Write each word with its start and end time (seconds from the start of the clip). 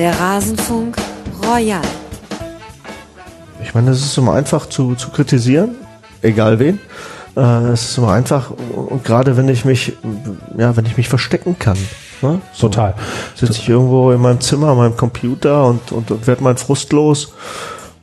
Der 0.00 0.18
Rasenfunk 0.18 0.96
Royal. 1.46 1.82
Ich 3.62 3.74
meine, 3.74 3.90
es 3.90 4.02
ist 4.02 4.16
immer 4.16 4.32
einfach 4.32 4.64
zu, 4.64 4.94
zu 4.94 5.10
kritisieren, 5.10 5.74
egal 6.22 6.58
wen. 6.58 6.80
Äh, 7.36 7.42
es 7.72 7.90
ist 7.90 7.98
immer 7.98 8.12
einfach 8.12 8.50
und 8.50 9.04
gerade 9.04 9.36
wenn 9.36 9.50
ich 9.50 9.66
mich, 9.66 9.92
ja, 10.56 10.74
wenn 10.74 10.86
ich 10.86 10.96
mich 10.96 11.10
verstecken 11.10 11.58
kann. 11.58 11.76
Ne? 12.22 12.40
So 12.54 12.68
Total. 12.68 12.94
Sitze 13.34 13.52
ich 13.52 13.68
irgendwo 13.68 14.10
in 14.10 14.22
meinem 14.22 14.40
Zimmer, 14.40 14.68
an 14.68 14.78
meinem 14.78 14.96
Computer 14.96 15.66
und, 15.66 15.92
und, 15.92 16.10
und 16.10 16.26
werde 16.26 16.42
mein 16.42 16.56
Frust 16.56 16.94
los, 16.94 17.34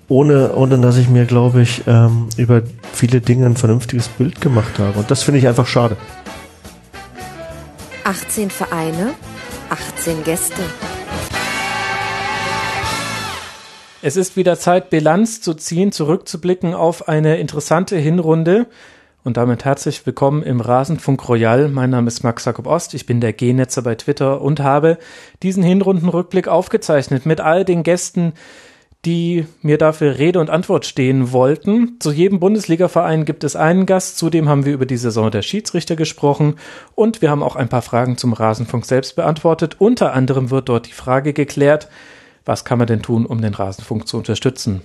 ohne, 0.07 0.54
ohne 0.54 0.78
dass 0.78 0.98
ich 0.98 1.10
mir, 1.10 1.25
glaube 1.25 1.64
ich, 1.64 1.82
ähm, 1.88 2.29
über 2.38 2.61
viele 2.93 3.21
Dinge 3.21 3.48
ein 3.48 3.57
vernünftiges 3.57 4.07
Bild 4.07 4.39
gemacht 4.39 4.78
habe. 4.78 5.00
Und 5.00 5.10
das 5.10 5.24
finde 5.24 5.39
ich 5.39 5.48
einfach 5.48 5.66
schade. 5.66 5.98
18 8.04 8.52
Vereine, 8.52 9.16
18 9.71 10.24
Gäste. 10.24 10.61
Es 14.04 14.15
ist 14.15 14.37
wieder 14.37 14.60
Zeit, 14.60 14.92
Bilanz 14.92 15.42
zu 15.42 15.56
ziehen, 15.56 15.92
zurückzublicken 15.92 16.75
auf 16.75 17.07
eine 17.07 17.38
interessante 17.38 17.97
Hinrunde. 17.97 18.68
Und 19.24 19.38
damit 19.38 19.65
herzlich 19.65 20.05
willkommen 20.05 20.43
im 20.43 20.61
Rasenfunk 20.61 21.28
Royal. 21.28 21.68
Mein 21.68 21.89
Name 21.89 22.07
ist 22.07 22.24
Max 22.24 22.46
Jakob 22.46 22.68
Ost. 22.68 22.93
Ich 22.93 23.07
bin 23.07 23.21
der 23.21 23.33
G-Netzer 23.33 23.82
bei 23.82 23.96
Twitter 23.96 24.41
und 24.41 24.60
habe 24.60 25.00
diesen 25.41 25.64
Hinrundenrückblick 25.64 26.47
aufgezeichnet 26.47 27.25
mit 27.25 27.41
all 27.41 27.65
den 27.65 27.82
Gästen, 27.82 28.33
die 29.04 29.47
mir 29.64 29.79
dafür 29.79 30.19
Rede 30.19 30.39
und 30.39 30.52
Antwort 30.52 30.86
stehen 30.86 31.32
wollten. 31.32 32.00
Zu 32.00 32.11
jedem 32.11 32.39
Bundesligaverein 32.39 33.25
gibt 33.25 33.44
es 33.44 33.55
einen 33.55 33.88
Gast. 33.88 34.19
Zudem 34.19 34.47
haben 34.47 34.64
wir 34.64 34.73
über 34.73 34.86
die 34.86 34.97
Saison 34.97 35.31
der 35.31 35.41
Schiedsrichter 35.41 35.95
gesprochen 35.95 36.58
und 36.94 37.23
wir 37.23 37.31
haben 37.31 37.41
auch 37.41 37.55
ein 37.55 37.67
paar 37.67 37.81
Fragen 37.81 38.16
zum 38.16 38.33
Rasenfunk 38.33 38.85
selbst 38.85 39.16
beantwortet. 39.16 39.77
Unter 39.79 40.13
anderem 40.13 40.52
wird 40.52 40.69
dort 40.69 40.85
die 40.85 40.94
Frage 40.94 41.33
geklärt, 41.33 41.89
was 42.48 42.66
kann 42.66 42.78
man 42.78 42.88
denn 42.88 43.02
tun, 43.02 43.26
um 43.26 43.42
den 43.42 43.53
Rasenfunk 43.53 44.08
zu 44.08 44.17
unterstützen? 44.17 44.81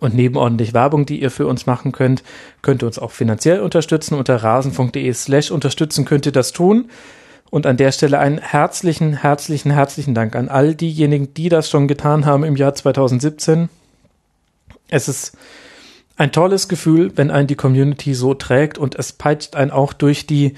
Und 0.00 0.14
neben 0.14 0.36
ordentlich 0.36 0.72
Werbung, 0.72 1.06
die 1.06 1.20
ihr 1.20 1.30
für 1.30 1.46
uns 1.46 1.66
machen 1.66 1.92
könnt, 1.92 2.22
könnt 2.62 2.82
ihr 2.82 2.86
uns 2.86 2.98
auch 2.98 3.10
finanziell 3.10 3.60
unterstützen. 3.60 4.14
Unter 4.14 4.36
rasenfunk.de 4.36 5.12
slash 5.12 5.50
unterstützen 5.50 6.04
könnt 6.04 6.24
ihr 6.26 6.32
das 6.32 6.52
tun. 6.52 6.90
Und 7.50 7.66
an 7.66 7.76
der 7.76 7.92
Stelle 7.92 8.18
einen 8.18 8.38
herzlichen, 8.38 9.14
herzlichen, 9.14 9.70
herzlichen 9.70 10.14
Dank 10.14 10.34
an 10.34 10.48
all 10.48 10.74
diejenigen, 10.74 11.34
die 11.34 11.48
das 11.48 11.68
schon 11.68 11.86
getan 11.86 12.24
haben 12.24 12.44
im 12.44 12.56
Jahr 12.56 12.74
2017. 12.74 13.68
Es 14.88 15.08
ist 15.08 15.36
ein 16.16 16.32
tolles 16.32 16.68
Gefühl, 16.68 17.12
wenn 17.16 17.30
ein 17.30 17.46
die 17.46 17.54
Community 17.54 18.14
so 18.14 18.34
trägt 18.34 18.78
und 18.78 18.94
es 18.94 19.12
peitscht 19.12 19.56
einen 19.56 19.70
auch 19.70 19.92
durch 19.92 20.26
die 20.26 20.54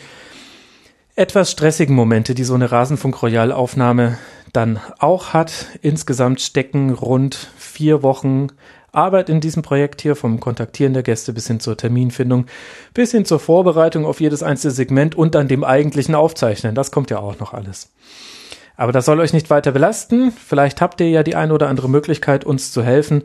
etwas 1.16 1.50
stressigen 1.50 1.96
Momente, 1.96 2.34
die 2.34 2.44
so 2.44 2.54
eine 2.54 2.70
Rasenfunk 2.70 3.22
Royal 3.22 3.52
Aufnahme 3.52 4.18
dann 4.52 4.80
auch 4.98 5.32
hat. 5.32 5.66
Insgesamt 5.82 6.40
stecken 6.40 6.92
rund 6.92 7.50
vier 7.56 8.02
Wochen 8.02 8.48
Arbeit 8.92 9.28
in 9.28 9.40
diesem 9.40 9.62
Projekt 9.62 10.00
hier, 10.00 10.16
vom 10.16 10.40
Kontaktieren 10.40 10.94
der 10.94 11.02
Gäste 11.02 11.32
bis 11.32 11.46
hin 11.46 11.60
zur 11.60 11.76
Terminfindung, 11.76 12.46
bis 12.94 13.10
hin 13.10 13.24
zur 13.26 13.38
Vorbereitung 13.38 14.06
auf 14.06 14.20
jedes 14.20 14.42
einzelne 14.42 14.72
Segment 14.72 15.14
und 15.14 15.34
dann 15.34 15.48
dem 15.48 15.64
eigentlichen 15.64 16.14
Aufzeichnen. 16.14 16.74
Das 16.74 16.90
kommt 16.90 17.10
ja 17.10 17.18
auch 17.18 17.38
noch 17.38 17.52
alles. 17.52 17.92
Aber 18.76 18.92
das 18.92 19.04
soll 19.04 19.20
euch 19.20 19.32
nicht 19.32 19.50
weiter 19.50 19.72
belasten. 19.72 20.32
Vielleicht 20.32 20.80
habt 20.80 21.00
ihr 21.00 21.08
ja 21.08 21.22
die 21.22 21.36
eine 21.36 21.52
oder 21.52 21.68
andere 21.68 21.88
Möglichkeit, 21.88 22.44
uns 22.44 22.72
zu 22.72 22.82
helfen. 22.82 23.22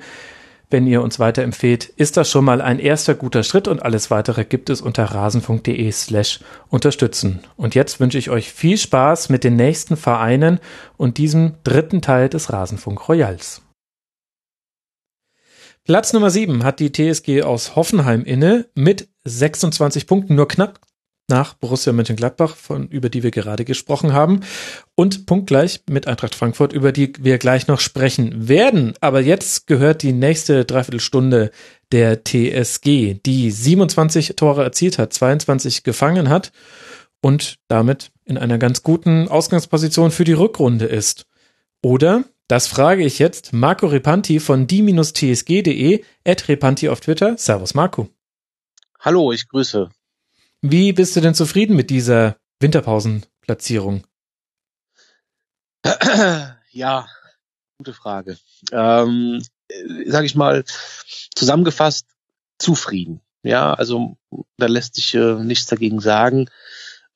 Wenn 0.71 0.87
ihr 0.87 1.01
uns 1.01 1.19
weiterempfehlt, 1.19 1.83
ist 1.97 2.15
das 2.15 2.31
schon 2.31 2.45
mal 2.45 2.61
ein 2.61 2.79
erster 2.79 3.13
guter 3.13 3.43
Schritt 3.43 3.67
und 3.67 3.83
alles 3.83 4.09
weitere 4.09 4.45
gibt 4.45 4.69
es 4.69 4.79
unter 4.79 5.03
rasenfunk.de 5.03 5.91
slash 5.91 6.39
unterstützen. 6.69 7.41
Und 7.57 7.75
jetzt 7.75 7.99
wünsche 7.99 8.17
ich 8.17 8.29
euch 8.29 8.53
viel 8.53 8.77
Spaß 8.77 9.27
mit 9.27 9.43
den 9.43 9.57
nächsten 9.57 9.97
Vereinen 9.97 10.61
und 10.95 11.17
diesem 11.17 11.55
dritten 11.65 12.01
Teil 12.01 12.29
des 12.29 12.53
Rasenfunk 12.53 13.09
Royals. 13.09 13.63
Platz 15.83 16.13
Nummer 16.13 16.29
7 16.29 16.63
hat 16.63 16.79
die 16.79 16.93
TSG 16.93 17.41
aus 17.41 17.75
Hoffenheim 17.75 18.23
inne 18.23 18.69
mit 18.73 19.09
26 19.25 20.07
Punkten, 20.07 20.35
nur 20.35 20.47
knapp 20.47 20.79
nach 21.27 21.53
Borussia 21.53 21.93
Mönchengladbach, 21.93 22.55
von, 22.55 22.87
über 22.87 23.09
die 23.09 23.23
wir 23.23 23.31
gerade 23.31 23.65
gesprochen 23.65 24.13
haben. 24.13 24.41
Und 24.95 25.25
punktgleich 25.25 25.81
mit 25.89 26.07
Eintracht 26.07 26.35
Frankfurt, 26.35 26.73
über 26.73 26.91
die 26.91 27.13
wir 27.19 27.37
gleich 27.37 27.67
noch 27.67 27.79
sprechen 27.79 28.47
werden. 28.47 28.93
Aber 29.01 29.21
jetzt 29.21 29.67
gehört 29.67 30.03
die 30.03 30.13
nächste 30.13 30.65
Dreiviertelstunde 30.65 31.51
der 31.91 32.23
TSG, 32.23 33.15
die 33.25 33.51
27 33.51 34.35
Tore 34.35 34.63
erzielt 34.63 34.97
hat, 34.97 35.13
22 35.13 35.83
gefangen 35.83 36.29
hat 36.29 36.51
und 37.21 37.59
damit 37.67 38.11
in 38.25 38.37
einer 38.37 38.57
ganz 38.57 38.83
guten 38.83 39.27
Ausgangsposition 39.27 40.11
für 40.11 40.23
die 40.23 40.33
Rückrunde 40.33 40.85
ist. 40.85 41.27
Oder 41.81 42.23
das 42.47 42.67
frage 42.67 43.03
ich 43.05 43.19
jetzt 43.19 43.53
Marco 43.53 43.87
Repanti 43.87 44.39
von 44.39 44.67
die-tsg.de, 44.67 46.03
at 46.25 46.47
Repanti 46.49 46.89
auf 46.89 46.99
Twitter. 46.99 47.37
Servus 47.37 47.73
Marco. 47.73 48.09
Hallo, 48.99 49.31
ich 49.31 49.47
grüße. 49.47 49.89
Wie 50.61 50.93
bist 50.93 51.15
du 51.15 51.21
denn 51.21 51.33
zufrieden 51.33 51.75
mit 51.75 51.89
dieser 51.89 52.37
Winterpausenplatzierung? 52.59 54.05
Ja, 56.73 57.05
gute 57.77 57.93
Frage. 57.93 58.37
Ähm, 58.71 59.43
sag 60.05 60.23
ich 60.23 60.35
mal, 60.35 60.63
zusammengefasst, 61.35 62.05
zufrieden. 62.59 63.19
Ja, 63.43 63.73
also 63.73 64.15
da 64.55 64.67
lässt 64.67 64.95
sich 64.95 65.13
äh, 65.15 65.43
nichts 65.43 65.65
dagegen 65.65 65.99
sagen. 65.99 66.49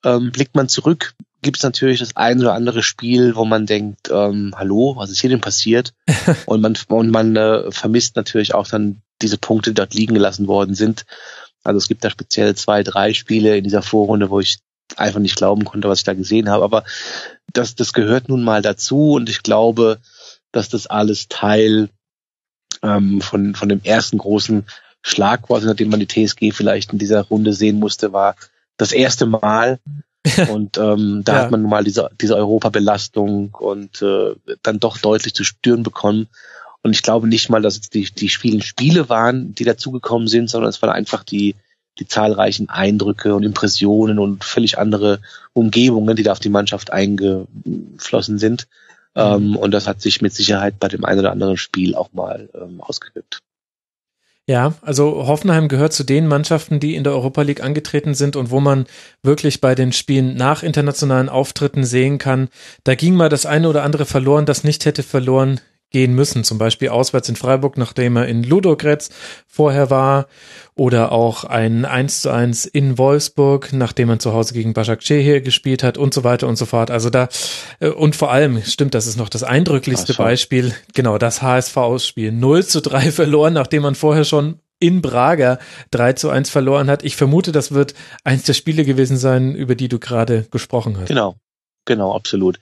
Ähm, 0.04 0.30
blickt 0.30 0.54
man 0.54 0.68
zurück, 0.68 1.14
gibt 1.40 1.56
es 1.56 1.62
natürlich 1.62 2.00
das 2.00 2.16
ein 2.16 2.40
oder 2.40 2.52
andere 2.52 2.82
Spiel, 2.82 3.34
wo 3.34 3.46
man 3.46 3.64
denkt, 3.64 4.10
ähm, 4.10 4.52
hallo, 4.56 4.96
was 4.96 5.10
ist 5.10 5.20
hier 5.20 5.30
denn 5.30 5.40
passiert? 5.40 5.94
und 6.46 6.60
man, 6.60 6.76
und 6.88 7.10
man 7.10 7.36
äh, 7.36 7.72
vermisst 7.72 8.16
natürlich 8.16 8.52
auch 8.52 8.68
dann 8.68 9.00
diese 9.22 9.38
Punkte, 9.38 9.70
die 9.70 9.74
dort 9.74 9.94
liegen 9.94 10.14
gelassen 10.14 10.48
worden 10.48 10.74
sind. 10.74 11.06
Also 11.66 11.78
es 11.78 11.88
gibt 11.88 12.04
da 12.04 12.10
speziell 12.10 12.54
zwei, 12.54 12.82
drei 12.82 13.12
Spiele 13.12 13.56
in 13.56 13.64
dieser 13.64 13.82
Vorrunde, 13.82 14.30
wo 14.30 14.40
ich 14.40 14.58
einfach 14.96 15.20
nicht 15.20 15.36
glauben 15.36 15.64
konnte, 15.64 15.88
was 15.88 15.98
ich 15.98 16.04
da 16.04 16.14
gesehen 16.14 16.48
habe. 16.48 16.64
Aber 16.64 16.84
das, 17.52 17.74
das 17.74 17.92
gehört 17.92 18.28
nun 18.28 18.42
mal 18.42 18.62
dazu 18.62 19.12
und 19.12 19.28
ich 19.28 19.42
glaube, 19.42 19.98
dass 20.52 20.68
das 20.68 20.86
alles 20.86 21.28
Teil 21.28 21.90
ähm, 22.82 23.20
von, 23.20 23.54
von 23.54 23.68
dem 23.68 23.80
ersten 23.82 24.18
großen 24.18 24.64
Schlag 25.02 25.48
war, 25.50 25.60
nachdem 25.60 25.90
man 25.90 26.00
die 26.00 26.08
TSG 26.08 26.52
vielleicht 26.52 26.92
in 26.92 26.98
dieser 26.98 27.22
Runde 27.22 27.52
sehen 27.52 27.78
musste, 27.78 28.12
war 28.12 28.36
das 28.76 28.92
erste 28.92 29.26
Mal, 29.26 29.78
und 30.50 30.78
ähm, 30.78 31.22
da 31.24 31.34
ja. 31.34 31.42
hat 31.42 31.50
man 31.50 31.62
nun 31.62 31.70
mal 31.70 31.84
diese, 31.84 32.10
diese 32.20 32.36
Europabelastung 32.36 33.54
und 33.54 34.02
äh, 34.02 34.34
dann 34.62 34.80
doch 34.80 34.98
deutlich 34.98 35.34
zu 35.34 35.44
spüren 35.44 35.82
bekommen. 35.82 36.28
Und 36.86 36.92
ich 36.92 37.02
glaube 37.02 37.26
nicht 37.26 37.50
mal, 37.50 37.60
dass 37.60 37.74
es 37.74 37.90
die, 37.90 38.04
die 38.04 38.28
vielen 38.28 38.62
Spiele 38.62 39.08
waren, 39.08 39.56
die 39.56 39.64
dazugekommen 39.64 40.28
sind, 40.28 40.48
sondern 40.48 40.70
es 40.70 40.80
waren 40.82 40.92
einfach 40.92 41.24
die, 41.24 41.56
die 41.98 42.06
zahlreichen 42.06 42.68
Eindrücke 42.68 43.34
und 43.34 43.42
Impressionen 43.42 44.20
und 44.20 44.44
völlig 44.44 44.78
andere 44.78 45.18
Umgebungen, 45.52 46.14
die 46.14 46.22
da 46.22 46.30
auf 46.30 46.38
die 46.38 46.48
Mannschaft 46.48 46.92
eingeflossen 46.92 48.38
sind. 48.38 48.68
Mhm. 49.16 49.20
Ähm, 49.20 49.56
und 49.56 49.72
das 49.72 49.88
hat 49.88 50.00
sich 50.00 50.22
mit 50.22 50.32
Sicherheit 50.32 50.78
bei 50.78 50.86
dem 50.86 51.04
einen 51.04 51.18
oder 51.18 51.32
anderen 51.32 51.56
Spiel 51.56 51.96
auch 51.96 52.12
mal 52.12 52.48
ähm, 52.54 52.80
ausgewirkt. 52.80 53.40
Ja, 54.48 54.74
also 54.82 55.26
Hoffenheim 55.26 55.66
gehört 55.66 55.92
zu 55.92 56.04
den 56.04 56.28
Mannschaften, 56.28 56.78
die 56.78 56.94
in 56.94 57.02
der 57.02 57.14
Europa 57.14 57.42
League 57.42 57.64
angetreten 57.64 58.14
sind 58.14 58.36
und 58.36 58.52
wo 58.52 58.60
man 58.60 58.86
wirklich 59.24 59.60
bei 59.60 59.74
den 59.74 59.92
Spielen 59.92 60.36
nach 60.36 60.62
internationalen 60.62 61.28
Auftritten 61.28 61.82
sehen 61.82 62.18
kann, 62.18 62.48
da 62.84 62.94
ging 62.94 63.16
mal 63.16 63.28
das 63.28 63.44
eine 63.44 63.68
oder 63.68 63.82
andere 63.82 64.06
verloren, 64.06 64.46
das 64.46 64.62
nicht 64.62 64.84
hätte 64.84 65.02
verloren 65.02 65.60
gehen 65.96 66.14
müssen. 66.14 66.44
Zum 66.44 66.58
Beispiel 66.58 66.90
auswärts 66.90 67.30
in 67.30 67.36
Freiburg, 67.36 67.78
nachdem 67.78 68.16
er 68.16 68.26
in 68.26 68.42
Ludogretz 68.42 69.08
vorher 69.46 69.88
war. 69.88 70.26
Oder 70.74 71.10
auch 71.10 71.44
ein 71.44 71.86
1 71.86 72.20
zu 72.20 72.30
1 72.30 72.66
in 72.66 72.98
Wolfsburg, 72.98 73.72
nachdem 73.72 74.08
man 74.08 74.20
zu 74.20 74.34
Hause 74.34 74.52
gegen 74.52 74.74
Başakşehir 74.74 75.40
gespielt 75.40 75.82
hat 75.82 75.96
und 75.96 76.12
so 76.12 76.22
weiter 76.22 76.48
und 76.48 76.56
so 76.56 76.66
fort. 76.66 76.90
Also 76.90 77.08
da, 77.08 77.30
äh, 77.80 77.88
und 77.88 78.14
vor 78.14 78.30
allem, 78.30 78.62
stimmt, 78.62 78.92
das 78.92 79.06
ist 79.06 79.16
noch 79.16 79.30
das 79.30 79.42
eindrücklichste 79.42 80.12
HSV. 80.12 80.18
Beispiel. 80.18 80.74
Genau, 80.92 81.16
das 81.16 81.40
HSV-Spiel. 81.40 82.30
0 82.30 82.66
zu 82.66 82.82
3 82.82 83.10
verloren, 83.10 83.54
nachdem 83.54 83.82
man 83.82 83.94
vorher 83.94 84.24
schon 84.24 84.60
in 84.78 85.00
Braga 85.00 85.58
3 85.92 86.12
zu 86.12 86.28
1 86.28 86.50
verloren 86.50 86.90
hat. 86.90 87.04
Ich 87.04 87.16
vermute, 87.16 87.52
das 87.52 87.72
wird 87.72 87.94
eins 88.22 88.42
der 88.42 88.52
Spiele 88.52 88.84
gewesen 88.84 89.16
sein, 89.16 89.54
über 89.54 89.74
die 89.74 89.88
du 89.88 89.98
gerade 89.98 90.46
gesprochen 90.50 90.98
hast. 90.98 91.08
Genau, 91.08 91.36
genau, 91.86 92.14
absolut. 92.14 92.58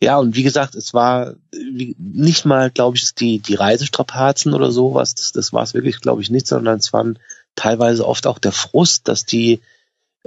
Ja, 0.00 0.18
und 0.18 0.36
wie 0.36 0.42
gesagt, 0.42 0.74
es 0.74 0.94
war 0.94 1.34
nicht 1.52 2.44
mal, 2.44 2.70
glaube 2.70 2.96
ich, 2.96 3.14
die, 3.14 3.40
die 3.40 3.54
Reisestrapazen 3.54 4.54
oder 4.54 4.70
sowas, 4.70 5.14
das, 5.14 5.32
das 5.32 5.52
war 5.52 5.62
es 5.62 5.74
wirklich, 5.74 6.00
glaube 6.00 6.22
ich, 6.22 6.30
nicht, 6.30 6.46
sondern 6.46 6.78
es 6.78 6.92
waren 6.92 7.18
teilweise 7.54 8.06
oft 8.06 8.26
auch 8.26 8.38
der 8.38 8.52
Frust, 8.52 9.08
dass 9.08 9.24
die, 9.24 9.60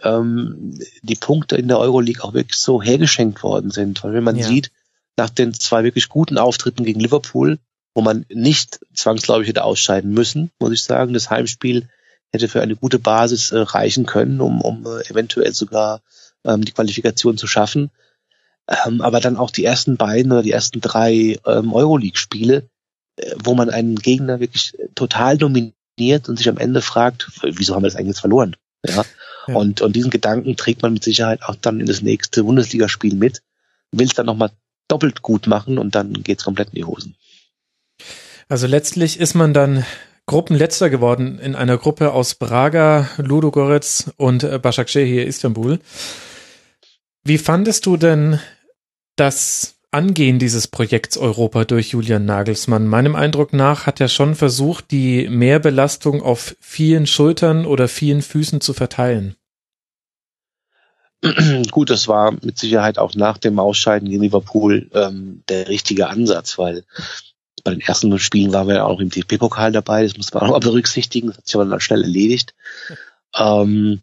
ähm, 0.02 0.80
die 1.02 1.16
Punkte 1.16 1.56
in 1.56 1.68
der 1.68 1.80
Euroleague 1.80 2.24
auch 2.24 2.34
wirklich 2.34 2.58
so 2.60 2.82
hergeschenkt 2.82 3.44
worden 3.44 3.72
sind. 3.72 4.04
Weil 4.04 4.14
wenn 4.14 4.24
man 4.24 4.36
ja. 4.36 4.48
sieht, 4.48 4.72
nach 5.18 5.30
den 5.30 5.54
zwei 5.54 5.84
wirklich 5.84 6.10
guten 6.10 6.38
Auftritten 6.38 6.84
gegen 6.84 7.00
Liverpool, 7.00 7.60
wo 7.94 8.02
man 8.02 8.26
nicht 8.30 8.80
zwangsläufig 8.94 9.50
hätte 9.50 9.64
ausscheiden 9.64 10.12
müssen, 10.12 10.52
muss 10.60 10.72
ich 10.72 10.84
sagen, 10.84 11.14
das 11.14 11.30
Heimspiel 11.30 11.90
hätte 12.32 12.48
für 12.48 12.62
eine 12.62 12.76
gute 12.76 13.00
Basis 13.00 13.52
äh, 13.52 13.60
reichen 13.60 14.06
können, 14.06 14.40
um, 14.40 14.62
um 14.62 14.86
äh, 14.86 15.10
eventuell 15.10 15.54
sogar 15.54 16.02
ähm, 16.46 16.64
die 16.64 16.72
Qualifikation 16.72 17.38
zu 17.38 17.48
schaffen 17.48 17.92
Ähm, 18.86 19.02
aber 19.02 19.20
dann 19.20 19.38
auch 19.38 19.50
die 19.50 19.66
ersten 19.66 19.98
beiden 19.98 20.32
oder 20.32 20.44
die 20.44 20.52
ersten 20.52 20.80
drei 20.80 21.40
ähm, 21.46 21.74
Euroleague-Spiele, 21.74 22.70
äh, 23.18 23.32
wo 23.44 23.56
man 23.56 23.70
einen 23.70 23.96
Gegner 23.96 24.40
wirklich 24.40 24.78
total 24.94 25.38
dominiert 25.38 26.30
und 26.30 26.38
sich 26.38 26.50
am 26.50 26.58
Ende 26.58 26.82
fragt, 26.82 27.30
wieso 27.42 27.74
haben 27.74 27.84
wir 27.84 27.88
das 27.88 27.96
eigentlich 27.96 28.10
jetzt 28.10 28.20
verloren? 28.20 28.56
Ja. 28.86 29.04
ja. 29.48 29.56
Und, 29.56 29.82
und 29.82 29.96
diesen 29.96 30.12
Gedanken 30.12 30.56
trägt 30.56 30.84
man 30.84 30.94
mit 30.94 31.04
Sicherheit 31.04 31.44
auch 31.44 31.56
dann 31.56 31.80
in 31.80 31.88
das 31.88 32.02
nächste 32.02 32.44
Bundesligaspiel 32.44 33.16
mit, 33.16 33.42
will 33.92 34.08
es 34.08 34.14
dann 34.14 34.28
nochmal 34.28 34.52
doppelt 34.88 35.24
gut 35.24 35.48
machen 35.48 35.80
und 35.80 35.96
dann 35.96 36.14
geht's 36.24 36.44
komplett 36.44 36.70
in 36.70 36.76
die 36.76 36.86
Hosen. 36.86 37.16
Also 38.50 38.68
letztlich 38.68 39.20
ist 39.20 39.34
man 39.34 39.54
dann 39.54 39.84
Gruppenletzter 40.28 40.92
geworden 40.92 41.40
in 41.40 41.56
einer 41.56 41.78
Gruppe 41.78 42.12
aus 42.14 42.36
Braga, 42.36 43.10
Ludogorets 43.18 44.12
und 44.18 44.44
äh, 44.44 44.60
Başakşehir 44.60 45.26
Istanbul. 45.26 45.80
Wie 47.24 47.38
fandest 47.38 47.86
du 47.86 47.98
denn 47.98 48.40
das 49.16 49.76
Angehen 49.92 50.40
dieses 50.40 50.68
Projekts 50.68 51.18
Europa 51.18 51.66
durch 51.66 51.90
Julian 51.90 52.26
Nagelsmann? 52.26 52.88
Meinem 52.88 53.16
Eindruck 53.16 53.54
nach 53.54 53.86
hat 53.86 54.00
er 54.00 54.08
schon 54.08 54.36
versucht, 54.36 54.92
die 54.92 55.28
Mehrbelastung 55.28 56.22
auf 56.22 56.56
vielen 56.60 57.08
Schultern 57.08 57.66
oder 57.66 57.88
vielen 57.88 58.22
Füßen 58.22 58.62
zu 58.62 58.74
verteilen. 58.74 59.36
Gut, 61.72 61.90
das 61.90 62.08
war 62.08 62.32
mit 62.32 62.58
Sicherheit 62.58 62.98
auch 62.98 63.14
nach 63.16 63.38
dem 63.38 63.60
Ausscheiden 63.60 64.10
gegen 64.10 64.24
Liverpool 64.24 64.90
ähm, 64.94 65.44
der 65.50 65.68
richtige 65.68 66.08
Ansatz, 66.08 66.58
weil 66.58 66.86
bei 67.64 67.72
den 67.72 67.82
ersten 67.82 68.18
Spielen 68.20 68.54
waren 68.54 68.68
wir 68.68 68.76
ja 68.76 68.86
auch 68.86 69.02
im 69.02 69.10
DP-Pokal 69.10 69.74
dabei, 69.74 70.04
das 70.04 70.16
muss 70.16 70.34
man 70.34 70.44
auch 70.44 70.52
mal 70.52 70.60
berücksichtigen, 70.60 71.28
das 71.28 71.38
hat 71.38 71.46
sich 71.46 71.56
aber 71.56 71.66
dann 71.66 71.82
schnell 71.82 72.04
erledigt. 72.04 72.56
Ähm, 73.36 74.02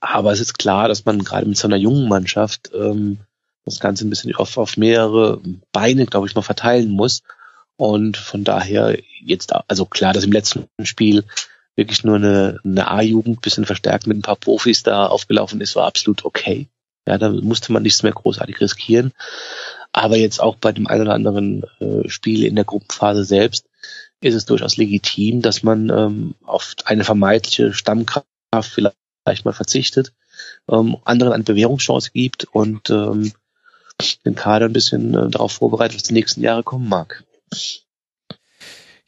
aber 0.00 0.32
es 0.32 0.40
ist 0.40 0.58
klar, 0.58 0.88
dass 0.88 1.04
man 1.04 1.24
gerade 1.24 1.46
mit 1.46 1.56
so 1.56 1.66
einer 1.66 1.76
jungen 1.76 2.08
Mannschaft 2.08 2.70
ähm, 2.74 3.18
das 3.64 3.80
Ganze 3.80 4.06
ein 4.06 4.10
bisschen 4.10 4.34
auf, 4.34 4.56
auf 4.58 4.76
mehrere 4.76 5.40
Beine, 5.72 6.06
glaube 6.06 6.26
ich, 6.26 6.34
mal 6.34 6.42
verteilen 6.42 6.90
muss. 6.90 7.22
Und 7.76 8.16
von 8.16 8.44
daher 8.44 8.98
jetzt, 9.20 9.52
also 9.68 9.86
klar, 9.86 10.12
dass 10.12 10.24
im 10.24 10.32
letzten 10.32 10.68
Spiel 10.84 11.24
wirklich 11.74 12.04
nur 12.04 12.16
eine, 12.16 12.60
eine 12.64 12.90
A-Jugend, 12.90 13.40
bisschen 13.40 13.64
verstärkt 13.64 14.06
mit 14.06 14.18
ein 14.18 14.22
paar 14.22 14.36
Profis 14.36 14.82
da 14.82 15.06
aufgelaufen 15.06 15.60
ist, 15.60 15.74
war 15.74 15.86
absolut 15.86 16.24
okay. 16.24 16.68
Ja, 17.06 17.18
da 17.18 17.30
musste 17.30 17.72
man 17.72 17.82
nichts 17.82 18.02
mehr 18.02 18.12
großartig 18.12 18.60
riskieren. 18.60 19.12
Aber 19.92 20.16
jetzt 20.16 20.40
auch 20.40 20.56
bei 20.56 20.72
dem 20.72 20.86
einen 20.86 21.02
oder 21.02 21.14
anderen 21.14 21.64
äh, 21.80 22.08
Spiel 22.08 22.44
in 22.44 22.54
der 22.54 22.64
Gruppenphase 22.64 23.24
selbst 23.24 23.66
ist 24.20 24.34
es 24.34 24.44
durchaus 24.44 24.76
legitim, 24.76 25.42
dass 25.42 25.62
man 25.62 25.90
ähm, 25.90 26.34
auf 26.44 26.74
eine 26.84 27.04
vermeintliche 27.04 27.72
Stammkraft 27.74 28.26
vielleicht 28.62 28.96
mal 29.44 29.52
verzichtet, 29.52 30.12
ähm, 30.68 30.96
anderen 31.04 31.32
eine 31.32 31.44
Bewährungschance 31.44 32.10
gibt 32.12 32.44
und 32.44 32.90
ähm, 32.90 33.32
den 34.24 34.34
Kader 34.34 34.66
ein 34.66 34.72
bisschen 34.72 35.14
äh, 35.14 35.30
darauf 35.30 35.52
vorbereitet, 35.52 35.96
was 35.96 36.02
die 36.02 36.14
nächsten 36.14 36.42
Jahre 36.42 36.62
kommen 36.62 36.88
mag. 36.88 37.24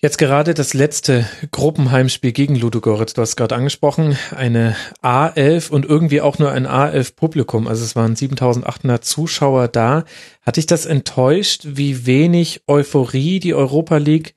Jetzt 0.05 0.19
gerade 0.19 0.53
das 0.53 0.75
letzte 0.75 1.27
Gruppenheimspiel 1.51 2.33
gegen 2.33 2.57
Ludogorets, 2.57 3.15
du 3.15 3.23
hast 3.23 3.37
gerade 3.37 3.55
angesprochen, 3.55 4.19
eine 4.37 4.77
A11 5.03 5.71
und 5.71 5.87
irgendwie 5.87 6.21
auch 6.21 6.39
nur 6.39 6.53
ein 6.53 6.67
A11 6.67 7.17
Publikum, 7.17 7.67
also 7.67 7.83
es 7.83 7.97
waren 7.97 8.15
7800 8.15 9.03
Zuschauer 9.03 9.69
da. 9.69 10.05
Hat 10.43 10.59
dich 10.59 10.67
das 10.67 10.85
enttäuscht, 10.85 11.63
wie 11.65 12.05
wenig 12.05 12.65
Euphorie 12.67 13.41
die 13.41 13.55
Europa 13.55 13.97
League 13.97 14.35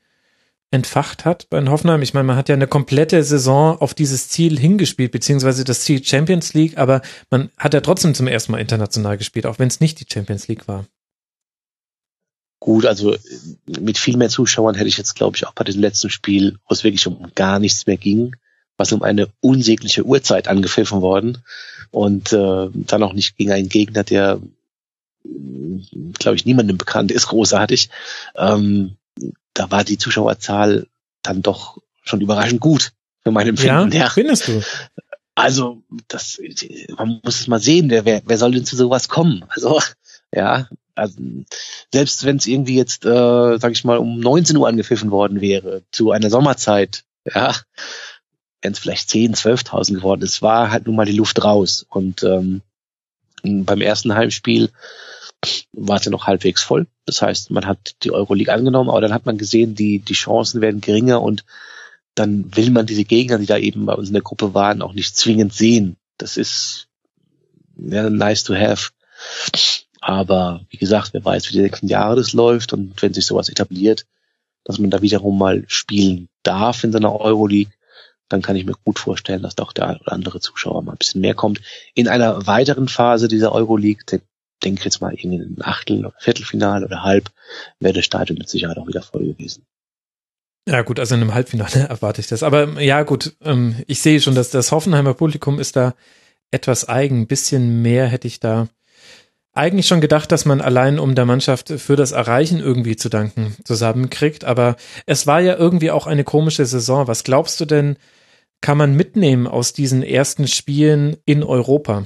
entfacht 0.72 1.26
hat 1.26 1.50
bei 1.50 1.64
Hoffenheim? 1.66 2.02
Ich 2.02 2.14
meine, 2.14 2.26
man 2.26 2.36
hat 2.36 2.50
ja 2.50 2.56
eine 2.56 2.68
komplette 2.68 3.24
Saison 3.24 3.80
auf 3.80 3.94
dieses 3.94 4.30
Ziel 4.30 4.60
hingespielt, 4.60 5.12
beziehungsweise 5.12 5.64
das 5.64 5.82
Ziel 5.82 6.04
Champions 6.04 6.54
League, 6.54 6.78
aber 6.78 7.02
man 7.30 7.50
hat 7.58 7.74
ja 7.74 7.82
trotzdem 7.82 8.14
zum 8.14 8.28
ersten 8.28 8.52
Mal 8.52 8.60
international 8.60 9.18
gespielt, 9.18 9.46
auch 9.46 9.60
wenn 9.60 9.68
es 9.68 9.80
nicht 9.80 10.00
die 10.00 10.12
Champions 10.12 10.48
League 10.48 10.68
war. 10.68 10.86
Gut, 12.60 12.86
also 12.86 13.16
mit 13.66 13.98
viel 13.98 14.18
mehr 14.18 14.30
Zuschauern 14.30 14.76
hätte 14.76 14.90
ich 14.90 14.98
jetzt, 14.98 15.16
glaube 15.16 15.38
ich, 15.38 15.48
auch 15.48 15.54
bei 15.54 15.64
diesem 15.64 15.82
letzten 15.82 16.10
Spiel, 16.10 16.58
wo 16.68 16.74
es 16.74 16.84
wirklich 16.84 17.06
um 17.08 17.32
gar 17.34 17.60
nichts 17.60 17.86
mehr 17.86 17.98
ging, 17.98 18.36
was 18.78 18.92
um 18.92 19.04
eine 19.04 19.30
unsägliche 19.40 20.04
Uhrzeit 20.04 20.48
angepfiffen 20.48 21.02
worden 21.02 21.38
und 21.92 22.34
äh, 22.34 22.70
dann 22.74 23.04
auch 23.04 23.14
nicht 23.14 23.38
gegen 23.38 23.52
einen 23.52 23.70
Gegner, 23.70 24.04
der, 24.04 24.42
glaube 26.20 26.36
ich, 26.36 26.46
niemandem 26.46 26.78
bekannt 26.78 27.12
ist, 27.12 27.28
großartig. 27.28 27.90
Ähm, 28.36 28.97
da 29.58 29.72
war 29.72 29.84
die 29.84 29.98
Zuschauerzahl 29.98 30.88
dann 31.24 31.42
doch 31.42 31.78
schon 32.04 32.22
überraschend 32.22 32.62
gut 32.62 32.92
für 33.24 33.32
mein 33.32 33.48
Empfinden. 33.48 33.92
Ja, 33.92 34.10
findest 34.10 34.48
du? 34.48 34.62
Also, 35.36 35.84
das, 36.08 36.40
man 36.98 37.20
muss 37.24 37.42
es 37.42 37.48
mal 37.48 37.60
sehen, 37.60 37.90
wer, 37.90 38.06
wer 38.06 38.38
soll 38.38 38.52
denn 38.52 38.66
zu 38.66 38.76
sowas 38.76 39.08
kommen? 39.08 39.46
Also, 39.50 39.80
ja, 40.34 40.68
also 40.96 41.20
selbst 41.94 42.26
wenn 42.26 42.38
es 42.38 42.48
irgendwie 42.48 42.76
jetzt, 42.76 43.06
äh, 43.06 43.58
sag 43.60 43.72
ich 43.72 43.84
mal, 43.84 43.98
um 43.98 44.20
19 44.20 44.58
Uhr 44.58 44.68
angepfiffen 44.68 45.12
worden 45.12 45.42
wäre, 45.42 45.84
zu 45.92 46.12
einer 46.12 46.30
Sommerzeit, 46.30 47.04
ja, 47.26 47.56
wenn 48.62 48.74
es 48.74 48.80
vielleicht 48.80 49.10
10, 49.10 49.36
12.000 49.36 49.96
geworden 49.96 50.24
ist, 50.24 50.42
war 50.42 50.72
halt 50.72 50.88
nun 50.88 50.96
mal 50.96 51.06
die 51.06 51.12
Luft 51.12 51.44
raus. 51.44 51.86
Und 51.88 52.24
ähm, 52.24 52.62
beim 53.44 53.82
ersten 53.82 54.16
Heimspiel 54.16 54.72
war 55.72 56.02
ja 56.02 56.12
noch 56.12 56.28
halbwegs 56.28 56.64
voll. 56.64 56.88
Das 57.06 57.22
heißt, 57.22 57.52
man 57.52 57.66
hat 57.66 57.96
die 58.04 58.12
Euroleague 58.12 58.54
angenommen, 58.54 58.90
aber 58.90 59.02
dann 59.02 59.14
hat 59.14 59.26
man 59.26 59.38
gesehen, 59.38 59.76
die, 59.76 60.00
die 60.00 60.14
Chancen 60.14 60.62
werden 60.62 60.82
geringer 60.82 61.22
und 61.22 61.46
dann 62.16 62.56
will 62.56 62.72
man 62.72 62.88
diese 62.88 63.06
Gegner, 63.06 63.38
die 63.38 63.46
da 63.46 63.58
eben 63.58 63.86
bei 63.86 63.94
uns 63.94 64.08
in 64.08 64.14
der 64.14 64.24
Gruppe 64.24 64.54
waren, 64.54 64.82
auch 64.82 64.94
nicht 64.94 65.16
zwingend 65.16 65.54
sehen. 65.54 65.98
Das 66.18 66.36
ist 66.36 66.88
ja, 67.78 68.10
nice 68.10 68.44
to 68.44 68.56
have. 68.56 68.92
Aber 70.02 70.62
wie 70.70 70.78
gesagt, 70.78 71.14
wer 71.14 71.24
weiß, 71.24 71.50
wie 71.50 71.54
die 71.54 71.62
nächsten 71.62 71.88
Jahre 71.88 72.16
das 72.16 72.34
läuft 72.34 72.74
und 72.74 73.02
wenn 73.02 73.14
sich 73.14 73.26
sowas 73.26 73.50
etabliert, 73.50 74.06
dass 74.64 74.80
man 74.80 74.90
da 74.90 75.02
wiederum 75.02 75.38
mal 75.38 75.64
spielen 75.68 76.28
darf 76.44 76.84
in 76.84 76.92
seiner 76.92 77.20
Euroleague, 77.20 77.74
dann 78.30 78.42
kann 78.42 78.56
ich 78.56 78.66
mir 78.66 78.74
gut 78.84 79.00
vorstellen, 79.00 79.42
dass 79.42 79.56
da 79.56 79.64
auch 79.64 79.74
der 79.74 80.00
andere 80.06 80.40
Zuschauer 80.40 80.82
mal 80.82 80.94
ein 80.94 80.98
bisschen 80.98 81.22
mehr 81.22 81.34
kommt. 81.34 81.62
In 81.94 82.08
einer 82.08 82.46
weiteren 82.46 82.88
Phase 82.88 83.28
dieser 83.28 83.54
Euroleague, 83.54 84.04
denke 84.68 84.84
jetzt 84.84 85.02
mal 85.02 85.14
in 85.14 85.32
ein 85.32 85.58
Achtel- 85.62 86.06
oder 86.06 86.14
Viertelfinale 86.20 86.86
oder 86.86 87.04
Halb, 87.04 87.32
wäre 87.80 87.94
das 87.94 88.06
Stadion 88.06 88.38
mit 88.38 88.50
Sicherheit 88.50 88.78
auch 88.78 88.88
wieder 88.88 89.02
voll 89.02 89.26
gewesen. 89.26 89.66
Ja 90.68 90.82
gut, 90.82 91.00
also 91.00 91.16
in 91.16 91.22
einem 91.22 91.34
Halbfinale 91.34 91.88
erwarte 91.90 92.22
ich 92.22 92.28
das. 92.28 92.44
Aber 92.44 92.82
ja 92.82 93.04
gut, 93.04 93.36
ähm, 93.42 93.76
ich 93.88 94.02
sehe 94.02 94.20
schon, 94.20 94.36
dass 94.36 94.50
das 94.50 94.72
Hoffenheimer 94.72 95.14
Publikum 95.14 95.60
ist 95.60 95.76
da 95.76 95.96
etwas 96.52 96.88
eigen. 96.88 97.22
Ein 97.22 97.28
bisschen 97.28 97.82
mehr 97.82 98.08
hätte 98.08 98.28
ich 98.28 98.40
da 98.40 98.68
eigentlich 99.54 99.88
schon 99.88 100.02
gedacht, 100.02 100.32
dass 100.32 100.46
man 100.46 100.62
allein 100.62 101.00
um 101.00 101.16
der 101.16 101.26
Mannschaft 101.26 101.70
für 101.70 101.96
das 101.96 102.12
Erreichen 102.12 102.60
irgendwie 102.60 102.96
zu 102.96 103.10
danken 103.10 103.56
zusammenkriegt. 103.64 104.44
Aber 104.44 104.76
es 105.06 105.26
war 105.26 105.40
ja 105.40 105.56
irgendwie 105.56 105.92
auch 105.92 106.06
eine 106.06 106.26
komische 106.26 106.66
Saison. 106.66 107.08
Was 107.08 107.24
glaubst 107.24 107.60
du 107.62 107.66
denn, 107.66 107.96
kann 108.60 108.78
man 108.78 108.94
mitnehmen 108.94 109.48
aus 109.48 109.72
diesen 109.72 110.04
ersten 110.04 110.48
Spielen 110.48 111.16
in 111.26 111.44
Europa? 111.44 112.06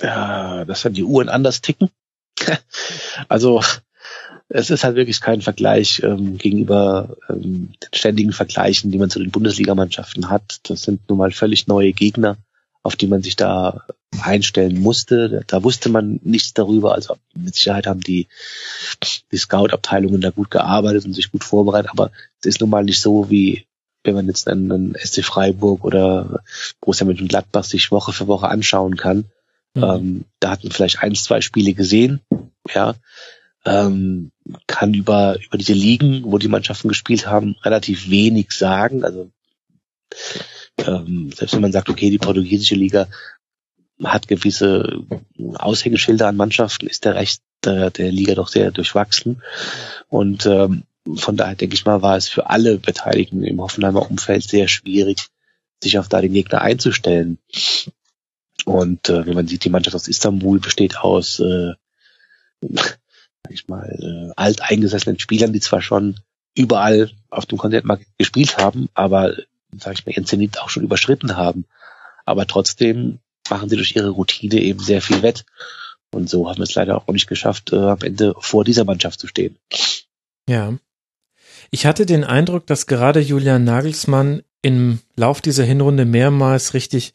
Ja, 0.00 0.64
dass 0.64 0.82
dann 0.82 0.94
die 0.94 1.04
Uhren 1.04 1.28
anders 1.28 1.60
ticken. 1.60 1.90
also 3.28 3.62
es 4.48 4.70
ist 4.70 4.84
halt 4.84 4.96
wirklich 4.96 5.20
kein 5.20 5.42
Vergleich 5.42 6.02
ähm, 6.02 6.38
gegenüber 6.38 7.16
ähm, 7.28 7.72
den 7.82 7.94
ständigen 7.94 8.32
Vergleichen, 8.32 8.90
die 8.90 8.98
man 8.98 9.10
zu 9.10 9.18
den 9.18 9.30
Bundesligamannschaften 9.30 10.30
hat. 10.30 10.60
Das 10.64 10.82
sind 10.82 11.08
nun 11.08 11.18
mal 11.18 11.32
völlig 11.32 11.66
neue 11.66 11.92
Gegner 11.92 12.38
auf 12.82 12.96
die 12.96 13.06
man 13.06 13.22
sich 13.22 13.36
da 13.36 13.84
einstellen 14.22 14.80
musste. 14.80 15.44
Da 15.46 15.62
wusste 15.62 15.90
man 15.90 16.20
nichts 16.22 16.54
darüber. 16.54 16.94
Also 16.94 17.16
mit 17.34 17.54
Sicherheit 17.54 17.86
haben 17.86 18.00
die, 18.00 18.28
die 19.30 19.36
Scout-Abteilungen 19.36 20.20
da 20.20 20.30
gut 20.30 20.50
gearbeitet 20.50 21.04
und 21.04 21.12
sich 21.12 21.30
gut 21.30 21.44
vorbereitet. 21.44 21.90
Aber 21.90 22.10
es 22.40 22.46
ist 22.46 22.60
nun 22.60 22.70
mal 22.70 22.84
nicht 22.84 23.00
so, 23.00 23.30
wie 23.30 23.66
wenn 24.04 24.14
man 24.14 24.26
jetzt 24.26 24.48
einen, 24.48 24.72
einen 24.72 24.94
SC 24.94 25.22
Freiburg 25.22 25.84
oder 25.84 26.42
Borussia 26.80 27.06
Mönchengladbach 27.06 27.64
sich 27.64 27.90
Woche 27.90 28.12
für 28.12 28.26
Woche 28.26 28.48
anschauen 28.48 28.96
kann. 28.96 29.26
Mhm. 29.74 29.82
Ähm, 29.82 30.24
da 30.40 30.50
hat 30.50 30.64
man 30.64 30.72
vielleicht 30.72 31.02
ein, 31.02 31.14
zwei 31.14 31.40
Spiele 31.40 31.74
gesehen, 31.74 32.20
ja. 32.74 32.94
Ähm, 33.64 34.30
kann 34.66 34.94
über, 34.94 35.36
über 35.44 35.58
diese 35.58 35.72
Ligen, 35.72 36.22
wo 36.24 36.38
die 36.38 36.48
Mannschaften 36.48 36.88
gespielt 36.88 37.26
haben, 37.26 37.56
relativ 37.62 38.08
wenig 38.08 38.52
sagen. 38.52 39.04
Also 39.04 39.30
ähm, 40.78 41.32
selbst 41.34 41.54
wenn 41.54 41.62
man 41.62 41.72
sagt, 41.72 41.88
okay, 41.88 42.08
die 42.08 42.18
portugiesische 42.18 42.76
Liga 42.76 43.08
hat 44.02 44.28
gewisse 44.28 45.04
Aushängeschilder 45.54 46.28
an 46.28 46.36
Mannschaften, 46.36 46.86
ist 46.86 47.04
der 47.04 47.16
Recht 47.16 47.42
der, 47.64 47.90
der 47.90 48.12
Liga 48.12 48.34
doch 48.34 48.48
sehr 48.48 48.70
durchwachsen. 48.70 49.42
Und 50.08 50.46
ähm, 50.46 50.84
von 51.16 51.36
daher 51.36 51.56
denke 51.56 51.74
ich 51.74 51.84
mal, 51.84 52.02
war 52.02 52.16
es 52.16 52.28
für 52.28 52.48
alle 52.48 52.78
Beteiligten 52.78 53.42
im 53.42 53.60
Hoffenheimer 53.60 54.08
Umfeld 54.08 54.44
sehr 54.44 54.68
schwierig, 54.68 55.26
sich 55.82 55.98
auf 55.98 56.08
da 56.08 56.20
den 56.20 56.32
Gegner 56.32 56.60
einzustellen. 56.60 57.38
Und 58.68 59.08
äh, 59.08 59.26
wenn 59.26 59.34
man 59.34 59.48
sieht, 59.48 59.64
die 59.64 59.70
Mannschaft 59.70 59.96
aus 59.96 60.08
Istanbul 60.08 60.60
besteht 60.60 60.98
aus, 60.98 61.40
äh, 61.40 61.72
sag 62.60 62.98
ich 63.48 63.66
mal, 63.66 63.88
äh, 63.98 64.32
alteingesessenen 64.36 65.18
Spielern, 65.18 65.54
die 65.54 65.60
zwar 65.60 65.80
schon 65.80 66.20
überall 66.54 67.10
auf 67.30 67.46
dem 67.46 67.56
Kontinent 67.56 68.04
gespielt 68.18 68.58
haben, 68.58 68.90
aber 68.92 69.34
sag 69.74 69.94
ich 69.94 70.04
mal, 70.04 70.12
ihren 70.12 70.26
Zenit 70.26 70.60
auch 70.60 70.68
schon 70.68 70.82
überschritten 70.82 71.34
haben. 71.34 71.64
Aber 72.26 72.46
trotzdem 72.46 73.20
machen 73.48 73.70
sie 73.70 73.76
durch 73.76 73.96
ihre 73.96 74.10
Routine 74.10 74.60
eben 74.60 74.80
sehr 74.80 75.00
viel 75.00 75.22
wett. 75.22 75.46
Und 76.10 76.28
so 76.28 76.46
haben 76.46 76.58
wir 76.58 76.64
es 76.64 76.74
leider 76.74 76.98
auch 76.98 77.06
nicht 77.08 77.26
geschafft, 77.26 77.72
äh, 77.72 77.76
am 77.76 78.02
Ende 78.02 78.34
vor 78.38 78.64
dieser 78.64 78.84
Mannschaft 78.84 79.18
zu 79.18 79.28
stehen. 79.28 79.56
Ja. 80.46 80.74
Ich 81.70 81.86
hatte 81.86 82.04
den 82.04 82.24
Eindruck, 82.24 82.66
dass 82.66 82.86
gerade 82.86 83.20
Julian 83.20 83.64
Nagelsmann 83.64 84.42
im 84.60 85.00
Lauf 85.16 85.40
dieser 85.40 85.64
Hinrunde 85.64 86.04
mehrmals 86.04 86.74
richtig 86.74 87.14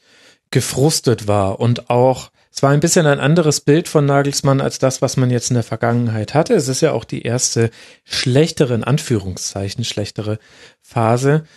gefrustet 0.54 1.28
war 1.28 1.60
und 1.60 1.90
auch 1.90 2.32
es 2.56 2.62
war 2.62 2.70
ein 2.70 2.82
bisschen 2.82 3.08
ein 3.08 3.20
anderes 3.20 3.62
Bild 3.62 3.90
von 3.90 4.06
Nagelsmann 4.06 4.62
als 4.62 4.78
das, 4.78 5.02
was 5.02 5.18
man 5.18 5.32
jetzt 5.32 5.50
in 5.50 5.56
der 5.56 5.64
Vergangenheit 5.64 6.36
hatte. 6.36 6.54
Es 6.54 6.68
ist 6.68 6.82
ja 6.82 6.92
auch 6.92 7.04
die 7.04 7.24
erste 7.24 7.72
schlechtere, 8.04 8.76
in 8.76 8.84
Anführungszeichen, 8.84 9.84
schlechtere 9.84 10.38
Phase. 10.80 11.48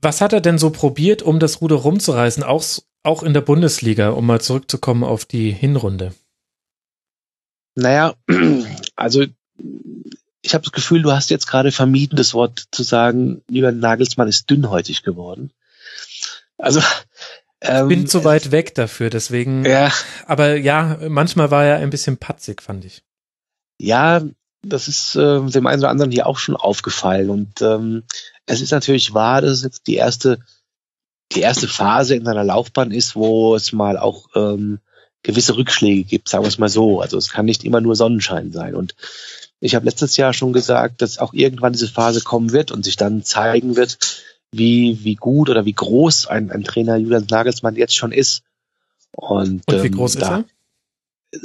Was 0.00 0.22
hat 0.22 0.32
er 0.32 0.40
denn 0.40 0.56
so 0.56 0.70
probiert, 0.70 1.20
um 1.20 1.38
das 1.38 1.60
Ruder 1.60 1.76
rumzureißen, 1.76 2.42
auch, 2.42 2.64
auch 3.02 3.22
in 3.22 3.34
der 3.34 3.42
Bundesliga, 3.42 4.08
um 4.08 4.24
mal 4.24 4.40
zurückzukommen 4.40 5.04
auf 5.04 5.26
die 5.26 5.50
Hinrunde? 5.52 6.14
Naja, 7.74 8.14
also 8.96 9.26
ich 10.40 10.54
habe 10.54 10.64
das 10.64 10.72
Gefühl, 10.72 11.02
du 11.02 11.12
hast 11.12 11.28
jetzt 11.28 11.46
gerade 11.46 11.72
vermieden, 11.72 12.16
das 12.16 12.32
Wort 12.32 12.64
zu 12.72 12.82
sagen, 12.84 13.42
lieber 13.48 13.70
Nagelsmann 13.70 14.28
ist 14.28 14.48
dünnhäutig 14.48 15.02
geworden. 15.02 15.52
Also 16.56 16.80
ähm, 17.60 17.88
bin 17.88 18.06
zu 18.06 18.24
weit 18.24 18.52
weg 18.52 18.74
dafür, 18.74 19.10
deswegen. 19.10 19.64
Ja. 19.64 19.92
Aber 20.26 20.56
ja, 20.56 20.98
manchmal 21.08 21.50
war 21.50 21.64
er 21.64 21.76
ein 21.76 21.90
bisschen 21.90 22.16
patzig, 22.16 22.62
fand 22.62 22.84
ich. 22.84 23.02
Ja, 23.78 24.22
das 24.62 24.88
ist 24.88 25.16
äh, 25.16 25.40
dem 25.40 25.66
einen 25.66 25.80
oder 25.80 25.90
anderen 25.90 26.10
hier 26.10 26.26
auch 26.26 26.38
schon 26.38 26.56
aufgefallen. 26.56 27.30
Und 27.30 27.60
ähm, 27.62 28.04
es 28.46 28.60
ist 28.60 28.70
natürlich 28.70 29.14
wahr, 29.14 29.40
dass 29.40 29.52
es 29.52 29.62
jetzt 29.62 29.86
die 29.86 29.96
erste, 29.96 30.38
die 31.32 31.40
erste 31.40 31.68
Phase 31.68 32.14
in 32.14 32.24
seiner 32.24 32.44
Laufbahn 32.44 32.90
ist, 32.90 33.16
wo 33.16 33.54
es 33.54 33.72
mal 33.72 33.98
auch 33.98 34.28
ähm, 34.34 34.78
gewisse 35.22 35.56
Rückschläge 35.56 36.04
gibt, 36.04 36.28
sagen 36.28 36.44
wir 36.44 36.48
es 36.48 36.58
mal 36.58 36.68
so. 36.68 37.00
Also 37.00 37.18
es 37.18 37.30
kann 37.30 37.44
nicht 37.44 37.64
immer 37.64 37.80
nur 37.80 37.96
Sonnenschein 37.96 38.52
sein. 38.52 38.74
Und 38.74 38.94
ich 39.60 39.74
habe 39.74 39.84
letztes 39.84 40.16
Jahr 40.16 40.32
schon 40.32 40.52
gesagt, 40.52 41.02
dass 41.02 41.18
auch 41.18 41.32
irgendwann 41.32 41.72
diese 41.72 41.88
Phase 41.88 42.20
kommen 42.20 42.52
wird 42.52 42.70
und 42.70 42.84
sich 42.84 42.96
dann 42.96 43.24
zeigen 43.24 43.76
wird, 43.76 43.98
wie, 44.52 45.04
wie 45.04 45.14
gut 45.14 45.50
oder 45.50 45.64
wie 45.64 45.72
groß 45.72 46.26
ein, 46.26 46.50
ein 46.50 46.64
Trainer 46.64 46.96
Julian 46.96 47.26
Nagelsmann 47.28 47.76
jetzt 47.76 47.94
schon 47.94 48.12
ist. 48.12 48.42
Und, 49.12 49.62
und 49.66 49.82
wie 49.82 49.86
ähm, 49.86 49.92
groß 49.92 50.14
da, 50.14 50.20
ist 50.20 50.30
er? 50.30 50.44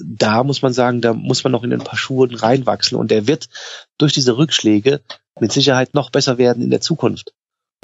Da 0.05 0.43
muss 0.43 0.61
man 0.61 0.73
sagen, 0.73 1.01
da 1.01 1.13
muss 1.13 1.43
man 1.43 1.51
noch 1.51 1.63
in 1.63 1.73
ein 1.73 1.83
paar 1.83 1.97
Schuhe 1.97 2.29
reinwachsen 2.31 2.97
und 2.97 3.11
er 3.11 3.27
wird 3.27 3.49
durch 3.97 4.13
diese 4.13 4.37
Rückschläge 4.37 5.01
mit 5.39 5.51
Sicherheit 5.51 5.93
noch 5.93 6.09
besser 6.09 6.37
werden 6.37 6.63
in 6.63 6.69
der 6.69 6.81
Zukunft. 6.81 7.33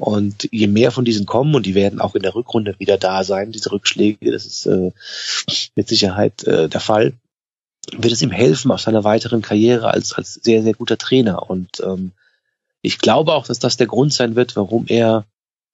Und 0.00 0.48
je 0.50 0.66
mehr 0.66 0.92
von 0.92 1.04
diesen 1.04 1.26
kommen, 1.26 1.54
und 1.54 1.66
die 1.66 1.74
werden 1.74 2.00
auch 2.00 2.14
in 2.14 2.22
der 2.22 2.34
Rückrunde 2.34 2.74
wieder 2.78 2.96
da 2.96 3.22
sein, 3.22 3.52
diese 3.52 3.70
Rückschläge, 3.70 4.32
das 4.32 4.46
ist 4.46 4.66
äh, 4.66 4.92
mit 5.74 5.88
Sicherheit 5.88 6.42
äh, 6.44 6.70
der 6.70 6.80
Fall, 6.80 7.12
wird 7.92 8.12
es 8.12 8.22
ihm 8.22 8.30
helfen 8.30 8.70
auf 8.70 8.80
seiner 8.80 9.04
weiteren 9.04 9.42
Karriere 9.42 9.88
als, 9.88 10.14
als 10.14 10.34
sehr, 10.34 10.62
sehr 10.62 10.74
guter 10.74 10.96
Trainer. 10.96 11.50
Und 11.50 11.80
ähm, 11.84 12.12
ich 12.82 12.98
glaube 12.98 13.34
auch, 13.34 13.46
dass 13.46 13.58
das 13.58 13.76
der 13.76 13.86
Grund 13.86 14.12
sein 14.12 14.36
wird, 14.36 14.56
warum 14.56 14.86
er 14.86 15.26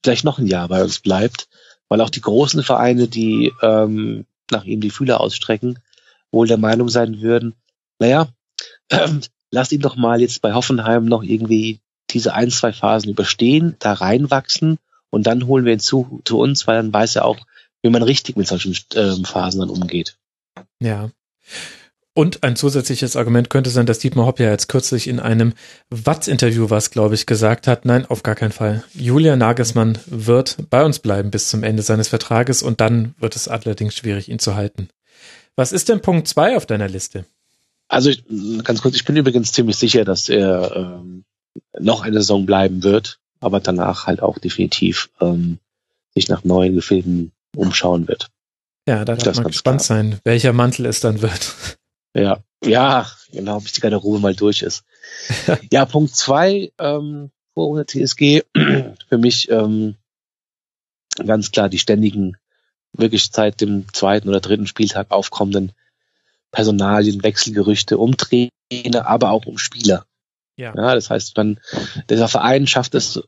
vielleicht 0.05 0.25
noch 0.25 0.39
ein 0.39 0.47
Jahr 0.47 0.69
bei 0.69 0.83
uns 0.83 1.01
bleibt, 1.01 1.49
weil 1.89 2.01
auch 2.01 2.11
die 2.11 2.21
großen 2.21 2.63
Vereine, 2.63 3.09
die 3.09 3.53
ähm, 3.63 4.27
nach 4.51 4.65
ihm 4.65 4.81
die 4.81 4.91
Fühler 4.91 5.21
ausstrecken, 5.21 5.79
wohl 6.31 6.47
der 6.47 6.59
Meinung 6.59 6.89
sein 6.89 7.21
würden, 7.21 7.55
naja, 7.99 8.29
äh, 8.89 9.09
lasst 9.51 9.73
ihn 9.73 9.81
doch 9.81 9.97
mal 9.97 10.21
jetzt 10.21 10.43
bei 10.43 10.53
Hoffenheim 10.53 11.05
noch 11.07 11.23
irgendwie 11.23 11.81
diese 12.11 12.35
ein, 12.35 12.51
zwei 12.51 12.73
Phasen 12.73 13.11
überstehen, 13.11 13.77
da 13.79 13.93
reinwachsen 13.93 14.79
und 15.11 15.27
dann 15.27 15.47
holen 15.47 15.65
wir 15.65 15.73
ihn 15.73 15.81
zu, 15.81 16.21
zu 16.25 16.39
uns, 16.39 16.67
weil 16.67 16.77
dann 16.77 16.93
weiß 16.93 17.17
er 17.17 17.25
auch, 17.25 17.39
wie 17.83 17.91
man 17.91 18.03
richtig 18.03 18.37
mit 18.37 18.47
solchen 18.47 18.77
äh, 18.95 19.25
Phasen 19.25 19.61
dann 19.61 19.71
umgeht. 19.71 20.17
Ja. 20.81 21.11
Und 22.17 22.45
ein 22.45 22.57
zusätzliches 22.57 23.15
Argument 23.15 23.51
könnte 23.51 23.69
sein, 23.69 23.85
dass 23.85 23.99
Dietmar 23.99 24.25
Hopp 24.25 24.41
ja 24.41 24.51
jetzt 24.51 24.69
kürzlich 24.69 25.07
in 25.07 25.21
einem 25.21 25.53
Watz-Interview 25.91 26.71
was, 26.71 26.91
glaube 26.91 27.15
ich, 27.15 27.27
gesagt 27.27 27.67
hat. 27.67 27.85
Nein, 27.85 28.07
auf 28.07 28.23
gar 28.23 28.35
keinen 28.35 28.53
Fall. 28.53 28.83
Julia 28.95 29.37
Nagelsmann 29.37 29.99
wird 30.07 30.57
bei 30.71 30.83
uns 30.83 30.99
bleiben 30.99 31.31
bis 31.31 31.51
zum 31.51 31.63
Ende 31.63 31.83
seines 31.83 32.09
Vertrages 32.09 32.63
und 32.63 32.81
dann 32.81 33.15
wird 33.19 33.37
es 33.37 33.49
allerdings 33.49 33.97
schwierig, 33.97 34.31
ihn 34.31 34.39
zu 34.39 34.55
halten. 34.55 34.89
Was 35.57 35.73
ist 35.73 35.91
denn 35.91 36.01
Punkt 36.01 36.27
zwei 36.27 36.57
auf 36.57 36.65
deiner 36.65 36.89
Liste? 36.89 37.27
Also 37.87 38.11
ganz 38.65 38.81
kurz, 38.81 38.97
ich 38.97 39.05
bin 39.05 39.17
übrigens 39.17 39.53
ziemlich 39.53 39.77
sicher, 39.77 40.07
dass 40.07 40.31
er 40.31 40.75
ähm, 40.75 41.25
noch 41.79 42.01
eine 42.01 42.21
Saison 42.21 42.47
bleiben 42.47 42.83
wird, 42.83 43.19
aber 43.41 43.61
danach 43.61 44.07
halt 44.07 44.23
auch 44.23 44.39
definitiv 44.39 45.11
ähm, 45.21 45.59
sich 46.15 46.31
nach 46.31 46.45
neuen 46.45 46.77
Gefilden 46.77 47.33
umschauen 47.55 48.09
wird. 48.09 48.29
Ja, 48.89 49.05
da 49.05 49.17
darf 49.17 49.37
man 49.37 49.49
gespannt 49.49 49.83
klar. 49.83 49.99
sein, 49.99 50.19
welcher 50.25 50.55
Mantel 50.55 50.87
es 50.87 51.01
dann 51.01 51.21
wird. 51.21 51.77
Ja, 52.17 52.43
ja, 52.65 53.07
genau, 53.31 53.61
bis 53.61 53.73
die 53.73 53.81
Garderobe 53.81 54.19
mal 54.19 54.35
durch 54.35 54.63
ist. 54.63 54.85
ja, 55.71 55.85
Punkt 55.85 56.17
zwei, 56.17 56.73
ähm, 56.79 57.31
vor 57.53 57.69
ohne 57.69 57.85
TSG, 57.85 58.43
für 58.55 59.19
mich 59.19 59.51
ähm, 59.51 59.97
ganz 61.25 61.51
klar 61.51 61.69
die 61.69 61.79
ständigen, 61.79 62.37
wirklich 62.93 63.29
seit 63.31 63.61
dem 63.61 63.93
zweiten 63.93 64.31
oder 64.31 64.41
dritten 64.41 64.67
Spieltag 64.67 65.11
aufkommenden 65.11 65.73
Personalien, 66.51 67.23
Wechselgerüchte 67.23 67.99
um 67.99 68.17
Trainer, 68.17 69.07
aber 69.07 69.31
auch 69.31 69.45
um 69.45 69.59
Spieler. 69.59 70.07
Ja. 70.57 70.75
ja 70.75 70.95
das 70.95 71.11
heißt, 71.11 71.37
man, 71.37 71.61
dieser 72.09 72.29
Verein 72.29 72.67
schafft 72.67 72.95
es 72.95 73.23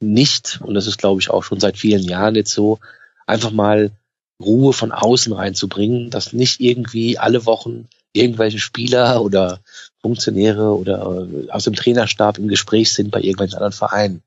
nicht, 0.00 0.60
und 0.62 0.74
das 0.74 0.88
ist, 0.88 0.98
glaube 0.98 1.20
ich, 1.20 1.30
auch 1.30 1.44
schon 1.44 1.60
seit 1.60 1.78
vielen 1.78 2.02
Jahren 2.02 2.34
jetzt 2.34 2.52
so, 2.52 2.80
einfach 3.24 3.52
mal 3.52 3.92
Ruhe 4.40 4.72
von 4.72 4.90
außen 4.90 5.32
reinzubringen, 5.32 6.10
dass 6.10 6.32
nicht 6.32 6.60
irgendwie 6.60 7.18
alle 7.18 7.46
Wochen 7.46 7.88
irgendwelche 8.12 8.58
Spieler 8.58 9.22
oder 9.22 9.60
Funktionäre 10.00 10.76
oder 10.76 11.26
äh, 11.30 11.50
aus 11.50 11.64
dem 11.64 11.74
Trainerstab 11.74 12.38
im 12.38 12.48
Gespräch 12.48 12.92
sind 12.92 13.10
bei 13.10 13.20
irgendwelchen 13.20 13.56
anderen 13.56 13.72
Vereinen. 13.72 14.22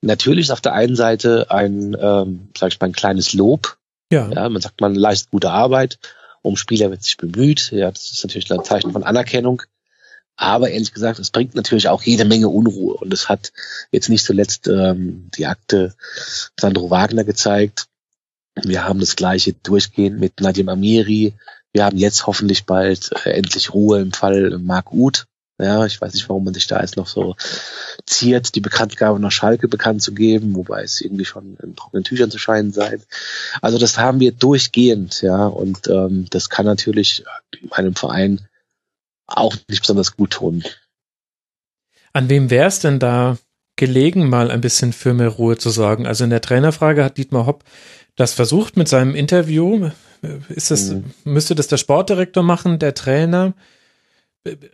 Natürlich 0.00 0.46
ist 0.46 0.50
auf 0.50 0.60
der 0.60 0.74
einen 0.74 0.96
Seite 0.96 1.50
ein, 1.50 1.96
ähm, 1.98 2.48
sag 2.56 2.72
ich 2.72 2.80
mal, 2.80 2.86
ein 2.86 2.92
kleines 2.92 3.32
Lob. 3.32 3.76
Ja. 4.12 4.30
ja. 4.30 4.48
Man 4.48 4.60
sagt, 4.60 4.80
man 4.80 4.94
leistet 4.94 5.30
gute 5.30 5.50
Arbeit, 5.50 5.98
um 6.42 6.56
Spieler 6.56 6.90
wird 6.90 7.02
sich 7.02 7.16
bemüht. 7.16 7.70
Ja, 7.72 7.90
das 7.90 8.12
ist 8.12 8.24
natürlich 8.24 8.52
ein 8.52 8.64
Zeichen 8.64 8.92
von 8.92 9.02
Anerkennung. 9.02 9.62
Aber 10.36 10.68
ehrlich 10.68 10.92
gesagt, 10.92 11.18
es 11.18 11.30
bringt 11.30 11.54
natürlich 11.54 11.88
auch 11.88 12.02
jede 12.02 12.24
Menge 12.24 12.48
Unruhe. 12.48 12.94
Und 12.94 13.12
es 13.12 13.28
hat 13.28 13.52
jetzt 13.92 14.08
nicht 14.08 14.24
zuletzt 14.24 14.68
ähm, 14.68 15.30
die 15.36 15.46
Akte 15.46 15.94
Sandro 16.58 16.90
Wagner 16.90 17.24
gezeigt. 17.24 17.86
Wir 18.62 18.84
haben 18.84 19.00
das 19.00 19.16
gleiche 19.16 19.52
durchgehend 19.52 20.20
mit 20.20 20.40
Nadim 20.40 20.68
Amiri, 20.68 21.34
wir 21.74 21.84
haben 21.84 21.98
jetzt 21.98 22.26
hoffentlich 22.26 22.64
bald 22.64 23.10
äh, 23.24 23.30
endlich 23.30 23.74
Ruhe 23.74 24.00
im 24.00 24.12
Fall 24.12 24.58
Mark 24.58 24.92
Uth. 24.92 25.26
Ja, 25.60 25.86
ich 25.86 26.00
weiß 26.00 26.14
nicht, 26.14 26.28
warum 26.28 26.44
man 26.44 26.54
sich 26.54 26.66
da 26.66 26.80
jetzt 26.80 26.96
noch 26.96 27.06
so 27.06 27.36
ziert, 28.06 28.56
die 28.56 28.60
Bekanntgabe 28.60 29.20
nach 29.20 29.30
Schalke 29.30 29.68
bekannt 29.68 30.02
zu 30.02 30.12
geben, 30.12 30.56
wobei 30.56 30.82
es 30.82 31.00
irgendwie 31.00 31.24
schon 31.24 31.56
in 31.62 31.76
trockenen 31.76 32.02
Tüchern 32.02 32.30
zu 32.30 32.38
scheinen 32.38 32.72
sei. 32.72 32.98
Also 33.62 33.78
das 33.78 33.98
haben 33.98 34.18
wir 34.18 34.32
durchgehend, 34.32 35.22
ja, 35.22 35.46
und 35.46 35.86
ähm, 35.86 36.26
das 36.30 36.48
kann 36.48 36.66
natürlich 36.66 37.24
einem 37.70 37.94
Verein 37.94 38.48
auch 39.26 39.54
nicht 39.68 39.82
besonders 39.82 40.16
gut 40.16 40.30
tun. 40.30 40.64
An 42.12 42.28
wem 42.28 42.50
wäre 42.50 42.66
es 42.66 42.80
denn 42.80 42.98
da 42.98 43.38
gelegen, 43.76 44.28
mal 44.28 44.50
ein 44.50 44.60
bisschen 44.60 44.92
für 44.92 45.14
mehr 45.14 45.28
Ruhe 45.28 45.56
zu 45.56 45.70
sorgen? 45.70 46.06
Also 46.06 46.24
in 46.24 46.30
der 46.30 46.40
Trainerfrage 46.40 47.04
hat 47.04 47.16
Dietmar 47.16 47.46
Hopp 47.46 47.64
das 48.16 48.32
versucht 48.32 48.76
mit 48.76 48.88
seinem 48.88 49.14
Interview 49.14 49.90
ist 50.48 50.70
das, 50.70 50.90
mhm. 50.90 51.04
müsste 51.24 51.54
das 51.54 51.68
der 51.68 51.76
Sportdirektor 51.76 52.42
machen, 52.42 52.78
der 52.78 52.94
Trainer? 52.94 53.54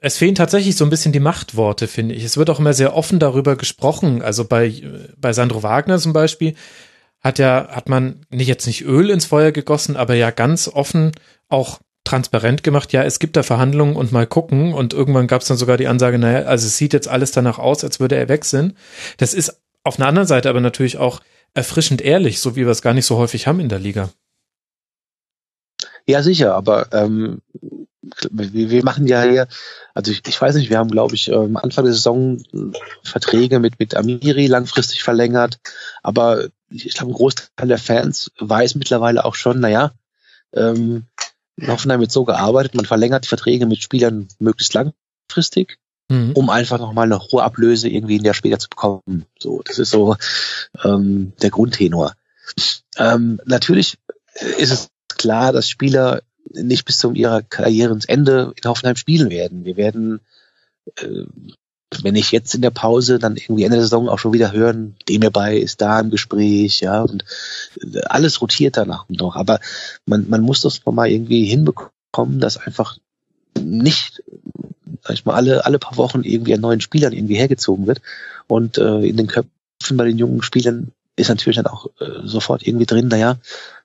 Es 0.00 0.16
fehlen 0.16 0.34
tatsächlich 0.34 0.76
so 0.76 0.84
ein 0.84 0.90
bisschen 0.90 1.12
die 1.12 1.20
Machtworte, 1.20 1.86
finde 1.86 2.14
ich. 2.14 2.24
Es 2.24 2.36
wird 2.36 2.50
auch 2.50 2.58
immer 2.58 2.72
sehr 2.72 2.96
offen 2.96 3.20
darüber 3.20 3.56
gesprochen. 3.56 4.20
Also 4.20 4.44
bei, 4.44 4.82
bei 5.16 5.32
Sandro 5.32 5.62
Wagner 5.62 5.98
zum 5.98 6.12
Beispiel 6.12 6.54
hat 7.20 7.38
ja, 7.38 7.68
hat 7.70 7.88
man 7.88 8.26
nicht 8.30 8.48
jetzt 8.48 8.66
nicht 8.66 8.84
Öl 8.84 9.10
ins 9.10 9.26
Feuer 9.26 9.52
gegossen, 9.52 9.96
aber 9.96 10.14
ja 10.14 10.30
ganz 10.30 10.68
offen 10.68 11.12
auch 11.48 11.80
transparent 12.04 12.64
gemacht, 12.64 12.92
ja, 12.92 13.04
es 13.04 13.18
gibt 13.18 13.36
da 13.36 13.42
Verhandlungen 13.42 13.94
und 13.94 14.10
mal 14.10 14.26
gucken. 14.26 14.72
Und 14.72 14.92
irgendwann 14.92 15.26
gab 15.26 15.42
es 15.42 15.48
dann 15.48 15.56
sogar 15.56 15.76
die 15.76 15.86
Ansage, 15.86 16.18
naja, 16.18 16.46
also 16.46 16.66
es 16.66 16.76
sieht 16.76 16.92
jetzt 16.92 17.08
alles 17.08 17.30
danach 17.30 17.58
aus, 17.58 17.84
als 17.84 18.00
würde 18.00 18.16
er 18.16 18.28
wechseln. 18.28 18.76
Das 19.18 19.34
ist 19.34 19.60
auf 19.84 19.98
einer 19.98 20.08
anderen 20.08 20.26
Seite 20.26 20.48
aber 20.48 20.60
natürlich 20.60 20.98
auch 20.98 21.20
erfrischend 21.54 22.00
ehrlich, 22.00 22.40
so 22.40 22.56
wie 22.56 22.64
wir 22.64 22.68
es 22.68 22.82
gar 22.82 22.94
nicht 22.94 23.06
so 23.06 23.16
häufig 23.16 23.46
haben 23.46 23.60
in 23.60 23.68
der 23.68 23.78
Liga. 23.78 24.10
Ja, 26.10 26.24
sicher, 26.24 26.56
aber 26.56 26.92
ähm, 26.92 27.40
wir, 28.30 28.70
wir 28.70 28.84
machen 28.84 29.06
ja 29.06 29.22
hier, 29.22 29.46
also 29.94 30.10
ich, 30.10 30.22
ich 30.26 30.40
weiß 30.40 30.56
nicht, 30.56 30.68
wir 30.68 30.78
haben, 30.78 30.90
glaube 30.90 31.14
ich, 31.14 31.32
am 31.32 31.56
Anfang 31.56 31.84
der 31.84 31.94
Saison 31.94 32.42
Verträge 33.04 33.60
mit, 33.60 33.78
mit 33.78 33.94
Amiri 33.94 34.48
langfristig 34.48 35.04
verlängert, 35.04 35.60
aber 36.02 36.48
ich 36.68 36.94
glaube, 36.94 37.12
ein 37.12 37.14
Großteil 37.14 37.68
der 37.68 37.78
Fans 37.78 38.32
weiß 38.40 38.74
mittlerweile 38.74 39.24
auch 39.24 39.36
schon, 39.36 39.60
naja, 39.60 39.92
ähm, 40.52 41.04
Hoffenheim 41.64 42.00
wird 42.00 42.10
so 42.10 42.24
gearbeitet, 42.24 42.74
man 42.74 42.86
verlängert 42.86 43.24
die 43.24 43.28
Verträge 43.28 43.66
mit 43.66 43.80
Spielern 43.80 44.26
möglichst 44.40 44.74
langfristig, 44.74 45.78
mhm. 46.08 46.32
um 46.32 46.50
einfach 46.50 46.80
nochmal 46.80 47.06
eine 47.06 47.20
hohe 47.20 47.44
Ablöse 47.44 47.88
irgendwie 47.88 48.16
in 48.16 48.24
der 48.24 48.34
später 48.34 48.58
zu 48.58 48.68
bekommen. 48.68 49.26
So, 49.38 49.62
das 49.64 49.78
ist 49.78 49.90
so 49.90 50.16
ähm, 50.82 51.34
der 51.40 51.50
Grundtenor. 51.50 52.14
Ähm, 52.96 53.40
natürlich 53.44 53.98
ist 54.58 54.72
es 54.72 54.88
klar, 55.20 55.52
dass 55.52 55.68
Spieler 55.68 56.22
nicht 56.48 56.86
bis 56.86 56.96
zum 56.96 57.14
ihrer 57.14 57.42
Karrierenende 57.42 58.54
in 58.56 58.68
Hoffenheim 58.68 58.96
spielen 58.96 59.28
werden. 59.28 59.66
Wir 59.66 59.76
werden, 59.76 60.20
äh, 60.96 61.24
wenn 62.02 62.16
ich 62.16 62.32
jetzt 62.32 62.54
in 62.54 62.62
der 62.62 62.70
Pause 62.70 63.18
dann 63.18 63.36
irgendwie 63.36 63.64
Ende 63.64 63.76
der 63.76 63.84
Saison 63.84 64.08
auch 64.08 64.18
schon 64.18 64.32
wieder 64.32 64.52
hören, 64.52 64.96
dem 65.10 65.20
hierbei 65.20 65.58
ist 65.58 65.82
da 65.82 66.00
im 66.00 66.10
Gespräch, 66.10 66.80
ja, 66.80 67.02
und 67.02 67.24
äh, 67.82 68.00
alles 68.06 68.40
rotiert 68.40 68.78
danach 68.78 69.04
noch. 69.10 69.36
Aber 69.36 69.60
man, 70.06 70.26
man 70.30 70.40
muss 70.40 70.62
das 70.62 70.80
mal 70.86 71.10
irgendwie 71.10 71.44
hinbekommen, 71.44 72.40
dass 72.40 72.56
einfach 72.56 72.96
nicht, 73.60 74.22
sag 75.02 75.12
ich 75.12 75.26
mal, 75.26 75.34
alle, 75.34 75.66
alle 75.66 75.78
paar 75.78 75.98
Wochen 75.98 76.22
irgendwie 76.22 76.54
an 76.54 76.62
neuen 76.62 76.80
Spielern 76.80 77.12
irgendwie 77.12 77.36
hergezogen 77.36 77.86
wird 77.86 78.00
und 78.46 78.78
äh, 78.78 79.00
in 79.00 79.18
den 79.18 79.26
Köpfen 79.26 79.98
bei 79.98 80.06
den 80.06 80.16
jungen 80.16 80.42
Spielern 80.42 80.92
ist 81.16 81.28
natürlich 81.28 81.56
dann 81.56 81.66
auch 81.66 81.88
äh, 82.00 82.26
sofort 82.26 82.66
irgendwie 82.66 82.86
drin, 82.86 83.08
naja, 83.08 83.36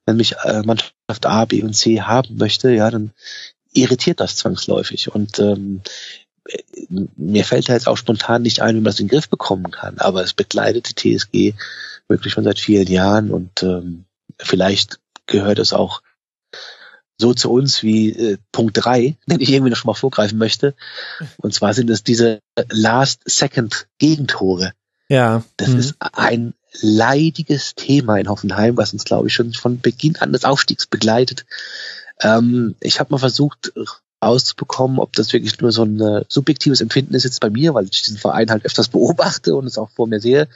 wenn 0.05 0.17
mich 0.17 0.35
äh, 0.43 0.62
Mannschaft 0.63 1.25
A, 1.25 1.45
B 1.45 1.63
und 1.63 1.74
C 1.74 2.01
haben 2.01 2.38
möchte, 2.38 2.71
ja, 2.71 2.91
dann 2.91 3.12
irritiert 3.74 4.19
das 4.19 4.35
zwangsläufig. 4.35 5.13
Und 5.13 5.39
ähm, 5.39 5.81
mir 7.17 7.43
fällt 7.43 7.69
da 7.69 7.74
jetzt 7.74 7.88
auch 7.88 7.97
spontan 7.97 8.43
nicht 8.43 8.62
ein, 8.62 8.75
wie 8.75 8.79
man 8.79 8.85
das 8.85 9.00
in 9.00 9.07
den 9.07 9.12
Griff 9.12 9.29
bekommen 9.29 9.71
kann, 9.71 9.97
aber 9.97 10.24
es 10.24 10.33
begleitet 10.33 11.03
die 11.03 11.17
TSG 11.17 11.53
wirklich 12.07 12.33
schon 12.33 12.43
seit 12.43 12.59
vielen 12.59 12.88
Jahren 12.88 13.31
und 13.31 13.63
ähm, 13.63 14.05
vielleicht 14.39 15.00
gehört 15.25 15.57
es 15.57 15.74
auch 15.74 16.03
so 17.17 17.33
zu 17.33 17.51
uns 17.51 17.81
wie 17.81 18.12
äh, 18.12 18.38
Punkt 18.51 18.77
drei, 18.77 19.17
den 19.27 19.39
ich 19.39 19.51
irgendwie 19.51 19.71
noch 19.71 19.77
schon 19.77 19.89
mal 19.89 19.95
vorgreifen 19.95 20.38
möchte. 20.38 20.75
Und 21.38 21.51
zwar 21.53 21.74
sind 21.74 21.89
es 21.89 22.03
diese 22.03 22.41
Last-Second-Gegentore. 22.69 24.74
Ja. 25.07 25.43
Das 25.57 25.69
mhm. 25.69 25.79
ist 25.79 25.95
ein 26.00 26.53
leidiges 26.82 27.75
Thema 27.75 28.17
in 28.17 28.29
Hoffenheim, 28.29 28.77
was 28.77 28.94
uns, 28.94 29.03
glaube 29.03 29.27
ich, 29.27 29.34
schon 29.34 29.53
von 29.53 29.79
Beginn 29.79 30.15
an 30.17 30.34
des 30.34 30.46
Aufstiegs 30.46 30.88
begleitet. 30.88 31.46
Ähm, 32.22 32.75
ich 32.79 33.00
habe 33.00 33.12
mal 33.12 33.17
versucht 33.17 33.74
auszubekommen, 34.20 35.00
ob 35.00 35.13
das 35.13 35.34
wirklich 35.34 35.60
nur 35.60 35.72
so 35.72 35.84
ein 35.84 36.01
äh, 36.01 36.25
subjektives 36.27 36.82
Empfinden 36.82 37.13
ist 37.13 37.25
jetzt 37.25 37.41
bei 37.41 37.50
mir, 37.50 37.74
weil 37.74 37.86
ich 37.86 38.03
diesen 38.03 38.17
Verein 38.17 38.50
halt 38.50 38.65
öfters 38.65 38.88
beobachte 38.88 39.55
und 39.55 39.67
es 39.67 39.77
auch 39.77 39.89
vor 39.89 40.08
mir 40.08 40.20
sehe. 40.20 40.48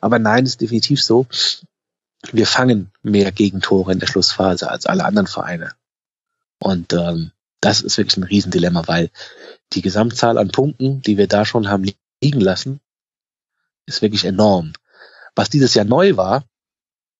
Aber 0.00 0.18
nein, 0.18 0.46
ist 0.46 0.60
definitiv 0.60 1.02
so. 1.02 1.26
Wir 2.32 2.46
fangen 2.46 2.90
mehr 3.02 3.30
Gegentore 3.30 3.92
in 3.92 4.00
der 4.00 4.06
Schlussphase 4.06 4.70
als 4.70 4.86
alle 4.86 5.04
anderen 5.04 5.26
Vereine. 5.26 5.72
Und 6.58 6.92
ähm, 6.92 7.30
das 7.60 7.80
ist 7.82 7.98
wirklich 7.98 8.16
ein 8.16 8.24
Riesendilemma, 8.24 8.84
weil 8.86 9.10
die 9.72 9.82
Gesamtzahl 9.82 10.38
an 10.38 10.50
Punkten, 10.50 11.02
die 11.02 11.16
wir 11.16 11.28
da 11.28 11.44
schon 11.44 11.68
haben 11.68 11.86
liegen 12.20 12.40
lassen, 12.40 12.80
ist 13.86 14.02
wirklich 14.02 14.24
enorm. 14.24 14.72
Was 15.38 15.50
dieses 15.50 15.74
Jahr 15.74 15.84
neu 15.84 16.16
war, 16.16 16.42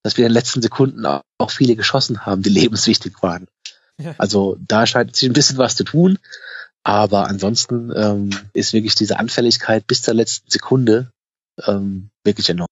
dass 0.03 0.17
wir 0.17 0.25
in 0.25 0.31
den 0.31 0.33
letzten 0.33 0.61
Sekunden 0.61 1.05
auch 1.05 1.51
viele 1.51 1.77
geschossen 1.77 2.25
haben, 2.25 2.41
die 2.41 2.49
lebenswichtig 2.61 3.13
waren. 3.21 3.47
Ja. 3.97 4.13
Also 4.17 4.57
da 4.59 4.85
scheint 4.85 5.15
sich 5.15 5.29
ein 5.29 5.33
bisschen 5.33 5.57
was 5.57 5.77
zu 5.77 5.85
tun. 5.85 6.19
Aber 6.83 7.27
ansonsten 7.27 7.93
ähm, 7.95 8.29
ist 8.51 8.73
wirklich 8.73 8.95
diese 8.95 9.19
Anfälligkeit 9.19 9.87
bis 9.87 10.01
zur 10.01 10.15
letzten 10.15 10.51
Sekunde 10.51 11.11
ähm, 11.65 12.09
wirklich 12.25 12.49
enorm. 12.49 12.67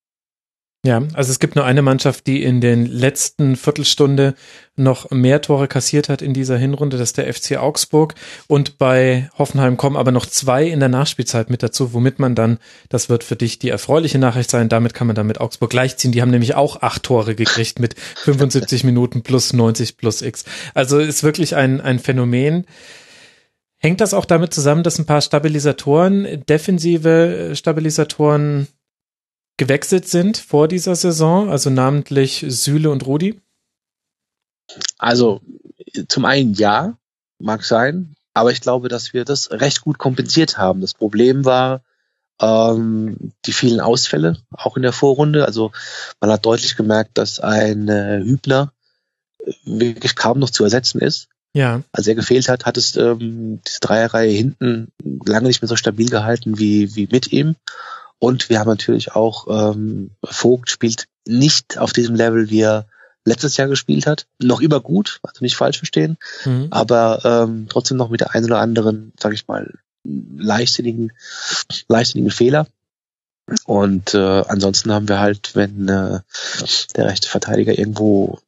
Ja, 0.88 1.04
also 1.16 1.32
es 1.32 1.40
gibt 1.40 1.58
nur 1.58 1.66
eine 1.66 1.82
Mannschaft, 1.82 2.28
die 2.28 2.42
in 2.42 2.62
den 2.62 2.86
letzten 2.86 3.58
Viertelstunde 3.58 4.36
noch 4.78 5.12
mehr 5.12 5.42
Tore 5.42 5.68
kassiert 5.68 6.08
hat 6.08 6.22
in 6.22 6.34
dieser 6.34 6.58
Hinrunde, 6.58 6.96
das 6.96 7.10
ist 7.10 7.18
der 7.18 7.34
FC 7.34 7.58
Augsburg. 7.58 8.16
Und 8.48 8.78
bei 8.78 9.30
Hoffenheim 9.38 9.76
kommen 9.76 9.98
aber 9.98 10.14
noch 10.14 10.26
zwei 10.26 10.64
in 10.66 10.80
der 10.80 10.88
Nachspielzeit 10.88 11.50
mit 11.50 11.62
dazu, 11.62 11.92
womit 11.92 12.20
man 12.20 12.36
dann, 12.36 12.58
das 12.88 13.10
wird 13.10 13.26
für 13.26 13.36
dich 13.36 13.60
die 13.60 13.68
erfreuliche 13.68 14.18
Nachricht 14.18 14.50
sein, 14.50 14.70
damit 14.70 14.94
kann 14.94 15.08
man 15.08 15.16
dann 15.18 15.28
mit 15.28 15.42
Augsburg 15.42 15.72
gleichziehen. 15.72 16.14
Die 16.14 16.22
haben 16.22 16.32
nämlich 16.32 16.56
auch 16.56 16.82
acht 16.82 17.04
Tore 17.04 17.36
gekriegt 17.36 17.80
mit 17.80 17.96
75 18.24 18.86
Minuten 18.86 19.24
plus 19.24 19.52
90 19.52 19.98
plus 19.98 20.22
X. 20.22 20.46
Also 20.74 21.00
ist 21.00 21.22
wirklich 21.22 21.58
ein, 21.58 21.82
ein 21.82 22.00
Phänomen. 22.00 22.66
Hängt 23.76 24.00
das 24.00 24.14
auch 24.14 24.24
damit 24.24 24.54
zusammen, 24.54 24.84
dass 24.84 25.00
ein 25.00 25.06
paar 25.06 25.20
Stabilisatoren, 25.20 26.46
defensive 26.48 27.52
Stabilisatoren 27.56 28.70
gewechselt 29.58 30.08
sind 30.08 30.38
vor 30.38 30.68
dieser 30.68 30.96
Saison, 30.96 31.50
also 31.50 31.70
namentlich 31.70 32.46
Süle 32.48 32.90
und 32.90 33.06
Rudi? 33.06 33.42
Also 34.98 35.42
zum 36.08 36.26
einen 36.26 36.54
ja, 36.54 36.98
mag 37.40 37.64
sein, 37.64 38.16
aber 38.34 38.52
ich 38.52 38.62
glaube, 38.62 38.88
dass 38.88 39.14
wir 39.14 39.26
das 39.26 39.52
recht 39.52 39.82
gut 39.82 39.98
kompensiert 39.98 40.58
haben. 40.58 40.82
Das 40.82 40.94
Problem 40.94 41.46
war 41.46 41.82
ähm, 42.40 43.34
die 43.46 43.54
vielen 43.54 43.80
Ausfälle, 43.80 44.38
auch 44.52 44.78
in 44.78 44.84
der 44.84 44.94
Vorrunde. 44.94 45.46
Also 45.46 45.72
man 46.20 46.32
hat 46.32 46.46
deutlich 46.46 46.76
gemerkt, 46.76 47.18
dass 47.18 47.40
ein 47.40 47.90
äh, 47.90 48.22
Hübner 48.24 48.74
wirklich 49.64 50.16
kaum 50.16 50.40
noch 50.40 50.50
zu 50.50 50.64
ersetzen 50.64 51.00
ist. 51.00 51.30
Ja. 51.54 51.82
Als 51.92 52.06
er 52.06 52.16
gefehlt 52.16 52.50
hat, 52.50 52.66
hat 52.66 52.78
es 52.78 52.96
ähm, 52.98 53.62
diese 53.66 53.80
Dreierreihe 53.80 54.32
hinten 54.32 54.92
lange 55.26 55.48
nicht 55.48 55.62
mehr 55.62 55.70
so 55.70 55.76
stabil 55.76 56.10
gehalten 56.10 56.60
wie, 56.60 56.96
wie 56.96 57.08
mit 57.12 57.32
ihm. 57.32 57.56
Und 58.20 58.50
wir 58.50 58.60
haben 58.60 58.70
natürlich 58.70 59.14
auch, 59.14 59.48
ähm, 59.50 60.12
Vogt 60.24 60.70
spielt 60.70 61.08
nicht 61.28 61.78
auf 61.78 61.94
diesem 61.94 62.16
Level, 62.16 62.50
wie 62.50 62.62
er 62.62 62.88
letztes 63.26 63.58
Jahr 63.58 63.68
gespielt 63.68 64.08
hat. 64.08 64.26
Noch 64.42 64.62
immer 64.62 64.80
gut, 64.80 65.20
also 65.22 65.44
nicht 65.44 65.56
falsch 65.56 65.78
verstehen, 65.78 66.18
mhm. 66.46 66.68
aber 66.72 67.22
ähm, 67.24 67.68
trotzdem 67.70 67.98
noch 67.98 68.10
mit 68.10 68.22
der 68.22 68.34
einen 68.34 68.46
oder 68.46 68.60
anderen, 68.60 69.14
sag 69.20 69.34
ich 69.34 69.48
mal, 69.48 69.74
leichtsinnigen, 70.04 71.12
leichtsinnigen 71.88 72.32
Fehler. 72.32 72.68
Und 73.66 74.14
äh, 74.14 74.44
ansonsten 74.48 74.92
haben 74.92 75.08
wir 75.08 75.20
halt, 75.20 75.56
wenn 75.56 75.88
äh, 75.88 76.20
der 76.96 77.06
rechte 77.06 77.30
Verteidiger 77.30 77.78
irgendwo 77.78 78.40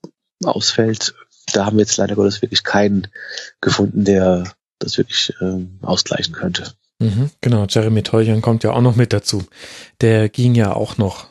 ausfällt, 0.44 1.14
da 1.54 1.66
haben 1.66 1.78
wir 1.78 1.84
jetzt 1.84 1.98
leider 1.98 2.16
Gottes 2.16 2.42
wirklich 2.42 2.64
keinen 2.64 3.08
gefunden, 3.62 4.04
der 4.04 4.52
das 4.80 4.98
wirklich 4.98 5.34
äh, 5.42 5.66
ausgleichen 5.82 6.34
könnte. 6.34 6.74
Mhm, 7.00 7.32
genau, 7.42 7.66
Jeremy 7.68 8.04
Teuchern 8.04 8.42
kommt 8.42 8.64
ja 8.64 8.72
auch 8.72 8.82
noch 8.82 8.96
mit 8.96 9.14
dazu. 9.14 9.46
Der 10.02 10.30
ging 10.30 10.54
ja 10.54 10.74
auch 10.74 10.98
noch 10.98 11.28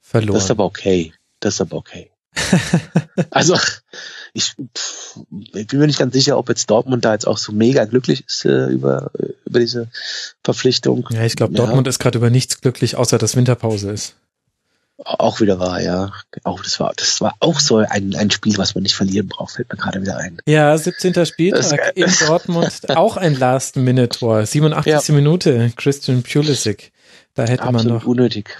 verloren. 0.00 0.34
Das 0.34 0.44
ist 0.44 0.50
aber 0.50 0.64
okay. 0.64 1.12
Das 1.40 1.54
ist 1.54 1.60
aber 1.60 1.76
okay. 1.76 2.10
also, 3.30 3.56
ich, 4.32 4.54
pff, 4.76 5.20
ich, 5.54 5.66
bin 5.68 5.78
mir 5.78 5.86
nicht 5.86 5.98
ganz 5.98 6.14
sicher, 6.14 6.36
ob 6.38 6.48
jetzt 6.48 6.68
Dortmund 6.70 7.04
da 7.04 7.12
jetzt 7.12 7.26
auch 7.26 7.38
so 7.38 7.52
mega 7.52 7.84
glücklich 7.84 8.24
ist 8.26 8.44
äh, 8.44 8.66
über, 8.66 9.10
über 9.44 9.60
diese 9.60 9.88
Verpflichtung. 10.42 11.06
Ja, 11.10 11.24
ich 11.24 11.36
glaube, 11.36 11.54
Dortmund 11.54 11.86
ja. 11.86 11.90
ist 11.90 11.98
gerade 11.98 12.18
über 12.18 12.30
nichts 12.30 12.60
glücklich, 12.60 12.96
außer 12.96 13.18
dass 13.18 13.36
Winterpause 13.36 13.92
ist. 13.92 14.16
Auch 15.02 15.40
wieder 15.40 15.58
wahr, 15.58 15.80
ja. 15.80 16.12
Auch 16.44 16.62
das 16.62 16.78
war, 16.78 16.92
das 16.96 17.20
war 17.20 17.34
auch 17.40 17.58
so 17.58 17.78
ein, 17.78 18.14
ein 18.14 18.30
Spiel, 18.30 18.56
was 18.58 18.74
man 18.74 18.82
nicht 18.82 18.94
verlieren 18.94 19.26
braucht, 19.26 19.54
fällt 19.56 19.72
mir 19.72 19.78
gerade 19.78 20.00
wieder 20.00 20.18
ein. 20.18 20.38
Ja, 20.46 20.76
17. 20.76 21.26
Spieltag 21.26 21.96
in 21.96 22.12
Dortmund, 22.26 22.96
auch 22.96 23.16
ein 23.16 23.34
Last-Minute-Tor, 23.34 24.46
87. 24.46 25.08
Ja. 25.08 25.14
Minute, 25.14 25.72
Christian 25.76 26.22
Pulisic. 26.22 26.92
Da 27.34 27.44
hätte 27.44 27.64
Absolut 27.64 27.84
man 27.84 27.94
noch. 27.94 28.06
unnötig. 28.06 28.56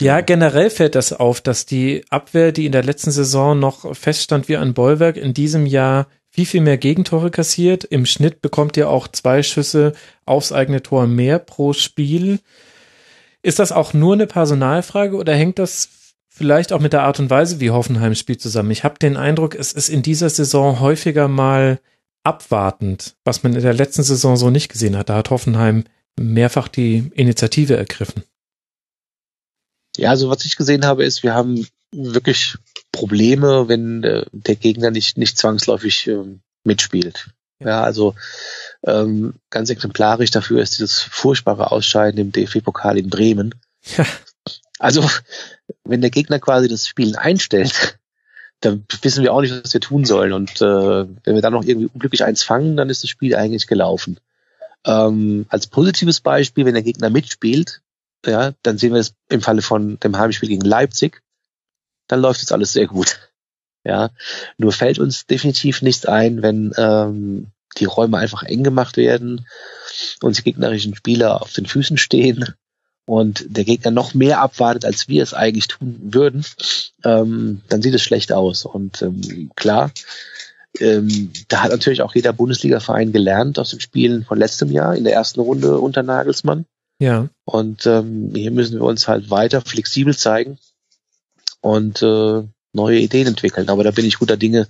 Ja, 0.00 0.20
generell 0.20 0.70
fällt 0.70 0.96
das 0.96 1.12
auf, 1.12 1.40
dass 1.40 1.66
die 1.66 2.04
Abwehr, 2.10 2.50
die 2.50 2.66
in 2.66 2.72
der 2.72 2.84
letzten 2.84 3.12
Saison 3.12 3.58
noch 3.58 3.94
feststand 3.96 4.48
wie 4.48 4.56
ein 4.56 4.74
Bollwerk, 4.74 5.16
in 5.16 5.34
diesem 5.34 5.66
Jahr 5.66 6.08
viel, 6.30 6.46
viel 6.46 6.60
mehr 6.60 6.78
Gegentore 6.78 7.30
kassiert. 7.30 7.84
Im 7.84 8.06
Schnitt 8.06 8.42
bekommt 8.42 8.76
ihr 8.76 8.90
auch 8.90 9.08
zwei 9.08 9.42
Schüsse 9.42 9.92
aufs 10.24 10.52
eigene 10.52 10.82
Tor 10.82 11.06
mehr 11.06 11.38
pro 11.38 11.72
Spiel. 11.72 12.40
Ist 13.46 13.60
das 13.60 13.70
auch 13.70 13.94
nur 13.94 14.14
eine 14.14 14.26
Personalfrage 14.26 15.14
oder 15.14 15.32
hängt 15.32 15.60
das 15.60 15.88
vielleicht 16.28 16.72
auch 16.72 16.80
mit 16.80 16.92
der 16.92 17.04
Art 17.04 17.20
und 17.20 17.30
Weise, 17.30 17.60
wie 17.60 17.70
Hoffenheim 17.70 18.16
spielt, 18.16 18.40
zusammen? 18.40 18.72
Ich 18.72 18.82
habe 18.82 18.98
den 18.98 19.16
Eindruck, 19.16 19.54
es 19.54 19.72
ist 19.72 19.88
in 19.88 20.02
dieser 20.02 20.28
Saison 20.30 20.80
häufiger 20.80 21.28
mal 21.28 21.78
abwartend, 22.24 23.14
was 23.22 23.44
man 23.44 23.54
in 23.54 23.62
der 23.62 23.72
letzten 23.72 24.02
Saison 24.02 24.36
so 24.36 24.50
nicht 24.50 24.68
gesehen 24.68 24.96
hat. 24.96 25.10
Da 25.10 25.14
hat 25.14 25.30
Hoffenheim 25.30 25.84
mehrfach 26.18 26.66
die 26.66 27.12
Initiative 27.14 27.76
ergriffen. 27.76 28.24
Ja, 29.96 30.10
also 30.10 30.28
was 30.28 30.44
ich 30.44 30.56
gesehen 30.56 30.84
habe, 30.84 31.04
ist, 31.04 31.22
wir 31.22 31.34
haben 31.34 31.68
wirklich 31.92 32.56
Probleme, 32.90 33.68
wenn 33.68 34.02
äh, 34.02 34.26
der 34.32 34.56
Gegner 34.56 34.90
nicht, 34.90 35.18
nicht 35.18 35.38
zwangsläufig 35.38 36.08
äh, 36.08 36.24
mitspielt. 36.64 37.28
Ja, 37.60 37.84
also 37.84 38.16
ähm, 38.86 39.34
ganz 39.50 39.68
exemplarisch 39.70 40.30
dafür 40.30 40.62
ist 40.62 40.78
dieses 40.78 41.00
furchtbare 41.02 41.72
Ausscheiden 41.72 42.20
im 42.20 42.32
DFB-Pokal 42.32 42.98
in 42.98 43.10
Bremen. 43.10 43.54
Ja. 43.96 44.06
Also, 44.78 45.08
wenn 45.84 46.00
der 46.00 46.10
Gegner 46.10 46.38
quasi 46.38 46.68
das 46.68 46.86
Spielen 46.86 47.16
einstellt, 47.16 47.98
dann 48.60 48.84
wissen 49.02 49.22
wir 49.22 49.32
auch 49.32 49.40
nicht, 49.40 49.64
was 49.64 49.72
wir 49.72 49.80
tun 49.80 50.04
sollen. 50.04 50.32
Und 50.32 50.60
äh, 50.60 50.64
wenn 50.64 51.34
wir 51.34 51.42
dann 51.42 51.52
noch 51.52 51.64
irgendwie 51.64 51.88
unglücklich 51.92 52.24
eins 52.24 52.42
fangen, 52.42 52.76
dann 52.76 52.90
ist 52.90 53.02
das 53.02 53.10
Spiel 53.10 53.34
eigentlich 53.34 53.66
gelaufen. 53.66 54.18
Ähm, 54.84 55.46
als 55.48 55.66
positives 55.66 56.20
Beispiel, 56.20 56.64
wenn 56.64 56.74
der 56.74 56.82
Gegner 56.82 57.10
mitspielt, 57.10 57.80
ja, 58.24 58.52
dann 58.62 58.78
sehen 58.78 58.92
wir 58.92 59.00
es 59.00 59.14
im 59.28 59.40
Falle 59.40 59.62
von 59.62 59.98
dem 60.00 60.16
Heimspiel 60.16 60.48
gegen 60.48 60.64
Leipzig, 60.64 61.22
dann 62.08 62.20
läuft 62.20 62.42
es 62.42 62.52
alles 62.52 62.72
sehr 62.72 62.86
gut. 62.86 63.18
Ja, 63.84 64.10
nur 64.58 64.72
fällt 64.72 64.98
uns 64.98 65.26
definitiv 65.26 65.80
nichts 65.80 66.06
ein, 66.06 66.42
wenn 66.42 66.72
ähm, 66.76 67.52
die 67.78 67.84
Räume 67.84 68.18
einfach 68.18 68.42
eng 68.42 68.64
gemacht 68.64 68.96
werden 68.96 69.46
und 70.22 70.38
die 70.38 70.42
gegnerischen 70.42 70.94
Spieler 70.94 71.42
auf 71.42 71.52
den 71.52 71.66
Füßen 71.66 71.98
stehen 71.98 72.54
und 73.06 73.44
der 73.48 73.64
Gegner 73.64 73.92
noch 73.92 74.14
mehr 74.14 74.40
abwartet, 74.40 74.84
als 74.84 75.08
wir 75.08 75.22
es 75.22 75.32
eigentlich 75.32 75.68
tun 75.68 75.96
würden, 76.02 76.44
ähm, 77.04 77.62
dann 77.68 77.80
sieht 77.80 77.94
es 77.94 78.02
schlecht 78.02 78.32
aus. 78.32 78.64
Und 78.64 79.00
ähm, 79.00 79.50
klar, 79.54 79.92
ähm, 80.80 81.30
da 81.48 81.62
hat 81.62 81.70
natürlich 81.70 82.02
auch 82.02 82.14
jeder 82.14 82.32
Bundesliga-Verein 82.32 83.12
gelernt 83.12 83.58
aus 83.58 83.70
den 83.70 83.80
Spielen 83.80 84.24
von 84.24 84.38
letztem 84.38 84.70
Jahr 84.72 84.96
in 84.96 85.04
der 85.04 85.12
ersten 85.14 85.40
Runde 85.40 85.78
unter 85.78 86.02
Nagelsmann. 86.02 86.66
Ja. 86.98 87.28
Und 87.44 87.86
ähm, 87.86 88.32
hier 88.34 88.50
müssen 88.50 88.80
wir 88.80 88.84
uns 88.84 89.06
halt 89.06 89.30
weiter 89.30 89.60
flexibel 89.60 90.16
zeigen 90.16 90.58
und 91.60 92.02
äh, 92.02 92.42
neue 92.72 92.98
Ideen 92.98 93.28
entwickeln. 93.28 93.68
Aber 93.68 93.84
da 93.84 93.92
bin 93.92 94.04
ich 94.04 94.18
guter 94.18 94.36
Dinge, 94.36 94.66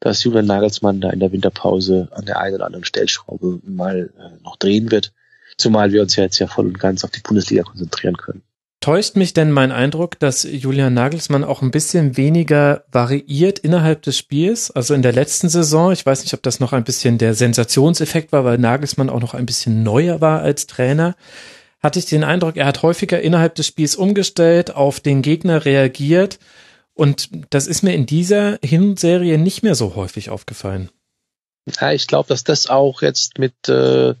dass 0.00 0.22
Julian 0.22 0.46
Nagelsmann 0.46 1.00
da 1.00 1.10
in 1.10 1.20
der 1.20 1.32
Winterpause 1.32 2.08
an 2.12 2.26
der 2.26 2.40
einen 2.40 2.56
oder 2.56 2.66
anderen 2.66 2.84
Stellschraube 2.84 3.60
mal 3.64 4.10
äh, 4.18 4.42
noch 4.42 4.56
drehen 4.56 4.90
wird. 4.90 5.12
Zumal 5.56 5.92
wir 5.92 6.02
uns 6.02 6.16
ja 6.16 6.24
jetzt 6.24 6.38
ja 6.38 6.46
voll 6.46 6.66
und 6.66 6.78
ganz 6.78 7.04
auf 7.04 7.10
die 7.10 7.20
Bundesliga 7.20 7.62
konzentrieren 7.62 8.16
können. 8.16 8.42
Täuscht 8.80 9.16
mich 9.16 9.32
denn 9.32 9.50
mein 9.50 9.72
Eindruck, 9.72 10.18
dass 10.20 10.44
Julian 10.44 10.94
Nagelsmann 10.94 11.44
auch 11.44 11.62
ein 11.62 11.70
bisschen 11.70 12.16
weniger 12.16 12.84
variiert 12.92 13.58
innerhalb 13.58 14.02
des 14.02 14.18
Spiels? 14.18 14.70
Also 14.70 14.94
in 14.94 15.02
der 15.02 15.12
letzten 15.12 15.48
Saison, 15.48 15.92
ich 15.92 16.04
weiß 16.04 16.22
nicht, 16.22 16.34
ob 16.34 16.42
das 16.42 16.60
noch 16.60 16.72
ein 16.72 16.84
bisschen 16.84 17.18
der 17.18 17.34
Sensationseffekt 17.34 18.32
war, 18.32 18.44
weil 18.44 18.58
Nagelsmann 18.58 19.10
auch 19.10 19.20
noch 19.20 19.34
ein 19.34 19.46
bisschen 19.46 19.82
neuer 19.82 20.20
war 20.20 20.40
als 20.42 20.66
Trainer, 20.66 21.16
hatte 21.82 21.98
ich 21.98 22.06
den 22.06 22.22
Eindruck, 22.22 22.56
er 22.56 22.66
hat 22.66 22.82
häufiger 22.82 23.20
innerhalb 23.20 23.54
des 23.54 23.66
Spiels 23.66 23.96
umgestellt, 23.96 24.74
auf 24.74 25.00
den 25.00 25.22
Gegner 25.22 25.64
reagiert 25.64 26.38
und 26.96 27.30
das 27.50 27.66
ist 27.66 27.82
mir 27.82 27.94
in 27.94 28.06
dieser 28.06 28.58
Hinserie 28.62 29.38
nicht 29.38 29.62
mehr 29.62 29.74
so 29.74 29.94
häufig 29.94 30.30
aufgefallen. 30.30 30.90
Ja, 31.80 31.92
ich 31.92 32.06
glaube, 32.06 32.28
dass 32.28 32.42
das 32.42 32.68
auch 32.68 33.02
jetzt 33.02 33.38
mit 33.38 33.68
äh, 33.68 34.14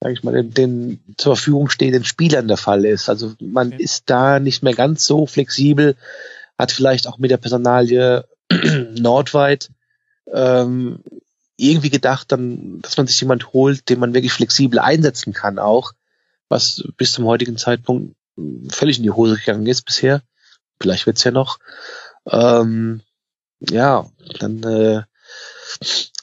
sage 0.00 0.14
ich 0.14 0.24
mal, 0.24 0.32
den, 0.32 0.54
den 0.54 1.14
zur 1.18 1.36
Verfügung 1.36 1.68
stehenden 1.68 2.04
Spielern 2.04 2.48
der 2.48 2.56
Fall 2.56 2.84
ist. 2.84 3.08
Also 3.08 3.34
man 3.40 3.74
okay. 3.74 3.82
ist 3.82 4.04
da 4.06 4.40
nicht 4.40 4.62
mehr 4.62 4.74
ganz 4.74 5.04
so 5.04 5.26
flexibel, 5.26 5.94
hat 6.58 6.72
vielleicht 6.72 7.06
auch 7.06 7.18
mit 7.18 7.30
der 7.30 7.36
Personalie 7.36 8.24
Nordweit 8.98 9.70
ähm, 10.32 11.00
irgendwie 11.56 11.90
gedacht, 11.90 12.32
dann, 12.32 12.80
dass 12.80 12.96
man 12.96 13.06
sich 13.06 13.20
jemand 13.20 13.52
holt, 13.52 13.90
den 13.90 14.00
man 14.00 14.14
wirklich 14.14 14.32
flexibel 14.32 14.78
einsetzen 14.78 15.34
kann, 15.34 15.58
auch 15.58 15.92
was 16.48 16.82
bis 16.96 17.12
zum 17.12 17.26
heutigen 17.26 17.58
Zeitpunkt 17.58 18.16
völlig 18.70 18.96
in 18.96 19.02
die 19.02 19.10
Hose 19.10 19.36
gegangen 19.36 19.66
ist 19.66 19.82
bisher. 19.82 20.22
Vielleicht 20.80 21.06
wird's 21.06 21.24
ja 21.24 21.30
noch. 21.30 21.58
Ähm, 22.26 23.02
ja, 23.60 24.06
dann 24.38 24.62
äh, 24.62 25.02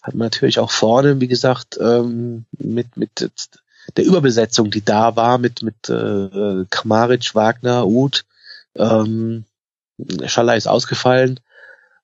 hat 0.02 0.16
man 0.16 0.28
natürlich 0.28 0.60
auch 0.60 0.72
vorne, 0.72 1.20
wie 1.22 1.28
gesagt, 1.28 1.78
ähm, 1.80 2.46
mit 2.58 2.98
mit 2.98 3.30
der 3.96 4.06
Überbesetzung, 4.06 4.72
die 4.72 4.84
da 4.84 5.16
war 5.16 5.38
mit 5.38 5.62
mit 5.64 5.90
äh, 5.90 6.66
Kramaric, 6.70 7.36
Wagner, 7.36 7.88
Uth, 7.88 8.26
ähm, 8.76 9.46
Schaller 10.26 10.56
ist 10.56 10.68
ausgefallen, 10.68 11.40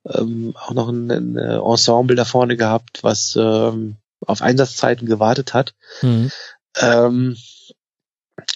ähm, 0.06 0.54
auch 0.58 0.72
noch 0.72 0.90
ein, 0.90 1.12
ein, 1.12 1.38
Ensemble 1.38 2.16
da 2.16 2.26
vorne 2.26 2.58
gehabt, 2.58 3.04
was 3.04 3.36
ähm, 3.40 3.98
auf 4.26 4.42
Einsatzzeiten 4.42 5.08
gewartet 5.08 5.54
hat. 5.54 5.74
Mhm. 6.02 6.32
Ähm, 6.76 7.38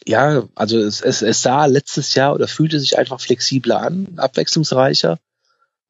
ja, 0.07 0.43
also 0.55 0.79
es, 0.79 1.01
es, 1.01 1.21
es 1.21 1.41
sah 1.41 1.65
letztes 1.65 2.15
Jahr 2.15 2.33
oder 2.33 2.47
fühlte 2.47 2.79
sich 2.79 2.97
einfach 2.97 3.19
flexibler 3.19 3.81
an, 3.81 4.07
abwechslungsreicher. 4.17 5.19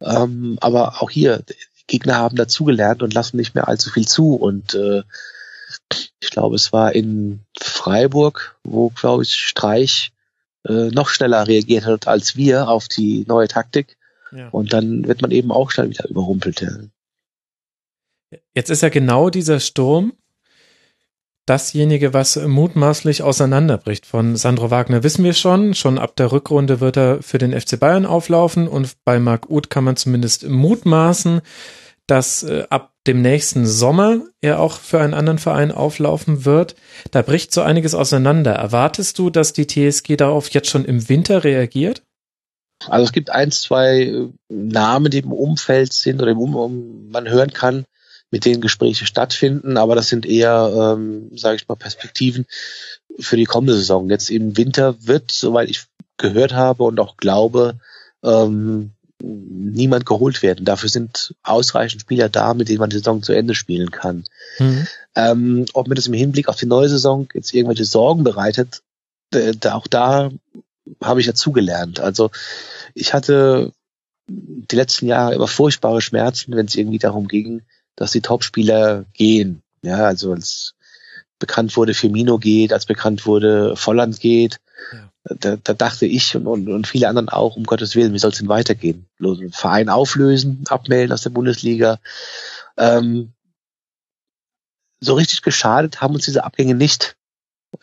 Ähm, 0.01 0.57
aber 0.61 1.01
auch 1.01 1.09
hier, 1.09 1.43
Gegner 1.87 2.15
haben 2.15 2.35
dazugelernt 2.35 3.01
und 3.01 3.13
lassen 3.13 3.37
nicht 3.37 3.55
mehr 3.55 3.67
allzu 3.67 3.89
viel 3.89 4.07
zu. 4.07 4.35
Und 4.35 4.73
äh, 4.73 5.03
ich 6.19 6.29
glaube, 6.31 6.55
es 6.55 6.73
war 6.73 6.93
in 6.93 7.45
Freiburg, 7.59 8.57
wo, 8.63 8.89
glaube 8.89 9.23
ich, 9.23 9.33
Streich 9.33 10.11
äh, 10.67 10.89
noch 10.89 11.09
schneller 11.09 11.47
reagiert 11.47 11.85
hat 11.85 12.07
als 12.07 12.35
wir 12.35 12.67
auf 12.67 12.87
die 12.87 13.23
neue 13.27 13.47
Taktik. 13.47 13.97
Ja. 14.31 14.49
Und 14.49 14.73
dann 14.73 15.07
wird 15.07 15.21
man 15.21 15.31
eben 15.31 15.51
auch 15.51 15.71
schnell 15.71 15.89
wieder 15.89 16.09
überrumpelt. 16.09 16.65
Jetzt 18.53 18.69
ist 18.69 18.81
ja 18.81 18.89
genau 18.89 19.29
dieser 19.29 19.59
Sturm 19.59 20.13
dasjenige, 21.47 22.13
was 22.13 22.35
mutmaßlich 22.35 23.23
auseinanderbricht. 23.23 24.05
Von 24.05 24.35
Sandro 24.35 24.69
Wagner 24.69 25.01
wissen 25.03 25.23
wir 25.23 25.33
schon. 25.33 25.73
Schon 25.73 25.97
ab 25.97 26.15
der 26.15 26.31
Rückrunde 26.31 26.79
wird 26.79 26.97
er 26.97 27.23
für 27.23 27.39
den 27.39 27.59
FC 27.59 27.79
Bayern 27.79 28.05
auflaufen 28.05 28.67
und 28.67 28.95
bei 29.05 29.19
Marc 29.19 29.49
Uth 29.49 29.69
kann 29.69 29.83
man 29.83 29.95
zumindest 29.95 30.47
mutmaßen, 30.47 31.41
dass 32.05 32.43
äh, 32.43 32.65
ab 32.69 32.93
dem 33.07 33.21
nächsten 33.21 33.65
Sommer 33.65 34.21
er 34.41 34.59
auch 34.59 34.77
für 34.79 34.99
einen 34.99 35.13
anderen 35.13 35.39
Verein 35.39 35.71
auflaufen 35.71 36.45
wird. 36.45 36.75
Da 37.11 37.21
bricht 37.21 37.53
so 37.53 37.61
einiges 37.61 37.95
auseinander. 37.95 38.51
Erwartest 38.51 39.17
du, 39.17 39.29
dass 39.29 39.53
die 39.53 39.67
TSG 39.67 40.17
darauf 40.17 40.49
jetzt 40.49 40.69
schon 40.69 40.85
im 40.85 41.07
Winter 41.07 41.43
reagiert? 41.43 42.03
Also 42.85 43.05
es 43.05 43.11
gibt 43.11 43.29
ein, 43.29 43.51
zwei 43.51 44.01
äh, 44.01 44.29
Namen, 44.49 45.09
die 45.09 45.19
im 45.19 45.31
Umfeld 45.31 45.93
sind 45.93 46.21
oder 46.21 46.31
im 46.31 46.39
um, 46.39 47.09
man 47.09 47.29
hören 47.29 47.51
kann, 47.51 47.85
mit 48.31 48.45
denen 48.45 48.61
Gespräche 48.61 49.05
stattfinden, 49.05 49.77
aber 49.77 49.95
das 49.95 50.09
sind 50.09 50.25
eher, 50.25 50.95
ähm, 50.97 51.29
sage 51.35 51.55
ich 51.55 51.67
mal, 51.67 51.75
Perspektiven 51.75 52.45
für 53.19 53.37
die 53.37 53.45
kommende 53.45 53.73
Saison. 53.73 54.09
Jetzt 54.09 54.29
im 54.29 54.57
Winter 54.57 54.95
wird, 54.99 55.31
soweit 55.31 55.69
ich 55.69 55.85
gehört 56.17 56.53
habe 56.53 56.83
und 56.83 56.99
auch 56.99 57.17
glaube, 57.17 57.75
ähm, 58.23 58.91
niemand 59.19 60.05
geholt 60.05 60.43
werden. 60.43 60.65
Dafür 60.65 60.89
sind 60.89 61.35
ausreichend 61.43 62.01
Spieler 62.01 62.29
da, 62.29 62.53
mit 62.53 62.69
denen 62.69 62.79
man 62.79 62.89
die 62.89 62.97
Saison 62.97 63.23
zu 63.23 63.33
Ende 63.33 63.55
spielen 63.55 63.91
kann. 63.91 64.25
Mhm. 64.59 64.87
Ähm, 65.15 65.65
ob 65.73 65.87
mir 65.87 65.95
das 65.95 66.07
im 66.07 66.13
Hinblick 66.13 66.49
auf 66.49 66.55
die 66.55 66.67
neue 66.67 66.89
Saison 66.89 67.27
jetzt 67.33 67.53
irgendwelche 67.53 67.85
Sorgen 67.85 68.23
bereitet, 68.23 68.81
da, 69.31 69.73
auch 69.73 69.87
da 69.87 70.31
habe 71.03 71.19
ich 71.19 71.25
ja 71.25 71.33
zugelernt. 71.33 71.99
Also 71.99 72.31
ich 72.93 73.13
hatte 73.13 73.73
die 74.27 74.75
letzten 74.75 75.07
Jahre 75.07 75.33
immer 75.33 75.47
furchtbare 75.47 76.01
Schmerzen, 76.01 76.55
wenn 76.55 76.65
es 76.65 76.75
irgendwie 76.75 76.99
darum 76.99 77.27
ging, 77.27 77.63
dass 77.97 78.11
die 78.11 78.21
Topspieler 78.21 79.03
gehen. 79.11 79.61
Ja, 79.81 80.05
also 80.05 80.31
als 80.31 80.75
bekannt 81.39 81.75
wurde, 81.75 81.93
Firmino 81.93 82.37
geht, 82.37 82.71
als 82.71 82.85
bekannt 82.85 83.25
wurde, 83.25 83.75
Volland 83.75 84.19
geht, 84.19 84.59
ja. 84.91 85.35
da, 85.39 85.55
da 85.57 85.73
dachte 85.73 86.05
ich 86.05 86.35
und, 86.35 86.47
und, 86.47 86.69
und 86.69 86.87
viele 86.87 87.09
anderen 87.09 87.29
auch, 87.29 87.57
um 87.57 87.63
Gottes 87.63 87.95
Willen, 87.95 88.13
wie 88.13 88.19
soll 88.19 88.31
es 88.31 88.37
denn 88.37 88.47
weitergehen? 88.47 89.07
Verein 89.51 89.89
auflösen, 89.89 90.63
abmelden 90.69 91.11
aus 91.11 91.21
der 91.21 91.29
Bundesliga. 91.31 91.99
Ähm, 92.77 93.33
so 94.99 95.13
richtig 95.13 95.41
geschadet 95.41 96.01
haben 96.01 96.15
uns 96.15 96.25
diese 96.25 96.43
Abgänge 96.43 96.73
nicht. 96.73 97.15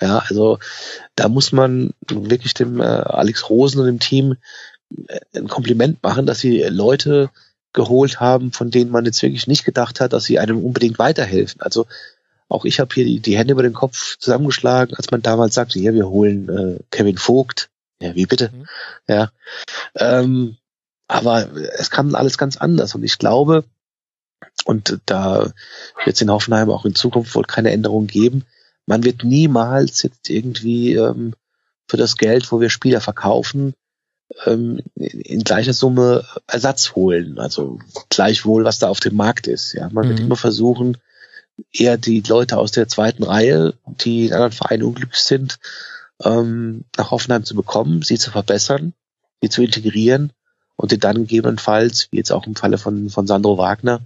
Ja, 0.00 0.18
also 0.18 0.59
da 1.14 1.29
muss 1.29 1.53
man 1.53 1.92
wirklich 2.09 2.55
dem 2.55 2.81
äh, 2.81 2.85
Alex 2.85 3.48
Rosen 3.48 3.81
und 3.81 3.87
dem 3.87 4.00
Team 4.00 4.37
äh, 5.07 5.20
ein 5.37 5.48
Kompliment 5.48 6.03
machen, 6.03 6.27
dass 6.27 6.40
sie 6.40 6.62
Leute 6.62 7.31
geholt 7.74 8.20
haben, 8.20 8.52
von 8.52 8.70
denen 8.70 8.90
man 8.90 9.04
jetzt 9.04 9.22
wirklich 9.22 9.46
nicht 9.46 9.64
gedacht 9.64 10.00
hat, 10.00 10.14
dass 10.14 10.24
sie 10.24 10.38
einem 10.38 10.64
unbedingt 10.64 10.98
weiterhelfen. 10.98 11.60
Also 11.60 11.87
auch 12.48 12.64
ich 12.64 12.80
habe 12.80 12.94
hier 12.94 13.04
die, 13.04 13.20
die, 13.20 13.37
Hände 13.37 13.52
über 13.52 13.62
den 13.62 13.74
Kopf 13.74 14.16
zusammengeschlagen, 14.18 14.96
als 14.96 15.10
man 15.10 15.20
damals 15.20 15.54
sagte, 15.54 15.78
ja, 15.78 15.92
wir 15.92 16.08
holen 16.08 16.48
äh, 16.48 16.78
Kevin 16.90 17.18
Vogt. 17.18 17.68
Ja, 18.00 18.14
wie 18.14 18.26
bitte? 18.26 18.50
Mhm. 18.52 18.66
Ja. 19.08 19.30
Ähm, 19.96 20.56
aber 21.08 21.48
es 21.78 21.90
kam 21.90 22.14
alles 22.14 22.38
ganz 22.38 22.56
anders 22.56 22.94
und 22.94 23.02
ich 23.02 23.18
glaube, 23.18 23.64
und 24.64 25.00
da 25.06 25.52
wird 26.04 26.16
es 26.16 26.22
in 26.22 26.30
Hoffenheim 26.30 26.70
auch 26.70 26.84
in 26.84 26.94
Zukunft 26.94 27.34
wohl 27.34 27.44
keine 27.44 27.72
Änderung 27.72 28.06
geben, 28.06 28.44
man 28.87 29.04
wird 29.04 29.24
niemals 29.24 30.02
jetzt 30.02 30.28
irgendwie 30.30 30.94
ähm, 30.94 31.34
für 31.88 31.96
das 31.96 32.16
Geld, 32.16 32.50
wo 32.52 32.60
wir 32.60 32.70
Spieler 32.70 33.00
verkaufen, 33.00 33.74
ähm, 34.46 34.80
in 34.96 35.44
gleicher 35.44 35.72
Summe 35.72 36.24
Ersatz 36.46 36.94
holen. 36.94 37.38
Also 37.38 37.78
gleichwohl, 38.08 38.64
was 38.64 38.78
da 38.78 38.88
auf 38.88 39.00
dem 39.00 39.16
Markt 39.16 39.46
ist. 39.46 39.72
Ja, 39.72 39.88
man 39.90 40.06
mhm. 40.06 40.10
wird 40.10 40.20
immer 40.20 40.37
versuchen, 40.37 40.98
eher 41.72 41.96
die 41.96 42.20
Leute 42.20 42.58
aus 42.58 42.72
der 42.72 42.88
zweiten 42.88 43.22
Reihe, 43.22 43.74
die 43.87 44.26
in 44.26 44.32
anderen 44.32 44.52
Vereinen 44.52 44.82
unglücklich 44.82 45.20
sind, 45.20 45.58
ähm, 46.22 46.84
nach 46.96 47.10
Hoffenheim 47.10 47.44
zu 47.44 47.54
bekommen, 47.54 48.02
sie 48.02 48.18
zu 48.18 48.30
verbessern, 48.30 48.92
sie 49.40 49.48
zu 49.48 49.62
integrieren 49.62 50.32
und 50.76 50.90
sie 50.90 50.98
dann 50.98 51.16
gegebenenfalls, 51.16 52.08
wie 52.10 52.16
jetzt 52.16 52.32
auch 52.32 52.46
im 52.46 52.56
Falle 52.56 52.78
von, 52.78 53.10
von 53.10 53.26
Sandro 53.26 53.58
Wagner, 53.58 54.00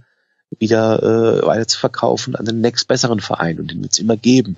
wieder 0.57 1.03
äh, 1.03 1.45
weiter 1.45 1.67
zu 1.67 1.79
verkaufen 1.79 2.35
an 2.35 2.45
den 2.45 2.61
nächst 2.61 2.87
besseren 2.87 3.19
Verein 3.19 3.59
und 3.59 3.71
den 3.71 3.81
wird 3.81 3.93
es 3.93 3.99
immer 3.99 4.17
geben. 4.17 4.57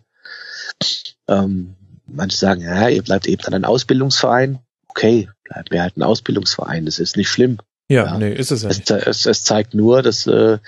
Ähm, 1.27 1.75
manche 2.07 2.37
sagen, 2.37 2.61
ja, 2.61 2.87
ihr 2.87 3.03
bleibt 3.03 3.27
eben 3.27 3.43
an 3.43 3.53
einem 3.53 3.65
Ausbildungsverein. 3.65 4.59
Okay, 4.91 5.29
bleibt 5.45 5.71
mir 5.71 5.81
halt 5.81 5.95
ein 5.95 6.03
Ausbildungsverein, 6.03 6.85
das 6.85 6.99
ist 6.99 7.15
nicht 7.15 7.29
schlimm. 7.29 7.57
Ja, 7.87 8.05
ja. 8.05 8.17
nee, 8.17 8.33
ist 8.33 8.51
es 8.51 8.63
ja 8.63 8.69
es, 8.69 8.89
es, 8.89 9.25
es, 9.25 9.43
zeigt 9.43 9.73
nur, 9.73 10.01
dass 10.01 10.27
äh, 10.27 10.59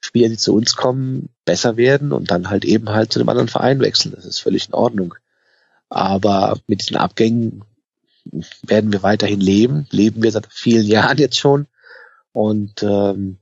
Spieler, 0.00 0.28
die 0.28 0.36
zu 0.36 0.54
uns 0.54 0.76
kommen, 0.76 1.30
besser 1.46 1.76
werden 1.78 2.12
und 2.12 2.30
dann 2.30 2.50
halt 2.50 2.64
eben 2.66 2.90
halt 2.90 3.12
zu 3.12 3.18
einem 3.18 3.28
anderen 3.30 3.48
Verein 3.48 3.80
wechseln. 3.80 4.12
Das 4.14 4.26
ist 4.26 4.40
völlig 4.40 4.68
in 4.68 4.74
Ordnung. 4.74 5.14
Aber 5.88 6.58
mit 6.66 6.82
diesen 6.82 6.96
Abgängen 6.96 7.64
werden 8.62 8.92
wir 8.92 9.02
weiterhin 9.02 9.40
leben. 9.40 9.86
Leben 9.90 10.22
wir 10.22 10.32
seit 10.32 10.48
vielen 10.50 10.86
Jahren 10.86 11.18
jetzt 11.18 11.38
schon. 11.38 11.66
Und 12.32 12.82
ähm, 12.82 13.38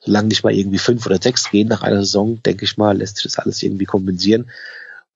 solange 0.00 0.28
nicht 0.28 0.44
mal 0.44 0.54
irgendwie 0.54 0.78
fünf 0.78 1.06
oder 1.06 1.20
sechs 1.20 1.50
gehen 1.50 1.68
nach 1.68 1.82
einer 1.82 2.00
Saison, 2.00 2.42
denke 2.42 2.64
ich 2.64 2.76
mal, 2.76 2.98
lässt 2.98 3.16
sich 3.16 3.24
das 3.24 3.38
alles 3.38 3.62
irgendwie 3.62 3.86
kompensieren. 3.86 4.50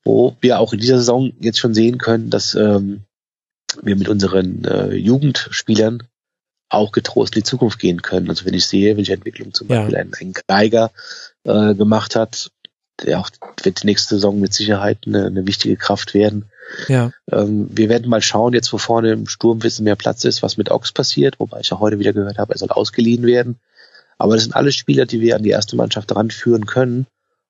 Wo 0.04 0.36
wir 0.40 0.58
auch 0.58 0.72
in 0.72 0.80
dieser 0.80 0.98
Saison 0.98 1.32
jetzt 1.40 1.58
schon 1.58 1.74
sehen 1.74 1.98
können, 1.98 2.30
dass 2.30 2.54
ähm, 2.54 3.04
wir 3.82 3.96
mit 3.96 4.08
unseren 4.08 4.64
äh, 4.64 4.94
Jugendspielern 4.94 6.02
auch 6.68 6.92
getrost 6.92 7.34
in 7.36 7.40
die 7.40 7.48
Zukunft 7.48 7.78
gehen 7.78 8.02
können. 8.02 8.28
Also 8.30 8.44
wenn 8.46 8.54
ich 8.54 8.66
sehe, 8.66 8.96
welche 8.96 9.12
Entwicklung 9.12 9.52
zum 9.52 9.68
Ja. 9.68 9.80
Beispiel 9.80 9.96
ein, 9.96 10.12
ein 10.18 10.34
Geiger 10.46 10.90
äh, 11.44 11.74
gemacht 11.74 12.16
hat, 12.16 12.50
der 13.02 13.20
auch 13.20 13.30
wird 13.62 13.82
die 13.82 13.86
nächste 13.86 14.14
Saison 14.14 14.40
mit 14.40 14.54
Sicherheit 14.54 14.98
eine, 15.06 15.26
eine 15.26 15.46
wichtige 15.46 15.76
Kraft 15.76 16.14
werden. 16.14 16.50
Ja. 16.88 17.12
Ähm, 17.30 17.68
wir 17.70 17.88
werden 17.88 18.08
mal 18.08 18.22
schauen, 18.22 18.54
jetzt 18.54 18.72
wo 18.72 18.78
vorne 18.78 19.12
im 19.12 19.28
Sturm 19.28 19.58
ein 19.58 19.60
bisschen 19.60 19.84
mehr 19.84 19.96
Platz 19.96 20.24
ist, 20.24 20.42
was 20.42 20.56
mit 20.56 20.70
Ox 20.70 20.92
passiert, 20.92 21.40
wobei 21.40 21.60
ich 21.60 21.70
ja 21.70 21.80
heute 21.80 21.98
wieder 21.98 22.12
gehört 22.12 22.38
habe, 22.38 22.54
er 22.54 22.58
soll 22.58 22.70
ausgeliehen 22.70 23.26
werden. 23.26 23.60
Aber 24.18 24.34
das 24.34 24.44
sind 24.44 24.54
alles 24.54 24.76
Spieler, 24.76 25.04
die 25.04 25.20
wir 25.20 25.36
an 25.36 25.42
die 25.42 25.50
erste 25.50 25.76
Mannschaft 25.76 26.14
ranführen 26.14 26.66
können 26.66 27.06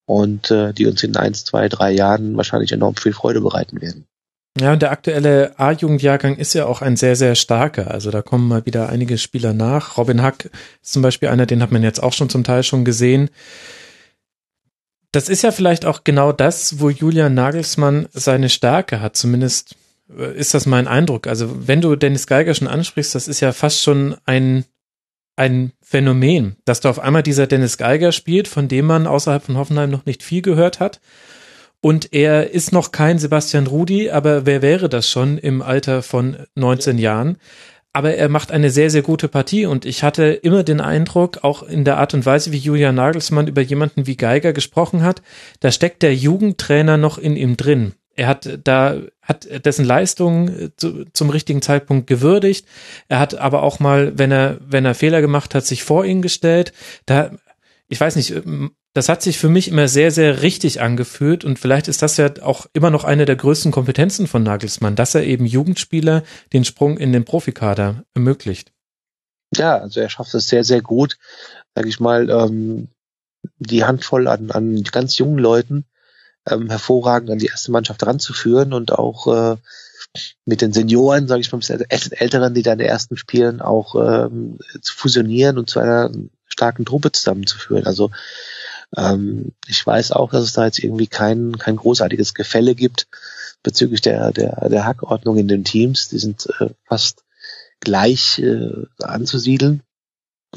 und 0.07 0.51
äh, 0.51 0.73
die 0.73 0.87
uns 0.87 1.03
in 1.03 1.17
eins, 1.17 1.45
zwei, 1.45 1.69
drei 1.69 1.93
Jahren 1.93 2.37
wahrscheinlich 2.37 2.73
enorm 2.73 2.97
viel 2.97 3.13
Freude 3.13 3.41
bereiten 3.41 3.81
werden. 3.81 4.07
Ja, 4.61 4.75
und 4.75 4.83
der 4.83 4.91
aktuelle 4.91 5.59
A-Jugendjahrgang 5.59 6.37
ist 6.37 6.53
ja 6.53 6.67
auch 6.67 6.83
ein 6.83 6.97
sehr, 6.97 7.17
sehr 7.17 7.35
starker. 7.35 7.91
Also 7.91 8.11
da 8.11 8.21
kommen 8.21 8.49
mal 8.49 8.67
wieder 8.67 8.91
einige 8.91 9.17
Spieler 9.17 9.55
nach. 9.55 9.97
Robin 9.97 10.21
Hack 10.21 10.51
ist 10.83 10.93
zum 10.93 11.01
Beispiel 11.01 11.31
einer, 11.31 11.47
den 11.47 11.63
hat 11.63 11.73
man 11.73 11.83
jetzt 11.83 12.03
auch 12.03 12.13
schon 12.13 12.29
zum 12.29 12.45
Teil 12.45 12.63
schon 12.63 12.85
gesehen. 12.85 13.31
Das 15.11 15.29
ist 15.29 15.43
ja 15.43 15.53
vielleicht 15.53 15.87
auch 15.87 16.05
genau 16.05 16.33
das, 16.33 16.81
wo 16.81 16.91
Julian 16.91 17.35
Nagelsmann 17.35 18.09
seine 18.13 18.51
Stärke 18.51 19.01
hat. 19.01 19.17
Zumindest 19.17 19.77
äh, 20.17 20.37
ist 20.37 20.53
das 20.53 20.67
mein 20.67 20.87
Eindruck. 20.87 21.27
Also 21.27 21.67
wenn 21.67 21.81
du 21.81 21.97
Dennis 21.97 22.27
Geiger 22.27 22.55
schon 22.55 22.69
ansprichst, 22.69 23.15
das 23.15 23.29
ist 23.29 23.41
ja 23.41 23.53
fast 23.53 23.83
schon 23.83 24.17
ein, 24.27 24.65
ein 25.37 25.73
Phänomen, 25.83 26.57
dass 26.67 26.81
da 26.81 26.91
auf 26.91 26.99
einmal 26.99 27.23
dieser 27.23 27.47
Dennis 27.47 27.79
Geiger 27.79 28.13
spielt, 28.13 28.49
von 28.49 28.69
dem 28.69 28.85
man 28.85 29.07
außerhalb 29.07 29.43
von 29.43 29.57
Hoffenheim 29.57 29.91
noch 29.91 30.05
nicht 30.05 30.23
viel 30.23 30.43
gehört 30.43 30.79
hat. 30.79 31.01
Und 31.85 32.13
er 32.13 32.51
ist 32.51 32.73
noch 32.73 32.93
kein 32.93 33.19
Sebastian 33.19 33.67
Rudi, 33.67 34.09
aber 34.09 34.47
wer 34.47 34.63
wäre 34.63 34.89
das 34.89 35.11
schon 35.11 35.37
im 35.37 35.63
Alter 35.63 36.05
von 36.05 36.37
19 36.55 36.97
Jahren? 36.97 37.39
Aber 37.93 38.15
er 38.15 38.29
macht 38.29 38.53
eine 38.53 38.71
sehr, 38.71 38.89
sehr 38.89 39.03
gute 39.03 39.27
Partie 39.27 39.67
und 39.67 39.85
ich 39.85 40.05
hatte 40.05 40.27
immer 40.27 40.63
den 40.63 40.81
Eindruck, 40.81 41.41
auch 41.43 41.65
in 41.65 41.85
der 41.85 41.99
Art 41.99 42.15
und 42.15 42.25
Weise, 42.25 42.53
wie 42.53 42.59
Julian 42.59 42.95
Nagelsmann 42.95 43.49
über 43.49 43.61
jemanden 43.61 44.07
wie 44.07 44.17
Geiger 44.17 44.53
gesprochen 44.53 45.03
hat, 45.03 45.23
da 45.59 45.73
steckt 45.73 46.03
der 46.03 46.15
Jugendtrainer 46.15 46.99
noch 46.99 47.19
in 47.19 47.35
ihm 47.35 47.57
drin. 47.57 47.95
Er 48.15 48.29
hat 48.29 48.61
da, 48.63 48.99
hat 49.21 49.49
dessen 49.67 49.85
Leistung 49.85 50.71
zu, 50.77 51.05
zum 51.13 51.31
richtigen 51.31 51.63
Zeitpunkt 51.63 52.07
gewürdigt. 52.07 52.65
Er 53.09 53.19
hat 53.19 53.35
aber 53.35 53.65
auch 53.65 53.81
mal, 53.81 54.17
wenn 54.17 54.31
er, 54.31 54.59
wenn 54.65 54.85
er 54.85 54.95
Fehler 54.95 55.21
gemacht 55.21 55.55
hat, 55.55 55.67
sich 55.67 55.83
vor 55.83 56.05
ihn 56.05 56.23
gestellt. 56.23 56.73
Da, 57.07 57.33
ich 57.89 58.01
weiß 58.01 58.15
nicht, 58.17 58.35
das 58.95 59.09
hat 59.09 59.23
sich 59.23 59.39
für 59.39 59.49
mich 59.49 59.69
immer 59.69 59.89
sehr, 59.89 60.11
sehr 60.11 60.43
richtig 60.43 60.81
angefühlt 60.81 61.45
und 61.45 61.59
vielleicht 61.59 61.89
ist 61.89 62.03
das 62.03 62.19
ja 62.19 62.31
auch 62.43 62.67
immer 62.73 62.91
noch 62.91 63.05
eine 63.05 63.25
der 63.25 63.37
größten 63.37 63.73
Kompetenzen 63.73 64.27
von 64.27 64.43
Nagelsmann, 64.43 64.97
dass 64.97 65.15
er 65.15 65.25
eben 65.25 65.47
Jugendspieler 65.47 66.23
den 66.53 66.65
Sprung 66.65 66.99
in 66.99 67.13
den 67.13 67.25
Profikader 67.25 68.05
ermöglicht. 68.15 68.73
Ja, 69.55 69.79
also 69.79 70.01
er 70.01 70.09
schafft 70.09 70.35
es 70.35 70.49
sehr, 70.49 70.65
sehr 70.65 70.83
gut, 70.83 71.19
sage 71.75 71.89
ich 71.89 72.01
mal, 72.01 72.29
ähm, 72.31 72.89
die 73.59 73.85
Handvoll 73.85 74.29
an, 74.29 74.51
an 74.51 74.83
ganz 74.83 75.19
jungen 75.19 75.39
Leuten 75.39 75.85
ähm, 76.49 76.69
hervorragend 76.69 77.31
an 77.31 77.39
die 77.39 77.47
erste 77.47 77.73
Mannschaft 77.73 78.05
ranzuführen 78.05 78.73
und 78.73 78.93
auch 78.93 79.27
äh, 79.27 79.57
mit 80.45 80.61
den 80.61 80.73
Senioren, 80.73 81.29
sage 81.29 81.41
ich 81.41 81.51
mal, 81.51 81.59
mit 81.59 81.69
den 81.69 82.13
Älteren, 82.13 82.55
die 82.55 82.63
da 82.63 82.73
in 82.73 82.79
den 82.79 82.89
ersten 82.89 83.17
Spielen 83.17 83.61
auch 83.61 83.95
ähm, 83.95 84.59
zu 84.81 84.95
fusionieren 84.95 85.59
und 85.59 85.71
zu 85.71 85.81
einer 85.81 86.11
starken 86.47 86.85
Truppe 86.85 87.13
zusammenzuführen. 87.13 87.87
Also 87.87 88.11
ähm, 88.97 89.53
ich 89.67 89.87
weiß 89.87 90.13
auch, 90.13 90.31
dass 90.31 90.45
es 90.45 90.53
da 90.53 90.65
jetzt 90.65 90.79
irgendwie 90.79 91.07
kein, 91.07 91.59
kein 91.59 91.77
großartiges 91.77 92.35
Gefälle 92.35 92.75
gibt 92.75 93.07
bezüglich 93.63 94.01
der, 94.01 94.33
der, 94.33 94.69
der 94.69 94.85
Hackordnung 94.85 95.37
in 95.39 95.49
den 95.49 95.65
Teams. 95.65 96.09
Die 96.09 96.19
sind 96.19 96.49
äh, 96.61 96.71
fast 96.85 97.25
gleich 97.81 98.39
äh, 98.39 98.87
anzusiedeln. 99.03 99.83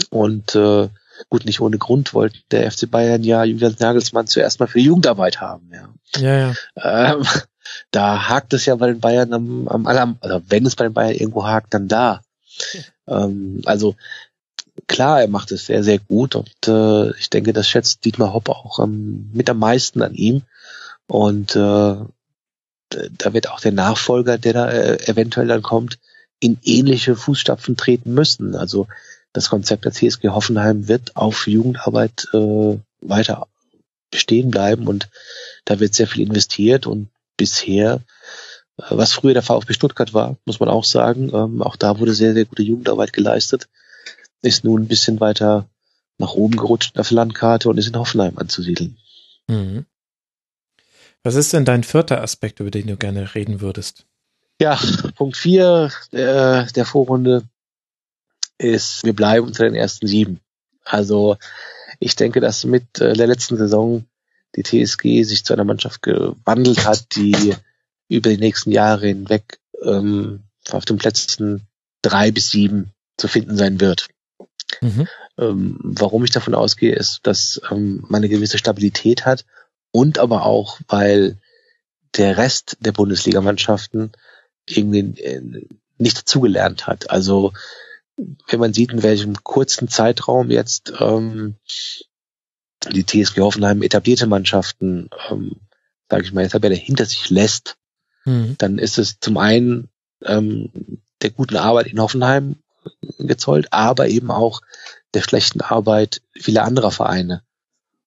Und 0.10 0.56
äh, 0.56 0.90
gut, 1.30 1.46
nicht 1.46 1.62
ohne 1.62 1.78
Grund 1.78 2.14
wollte 2.14 2.40
der 2.52 2.70
FC 2.70 2.90
Bayern 2.90 3.24
ja 3.24 3.44
Julian 3.44 3.76
Nagelsmann 3.80 4.28
zuerst 4.28 4.60
mal 4.60 4.68
für 4.68 4.80
die 4.80 4.86
Jugendarbeit 4.86 5.40
haben. 5.40 5.72
Ja, 5.74 5.90
ja. 6.20 6.54
ja. 6.76 7.14
Ähm, 7.14 7.26
da 7.92 8.28
hakt 8.28 8.54
es 8.54 8.66
ja 8.66 8.76
bei 8.76 8.88
den 8.88 9.00
Bayern 9.00 9.34
am, 9.34 9.68
am 9.68 9.88
aller, 9.88 10.16
oder 10.22 10.42
wenn 10.50 10.66
es 10.66 10.76
bei 10.76 10.86
den 10.86 10.94
Bayern 10.94 11.16
irgendwo 11.16 11.46
hakt, 11.46 11.74
dann 11.74 11.88
da. 11.88 12.22
Ähm, 13.08 13.62
also 13.66 13.96
klar, 14.88 15.22
er 15.22 15.28
macht 15.28 15.52
es 15.52 15.66
sehr, 15.66 15.84
sehr 15.84 16.00
gut 16.00 16.36
und 16.36 16.50
äh, 16.68 17.12
ich 17.18 17.30
denke, 17.30 17.54
das 17.54 17.68
schätzt 17.68 18.06
Dietmar 18.06 18.34
Hopp 18.34 18.50
auch 18.50 18.80
ähm, 18.80 19.30
mit 19.34 19.50
am 19.50 19.60
meisten 19.60 20.02
an 20.02 20.14
ihm. 20.14 20.44
Und 21.08 21.56
äh, 21.56 21.96
da 22.90 23.34
wird 23.34 23.50
auch 23.50 23.60
der 23.60 23.72
Nachfolger, 23.72 24.38
der 24.38 24.54
da 24.54 24.70
äh, 24.70 25.08
eventuell 25.08 25.48
dann 25.48 25.62
kommt, 25.62 26.00
in 26.40 26.58
ähnliche 26.64 27.16
Fußstapfen 27.16 27.78
treten 27.78 28.14
müssen. 28.14 28.56
Also 28.56 28.88
das 29.34 29.50
Konzept 29.50 29.86
der 29.86 29.92
CSG 29.92 30.30
Hoffenheim 30.30 30.88
wird 30.88 31.16
auf 31.16 31.48
Jugendarbeit 31.48 32.28
äh, 32.34 32.78
weiter 33.02 33.48
bestehen 34.12 34.52
bleiben 34.52 34.88
und 34.88 35.10
da 35.66 35.80
wird 35.80 35.94
sehr 35.94 36.08
viel 36.08 36.26
investiert 36.26 36.88
und 36.88 37.10
bisher, 37.38 38.02
äh, 38.78 38.84
was 38.90 39.14
früher 39.14 39.34
der 39.34 39.44
VfB 39.44 39.74
Stuttgart 39.74 40.14
war, 40.14 40.38
muss 40.46 40.60
man 40.60 40.70
auch 40.70 40.86
sagen, 40.86 41.32
ähm, 41.34 41.62
auch 41.62 41.76
da 41.76 42.00
wurde 42.00 42.14
sehr, 42.14 42.34
sehr 42.34 42.46
gute 42.46 42.64
Jugendarbeit 42.64 43.14
geleistet, 43.14 43.68
ist 44.46 44.64
nun 44.64 44.84
ein 44.84 44.88
bisschen 44.88 45.20
weiter 45.20 45.68
nach 46.18 46.34
oben 46.34 46.56
gerutscht 46.56 46.98
auf 46.98 47.10
der 47.10 47.16
Landkarte 47.16 47.70
und 47.70 47.78
ist 47.78 47.88
in 47.88 47.98
Hoffenheim 47.98 48.38
anzusiedeln. 48.38 48.98
Mhm. 49.48 49.86
Was 51.24 51.36
ist 51.36 51.54
denn 51.54 51.66
dein 51.66 51.84
vierter 51.84 52.22
Aspekt, 52.22 52.60
über 52.60 52.72
den 52.72 52.88
du 52.88 52.98
gerne 52.98 53.36
reden 53.36 53.60
würdest? 53.60 54.06
Ja, 54.62 54.80
Punkt 55.16 55.36
vier 55.36 55.92
äh, 56.12 56.66
der 56.72 56.86
Vorrunde 56.86 57.44
ist, 58.58 59.04
wir 59.04 59.14
bleiben 59.14 59.48
unter 59.48 59.66
den 59.66 59.76
ersten 59.76 60.08
sieben. 60.08 60.40
Also 60.84 61.38
ich 62.00 62.16
denke, 62.16 62.40
dass 62.40 62.64
mit 62.64 63.02
äh, 63.02 63.14
der 63.14 63.28
letzten 63.28 63.58
Saison 63.58 64.06
die 64.56 64.64
TSG 64.64 65.24
sich 65.24 65.44
zu 65.44 65.54
einer 65.54 65.66
Mannschaft 65.66 66.02
gewandelt 66.02 66.86
hat, 66.86 67.16
die 67.16 67.56
über 68.08 68.30
die 68.30 68.38
nächsten 68.38 68.72
Jahre 68.72 69.08
hinweg 69.08 69.60
ähm, 69.84 70.44
auf 70.70 70.86
den 70.86 70.98
Plätzen 70.98 71.68
drei 72.02 72.32
bis 72.32 72.52
sieben 72.52 72.94
zu 73.18 73.28
finden 73.28 73.58
sein 73.58 73.82
wird. 73.82 74.08
Mhm. 74.82 75.08
Ähm, 75.38 75.80
warum 75.82 76.24
ich 76.24 76.32
davon 76.32 76.56
ausgehe, 76.56 76.96
ist, 76.96 77.22
dass 77.24 77.62
ähm, 77.72 78.04
man 78.08 78.20
eine 78.20 78.30
gewisse 78.30 78.58
Stabilität 78.58 79.26
hat 79.26 79.46
und 79.92 80.20
aber 80.20 80.46
auch, 80.46 80.80
weil 80.88 81.38
der 82.16 82.38
Rest 82.38 82.78
der 82.80 82.92
Bundesligamannschaften 82.92 84.12
irgendwie 84.66 85.22
äh, 85.22 85.68
nicht 85.98 86.18
dazugelernt 86.18 86.88
hat. 86.88 87.10
Also 87.10 87.54
wenn 88.48 88.60
man 88.60 88.74
sieht, 88.74 88.92
in 88.92 89.04
welchem 89.04 89.44
kurzen 89.44 89.90
Zeitraum 89.90 90.50
jetzt 90.50 90.94
ähm, 91.00 91.56
die 92.92 93.06
TSG 93.06 93.42
Hoffenheim 93.42 93.82
etablierte 93.82 94.28
Mannschaften, 94.28 95.10
ähm, 95.30 95.58
sage 96.10 96.24
ich 96.24 96.34
mal, 96.34 96.42
jetzt 96.42 96.52
Tabelle 96.52 96.76
hinter 96.76 97.06
sich 97.06 97.30
lässt, 97.30 97.78
mhm. 98.26 98.56
dann 98.58 98.78
ist 98.78 98.98
es 98.98 99.20
zum 99.20 99.38
einen 99.38 99.90
ähm, 100.24 100.72
der 101.22 101.32
guten 101.32 101.58
Arbeit 101.58 101.88
in 101.88 102.00
Hoffenheim 102.00 102.58
gezollt, 103.20 103.68
aber 103.72 104.08
eben 104.08 104.32
auch 104.32 104.62
der 105.14 105.22
schlechten 105.22 105.62
Arbeit 105.62 106.22
vieler 106.34 106.64
anderer 106.64 106.92
Vereine. 106.92 107.42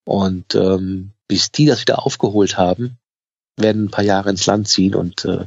Und 0.04 0.54
ähm, 0.54 1.12
bis 1.26 1.52
die 1.52 1.66
das 1.66 1.80
wieder 1.80 2.04
aufgeholt 2.04 2.56
haben, 2.56 2.98
werden 3.56 3.86
ein 3.86 3.90
paar 3.90 4.04
Jahre 4.04 4.30
ins 4.30 4.46
Land 4.46 4.68
ziehen 4.68 4.94
und 4.94 5.24
äh, 5.24 5.46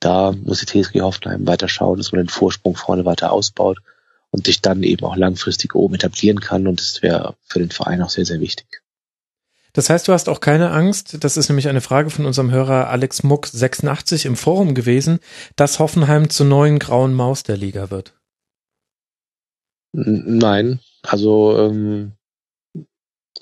da 0.00 0.32
muss 0.32 0.64
die 0.64 0.66
TSG 0.66 1.00
Hoffenheim 1.00 1.46
weiter 1.46 1.68
schauen, 1.68 1.98
dass 1.98 2.10
man 2.10 2.22
den 2.22 2.28
Vorsprung 2.28 2.74
vorne 2.74 3.04
weiter 3.04 3.30
ausbaut 3.30 3.78
und 4.30 4.46
sich 4.46 4.60
dann 4.60 4.82
eben 4.82 5.06
auch 5.06 5.14
langfristig 5.14 5.76
oben 5.76 5.94
etablieren 5.94 6.40
kann. 6.40 6.66
Und 6.66 6.80
das 6.80 7.02
wäre 7.02 7.36
für 7.46 7.60
den 7.60 7.70
Verein 7.70 8.02
auch 8.02 8.10
sehr, 8.10 8.24
sehr 8.24 8.40
wichtig. 8.40 8.82
Das 9.74 9.88
heißt, 9.88 10.08
du 10.08 10.12
hast 10.12 10.28
auch 10.28 10.40
keine 10.40 10.70
Angst, 10.70 11.18
das 11.20 11.36
ist 11.36 11.48
nämlich 11.48 11.68
eine 11.68 11.80
Frage 11.80 12.10
von 12.10 12.26
unserem 12.26 12.50
Hörer 12.50 12.90
Alex 12.90 13.22
Muck 13.22 13.46
86 13.46 14.26
im 14.26 14.36
Forum 14.36 14.74
gewesen, 14.74 15.20
dass 15.56 15.78
Hoffenheim 15.78 16.28
zur 16.28 16.46
neuen 16.46 16.78
grauen 16.78 17.14
Maus 17.14 17.42
der 17.42 17.56
Liga 17.56 17.90
wird. 17.90 18.12
Nein, 19.92 20.80
also 21.02 21.58
ähm, 21.58 22.12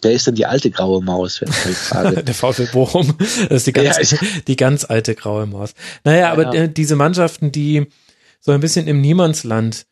Wer 0.03 0.13
ist 0.13 0.27
denn 0.27 0.35
die 0.35 0.47
alte 0.47 0.71
graue 0.71 1.03
Maus? 1.03 1.41
der 1.93 2.35
VfL 2.35 2.69
Bochum. 2.73 3.15
Das 3.19 3.51
ist 3.51 3.67
die 3.67 3.73
ganz, 3.73 4.11
ja, 4.11 4.19
die 4.47 4.57
ganz 4.57 4.85
alte 4.85 5.15
graue 5.15 5.47
Maus. 5.47 5.75
Naja, 6.05 6.19
ja, 6.19 6.33
aber 6.33 6.55
ja. 6.55 6.67
diese 6.67 6.97
Mannschaften, 6.97 7.53
die 7.53 7.87
so 8.41 8.53
ein 8.53 8.61
bisschen 8.61 8.87
im 8.87 9.01
Niemandsland 9.01 9.87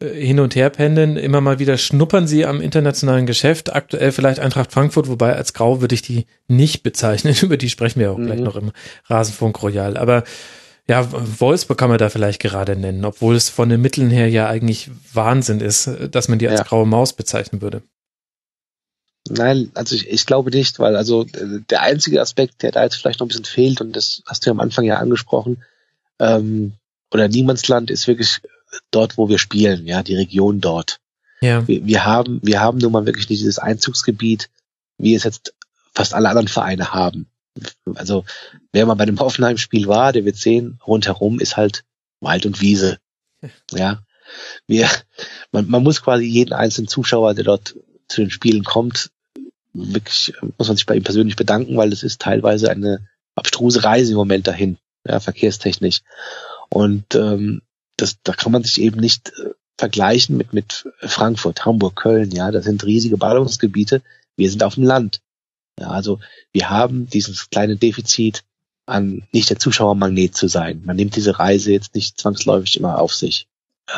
äh, 0.00 0.08
hin 0.08 0.40
und 0.40 0.56
her 0.56 0.70
pendeln, 0.70 1.16
immer 1.16 1.40
mal 1.40 1.58
wieder 1.58 1.78
schnuppern 1.78 2.26
sie 2.26 2.44
am 2.46 2.60
internationalen 2.60 3.26
Geschäft. 3.26 3.74
Aktuell 3.74 4.10
vielleicht 4.10 4.40
Eintracht 4.40 4.72
Frankfurt, 4.72 5.08
wobei 5.08 5.36
als 5.36 5.52
grau 5.52 5.80
würde 5.80 5.94
ich 5.94 6.02
die 6.02 6.26
nicht 6.48 6.82
bezeichnen. 6.82 7.36
Über 7.42 7.56
die 7.56 7.70
sprechen 7.70 8.00
wir 8.00 8.10
auch 8.10 8.18
mhm. 8.18 8.26
gleich 8.26 8.40
noch 8.40 8.56
im 8.56 8.72
Rasenfunk 9.06 9.62
Royal. 9.62 9.96
Aber 9.96 10.24
ja, 10.86 11.06
Wolfsburg 11.40 11.78
kann 11.78 11.88
man 11.88 11.98
da 11.98 12.10
vielleicht 12.10 12.40
gerade 12.40 12.76
nennen, 12.76 13.04
obwohl 13.04 13.36
es 13.36 13.48
von 13.48 13.68
den 13.68 13.80
Mitteln 13.80 14.10
her 14.10 14.28
ja 14.28 14.48
eigentlich 14.48 14.90
Wahnsinn 15.12 15.60
ist, 15.60 15.88
dass 16.10 16.28
man 16.28 16.38
die 16.38 16.48
als 16.48 16.64
graue 16.64 16.86
Maus 16.86 17.14
bezeichnen 17.14 17.62
würde. 17.62 17.82
Nein, 19.28 19.70
also 19.72 19.96
ich, 19.96 20.08
ich 20.10 20.26
glaube 20.26 20.50
nicht, 20.50 20.78
weil 20.78 20.96
also 20.96 21.24
der 21.24 21.80
einzige 21.80 22.20
Aspekt, 22.20 22.62
der 22.62 22.72
da 22.72 22.84
jetzt 22.84 22.96
vielleicht 22.96 23.20
noch 23.20 23.26
ein 23.26 23.28
bisschen 23.28 23.46
fehlt, 23.46 23.80
und 23.80 23.96
das 23.96 24.22
hast 24.26 24.44
du 24.44 24.50
ja 24.50 24.52
am 24.52 24.60
Anfang 24.60 24.84
ja 24.84 24.98
angesprochen, 24.98 25.62
ähm, 26.18 26.74
oder 27.10 27.28
Niemandsland 27.28 27.90
ist 27.90 28.06
wirklich 28.06 28.42
dort, 28.90 29.16
wo 29.16 29.28
wir 29.30 29.38
spielen, 29.38 29.86
ja, 29.86 30.02
die 30.02 30.16
Region 30.16 30.60
dort. 30.60 31.00
Ja. 31.40 31.66
Wir, 31.66 31.86
wir 31.86 32.04
haben, 32.04 32.40
wir 32.42 32.60
haben 32.60 32.78
nun 32.78 32.92
mal 32.92 33.06
wirklich 33.06 33.30
nicht 33.30 33.40
dieses 33.40 33.58
Einzugsgebiet, 33.58 34.50
wie 34.98 35.14
es 35.14 35.24
jetzt 35.24 35.54
fast 35.94 36.12
alle 36.12 36.28
anderen 36.28 36.48
Vereine 36.48 36.92
haben. 36.92 37.26
Also, 37.94 38.24
wer 38.72 38.86
mal 38.86 38.94
bei 38.94 39.06
dem 39.06 39.18
Hoffenheim-Spiel 39.20 39.86
war, 39.86 40.12
der 40.12 40.24
wird 40.24 40.36
sehen, 40.36 40.80
rundherum 40.86 41.40
ist 41.40 41.56
halt 41.56 41.84
Wald 42.20 42.46
und 42.46 42.60
Wiese. 42.60 42.98
Ja. 43.72 44.02
Wir, 44.66 44.88
man, 45.52 45.68
man 45.68 45.82
muss 45.82 46.02
quasi 46.02 46.24
jeden 46.24 46.54
einzelnen 46.54 46.88
Zuschauer, 46.88 47.34
der 47.34 47.44
dort 47.44 47.76
zu 48.08 48.22
den 48.22 48.30
Spielen 48.30 48.64
kommt, 48.64 49.10
wirklich, 49.74 50.32
muss 50.56 50.68
man 50.68 50.76
sich 50.76 50.86
bei 50.86 50.96
ihm 50.96 51.02
persönlich 51.02 51.36
bedanken, 51.36 51.76
weil 51.76 51.92
es 51.92 52.02
ist 52.02 52.22
teilweise 52.22 52.70
eine 52.70 53.06
abstruse 53.34 53.84
Reise 53.84 54.12
im 54.12 54.16
Moment 54.16 54.46
dahin, 54.46 54.78
ja, 55.06 55.20
verkehrstechnisch. 55.20 56.02
Und 56.70 57.14
ähm, 57.14 57.60
das, 57.96 58.16
da 58.22 58.32
kann 58.32 58.52
man 58.52 58.64
sich 58.64 58.80
eben 58.80 59.00
nicht 59.00 59.32
äh, 59.38 59.50
vergleichen 59.76 60.36
mit, 60.36 60.52
mit 60.52 60.88
Frankfurt, 61.00 61.64
Hamburg, 61.64 61.96
Köln, 61.96 62.30
ja, 62.30 62.50
das 62.50 62.64
sind 62.64 62.84
riesige 62.84 63.16
Ballungsgebiete. 63.16 64.02
Wir 64.36 64.50
sind 64.50 64.62
auf 64.62 64.76
dem 64.76 64.84
Land. 64.84 65.20
Ja, 65.80 65.88
also 65.88 66.20
wir 66.52 66.70
haben 66.70 67.06
dieses 67.08 67.50
kleine 67.50 67.76
Defizit 67.76 68.44
an 68.86 69.26
nicht 69.32 69.50
der 69.50 69.58
Zuschauermagnet 69.58 70.36
zu 70.36 70.46
sein. 70.48 70.82
Man 70.84 70.96
nimmt 70.96 71.16
diese 71.16 71.38
Reise 71.38 71.72
jetzt 71.72 71.94
nicht 71.94 72.20
zwangsläufig 72.20 72.76
immer 72.76 72.98
auf 72.98 73.14
sich. 73.14 73.48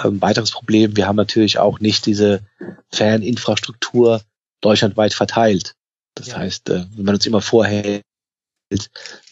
Ähm, 0.04 0.20
weiteres 0.20 0.50
Problem, 0.52 0.96
wir 0.96 1.06
haben 1.06 1.16
natürlich 1.16 1.58
auch 1.58 1.80
nicht 1.80 2.06
diese 2.06 2.42
Faninfrastruktur 2.92 4.22
deutschlandweit 4.60 5.14
verteilt. 5.14 5.74
Das 6.14 6.28
Ja. 6.28 6.38
heißt, 6.38 6.70
äh, 6.70 6.86
wenn 6.94 7.04
man 7.04 7.14
uns 7.14 7.26
immer 7.26 7.40
vorhält, 7.42 8.02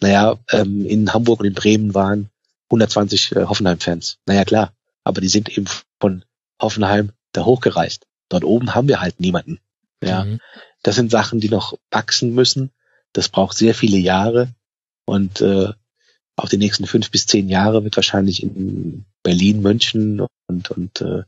naja, 0.00 0.36
ähm, 0.50 0.86
in 0.86 1.12
Hamburg 1.12 1.40
und 1.40 1.46
in 1.46 1.54
Bremen 1.54 1.94
waren 1.94 2.30
120 2.70 3.32
äh, 3.32 3.44
Hoffenheim-Fans. 3.46 4.18
Naja, 4.26 4.44
klar, 4.44 4.72
aber 5.02 5.20
die 5.20 5.28
sind 5.28 5.48
eben 5.56 5.66
von 6.00 6.24
Hoffenheim 6.60 7.12
da 7.32 7.44
hochgereist. 7.44 8.06
Dort 8.28 8.44
oben 8.44 8.74
haben 8.74 8.88
wir 8.88 9.00
halt 9.00 9.18
niemanden. 9.20 9.58
Ja, 10.02 10.24
Mhm. 10.24 10.40
Das 10.84 10.94
sind 10.94 11.10
Sachen, 11.10 11.40
die 11.40 11.48
noch 11.48 11.76
wachsen 11.90 12.34
müssen. 12.34 12.70
Das 13.12 13.28
braucht 13.28 13.56
sehr 13.56 13.74
viele 13.74 13.96
Jahre 13.98 14.54
und 15.04 15.40
äh, 15.40 15.72
auch 16.36 16.48
die 16.48 16.58
nächsten 16.58 16.86
fünf 16.86 17.10
bis 17.10 17.26
zehn 17.26 17.48
Jahre 17.48 17.84
wird 17.84 17.96
wahrscheinlich 17.96 18.42
in 18.42 19.04
Berlin, 19.22 19.62
München 19.62 20.26
und, 20.46 20.70
und 20.70 21.00
äh, 21.00 21.22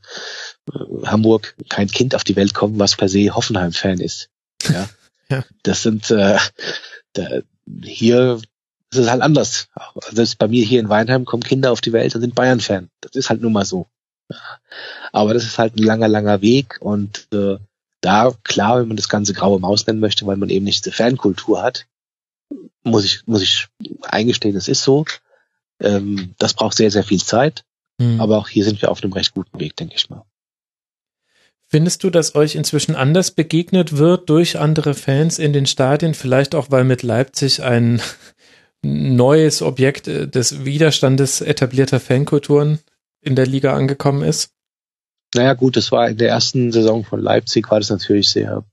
Hamburg 1.05 1.55
kein 1.69 1.87
Kind 1.87 2.13
auf 2.13 2.23
die 2.23 2.35
Welt 2.35 2.53
kommen, 2.53 2.77
was 2.77 2.95
per 2.95 3.09
se 3.09 3.35
Hoffenheim-Fan 3.35 3.99
ist. 3.99 4.29
Ja. 4.69 4.89
Ja. 5.29 5.43
Das 5.61 5.83
sind 5.83 6.09
äh, 6.09 6.37
da, 7.11 7.41
hier 7.83 8.39
ist 8.91 8.97
es 8.97 9.09
halt 9.09 9.21
anders. 9.21 9.67
Selbst 10.09 10.37
bei 10.37 10.47
mir 10.47 10.63
hier 10.63 10.79
in 10.79 10.87
Weinheim 10.87 11.25
kommen 11.25 11.43
Kinder 11.43 11.73
auf 11.73 11.81
die 11.81 11.91
Welt 11.91 12.15
und 12.15 12.21
sind 12.21 12.33
Bayern-Fan. 12.33 12.89
Das 13.01 13.11
ist 13.13 13.29
halt 13.29 13.41
nun 13.41 13.51
mal 13.51 13.65
so. 13.65 13.87
Aber 15.11 15.33
das 15.33 15.43
ist 15.43 15.57
halt 15.57 15.75
ein 15.75 15.83
langer, 15.83 16.07
langer 16.07 16.41
Weg 16.41 16.77
und 16.79 17.27
äh, 17.33 17.57
da, 18.07 18.33
klar, 18.43 18.79
wenn 18.79 18.87
man 18.87 18.97
das 18.97 19.09
ganze 19.09 19.33
graue 19.33 19.59
Maus 19.59 19.85
nennen 19.85 19.99
möchte, 19.99 20.25
weil 20.25 20.37
man 20.37 20.49
eben 20.49 20.65
nicht 20.65 20.85
diese 20.85 20.95
Fankultur 20.95 21.61
hat, 21.61 21.87
muss 22.83 23.03
ich, 23.03 23.27
muss 23.27 23.41
ich 23.41 23.67
eingestehen, 24.01 24.55
es 24.55 24.69
ist 24.69 24.83
so. 24.83 25.05
Ähm, 25.81 26.33
das 26.37 26.53
braucht 26.53 26.77
sehr, 26.77 26.89
sehr 26.89 27.03
viel 27.03 27.21
Zeit, 27.21 27.63
Mhm. 27.99 28.21
aber 28.21 28.37
auch 28.37 28.47
hier 28.47 28.63
sind 28.63 28.81
wir 28.81 28.91
auf 28.91 29.03
einem 29.03 29.13
recht 29.13 29.33
guten 29.33 29.59
Weg, 29.59 29.75
denke 29.75 29.95
ich 29.95 30.09
mal. 30.09 30.23
Findest 31.69 32.03
du, 32.03 32.09
dass 32.09 32.35
euch 32.35 32.55
inzwischen 32.55 32.95
anders 32.95 33.31
begegnet 33.31 33.97
wird 33.97 34.29
durch 34.29 34.57
andere 34.57 34.93
Fans 34.93 35.39
in 35.39 35.51
den 35.51 35.65
Stadien? 35.65 36.13
Vielleicht 36.13 36.55
auch, 36.55 36.71
weil 36.71 36.83
mit 36.83 37.03
Leipzig 37.03 37.63
ein 37.63 38.01
neues 38.83 39.61
Objekt 39.61 40.07
äh, 40.07 40.27
des 40.27 40.63
Widerstandes 40.63 41.41
etablierter 41.41 41.99
Fankulturen 41.99 42.79
in 43.21 43.35
der 43.35 43.47
Liga 43.47 43.73
angekommen 43.73 44.21
ist? 44.21 44.51
Naja, 45.35 45.53
gut, 45.53 45.75
das 45.75 45.91
war 45.91 46.09
in 46.09 46.17
der 46.17 46.29
ersten 46.29 46.71
Saison 46.71 47.03
von 47.03 47.21
Leipzig 47.21 47.69
war 47.69 47.79
das 47.79 47.89
natürlich 47.89 48.29
sehr 48.29 48.63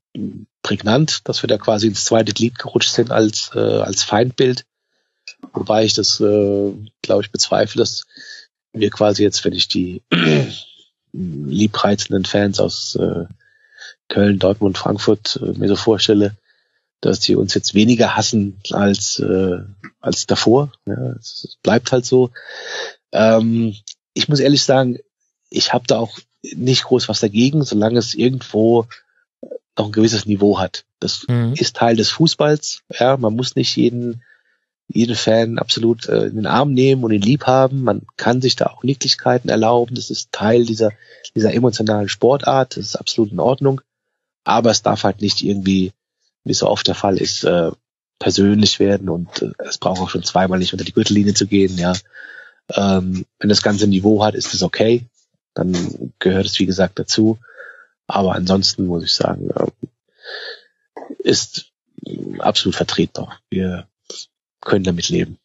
prägnant, 0.63 1.29
dass 1.29 1.43
wir 1.43 1.49
da 1.49 1.59
quasi 1.59 1.89
ins 1.89 2.05
zweite 2.05 2.33
Glied 2.33 2.59
gerutscht 2.59 2.93
sind 2.93 3.11
als, 3.11 3.51
äh, 3.55 3.59
als 3.59 4.05
Feindbild. 4.05 4.65
Wobei 5.53 5.85
ich 5.85 5.95
das, 5.95 6.21
äh, 6.21 6.73
glaube 7.03 7.23
ich, 7.23 7.33
bezweifle, 7.33 7.81
dass 7.81 8.05
wir 8.73 8.91
quasi 8.91 9.23
jetzt, 9.23 9.45
wenn 9.45 9.53
ich 9.53 9.69
die 9.69 10.03
liebreizenden 11.13 12.25
Fans 12.25 12.61
aus 12.61 12.97
äh, 12.97 13.27
Köln, 14.09 14.39
Dortmund, 14.39 14.79
Frankfurt 14.79 15.41
äh, 15.43 15.59
mir 15.59 15.69
so 15.69 15.77
vorstelle, 15.77 16.37
dass 17.01 17.21
die 17.21 17.37
uns 17.37 17.55
jetzt 17.55 17.75
weniger 17.75 18.17
hassen 18.17 18.61
als, 18.71 19.19
äh, 19.19 19.59
als 20.01 20.27
davor. 20.27 20.73
Ja, 20.87 21.13
es 21.19 21.59
bleibt 21.63 21.93
halt 21.93 22.07
so. 22.07 22.31
Ähm, 23.13 23.75
ich 24.15 24.29
muss 24.29 24.41
ehrlich 24.41 24.63
sagen, 24.63 24.99
ich 25.51 25.73
habe 25.73 25.87
da 25.87 25.99
auch 25.99 26.19
nicht 26.55 26.85
groß 26.85 27.09
was 27.09 27.21
dagegen, 27.21 27.65
solange 27.65 27.99
es 27.99 28.15
irgendwo 28.15 28.87
noch 29.77 29.87
ein 29.87 29.93
gewisses 29.93 30.27
Niveau 30.27 30.59
hat. 30.59 30.85
Das 31.01 31.27
Mhm. 31.29 31.55
ist 31.57 31.77
Teil 31.77 31.97
des 31.97 32.11
Fußballs. 32.11 32.83
Ja, 32.99 33.17
man 33.17 33.35
muss 33.35 33.57
nicht 33.57 33.75
jeden, 33.77 34.23
jeden 34.89 35.17
Fan 35.17 35.59
absolut 35.59 36.09
äh, 36.09 36.27
in 36.27 36.37
den 36.37 36.47
Arm 36.47 36.73
nehmen 36.73 37.03
und 37.05 37.13
ihn 37.13 37.23
lieb 37.23 37.47
haben. 37.47 37.83
Man 37.83 38.03
kann 38.17 38.41
sich 38.41 38.57
da 38.57 38.67
auch 38.67 38.83
Nicklichkeiten 38.83 39.49
erlauben. 39.51 39.95
Das 39.95 40.11
ist 40.11 40.31
Teil 40.33 40.65
dieser, 40.65 40.93
dieser 41.35 41.53
emotionalen 41.55 42.09
Sportart. 42.09 42.77
Das 42.77 42.85
ist 42.85 42.97
absolut 42.97 43.33
in 43.33 43.41
Ordnung. 43.41 43.81
Aber 44.45 44.71
es 44.71 44.83
darf 44.83 45.05
halt 45.05 45.23
nicht 45.23 45.43
irgendwie, 45.43 45.93
wie 46.45 46.55
so 46.55 46.69
oft 46.69 46.87
der 46.87 46.95
Fall 46.95 47.17
ist, 47.17 47.45
äh, 47.45 47.71
persönlich 48.19 48.79
werden 48.79 49.09
und 49.09 49.43
äh, 49.43 49.51
es 49.67 49.79
braucht 49.79 50.01
auch 50.01 50.11
schon 50.11 50.23
zweimal 50.23 50.59
nicht 50.59 50.73
unter 50.73 50.85
die 50.85 50.93
Gürtellinie 50.93 51.35
zu 51.35 51.47
gehen, 51.47 51.77
ja. 51.79 51.95
Ähm, 52.73 53.27
wenn 53.39 53.49
das 53.49 53.63
ganze 53.63 53.87
Niveau 53.87 54.25
hat, 54.25 54.35
ist 54.35 54.55
es 54.55 54.63
okay. 54.63 55.05
Dann 55.55 56.13
gehört 56.19 56.47
es, 56.47 56.59
wie 56.59 56.67
gesagt, 56.67 56.99
dazu. 56.99 57.39
Aber 58.07 58.35
ansonsten 58.35 58.87
muss 58.87 59.05
ich 59.05 59.15
sagen, 59.15 59.51
ähm, 59.57 59.89
ist 61.19 61.73
absolut 62.39 62.77
vertretbar. 62.77 63.41
Wir 63.51 63.89
können 64.61 64.85
damit 64.85 65.09
leben. 65.09 65.39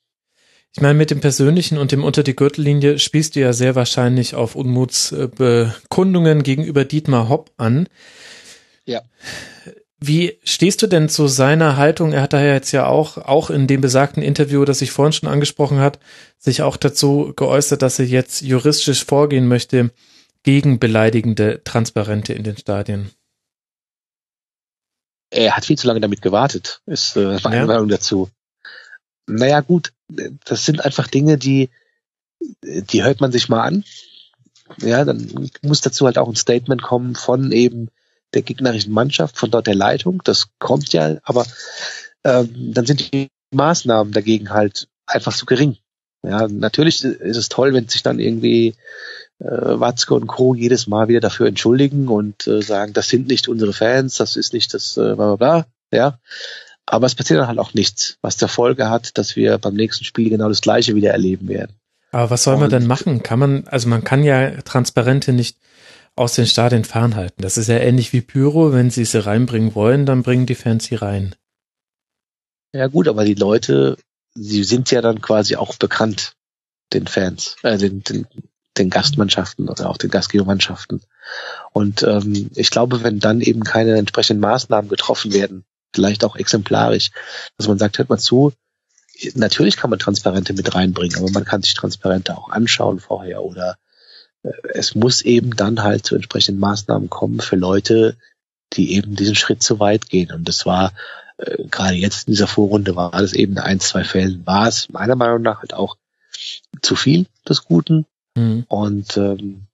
Ich 0.75 0.81
meine, 0.81 0.93
mit 0.93 1.09
dem 1.09 1.19
Persönlichen 1.19 1.77
und 1.77 1.91
dem 1.91 2.03
unter 2.03 2.21
die 2.21 2.35
Gürtellinie 2.35 2.99
spielst 2.99 3.35
du 3.35 3.39
ja 3.39 3.53
sehr 3.53 3.75
wahrscheinlich 3.75 4.35
auf 4.35 4.55
Unmutsbekundungen 4.55 6.43
gegenüber 6.43 6.85
Dietmar 6.85 7.27
Hopp 7.27 7.51
an. 7.57 7.87
Ja. 8.85 9.01
Wie 10.01 10.37
stehst 10.45 10.81
du 10.81 10.87
denn 10.87 11.09
zu 11.09 11.27
seiner 11.27 11.75
Haltung? 11.75 12.13
Er 12.13 12.21
hat 12.21 12.31
da 12.33 12.41
ja 12.41 12.53
jetzt 12.53 12.71
ja 12.71 12.87
auch, 12.87 13.17
auch 13.17 13.49
in 13.49 13.67
dem 13.67 13.81
besagten 13.81 14.23
Interview, 14.23 14.63
das 14.63 14.81
ich 14.81 14.91
vorhin 14.91 15.11
schon 15.11 15.27
angesprochen 15.27 15.79
hat, 15.79 15.99
sich 16.37 16.61
auch 16.61 16.77
dazu 16.77 17.33
geäußert, 17.35 17.81
dass 17.81 17.99
er 17.99 18.05
jetzt 18.05 18.41
juristisch 18.41 19.03
vorgehen 19.03 19.47
möchte 19.47 19.91
gegen 20.43 20.79
beleidigende 20.79 21.61
Transparente 21.65 22.31
in 22.31 22.43
den 22.43 22.55
Stadien. 22.55 23.11
Er 25.31 25.55
hat 25.55 25.65
viel 25.65 25.77
zu 25.77 25.85
lange 25.87 25.99
damit 25.99 26.21
gewartet, 26.21 26.81
ist 26.85 27.17
äh, 27.17 27.37
meine 27.43 27.55
Ja. 27.57 27.65
Meinung 27.65 27.89
dazu. 27.89 28.29
Naja, 29.27 29.59
gut, 29.59 29.93
das 30.07 30.65
sind 30.65 30.83
einfach 30.83 31.07
Dinge, 31.07 31.37
die, 31.37 31.69
die 32.63 33.03
hört 33.03 33.21
man 33.21 33.31
sich 33.31 33.49
mal 33.49 33.61
an. 33.61 33.83
Ja, 34.77 35.03
dann 35.03 35.49
muss 35.61 35.81
dazu 35.81 36.05
halt 36.05 36.17
auch 36.17 36.29
ein 36.29 36.35
Statement 36.35 36.81
kommen 36.81 37.15
von 37.15 37.51
eben 37.51 37.89
der 38.33 38.41
gegnerischen 38.41 38.93
Mannschaft, 38.93 39.37
von 39.37 39.51
dort 39.51 39.67
der 39.67 39.75
Leitung. 39.75 40.21
Das 40.23 40.47
kommt 40.59 40.93
ja, 40.93 41.17
aber 41.23 41.45
ähm, 42.23 42.73
dann 42.73 42.85
sind 42.85 43.13
die 43.13 43.29
Maßnahmen 43.53 44.13
dagegen 44.13 44.51
halt 44.51 44.87
einfach 45.05 45.35
zu 45.35 45.45
gering. 45.45 45.77
Ja, 46.23 46.47
natürlich 46.47 47.03
ist 47.03 47.37
es 47.37 47.49
toll, 47.49 47.73
wenn 47.73 47.87
sich 47.87 48.03
dann 48.03 48.19
irgendwie 48.19 48.75
äh, 49.39 49.45
Watzke 49.45 50.13
und 50.13 50.27
Co. 50.27 50.53
jedes 50.53 50.85
Mal 50.87 51.07
wieder 51.07 51.21
dafür 51.21 51.47
entschuldigen 51.47 52.07
und 52.09 52.45
äh, 52.45 52.61
sagen, 52.61 52.93
das 52.93 53.07
sind 53.07 53.27
nicht 53.27 53.47
unsere 53.47 53.73
Fans, 53.73 54.17
das 54.17 54.35
ist 54.35 54.53
nicht 54.53 54.73
das 54.73 54.97
äh, 54.97 55.15
bla 55.15 55.35
bla 55.35 55.35
bla. 55.35 55.65
Ja. 55.91 56.19
Aber 56.85 57.05
es 57.05 57.15
passiert 57.15 57.39
dann 57.39 57.47
halt 57.47 57.59
auch 57.59 57.73
nichts, 57.73 58.17
was 58.21 58.37
zur 58.37 58.49
Folge 58.49 58.89
hat, 58.89 59.17
dass 59.17 59.35
wir 59.35 59.57
beim 59.59 59.75
nächsten 59.75 60.03
Spiel 60.03 60.29
genau 60.29 60.49
das 60.49 60.61
gleiche 60.61 60.95
wieder 60.95 61.11
erleben 61.11 61.47
werden. 61.47 61.75
Aber 62.11 62.31
was 62.31 62.43
soll 62.43 62.55
man 62.55 62.65
Und- 62.65 62.71
denn 62.71 62.87
machen? 62.87 63.23
Kann 63.23 63.39
man, 63.39 63.67
also 63.67 63.87
man 63.87 64.03
kann 64.03 64.23
ja 64.23 64.61
Transparente 64.61 65.31
nicht 65.31 65.57
aus 66.19 66.33
den 66.33 66.47
Stadien 66.47 66.83
fernhalten. 66.83 67.41
Das 67.41 67.57
ist 67.57 67.69
ja 67.69 67.77
ähnlich 67.77 68.11
wie 68.11 68.19
Pyro. 68.19 68.73
Wenn 68.73 68.89
sie 68.89 69.05
sie 69.05 69.25
reinbringen 69.25 69.73
wollen, 69.73 70.05
dann 70.05 70.21
bringen 70.21 70.45
die 70.45 70.55
Fans 70.55 70.83
sie 70.83 70.95
rein. 70.95 71.33
Ja 72.73 72.87
gut, 72.87 73.07
aber 73.07 73.23
die 73.23 73.35
Leute, 73.35 73.97
sie 74.35 74.65
sind 74.65 74.91
ja 74.91 75.01
dann 75.01 75.21
quasi 75.21 75.55
auch 75.55 75.77
bekannt, 75.77 76.33
den 76.91 77.07
Fans, 77.07 77.55
äh, 77.63 77.77
den, 77.77 78.03
den, 78.03 78.27
den 78.77 78.89
Gastmannschaften 78.89 79.69
oder 79.69 79.89
auch 79.89 79.97
den 79.97 80.09
Gastgebermannschaften. 80.09 81.01
Und 81.71 82.03
ähm, 82.03 82.51
ich 82.53 82.69
glaube, 82.69 83.01
wenn 83.01 83.19
dann 83.19 83.39
eben 83.39 83.63
keine 83.63 83.97
entsprechenden 83.97 84.41
Maßnahmen 84.41 84.89
getroffen 84.89 85.31
werden, 85.31 85.63
vielleicht 85.95 86.25
auch 86.25 86.35
exemplarisch, 86.35 87.11
dass 87.57 87.67
man 87.67 87.79
sagt, 87.79 87.97
hört 87.97 88.09
mal 88.09 88.17
zu, 88.17 88.51
natürlich 89.35 89.77
kann 89.77 89.89
man 89.89 89.99
Transparente 89.99 90.53
mit 90.53 90.75
reinbringen, 90.75 91.17
aber 91.17 91.31
man 91.31 91.45
kann 91.45 91.61
sich 91.61 91.75
Transparente 91.75 92.37
auch 92.37 92.49
anschauen 92.49 92.99
vorher 92.99 93.41
oder 93.41 93.77
es 94.73 94.95
muss 94.95 95.21
eben 95.21 95.55
dann 95.55 95.83
halt 95.83 96.05
zu 96.05 96.15
entsprechenden 96.15 96.59
Maßnahmen 96.59 97.09
kommen 97.09 97.39
für 97.39 97.55
Leute, 97.55 98.17
die 98.73 98.93
eben 98.93 99.15
diesen 99.15 99.35
Schritt 99.35 99.63
zu 99.63 99.79
weit 99.79 100.09
gehen. 100.09 100.31
Und 100.31 100.47
das 100.47 100.65
war 100.65 100.93
äh, 101.37 101.65
gerade 101.65 101.95
jetzt 101.95 102.27
in 102.27 102.33
dieser 102.33 102.47
Vorrunde 102.47 102.95
war 102.95 103.11
das 103.11 103.33
eben 103.33 103.53
in 103.53 103.59
ein, 103.59 103.79
zwei 103.79 104.03
Fällen 104.03 104.45
war 104.45 104.67
es 104.67 104.89
meiner 104.89 105.15
Meinung 105.15 105.41
nach 105.41 105.59
halt 105.59 105.73
auch 105.73 105.97
zu 106.81 106.95
viel 106.95 107.25
des 107.47 107.65
Guten. 107.65 108.05
Mhm. 108.35 108.65
Und 108.67 109.17
ähm, 109.17 109.67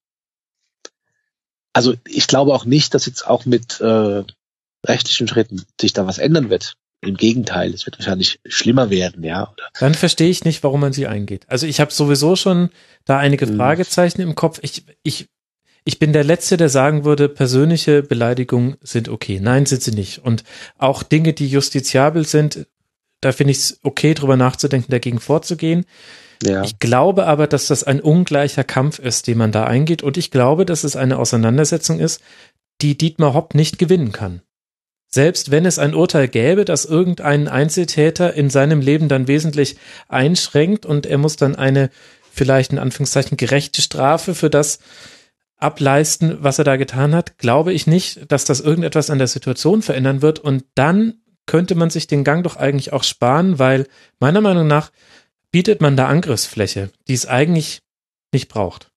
also 1.73 1.93
ich 2.07 2.27
glaube 2.27 2.53
auch 2.53 2.65
nicht, 2.65 2.93
dass 2.93 3.05
jetzt 3.05 3.27
auch 3.27 3.45
mit 3.45 3.81
äh, 3.81 4.23
rechtlichen 4.85 5.27
Schritten 5.27 5.65
sich 5.79 5.93
da 5.93 6.07
was 6.07 6.17
ändern 6.17 6.49
wird. 6.49 6.77
Im 7.01 7.15
Gegenteil, 7.15 7.73
es 7.73 7.85
wird 7.85 7.99
wahrscheinlich 7.99 8.39
schlimmer 8.45 8.89
werden, 8.89 9.23
ja. 9.23 9.43
Oder? 9.51 9.69
Dann 9.79 9.93
verstehe 9.93 10.29
ich 10.29 10.43
nicht, 10.43 10.63
warum 10.63 10.81
man 10.81 10.93
sie 10.93 11.07
eingeht. 11.07 11.45
Also 11.47 11.67
ich 11.67 11.79
habe 11.79 11.91
sowieso 11.91 12.35
schon 12.35 12.69
da 13.05 13.17
einige 13.17 13.45
Mhm. 13.45 13.57
Fragezeichen 13.57 14.21
im 14.21 14.33
Kopf. 14.35 14.59
Ich, 14.63 14.83
ich, 15.03 15.27
ich 15.83 15.99
bin 15.99 16.13
der 16.13 16.23
Letzte, 16.23 16.57
der 16.57 16.69
sagen 16.69 17.05
würde, 17.05 17.29
persönliche 17.29 18.01
Beleidigungen 18.01 18.77
sind 18.81 19.07
okay. 19.09 19.39
Nein, 19.39 19.65
sind 19.67 19.83
sie 19.83 19.91
nicht. 19.91 20.19
Und 20.19 20.43
auch 20.77 21.03
Dinge, 21.03 21.33
die 21.33 21.47
justiziabel 21.47 22.25
sind, 22.25 22.65
da 23.21 23.31
finde 23.31 23.51
ich 23.51 23.57
es 23.57 23.79
okay, 23.83 24.13
drüber 24.15 24.37
nachzudenken, 24.37 24.91
dagegen 24.91 25.19
vorzugehen. 25.19 25.85
Ja. 26.43 26.63
Ich 26.63 26.79
glaube 26.79 27.27
aber, 27.27 27.47
dass 27.47 27.67
das 27.67 27.83
ein 27.83 28.01
ungleicher 28.01 28.63
Kampf 28.63 28.99
ist, 28.99 29.27
den 29.27 29.37
man 29.37 29.51
da 29.51 29.65
eingeht. 29.65 30.01
Und 30.01 30.17
ich 30.17 30.31
glaube, 30.31 30.65
dass 30.65 30.83
es 30.83 30.95
eine 30.95 31.17
Auseinandersetzung 31.19 31.99
ist, 31.99 32.21
die 32.81 32.97
Dietmar 32.97 33.33
Hopp 33.33 33.53
nicht 33.53 33.77
gewinnen 33.77 34.11
kann. 34.11 34.41
Selbst 35.15 35.49
wenn 35.49 35.65
es 35.65 35.79
ein 35.79 35.95
Urteil 35.95 36.27
gäbe, 36.27 36.65
das 36.65 36.83
irgendeinen 36.83 37.47
Einzeltäter 37.47 38.33
in 38.33 38.49
seinem 38.49 38.81
Leben 38.81 39.07
dann 39.07 39.29
wesentlich 39.29 39.77
einschränkt 40.09 40.85
und 40.85 41.05
er 41.05 41.17
muss 41.17 41.37
dann 41.37 41.55
eine 41.55 41.89
vielleicht 42.33 42.73
in 42.73 42.79
Anführungszeichen 42.79 43.37
gerechte 43.37 43.81
Strafe 43.81 44.35
für 44.35 44.49
das 44.49 44.79
ableisten, 45.55 46.39
was 46.41 46.59
er 46.59 46.65
da 46.65 46.75
getan 46.75 47.15
hat, 47.15 47.37
glaube 47.37 47.71
ich 47.71 47.87
nicht, 47.87 48.29
dass 48.29 48.43
das 48.43 48.59
irgendetwas 48.59 49.09
an 49.09 49.17
der 49.17 49.29
Situation 49.29 49.81
verändern 49.81 50.21
wird. 50.21 50.39
Und 50.39 50.65
dann 50.75 51.21
könnte 51.45 51.75
man 51.75 51.89
sich 51.89 52.07
den 52.07 52.25
Gang 52.25 52.43
doch 52.43 52.57
eigentlich 52.57 52.91
auch 52.91 53.05
sparen, 53.05 53.57
weil 53.57 53.87
meiner 54.19 54.41
Meinung 54.41 54.67
nach 54.67 54.91
bietet 55.49 55.79
man 55.79 55.95
da 55.95 56.09
Angriffsfläche, 56.09 56.89
die 57.07 57.13
es 57.13 57.25
eigentlich 57.25 57.79
nicht 58.33 58.49
braucht. 58.49 58.91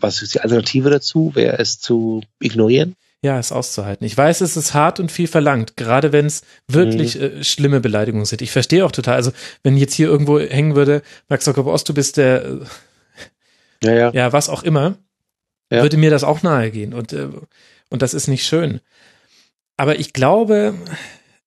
Was 0.00 0.20
ist 0.20 0.34
die 0.34 0.40
Alternative 0.40 0.90
dazu? 0.90 1.30
Wäre 1.34 1.58
es 1.58 1.80
zu 1.80 2.20
ignorieren? 2.40 2.94
Ja, 3.24 3.38
es 3.38 3.52
auszuhalten. 3.52 4.04
Ich 4.04 4.14
weiß, 4.18 4.42
es 4.42 4.54
ist 4.54 4.74
hart 4.74 5.00
und 5.00 5.10
viel 5.10 5.28
verlangt, 5.28 5.78
gerade 5.78 6.12
wenn 6.12 6.26
es 6.26 6.42
wirklich 6.68 7.18
äh, 7.18 7.42
schlimme 7.42 7.80
Beleidigungen 7.80 8.26
sind. 8.26 8.42
Ich 8.42 8.50
verstehe 8.50 8.84
auch 8.84 8.92
total. 8.92 9.14
Also, 9.14 9.32
wenn 9.62 9.78
jetzt 9.78 9.94
hier 9.94 10.08
irgendwo 10.08 10.38
hängen 10.38 10.76
würde, 10.76 11.00
Max 11.30 11.46
Zuckerberg 11.46 11.74
Ost, 11.74 11.88
du 11.88 11.94
bist 11.94 12.18
der, 12.18 12.44
äh, 12.44 12.58
Ja, 13.82 13.92
ja. 13.94 14.10
ja, 14.12 14.32
was 14.34 14.50
auch 14.50 14.62
immer, 14.62 14.98
Ja. 15.72 15.80
würde 15.80 15.96
mir 15.96 16.10
das 16.10 16.22
auch 16.22 16.42
nahe 16.42 16.70
gehen. 16.70 16.92
Und, 16.92 17.14
äh, 17.14 17.28
und 17.88 18.02
das 18.02 18.12
ist 18.12 18.28
nicht 18.28 18.44
schön. 18.46 18.80
Aber 19.78 19.98
ich 19.98 20.12
glaube, 20.12 20.74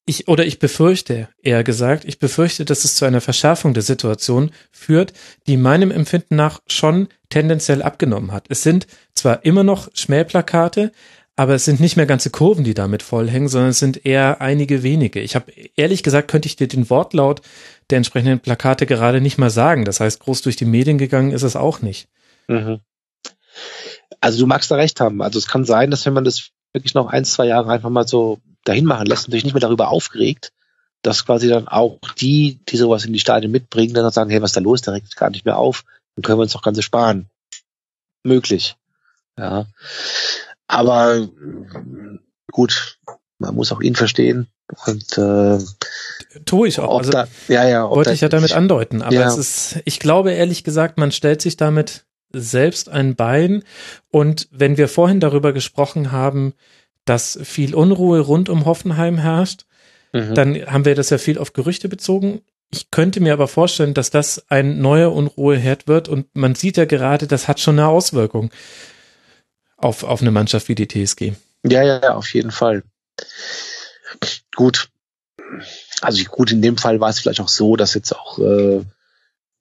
ich, 0.07 0.27
oder 0.27 0.47
ich 0.47 0.57
befürchte, 0.57 1.29
eher 1.43 1.63
gesagt, 1.63 2.05
ich 2.05 2.17
befürchte, 2.17 2.65
dass 2.65 2.85
es 2.85 2.95
zu 2.95 3.05
einer 3.05 3.21
Verschärfung 3.21 3.75
der 3.75 3.83
Situation 3.83 4.49
führt, 4.71 5.13
die 5.45 5.57
meinem 5.57 5.91
Empfinden 5.91 6.37
nach 6.37 6.59
schon 6.65 7.07
tendenziell 7.29 7.83
abgenommen 7.83 8.31
hat. 8.31 8.45
Es 8.49 8.63
sind 8.63 8.87
zwar 9.13 9.45
immer 9.45 9.63
noch 9.63 9.89
Schmähplakate, 9.93 10.91
aber 11.39 11.53
es 11.53 11.65
sind 11.65 11.79
nicht 11.79 11.95
mehr 11.95 12.07
ganze 12.07 12.31
Kurven, 12.31 12.63
die 12.63 12.73
damit 12.73 13.03
vollhängen, 13.03 13.47
sondern 13.47 13.69
es 13.69 13.77
sind 13.77 14.05
eher 14.05 14.41
einige 14.41 14.81
wenige. 14.81 15.19
Ich 15.19 15.35
habe 15.35 15.51
ehrlich 15.75 16.01
gesagt, 16.01 16.29
könnte 16.29 16.47
ich 16.47 16.55
dir 16.55 16.67
den 16.67 16.89
Wortlaut 16.89 17.41
der 17.91 17.97
entsprechenden 17.97 18.39
Plakate 18.39 18.87
gerade 18.87 19.21
nicht 19.21 19.37
mal 19.37 19.51
sagen. 19.51 19.85
Das 19.85 19.99
heißt, 19.99 20.19
groß 20.19 20.41
durch 20.41 20.55
die 20.55 20.65
Medien 20.65 20.97
gegangen 20.97 21.31
ist 21.31 21.43
es 21.43 21.55
auch 21.55 21.81
nicht. 21.81 22.09
Mhm. 22.47 22.79
Also 24.19 24.39
du 24.39 24.47
magst 24.47 24.71
da 24.71 24.75
recht 24.75 24.99
haben. 24.99 25.21
Also 25.21 25.37
es 25.37 25.47
kann 25.47 25.63
sein, 25.63 25.91
dass 25.91 26.07
wenn 26.07 26.13
man 26.13 26.23
das 26.23 26.49
wirklich 26.73 26.95
noch 26.95 27.05
ein, 27.05 27.23
zwei 27.23 27.45
Jahre 27.45 27.71
einfach 27.71 27.91
mal 27.91 28.07
so 28.07 28.39
dahin 28.63 28.85
machen 28.85 29.05
lässt 29.05 29.27
und 29.27 29.31
sich 29.31 29.43
nicht 29.43 29.53
mehr 29.53 29.61
darüber 29.61 29.89
aufgeregt, 29.89 30.51
dass 31.03 31.23
quasi 31.23 31.47
dann 31.47 31.67
auch 31.67 31.99
die, 32.17 32.59
die 32.67 32.77
sowas 32.77 33.05
in 33.05 33.13
die 33.13 33.19
Stadien 33.19 33.51
mitbringen, 33.51 33.93
dann 33.93 34.11
sagen, 34.11 34.31
hey, 34.31 34.41
was 34.41 34.49
ist 34.49 34.57
da 34.57 34.61
los? 34.61 34.81
Der 34.81 34.95
regt 34.95 35.15
gar 35.15 35.29
nicht 35.29 35.45
mehr 35.45 35.57
auf. 35.57 35.85
Dann 36.15 36.23
können 36.23 36.39
wir 36.39 36.43
uns 36.43 36.53
doch 36.53 36.63
Ganze 36.63 36.81
sparen. 36.81 37.29
Möglich. 38.23 38.75
Ja. 39.37 39.67
Aber 40.67 41.27
gut, 42.51 42.99
man 43.39 43.55
muss 43.55 43.71
auch 43.71 43.81
ihn 43.81 43.95
verstehen. 43.95 44.47
Und 44.85 45.17
äh, 45.17 45.59
Tue 46.45 46.67
ich 46.67 46.79
auch. 46.79 46.99
Also, 46.99 47.11
da, 47.11 47.27
ja, 47.47 47.67
ja, 47.67 47.89
wollte 47.89 48.09
da, 48.09 48.13
ich 48.13 48.21
ja 48.21 48.29
damit 48.29 48.51
andeuten. 48.53 49.01
Aber 49.01 49.13
Ja. 49.15 49.27
es 49.27 49.37
ist, 49.37 49.79
ich 49.85 49.99
glaube 49.99 50.31
ehrlich 50.31 50.63
gesagt, 50.63 50.97
man 50.97 51.11
stellt 51.11 51.41
sich 51.41 51.55
damit 51.55 52.05
selbst 52.33 52.89
ein 52.89 53.15
Bein. 53.15 53.63
Und 54.09 54.49
wenn 54.51 54.77
wir 54.77 54.89
vorhin 54.89 55.19
darüber 55.21 55.53
gesprochen 55.53 56.11
haben, 56.11 56.53
dass 57.05 57.39
viel 57.43 57.73
Unruhe 57.73 58.19
rund 58.19 58.49
um 58.49 58.65
Hoffenheim 58.65 59.17
herrscht, 59.17 59.63
Mhm. 60.13 60.35
dann 60.35 60.55
haben 60.67 60.85
wir 60.85 60.95
das 60.95 61.09
ja 61.09 61.17
viel 61.17 61.37
auf 61.37 61.51
Gerüchte 61.53 61.89
bezogen. 61.89 62.41
Ich 62.73 62.91
könnte 62.91 63.19
mir 63.19 63.33
aber 63.33 63.47
vorstellen, 63.49 63.93
dass 63.93 64.09
das 64.09 64.43
ein 64.49 64.81
neuer 64.81 65.13
Unruheherd 65.13 65.87
wird 65.87 66.07
und 66.09 66.27
man 66.33 66.55
sieht 66.55 66.77
ja 66.77 66.85
gerade, 66.85 67.27
das 67.27 67.47
hat 67.49 67.59
schon 67.59 67.77
eine 67.77 67.87
Auswirkung 67.89 68.49
auf, 69.77 70.03
auf 70.03 70.21
eine 70.21 70.31
Mannschaft 70.31 70.67
wie 70.67 70.75
die 70.75 70.87
TSG. 70.87 71.33
Ja, 71.63 71.83
ja, 71.83 72.15
auf 72.15 72.33
jeden 72.33 72.51
Fall. 72.51 72.83
Gut. 74.55 74.89
Also 76.01 76.23
gut, 76.25 76.51
in 76.51 76.61
dem 76.61 76.77
Fall 76.77 76.99
war 76.99 77.09
es 77.09 77.19
vielleicht 77.19 77.39
auch 77.39 77.47
so, 77.47 77.75
dass 77.75 77.93
jetzt 77.93 78.15
auch 78.15 78.39
äh, 78.39 78.81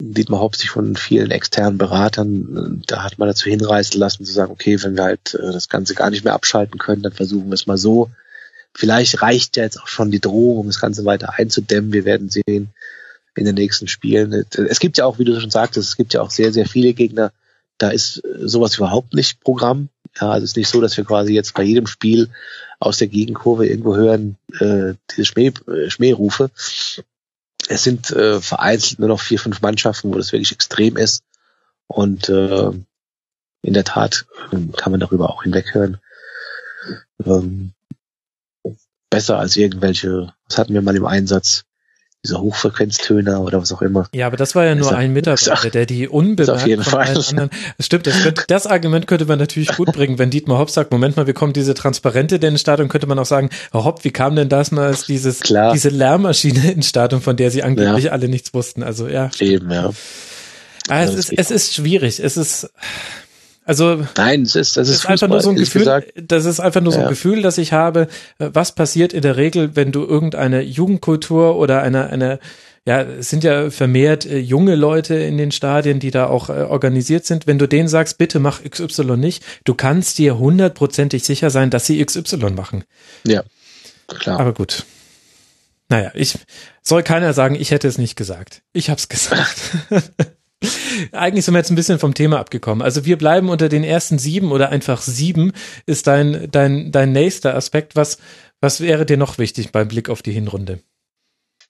Dietmar 0.01 0.41
Hopp 0.41 0.57
sich 0.57 0.69
von 0.69 0.97
vielen 0.97 1.31
externen 1.31 1.79
Beratern, 1.79 2.81
äh, 2.83 2.87
da 2.87 3.03
hat 3.03 3.19
man 3.19 3.29
dazu 3.29 3.49
hinreißen 3.49 3.99
lassen, 3.99 4.25
zu 4.25 4.33
sagen, 4.33 4.53
okay, 4.53 4.83
wenn 4.83 4.97
wir 4.97 5.05
halt 5.05 5.35
äh, 5.35 5.53
das 5.53 5.69
Ganze 5.69 5.95
gar 5.95 6.11
nicht 6.11 6.25
mehr 6.25 6.35
abschalten 6.35 6.79
können, 6.79 7.03
dann 7.03 7.13
versuchen 7.13 7.49
wir 7.49 7.55
es 7.55 7.67
mal 7.67 7.79
so. 7.79 8.11
Vielleicht 8.75 9.23
reicht 9.23 9.57
ja 9.57 9.63
jetzt 9.63 9.81
auch 9.81 9.89
schon 9.89 10.11
die 10.11 10.21
Drohung, 10.21 10.59
um 10.59 10.67
das 10.67 10.81
Ganze 10.81 11.05
weiter 11.07 11.35
einzudämmen. 11.39 11.93
Wir 11.93 12.05
werden 12.05 12.29
sehen 12.29 12.75
in 13.35 13.45
den 13.45 13.55
nächsten 13.55 13.89
Spielen. 13.89 14.45
Es 14.51 14.81
gibt 14.81 14.99
ja 14.99 15.07
auch, 15.07 15.19
wie 15.19 15.25
du 15.25 15.39
schon 15.41 15.51
sagtest, 15.51 15.89
es 15.89 15.97
gibt 15.97 16.13
ja 16.13 16.21
auch 16.21 16.31
sehr, 16.31 16.53
sehr 16.53 16.67
viele 16.67 16.93
Gegner, 16.93 17.33
da 17.79 17.91
ist 17.91 18.25
äh, 18.25 18.49
sowas 18.49 18.77
überhaupt 18.77 19.15
nicht 19.15 19.41
Programm. 19.41 19.89
Ja, 20.21 20.31
also 20.31 20.45
es 20.45 20.51
ist 20.51 20.57
nicht 20.57 20.69
so, 20.69 20.81
dass 20.81 20.97
wir 20.97 21.05
quasi 21.05 21.33
jetzt 21.33 21.55
bei 21.55 21.63
jedem 21.63 21.87
Spiel 21.87 22.31
aus 22.79 22.99
der 22.99 23.09
Gegenkurve 23.09 23.67
irgendwo 23.67 23.97
hören, 23.97 24.37
äh, 24.61 24.95
diese 25.11 25.25
Schmäh, 25.25 25.53
äh, 25.69 25.91
Schmährufe. 25.91 26.51
Es 27.69 27.83
sind 27.83 28.11
äh, 28.11 28.41
vereinzelt 28.41 28.99
nur 28.99 29.09
noch 29.09 29.21
vier, 29.21 29.39
fünf 29.39 29.61
Mannschaften, 29.61 30.13
wo 30.13 30.17
das 30.17 30.33
wirklich 30.33 30.53
extrem 30.53 30.97
ist. 30.97 31.23
Und 31.87 32.29
äh, 32.29 32.71
in 33.63 33.73
der 33.75 33.85
Tat 33.85 34.27
ähm, 34.53 34.73
kann 34.73 34.93
man 34.93 35.01
darüber 35.01 35.31
auch 35.31 35.43
hinweghören. 35.43 35.99
Ähm, 37.25 37.73
besser 39.11 39.39
als 39.39 39.57
irgendwelche, 39.57 40.33
was 40.49 40.59
hatten 40.59 40.75
wir 40.75 40.83
mal 40.83 40.97
im 40.97 41.07
Einsatz? 41.07 41.65
Diese 42.27 42.41
Hochfrequenztöner 42.41 43.41
oder 43.41 43.61
was 43.61 43.71
auch 43.73 43.83
immer. 43.83 44.09
Ja, 44.13 44.27
aber 44.27 44.37
das 44.37 44.55
war 44.55 44.65
ja 44.65 44.75
nur 44.75 44.89
auf- 44.89 44.95
ein 44.95 45.13
Mitarbeiter, 45.13 45.71
der 45.71 45.87
die 45.87 46.09
unbemerkt 46.09 46.51
auf 46.51 46.67
jeden 46.67 46.83
von 46.83 46.93
Fall. 46.95 47.07
allen 47.07 47.17
anderen. 47.25 47.51
Das 47.77 47.87
stimmt, 47.87 48.07
das, 48.07 48.21
könnte, 48.23 48.45
das 48.49 48.67
Argument 48.67 49.07
könnte 49.07 49.27
man 49.27 49.39
natürlich 49.39 49.77
gut 49.77 49.93
bringen, 49.93 50.19
wenn 50.19 50.31
Dietmar 50.31 50.59
Hopp 50.59 50.71
sagt, 50.71 50.91
Moment 50.91 51.17
mal, 51.17 51.27
wir 51.27 51.35
kommen 51.35 51.53
diese 51.53 51.75
Transparente 51.75 52.39
denn 52.39 52.55
ins 52.55 52.61
Stadion, 52.63 52.89
könnte 52.89 53.07
man 53.07 53.19
auch 53.19 53.27
sagen, 53.27 53.51
Herr 53.73 53.85
Hopp, 53.85 54.03
wie 54.05 54.11
kam 54.11 54.35
denn 54.35 54.49
das 54.49 54.71
mal, 54.73 54.97
dieses, 55.07 55.41
Klar. 55.41 55.73
diese 55.73 55.89
Lärmmaschine 55.91 56.73
ins 56.73 56.89
Stadion, 56.89 57.21
von 57.21 57.37
der 57.37 57.51
sie 57.51 57.63
angeblich 57.63 58.11
alle 58.13 58.29
nichts 58.29 58.53
wussten. 58.55 58.83
Also 58.83 59.07
ja, 59.09 59.31
Eben, 59.39 59.71
ja. 59.71 59.91
ah, 60.89 61.03
es, 61.05 61.15
ist, 61.15 61.33
ist 61.33 61.51
es 61.51 61.51
ist 61.51 61.75
schwierig. 61.75 62.19
Es 62.21 62.37
ist, 62.37 62.71
also 63.67 64.07
Nein, 64.17 64.43
es 64.43 64.55
ist, 64.55 64.77
das 64.77 64.87
das 64.87 64.97
ist, 64.97 65.05
ist 65.05 65.07
einfach 65.07 65.27
nur 65.27 65.41
so 65.41 65.51
ein 65.51 65.57
Gefühl, 65.57 65.81
gesagt. 65.81 66.13
das 66.15 66.45
ist 66.45 66.61
einfach 66.61 66.81
nur 66.81 66.93
so 66.93 66.99
ein 66.99 67.05
Ja. 67.05 67.09
Gefühl, 67.09 67.43
das 67.43 67.59
ich 67.59 67.73
habe, 67.73 68.03
äh, 68.39 68.51
was 68.53 68.73
passiert 68.73 69.13
in 69.13 69.23
der 69.23 69.37
Regel, 69.37 69.75
wenn 69.75 69.91
du 69.91 70.05
irgendeine 70.07 70.63
Jugendkultur 70.63 71.57
oder 71.57 71.83
eine, 71.83 72.09
eine, 72.09 72.39
ja, 72.87 73.03
es 73.03 73.29
sind 73.29 73.43
ja 73.43 73.71
vermehrt 73.71 74.25
äh, 74.25 74.39
junge 74.39 74.77
Leute 74.77 75.17
in 75.17 75.37
den 75.37 75.51
Stadien, 75.51 75.99
die 75.99 76.13
da 76.13 76.29
auch 76.29 76.49
äh, 76.49 76.63
organisiert 76.63 77.27
sind. 77.27 77.49
Wenn 77.49 77.59
du 77.59 77.67
denen 77.67 77.89
sagst, 77.89 78.19
bitte 78.19 78.39
mach 78.39 78.63
XY 78.63 79.17
nicht, 79.17 79.43
du 79.65 79.75
kannst 79.75 80.19
dir 80.19 80.39
hundertprozentig 80.39 81.25
sicher 81.25 81.51
sein, 81.51 81.71
dass 81.71 81.87
sie 81.87 82.03
XY 82.05 82.51
machen. 82.51 82.85
Ja, 83.27 83.43
klar. 84.07 84.39
Aber 84.39 84.55
gut. 84.55 84.85
Naja, 85.89 86.13
ich 86.15 86.39
soll 86.83 87.03
keiner 87.03 87.33
sagen, 87.33 87.57
ich 87.57 87.73
hätte 87.73 87.89
es 87.89 87.99
nicht 87.99 88.15
gesagt. 88.15 88.63
Ich 88.73 88.91
hab's 88.91 89.09
gesagt. 89.09 89.57
Eigentlich 91.13 91.45
sind 91.45 91.55
wir 91.55 91.59
jetzt 91.59 91.71
ein 91.71 91.77
bisschen 91.77 91.99
vom 91.99 92.15
Thema 92.15 92.39
abgekommen. 92.39 92.83
Also 92.83 93.05
wir 93.05 93.19
bleiben 93.19 93.49
unter 93.49 93.69
den 93.69 93.85
ersten 93.85 94.19
sieben 94.19 94.53
oder 94.53 94.71
einfach 94.71 95.01
sieben 95.01 95.53
ist 95.87 96.07
dein, 96.07 96.51
dein, 96.51 96.93
dein 96.93 97.13
nächster 97.13 97.55
Aspekt. 97.55 97.97
Was, 97.97 98.19
was 98.61 98.81
wäre 98.81 99.07
dir 99.07 99.17
noch 99.17 99.39
wichtig 99.39 99.73
beim 99.73 99.89
Blick 99.89 100.09
auf 100.09 100.23
die 100.23 100.33
Hinrunde? 100.33 100.81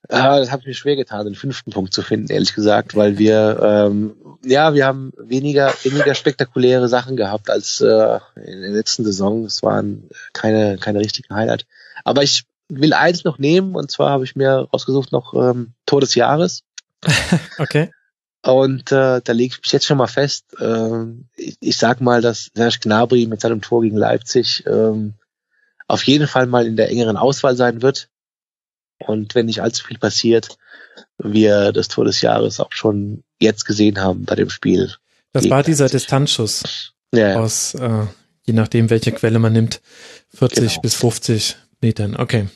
Ah, 0.08 0.38
das 0.38 0.52
ich 0.52 0.66
mir 0.66 0.74
schwer 0.74 0.94
getan, 0.94 1.24
den 1.24 1.34
fünften 1.34 1.72
Punkt 1.72 1.92
zu 1.92 2.00
finden, 2.02 2.30
ehrlich 2.30 2.54
gesagt, 2.54 2.94
weil 2.94 3.18
wir 3.18 3.58
ähm, 3.60 4.14
ja, 4.44 4.72
wir 4.72 4.86
haben 4.86 5.12
weniger 5.18 5.74
weniger 5.82 6.14
spektakuläre 6.14 6.88
Sachen 6.88 7.16
gehabt 7.16 7.50
als 7.50 7.80
äh, 7.80 8.20
in 8.36 8.60
der 8.60 8.70
letzten 8.70 9.04
Saison. 9.04 9.44
Es 9.46 9.64
waren 9.64 10.08
keine 10.32 10.78
keine 10.78 11.00
richtigen 11.00 11.34
Highlight. 11.34 11.66
Aber 12.04 12.22
ich 12.22 12.44
will 12.68 12.92
eins 12.92 13.24
noch 13.24 13.38
nehmen 13.38 13.74
und 13.74 13.90
zwar 13.90 14.10
habe 14.10 14.22
ich 14.22 14.36
mir 14.36 14.68
rausgesucht 14.72 15.10
noch 15.10 15.34
ähm, 15.34 15.72
Tor 15.86 16.00
des 16.00 16.14
Jahres 16.14 16.62
Okay. 17.58 17.90
Und 18.52 18.92
äh, 18.92 19.20
da 19.22 19.32
lege 19.32 19.54
ich 19.54 19.62
mich 19.62 19.72
jetzt 19.72 19.86
schon 19.86 19.98
mal 19.98 20.06
fest. 20.06 20.44
Ähm, 20.60 21.28
ich, 21.36 21.56
ich 21.60 21.76
sag 21.76 22.00
mal, 22.00 22.20
dass 22.20 22.50
Serge 22.54 22.78
Gnabry 22.82 23.26
mit 23.26 23.40
seinem 23.40 23.60
Tor 23.60 23.82
gegen 23.82 23.96
Leipzig 23.96 24.64
ähm, 24.66 25.14
auf 25.88 26.02
jeden 26.04 26.26
Fall 26.28 26.46
mal 26.46 26.66
in 26.66 26.76
der 26.76 26.90
engeren 26.90 27.16
Auswahl 27.16 27.56
sein 27.56 27.82
wird. 27.82 28.08
Und 28.98 29.34
wenn 29.34 29.46
nicht 29.46 29.62
allzu 29.62 29.84
viel 29.84 29.98
passiert, 29.98 30.56
wir 31.18 31.72
das 31.72 31.88
Tor 31.88 32.04
des 32.04 32.20
Jahres 32.20 32.60
auch 32.60 32.72
schon 32.72 33.22
jetzt 33.40 33.64
gesehen 33.64 34.00
haben 34.00 34.24
bei 34.24 34.34
dem 34.34 34.50
Spiel. 34.50 34.92
Das 35.32 35.48
war 35.50 35.62
dieser 35.62 35.84
Leipzig. 35.84 36.00
Distanzschuss 36.02 36.92
Ja, 37.12 37.28
ja. 37.30 37.40
aus, 37.40 37.74
äh, 37.74 38.06
Je 38.46 38.52
nachdem, 38.54 38.90
welche 38.90 39.10
Quelle 39.12 39.40
man 39.40 39.52
nimmt. 39.52 39.80
40 40.34 40.68
Genau. 40.68 40.80
bis 40.80 40.94
50 40.94 41.56
Metern. 41.80 42.16
Okay. 42.16 42.48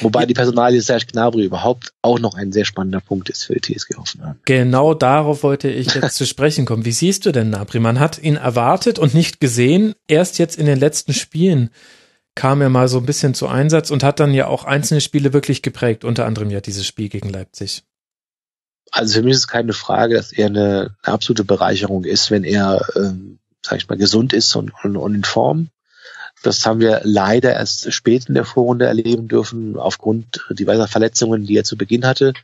Wobei 0.00 0.26
die 0.26 0.34
Personalie 0.34 0.80
Serge 0.80 1.06
Gnabry 1.06 1.44
überhaupt 1.44 1.92
auch 2.02 2.18
noch 2.18 2.34
ein 2.34 2.52
sehr 2.52 2.64
spannender 2.64 3.00
Punkt 3.00 3.28
ist 3.28 3.44
für 3.44 3.54
die 3.54 3.74
TSG 3.74 3.96
Hoffenheim. 3.96 4.38
Genau 4.44 4.94
darauf 4.94 5.42
wollte 5.42 5.68
ich 5.68 5.94
jetzt 5.94 6.14
zu 6.14 6.26
sprechen 6.26 6.64
kommen. 6.64 6.84
Wie 6.84 6.92
siehst 6.92 7.26
du 7.26 7.32
denn 7.32 7.50
Nabri? 7.50 7.80
Man 7.80 7.98
hat 7.98 8.18
ihn 8.18 8.36
erwartet 8.36 8.98
und 8.98 9.14
nicht 9.14 9.40
gesehen. 9.40 9.94
Erst 10.06 10.38
jetzt 10.38 10.58
in 10.58 10.66
den 10.66 10.78
letzten 10.78 11.12
Spielen 11.12 11.70
kam 12.34 12.60
er 12.60 12.68
mal 12.68 12.86
so 12.86 12.98
ein 12.98 13.06
bisschen 13.06 13.34
zu 13.34 13.48
Einsatz 13.48 13.90
und 13.90 14.04
hat 14.04 14.20
dann 14.20 14.32
ja 14.32 14.46
auch 14.46 14.64
einzelne 14.64 15.00
Spiele 15.00 15.32
wirklich 15.32 15.60
geprägt, 15.60 16.04
unter 16.04 16.24
anderem 16.24 16.50
ja 16.50 16.60
dieses 16.60 16.86
Spiel 16.86 17.08
gegen 17.08 17.30
Leipzig. 17.30 17.82
Also 18.92 19.14
für 19.14 19.22
mich 19.22 19.32
ist 19.32 19.38
es 19.38 19.48
keine 19.48 19.72
Frage, 19.72 20.14
dass 20.14 20.32
er 20.32 20.46
eine, 20.46 20.94
eine 21.02 21.14
absolute 21.14 21.44
Bereicherung 21.44 22.04
ist, 22.04 22.30
wenn 22.30 22.44
er, 22.44 22.86
ähm, 22.94 23.38
sag 23.62 23.78
ich 23.78 23.88
mal, 23.88 23.98
gesund 23.98 24.32
ist 24.32 24.54
und, 24.54 24.72
und, 24.84 24.96
und 24.96 25.14
in 25.16 25.24
Form. 25.24 25.68
Das 26.42 26.64
haben 26.64 26.80
wir 26.80 27.00
leider 27.04 27.52
erst 27.52 27.92
spät 27.92 28.26
in 28.26 28.34
der 28.34 28.44
Vorrunde 28.44 28.86
erleben 28.86 29.28
dürfen, 29.28 29.76
aufgrund 29.76 30.46
diverser 30.50 30.88
Verletzungen, 30.88 31.46
die 31.46 31.56
er 31.56 31.64
zu 31.64 31.76
Beginn 31.76 32.06
hatte. 32.06 32.34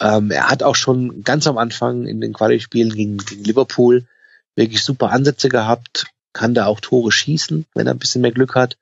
Ähm, 0.00 0.30
er 0.30 0.50
hat 0.50 0.62
auch 0.62 0.76
schon 0.76 1.24
ganz 1.24 1.46
am 1.46 1.56
Anfang 1.56 2.06
in 2.06 2.20
den 2.20 2.34
Quali-Spielen 2.34 2.92
gegen, 2.94 3.16
gegen 3.18 3.44
Liverpool 3.44 4.06
wirklich 4.54 4.82
super 4.82 5.10
Ansätze 5.10 5.48
gehabt, 5.48 6.06
kann 6.32 6.54
da 6.54 6.66
auch 6.66 6.80
Tore 6.80 7.12
schießen, 7.12 7.66
wenn 7.74 7.86
er 7.86 7.94
ein 7.94 7.98
bisschen 7.98 8.22
mehr 8.22 8.32
Glück 8.32 8.54
hat. 8.54 8.76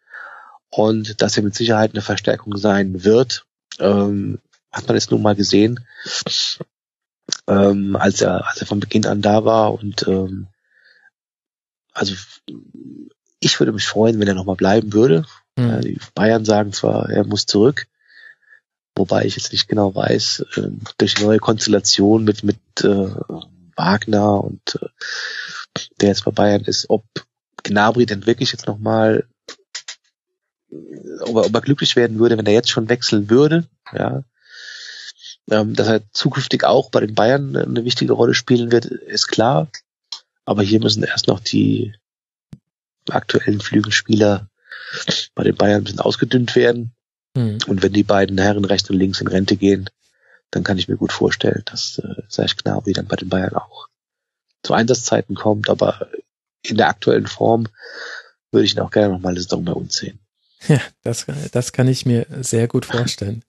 Und 0.70 1.22
dass 1.22 1.36
er 1.36 1.44
mit 1.44 1.54
Sicherheit 1.54 1.92
eine 1.92 2.02
Verstärkung 2.02 2.56
sein 2.56 3.04
wird, 3.04 3.46
ähm, 3.78 4.40
hat 4.72 4.88
man 4.88 4.96
jetzt 4.96 5.12
nun 5.12 5.22
mal 5.22 5.36
gesehen, 5.36 5.86
ähm, 7.46 7.94
als 7.94 8.20
er 8.20 8.48
als 8.48 8.60
er 8.60 8.66
von 8.66 8.80
Beginn 8.80 9.06
an 9.06 9.22
da 9.22 9.44
war. 9.44 9.72
Und 9.72 10.06
ähm, 10.08 10.48
also 11.92 12.16
ich 13.44 13.60
würde 13.60 13.72
mich 13.72 13.86
freuen, 13.86 14.18
wenn 14.18 14.28
er 14.28 14.34
nochmal 14.34 14.56
bleiben 14.56 14.92
würde. 14.92 15.24
Hm. 15.58 15.68
Ja, 15.68 15.78
die 15.80 15.98
Bayern 16.14 16.44
sagen 16.44 16.72
zwar, 16.72 17.10
er 17.10 17.24
muss 17.24 17.46
zurück, 17.46 17.86
wobei 18.96 19.24
ich 19.24 19.36
jetzt 19.36 19.52
nicht 19.52 19.68
genau 19.68 19.94
weiß, 19.94 20.44
äh, 20.56 20.68
durch 20.98 21.14
die 21.14 21.24
neue 21.24 21.38
Konstellation 21.38 22.24
mit 22.24 22.42
mit 22.44 22.58
äh, 22.82 23.08
Wagner 23.76 24.42
und 24.42 24.78
äh, 24.80 24.88
der 26.00 26.08
jetzt 26.08 26.24
bei 26.24 26.30
Bayern 26.30 26.62
ist, 26.62 26.88
ob 26.88 27.04
Gnabry 27.62 28.06
denn 28.06 28.26
wirklich 28.26 28.52
jetzt 28.52 28.66
nochmal, 28.66 29.26
ob 31.20 31.36
er, 31.36 31.46
ob 31.46 31.54
er 31.54 31.60
glücklich 31.60 31.96
werden 31.96 32.18
würde, 32.18 32.38
wenn 32.38 32.46
er 32.46 32.52
jetzt 32.52 32.70
schon 32.70 32.88
wechseln 32.88 33.30
würde, 33.30 33.66
ja. 33.92 34.24
Ähm, 35.50 35.74
dass 35.74 35.88
er 35.88 36.10
zukünftig 36.10 36.64
auch 36.64 36.90
bei 36.90 37.00
den 37.00 37.14
Bayern 37.14 37.54
eine 37.54 37.84
wichtige 37.84 38.14
Rolle 38.14 38.32
spielen 38.32 38.72
wird, 38.72 38.86
ist 38.86 39.28
klar. 39.28 39.68
Aber 40.46 40.62
hier 40.62 40.80
müssen 40.80 41.02
erst 41.02 41.26
noch 41.26 41.40
die 41.40 41.94
aktuellen 43.10 43.60
Flügelspieler 43.60 44.48
bei 45.34 45.44
den 45.44 45.56
Bayern 45.56 45.80
ein 45.80 45.84
bisschen 45.84 46.00
ausgedünnt 46.00 46.54
werden. 46.56 46.94
Hm. 47.36 47.58
Und 47.66 47.82
wenn 47.82 47.92
die 47.92 48.04
beiden 48.04 48.38
Herren 48.38 48.64
rechts 48.64 48.90
und 48.90 48.96
links 48.96 49.20
in 49.20 49.28
Rente 49.28 49.56
gehen, 49.56 49.90
dann 50.50 50.62
kann 50.62 50.78
ich 50.78 50.88
mir 50.88 50.96
gut 50.96 51.12
vorstellen, 51.12 51.62
dass 51.66 51.98
äh, 51.98 52.22
Serge 52.28 52.54
Gnabry 52.62 52.92
dann 52.92 53.08
bei 53.08 53.16
den 53.16 53.28
Bayern 53.28 53.54
auch 53.54 53.88
zu 54.62 54.72
Einsatzzeiten 54.72 55.34
kommt. 55.34 55.68
Aber 55.68 56.08
in 56.62 56.76
der 56.76 56.88
aktuellen 56.88 57.26
Form 57.26 57.66
würde 58.52 58.64
ich 58.64 58.74
ihn 58.74 58.80
auch 58.80 58.90
gerne 58.90 59.14
noch 59.14 59.20
mal 59.20 59.30
eine 59.30 59.40
Saison 59.40 59.64
bei 59.64 59.72
uns 59.72 59.96
sehen. 59.96 60.20
Ja, 60.68 60.80
das, 61.02 61.26
das 61.52 61.72
kann 61.72 61.88
ich 61.88 62.06
mir 62.06 62.26
sehr 62.40 62.68
gut 62.68 62.86
vorstellen. 62.86 63.42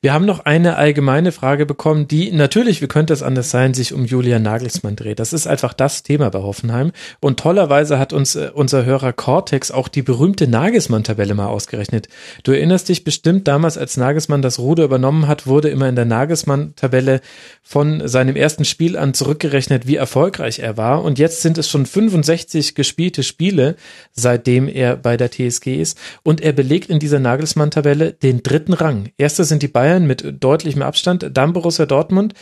Wir 0.00 0.12
haben 0.12 0.26
noch 0.26 0.40
eine 0.40 0.76
allgemeine 0.76 1.32
Frage 1.32 1.66
bekommen, 1.66 2.08
die 2.08 2.30
natürlich, 2.30 2.82
wie 2.82 2.86
könnte 2.86 3.12
es 3.12 3.22
anders 3.22 3.50
sein, 3.50 3.74
sich 3.74 3.92
um 3.92 4.04
Julian 4.04 4.42
Nagelsmann 4.42 4.96
dreht. 4.96 5.18
Das 5.18 5.32
ist 5.32 5.46
einfach 5.46 5.72
das 5.72 6.02
Thema 6.02 6.30
bei 6.30 6.40
Hoffenheim. 6.40 6.92
Und 7.20 7.40
tollerweise 7.40 7.98
hat 7.98 8.12
uns 8.12 8.36
äh, 8.36 8.50
unser 8.52 8.84
Hörer 8.84 9.12
Cortex 9.12 9.70
auch 9.70 9.88
die 9.88 10.02
berühmte 10.02 10.46
Nagelsmann-Tabelle 10.46 11.34
mal 11.34 11.46
ausgerechnet. 11.46 12.08
Du 12.44 12.52
erinnerst 12.52 12.88
dich 12.88 13.04
bestimmt, 13.04 13.48
damals 13.48 13.78
als 13.78 13.96
Nagelsmann 13.96 14.42
das 14.42 14.58
Ruder 14.58 14.84
übernommen 14.84 15.26
hat, 15.26 15.46
wurde 15.46 15.68
immer 15.68 15.88
in 15.88 15.96
der 15.96 16.04
Nagelsmann-Tabelle 16.04 17.20
von 17.62 18.06
seinem 18.06 18.36
ersten 18.36 18.64
Spiel 18.64 18.96
an 18.96 19.14
zurückgerechnet, 19.14 19.86
wie 19.86 19.96
erfolgreich 19.96 20.60
er 20.60 20.76
war. 20.76 21.02
Und 21.02 21.18
jetzt 21.18 21.42
sind 21.42 21.58
es 21.58 21.68
schon 21.68 21.86
65 21.86 22.74
gespielte 22.74 23.22
Spiele, 23.22 23.76
seitdem 24.12 24.68
er 24.68 24.96
bei 24.96 25.16
der 25.16 25.30
TSG 25.30 25.80
ist. 25.80 25.98
Und 26.22 26.40
er 26.40 26.52
belegt 26.52 26.90
in 26.90 26.98
dieser 26.98 27.18
Nagelsmann-Tabelle 27.18 28.12
den 28.12 28.42
dritten 28.42 28.72
Rang. 28.72 29.10
Erster 29.18 29.44
sind 29.44 29.57
die 29.58 29.68
Bayern 29.68 30.06
mit 30.06 30.42
deutlichem 30.42 30.82
Abstand, 30.82 31.30
dann 31.32 31.52
Borussia 31.52 31.86
Dortmund, 31.86 32.34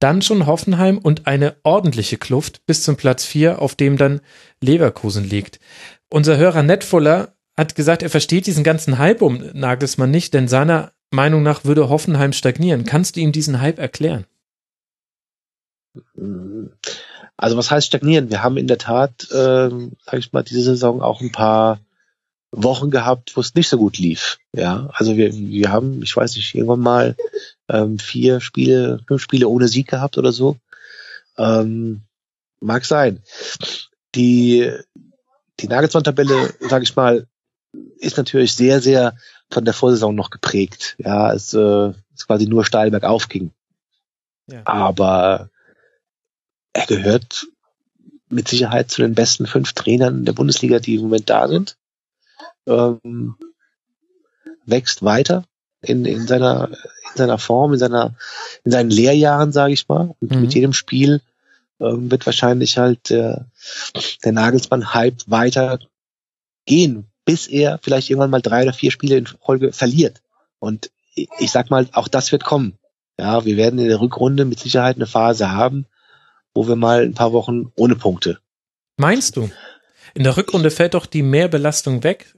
dann 0.00 0.22
schon 0.22 0.46
Hoffenheim 0.46 0.98
und 0.98 1.26
eine 1.26 1.56
ordentliche 1.62 2.18
Kluft 2.18 2.66
bis 2.66 2.82
zum 2.82 2.96
Platz 2.96 3.24
4, 3.24 3.62
auf 3.62 3.74
dem 3.74 3.96
dann 3.96 4.20
Leverkusen 4.60 5.24
liegt. 5.24 5.60
Unser 6.10 6.36
Hörer 6.36 6.62
Netfuller 6.62 7.34
hat 7.56 7.74
gesagt, 7.74 8.02
er 8.02 8.10
versteht 8.10 8.46
diesen 8.46 8.64
ganzen 8.64 8.98
Hype 8.98 9.22
um 9.22 9.42
Nagelsmann 9.52 10.10
nicht, 10.10 10.34
denn 10.34 10.48
seiner 10.48 10.92
Meinung 11.10 11.42
nach 11.42 11.64
würde 11.64 11.88
Hoffenheim 11.88 12.32
stagnieren. 12.32 12.84
Kannst 12.84 13.16
du 13.16 13.20
ihm 13.20 13.32
diesen 13.32 13.60
Hype 13.60 13.78
erklären? 13.78 14.26
Also 17.36 17.56
was 17.56 17.70
heißt 17.70 17.86
stagnieren? 17.86 18.30
Wir 18.30 18.42
haben 18.42 18.56
in 18.56 18.66
der 18.66 18.78
Tat, 18.78 19.28
ähm, 19.32 19.92
sage 20.04 20.18
ich 20.18 20.32
mal, 20.32 20.42
diese 20.42 20.62
Saison 20.62 21.02
auch 21.02 21.20
ein 21.20 21.32
paar 21.32 21.78
Wochen 22.56 22.90
gehabt, 22.90 23.36
wo 23.36 23.40
es 23.40 23.54
nicht 23.54 23.68
so 23.68 23.78
gut 23.78 23.98
lief. 23.98 24.38
Ja, 24.52 24.88
also 24.92 25.16
wir, 25.16 25.32
wir 25.34 25.70
haben, 25.70 26.02
ich 26.02 26.16
weiß 26.16 26.36
nicht, 26.36 26.54
irgendwann 26.54 26.80
mal 26.80 27.16
ähm, 27.68 27.98
vier 27.98 28.40
Spiele, 28.40 29.00
fünf 29.06 29.22
Spiele 29.22 29.48
ohne 29.48 29.68
Sieg 29.68 29.88
gehabt 29.88 30.18
oder 30.18 30.32
so. 30.32 30.56
Ähm, 31.36 32.02
mag 32.60 32.84
sein. 32.84 33.22
Die 34.14 34.70
die 35.60 35.68
Nagelsmann-Tabelle, 35.68 36.54
sage 36.60 36.84
ich 36.84 36.96
mal, 36.96 37.26
ist 37.98 38.16
natürlich 38.16 38.54
sehr, 38.54 38.80
sehr 38.80 39.16
von 39.50 39.64
der 39.64 39.74
Vorsaison 39.74 40.14
noch 40.14 40.30
geprägt. 40.30 40.96
Ja, 40.98 41.32
es 41.32 41.54
äh, 41.54 41.92
ist 42.14 42.26
quasi 42.26 42.46
nur 42.46 42.64
steil 42.64 42.90
bergauf 42.90 43.28
ging. 43.28 43.52
Ja. 44.46 44.62
Aber 44.64 45.50
er 46.72 46.86
gehört 46.86 47.46
mit 48.28 48.48
Sicherheit 48.48 48.90
zu 48.90 49.02
den 49.02 49.14
besten 49.14 49.46
fünf 49.46 49.72
Trainern 49.72 50.24
der 50.24 50.32
Bundesliga, 50.32 50.78
die 50.80 50.96
im 50.96 51.02
Moment 51.02 51.30
da 51.30 51.48
sind. 51.48 51.76
Ähm, 52.66 53.36
wächst 54.66 55.02
weiter 55.02 55.44
in, 55.82 56.04
in 56.04 56.26
seiner 56.26 56.68
in 56.70 57.16
seiner 57.16 57.38
Form, 57.38 57.74
in 57.74 57.78
seiner 57.78 58.14
in 58.64 58.72
seinen 58.72 58.90
Lehrjahren, 58.90 59.52
sage 59.52 59.72
ich 59.74 59.88
mal. 59.88 60.14
Und 60.20 60.30
Mhm. 60.34 60.40
mit 60.40 60.54
jedem 60.54 60.72
Spiel 60.72 61.20
ähm, 61.80 62.10
wird 62.10 62.24
wahrscheinlich 62.26 62.78
halt 62.78 63.10
der, 63.10 63.46
der 64.24 64.32
Nagelsmann-Hype 64.32 65.22
weiter 65.26 65.78
gehen, 66.66 67.06
bis 67.24 67.46
er 67.46 67.78
vielleicht 67.82 68.10
irgendwann 68.10 68.30
mal 68.30 68.40
drei 68.40 68.62
oder 68.62 68.72
vier 68.72 68.90
Spiele 68.90 69.16
in 69.16 69.26
Folge 69.26 69.72
verliert. 69.72 70.22
Und 70.58 70.90
ich, 71.14 71.28
ich 71.38 71.50
sag 71.50 71.70
mal, 71.70 71.88
auch 71.92 72.08
das 72.08 72.32
wird 72.32 72.44
kommen. 72.44 72.78
Ja, 73.18 73.44
wir 73.44 73.56
werden 73.56 73.78
in 73.78 73.88
der 73.88 74.00
Rückrunde 74.00 74.44
mit 74.44 74.58
Sicherheit 74.58 74.96
eine 74.96 75.06
Phase 75.06 75.50
haben, 75.52 75.86
wo 76.54 76.66
wir 76.66 76.76
mal 76.76 77.02
ein 77.02 77.14
paar 77.14 77.32
Wochen 77.32 77.70
ohne 77.76 77.96
Punkte. 77.96 78.38
Meinst 78.96 79.36
du? 79.36 79.50
In 80.14 80.24
der 80.24 80.36
Rückrunde 80.36 80.70
fällt 80.70 80.94
doch 80.94 81.06
die 81.06 81.22
Mehrbelastung 81.22 82.02
weg. 82.02 82.34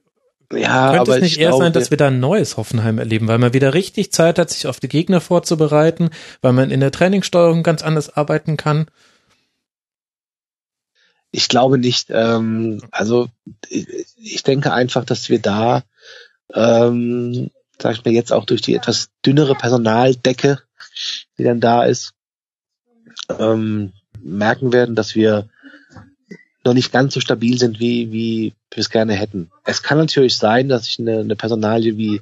Ja, 0.52 0.92
Könnte 0.92 1.00
aber 1.00 1.16
es 1.16 1.22
nicht 1.22 1.32
ich 1.32 1.40
eher 1.40 1.48
glaube, 1.48 1.64
sein, 1.64 1.72
dass 1.72 1.90
wir 1.90 1.96
da 1.98 2.06
ein 2.08 2.20
neues 2.20 2.56
Hoffenheim 2.56 2.98
erleben, 2.98 3.26
weil 3.26 3.38
man 3.38 3.52
wieder 3.52 3.74
richtig 3.74 4.12
Zeit 4.12 4.38
hat, 4.38 4.50
sich 4.50 4.66
auf 4.66 4.78
die 4.78 4.88
Gegner 4.88 5.20
vorzubereiten, 5.20 6.10
weil 6.40 6.52
man 6.52 6.70
in 6.70 6.80
der 6.80 6.92
Trainingssteuerung 6.92 7.62
ganz 7.62 7.82
anders 7.82 8.16
arbeiten 8.16 8.56
kann? 8.56 8.86
ich 11.36 11.48
glaube 11.48 11.76
nicht. 11.76 12.08
Ähm, 12.10 12.80
also 12.90 13.28
ich, 13.68 14.42
denke 14.42 14.72
einfach, 14.72 15.04
dass 15.04 15.28
wir 15.28 15.38
da, 15.38 15.82
ähm, 16.54 17.50
sag 17.78 17.92
ich 17.92 18.04
mir 18.04 18.12
jetzt 18.12 18.32
auch 18.32 18.46
durch 18.46 18.62
die 18.62 18.74
etwas 18.74 19.10
dünnere 19.24 19.54
Personaldecke, 19.54 20.62
die 21.36 21.44
dann 21.44 21.60
da 21.60 21.84
ist, 21.84 22.14
ähm, 23.38 23.92
merken 24.18 24.72
werden, 24.72 24.94
dass 24.94 25.14
wir 25.14 25.48
noch 26.66 26.74
nicht 26.74 26.92
ganz 26.92 27.14
so 27.14 27.20
stabil 27.20 27.58
sind, 27.58 27.80
wie, 27.80 28.12
wie 28.12 28.52
wir 28.70 28.80
es 28.80 28.90
gerne 28.90 29.14
hätten. 29.14 29.50
Es 29.64 29.82
kann 29.82 29.98
natürlich 29.98 30.36
sein, 30.36 30.68
dass 30.68 30.84
sich 30.84 30.98
eine, 30.98 31.20
eine 31.20 31.36
Personalie 31.36 31.96
wie 31.96 32.20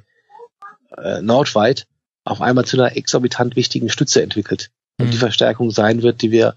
äh, 0.97 1.21
Nordweit 1.21 1.87
auf 2.23 2.41
einmal 2.41 2.65
zu 2.65 2.77
einer 2.77 2.95
exorbitant 2.95 3.55
wichtigen 3.55 3.89
Stütze 3.89 4.21
entwickelt 4.21 4.71
und 4.97 5.07
Mhm. 5.07 5.11
die 5.11 5.17
Verstärkung 5.17 5.71
sein 5.71 6.03
wird, 6.03 6.21
die 6.21 6.31
wir 6.31 6.55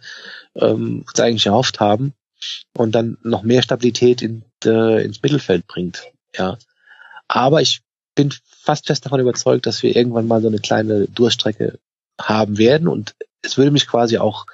ähm, 0.55 1.05
uns 1.07 1.21
eigentlich 1.21 1.47
erhofft 1.47 1.81
haben 1.81 2.15
und 2.77 2.93
dann 2.93 3.19
noch 3.23 3.43
mehr 3.43 3.63
Stabilität 3.63 4.23
in, 4.23 4.45
äh, 4.65 5.05
ins 5.05 5.23
Mittelfeld 5.23 5.67
bringt. 5.67 6.05
Ja, 6.37 6.57
aber 7.27 7.61
ich 7.61 7.83
bin 8.15 8.33
fast 8.45 8.87
fest 8.87 9.05
davon 9.05 9.21
überzeugt, 9.21 9.67
dass 9.67 9.83
wir 9.83 9.95
irgendwann 9.95 10.27
mal 10.27 10.41
so 10.41 10.49
eine 10.49 10.59
kleine 10.59 11.07
Durststrecke 11.07 11.79
haben 12.21 12.59
werden 12.59 12.89
und 12.89 13.15
es 13.43 13.57
würde 13.57 13.71
mich 13.71 13.87
quasi 13.87 14.19
auch 14.19 14.47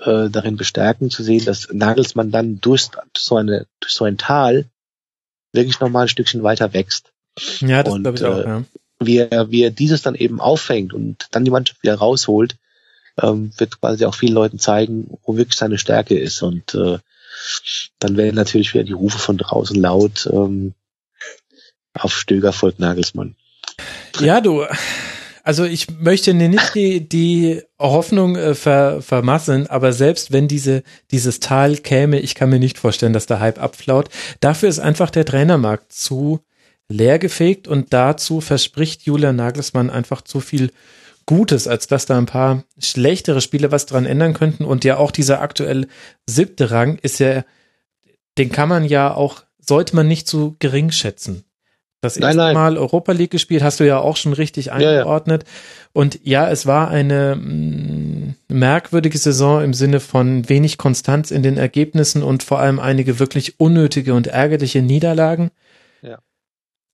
äh, 0.00 0.28
darin 0.30 0.56
bestärken 0.56 1.10
zu 1.10 1.22
sehen, 1.22 1.44
dass 1.44 1.68
Nagelsmann 1.72 2.30
dann 2.30 2.60
durch 2.60 2.88
so 3.16 3.36
eine 3.36 3.66
durch 3.80 3.92
so 3.92 4.04
ein 4.04 4.18
Tal 4.18 4.66
wirklich 5.52 5.80
noch 5.80 5.88
mal 5.88 6.02
ein 6.02 6.08
Stückchen 6.08 6.42
weiter 6.42 6.72
wächst. 6.72 7.12
Ja, 7.60 7.82
das 7.82 7.94
Und, 7.94 8.02
glaube 8.02 8.18
ich 8.18 8.24
auch, 8.24 8.38
äh, 8.38 8.44
ja. 8.44 8.64
Wie 8.98 9.18
er, 9.18 9.50
wie 9.50 9.62
er 9.62 9.70
dieses 9.70 10.00
dann 10.00 10.14
eben 10.14 10.40
auffängt 10.40 10.94
und 10.94 11.28
dann 11.30 11.44
die 11.44 11.50
Mannschaft 11.50 11.82
wieder 11.82 11.96
rausholt, 11.96 12.56
ähm, 13.20 13.50
wird 13.58 13.78
quasi 13.80 14.06
auch 14.06 14.14
vielen 14.14 14.32
Leuten 14.32 14.58
zeigen, 14.58 15.18
wo 15.24 15.36
wirklich 15.36 15.56
seine 15.56 15.76
Stärke 15.76 16.18
ist. 16.18 16.42
Und 16.42 16.74
äh, 16.74 16.98
dann 17.98 18.16
werden 18.16 18.36
natürlich 18.36 18.72
wieder 18.72 18.84
die 18.84 18.94
Rufe 18.94 19.18
von 19.18 19.36
draußen 19.36 19.78
laut 19.78 20.26
ähm, 20.32 20.72
auf 21.92 22.16
Stöger 22.16 22.52
folgt 22.52 22.78
Nagelsmann. 22.78 23.36
Ja, 24.20 24.40
du, 24.40 24.66
also 25.46 25.62
ich 25.62 25.86
möchte 26.00 26.34
nicht 26.34 26.74
die, 26.74 27.08
die 27.08 27.62
Hoffnung 27.78 28.34
äh, 28.34 28.56
ver, 28.56 29.00
vermasseln, 29.00 29.68
aber 29.68 29.92
selbst 29.92 30.32
wenn 30.32 30.48
diese, 30.48 30.82
dieses 31.12 31.38
Tal 31.38 31.76
käme, 31.76 32.18
ich 32.18 32.34
kann 32.34 32.50
mir 32.50 32.58
nicht 32.58 32.78
vorstellen, 32.78 33.12
dass 33.12 33.26
der 33.26 33.38
Hype 33.38 33.62
abflaut. 33.62 34.08
Dafür 34.40 34.68
ist 34.68 34.80
einfach 34.80 35.08
der 35.08 35.24
Trainermarkt 35.24 35.92
zu 35.92 36.40
leergefegt 36.88 37.68
und 37.68 37.92
dazu 37.92 38.40
verspricht 38.40 39.02
Julian 39.02 39.36
Nagelsmann 39.36 39.88
einfach 39.88 40.22
zu 40.22 40.40
viel 40.40 40.72
Gutes, 41.26 41.68
als 41.68 41.86
dass 41.86 42.06
da 42.06 42.18
ein 42.18 42.26
paar 42.26 42.64
schlechtere 42.80 43.40
Spiele 43.40 43.70
was 43.70 43.86
dran 43.86 44.04
ändern 44.04 44.34
könnten. 44.34 44.64
Und 44.64 44.84
ja 44.84 44.96
auch 44.96 45.12
dieser 45.12 45.40
aktuell 45.42 45.86
siebte 46.28 46.72
Rang 46.72 46.98
ist 47.02 47.20
ja, 47.20 47.44
den 48.36 48.50
kann 48.50 48.68
man 48.68 48.84
ja 48.84 49.14
auch, 49.14 49.44
sollte 49.60 49.94
man 49.94 50.08
nicht 50.08 50.26
zu 50.26 50.56
gering 50.58 50.90
schätzen. 50.90 51.44
Das 52.06 52.16
erste 52.16 52.36
nein, 52.36 52.36
nein. 52.36 52.54
Mal 52.54 52.78
Europa 52.78 53.12
League 53.12 53.30
gespielt, 53.30 53.62
hast 53.62 53.80
du 53.80 53.84
ja 53.84 53.98
auch 53.98 54.16
schon 54.16 54.32
richtig 54.32 54.72
eingeordnet. 54.72 55.42
Ja, 55.42 55.48
ja. 55.48 55.90
Und 55.92 56.20
ja, 56.24 56.50
es 56.50 56.66
war 56.66 56.88
eine 56.88 57.36
mh, 57.36 57.44
mm, 57.44 58.34
merkwürdige 58.48 59.18
Saison 59.18 59.62
im 59.62 59.74
Sinne 59.74 60.00
von 60.00 60.48
wenig 60.48 60.78
Konstanz 60.78 61.30
in 61.30 61.42
den 61.42 61.56
Ergebnissen 61.56 62.22
und 62.22 62.42
vor 62.42 62.58
allem 62.60 62.78
einige 62.78 63.18
wirklich 63.18 63.58
unnötige 63.58 64.14
und 64.14 64.26
ärgerliche 64.26 64.82
Niederlagen. 64.82 65.50
Ja. 66.02 66.18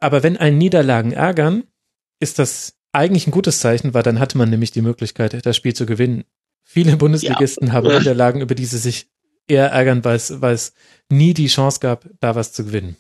Aber 0.01 0.23
wenn 0.23 0.37
einen 0.37 0.59
Niederlagen 0.59 1.13
ärgern, 1.13 1.65
ist 2.21 2.39
das 2.39 2.75
eigentlich 2.93 3.27
ein 3.27 3.33
gutes 3.33 3.61
Zeichen, 3.61 3.95
weil 3.95 4.03
dann 4.03 4.21
hatte 4.21 4.39
man 4.39 4.51
nämlich 4.51 4.71
die 4.71 4.83
Möglichkeit, 4.83 5.45
das 5.45 5.57
Spiel 5.57 5.75
zu 5.75 5.87
gewinnen. 5.87 6.25
Viele 6.63 6.97
Bundesligisten 6.97 7.73
haben 7.73 7.89
Niederlagen, 7.89 8.41
über 8.41 8.55
die 8.55 8.67
sie 8.67 8.79
sich 8.79 9.09
eher 9.49 9.71
ärgern, 9.71 10.05
weil 10.05 10.17
es, 10.17 10.41
weil 10.41 10.55
es 10.55 10.75
nie 11.11 11.35
die 11.35 11.49
Chance 11.49 11.81
gab, 11.81 12.09
da 12.21 12.35
was 12.35 12.53
zu 12.53 12.65
gewinnen. 12.65 12.97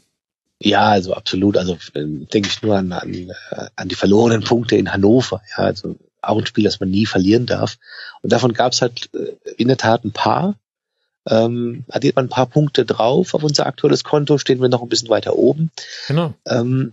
Ja, 0.65 0.91
also 0.91 1.15
absolut. 1.15 1.57
Also 1.57 1.77
ähm, 1.95 2.29
denke 2.33 2.49
ich 2.49 2.63
nur 2.63 2.77
an, 2.77 2.93
an, 2.93 3.13
äh, 3.13 3.67
an 3.75 3.89
die 3.89 3.97
verlorenen 3.97 4.45
Punkte 4.45 4.77
in 4.77 4.93
Hannover. 4.93 5.43
Ja, 5.51 5.65
also 5.65 5.97
auch 6.21 6.39
ein 6.39 6.47
Spiel, 6.47 6.65
das 6.65 6.79
man 6.79 6.91
nie 6.91 7.05
verlieren 7.07 7.47
darf. 7.47 7.79
Und 8.23 8.33
davon 8.33 8.53
gab 8.53 8.73
es 8.73 8.81
halt 8.81 9.11
äh, 9.13 9.51
in 9.57 9.69
der 9.69 9.77
Tat 9.77 10.05
ein 10.05 10.13
paar. 10.13 10.55
Ähm, 11.29 11.85
addiert 11.89 12.17
man 12.17 12.27
ein 12.27 12.31
paar 12.31 12.47
Punkte 12.47 12.85
drauf 12.85 13.35
auf 13.35 13.43
unser 13.43 13.67
aktuelles 13.67 14.05
Konto, 14.05 14.39
stehen 14.39 14.61
wir 14.61 14.69
noch 14.69 14.83
ein 14.83 14.89
bisschen 14.89 15.09
weiter 15.09 15.37
oben. 15.37 15.71
Genau. 16.09 16.35
Ähm, 16.47 16.93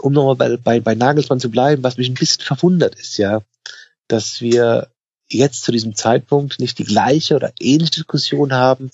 um 0.00 0.12
nochmal 0.12 0.36
bei, 0.36 0.56
bei, 0.56 0.80
bei 0.80 0.94
Nagelsmann 0.94 1.40
zu 1.40 1.50
bleiben, 1.50 1.82
was 1.82 1.96
mich 1.96 2.08
ein 2.08 2.14
bisschen 2.14 2.42
verwundert 2.42 2.94
ist, 2.96 3.16
ja, 3.16 3.42
dass 4.08 4.40
wir 4.40 4.88
jetzt 5.28 5.64
zu 5.64 5.72
diesem 5.72 5.94
Zeitpunkt 5.94 6.60
nicht 6.60 6.78
die 6.78 6.84
gleiche 6.84 7.36
oder 7.36 7.52
ähnliche 7.60 7.92
Diskussion 7.92 8.52
haben 8.52 8.90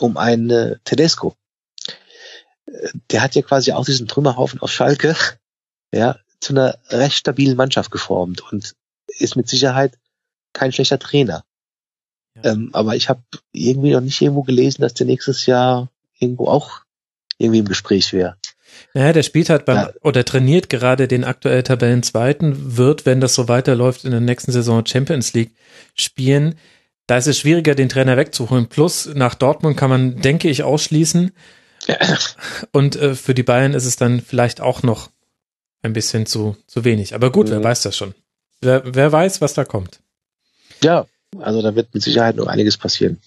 um 0.00 0.16
einen 0.16 0.76
Tedesco. 0.84 1.34
Der 3.10 3.22
hat 3.22 3.34
ja 3.34 3.42
quasi 3.42 3.72
auch 3.72 3.84
diesen 3.84 4.08
Trümmerhaufen 4.08 4.60
auf 4.60 4.70
Schalke, 4.70 5.16
ja, 5.92 6.16
zu 6.40 6.52
einer 6.52 6.78
recht 6.90 7.16
stabilen 7.16 7.56
Mannschaft 7.56 7.90
geformt 7.90 8.40
und 8.52 8.74
ist 9.18 9.36
mit 9.36 9.48
Sicherheit 9.48 9.98
kein 10.52 10.72
schlechter 10.72 10.98
Trainer. 10.98 11.44
Ja. 12.36 12.52
Ähm, 12.52 12.70
aber 12.72 12.94
ich 12.96 13.08
habe 13.08 13.22
irgendwie 13.52 13.92
noch 13.92 14.00
nicht 14.00 14.20
irgendwo 14.20 14.42
gelesen, 14.42 14.82
dass 14.82 14.94
der 14.94 15.06
nächstes 15.06 15.46
Jahr 15.46 15.88
irgendwo 16.18 16.46
auch 16.46 16.82
irgendwie 17.38 17.60
im 17.60 17.68
Gespräch 17.68 18.12
wäre. 18.12 18.36
Naja, 18.94 19.12
der 19.12 19.22
spielt 19.22 19.50
halt 19.50 19.64
beim, 19.64 19.76
ja. 19.76 19.90
oder 20.02 20.24
trainiert 20.24 20.68
gerade 20.68 21.08
den 21.08 21.24
aktuell 21.24 21.62
Tabellenzweiten, 21.62 22.76
wird, 22.76 23.06
wenn 23.06 23.20
das 23.20 23.34
so 23.34 23.48
weiterläuft, 23.48 24.04
in 24.04 24.10
der 24.10 24.20
nächsten 24.20 24.52
Saison 24.52 24.84
Champions 24.84 25.32
League 25.34 25.54
spielen. 25.94 26.56
Da 27.06 27.16
ist 27.16 27.26
es 27.26 27.38
schwieriger, 27.38 27.74
den 27.74 27.88
Trainer 27.88 28.16
wegzuholen. 28.16 28.68
Plus, 28.68 29.08
nach 29.14 29.34
Dortmund 29.34 29.76
kann 29.76 29.90
man, 29.90 30.20
denke 30.20 30.48
ich, 30.48 30.62
ausschließen. 30.62 31.32
Und 32.72 32.96
äh, 32.96 33.14
für 33.14 33.34
die 33.34 33.42
Bayern 33.42 33.74
ist 33.74 33.84
es 33.84 33.96
dann 33.96 34.20
vielleicht 34.20 34.60
auch 34.60 34.82
noch 34.82 35.10
ein 35.82 35.92
bisschen 35.92 36.26
zu, 36.26 36.56
zu 36.66 36.84
wenig. 36.84 37.14
Aber 37.14 37.30
gut, 37.30 37.48
mhm. 37.48 37.52
wer 37.52 37.64
weiß 37.64 37.82
das 37.82 37.96
schon. 37.96 38.14
Wer, 38.60 38.82
wer 38.84 39.12
weiß, 39.12 39.40
was 39.40 39.54
da 39.54 39.64
kommt. 39.64 40.00
Ja, 40.82 41.06
also 41.38 41.62
da 41.62 41.74
wird 41.74 41.94
mit 41.94 42.02
Sicherheit 42.02 42.36
noch 42.36 42.46
einiges 42.46 42.76
passieren. 42.76 43.20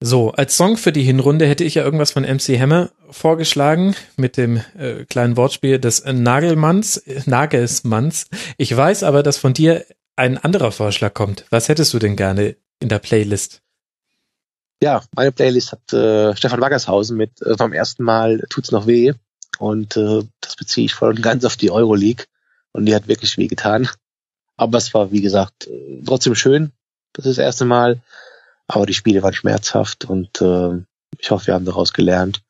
So, 0.00 0.30
als 0.30 0.56
Song 0.56 0.76
für 0.76 0.92
die 0.92 1.02
Hinrunde 1.02 1.46
hätte 1.46 1.64
ich 1.64 1.74
ja 1.74 1.82
irgendwas 1.82 2.12
von 2.12 2.22
MC 2.22 2.60
Hammer 2.60 2.90
vorgeschlagen 3.10 3.96
mit 4.16 4.36
dem 4.36 4.62
äh, 4.78 5.04
kleinen 5.04 5.36
Wortspiel 5.36 5.80
des 5.80 6.04
Nagelmanns, 6.04 6.98
äh, 6.98 7.22
Nagelsmanns. 7.26 8.26
Ich 8.58 8.76
weiß 8.76 9.02
aber, 9.02 9.24
dass 9.24 9.38
von 9.38 9.54
dir 9.54 9.84
ein 10.14 10.38
anderer 10.38 10.70
Vorschlag 10.70 11.14
kommt. 11.14 11.46
Was 11.50 11.68
hättest 11.68 11.92
du 11.94 11.98
denn 11.98 12.14
gerne 12.14 12.54
in 12.80 12.88
der 12.88 13.00
Playlist? 13.00 13.62
Ja, 14.82 15.02
meine 15.14 15.32
Playlist 15.32 15.72
hat 15.72 15.92
äh, 15.92 16.36
Stefan 16.36 16.60
Waggershausen 16.60 17.16
mit 17.16 17.42
äh, 17.42 17.56
vom 17.56 17.72
ersten 17.72 18.04
Mal 18.04 18.44
tut's 18.48 18.70
noch 18.70 18.86
weh 18.86 19.12
und 19.58 19.96
äh, 19.96 20.22
das 20.40 20.56
beziehe 20.56 20.86
ich 20.86 20.94
voll 20.94 21.10
und 21.10 21.22
ganz 21.22 21.44
auf 21.44 21.56
die 21.56 21.70
Euroleague 21.70 22.26
und 22.72 22.86
die 22.86 22.94
hat 22.94 23.08
wirklich 23.08 23.36
weh 23.38 23.48
getan. 23.48 23.88
Aber 24.56 24.78
es 24.78 24.94
war 24.94 25.10
wie 25.10 25.20
gesagt 25.20 25.66
äh, 25.66 26.02
trotzdem 26.06 26.34
schön. 26.34 26.72
Das 27.12 27.26
ist 27.26 27.38
das 27.38 27.44
erste 27.44 27.64
Mal 27.64 28.00
aber 28.68 28.86
die 28.86 28.94
Spiele 28.94 29.22
waren 29.22 29.32
schmerzhaft 29.32 30.04
und 30.04 30.40
äh, 30.42 30.84
ich 31.18 31.30
hoffe, 31.30 31.48
wir 31.48 31.54
haben 31.54 31.64
daraus 31.64 31.92
gelernt. 31.92 32.42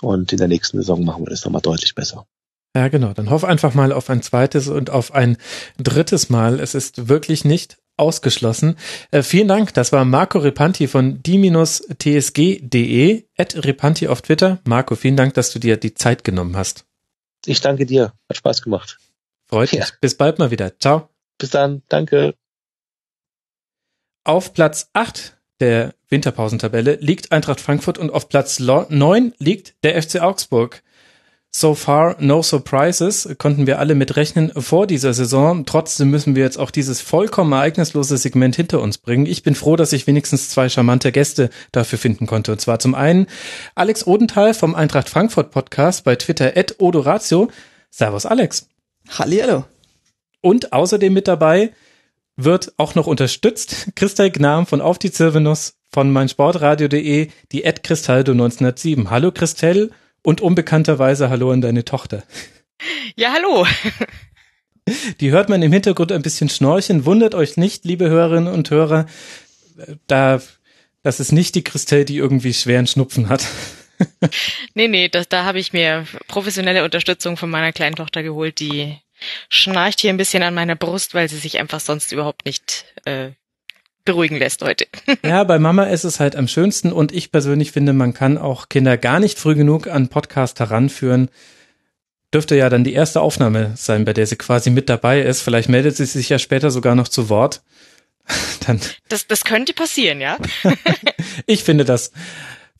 Und 0.00 0.32
in 0.32 0.38
der 0.38 0.48
nächsten 0.48 0.78
Saison 0.78 1.04
machen 1.04 1.24
wir 1.24 1.30
das 1.30 1.44
nochmal 1.44 1.60
deutlich 1.60 1.94
besser. 1.94 2.26
Ja, 2.74 2.88
genau. 2.88 3.12
Dann 3.12 3.28
hoff 3.28 3.44
einfach 3.44 3.74
mal 3.74 3.92
auf 3.92 4.08
ein 4.08 4.22
zweites 4.22 4.68
und 4.68 4.88
auf 4.88 5.12
ein 5.12 5.36
drittes 5.76 6.30
Mal. 6.30 6.58
Es 6.58 6.74
ist 6.74 7.08
wirklich 7.08 7.44
nicht 7.44 7.76
ausgeschlossen. 8.02 8.76
Äh, 9.10 9.22
vielen 9.22 9.48
Dank. 9.48 9.72
Das 9.72 9.92
war 9.92 10.04
Marco 10.04 10.38
Repanti 10.38 10.88
von 10.88 11.22
die-tsg.de 11.22 11.64
at 13.38 13.64
Repanti 13.64 14.08
auf 14.08 14.20
Twitter. 14.20 14.58
Marco, 14.64 14.94
vielen 14.96 15.16
Dank, 15.16 15.32
dass 15.34 15.52
du 15.52 15.58
dir 15.58 15.78
die 15.78 15.94
Zeit 15.94 16.24
genommen 16.24 16.56
hast. 16.56 16.84
Ich 17.46 17.62
danke 17.62 17.86
dir. 17.86 18.12
Hat 18.28 18.36
Spaß 18.36 18.60
gemacht. 18.62 18.98
Freut 19.46 19.72
mich. 19.72 19.80
Ja. 19.80 19.86
Bis 20.00 20.16
bald 20.16 20.38
mal 20.38 20.50
wieder. 20.50 20.78
Ciao. 20.78 21.08
Bis 21.38 21.50
dann. 21.50 21.82
Danke. 21.88 22.34
Auf 24.24 24.52
Platz 24.52 24.90
8 24.92 25.38
der 25.60 25.94
Winterpausentabelle 26.08 26.96
liegt 26.96 27.32
Eintracht 27.32 27.60
Frankfurt 27.60 27.98
und 27.98 28.10
auf 28.10 28.28
Platz 28.28 28.58
9 28.58 29.34
liegt 29.38 29.74
der 29.84 30.00
FC 30.00 30.20
Augsburg. 30.20 30.82
So 31.54 31.74
far, 31.74 32.16
no 32.18 32.42
surprises, 32.42 33.28
konnten 33.36 33.66
wir 33.66 33.78
alle 33.78 33.94
mitrechnen 33.94 34.50
vor 34.56 34.86
dieser 34.86 35.12
Saison. 35.12 35.66
Trotzdem 35.66 36.10
müssen 36.10 36.34
wir 36.34 36.42
jetzt 36.42 36.58
auch 36.58 36.70
dieses 36.70 37.02
vollkommen 37.02 37.52
ereignislose 37.52 38.16
Segment 38.16 38.56
hinter 38.56 38.80
uns 38.80 38.96
bringen. 38.96 39.26
Ich 39.26 39.42
bin 39.42 39.54
froh, 39.54 39.76
dass 39.76 39.92
ich 39.92 40.06
wenigstens 40.06 40.48
zwei 40.48 40.70
charmante 40.70 41.12
Gäste 41.12 41.50
dafür 41.70 41.98
finden 41.98 42.26
konnte. 42.26 42.52
Und 42.52 42.60
zwar 42.62 42.78
zum 42.78 42.94
einen 42.94 43.26
Alex 43.74 44.06
Odenthal 44.06 44.54
vom 44.54 44.74
Eintracht 44.74 45.10
Frankfurt 45.10 45.50
Podcast 45.50 46.04
bei 46.04 46.16
Twitter 46.16 46.56
at 46.56 46.76
Odoratio. 46.78 47.50
Servus 47.90 48.24
Alex. 48.24 48.68
Hallihallo. 49.10 49.66
Und 50.40 50.72
außerdem 50.72 51.12
mit 51.12 51.28
dabei 51.28 51.72
wird 52.34 52.72
auch 52.78 52.94
noch 52.94 53.06
unterstützt. 53.06 53.88
Christel 53.94 54.30
Gnam 54.30 54.66
von 54.66 54.80
Auf 54.80 54.98
die 54.98 55.12
Zirvenus 55.12 55.74
von 55.90 56.10
meinsportradio.de, 56.10 57.28
die 57.52 57.64
Ed 57.64 57.82
Cristaldo 57.82 58.32
1907. 58.32 59.10
Hallo 59.10 59.30
Christel 59.32 59.90
und 60.22 60.40
unbekannterweise 60.40 61.30
Hallo 61.30 61.50
an 61.50 61.60
deine 61.60 61.84
Tochter. 61.84 62.24
Ja, 63.16 63.32
hallo. 63.32 63.66
Die 65.20 65.30
hört 65.30 65.48
man 65.48 65.62
im 65.62 65.72
Hintergrund 65.72 66.10
ein 66.10 66.22
bisschen 66.22 66.48
schnorchen. 66.48 67.04
Wundert 67.04 67.34
euch 67.34 67.56
nicht, 67.56 67.84
liebe 67.84 68.08
Hörerinnen 68.08 68.52
und 68.52 68.70
Hörer, 68.70 69.06
da, 70.06 70.40
das 71.02 71.20
ist 71.20 71.32
nicht 71.32 71.54
die 71.54 71.62
Christel, 71.62 72.04
die 72.04 72.16
irgendwie 72.16 72.52
schweren 72.52 72.86
Schnupfen 72.86 73.28
hat. 73.28 73.46
Nee, 74.74 74.88
nee, 74.88 75.08
das, 75.08 75.28
da 75.28 75.44
habe 75.44 75.60
ich 75.60 75.72
mir 75.72 76.06
professionelle 76.26 76.82
Unterstützung 76.82 77.36
von 77.36 77.50
meiner 77.50 77.72
kleinen 77.72 77.94
Tochter 77.94 78.24
geholt, 78.24 78.58
die 78.58 78.98
schnarcht 79.48 80.00
hier 80.00 80.10
ein 80.10 80.16
bisschen 80.16 80.42
an 80.42 80.54
meiner 80.54 80.74
Brust, 80.74 81.14
weil 81.14 81.28
sie 81.28 81.36
sich 81.36 81.60
einfach 81.60 81.78
sonst 81.78 82.10
überhaupt 82.10 82.44
nicht 82.44 82.84
äh, 83.04 83.30
beruhigen 84.04 84.36
lässt 84.36 84.62
heute. 84.62 84.86
ja, 85.22 85.44
bei 85.44 85.58
Mama 85.58 85.84
ist 85.84 86.04
es 86.04 86.20
halt 86.20 86.36
am 86.36 86.48
schönsten 86.48 86.92
und 86.92 87.12
ich 87.12 87.32
persönlich 87.32 87.72
finde, 87.72 87.92
man 87.92 88.14
kann 88.14 88.38
auch 88.38 88.68
Kinder 88.68 88.96
gar 88.96 89.20
nicht 89.20 89.38
früh 89.38 89.54
genug 89.54 89.86
an 89.86 90.08
Podcast 90.08 90.60
heranführen. 90.60 91.28
Dürfte 92.34 92.56
ja 92.56 92.70
dann 92.70 92.84
die 92.84 92.94
erste 92.94 93.20
Aufnahme 93.20 93.72
sein, 93.76 94.04
bei 94.04 94.12
der 94.12 94.26
sie 94.26 94.36
quasi 94.36 94.70
mit 94.70 94.88
dabei 94.88 95.20
ist. 95.20 95.42
Vielleicht 95.42 95.68
meldet 95.68 95.96
sie 95.96 96.06
sich 96.06 96.28
ja 96.28 96.38
später 96.38 96.70
sogar 96.70 96.94
noch 96.94 97.08
zu 97.08 97.28
Wort. 97.28 97.62
dann 98.66 98.80
das, 99.08 99.26
das 99.26 99.44
könnte 99.44 99.74
passieren, 99.74 100.20
ja. 100.20 100.38
ich 101.46 101.64
finde 101.64 101.84
das 101.84 102.12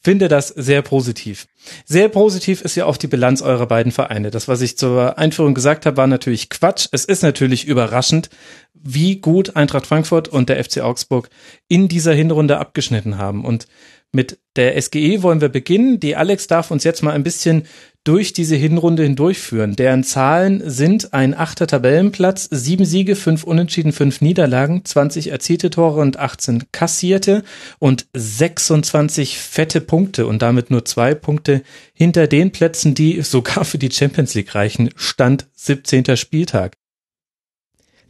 finde 0.02 0.28
das 0.28 0.48
sehr 0.48 0.82
positiv. 0.82 1.46
Sehr 1.84 2.08
positiv 2.08 2.62
ist 2.62 2.74
ja 2.74 2.86
auch 2.86 2.96
die 2.96 3.06
Bilanz 3.06 3.40
eurer 3.40 3.66
beiden 3.66 3.92
Vereine. 3.92 4.30
Das, 4.30 4.48
was 4.48 4.60
ich 4.60 4.76
zur 4.76 5.18
Einführung 5.18 5.54
gesagt 5.54 5.86
habe, 5.86 5.96
war 5.96 6.06
natürlich 6.06 6.50
Quatsch. 6.50 6.88
Es 6.92 7.04
ist 7.04 7.22
natürlich 7.22 7.66
überraschend, 7.66 8.28
wie 8.74 9.16
gut 9.16 9.54
Eintracht 9.54 9.86
Frankfurt 9.86 10.28
und 10.28 10.48
der 10.48 10.62
FC 10.62 10.80
Augsburg 10.80 11.30
in 11.68 11.88
dieser 11.88 12.12
Hinrunde 12.12 12.58
abgeschnitten 12.58 13.16
haben. 13.18 13.44
Und 13.44 13.68
mit 14.10 14.38
der 14.56 14.80
SGE 14.80 15.22
wollen 15.22 15.40
wir 15.40 15.48
beginnen. 15.48 16.00
Die 16.00 16.16
Alex 16.16 16.46
darf 16.46 16.70
uns 16.70 16.84
jetzt 16.84 17.02
mal 17.02 17.12
ein 17.12 17.22
bisschen 17.22 17.64
durch 18.04 18.32
diese 18.32 18.56
Hinrunde 18.56 19.04
hindurchführen. 19.04 19.76
Deren 19.76 20.02
Zahlen 20.02 20.62
sind 20.68 21.14
ein 21.14 21.34
achter 21.34 21.66
Tabellenplatz, 21.66 22.48
sieben 22.50 22.84
Siege, 22.84 23.14
fünf 23.14 23.44
Unentschieden, 23.44 23.92
fünf 23.92 24.20
Niederlagen, 24.20 24.84
20 24.84 25.28
erzielte 25.28 25.70
Tore 25.70 26.00
und 26.00 26.18
18 26.18 26.64
kassierte 26.72 27.44
und 27.78 28.06
26 28.14 29.38
fette 29.38 29.80
Punkte 29.80 30.26
und 30.26 30.42
damit 30.42 30.70
nur 30.70 30.84
zwei 30.84 31.14
Punkte 31.14 31.62
hinter 31.94 32.26
den 32.26 32.50
Plätzen, 32.50 32.94
die 32.94 33.22
sogar 33.22 33.64
für 33.64 33.78
die 33.78 33.90
Champions 33.90 34.34
League 34.34 34.54
reichen. 34.54 34.90
Stand 34.96 35.46
17. 35.54 36.16
Spieltag. 36.16 36.76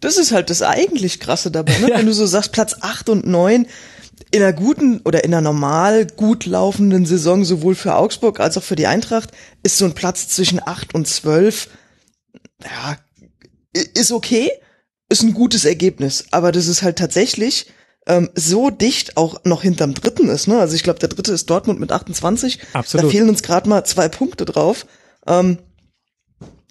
Das 0.01 0.16
ist 0.16 0.32
halt 0.32 0.51
das 0.51 0.62
eigentlich 0.62 1.20
krasse 1.20 1.51
dabei, 1.51 1.78
ne? 1.78 1.86
Ja. 1.90 1.99
Wenn 1.99 2.07
du 2.07 2.12
so 2.12 2.26
sagst, 2.26 2.53
Platz 2.53 2.76
acht 2.80 3.09
und 3.09 3.26
neun 3.26 3.66
in 4.33 4.43
einer 4.43 4.53
guten 4.53 5.01
oder 5.05 5.24
in 5.24 5.33
einer 5.33 5.43
normal 5.43 6.07
gut 6.07 6.47
laufenden 6.47 7.07
Saison, 7.07 7.45
sowohl 7.45 7.74
für 7.74 7.95
Augsburg 7.95 8.41
als 8.41 8.57
auch 8.57 8.62
für 8.62 8.76
die 8.76 8.87
Eintracht, 8.87 9.30
ist 9.62 9.78
so 9.78 9.85
ein 9.85 9.95
Platz 9.95 10.26
zwischen 10.28 10.61
acht 10.66 10.95
und 10.95 11.07
zwölf, 11.07 11.68
ja, 12.64 12.97
ist 13.95 14.11
okay, 14.11 14.51
ist 15.09 15.22
ein 15.22 15.35
gutes 15.35 15.66
Ergebnis, 15.66 16.24
aber 16.30 16.51
das 16.51 16.66
ist 16.66 16.83
halt 16.83 16.99
tatsächlich 16.99 17.66
ähm, 18.07 18.30
so 18.35 18.70
dicht 18.70 19.16
auch 19.16 19.45
noch 19.45 19.62
hinterm 19.62 19.95
dritten 19.95 20.28
ist, 20.28 20.49
ne? 20.49 20.59
Also 20.59 20.74
ich 20.74 20.83
glaube, 20.83 20.99
der 20.99 21.11
dritte 21.11 21.33
ist 21.33 21.49
Dortmund 21.51 21.78
mit 21.78 21.93
28. 21.93 22.59
Absolut. 22.72 23.05
Da 23.05 23.11
fehlen 23.11 23.28
uns 23.28 23.43
gerade 23.43 23.68
mal 23.68 23.85
zwei 23.85 24.09
Punkte 24.09 24.45
drauf. 24.45 24.87
Ähm, 25.26 25.59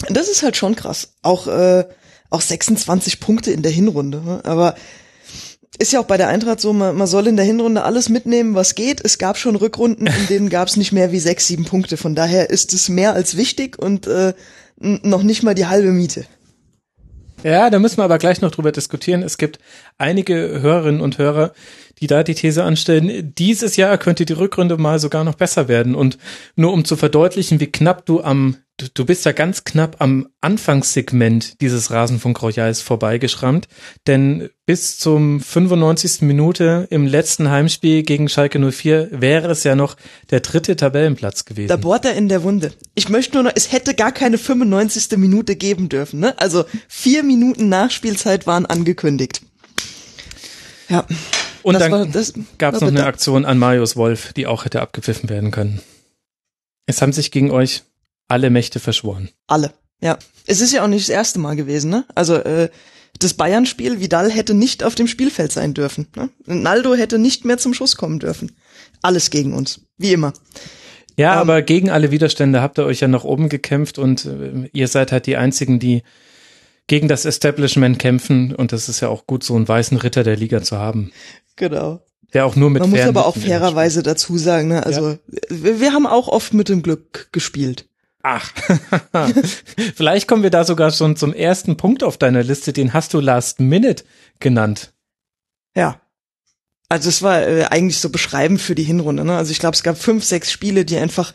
das 0.10 0.28
ist 0.28 0.44
halt 0.44 0.58
schon 0.58 0.76
krass. 0.76 1.14
Auch 1.22 1.48
äh, 1.48 1.86
auch 2.30 2.42
26 2.42 3.20
Punkte 3.20 3.52
in 3.52 3.62
der 3.62 3.72
Hinrunde. 3.72 4.22
Ne? 4.22 4.42
Aber 4.44 4.76
ist 5.80 5.94
ja 5.94 6.00
auch 6.00 6.06
bei 6.06 6.18
der 6.18 6.28
Eintracht 6.28 6.60
so, 6.60 6.74
man, 6.74 6.96
man 6.96 7.08
soll 7.08 7.28
in 7.28 7.36
der 7.36 7.46
Hinrunde 7.46 7.84
alles 7.84 8.10
mitnehmen, 8.10 8.56
was 8.56 8.76
geht. 8.76 9.02
Es 9.04 9.18
gab 9.18 9.38
schon 9.38 9.56
Rückrunden, 9.56 10.08
in 10.08 10.28
denen 10.28 10.50
gab 10.50 10.68
es 10.68 10.78
nicht 10.78 10.92
mehr 10.92 11.12
wie 11.12 11.20
sechs, 11.20 11.48
sieben 11.48 11.66
Punkte. 11.66 11.98
Von 11.98 12.16
daher 12.16 12.50
ist 12.50 12.74
es 12.74 12.90
mehr 12.90 13.14
als 13.14 13.38
wichtig 13.38 13.80
und 13.80 14.08
äh, 14.08 14.34
noch 14.78 15.24
nicht 15.24 15.44
mal 15.44 15.56
die 15.56 15.68
halbe 15.68 15.92
Miete. 15.92 16.26
Ja, 17.44 17.70
da 17.70 17.80
müssen 17.80 17.98
wir 17.98 18.04
aber 18.04 18.20
gleich 18.20 18.42
noch 18.42 18.52
drüber 18.52 18.72
diskutieren. 18.72 19.24
Es 19.24 19.38
gibt 19.38 19.60
einige 19.98 20.62
Hörerinnen 20.62 21.02
und 21.02 21.18
Hörer, 21.18 21.54
die 22.00 22.08
da 22.08 22.24
die 22.24 22.36
These 22.36 22.64
anstellen, 22.64 23.34
dieses 23.38 23.78
Jahr 23.78 23.98
könnte 23.98 24.26
die 24.26 24.34
Rückrunde 24.34 24.78
mal 24.78 25.00
sogar 25.00 25.24
noch 25.24 25.36
besser 25.36 25.68
werden. 25.68 25.96
Und 25.96 26.18
nur 26.56 26.74
um 26.74 26.86
zu 26.86 26.96
verdeutlichen, 26.96 27.60
wie 27.60 27.72
knapp 27.72 28.06
du 28.06 28.22
am 28.22 28.58
du, 28.82 28.88
du 28.94 29.06
bist 29.06 29.26
ja 29.26 29.32
ganz 29.32 29.64
knapp 29.64 29.98
am 30.00 30.28
Anfangssegment 30.42 31.62
dieses 31.62 31.92
Rasenfunk 31.92 32.42
Royals 32.42 32.82
vorbeigeschrammt, 32.82 33.68
denn 34.08 34.50
bis 34.66 34.98
zum 34.98 35.40
95. 35.40 36.22
Minute 36.22 36.88
im 36.90 37.06
letzten 37.06 37.50
Heimspiel 37.50 38.04
gegen 38.04 38.30
Schalke 38.30 38.60
04 38.60 39.10
wäre 39.12 39.52
es 39.52 39.64
ja 39.64 39.76
noch 39.76 39.96
der 40.30 40.40
dritte 40.40 40.76
Tabellenplatz 40.76 41.46
gewesen. 41.46 41.70
Da 41.70 41.78
bohrt 41.78 42.06
er 42.06 42.14
in 42.14 42.30
der 42.30 42.44
Wunde. 42.44 42.74
Ich 42.96 43.10
möchte 43.10 43.36
nur 43.36 43.44
noch, 43.44 43.52
es 43.56 43.72
hätte 43.72 43.94
gar 43.94 44.12
keine 44.12 44.38
95. 44.38 45.18
Minute 45.18 45.56
geben 45.56 45.90
dürfen, 45.90 46.20
ne? 46.20 46.38
Also 46.40 46.66
vier 46.88 47.24
Minuten 47.24 47.70
Nachspielzeit 47.70 48.48
waren 48.48 48.66
angekündigt. 48.66 49.42
Ja. 50.90 51.06
Und 51.64 51.76
das 51.76 51.90
dann 51.90 52.48
gab 52.58 52.74
es 52.74 52.82
noch 52.82 52.88
eine 52.88 53.06
Aktion 53.06 53.46
an 53.46 53.58
Marius 53.60 53.96
Wolf, 53.96 54.34
die 54.34 54.48
auch 54.48 54.66
hätte 54.66 54.82
abgepfiffen 54.82 55.30
werden 55.30 55.52
können. 55.52 55.80
Es 56.88 57.02
haben 57.02 57.14
sich 57.14 57.32
gegen 57.32 57.52
euch 57.52 57.84
alle 58.32 58.50
Mächte 58.50 58.80
verschworen. 58.80 59.30
Alle, 59.48 59.74
ja. 60.00 60.18
Es 60.48 60.62
ist 60.62 60.72
ja 60.74 60.84
auch 60.84 60.88
nicht 60.88 61.08
das 61.08 61.14
erste 61.14 61.38
Mal 61.38 61.56
gewesen, 61.56 61.92
ne? 61.92 62.06
Also 62.16 62.36
äh, 62.36 62.70
das 63.20 63.34
Bayern-Spiel, 63.34 64.00
Vidal 64.00 64.32
hätte 64.32 64.54
nicht 64.54 64.84
auf 64.84 64.96
dem 64.96 65.08
Spielfeld 65.08 65.52
sein 65.52 65.74
dürfen. 65.74 66.08
Ne? 66.16 66.30
Naldo 66.46 66.96
hätte 66.96 67.20
nicht 67.20 67.46
mehr 67.46 67.58
zum 67.58 67.74
Schuss 67.74 67.98
kommen 67.98 68.20
dürfen. 68.20 68.56
Alles 69.02 69.30
gegen 69.30 69.54
uns, 69.54 69.82
wie 69.98 70.14
immer. 70.14 70.34
Ja, 71.18 71.34
ähm, 71.34 71.40
aber 71.40 71.62
gegen 71.62 71.90
alle 71.90 72.10
Widerstände 72.10 72.62
habt 72.62 72.80
ihr 72.80 72.86
euch 72.86 73.02
ja 73.02 73.10
nach 73.10 73.26
oben 73.26 73.50
gekämpft 73.50 74.00
und 74.00 74.26
äh, 74.26 74.70
ihr 74.72 74.88
seid 74.88 75.12
halt 75.12 75.28
die 75.28 75.36
einzigen, 75.36 75.80
die 75.80 76.04
gegen 76.88 77.10
das 77.10 77.26
Establishment 77.26 78.00
kämpfen 78.00 78.56
und 78.56 78.72
das 78.72 78.90
ist 78.90 79.02
ja 79.02 79.10
auch 79.10 79.28
gut, 79.28 79.44
so 79.44 79.56
einen 79.56 79.68
weißen 79.68 79.98
Ritter 79.98 80.24
der 80.24 80.38
Liga 80.38 80.62
zu 80.62 80.78
haben. 80.78 81.12
Genau. 81.58 82.00
Der 82.34 82.46
auch 82.46 82.56
nur 82.56 82.70
mit 82.70 82.82
Man 82.82 82.92
muss 82.92 83.02
aber 83.02 83.28
auch 83.28 83.36
fairerweise 83.36 84.04
dazu 84.04 84.38
sagen, 84.38 84.70
ne? 84.70 84.86
Also 84.86 85.10
ja. 85.10 85.18
wir, 85.50 85.82
wir 85.82 85.94
haben 85.94 86.08
auch 86.08 86.30
oft 86.30 86.54
mit 86.54 86.70
dem 86.70 86.82
Glück 86.82 87.28
gespielt. 87.34 87.90
Ach, 88.24 88.52
vielleicht 89.96 90.28
kommen 90.28 90.44
wir 90.44 90.50
da 90.50 90.64
sogar 90.64 90.92
schon 90.92 91.16
zum 91.16 91.34
ersten 91.34 91.78
Punkt 91.78 92.04
auf 92.04 92.18
deiner 92.18 92.44
Liste. 92.44 92.74
Den 92.74 92.94
hast 92.94 93.14
du 93.14 93.20
Last 93.20 93.60
Minute 93.60 94.04
genannt. 94.40 94.94
Ja. 95.76 96.02
Also 96.90 97.10
es 97.10 97.22
war 97.22 97.48
äh, 97.48 97.66
eigentlich 97.66 98.00
so 98.00 98.10
beschreibend 98.10 98.62
für 98.62 98.76
die 98.76 98.84
Hinrunde. 98.84 99.24
Ne? 99.24 99.38
Also 99.38 99.52
ich 99.52 99.60
glaube, 99.60 99.76
es 99.76 99.84
gab 99.84 99.98
fünf, 99.98 100.26
sechs 100.26 100.52
Spiele, 100.52 100.84
die 100.84 100.98
einfach 100.98 101.34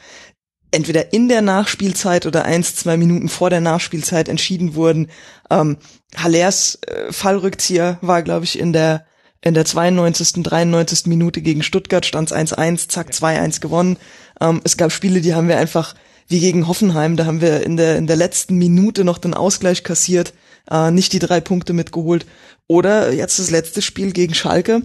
entweder 0.71 1.13
in 1.13 1.29
der 1.29 1.43
Nachspielzeit 1.43 2.27
oder 2.27 2.45
eins, 2.45 2.77
zwei 2.77 2.97
Minuten 2.97 3.29
vor 3.29 3.49
der 3.49 3.61
Nachspielzeit 3.63 4.29
entschieden 4.29 4.75
wurden. 4.75 5.09
Ähm, 5.51 5.79
Hallers 6.15 6.79
äh, 6.87 7.11
Fallrückzieher 7.11 7.99
war, 8.03 8.23
glaube 8.23 8.45
ich, 8.45 8.59
in 8.59 8.73
der 8.73 9.07
in 9.43 9.55
der 9.55 9.65
92., 9.65 10.43
93. 10.43 11.07
Minute 11.07 11.41
gegen 11.41 11.63
Stuttgart 11.63 12.05
stand 12.05 12.33
es 12.33 12.37
1-1, 12.37 12.89
zack, 12.89 13.11
2-1 13.11 13.61
gewonnen. 13.61 13.97
Ähm, 14.41 14.61
es 14.65 14.77
gab 14.77 14.91
Spiele, 14.91 15.21
die 15.21 15.35
haben 15.35 15.47
wir 15.49 15.59
einfach 15.59 15.95
wie 16.29 16.41
gegen 16.41 16.67
Hoffenheim, 16.67 17.17
da 17.17 17.27
haben 17.27 17.41
wir 17.41 17.63
in 17.65 17.77
der, 17.77 17.97
in 17.97 18.07
der 18.07 18.17
letzten 18.17 18.57
Minute 18.57 19.05
noch 19.05 19.19
den 19.19 19.35
Ausgleich 19.35 19.85
kassiert, 19.85 20.33
äh, 20.71 20.91
nicht 20.91 21.13
die 21.13 21.19
drei 21.19 21.41
Punkte 21.41 21.73
mitgeholt. 21.73 22.27
Oder 22.67 23.13
jetzt 23.13 23.39
das 23.39 23.51
letzte 23.51 23.83
Spiel 23.83 24.13
gegen 24.13 24.35
Schalke. 24.35 24.83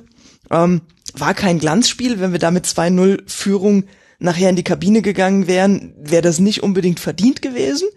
Ähm, 0.52 0.82
war 1.14 1.34
kein 1.34 1.60
Glanzspiel, 1.60 2.20
wenn 2.20 2.32
wir 2.32 2.39
da 2.39 2.52
mit 2.52 2.66
2-0 2.66 3.24
Führung 3.26 3.86
nachher 4.20 4.50
in 4.50 4.56
die 4.56 4.64
Kabine 4.64 5.02
gegangen 5.02 5.48
wären, 5.48 5.94
wäre 5.98 6.22
das 6.22 6.39
nicht 6.39 6.62
unbedingt 6.62 7.00
verdient 7.00 7.42
gewesen. 7.42 7.88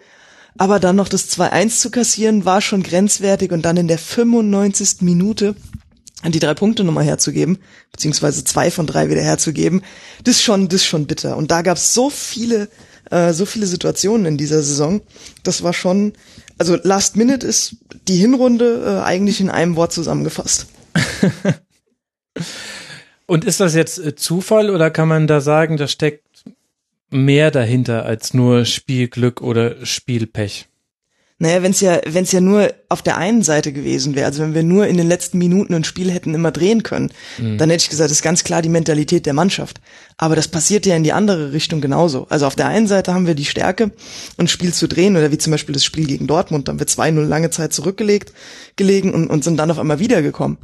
Aber 0.57 0.81
dann 0.81 0.97
noch 0.97 1.09
das 1.09 1.31
2-1 1.31 1.81
zu 1.81 1.91
kassieren, 1.91 2.45
war 2.45 2.61
schon 2.61 2.83
grenzwertig 2.83 3.53
und 3.53 3.63
dann 3.63 3.77
in 3.77 3.89
der 3.89 3.99
95. 3.99 5.01
Minute 5.01 5.55
die 6.33 6.39
drei 6.39 6.55
Punkte 6.55 6.85
nochmal 6.85 7.05
herzugeben, 7.05 7.59
beziehungsweise 7.93 8.45
zwei 8.45 8.71
von 8.71 8.87
drei 8.87 9.11
wieder 9.11 9.21
herzugeben, 9.21 9.83
das 10.23 10.37
ist 10.37 10.43
schon, 10.43 10.69
das 10.69 10.81
ist 10.81 10.87
schon 10.87 11.07
bitter. 11.07 11.37
Und 11.37 11.51
da 11.51 11.61
gab 11.61 11.77
es 11.77 11.93
so 11.93 12.09
viele 12.09 12.69
äh, 13.11 13.33
so 13.33 13.47
viele 13.47 13.67
Situationen 13.67 14.27
in 14.27 14.37
dieser 14.37 14.63
Saison. 14.63 15.01
Das 15.43 15.63
war 15.63 15.73
schon, 15.73 16.13
also 16.59 16.77
Last 16.83 17.17
Minute 17.17 17.47
ist 17.47 17.77
die 18.09 18.17
Hinrunde 18.17 18.85
äh, 18.85 19.05
eigentlich 19.05 19.41
in 19.41 19.51
einem 19.51 19.77
Wort 19.77 19.93
zusammengefasst. 19.93 20.67
Und 23.27 23.45
ist 23.45 23.61
das 23.61 23.75
jetzt 23.75 23.99
äh, 23.99 24.15
Zufall 24.15 24.71
oder 24.71 24.91
kann 24.91 25.09
man 25.09 25.27
da 25.27 25.41
sagen, 25.41 25.77
da 25.77 25.89
steckt 25.89 26.45
mehr 27.11 27.51
dahinter 27.51 28.05
als 28.05 28.35
nur 28.35 28.65
Spielglück 28.65 29.41
oder 29.41 29.85
Spielpech? 29.85 30.69
Naja, 31.39 31.65
wenn 31.65 31.73
es 31.73 31.81
ja, 31.81 32.01
wenn's 32.07 32.31
ja 32.31 32.41
nur 32.41 32.73
auf 32.89 33.03
der 33.03 33.17
einen 33.17 33.43
Seite 33.43 33.73
gewesen 33.73 34.15
wäre, 34.15 34.27
also 34.27 34.41
wenn 34.43 34.55
wir 34.55 34.63
nur 34.63 34.87
in 34.87 34.97
den 34.97 35.09
letzten 35.09 35.39
Minuten 35.39 35.75
ein 35.75 35.83
Spiel 35.83 36.13
hätten 36.13 36.33
immer 36.33 36.53
drehen 36.53 36.85
können, 36.85 37.11
mhm. 37.39 37.59
dann 37.59 37.71
hätte 37.71 37.83
ich 37.83 37.91
gesagt, 37.91 38.11
das 38.11 38.19
ist 38.19 38.23
ganz 38.23 38.45
klar 38.45 38.63
die 38.63 38.69
Mentalität 38.69 39.27
der 39.27 39.35
Mannschaft. 39.35 39.81
Aber 40.17 40.37
das 40.37 40.47
passiert 40.47 40.87
ja 40.87 40.95
in 40.95 41.03
die 41.03 41.13
andere 41.13 41.53
Richtung 41.53 41.81
genauso. 41.81 42.29
Also 42.29 42.47
auf 42.47 42.55
der 42.55 42.69
einen 42.69 42.87
Seite 42.87 43.13
haben 43.13 43.27
wir 43.27 43.35
die 43.35 43.45
Stärke, 43.45 43.91
ein 44.37 44.47
Spiel 44.47 44.73
zu 44.73 44.87
drehen, 44.87 45.17
oder 45.17 45.33
wie 45.33 45.39
zum 45.39 45.51
Beispiel 45.51 45.73
das 45.73 45.85
Spiel 45.85 46.07
gegen 46.07 46.29
Dortmund, 46.29 46.69
da 46.69 46.73
haben 46.73 46.79
wir 46.79 46.87
2-0 46.87 47.25
lange 47.25 47.51
Zeit 47.51 47.73
zurückgelegt, 47.73 48.33
gelegen 48.77 49.13
und, 49.13 49.27
und 49.27 49.43
sind 49.43 49.57
dann 49.57 49.73
auf 49.73 49.81
einmal 49.81 49.99
wiedergekommen. 49.99 50.59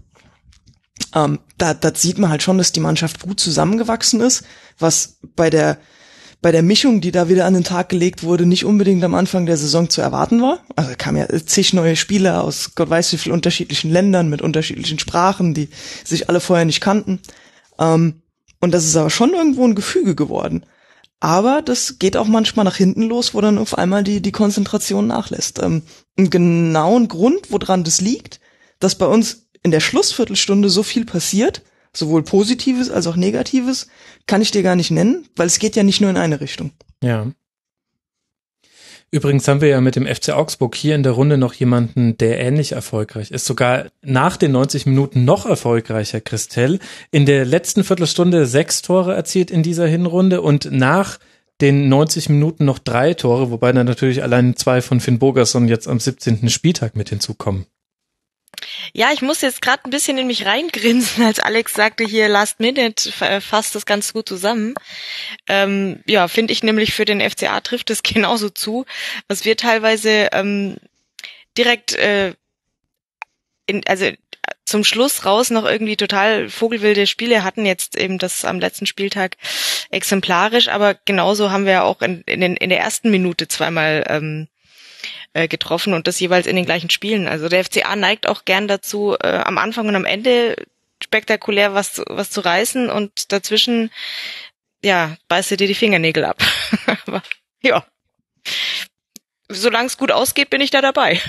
Ähm, 1.16 1.40
da, 1.58 1.74
da 1.74 1.92
sieht 1.92 2.18
man 2.18 2.30
halt 2.30 2.44
schon, 2.44 2.58
dass 2.58 2.70
die 2.70 2.80
Mannschaft 2.80 3.20
gut 3.20 3.40
zusammengewachsen 3.40 4.20
ist, 4.20 4.44
was 4.78 5.18
bei 5.34 5.50
der 5.50 5.78
bei 6.42 6.52
der 6.52 6.62
Mischung, 6.62 7.00
die 7.00 7.12
da 7.12 7.28
wieder 7.28 7.44
an 7.44 7.54
den 7.54 7.64
Tag 7.64 7.90
gelegt 7.90 8.22
wurde, 8.22 8.46
nicht 8.46 8.64
unbedingt 8.64 9.04
am 9.04 9.14
Anfang 9.14 9.44
der 9.44 9.58
Saison 9.58 9.90
zu 9.90 10.00
erwarten 10.00 10.40
war. 10.40 10.60
Also 10.74 10.92
kamen 10.96 11.18
ja 11.18 11.28
zig 11.46 11.74
neue 11.74 11.96
Spieler 11.96 12.42
aus 12.42 12.74
Gott 12.74 12.88
weiß 12.88 13.12
wie 13.12 13.18
viel 13.18 13.32
unterschiedlichen 13.32 13.90
Ländern 13.90 14.30
mit 14.30 14.40
unterschiedlichen 14.40 14.98
Sprachen, 14.98 15.52
die 15.52 15.68
sich 16.04 16.28
alle 16.28 16.40
vorher 16.40 16.64
nicht 16.64 16.80
kannten. 16.80 17.20
Ähm, 17.78 18.22
und 18.60 18.72
das 18.72 18.84
ist 18.84 18.96
aber 18.96 19.10
schon 19.10 19.34
irgendwo 19.34 19.64
ein 19.64 19.74
Gefüge 19.74 20.14
geworden. 20.14 20.64
Aber 21.20 21.60
das 21.60 21.98
geht 21.98 22.16
auch 22.16 22.26
manchmal 22.26 22.64
nach 22.64 22.76
hinten 22.76 23.02
los, 23.02 23.34
wo 23.34 23.42
dann 23.42 23.58
auf 23.58 23.76
einmal 23.76 24.02
die, 24.02 24.22
die 24.22 24.32
Konzentration 24.32 25.06
nachlässt. 25.06 25.62
Ähm, 25.62 25.82
einen 26.16 26.30
genauen 26.30 27.08
Grund, 27.08 27.50
woran 27.50 27.84
das 27.84 28.00
liegt, 28.00 28.40
dass 28.78 28.94
bei 28.94 29.06
uns 29.06 29.48
in 29.62 29.70
der 29.70 29.80
Schlussviertelstunde 29.80 30.70
so 30.70 30.82
viel 30.82 31.04
passiert, 31.04 31.62
sowohl 31.94 32.22
Positives 32.22 32.90
als 32.90 33.06
auch 33.06 33.16
Negatives, 33.16 33.88
kann 34.26 34.42
ich 34.42 34.50
dir 34.50 34.62
gar 34.62 34.76
nicht 34.76 34.90
nennen, 34.90 35.26
weil 35.36 35.46
es 35.46 35.58
geht 35.58 35.76
ja 35.76 35.82
nicht 35.82 36.00
nur 36.00 36.10
in 36.10 36.16
eine 36.16 36.40
Richtung. 36.40 36.72
Ja. 37.02 37.26
Übrigens 39.12 39.48
haben 39.48 39.60
wir 39.60 39.68
ja 39.68 39.80
mit 39.80 39.96
dem 39.96 40.06
FC 40.06 40.30
Augsburg 40.30 40.76
hier 40.76 40.94
in 40.94 41.02
der 41.02 41.12
Runde 41.12 41.36
noch 41.36 41.54
jemanden, 41.54 42.16
der 42.18 42.38
ähnlich 42.38 42.72
erfolgreich 42.72 43.32
ist. 43.32 43.44
Sogar 43.44 43.86
nach 44.02 44.36
den 44.36 44.52
90 44.52 44.86
Minuten 44.86 45.24
noch 45.24 45.46
erfolgreicher, 45.46 46.20
Christell. 46.20 46.78
In 47.10 47.26
der 47.26 47.44
letzten 47.44 47.82
Viertelstunde 47.82 48.46
sechs 48.46 48.82
Tore 48.82 49.14
erzielt 49.14 49.50
in 49.50 49.64
dieser 49.64 49.88
Hinrunde 49.88 50.42
und 50.42 50.70
nach 50.70 51.18
den 51.60 51.88
90 51.88 52.28
Minuten 52.28 52.64
noch 52.64 52.78
drei 52.78 53.14
Tore, 53.14 53.50
wobei 53.50 53.72
dann 53.72 53.86
natürlich 53.86 54.22
allein 54.22 54.56
zwei 54.56 54.80
von 54.80 55.00
Finn 55.00 55.18
Bogerson 55.18 55.66
jetzt 55.66 55.88
am 55.88 55.98
17. 55.98 56.48
Spieltag 56.48 56.94
mit 56.94 57.08
hinzukommen. 57.08 57.66
Ja, 58.92 59.12
ich 59.12 59.22
muss 59.22 59.40
jetzt 59.40 59.62
gerade 59.62 59.84
ein 59.84 59.90
bisschen 59.90 60.18
in 60.18 60.26
mich 60.26 60.46
reingrinsen, 60.46 61.24
als 61.24 61.40
Alex 61.40 61.74
sagte 61.74 62.04
hier 62.04 62.28
Last 62.28 62.60
Minute 62.60 63.10
äh, 63.20 63.40
fasst 63.40 63.74
das 63.74 63.86
ganz 63.86 64.12
gut 64.12 64.28
zusammen. 64.28 64.74
Ähm, 65.48 66.02
ja, 66.06 66.28
finde 66.28 66.52
ich 66.52 66.62
nämlich 66.62 66.92
für 66.92 67.04
den 67.04 67.20
FCA 67.20 67.60
trifft 67.60 67.90
es 67.90 68.02
genauso 68.02 68.50
zu, 68.50 68.86
was 69.28 69.44
wir 69.44 69.56
teilweise 69.56 70.28
ähm, 70.32 70.76
direkt 71.56 71.94
äh, 71.94 72.34
in, 73.66 73.86
also 73.86 74.10
zum 74.64 74.84
Schluss 74.84 75.24
raus 75.24 75.50
noch 75.50 75.64
irgendwie 75.64 75.96
total 75.96 76.48
vogelwilde 76.48 77.06
Spiele 77.06 77.42
hatten, 77.42 77.66
jetzt 77.66 77.96
eben 77.96 78.18
das 78.18 78.44
am 78.44 78.60
letzten 78.60 78.86
Spieltag 78.86 79.36
exemplarisch, 79.90 80.68
aber 80.68 80.94
genauso 81.04 81.50
haben 81.50 81.66
wir 81.66 81.84
auch 81.84 82.02
in, 82.02 82.22
in, 82.22 82.40
den, 82.40 82.56
in 82.56 82.70
der 82.70 82.78
ersten 82.78 83.10
Minute 83.10 83.48
zweimal 83.48 84.04
ähm, 84.08 84.48
äh, 85.32 85.48
getroffen 85.48 85.94
und 85.94 86.06
das 86.06 86.20
jeweils 86.20 86.46
in 86.46 86.56
den 86.56 86.64
gleichen 86.64 86.90
Spielen. 86.90 87.28
Also 87.28 87.48
der 87.48 87.64
FCA 87.64 87.96
neigt 87.96 88.28
auch 88.28 88.44
gern 88.44 88.68
dazu, 88.68 89.16
äh, 89.20 89.28
am 89.28 89.58
Anfang 89.58 89.88
und 89.88 89.96
am 89.96 90.04
Ende 90.04 90.56
spektakulär 91.02 91.74
was, 91.74 92.02
was 92.06 92.30
zu 92.30 92.40
reißen 92.40 92.90
und 92.90 93.32
dazwischen, 93.32 93.90
ja, 94.84 95.16
beißt 95.28 95.52
du 95.52 95.56
dir 95.56 95.66
die 95.66 95.74
Fingernägel 95.74 96.24
ab. 96.24 96.42
Aber 97.06 97.22
ja, 97.62 97.84
solange 99.48 99.86
es 99.86 99.98
gut 99.98 100.12
ausgeht, 100.12 100.50
bin 100.50 100.60
ich 100.60 100.70
da 100.70 100.80
dabei. 100.80 101.20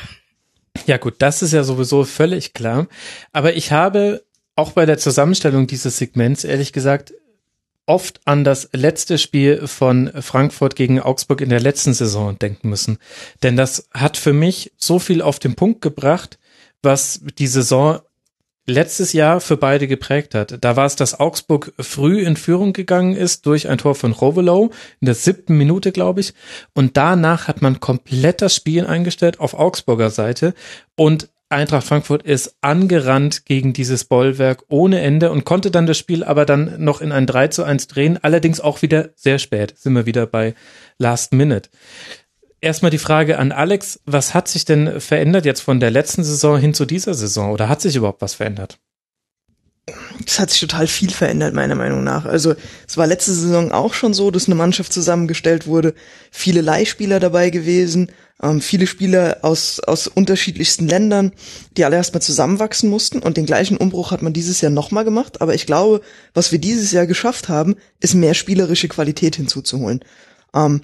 Ja 0.86 0.98
gut, 0.98 1.16
das 1.20 1.42
ist 1.42 1.54
ja 1.54 1.64
sowieso 1.64 2.04
völlig 2.06 2.54
klar. 2.54 2.88
Aber 3.34 3.54
ich 3.54 3.72
habe 3.72 4.24
auch 4.56 4.72
bei 4.72 4.86
der 4.86 4.98
Zusammenstellung 4.98 5.68
dieses 5.68 5.98
Segments 5.98 6.44
ehrlich 6.44 6.74
gesagt 6.74 7.14
oft 7.92 8.22
an 8.24 8.46
das 8.46 8.70
letzte 8.72 9.18
Spiel 9.18 9.68
von 9.68 10.10
Frankfurt 10.22 10.78
gegen 10.78 11.02
Augsburg 11.02 11.42
in 11.42 11.50
der 11.50 11.60
letzten 11.60 11.94
Saison 11.94 12.40
denken 12.40 12.70
müssen. 12.70 13.00
Denn 13.44 13.58
das 13.58 13.90
hat 13.94 14.16
für 14.16 14.32
mich 14.32 14.72
so 14.78 14.98
viel 14.98 15.22
auf 15.22 15.40
den 15.40 15.56
Punkt 15.56 15.82
gebracht, 15.82 16.40
was 16.82 17.20
die 17.38 17.48
Saison 17.48 18.00
letztes 18.66 19.12
Jahr 19.12 19.42
für 19.42 19.58
beide 19.58 19.90
geprägt 19.90 20.36
hat. 20.36 20.64
Da 20.64 20.78
war 20.78 20.86
es, 20.86 20.96
dass 20.96 21.20
Augsburg 21.20 21.74
früh 21.80 22.22
in 22.22 22.38
Führung 22.38 22.72
gegangen 22.72 23.14
ist 23.14 23.46
durch 23.46 23.68
ein 23.68 23.78
Tor 23.78 23.96
von 23.96 24.14
Rovelow 24.14 24.72
in 25.02 25.06
der 25.06 25.16
siebten 25.16 25.58
Minute, 25.58 25.92
glaube 25.92 26.22
ich. 26.22 26.34
Und 26.74 26.96
danach 26.96 27.50
hat 27.50 27.62
man 27.62 27.82
komplett 27.82 28.42
das 28.42 28.56
Spiel 28.56 28.86
eingestellt 28.86 29.42
auf 29.42 29.54
Augsburger 29.54 30.12
Seite 30.12 30.54
und 30.96 31.28
Eintracht 31.52 31.86
Frankfurt 31.86 32.24
ist 32.24 32.56
angerannt 32.62 33.46
gegen 33.46 33.74
dieses 33.74 34.06
Bollwerk 34.06 34.64
ohne 34.70 35.02
Ende 35.02 35.32
und 35.32 35.46
konnte 35.46 35.72
dann 35.72 35.86
das 35.86 35.98
Spiel 35.98 36.24
aber 36.24 36.46
dann 36.46 36.84
noch 36.84 37.02
in 37.02 37.12
ein 37.12 37.28
3 37.28 37.50
zu 37.50 37.64
1 37.64 37.88
drehen, 37.88 38.20
allerdings 38.22 38.60
auch 38.60 38.82
wieder 38.82 39.10
sehr 39.16 39.40
spät, 39.40 39.78
sind 39.78 39.94
wir 39.94 40.06
wieder 40.06 40.26
bei 40.26 40.56
Last 40.98 41.34
Minute. 41.34 41.70
Erstmal 42.62 42.92
die 42.92 43.00
Frage 43.00 43.40
an 43.40 43.52
Alex, 43.52 44.00
was 44.06 44.34
hat 44.34 44.48
sich 44.48 44.66
denn 44.66 45.02
verändert 45.02 45.46
jetzt 45.46 45.62
von 45.62 45.80
der 45.80 45.92
letzten 45.92 46.24
Saison 46.24 46.60
hin 46.60 46.74
zu 46.74 46.86
dieser 46.86 47.16
Saison 47.16 47.52
oder 47.52 47.68
hat 47.68 47.82
sich 47.82 47.96
überhaupt 47.96 48.22
was 48.22 48.36
verändert? 48.36 48.80
Es 50.26 50.40
hat 50.40 50.52
sich 50.52 50.62
total 50.62 50.88
viel 50.88 51.10
verändert, 51.10 51.54
meiner 51.54 51.76
Meinung 51.76 52.04
nach. 52.04 52.26
Also 52.26 52.54
es 52.88 52.98
war 52.98 53.08
letzte 53.08 53.34
Saison 53.34 53.72
auch 53.72 53.94
schon 53.94 54.14
so, 54.14 54.30
dass 54.30 54.46
eine 54.46 54.56
Mannschaft 54.56 54.94
zusammengestellt 54.94 55.66
wurde, 55.66 55.96
viele 56.30 56.62
Leihspieler 56.62 57.20
dabei 57.20 57.50
gewesen, 57.50 58.12
ähm, 58.42 58.62
viele 58.62 58.86
Spieler 58.86 59.40
aus, 59.42 59.80
aus 59.80 60.08
unterschiedlichsten 60.08 60.88
Ländern, 60.88 61.32
die 61.78 61.86
alle 61.86 61.96
erstmal 61.96 62.22
zusammenwachsen 62.22 62.90
mussten 62.90 63.20
und 63.20 63.38
den 63.38 63.46
gleichen 63.46 63.78
Umbruch 63.78 64.12
hat 64.12 64.22
man 64.22 64.34
dieses 64.34 64.62
Jahr 64.62 64.72
nochmal 64.72 65.04
gemacht. 65.04 65.42
Aber 65.42 65.56
ich 65.56 65.66
glaube, 65.66 66.02
was 66.34 66.52
wir 66.52 66.60
dieses 66.60 66.92
Jahr 66.92 67.08
geschafft 67.08 67.50
haben, 67.50 67.76
ist 68.00 68.14
mehr 68.14 68.36
spielerische 68.36 68.88
Qualität 68.88 69.36
hinzuzuholen. 69.36 70.02
Ähm, 70.54 70.82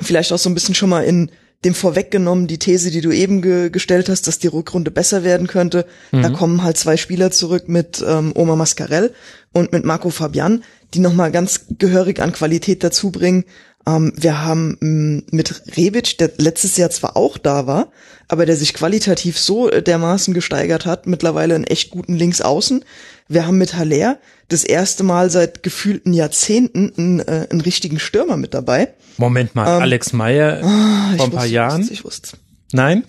vielleicht 0.00 0.32
auch 0.32 0.38
so 0.38 0.48
ein 0.48 0.54
bisschen 0.54 0.74
schon 0.74 0.90
mal 0.90 1.04
in 1.04 1.30
dem 1.64 1.74
vorweggenommen 1.74 2.46
die 2.46 2.58
These, 2.58 2.90
die 2.90 3.00
du 3.00 3.10
eben 3.10 3.42
ge 3.42 3.70
gestellt 3.70 4.08
hast, 4.08 4.26
dass 4.26 4.38
die 4.38 4.48
Rückrunde 4.48 4.90
besser 4.90 5.24
werden 5.24 5.46
könnte. 5.46 5.86
Mhm. 6.12 6.22
Da 6.22 6.30
kommen 6.30 6.62
halt 6.62 6.76
zwei 6.76 6.96
Spieler 6.96 7.30
zurück 7.30 7.68
mit 7.68 8.04
ähm, 8.06 8.32
Oma 8.34 8.56
Mascarell 8.56 9.12
und 9.52 9.72
mit 9.72 9.84
Marco 9.84 10.10
Fabian, 10.10 10.62
die 10.92 11.00
nochmal 11.00 11.32
ganz 11.32 11.66
gehörig 11.78 12.20
an 12.20 12.32
Qualität 12.32 12.84
dazu 12.84 13.10
bringen. 13.10 13.44
Ähm, 13.86 14.12
wir 14.16 14.42
haben 14.42 14.78
ähm, 14.80 15.24
mit 15.30 15.62
Rebic, 15.76 16.18
der 16.18 16.30
letztes 16.38 16.76
Jahr 16.76 16.90
zwar 16.90 17.16
auch 17.16 17.38
da 17.38 17.66
war, 17.66 17.88
aber 18.28 18.46
der 18.46 18.56
sich 18.56 18.74
qualitativ 18.74 19.38
so 19.38 19.68
dermaßen 19.68 20.34
gesteigert 20.34 20.86
hat, 20.86 21.06
mittlerweile 21.06 21.54
einen 21.54 21.64
echt 21.64 21.90
guten 21.90 22.14
Linksaußen. 22.14 22.84
Wir 23.28 23.46
haben 23.46 23.58
mit 23.58 23.74
Haller 23.74 24.18
das 24.48 24.64
erste 24.64 25.02
Mal 25.02 25.30
seit 25.30 25.62
gefühlten 25.62 26.12
Jahrzehnten 26.12 26.92
einen, 26.96 27.20
äh, 27.20 27.46
einen 27.50 27.60
richtigen 27.60 27.98
Stürmer 27.98 28.36
mit 28.36 28.54
dabei. 28.54 28.94
Moment 29.16 29.54
mal, 29.54 29.76
ähm, 29.76 29.82
Alex 29.82 30.12
Meyer 30.12 30.60
oh, 30.62 31.16
vor 31.16 31.26
ein 31.26 31.32
paar 31.32 31.46
Jahren? 31.46 31.80
Wusste, 31.80 31.94
ich 31.94 32.04
wusste. 32.04 32.36
Nein? 32.72 33.04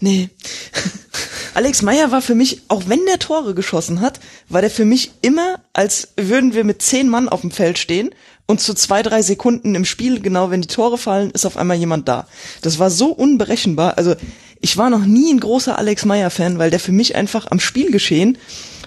Nee. 0.00 0.28
Alex 1.54 1.82
Meyer 1.82 2.12
war 2.12 2.22
für 2.22 2.34
mich, 2.34 2.62
auch 2.68 2.84
wenn 2.86 3.04
der 3.06 3.18
Tore 3.18 3.54
geschossen 3.54 4.00
hat, 4.00 4.20
war 4.48 4.60
der 4.60 4.70
für 4.70 4.84
mich 4.84 5.10
immer, 5.22 5.60
als 5.72 6.08
würden 6.16 6.54
wir 6.54 6.64
mit 6.64 6.82
zehn 6.82 7.08
Mann 7.08 7.28
auf 7.28 7.40
dem 7.40 7.50
Feld 7.50 7.78
stehen 7.78 8.10
und 8.48 8.60
zu 8.60 8.74
zwei, 8.74 9.02
drei 9.02 9.20
Sekunden 9.22 9.74
im 9.74 9.84
Spiel, 9.84 10.20
genau 10.20 10.50
wenn 10.50 10.62
die 10.62 10.68
Tore 10.68 10.96
fallen, 10.96 11.30
ist 11.30 11.44
auf 11.44 11.58
einmal 11.58 11.76
jemand 11.76 12.08
da. 12.08 12.26
Das 12.62 12.78
war 12.78 12.90
so 12.90 13.10
unberechenbar. 13.10 13.98
Also 13.98 14.16
ich 14.60 14.76
war 14.78 14.88
noch 14.88 15.04
nie 15.04 15.32
ein 15.32 15.38
großer 15.38 15.78
Alex 15.78 16.06
Meyer-Fan, 16.06 16.58
weil 16.58 16.70
der 16.70 16.80
für 16.80 16.90
mich 16.90 17.14
einfach 17.14 17.46
am 17.50 17.60
Spielgeschehen 17.60 18.38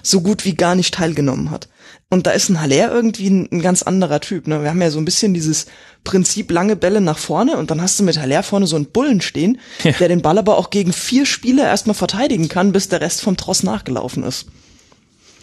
so 0.02 0.20
gut 0.20 0.44
wie 0.44 0.56
gar 0.56 0.74
nicht 0.74 0.94
teilgenommen 0.94 1.52
hat. 1.52 1.68
Und 2.10 2.26
da 2.26 2.32
ist 2.32 2.48
ein 2.48 2.60
Haller 2.60 2.92
irgendwie 2.92 3.30
ein, 3.30 3.48
ein, 3.52 3.62
ganz 3.62 3.82
anderer 3.82 4.20
Typ. 4.20 4.48
Ne? 4.48 4.62
Wir 4.62 4.68
haben 4.68 4.82
ja 4.82 4.90
so 4.90 4.98
ein 4.98 5.04
bisschen 5.04 5.32
dieses 5.32 5.66
Prinzip 6.02 6.50
lange 6.50 6.74
Bälle 6.74 7.00
nach 7.00 7.16
vorne 7.16 7.56
und 7.56 7.70
dann 7.70 7.80
hast 7.80 8.00
du 8.00 8.02
mit 8.02 8.18
Haller 8.18 8.42
vorne 8.42 8.66
so 8.66 8.74
einen 8.76 8.86
Bullen 8.86 9.20
stehen, 9.20 9.60
ja. 9.84 9.92
der 9.92 10.08
den 10.08 10.22
Ball 10.22 10.38
aber 10.38 10.58
auch 10.58 10.70
gegen 10.70 10.92
vier 10.92 11.24
Spieler 11.24 11.64
erstmal 11.64 11.94
verteidigen 11.94 12.48
kann, 12.48 12.72
bis 12.72 12.88
der 12.88 13.00
Rest 13.00 13.22
vom 13.22 13.36
Tross 13.36 13.62
nachgelaufen 13.62 14.24
ist. 14.24 14.46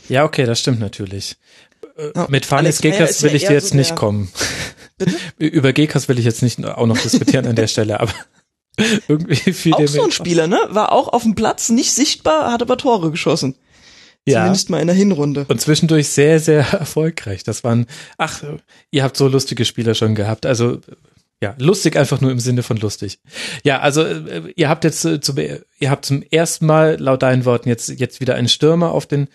Ja, 0.09 0.25
okay, 0.25 0.45
das 0.45 0.59
stimmt 0.59 0.79
natürlich. 0.79 1.37
Ja, 2.15 2.27
Mit 2.29 2.45
Fanis 2.45 2.81
Gekas 2.81 3.21
will 3.23 3.35
ich 3.35 3.45
dir 3.45 3.53
jetzt 3.53 3.69
so 3.69 3.75
nicht 3.75 3.95
kommen. 3.95 4.31
Bitte? 4.97 5.15
Über 5.37 5.73
Gekas 5.73 6.07
will 6.07 6.19
ich 6.19 6.25
jetzt 6.25 6.41
nicht 6.41 6.63
auch 6.65 6.85
noch 6.85 6.97
diskutieren 6.97 7.45
an 7.45 7.55
der 7.55 7.67
Stelle, 7.67 7.99
aber 7.99 8.13
irgendwie 9.07 9.53
fiel 9.53 9.73
Auch 9.73 9.87
so 9.87 10.03
ein 10.03 10.11
Spieler, 10.11 10.47
ne? 10.47 10.59
War 10.69 10.91
auch 10.91 11.09
auf 11.09 11.23
dem 11.23 11.35
Platz, 11.35 11.69
nicht 11.69 11.91
sichtbar, 11.91 12.51
hat 12.51 12.61
aber 12.61 12.77
Tore 12.77 13.11
geschossen. 13.11 13.55
Ja. 14.25 14.39
Zumindest 14.39 14.69
mal 14.69 14.79
in 14.79 14.87
der 14.87 14.95
Hinrunde. 14.95 15.45
Und 15.47 15.59
zwischendurch 15.59 16.07
sehr, 16.09 16.39
sehr 16.39 16.59
erfolgreich. 16.71 17.43
Das 17.43 17.63
waren, 17.63 17.87
ach, 18.17 18.43
ihr 18.91 19.03
habt 19.03 19.17
so 19.17 19.27
lustige 19.27 19.65
Spieler 19.65 19.95
schon 19.95 20.15
gehabt. 20.15 20.45
Also, 20.45 20.79
ja, 21.41 21.55
lustig 21.57 21.95
einfach 21.95 22.19
nur 22.19 22.31
im 22.31 22.39
Sinne 22.39 22.63
von 22.63 22.77
lustig. 22.77 23.19
Ja, 23.63 23.79
also 23.79 24.03
äh, 24.03 24.53
ihr 24.55 24.67
habt 24.67 24.83
jetzt 24.83 25.05
äh, 25.05 25.21
zum, 25.21 25.37
ihr 25.37 25.89
habt 25.89 26.05
zum 26.05 26.21
ersten 26.21 26.65
Mal 26.65 26.97
laut 26.99 27.23
deinen 27.23 27.45
Worten 27.45 27.69
jetzt 27.69 27.87
jetzt 27.87 28.19
wieder 28.19 28.35
einen 28.35 28.49
Stürmer 28.49 28.91
auf 28.91 29.05
den 29.05 29.29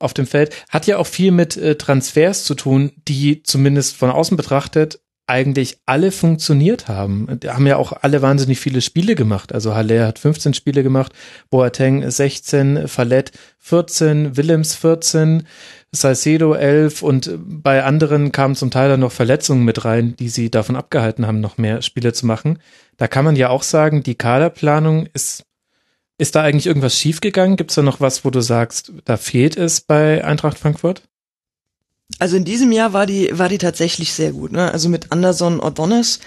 auf 0.00 0.14
dem 0.14 0.26
Feld. 0.26 0.54
Hat 0.68 0.86
ja 0.86 0.98
auch 0.98 1.06
viel 1.06 1.30
mit 1.30 1.56
äh, 1.56 1.76
Transfers 1.76 2.44
zu 2.44 2.54
tun, 2.54 2.92
die 3.06 3.42
zumindest 3.42 3.96
von 3.96 4.10
außen 4.10 4.36
betrachtet 4.36 5.00
eigentlich 5.30 5.78
alle 5.86 6.10
funktioniert 6.10 6.88
haben. 6.88 7.38
Die 7.40 7.50
haben 7.50 7.66
ja 7.66 7.76
auch 7.76 7.92
alle 8.02 8.20
wahnsinnig 8.20 8.58
viele 8.58 8.80
Spiele 8.80 9.14
gemacht. 9.14 9.54
Also 9.54 9.76
Haller 9.76 10.08
hat 10.08 10.18
15 10.18 10.54
Spiele 10.54 10.82
gemacht, 10.82 11.12
Boateng 11.50 12.10
16, 12.10 12.88
Fallett 12.88 13.30
14, 13.60 14.36
Willems 14.36 14.74
14, 14.74 15.44
Salcedo 15.92 16.54
11 16.54 17.02
und 17.02 17.30
bei 17.40 17.84
anderen 17.84 18.32
kamen 18.32 18.56
zum 18.56 18.72
Teil 18.72 18.88
dann 18.88 19.00
noch 19.00 19.12
Verletzungen 19.12 19.64
mit 19.64 19.84
rein, 19.84 20.16
die 20.16 20.28
sie 20.28 20.50
davon 20.50 20.74
abgehalten 20.74 21.28
haben, 21.28 21.40
noch 21.40 21.58
mehr 21.58 21.80
Spiele 21.82 22.12
zu 22.12 22.26
machen. 22.26 22.58
Da 22.96 23.06
kann 23.06 23.24
man 23.24 23.36
ja 23.36 23.50
auch 23.50 23.62
sagen, 23.62 24.02
die 24.02 24.16
Kaderplanung 24.16 25.06
ist 25.12 25.44
ist 26.20 26.34
da 26.34 26.42
eigentlich 26.42 26.66
irgendwas 26.66 26.96
schiefgegangen? 26.96 27.56
Gibt 27.56 27.70
es 27.70 27.76
da 27.76 27.82
noch 27.82 28.00
was, 28.00 28.24
wo 28.24 28.30
du 28.30 28.42
sagst, 28.42 28.92
da 29.06 29.16
fehlt 29.16 29.56
es 29.56 29.80
bei 29.80 30.22
Eintracht 30.22 30.58
Frankfurt? 30.58 31.02
Also 32.18 32.36
in 32.36 32.44
diesem 32.44 32.72
Jahr 32.72 32.92
war 32.92 33.06
die, 33.06 33.30
war 33.38 33.48
die 33.48 33.58
tatsächlich 33.58 34.12
sehr 34.12 34.32
gut. 34.32 34.52
Ne? 34.52 34.70
Also 34.70 34.90
mit 34.90 35.12
Anderson 35.12 35.60
O'Donnell 35.60 36.18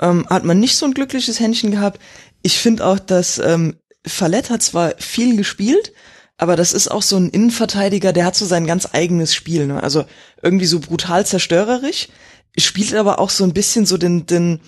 ähm, 0.00 0.26
hat 0.28 0.44
man 0.44 0.60
nicht 0.60 0.76
so 0.76 0.84
ein 0.84 0.92
glückliches 0.92 1.40
Händchen 1.40 1.70
gehabt. 1.70 1.98
Ich 2.42 2.58
finde 2.58 2.84
auch, 2.84 2.98
dass 2.98 3.38
ähm, 3.38 3.76
Fallett 4.06 4.50
hat 4.50 4.62
zwar 4.62 4.92
viel 4.98 5.36
gespielt, 5.36 5.92
aber 6.36 6.54
das 6.54 6.74
ist 6.74 6.88
auch 6.88 7.02
so 7.02 7.16
ein 7.16 7.30
Innenverteidiger, 7.30 8.12
der 8.12 8.26
hat 8.26 8.36
so 8.36 8.44
sein 8.44 8.66
ganz 8.66 8.88
eigenes 8.92 9.34
Spiel. 9.34 9.66
Ne? 9.66 9.82
Also 9.82 10.04
irgendwie 10.42 10.66
so 10.66 10.78
brutal 10.80 11.24
zerstörerisch, 11.24 12.08
spielt 12.58 12.94
aber 12.94 13.18
auch 13.18 13.30
so 13.30 13.44
ein 13.44 13.54
bisschen 13.54 13.86
so 13.86 13.96
den, 13.96 14.26
den, 14.26 14.60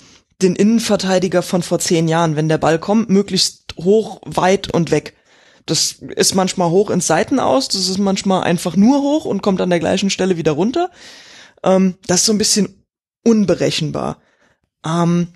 den 0.43 0.57
Innenverteidiger 0.57 1.43
von 1.43 1.63
vor 1.63 1.79
zehn 1.79 2.09
Jahren. 2.09 2.37
Wenn 2.37 2.49
der 2.49 2.59
Ball 2.59 2.79
kommt, 2.79 3.11
möglichst 3.11 3.75
hoch, 3.77 4.21
weit 4.25 4.73
und 4.73 4.91
weg. 4.91 5.17
Das 5.67 5.97
ist 6.17 6.35
manchmal 6.35 6.71
hoch 6.71 6.91
ins 6.91 7.07
Seiten 7.07 7.39
aus, 7.39 7.69
das 7.69 7.89
ist 7.89 7.99
manchmal 7.99 8.43
einfach 8.43 8.77
nur 8.77 9.01
hoch 9.03 9.25
und 9.25 9.43
kommt 9.43 9.61
an 9.61 9.71
der 9.71 9.79
gleichen 9.79 10.11
Stelle 10.11 10.37
wieder 10.37 10.53
runter. 10.53 10.91
Ähm, 11.63 11.95
das 12.07 12.21
ist 12.21 12.27
so 12.27 12.33
ein 12.33 12.39
bisschen 12.39 12.85
unberechenbar. 13.25 14.19
Ähm, 14.85 15.29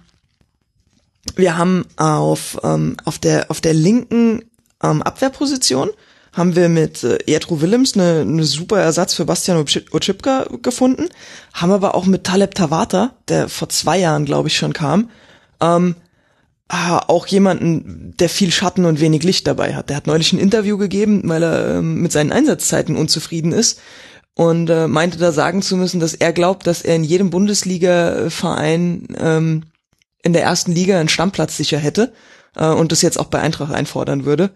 wir 1.36 1.56
haben 1.56 1.84
auf, 1.96 2.58
ähm, 2.62 2.96
auf, 3.04 3.18
der, 3.18 3.50
auf 3.50 3.60
der 3.60 3.74
linken 3.74 4.42
ähm, 4.82 5.02
Abwehrposition 5.02 5.90
haben 6.34 6.56
wir 6.56 6.68
mit 6.68 7.02
äh, 7.04 7.18
Jetro 7.26 7.60
Willems 7.60 7.94
eine, 7.94 8.20
eine 8.20 8.44
super 8.44 8.80
Ersatz 8.80 9.14
für 9.14 9.24
Bastian 9.24 9.58
Ochipka 9.58 10.46
gefunden, 10.62 11.08
haben 11.52 11.72
aber 11.72 11.94
auch 11.94 12.06
mit 12.06 12.24
Taleb 12.24 12.54
Tawata, 12.54 13.14
der 13.28 13.48
vor 13.48 13.68
zwei 13.68 13.98
Jahren, 13.98 14.24
glaube 14.24 14.48
ich, 14.48 14.56
schon 14.56 14.72
kam, 14.72 15.10
ähm, 15.60 15.96
ah, 16.68 16.98
auch 17.08 17.26
jemanden, 17.26 18.14
der 18.18 18.28
viel 18.28 18.50
Schatten 18.50 18.84
und 18.84 19.00
wenig 19.00 19.22
Licht 19.22 19.46
dabei 19.46 19.74
hat. 19.74 19.88
Der 19.90 19.96
hat 19.96 20.06
neulich 20.06 20.32
ein 20.32 20.38
Interview 20.38 20.76
gegeben, 20.76 21.22
weil 21.24 21.42
er 21.42 21.76
ähm, 21.76 22.02
mit 22.02 22.12
seinen 22.12 22.32
Einsatzzeiten 22.32 22.96
unzufrieden 22.96 23.52
ist 23.52 23.80
und 24.34 24.68
äh, 24.68 24.88
meinte 24.88 25.18
da 25.18 25.30
sagen 25.30 25.62
zu 25.62 25.76
müssen, 25.76 26.00
dass 26.00 26.14
er 26.14 26.32
glaubt, 26.32 26.66
dass 26.66 26.82
er 26.82 26.96
in 26.96 27.04
jedem 27.04 27.30
Bundesliga-Verein 27.30 29.08
ähm, 29.18 29.62
in 30.22 30.32
der 30.32 30.42
ersten 30.42 30.72
Liga 30.72 30.98
einen 30.98 31.08
Stammplatz 31.08 31.56
sicher 31.56 31.78
hätte 31.78 32.12
äh, 32.56 32.66
und 32.66 32.90
das 32.90 33.02
jetzt 33.02 33.20
auch 33.20 33.26
bei 33.26 33.40
Eintracht 33.40 33.72
einfordern 33.72 34.24
würde. 34.24 34.50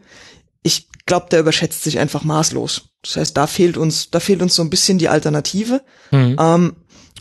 Ich 0.62 0.88
glaube, 1.09 1.26
der 1.30 1.40
überschätzt 1.40 1.82
sich 1.82 1.98
einfach 1.98 2.22
maßlos. 2.22 2.90
Das 3.02 3.16
heißt, 3.16 3.36
da 3.36 3.48
fehlt 3.48 3.76
uns, 3.76 4.11
da 4.11 4.20
fehlt 4.20 4.42
uns 4.42 4.54
so 4.54 4.62
ein 4.62 4.70
bisschen 4.70 4.98
die 4.98 5.09
Alternative. 5.09 5.82
Mhm. 6.12 6.36
Ähm, 6.38 6.76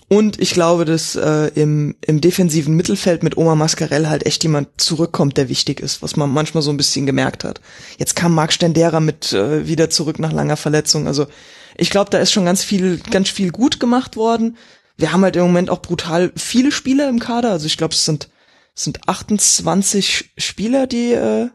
und 0.09 0.39
ich 0.39 0.51
glaube, 0.51 0.85
dass 0.85 1.15
äh, 1.15 1.47
im, 1.55 1.95
im 2.05 2.21
defensiven 2.21 2.75
Mittelfeld 2.75 3.23
mit 3.23 3.35
Oma 3.35 3.55
Mascarell 3.55 4.07
halt 4.07 4.25
echt 4.25 4.43
jemand 4.43 4.79
zurückkommt, 4.79 5.35
der 5.35 5.49
wichtig 5.49 5.81
ist, 5.81 6.01
was 6.01 6.15
man 6.15 6.31
manchmal 6.31 6.63
so 6.63 6.71
ein 6.71 6.77
bisschen 6.77 7.05
gemerkt 7.05 7.43
hat. 7.43 7.59
Jetzt 7.97 8.15
kam 8.15 8.33
Marc 8.33 8.53
Stendera 8.53 9.01
mit 9.01 9.33
äh, 9.33 9.67
wieder 9.67 9.89
zurück 9.89 10.19
nach 10.19 10.31
langer 10.31 10.55
Verletzung. 10.55 11.07
Also 11.07 11.27
ich 11.75 11.89
glaube, 11.89 12.09
da 12.09 12.19
ist 12.19 12.31
schon 12.31 12.45
ganz 12.45 12.63
viel, 12.63 13.01
ganz 13.11 13.29
viel 13.29 13.51
gut 13.51 13.81
gemacht 13.81 14.15
worden. 14.15 14.55
Wir 14.95 15.11
haben 15.11 15.23
halt 15.23 15.35
im 15.35 15.43
Moment 15.43 15.69
auch 15.69 15.81
brutal 15.81 16.31
viele 16.38 16.71
Spieler 16.71 17.09
im 17.09 17.19
Kader. 17.19 17.51
Also 17.51 17.65
ich 17.65 17.77
glaube, 17.77 17.93
es 17.93 18.05
sind, 18.05 18.29
es 18.75 18.85
sind 18.85 19.09
28 19.09 20.31
Spieler, 20.38 20.88
die 20.88 21.11
äh, 21.13 21.49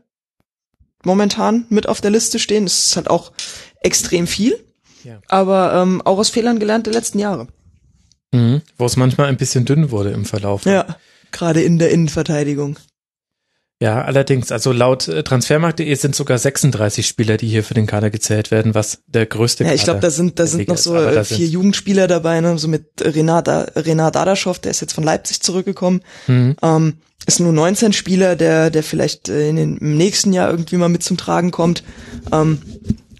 momentan 1.04 1.66
mit 1.68 1.88
auf 1.88 2.00
der 2.00 2.10
Liste 2.10 2.38
stehen. 2.38 2.64
Das 2.64 2.86
ist 2.86 2.96
halt 2.96 3.08
auch 3.08 3.32
extrem 3.80 4.26
viel. 4.26 4.58
Ja. 5.04 5.20
Aber 5.28 5.74
ähm, 5.74 6.02
auch 6.02 6.18
aus 6.18 6.30
Fehlern 6.30 6.58
gelernt 6.58 6.86
der 6.86 6.94
letzten 6.94 7.18
Jahre. 7.18 7.48
Mhm. 8.32 8.62
Wo 8.78 8.86
es 8.86 8.96
manchmal 8.96 9.28
ein 9.28 9.36
bisschen 9.36 9.64
dünn 9.64 9.90
wurde 9.90 10.10
im 10.10 10.24
Verlauf. 10.24 10.64
Ja, 10.64 10.96
gerade 11.32 11.62
in 11.62 11.78
der 11.78 11.90
Innenverteidigung. 11.90 12.78
Ja, 13.82 14.00
allerdings, 14.00 14.52
also 14.52 14.70
laut 14.70 15.08
äh, 15.08 15.24
Transfermarkt.de 15.24 15.92
sind 15.96 16.14
sogar 16.14 16.38
36 16.38 17.04
Spieler, 17.04 17.36
die 17.36 17.48
hier 17.48 17.64
für 17.64 17.74
den 17.74 17.88
Kader 17.88 18.10
gezählt 18.10 18.52
werden, 18.52 18.76
was 18.76 19.00
der 19.08 19.26
größte 19.26 19.64
Ja, 19.64 19.72
ich 19.72 19.82
glaube, 19.82 19.98
Kader 19.98 20.06
da 20.06 20.10
sind 20.12 20.38
da 20.38 20.46
sind 20.46 20.60
Liga 20.60 20.74
noch 20.74 20.78
so 20.78 20.94
äh, 20.94 21.24
vier 21.24 21.38
sind- 21.38 21.50
Jugendspieler 21.50 22.06
dabei, 22.06 22.40
ne? 22.40 22.56
so 22.58 22.68
mit 22.68 22.84
Renat, 23.00 23.48
Renat 23.48 24.16
Adaschow, 24.16 24.56
der 24.60 24.70
ist 24.70 24.82
jetzt 24.82 24.92
von 24.92 25.02
Leipzig 25.02 25.40
zurückgekommen. 25.40 26.02
Mhm. 26.28 26.54
Ähm, 26.62 26.98
ist 27.26 27.40
nur 27.40 27.52
19 27.52 27.92
Spieler, 27.92 28.36
der 28.36 28.70
der 28.70 28.84
vielleicht 28.84 29.28
äh, 29.28 29.48
in 29.48 29.56
den, 29.56 29.78
im 29.78 29.96
nächsten 29.96 30.32
Jahr 30.32 30.48
irgendwie 30.48 30.76
mal 30.76 30.88
mit 30.88 31.02
zum 31.02 31.16
Tragen 31.16 31.50
kommt. 31.50 31.82
Ähm, 32.30 32.62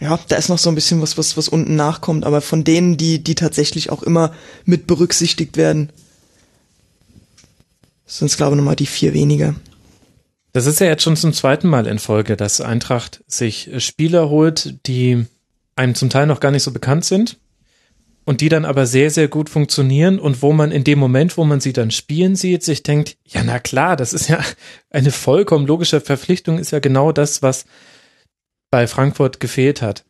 ja, 0.00 0.16
da 0.28 0.36
ist 0.36 0.48
noch 0.48 0.58
so 0.58 0.68
ein 0.68 0.76
bisschen 0.76 1.02
was, 1.02 1.18
was, 1.18 1.36
was 1.36 1.48
unten 1.48 1.74
nachkommt, 1.74 2.24
aber 2.24 2.40
von 2.40 2.62
denen, 2.62 2.96
die, 2.96 3.18
die 3.18 3.34
tatsächlich 3.34 3.90
auch 3.90 4.04
immer 4.04 4.32
mit 4.64 4.86
berücksichtigt 4.86 5.56
werden, 5.56 5.90
sind 8.06 8.28
es, 8.28 8.36
glaube 8.36 8.52
ich, 8.52 8.58
nochmal 8.58 8.76
die 8.76 8.86
vier 8.86 9.12
weniger. 9.12 9.56
Das 10.52 10.66
ist 10.66 10.80
ja 10.80 10.86
jetzt 10.86 11.02
schon 11.02 11.16
zum 11.16 11.32
zweiten 11.32 11.66
Mal 11.66 11.86
in 11.86 11.98
Folge, 11.98 12.36
dass 12.36 12.60
Eintracht 12.60 13.24
sich 13.26 13.72
äh, 13.72 13.80
Spieler 13.80 14.28
holt, 14.28 14.86
die 14.86 15.24
einem 15.76 15.94
zum 15.94 16.10
Teil 16.10 16.26
noch 16.26 16.40
gar 16.40 16.50
nicht 16.50 16.62
so 16.62 16.72
bekannt 16.72 17.04
sind 17.04 17.38
und 18.24 18.40
die 18.42 18.50
dann 18.50 18.66
aber 18.66 18.86
sehr, 18.86 19.10
sehr 19.10 19.28
gut 19.28 19.48
funktionieren 19.48 20.18
und 20.18 20.42
wo 20.42 20.52
man 20.52 20.70
in 20.70 20.84
dem 20.84 20.98
Moment, 20.98 21.38
wo 21.38 21.44
man 21.44 21.60
sie 21.60 21.72
dann 21.72 21.90
spielen 21.90 22.36
sieht, 22.36 22.62
sich 22.62 22.82
denkt, 22.82 23.16
ja, 23.26 23.42
na 23.42 23.58
klar, 23.58 23.96
das 23.96 24.12
ist 24.12 24.28
ja 24.28 24.40
eine 24.90 25.10
vollkommen 25.10 25.66
logische 25.66 26.00
Verpflichtung, 26.00 26.58
ist 26.58 26.70
ja 26.70 26.78
genau 26.78 27.12
das, 27.12 27.42
was 27.42 27.64
bei 28.70 28.86
Frankfurt 28.86 29.40
gefehlt 29.40 29.80
hat. 29.82 30.04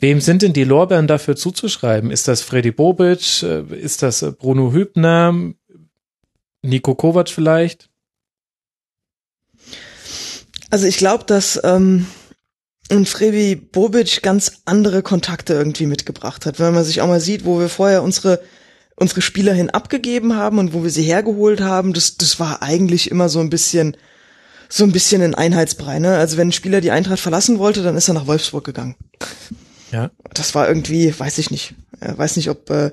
Wem 0.00 0.20
sind 0.20 0.42
denn 0.42 0.52
die 0.52 0.64
Lorbeeren 0.64 1.06
dafür 1.06 1.36
zuzuschreiben? 1.36 2.10
Ist 2.10 2.26
das 2.26 2.42
Freddy 2.42 2.72
Bobic? 2.72 3.42
Äh, 3.44 3.62
Ist 3.76 4.02
das 4.02 4.24
Bruno 4.38 4.72
Hübner? 4.72 5.52
Nico 6.62 6.94
Kovac 6.96 7.28
vielleicht? 7.28 7.90
Also 10.74 10.88
ich 10.88 10.96
glaube, 10.96 11.22
dass 11.22 11.60
ähm, 11.62 12.04
ein 12.90 13.06
Frevi 13.06 13.54
Bobic 13.54 14.24
ganz 14.24 14.62
andere 14.64 15.04
Kontakte 15.04 15.54
irgendwie 15.54 15.86
mitgebracht 15.86 16.46
hat. 16.46 16.58
Wenn 16.58 16.74
man 16.74 16.82
sich 16.82 17.00
auch 17.00 17.06
mal 17.06 17.20
sieht, 17.20 17.44
wo 17.44 17.60
wir 17.60 17.68
vorher 17.68 18.02
unsere 18.02 18.40
unsere 18.96 19.22
Spieler 19.22 19.52
hin 19.52 19.70
abgegeben 19.70 20.34
haben 20.34 20.58
und 20.58 20.74
wo 20.74 20.82
wir 20.82 20.90
sie 20.90 21.04
hergeholt 21.04 21.60
haben, 21.60 21.92
das 21.92 22.16
das 22.16 22.40
war 22.40 22.60
eigentlich 22.60 23.08
immer 23.08 23.28
so 23.28 23.38
ein 23.38 23.50
bisschen 23.50 23.96
so 24.68 24.82
ein 24.82 24.90
bisschen 24.90 25.22
ein 25.22 25.36
Einheitsbrei. 25.36 26.00
Ne? 26.00 26.16
Also 26.16 26.38
wenn 26.38 26.48
ein 26.48 26.52
Spieler 26.52 26.80
die 26.80 26.90
Eintracht 26.90 27.20
verlassen 27.20 27.60
wollte, 27.60 27.84
dann 27.84 27.96
ist 27.96 28.08
er 28.08 28.14
nach 28.14 28.26
Wolfsburg 28.26 28.64
gegangen. 28.64 28.96
Ja. 29.92 30.10
Das 30.32 30.56
war 30.56 30.66
irgendwie, 30.66 31.16
weiß 31.16 31.38
ich 31.38 31.52
nicht, 31.52 31.76
weiß 32.00 32.34
nicht, 32.34 32.50
ob 32.50 32.68
äh, 32.70 32.90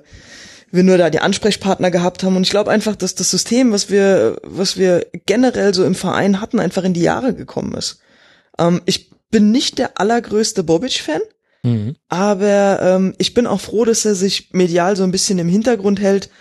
wir 0.71 0.83
nur 0.83 0.97
da 0.97 1.09
die 1.09 1.19
Ansprechpartner 1.19 1.91
gehabt 1.91 2.23
haben. 2.23 2.35
Und 2.35 2.43
ich 2.43 2.49
glaube 2.49 2.71
einfach, 2.71 2.95
dass 2.95 3.15
das 3.15 3.29
System, 3.31 3.71
was 3.71 3.89
wir, 3.89 4.37
was 4.43 4.77
wir 4.77 5.05
generell 5.25 5.73
so 5.73 5.83
im 5.85 5.95
Verein 5.95 6.41
hatten, 6.41 6.59
einfach 6.59 6.83
in 6.83 6.93
die 6.93 7.01
Jahre 7.01 7.33
gekommen 7.33 7.73
ist. 7.73 7.99
Ähm, 8.57 8.81
ich 8.85 9.11
bin 9.29 9.51
nicht 9.51 9.77
der 9.77 9.99
allergrößte 9.99 10.63
Bobic-Fan, 10.63 11.21
Mhm. 11.63 11.95
aber 12.09 12.79
ähm, 12.81 13.13
ich 13.19 13.35
bin 13.35 13.45
auch 13.45 13.61
froh, 13.61 13.85
dass 13.85 14.03
er 14.03 14.15
sich 14.15 14.49
medial 14.51 14.95
so 14.95 15.03
ein 15.03 15.11
bisschen 15.11 15.37
im 15.37 15.47
Hintergrund 15.47 15.99
hält 15.99 16.31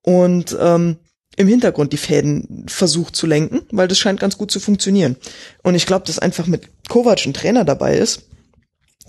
und 0.00 0.56
ähm, 0.58 0.96
im 1.36 1.48
Hintergrund 1.48 1.92
die 1.92 1.98
Fäden 1.98 2.64
versucht 2.66 3.14
zu 3.14 3.26
lenken, 3.26 3.60
weil 3.72 3.88
das 3.88 3.98
scheint 3.98 4.20
ganz 4.20 4.38
gut 4.38 4.50
zu 4.50 4.58
funktionieren. 4.58 5.16
Und 5.62 5.74
ich 5.74 5.84
glaube, 5.84 6.06
dass 6.06 6.18
einfach 6.18 6.46
mit 6.46 6.68
Kovac 6.88 7.26
ein 7.26 7.34
Trainer 7.34 7.64
dabei 7.66 7.98
ist, 7.98 8.22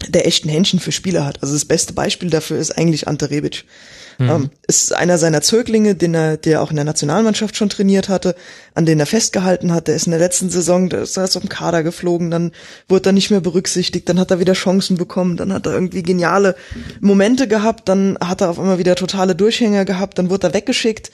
der 0.09 0.27
echt 0.27 0.45
ein 0.45 0.49
Händchen 0.49 0.79
für 0.81 0.91
Spieler 0.91 1.25
hat. 1.25 1.41
Also 1.41 1.53
das 1.53 1.65
beste 1.65 1.93
Beispiel 1.93 2.29
dafür 2.29 2.57
ist 2.57 2.77
eigentlich 2.77 3.07
Ante 3.07 3.29
Rebic. 3.29 3.63
Ähm, 4.19 4.49
ist 4.67 4.93
einer 4.95 5.17
seiner 5.17 5.41
Zöglinge, 5.41 5.95
den 5.95 6.13
er, 6.13 6.37
der 6.37 6.61
auch 6.61 6.69
in 6.69 6.75
der 6.75 6.85
Nationalmannschaft 6.85 7.55
schon 7.55 7.69
trainiert 7.69 8.09
hatte, 8.09 8.35
an 8.73 8.85
den 8.85 8.99
er 8.99 9.05
festgehalten 9.05 9.73
hat. 9.73 9.87
Der 9.87 9.95
ist 9.95 10.07
in 10.07 10.11
der 10.11 10.19
letzten 10.19 10.49
Saison, 10.49 10.89
der 10.89 11.03
ist 11.03 11.17
erst 11.17 11.37
auf 11.37 11.43
dem 11.43 11.49
Kader 11.49 11.83
geflogen, 11.83 12.31
dann 12.31 12.51
wurde 12.87 13.09
er 13.09 13.13
nicht 13.13 13.31
mehr 13.31 13.41
berücksichtigt, 13.41 14.07
dann 14.09 14.19
hat 14.19 14.31
er 14.31 14.39
wieder 14.39 14.53
Chancen 14.53 14.97
bekommen, 14.97 15.37
dann 15.37 15.53
hat 15.53 15.65
er 15.65 15.73
irgendwie 15.73 16.03
geniale 16.03 16.55
Momente 16.99 17.47
gehabt, 17.47 17.89
dann 17.89 18.17
hat 18.23 18.41
er 18.41 18.49
auf 18.49 18.59
einmal 18.59 18.79
wieder 18.79 18.95
totale 18.95 19.35
Durchhänger 19.35 19.85
gehabt, 19.85 20.17
dann 20.17 20.29
wurde 20.29 20.47
er 20.47 20.53
weggeschickt 20.53 21.11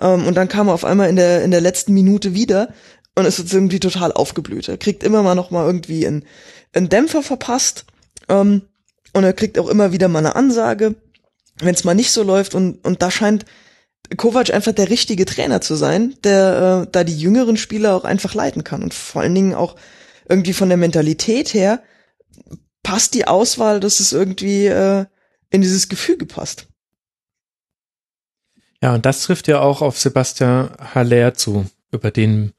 ähm, 0.00 0.26
und 0.26 0.34
dann 0.34 0.48
kam 0.48 0.68
er 0.68 0.74
auf 0.74 0.84
einmal 0.84 1.08
in 1.08 1.16
der, 1.16 1.42
in 1.42 1.50
der 1.50 1.60
letzten 1.60 1.92
Minute 1.94 2.34
wieder 2.34 2.72
und 3.14 3.26
ist 3.26 3.38
jetzt 3.38 3.52
irgendwie 3.52 3.80
total 3.80 4.12
aufgeblüht. 4.12 4.68
Er 4.68 4.78
kriegt 4.78 5.02
immer 5.02 5.22
mal 5.22 5.34
noch 5.34 5.50
mal 5.50 5.66
irgendwie 5.66 6.06
einen, 6.06 6.24
einen 6.72 6.88
Dämpfer 6.88 7.22
verpasst 7.22 7.84
ähm, 8.28 8.62
und 9.12 9.24
er 9.24 9.32
kriegt 9.32 9.58
auch 9.58 9.68
immer 9.68 9.92
wieder 9.92 10.08
mal 10.08 10.20
eine 10.20 10.36
Ansage, 10.36 10.94
wenn 11.60 11.74
es 11.74 11.84
mal 11.84 11.94
nicht 11.94 12.10
so 12.10 12.22
läuft 12.22 12.54
und, 12.54 12.84
und 12.84 13.02
da 13.02 13.10
scheint 13.10 13.44
Kovac 14.16 14.50
einfach 14.50 14.72
der 14.72 14.90
richtige 14.90 15.24
Trainer 15.24 15.60
zu 15.60 15.74
sein, 15.74 16.14
der 16.24 16.86
äh, 16.86 16.90
da 16.90 17.04
die 17.04 17.18
jüngeren 17.18 17.56
Spieler 17.56 17.94
auch 17.94 18.04
einfach 18.04 18.34
leiten 18.34 18.64
kann 18.64 18.82
und 18.82 18.94
vor 18.94 19.22
allen 19.22 19.34
Dingen 19.34 19.54
auch 19.54 19.76
irgendwie 20.28 20.52
von 20.52 20.68
der 20.68 20.78
Mentalität 20.78 21.52
her 21.54 21.82
passt 22.82 23.14
die 23.14 23.26
Auswahl, 23.26 23.80
dass 23.80 24.00
es 24.00 24.12
irgendwie 24.12 24.66
äh, 24.66 25.04
in 25.50 25.60
dieses 25.60 25.88
Gefüge 25.88 26.26
passt. 26.26 26.68
Ja, 28.82 28.94
und 28.94 29.04
das 29.04 29.22
trifft 29.22 29.48
ja 29.48 29.60
auch 29.60 29.82
auf 29.82 29.98
Sebastian 29.98 30.70
Haller 30.94 31.34
zu, 31.34 31.66
über 31.90 32.10
den 32.10 32.52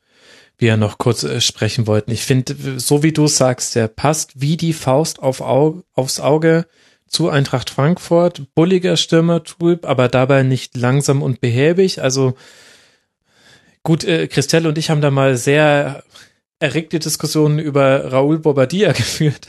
wir 0.58 0.76
noch 0.76 0.98
kurz 0.98 1.24
äh, 1.24 1.40
sprechen 1.42 1.88
wollten. 1.88 2.12
Ich 2.12 2.24
finde, 2.24 2.80
so 2.80 3.02
wie 3.02 3.14
du 3.14 3.28
sagst, 3.28 3.76
der 3.76 3.88
passt 3.88 4.42
wie 4.42 4.58
die 4.58 4.74
Faust 4.74 5.20
auf 5.20 5.42
Au 5.42 5.84
aufs 5.94 6.20
Auge 6.20 6.66
zu 7.10 7.30
Eintracht 7.30 7.70
Frankfurt. 7.70 8.54
Bulliger 8.56 8.98
Stürmertyp, 8.98 9.86
aber 9.86 10.08
dabei 10.08 10.44
nicht 10.44 10.78
langsam 10.78 11.22
und 11.22 11.42
behäbig. 11.42 12.02
Also 12.02 12.36
gut, 13.84 14.04
äh, 14.04 14.28
Christelle 14.28 14.68
und 14.70 14.78
ich 14.78 14.90
haben 14.90 15.02
da 15.02 15.12
mal 15.12 15.38
sehr 15.38 16.04
erregte 16.60 17.00
Diskussionen 17.00 17.60
über 17.60 18.12
Raoul 18.12 18.40
Bobadilla 18.40 18.92
geführt. 18.94 19.48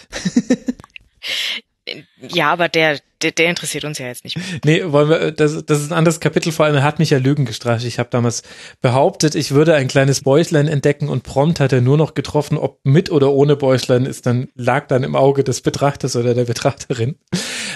Ja, 2.20 2.52
aber 2.52 2.68
der, 2.68 3.00
der, 3.22 3.32
der 3.32 3.50
interessiert 3.50 3.84
uns 3.84 3.98
ja 3.98 4.06
jetzt 4.06 4.24
nicht. 4.24 4.36
mehr. 4.36 4.44
Nee, 4.64 4.92
wollen 4.92 5.08
wir, 5.08 5.32
das, 5.32 5.64
das 5.64 5.80
ist 5.80 5.90
ein 5.90 5.98
anderes 5.98 6.20
Kapitel, 6.20 6.52
vor 6.52 6.66
allem 6.66 6.76
er 6.76 6.82
hat 6.82 6.98
mich 6.98 7.11
ja 7.11 7.18
Lügen 7.18 7.46
gestraft. 7.46 7.84
Ich 7.84 7.98
habe 7.98 8.11
damals 8.11 8.42
behauptet, 8.80 9.34
ich 9.34 9.52
würde 9.52 9.74
ein 9.74 9.88
kleines 9.88 10.22
Bäuchlein 10.22 10.68
entdecken 10.68 11.08
und 11.08 11.22
prompt 11.22 11.58
hat 11.58 11.72
er 11.72 11.80
nur 11.80 11.96
noch 11.96 12.14
getroffen, 12.14 12.58
ob 12.58 12.78
mit 12.84 13.11
oder 13.11 13.32
ohne 13.32 13.56
Bäuchlein 13.56 14.06
ist, 14.06 14.26
dann 14.26 14.48
lag 14.54 14.86
dann 14.86 15.02
im 15.02 15.16
Auge 15.16 15.42
des 15.42 15.62
Betrachters 15.62 16.16
oder 16.16 16.34
der 16.34 16.44
Betrachterin. 16.44 17.16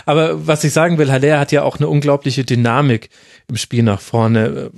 Aber 0.07 0.47
was 0.47 0.65
ich 0.65 0.73
sagen 0.73 0.99
will, 0.99 1.11
Haller 1.11 1.39
hat 1.39 1.53
ja 1.53 1.63
auch 1.63 1.77
eine 1.77 1.89
unglaubliche 1.89 2.45
Dynamik 2.45 3.11
im 3.49 3.57
Spiel 3.57 3.83
nach 3.83 4.01
vorne, 4.01 4.47
äh, 4.47 4.71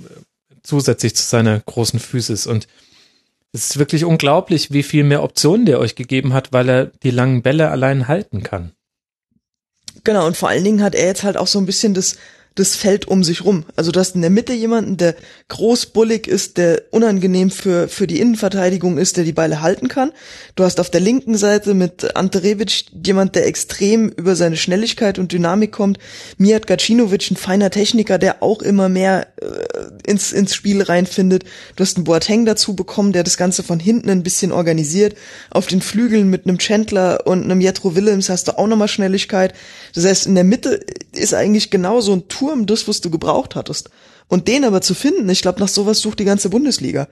zusätzlich 0.63 1.15
zu 1.15 1.23
seiner 1.23 1.59
großen 1.59 1.99
Physis 1.99 2.47
und 2.47 2.67
es 3.53 3.69
ist 3.69 3.79
wirklich 3.79 4.05
unglaublich, 4.05 4.71
wie 4.71 4.83
viel 4.83 5.03
mehr 5.03 5.23
Optionen 5.23 5.65
der 5.65 5.79
euch 5.79 5.95
gegeben 5.95 6.33
hat, 6.33 6.51
weil 6.51 6.69
er 6.69 6.85
die 6.87 7.11
langen 7.11 7.41
Bälle 7.41 7.71
allein 7.71 8.07
halten 8.07 8.43
kann. 8.43 8.73
Genau, 10.03 10.27
und 10.27 10.37
vor 10.37 10.49
allen 10.49 10.63
Dingen 10.63 10.83
hat 10.83 10.95
er 10.95 11.07
jetzt 11.07 11.23
halt 11.23 11.37
auch 11.37 11.47
so 11.47 11.59
ein 11.59 11.65
bisschen 11.65 11.93
das, 11.93 12.17
das 12.59 12.75
Feld 12.75 13.07
um 13.07 13.23
sich 13.23 13.45
rum. 13.45 13.65
Also 13.75 13.91
du 13.91 13.99
hast 13.99 14.15
in 14.15 14.21
der 14.21 14.29
Mitte 14.29 14.53
jemanden, 14.53 14.97
der 14.97 15.15
großbullig 15.47 16.27
ist, 16.27 16.57
der 16.57 16.81
unangenehm 16.91 17.51
für, 17.51 17.87
für 17.87 18.07
die 18.07 18.19
Innenverteidigung 18.19 18.97
ist, 18.97 19.17
der 19.17 19.23
die 19.23 19.31
Beile 19.31 19.61
halten 19.61 19.87
kann. 19.87 20.11
Du 20.55 20.63
hast 20.63 20.79
auf 20.79 20.89
der 20.89 20.99
linken 21.01 21.37
Seite 21.37 21.73
mit 21.73 22.15
Ante 22.15 22.43
Rebic 22.43 22.85
jemand, 23.05 23.35
der 23.35 23.45
extrem 23.45 24.09
über 24.09 24.35
seine 24.35 24.57
Schnelligkeit 24.57 25.19
und 25.19 25.31
Dynamik 25.31 25.71
kommt. 25.71 25.99
Mijat 26.37 26.65
Gacinovic, 26.65 27.29
ein 27.29 27.37
feiner 27.37 27.69
Techniker, 27.69 28.17
der 28.17 28.41
auch 28.41 28.61
immer 28.61 28.89
mehr 28.89 29.27
äh, 29.39 30.09
ins, 30.09 30.33
ins 30.33 30.55
Spiel 30.55 30.81
reinfindet. 30.81 31.43
Du 31.75 31.83
hast 31.83 31.97
einen 31.97 32.05
Boateng 32.05 32.45
dazu 32.45 32.75
bekommen, 32.75 33.13
der 33.13 33.23
das 33.23 33.37
Ganze 33.37 33.61
von 33.61 33.79
hinten 33.79 34.09
ein 34.09 34.23
bisschen 34.23 34.51
organisiert. 34.51 35.15
Auf 35.51 35.67
den 35.67 35.81
Flügeln 35.81 36.29
mit 36.29 36.47
einem 36.47 36.57
Chandler 36.57 37.27
und 37.27 37.43
einem 37.43 37.61
Jetro 37.61 37.95
Willems 37.95 38.29
hast 38.29 38.47
du 38.47 38.57
auch 38.57 38.67
nochmal 38.67 38.87
Schnelligkeit. 38.87 39.53
Das 39.93 40.05
heißt, 40.05 40.25
in 40.25 40.35
der 40.35 40.43
Mitte 40.43 40.79
ist 41.13 41.33
eigentlich 41.33 41.69
genau 41.69 42.01
so 42.01 42.13
ein 42.13 42.27
Turm 42.47 42.65
das, 42.65 42.87
was 42.87 43.01
du 43.01 43.09
gebraucht 43.09 43.55
hattest. 43.55 43.89
Und 44.27 44.47
den 44.47 44.63
aber 44.63 44.81
zu 44.81 44.93
finden, 44.93 45.29
ich 45.29 45.41
glaube, 45.41 45.59
nach 45.59 45.67
sowas 45.67 45.99
sucht 45.99 46.19
die 46.19 46.25
ganze 46.25 46.49
Bundesliga. 46.49 47.07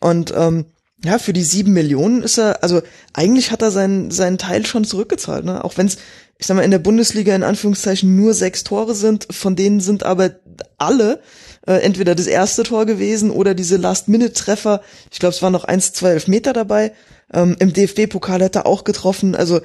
Und 0.00 0.32
ähm, 0.36 0.66
ja, 1.04 1.18
für 1.18 1.32
die 1.32 1.42
sieben 1.42 1.72
Millionen 1.72 2.22
ist 2.22 2.38
er, 2.38 2.62
also 2.62 2.80
eigentlich 3.12 3.50
hat 3.50 3.62
er 3.62 3.70
seinen, 3.70 4.10
seinen 4.10 4.38
Teil 4.38 4.66
schon 4.66 4.84
zurückgezahlt, 4.84 5.44
ne? 5.44 5.64
Auch 5.64 5.76
wenn 5.76 5.86
es, 5.86 5.98
ich 6.38 6.46
sag 6.46 6.56
mal, 6.56 6.62
in 6.62 6.70
der 6.70 6.78
Bundesliga 6.78 7.34
in 7.34 7.42
Anführungszeichen 7.42 8.16
nur 8.16 8.34
sechs 8.34 8.64
Tore 8.64 8.94
sind, 8.94 9.26
von 9.30 9.56
denen 9.56 9.80
sind 9.80 10.04
aber 10.04 10.30
alle 10.76 11.20
äh, 11.66 11.74
entweder 11.74 12.14
das 12.14 12.26
erste 12.26 12.62
Tor 12.62 12.86
gewesen 12.86 13.30
oder 13.30 13.54
diese 13.54 13.76
Last-Minute-Treffer. 13.76 14.82
Ich 15.10 15.18
glaube, 15.18 15.34
es 15.34 15.42
waren 15.42 15.52
noch 15.52 15.64
eins, 15.64 15.92
zwei 15.92 16.10
Elfmeter 16.10 16.52
dabei. 16.52 16.92
Ähm, 17.32 17.56
Im 17.58 17.72
DFB-Pokal 17.72 18.42
hat 18.42 18.56
er 18.56 18.66
auch 18.66 18.84
getroffen. 18.84 19.34
Also 19.34 19.60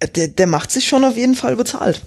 äh, 0.00 0.08
der, 0.08 0.28
der 0.28 0.46
macht 0.46 0.72
sich 0.72 0.88
schon 0.88 1.04
auf 1.04 1.16
jeden 1.16 1.36
Fall 1.36 1.56
bezahlt. 1.56 2.02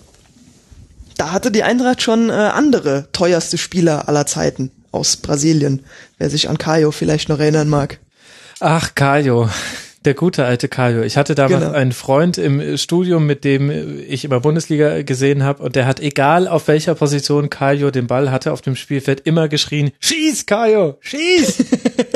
Da 1.18 1.32
hatte 1.32 1.52
die 1.52 1.64
Eintracht 1.64 2.02
schon 2.02 2.30
äh, 2.30 2.34
andere 2.34 3.08
teuerste 3.12 3.58
Spieler 3.58 4.08
aller 4.08 4.26
Zeiten 4.26 4.72
aus 4.92 5.18
Brasilien, 5.18 5.86
wer 6.18 6.30
sich 6.30 6.50
an 6.50 6.58
Caio 6.58 6.92
vielleicht 6.92 7.30
noch 7.30 7.40
erinnern 7.40 7.70
mag. 7.70 8.00
Ach, 8.60 8.96
Caio. 8.96 9.50
Der 10.06 10.16
gute 10.16 10.44
alte 10.44 10.68
Kajo. 10.68 11.02
Ich 11.02 11.16
hatte 11.16 11.34
damals 11.34 11.64
genau. 11.64 11.74
einen 11.74 11.94
Freund 11.94 12.38
im 12.38 12.78
Studium, 12.78 13.26
mit 13.26 13.46
dem 13.46 14.04
ich 14.06 14.26
immer 14.26 14.42
Bundesliga 14.42 15.02
gesehen 15.04 15.44
habe 15.44 15.64
und 15.64 15.78
der 15.78 15.86
hat, 15.86 16.02
egal 16.02 16.50
auf 16.50 16.68
welcher 16.68 16.94
Position 16.96 17.50
Kajo 17.50 17.90
den 17.90 18.08
Ball 18.08 18.30
hatte 18.30 18.52
auf 18.52 18.62
dem 18.62 18.76
Spielfeld, 18.76 19.22
immer 19.22 19.48
geschrien, 19.48 19.92
schieß 20.02 20.46
Kajo, 20.46 20.98
schieß! 21.00 21.66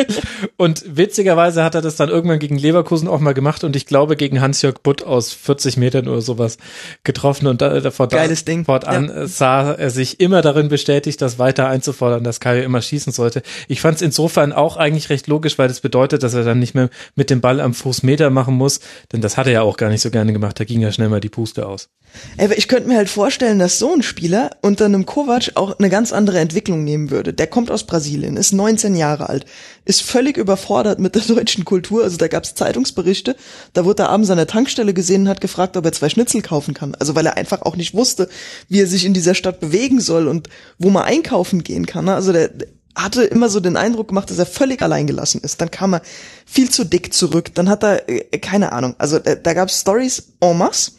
und 0.57 0.83
witzigerweise 0.97 1.63
hat 1.63 1.75
er 1.75 1.81
das 1.81 1.95
dann 1.95 2.09
irgendwann 2.09 2.39
gegen 2.39 2.57
Leverkusen 2.57 3.07
auch 3.07 3.21
mal 3.21 3.33
gemacht 3.33 3.63
und 3.63 3.75
ich 3.77 3.85
glaube 3.85 4.17
gegen 4.17 4.41
Hans-Jörg 4.41 4.79
Butt 4.83 5.03
aus 5.03 5.31
40 5.31 5.77
Metern 5.77 6.09
oder 6.09 6.21
sowas 6.21 6.57
getroffen 7.03 7.47
und 7.47 7.61
da, 7.61 7.79
davor 7.79 8.09
Geiles 8.09 8.43
Ding. 8.43 8.65
fortan 8.65 9.07
ja. 9.07 9.27
sah 9.27 9.71
er 9.71 9.91
sich 9.91 10.19
immer 10.19 10.41
darin 10.41 10.67
bestätigt, 10.67 11.21
das 11.21 11.39
weiter 11.39 11.69
einzufordern, 11.69 12.25
dass 12.25 12.41
Kajo 12.41 12.63
immer 12.63 12.81
schießen 12.81 13.13
sollte. 13.13 13.43
Ich 13.69 13.79
fand 13.79 13.95
es 13.95 14.01
insofern 14.01 14.51
auch 14.51 14.75
eigentlich 14.75 15.09
recht 15.09 15.27
logisch, 15.27 15.57
weil 15.57 15.69
das 15.69 15.79
bedeutet, 15.79 16.23
dass 16.23 16.33
er 16.33 16.43
dann 16.43 16.59
nicht 16.59 16.75
mehr 16.75 16.89
mit 17.15 17.29
dem 17.29 17.39
Ball 17.39 17.61
am 17.61 17.76
Fußmeter 17.77 18.29
machen 18.29 18.55
muss, 18.55 18.79
denn 19.11 19.21
das 19.21 19.37
hat 19.37 19.47
er 19.47 19.53
ja 19.53 19.61
auch 19.61 19.77
gar 19.77 19.89
nicht 19.89 20.01
so 20.01 20.11
gerne 20.11 20.33
gemacht, 20.33 20.59
da 20.59 20.63
ging 20.63 20.81
ja 20.81 20.91
schnell 20.91 21.09
mal 21.09 21.21
die 21.21 21.29
Puste 21.29 21.65
aus. 21.65 21.89
Aber 22.37 22.57
ich 22.57 22.67
könnte 22.67 22.87
mir 22.87 22.97
halt 22.97 23.09
vorstellen, 23.09 23.59
dass 23.59 23.79
so 23.79 23.93
ein 23.93 24.01
Spieler 24.01 24.51
unter 24.61 24.85
einem 24.85 25.05
Kovac 25.05 25.51
auch 25.55 25.77
eine 25.77 25.89
ganz 25.89 26.13
andere 26.13 26.39
Entwicklung 26.39 26.83
nehmen 26.83 27.11
würde. 27.11 27.33
Der 27.33 27.47
kommt 27.47 27.69
aus 27.69 27.83
Brasilien, 27.83 28.37
ist 28.37 28.53
19 28.53 28.95
Jahre 28.95 29.29
alt, 29.29 29.45
ist 29.85 30.01
völlig 30.01 30.37
überfordert 30.37 30.99
mit 30.99 31.15
der 31.15 31.21
deutschen 31.23 31.65
Kultur. 31.65 32.03
Also 32.03 32.17
da 32.17 32.27
gab 32.27 32.43
es 32.43 32.55
Zeitungsberichte, 32.55 33.35
da 33.73 33.85
wurde 33.85 34.03
er 34.03 34.09
abends 34.09 34.29
an 34.29 34.37
der 34.37 34.47
Tankstelle 34.47 34.93
gesehen 34.93 35.23
und 35.23 35.29
hat 35.29 35.41
gefragt, 35.41 35.77
ob 35.77 35.85
er 35.85 35.91
zwei 35.91 36.09
Schnitzel 36.09 36.41
kaufen 36.41 36.73
kann. 36.73 36.95
Also 36.95 37.15
weil 37.15 37.25
er 37.25 37.37
einfach 37.37 37.61
auch 37.61 37.75
nicht 37.75 37.93
wusste, 37.93 38.29
wie 38.69 38.81
er 38.81 38.87
sich 38.87 39.05
in 39.05 39.13
dieser 39.13 39.35
Stadt 39.35 39.59
bewegen 39.59 39.99
soll 39.99 40.27
und 40.27 40.49
wo 40.77 40.89
man 40.89 41.03
einkaufen 41.03 41.63
gehen 41.63 41.85
kann. 41.85 42.09
Also 42.09 42.31
der, 42.31 42.51
hatte 42.97 43.23
immer 43.23 43.49
so 43.49 43.59
den 43.59 43.77
Eindruck 43.77 44.09
gemacht, 44.09 44.29
dass 44.29 44.39
er 44.39 44.45
völlig 44.45 44.81
alleingelassen 44.81 45.41
ist. 45.41 45.61
Dann 45.61 45.71
kam 45.71 45.93
er 45.93 46.01
viel 46.45 46.69
zu 46.69 46.83
dick 46.83 47.13
zurück. 47.13 47.53
Dann 47.53 47.69
hat 47.69 47.83
er, 47.83 48.09
äh, 48.09 48.39
keine 48.39 48.71
Ahnung, 48.71 48.95
also 48.97 49.17
äh, 49.17 49.39
da 49.41 49.53
gab 49.53 49.69
es 49.69 49.79
Stories 49.79 50.33
en 50.41 50.57
masse. 50.57 50.91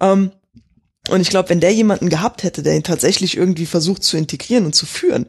Ähm, 0.00 0.32
und 1.08 1.20
ich 1.20 1.30
glaube, 1.30 1.50
wenn 1.50 1.60
der 1.60 1.72
jemanden 1.72 2.08
gehabt 2.08 2.42
hätte, 2.42 2.62
der 2.62 2.74
ihn 2.74 2.82
tatsächlich 2.82 3.36
irgendwie 3.36 3.66
versucht 3.66 4.02
zu 4.02 4.16
integrieren 4.16 4.66
und 4.66 4.74
zu 4.74 4.86
führen, 4.86 5.26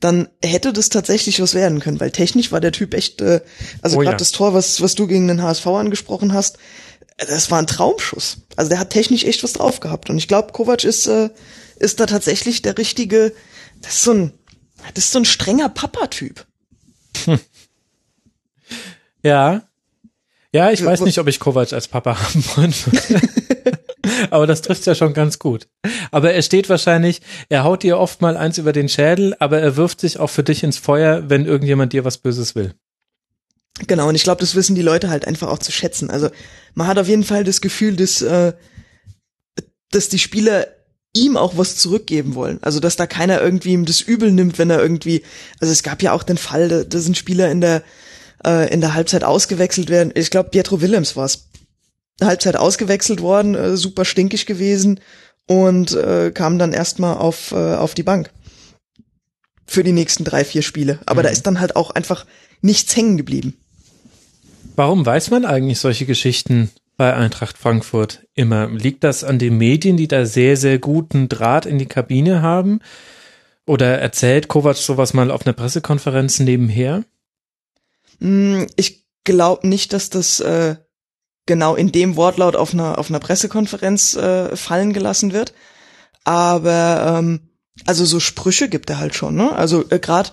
dann 0.00 0.28
hätte 0.44 0.74
das 0.74 0.90
tatsächlich 0.90 1.40
was 1.40 1.54
werden 1.54 1.80
können, 1.80 1.98
weil 1.98 2.10
technisch 2.10 2.52
war 2.52 2.60
der 2.60 2.72
Typ 2.72 2.92
echt, 2.92 3.22
äh, 3.22 3.40
also 3.80 3.96
oh, 3.96 4.00
gerade 4.00 4.16
ja. 4.16 4.18
das 4.18 4.32
Tor, 4.32 4.52
was, 4.52 4.82
was 4.82 4.94
du 4.94 5.06
gegen 5.06 5.28
den 5.28 5.42
HSV 5.42 5.66
angesprochen 5.66 6.34
hast, 6.34 6.58
das 7.16 7.50
war 7.50 7.58
ein 7.58 7.66
Traumschuss. 7.66 8.38
Also 8.56 8.68
der 8.68 8.78
hat 8.78 8.90
technisch 8.90 9.24
echt 9.24 9.42
was 9.42 9.54
drauf 9.54 9.80
gehabt. 9.80 10.10
Und 10.10 10.18
ich 10.18 10.28
glaube, 10.28 10.52
Kovac 10.52 10.84
ist, 10.84 11.06
äh, 11.06 11.30
ist 11.76 12.00
da 12.00 12.06
tatsächlich 12.06 12.60
der 12.60 12.76
richtige, 12.76 13.32
das 13.80 13.94
ist 13.94 14.02
so 14.02 14.12
ein, 14.12 14.32
das 14.92 15.04
ist 15.04 15.12
so 15.12 15.20
ein 15.20 15.24
strenger 15.24 15.68
Papa-Typ. 15.68 16.46
Hm. 17.24 17.38
Ja. 19.22 19.62
Ja, 20.52 20.70
ich 20.70 20.84
weiß 20.84 21.00
nicht, 21.00 21.18
ob 21.18 21.26
ich 21.28 21.40
Kovac 21.40 21.72
als 21.72 21.88
Papa 21.88 22.18
haben 22.20 22.44
würde. 22.54 23.28
aber 24.30 24.46
das 24.46 24.62
trifft 24.62 24.86
ja 24.86 24.94
schon 24.94 25.14
ganz 25.14 25.38
gut. 25.38 25.66
Aber 26.10 26.32
er 26.32 26.42
steht 26.42 26.68
wahrscheinlich, 26.68 27.22
er 27.48 27.64
haut 27.64 27.82
dir 27.82 27.98
oft 27.98 28.20
mal 28.20 28.36
eins 28.36 28.58
über 28.58 28.72
den 28.72 28.88
Schädel, 28.88 29.34
aber 29.40 29.60
er 29.60 29.76
wirft 29.76 30.00
sich 30.00 30.18
auch 30.18 30.28
für 30.28 30.44
dich 30.44 30.62
ins 30.62 30.78
Feuer, 30.78 31.28
wenn 31.28 31.46
irgendjemand 31.46 31.92
dir 31.92 32.04
was 32.04 32.18
Böses 32.18 32.54
will. 32.54 32.74
Genau, 33.86 34.08
und 34.08 34.14
ich 34.14 34.22
glaube, 34.22 34.40
das 34.40 34.54
wissen 34.54 34.76
die 34.76 34.82
Leute 34.82 35.10
halt 35.10 35.26
einfach 35.26 35.48
auch 35.48 35.58
zu 35.58 35.72
schätzen. 35.72 36.10
Also 36.10 36.30
man 36.74 36.86
hat 36.86 36.98
auf 36.98 37.08
jeden 37.08 37.24
Fall 37.24 37.42
das 37.42 37.60
Gefühl, 37.60 37.96
dass, 37.96 38.22
äh, 38.22 38.52
dass 39.90 40.08
die 40.08 40.20
Spieler 40.20 40.68
ihm 41.16 41.36
auch 41.36 41.56
was 41.56 41.76
zurückgeben 41.76 42.34
wollen. 42.34 42.58
Also 42.62 42.80
dass 42.80 42.96
da 42.96 43.06
keiner 43.06 43.40
irgendwie 43.40 43.72
ihm 43.72 43.84
das 43.84 44.00
übel 44.00 44.32
nimmt, 44.32 44.58
wenn 44.58 44.70
er 44.70 44.82
irgendwie, 44.82 45.22
also 45.60 45.72
es 45.72 45.82
gab 45.82 46.02
ja 46.02 46.12
auch 46.12 46.22
den 46.22 46.38
Fall, 46.38 46.68
da, 46.68 46.84
da 46.84 46.98
sind 46.98 47.16
Spieler 47.16 47.50
in 47.50 47.60
der 47.60 47.82
äh, 48.44 48.72
in 48.72 48.80
der 48.80 48.94
Halbzeit 48.94 49.24
ausgewechselt 49.24 49.88
werden. 49.88 50.12
Ich 50.14 50.30
glaube, 50.30 50.50
Pietro 50.50 50.80
Willems 50.80 51.16
war's. 51.16 51.48
Halbzeit 52.22 52.56
ausgewechselt 52.56 53.20
worden, 53.22 53.54
äh, 53.54 53.76
super 53.76 54.04
stinkig 54.04 54.46
gewesen 54.46 55.00
und 55.46 55.92
äh, 55.92 56.30
kam 56.32 56.58
dann 56.58 56.72
erstmal 56.72 57.16
auf 57.16 57.50
äh, 57.52 57.74
auf 57.74 57.94
die 57.94 58.04
Bank 58.04 58.30
für 59.66 59.82
die 59.82 59.92
nächsten 59.92 60.24
drei 60.24 60.44
vier 60.44 60.62
Spiele. 60.62 61.00
Aber 61.06 61.22
mhm. 61.22 61.24
da 61.24 61.30
ist 61.30 61.46
dann 61.46 61.60
halt 61.60 61.74
auch 61.74 61.90
einfach 61.90 62.26
nichts 62.60 62.94
hängen 62.96 63.16
geblieben. 63.16 63.56
Warum 64.76 65.04
weiß 65.04 65.30
man 65.30 65.44
eigentlich 65.44 65.78
solche 65.78 66.06
Geschichten 66.06 66.70
bei 66.96 67.14
Eintracht 67.14 67.58
Frankfurt 67.58 68.26
immer? 68.34 68.68
Liegt 68.68 69.04
das 69.04 69.24
an 69.24 69.38
den 69.38 69.58
Medien, 69.58 69.96
die 69.96 70.08
da 70.08 70.26
sehr, 70.26 70.56
sehr 70.56 70.78
guten 70.78 71.28
Draht 71.28 71.66
in 71.66 71.78
die 71.78 71.86
Kabine 71.86 72.42
haben? 72.42 72.80
Oder 73.66 73.98
erzählt 73.98 74.48
Kovac 74.48 74.76
sowas 74.76 75.14
mal 75.14 75.30
auf 75.30 75.46
einer 75.46 75.54
Pressekonferenz 75.54 76.38
nebenher? 76.40 77.04
Hm, 78.20 78.66
ich 78.76 79.04
glaube 79.24 79.66
nicht, 79.66 79.92
dass 79.92 80.10
das 80.10 80.40
äh, 80.40 80.76
genau 81.46 81.74
in 81.74 81.92
dem 81.92 82.16
Wortlaut 82.16 82.56
auf 82.56 82.74
einer, 82.74 82.98
auf 82.98 83.10
einer 83.10 83.20
Pressekonferenz 83.20 84.14
äh, 84.16 84.54
fallen 84.56 84.92
gelassen 84.92 85.32
wird. 85.32 85.54
Aber 86.24 87.18
ähm, 87.18 87.48
also 87.86 88.04
so 88.04 88.20
Sprüche 88.20 88.68
gibt 88.68 88.90
er 88.90 88.98
halt 88.98 89.14
schon, 89.14 89.34
ne? 89.34 89.54
Also 89.54 89.84
äh, 89.90 89.98
gerade 89.98 90.30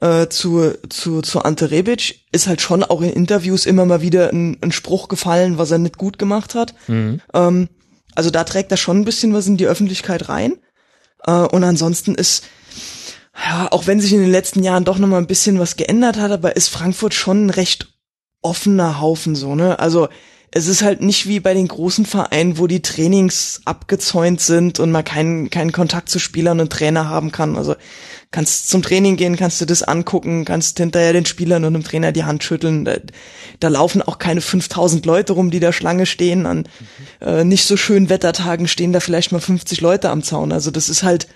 äh, 0.00 0.28
zu, 0.28 0.72
zu, 0.88 1.22
zu 1.22 1.42
Ante 1.42 1.70
Rebic 1.70 2.24
ist 2.32 2.46
halt 2.46 2.60
schon 2.60 2.82
auch 2.82 3.02
in 3.02 3.10
Interviews 3.10 3.66
immer 3.66 3.84
mal 3.84 4.00
wieder 4.00 4.30
ein, 4.30 4.56
ein 4.62 4.72
Spruch 4.72 5.08
gefallen, 5.08 5.58
was 5.58 5.70
er 5.70 5.78
nicht 5.78 5.98
gut 5.98 6.18
gemacht 6.18 6.54
hat. 6.54 6.74
Mhm. 6.88 7.20
Ähm, 7.34 7.68
also 8.14 8.30
da 8.30 8.44
trägt 8.44 8.70
er 8.70 8.76
schon 8.76 8.98
ein 8.98 9.04
bisschen 9.04 9.34
was 9.34 9.46
in 9.46 9.56
die 9.56 9.66
Öffentlichkeit 9.66 10.28
rein. 10.28 10.56
Äh, 11.24 11.32
und 11.32 11.64
ansonsten 11.64 12.14
ist, 12.14 12.44
ja, 13.36 13.68
auch 13.70 13.86
wenn 13.86 14.00
sich 14.00 14.12
in 14.12 14.20
den 14.20 14.30
letzten 14.30 14.62
Jahren 14.62 14.84
doch 14.84 14.98
noch 14.98 15.08
mal 15.08 15.18
ein 15.18 15.26
bisschen 15.26 15.58
was 15.58 15.76
geändert 15.76 16.16
hat, 16.16 16.30
aber 16.30 16.56
ist 16.56 16.68
Frankfurt 16.68 17.14
schon 17.14 17.46
ein 17.46 17.50
recht 17.50 17.92
offener 18.42 19.00
Haufen 19.00 19.36
so, 19.36 19.54
ne? 19.54 19.78
Also 19.78 20.08
es 20.52 20.66
ist 20.66 20.82
halt 20.82 21.00
nicht 21.00 21.28
wie 21.28 21.38
bei 21.38 21.54
den 21.54 21.68
großen 21.68 22.04
Vereinen, 22.04 22.58
wo 22.58 22.66
die 22.66 22.82
Trainings 22.82 23.60
abgezäunt 23.66 24.40
sind 24.40 24.80
und 24.80 24.90
man 24.90 25.04
keinen, 25.04 25.48
keinen 25.48 25.70
Kontakt 25.70 26.08
zu 26.08 26.18
Spielern 26.18 26.58
und 26.58 26.72
Trainer 26.72 27.08
haben 27.08 27.30
kann. 27.30 27.56
Also 27.56 27.76
kannst 28.32 28.68
zum 28.68 28.82
Training 28.82 29.16
gehen, 29.16 29.36
kannst 29.36 29.60
du 29.60 29.64
das 29.64 29.84
angucken, 29.84 30.44
kannst 30.44 30.78
hinterher 30.78 31.12
den 31.12 31.24
Spielern 31.24 31.64
und 31.64 31.74
dem 31.74 31.84
Trainer 31.84 32.10
die 32.10 32.24
Hand 32.24 32.42
schütteln. 32.42 32.84
Da, 32.84 32.96
da 33.60 33.68
laufen 33.68 34.02
auch 34.02 34.18
keine 34.18 34.40
5000 34.40 35.06
Leute 35.06 35.34
rum, 35.34 35.52
die 35.52 35.60
da 35.60 35.72
Schlange 35.72 36.04
stehen. 36.04 36.46
An 36.46 36.68
mhm. 37.20 37.26
äh, 37.26 37.44
nicht 37.44 37.64
so 37.64 37.76
schönen 37.76 38.08
Wettertagen 38.08 38.66
stehen 38.66 38.92
da 38.92 38.98
vielleicht 38.98 39.30
mal 39.30 39.40
50 39.40 39.80
Leute 39.80 40.10
am 40.10 40.24
Zaun. 40.24 40.50
Also 40.50 40.72
das 40.72 40.88
ist 40.88 41.04
halt, 41.04 41.28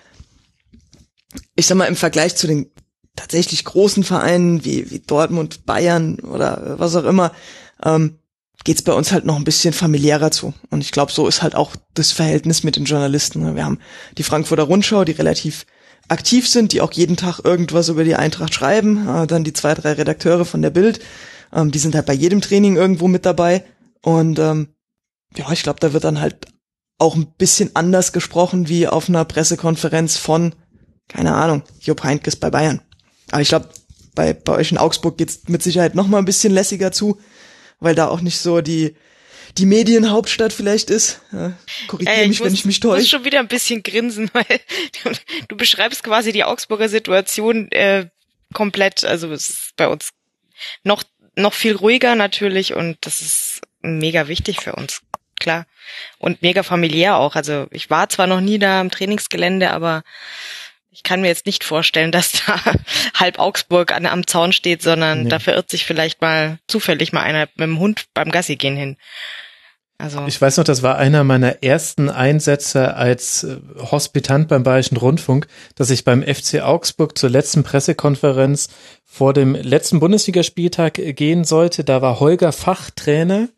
ich 1.55 1.67
sag 1.67 1.77
mal, 1.77 1.85
im 1.85 1.95
Vergleich 1.95 2.35
zu 2.35 2.47
den 2.47 2.69
tatsächlich 3.15 3.63
großen 3.63 4.03
Vereinen 4.03 4.65
wie, 4.65 4.91
wie 4.91 4.99
Dortmund, 4.99 5.65
Bayern 5.65 6.19
oder 6.19 6.75
was 6.79 6.97
auch 6.97 7.05
immer, 7.05 7.31
ähm, 7.81 8.19
geht's 8.65 8.81
bei 8.81 8.91
uns 8.91 9.13
halt 9.13 9.25
noch 9.25 9.37
ein 9.37 9.45
bisschen 9.45 9.73
familiärer 9.73 10.31
zu. 10.31 10.53
Und 10.69 10.81
ich 10.81 10.91
glaube, 10.91 11.13
so 11.13 11.27
ist 11.27 11.41
halt 11.41 11.55
auch 11.55 11.75
das 11.93 12.11
Verhältnis 12.11 12.63
mit 12.63 12.75
den 12.75 12.83
Journalisten. 12.83 13.55
Wir 13.55 13.63
haben 13.63 13.79
die 14.17 14.23
Frankfurter 14.23 14.63
Rundschau, 14.63 15.05
die 15.05 15.13
relativ 15.13 15.65
aktiv 16.09 16.49
sind, 16.49 16.73
die 16.73 16.81
auch 16.81 16.91
jeden 16.91 17.15
Tag 17.15 17.39
irgendwas 17.43 17.87
über 17.87 18.03
die 18.03 18.15
Eintracht 18.15 18.53
schreiben. 18.53 19.07
Äh, 19.07 19.27
dann 19.27 19.45
die 19.45 19.53
zwei, 19.53 19.73
drei 19.73 19.93
Redakteure 19.93 20.43
von 20.43 20.61
der 20.61 20.71
Bild, 20.71 20.99
ähm, 21.53 21.71
die 21.71 21.79
sind 21.79 21.95
halt 21.95 22.05
bei 22.05 22.13
jedem 22.13 22.41
Training 22.41 22.75
irgendwo 22.75 23.07
mit 23.07 23.25
dabei. 23.25 23.63
Und 24.01 24.37
ähm, 24.39 24.67
ja, 25.37 25.49
ich 25.51 25.63
glaube, 25.63 25.79
da 25.79 25.93
wird 25.93 26.03
dann 26.03 26.19
halt 26.19 26.47
auch 26.97 27.15
ein 27.15 27.33
bisschen 27.37 27.71
anders 27.75 28.11
gesprochen 28.11 28.67
wie 28.67 28.87
auf 28.87 29.09
einer 29.09 29.25
Pressekonferenz 29.25 30.17
von 30.17 30.53
keine 31.07 31.33
Ahnung, 31.33 31.63
Jupp 31.79 32.03
Heynckes 32.03 32.35
bei 32.35 32.49
Bayern. 32.49 32.81
Aber 33.31 33.41
ich 33.41 33.49
glaube, 33.49 33.69
bei, 34.15 34.33
bei 34.33 34.53
euch 34.53 34.71
in 34.71 34.77
Augsburg 34.77 35.17
geht's 35.17 35.41
mit 35.47 35.61
Sicherheit 35.61 35.95
noch 35.95 36.07
mal 36.07 36.19
ein 36.19 36.25
bisschen 36.25 36.53
lässiger 36.53 36.91
zu, 36.91 37.19
weil 37.79 37.95
da 37.95 38.07
auch 38.07 38.21
nicht 38.21 38.37
so 38.39 38.61
die 38.61 38.95
die 39.57 39.65
Medienhauptstadt 39.65 40.51
vielleicht 40.51 40.89
ist. 40.89 41.21
Ja, 41.31 41.53
korrigiere 41.87 42.15
Äh, 42.15 42.27
mich, 42.27 42.39
muss, 42.39 42.47
wenn 42.47 42.53
ich 42.53 42.65
mich 42.65 42.77
Ich 42.77 42.83
muss 42.83 42.93
täusche. 42.95 43.07
schon 43.07 43.23
wieder 43.23 43.39
ein 43.39 43.47
bisschen 43.47 43.83
grinsen, 43.83 44.29
weil 44.33 44.45
du, 45.03 45.11
du 45.47 45.55
beschreibst 45.55 46.03
quasi 46.03 46.31
die 46.33 46.43
Augsburger 46.43 46.89
Situation 46.89 47.71
äh, 47.71 48.07
komplett. 48.53 49.05
Also 49.05 49.31
es 49.31 49.49
ist 49.49 49.75
bei 49.77 49.87
uns 49.87 50.09
noch 50.83 51.03
noch 51.37 51.53
viel 51.53 51.75
ruhiger 51.75 52.15
natürlich 52.15 52.73
und 52.73 52.97
das 53.01 53.21
ist 53.21 53.61
mega 53.81 54.27
wichtig 54.29 54.61
für 54.61 54.73
uns, 54.73 55.01
klar. 55.39 55.65
Und 56.17 56.41
mega 56.41 56.63
familiär 56.63 57.17
auch. 57.17 57.35
Also 57.35 57.67
ich 57.71 57.89
war 57.89 58.07
zwar 58.09 58.25
noch 58.25 58.39
nie 58.41 58.57
da 58.57 58.79
im 58.81 58.89
Trainingsgelände, 58.89 59.71
aber 59.71 60.03
ich 60.95 61.03
kann 61.03 61.21
mir 61.21 61.27
jetzt 61.27 61.45
nicht 61.45 61.63
vorstellen, 61.65 62.11
dass 62.11 62.31
da 62.45 62.59
halb 63.13 63.37
Augsburg 63.37 63.91
an, 63.91 64.05
am 64.05 64.25
Zaun 64.25 64.53
steht, 64.53 64.81
sondern 64.81 65.23
Nee. 65.23 65.29
da 65.29 65.39
verirrt 65.39 65.69
sich 65.69 65.83
vielleicht 65.85 66.21
mal 66.21 66.57
zufällig 66.67 67.11
mal 67.11 67.21
einer 67.21 67.41
mit 67.55 67.67
dem 67.67 67.79
Hund 67.79 68.05
beim 68.13 68.31
Gassi 68.31 68.55
gehen 68.55 68.77
hin. 68.77 68.97
Also 69.97 70.25
Ich 70.27 70.41
weiß 70.41 70.57
noch, 70.57 70.63
das 70.65 70.83
war 70.83 70.97
einer 70.97 71.23
meiner 71.23 71.63
ersten 71.63 72.09
Einsätze 72.09 72.95
als 72.95 73.43
äh, 73.43 73.57
Hospitant 73.91 74.47
beim 74.49 74.63
Bayerischen 74.63 74.97
Rundfunk, 74.97 75.47
dass 75.75 75.89
ich 75.89 76.03
beim 76.03 76.21
FC 76.23 76.61
Augsburg 76.61 77.17
zur 77.17 77.29
letzten 77.29 77.63
Pressekonferenz 77.63 78.69
vor 79.05 79.33
dem 79.33 79.55
letzten 79.55 79.99
Bundesligaspieltag 79.99 80.99
äh, 80.99 81.13
gehen 81.13 81.43
sollte. 81.45 81.83
Da 81.83 82.01
war 82.01 82.19
Holger 82.19 82.51
Fachtrainer. 82.51 83.49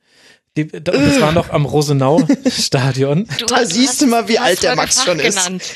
Die, 0.57 0.67
das 0.67 1.21
war 1.21 1.31
noch 1.31 1.49
am 1.51 1.65
Rosenau-Stadion. 1.65 3.27
Du 3.39 3.45
Da 3.45 3.57
hast- 3.57 3.73
siehst 3.73 4.01
du 4.01 4.05
du 4.05 4.11
mal, 4.11 4.27
wie 4.27 4.39
alt 4.39 4.63
der 4.63 4.75
Max 4.75 5.03
schon 5.03 5.19
ist. 5.19 5.37
genannt. 5.37 5.63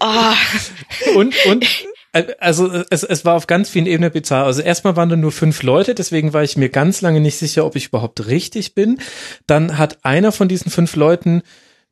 Oh, 0.00 1.18
Und, 1.18 1.34
und, 1.46 1.66
äh, 2.12 2.24
also 2.38 2.70
es, 2.90 3.02
es 3.02 3.24
war 3.24 3.34
auf 3.34 3.46
ganz 3.48 3.68
vielen 3.68 3.86
Ebenen 3.86 4.12
bizarr. 4.12 4.44
Also 4.44 4.62
erstmal 4.62 4.94
waren 4.96 5.08
da 5.08 5.16
nur 5.16 5.32
fünf 5.32 5.62
Leute, 5.64 5.94
deswegen 5.94 6.32
war 6.32 6.42
ich 6.44 6.56
mir 6.56 6.68
ganz 6.68 7.00
lange 7.00 7.20
nicht 7.20 7.36
sicher, 7.36 7.64
ob 7.66 7.74
ich 7.74 7.86
überhaupt 7.88 8.26
richtig 8.28 8.74
bin. 8.74 8.98
Dann 9.46 9.76
hat 9.78 10.04
einer 10.04 10.30
von 10.30 10.46
diesen 10.48 10.70
fünf 10.70 10.94
Leuten 10.94 11.42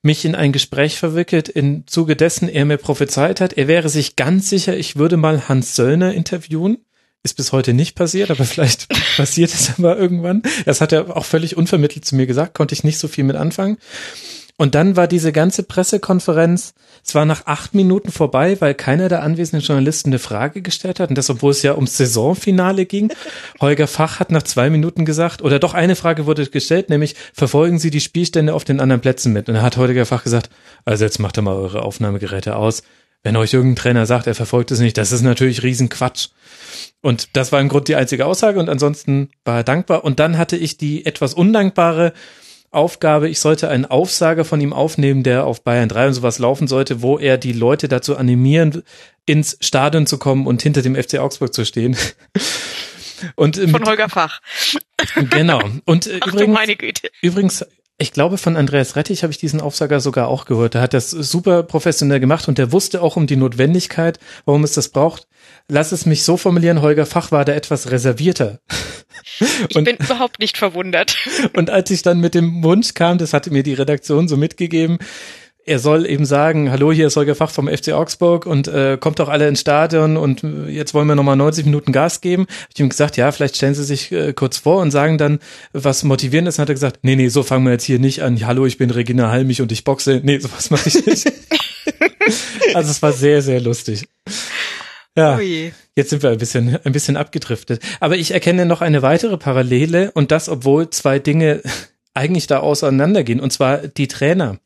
mich 0.03 0.25
in 0.25 0.37
ein 0.37 0.53
Gespräch 0.53 0.99
verwickelt, 0.99 1.49
im 1.49 1.85
Zuge 1.89 2.15
dessen 2.15 2.49
er 2.49 2.65
mir 2.65 2.77
prophezeit 2.77 3.41
hat, 3.41 3.55
er 3.55 3.67
wäre 3.67 3.89
sich 3.89 4.15
ganz 4.15 4.49
sicher, 4.49 4.77
ich 4.77 4.95
würde 4.97 5.17
mal 5.17 5.49
Hans 5.49 5.75
Söllner 5.75 6.15
interviewen. 6.15 6.79
Ist 7.27 7.37
bis 7.37 7.51
heute 7.51 7.75
nicht 7.75 7.97
passiert, 7.97 8.31
aber 8.31 8.45
vielleicht 8.53 8.87
passiert 9.17 9.53
es 9.53 9.73
aber 9.77 9.99
irgendwann. 9.99 10.43
Das 10.65 10.81
hat 10.81 10.93
er 10.93 11.17
auch 11.17 11.25
völlig 11.25 11.57
unvermittelt 11.57 12.05
zu 12.05 12.15
mir 12.15 12.29
gesagt, 12.29 12.55
konnte 12.55 12.73
ich 12.73 12.85
nicht 12.85 13.01
so 13.01 13.09
viel 13.09 13.25
mit 13.25 13.35
anfangen. 13.35 13.79
Und 14.57 14.77
dann 14.77 14.95
war 14.97 15.09
diese 15.09 15.33
ganze 15.33 15.65
Pressekonferenz, 15.65 16.73
es 17.05 17.17
war 17.17 17.25
nach 17.25 17.47
acht 17.47 17.75
Minuten 17.75 18.13
vorbei, 18.13 18.61
weil 18.61 18.75
keiner 18.75 19.09
der 19.09 19.25
anwesenden 19.25 19.67
Journalisten 19.67 20.11
eine 20.11 20.21
Frage 20.21 20.63
gestellt 20.63 21.01
hat. 21.01 21.09
Und 21.09 21.19
das, 21.19 21.29
obwohl 21.29 21.51
es 21.51 21.63
ja 21.63 21.75
ums 21.75 21.97
Saisonfinale 21.97 22.87
ging. 22.87 23.13
Holger 23.61 23.89
Fach 23.89 24.21
hat 24.21 24.31
nach 24.31 24.45
zwei 24.45 24.71
Minuten 24.71 25.05
gesagt, 25.05 25.43
oder 25.43 25.59
doch 25.59 25.75
eine 25.75 25.97
Frage 25.97 26.27
wurde 26.27 26.47
gestellt, 26.47 26.91
nämlich, 26.91 27.17
verfolgen 27.35 27.81
Sie 27.81 27.91
die 27.91 28.01
Spielstände 28.01 28.55
auf 28.55 28.63
den 28.63 28.79
anderen 28.79 29.01
Plätzen 29.01 29.33
mit? 29.33 29.49
Und 29.49 29.57
dann 29.57 29.65
hat 29.65 29.77
Holger 29.77 30.07
Fach 30.07 30.23
gesagt, 30.23 30.49
also 30.85 31.05
jetzt 31.05 31.19
macht 31.19 31.37
er 31.37 31.43
mal 31.43 31.57
eure 31.57 31.83
Aufnahmegeräte 31.83 32.55
aus. 32.55 32.85
Wenn 33.27 33.35
euch 33.35 33.53
irgendein 33.53 33.83
Trainer 33.83 34.07
sagt, 34.07 34.29
er 34.29 34.37
verfolgt 34.37 34.71
es 34.71 34.79
nicht, 34.79 34.97
das 34.97 35.11
ist 35.11 35.23
natürlich 35.23 35.65
Riesenquatsch. 35.65 36.29
Und 37.07 37.37
das 37.37 37.53
war 37.53 37.61
im 37.61 37.69
Grunde 37.69 37.85
die 37.85 37.95
einzige 37.95 38.27
Aussage 38.27 38.59
und 38.59 38.69
ansonsten 38.69 39.31
war 39.45 39.59
er 39.59 39.63
dankbar. 39.63 40.03
Und 40.03 40.19
dann 40.19 40.37
hatte 40.37 40.57
ich 40.57 40.77
die 40.77 41.07
etwas 41.07 41.35
undankbare 41.35 42.13
Aufgabe, 42.73 43.29
ich 43.29 43.39
sollte 43.39 43.69
einen 43.69 43.85
Aufsager 43.85 44.45
von 44.45 44.61
ihm 44.61 44.73
aufnehmen, 44.73 45.23
der 45.23 45.47
auf 45.47 45.63
Bayern 45.63 45.89
3 45.89 46.09
und 46.09 46.15
sowas 46.15 46.41
laufen 46.41 46.67
sollte, 46.67 47.03
wo 47.03 47.17
er 47.17 47.39
die 47.39 47.53
Leute 47.53 47.87
dazu 47.87 48.17
animieren, 48.17 48.83
ins 49.25 49.57
Stadion 49.61 50.09
zu 50.09 50.19
kommen 50.19 50.49
und 50.49 50.63
hinter 50.63 50.83
dem 50.83 50.97
FC 50.97 51.21
Augsburg 51.21 51.55
zu 51.55 51.65
stehen. 51.65 51.97
Und 53.35 53.57
äh, 53.57 53.67
von 53.69 53.83
Holger 53.87 54.11
Fach. 54.11 54.43
genau. 55.31 55.63
Und 55.87 56.07
äh, 56.07 56.19
Ach 56.21 56.27
übrigens, 56.27 56.53
meine 56.53 56.77
Güte. 56.77 57.09
Übrigens, 57.23 57.65
ich 57.97 58.13
glaube, 58.13 58.37
von 58.37 58.57
Andreas 58.57 58.95
Rettich 58.95 59.23
habe 59.23 59.33
ich 59.33 59.39
diesen 59.39 59.63
Aufsager 59.63 60.01
sogar 60.01 60.29
auch 60.29 60.45
gehört. 60.45 60.75
Der 60.75 60.83
hat 60.83 60.93
das 60.93 61.13
super 61.13 61.63
professionell 61.63 62.21
gemacht 62.21 62.47
und 62.47 62.59
der 62.59 62.73
wusste 62.73 63.01
auch 63.01 63.17
um 63.17 63.27
die 63.27 63.37
Notwendigkeit, 63.37 64.19
warum 64.45 64.65
es 64.65 64.73
das 64.73 64.91
braucht. 64.91 65.27
Lass 65.69 65.91
es 65.93 66.07
mich 66.07 66.23
so 66.23 66.37
formulieren, 66.37 66.81
Holger 66.81 67.07
Fach 67.07 67.33
war 67.33 67.45
da 67.45 67.53
etwas 67.53 67.91
reservierter. 67.91 68.61
Ich 69.69 69.77
Und- 69.77 69.85
bin 69.85 69.97
überhaupt 69.97 70.39
nicht 70.39 70.57
verwundert. 70.57 71.17
Und 71.57 71.69
als 71.69 71.91
ich 71.91 72.01
dann 72.03 72.21
mit 72.21 72.35
dem 72.35 72.63
Wunsch 72.63 72.95
kam, 72.95 73.19
das 73.19 73.33
hatte 73.35 73.51
mir 73.51 73.63
die 73.63 73.75
Redaktion 73.75 74.29
so 74.29 74.37
mitgegeben, 74.37 74.99
er 75.67 75.79
soll 75.79 76.07
eben 76.07 76.25
sagen, 76.25 76.71
hallo, 76.71 76.93
hier 76.93 77.09
ist 77.09 77.17
Holger 77.17 77.35
Fach 77.35 77.51
vom 77.51 77.67
FC 77.69 77.89
Augsburg 77.93 78.47
und 78.47 78.69
äh, 78.69 78.97
kommt 78.99 79.19
doch 79.19 79.29
alle 79.29 79.49
ins 79.49 79.61
Stadion 79.61 80.17
und 80.17 80.45
äh, 80.45 80.69
jetzt 80.69 80.95
wollen 80.95 81.09
wir 81.09 81.17
nochmal 81.17 81.37
90 81.37 81.67
Minuten 81.67 81.93
Gas 81.93 82.21
geben. 82.21 82.47
Hab 82.49 82.69
ich 82.73 82.81
ihm 82.81 82.89
gesagt, 82.89 83.17
ja, 83.17 83.31
vielleicht 83.33 83.57
stellen 83.57 83.75
Sie 83.75 83.85
sich 83.85 84.13
äh, 84.13 84.33
kurz 84.33 84.59
vor 84.59 84.81
und 84.81 84.91
sagen 84.93 85.19
dann, 85.19 85.41
was 85.73 86.05
motivierend 86.05 86.49
ist. 86.49 86.59
Und 86.59 86.63
hat 86.63 86.69
er 86.71 86.75
gesagt, 86.75 87.01
nee, 87.03 87.17
nee, 87.17 87.29
so 87.29 87.43
fangen 87.43 87.65
wir 87.65 87.73
jetzt 87.73 87.85
hier 87.85 87.99
nicht 87.99 88.23
an. 88.23 88.47
Hallo, 88.47 88.65
ich 88.65 88.79
bin 88.79 88.91
Regina 88.91 89.31
Halmich 89.31 89.61
und 89.61 89.73
ich 89.73 89.83
boxe. 89.83 90.21
Nee, 90.23 90.39
sowas 90.39 90.71
mache 90.71 90.89
ich 90.89 91.05
nicht. 91.05 91.27
also 92.75 92.91
es 92.91 93.03
war 93.03 93.13
sehr, 93.13 93.43
sehr 93.43 93.61
lustig. 93.61 94.07
Ja. 95.17 95.37
Ui. 95.37 95.73
Jetzt 95.97 96.11
sind 96.11 96.23
wir 96.23 96.31
ein 96.31 96.39
bisschen, 96.39 96.79
ein 96.85 96.93
bisschen 96.93 97.17
abgedriftet. 97.17 97.83
Aber 98.01 98.17
ich 98.17 98.33
erkenne 98.33 98.67
noch 98.67 98.83
eine 98.83 99.03
weitere 99.03 99.39
Parallele 99.39 100.13
und 100.13 100.31
das, 100.31 100.49
obwohl 100.49 100.91
zwei 100.91 101.19
Dinge 101.19 101.63
eigentlich 102.15 102.47
da 102.47 102.61
auseinandergehen, 102.61 103.41
und 103.41 103.53
zwar 103.53 103.79
die 103.79 104.09
Trainer. 104.09 104.59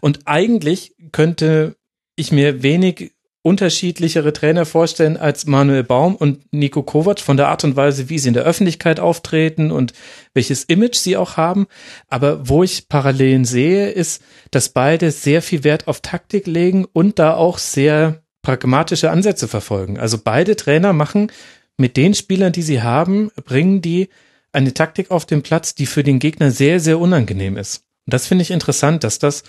Und 0.00 0.20
eigentlich 0.26 0.94
könnte 1.12 1.76
ich 2.16 2.32
mir 2.32 2.62
wenig 2.62 3.12
unterschiedlichere 3.42 4.34
Trainer 4.34 4.66
vorstellen 4.66 5.16
als 5.16 5.46
Manuel 5.46 5.82
Baum 5.82 6.14
und 6.14 6.52
Nico 6.52 6.82
Kovac 6.82 7.20
von 7.20 7.38
der 7.38 7.48
Art 7.48 7.64
und 7.64 7.74
Weise, 7.74 8.10
wie 8.10 8.18
sie 8.18 8.28
in 8.28 8.34
der 8.34 8.44
Öffentlichkeit 8.44 9.00
auftreten 9.00 9.70
und 9.70 9.94
welches 10.34 10.64
Image 10.64 10.96
sie 10.96 11.16
auch 11.16 11.38
haben. 11.38 11.66
Aber 12.08 12.48
wo 12.48 12.62
ich 12.62 12.88
Parallelen 12.88 13.46
sehe, 13.46 13.90
ist, 13.90 14.22
dass 14.50 14.68
beide 14.70 15.10
sehr 15.10 15.40
viel 15.40 15.64
Wert 15.64 15.88
auf 15.88 16.02
Taktik 16.02 16.46
legen 16.46 16.86
und 16.92 17.18
da 17.18 17.34
auch 17.34 17.56
sehr 17.56 18.22
pragmatische 18.42 19.10
Ansätze 19.10 19.48
verfolgen. 19.48 19.98
Also 19.98 20.18
beide 20.22 20.56
Trainer 20.56 20.92
machen 20.92 21.30
mit 21.76 21.96
den 21.96 22.14
Spielern, 22.14 22.52
die 22.52 22.62
sie 22.62 22.82
haben, 22.82 23.30
bringen 23.44 23.82
die 23.82 24.08
eine 24.52 24.74
Taktik 24.74 25.10
auf 25.10 25.26
den 25.26 25.42
Platz, 25.42 25.74
die 25.74 25.86
für 25.86 26.02
den 26.02 26.18
Gegner 26.18 26.50
sehr, 26.50 26.80
sehr 26.80 26.98
unangenehm 26.98 27.56
ist. 27.56 27.84
Und 28.06 28.14
das 28.14 28.26
finde 28.26 28.42
ich 28.42 28.50
interessant, 28.50 29.04
dass 29.04 29.18
das, 29.18 29.44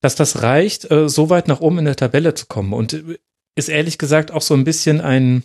dass 0.00 0.14
das 0.14 0.42
reicht, 0.42 0.90
äh, 0.90 1.08
so 1.08 1.30
weit 1.30 1.48
nach 1.48 1.60
oben 1.60 1.78
in 1.78 1.84
der 1.86 1.96
Tabelle 1.96 2.34
zu 2.34 2.46
kommen. 2.46 2.72
Und 2.72 2.92
äh, 2.92 3.18
ist 3.54 3.68
ehrlich 3.68 3.98
gesagt 3.98 4.30
auch 4.30 4.42
so 4.42 4.54
ein 4.54 4.64
bisschen 4.64 5.00
ein, 5.00 5.42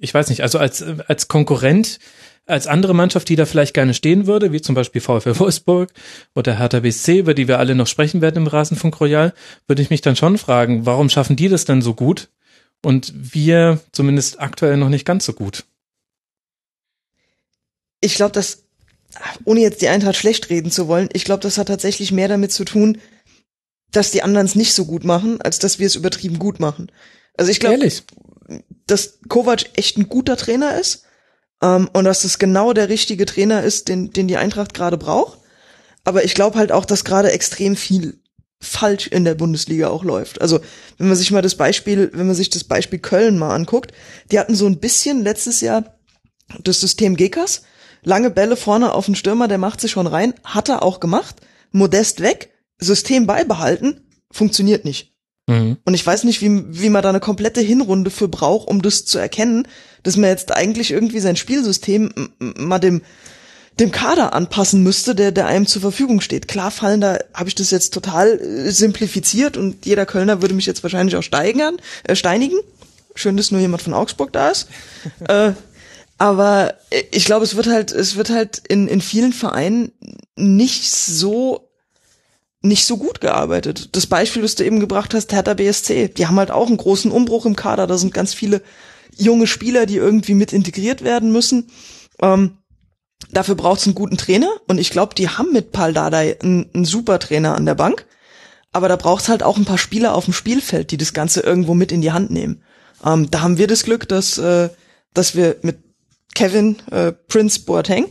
ich 0.00 0.12
weiß 0.12 0.28
nicht, 0.28 0.42
also 0.42 0.58
als, 0.58 0.82
als 0.82 1.28
Konkurrent, 1.28 1.98
als 2.46 2.66
andere 2.66 2.94
Mannschaft, 2.94 3.28
die 3.28 3.36
da 3.36 3.46
vielleicht 3.46 3.74
gerne 3.74 3.94
stehen 3.94 4.26
würde, 4.26 4.52
wie 4.52 4.60
zum 4.60 4.74
Beispiel 4.74 5.00
VfL 5.00 5.38
Wolfsburg 5.38 5.92
oder 6.34 6.58
Hertha 6.58 6.80
BSC, 6.80 7.18
über 7.18 7.34
die 7.34 7.48
wir 7.48 7.58
alle 7.58 7.74
noch 7.74 7.86
sprechen 7.86 8.20
werden 8.20 8.38
im 8.38 8.46
Rasenfunk 8.46 9.00
Royal, 9.00 9.32
würde 9.66 9.82
ich 9.82 9.90
mich 9.90 10.00
dann 10.00 10.16
schon 10.16 10.38
fragen, 10.38 10.86
warum 10.86 11.08
schaffen 11.08 11.36
die 11.36 11.48
das 11.48 11.64
dann 11.64 11.82
so 11.82 11.94
gut 11.94 12.28
und 12.82 13.12
wir 13.14 13.80
zumindest 13.92 14.40
aktuell 14.40 14.76
noch 14.76 14.88
nicht 14.88 15.04
ganz 15.04 15.24
so 15.24 15.32
gut? 15.32 15.64
ich 18.02 18.16
glaube, 18.16 18.32
das, 18.32 18.64
ohne 19.44 19.60
jetzt 19.60 19.80
die 19.80 19.88
Eintracht 19.88 20.16
schlecht 20.16 20.50
reden 20.50 20.70
zu 20.70 20.88
wollen, 20.88 21.08
ich 21.14 21.24
glaube, 21.24 21.40
das 21.40 21.56
hat 21.56 21.68
tatsächlich 21.68 22.12
mehr 22.12 22.28
damit 22.28 22.52
zu 22.52 22.64
tun, 22.64 22.98
dass 23.90 24.10
die 24.10 24.22
anderen 24.22 24.46
es 24.46 24.54
nicht 24.54 24.74
so 24.74 24.84
gut 24.84 25.04
machen, 25.04 25.40
als 25.40 25.58
dass 25.58 25.78
wir 25.78 25.86
es 25.86 25.96
übertrieben 25.96 26.38
gut 26.38 26.60
machen. 26.60 26.90
Also 27.36 27.50
ich 27.50 27.60
glaube, 27.60 27.76
Ehrlich? 27.76 28.02
Dass 28.86 29.18
Kovac 29.28 29.70
echt 29.74 29.98
ein 29.98 30.08
guter 30.08 30.36
Trainer 30.36 30.78
ist 30.78 31.04
ähm, 31.62 31.88
und 31.92 32.04
dass 32.04 32.24
es 32.24 32.38
genau 32.38 32.72
der 32.72 32.88
richtige 32.88 33.26
Trainer 33.26 33.62
ist, 33.62 33.88
den, 33.88 34.10
den 34.10 34.28
die 34.28 34.36
Eintracht 34.36 34.74
gerade 34.74 34.98
braucht. 34.98 35.38
Aber 36.04 36.24
ich 36.24 36.34
glaube 36.34 36.58
halt 36.58 36.72
auch, 36.72 36.84
dass 36.84 37.04
gerade 37.04 37.30
extrem 37.30 37.76
viel 37.76 38.20
falsch 38.60 39.08
in 39.08 39.24
der 39.24 39.34
Bundesliga 39.34 39.88
auch 39.88 40.04
läuft. 40.04 40.40
Also 40.40 40.60
wenn 40.98 41.08
man 41.08 41.16
sich 41.16 41.30
mal 41.30 41.42
das 41.42 41.56
Beispiel, 41.56 42.10
wenn 42.14 42.26
man 42.26 42.36
sich 42.36 42.50
das 42.50 42.64
Beispiel 42.64 43.00
Köln 43.00 43.38
mal 43.38 43.54
anguckt, 43.54 43.92
die 44.30 44.38
hatten 44.38 44.54
so 44.54 44.66
ein 44.66 44.78
bisschen 44.78 45.22
letztes 45.22 45.60
Jahr 45.60 45.98
das 46.62 46.80
System 46.80 47.16
Gekas, 47.16 47.62
lange 48.02 48.30
Bälle 48.30 48.56
vorne 48.56 48.92
auf 48.92 49.06
den 49.06 49.16
Stürmer, 49.16 49.48
der 49.48 49.58
macht 49.58 49.80
sich 49.80 49.90
schon 49.90 50.06
rein, 50.06 50.34
hat 50.44 50.68
er 50.68 50.82
auch 50.82 51.00
gemacht, 51.00 51.36
Modest 51.72 52.20
weg, 52.20 52.50
System 52.78 53.26
beibehalten, 53.26 54.08
funktioniert 54.30 54.84
nicht. 54.84 55.11
Mhm. 55.46 55.78
Und 55.84 55.94
ich 55.94 56.06
weiß 56.06 56.24
nicht, 56.24 56.40
wie, 56.40 56.62
wie 56.68 56.90
man 56.90 57.02
da 57.02 57.08
eine 57.08 57.20
komplette 57.20 57.60
Hinrunde 57.60 58.10
für 58.10 58.28
braucht, 58.28 58.68
um 58.68 58.82
das 58.82 59.04
zu 59.04 59.18
erkennen, 59.18 59.66
dass 60.02 60.16
man 60.16 60.30
jetzt 60.30 60.52
eigentlich 60.52 60.90
irgendwie 60.90 61.20
sein 61.20 61.36
Spielsystem 61.36 62.10
mal 62.38 62.78
dem, 62.78 63.02
dem 63.80 63.90
Kader 63.90 64.34
anpassen 64.34 64.82
müsste, 64.82 65.14
der, 65.14 65.32
der 65.32 65.46
einem 65.46 65.66
zur 65.66 65.82
Verfügung 65.82 66.20
steht. 66.20 66.48
Klar 66.48 66.70
fallen 66.70 67.00
da, 67.00 67.18
habe 67.34 67.48
ich 67.48 67.54
das 67.54 67.70
jetzt 67.70 67.94
total 67.94 68.38
äh, 68.38 68.70
simplifiziert 68.70 69.56
und 69.56 69.86
jeder 69.86 70.06
Kölner 70.06 70.42
würde 70.42 70.54
mich 70.54 70.66
jetzt 70.66 70.82
wahrscheinlich 70.82 71.16
auch 71.16 71.22
steigern, 71.22 71.76
äh, 72.04 72.14
steinigen. 72.14 72.58
Schön, 73.14 73.36
dass 73.36 73.50
nur 73.50 73.60
jemand 73.60 73.82
von 73.82 73.94
Augsburg 73.94 74.32
da 74.32 74.50
ist. 74.50 74.68
äh, 75.28 75.52
aber 76.18 76.74
äh, 76.90 77.02
ich 77.10 77.24
glaube, 77.24 77.44
es 77.44 77.56
wird 77.56 77.66
halt, 77.66 77.92
es 77.92 78.16
wird 78.16 78.30
halt 78.30 78.62
in, 78.68 78.88
in 78.88 79.00
vielen 79.00 79.32
Vereinen 79.32 79.92
nicht 80.36 80.90
so 80.90 81.71
nicht 82.62 82.86
so 82.86 82.96
gut 82.96 83.20
gearbeitet. 83.20 83.90
Das 83.92 84.06
Beispiel, 84.06 84.42
das 84.42 84.54
du 84.54 84.64
eben 84.64 84.80
gebracht 84.80 85.14
hast, 85.14 85.32
Hertha 85.32 85.54
BSC, 85.54 86.08
die 86.08 86.26
haben 86.26 86.38
halt 86.38 86.50
auch 86.50 86.68
einen 86.68 86.76
großen 86.76 87.10
Umbruch 87.10 87.44
im 87.44 87.56
Kader. 87.56 87.86
Da 87.86 87.98
sind 87.98 88.14
ganz 88.14 88.34
viele 88.34 88.62
junge 89.16 89.46
Spieler, 89.46 89.84
die 89.84 89.96
irgendwie 89.96 90.34
mit 90.34 90.52
integriert 90.52 91.02
werden 91.02 91.32
müssen. 91.32 91.70
Ähm, 92.20 92.58
dafür 93.32 93.56
braucht 93.56 93.80
es 93.80 93.86
einen 93.86 93.96
guten 93.96 94.16
Trainer 94.16 94.50
und 94.68 94.78
ich 94.78 94.90
glaube, 94.90 95.14
die 95.14 95.28
haben 95.28 95.52
mit 95.52 95.72
Pal 95.72 95.92
Dardai 95.92 96.38
einen, 96.40 96.70
einen 96.72 96.84
super 96.84 97.18
Trainer 97.18 97.56
an 97.56 97.66
der 97.66 97.74
Bank. 97.74 98.06
Aber 98.72 98.88
da 98.88 98.96
braucht 98.96 99.24
es 99.24 99.28
halt 99.28 99.42
auch 99.42 99.58
ein 99.58 99.66
paar 99.66 99.76
Spieler 99.76 100.14
auf 100.14 100.24
dem 100.24 100.32
Spielfeld, 100.32 100.92
die 100.92 100.96
das 100.96 101.12
Ganze 101.12 101.40
irgendwo 101.40 101.74
mit 101.74 101.92
in 101.92 102.00
die 102.00 102.12
Hand 102.12 102.30
nehmen. 102.30 102.62
Ähm, 103.04 103.30
da 103.30 103.42
haben 103.42 103.58
wir 103.58 103.66
das 103.66 103.82
Glück, 103.82 104.08
dass, 104.08 104.38
äh, 104.38 104.70
dass 105.12 105.34
wir 105.34 105.56
mit 105.62 105.78
Kevin 106.34 106.76
äh, 106.90 107.12
Prince 107.12 107.60
Boateng 107.60 108.06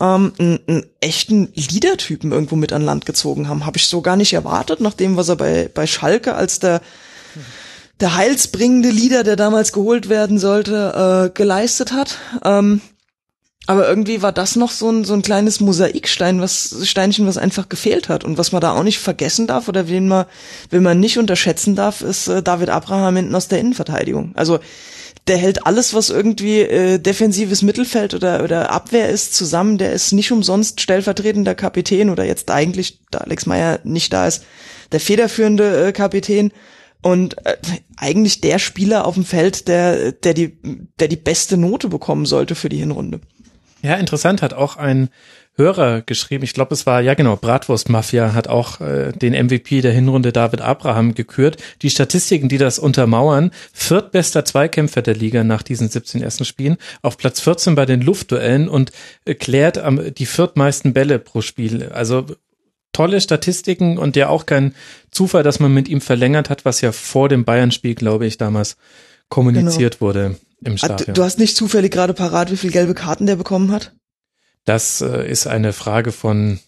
ähm, 0.00 0.32
einen, 0.38 0.60
einen 0.66 0.86
echten 1.00 1.52
Leader-Typen 1.54 2.32
irgendwo 2.32 2.56
mit 2.56 2.72
an 2.72 2.82
Land 2.82 3.06
gezogen 3.06 3.48
haben. 3.48 3.66
Habe 3.66 3.78
ich 3.78 3.86
so 3.86 4.00
gar 4.02 4.16
nicht 4.16 4.32
erwartet, 4.32 4.80
nach 4.80 4.94
dem, 4.94 5.16
was 5.16 5.28
er 5.28 5.36
bei, 5.36 5.70
bei 5.72 5.86
Schalke 5.86 6.34
als 6.34 6.58
der 6.58 6.80
der 8.00 8.14
heilsbringende 8.14 8.90
Leader, 8.90 9.24
der 9.24 9.36
damals 9.36 9.72
geholt 9.72 10.08
werden 10.08 10.38
sollte, 10.38 11.30
äh, 11.30 11.36
geleistet 11.36 11.92
hat. 11.92 12.18
Ähm, 12.44 12.80
aber 13.66 13.88
irgendwie 13.88 14.22
war 14.22 14.32
das 14.32 14.54
noch 14.54 14.70
so 14.70 14.88
ein, 14.90 15.04
so 15.04 15.14
ein 15.14 15.22
kleines 15.22 15.58
Mosaikstein, 15.58 16.40
was 16.40 16.76
Steinchen, 16.84 17.26
was 17.26 17.36
einfach 17.36 17.68
gefehlt 17.68 18.08
hat. 18.08 18.22
Und 18.22 18.38
was 18.38 18.52
man 18.52 18.60
da 18.60 18.72
auch 18.72 18.84
nicht 18.84 19.00
vergessen 19.00 19.48
darf 19.48 19.68
oder 19.68 19.88
wen 19.88 20.06
man, 20.06 20.26
wen 20.70 20.84
man 20.84 21.00
nicht 21.00 21.18
unterschätzen 21.18 21.74
darf, 21.74 22.02
ist 22.02 22.28
äh, 22.28 22.42
David 22.42 22.68
Abraham 22.68 23.16
hinten 23.16 23.34
aus 23.34 23.48
der 23.48 23.58
Innenverteidigung. 23.58 24.32
Also 24.36 24.60
der 25.26 25.36
hält 25.36 25.66
alles, 25.66 25.92
was 25.92 26.10
irgendwie 26.10 26.60
äh, 26.60 26.98
defensives 26.98 27.62
Mittelfeld 27.62 28.14
oder, 28.14 28.44
oder 28.44 28.70
Abwehr 28.70 29.08
ist, 29.08 29.34
zusammen. 29.34 29.78
Der 29.78 29.92
ist 29.92 30.12
nicht 30.12 30.30
umsonst 30.30 30.80
stellvertretender 30.80 31.54
Kapitän 31.54 32.10
oder 32.10 32.24
jetzt 32.24 32.50
eigentlich, 32.50 33.00
da 33.10 33.18
Alex 33.18 33.46
Meyer 33.46 33.80
nicht 33.82 34.12
da 34.12 34.26
ist, 34.26 34.44
der 34.92 35.00
federführende 35.00 35.88
äh, 35.88 35.92
Kapitän 35.92 36.52
und 37.02 37.44
äh, 37.44 37.56
eigentlich 37.96 38.40
der 38.40 38.58
Spieler 38.58 39.04
auf 39.04 39.14
dem 39.14 39.24
Feld, 39.24 39.68
der, 39.68 40.12
der 40.12 40.34
die, 40.34 40.58
der 41.00 41.08
die 41.08 41.16
beste 41.16 41.56
Note 41.56 41.88
bekommen 41.88 42.26
sollte 42.26 42.54
für 42.54 42.68
die 42.68 42.78
Hinrunde. 42.78 43.20
Ja, 43.82 43.94
interessant 43.94 44.42
hat 44.42 44.54
auch 44.54 44.76
ein 44.76 45.08
Hörer 45.56 46.02
geschrieben, 46.02 46.44
ich 46.44 46.52
glaube, 46.52 46.74
es 46.74 46.84
war, 46.84 47.00
ja 47.00 47.14
genau, 47.14 47.36
Bratwurst 47.36 47.88
Mafia 47.88 48.34
hat 48.34 48.46
auch 48.46 48.80
äh, 48.80 49.12
den 49.12 49.32
MVP 49.32 49.80
der 49.80 49.92
Hinrunde 49.92 50.32
David 50.32 50.60
Abraham 50.60 51.14
gekürt. 51.14 51.56
Die 51.80 51.88
Statistiken, 51.88 52.48
die 52.48 52.58
das 52.58 52.78
untermauern, 52.78 53.50
viertbester 53.72 54.44
Zweikämpfer 54.44 55.00
der 55.00 55.14
Liga 55.14 55.44
nach 55.44 55.62
diesen 55.62 55.88
17 55.88 56.22
ersten 56.22 56.44
Spielen, 56.44 56.76
auf 57.00 57.16
Platz 57.16 57.40
14 57.40 57.74
bei 57.74 57.86
den 57.86 58.02
Luftduellen 58.02 58.68
und 58.68 58.92
äh, 59.24 59.34
klärt 59.34 59.78
am, 59.78 60.14
die 60.14 60.26
viertmeisten 60.26 60.92
Bälle 60.92 61.18
pro 61.18 61.40
Spiel. 61.40 61.88
Also 61.88 62.26
tolle 62.92 63.20
Statistiken 63.20 63.98
und 63.98 64.16
ja 64.16 64.28
auch 64.28 64.46
kein 64.46 64.74
Zufall, 65.10 65.42
dass 65.42 65.60
man 65.60 65.72
mit 65.72 65.88
ihm 65.88 66.00
verlängert 66.00 66.50
hat, 66.50 66.64
was 66.64 66.80
ja 66.80 66.92
vor 66.92 67.28
dem 67.28 67.44
Bayern-Spiel, 67.44 67.94
glaube 67.94 68.26
ich, 68.26 68.36
damals 68.38 68.76
kommuniziert 69.28 69.98
genau. 69.98 70.08
wurde 70.08 70.36
im 70.64 70.78
Stadion. 70.78 71.14
Du 71.14 71.22
hast 71.22 71.38
nicht 71.38 71.56
zufällig 71.56 71.92
gerade 71.92 72.14
parat, 72.14 72.50
wie 72.50 72.56
viele 72.56 72.72
gelbe 72.72 72.94
Karten 72.94 73.26
der 73.26 73.36
bekommen 73.36 73.72
hat? 73.72 73.92
Das 74.66 75.00
äh, 75.00 75.26
ist 75.26 75.46
eine 75.46 75.72
Frage 75.72 76.12
von 76.12 76.58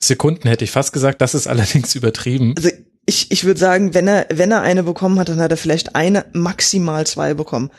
Sekunden, 0.00 0.48
hätte 0.48 0.64
ich 0.64 0.70
fast 0.70 0.92
gesagt. 0.92 1.20
Das 1.20 1.34
ist 1.34 1.46
allerdings 1.46 1.94
übertrieben. 1.94 2.54
Also 2.56 2.70
ich, 3.04 3.30
ich 3.30 3.44
würde 3.44 3.60
sagen, 3.60 3.92
wenn 3.92 4.08
er, 4.08 4.26
wenn 4.32 4.52
er 4.52 4.62
eine 4.62 4.82
bekommen 4.82 5.18
hat, 5.18 5.28
dann 5.28 5.40
hat 5.40 5.50
er 5.50 5.56
vielleicht 5.56 5.94
eine, 5.94 6.26
maximal 6.32 7.06
zwei 7.06 7.34
bekommen. 7.34 7.70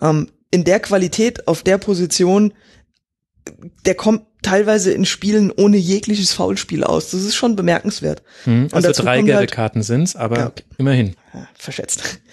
Ähm, 0.00 0.30
in 0.50 0.64
der 0.64 0.80
Qualität, 0.80 1.46
auf 1.46 1.62
der 1.62 1.78
Position, 1.78 2.52
der 3.84 3.94
kommt 3.94 4.22
teilweise 4.42 4.92
in 4.92 5.04
Spielen 5.04 5.50
ohne 5.50 5.76
jegliches 5.76 6.32
Foulspiel 6.32 6.84
aus. 6.84 7.10
Das 7.10 7.22
ist 7.22 7.34
schon 7.34 7.54
bemerkenswert. 7.54 8.22
Hm, 8.44 8.68
also 8.72 8.90
drei 8.92 9.18
gelbe 9.18 9.36
halt, 9.36 9.52
Karten 9.52 9.82
sind's, 9.82 10.16
aber 10.16 10.38
ja, 10.38 10.46
okay. 10.46 10.64
immerhin. 10.78 11.14
Ja, 11.32 11.48
verschätzt. 11.54 12.02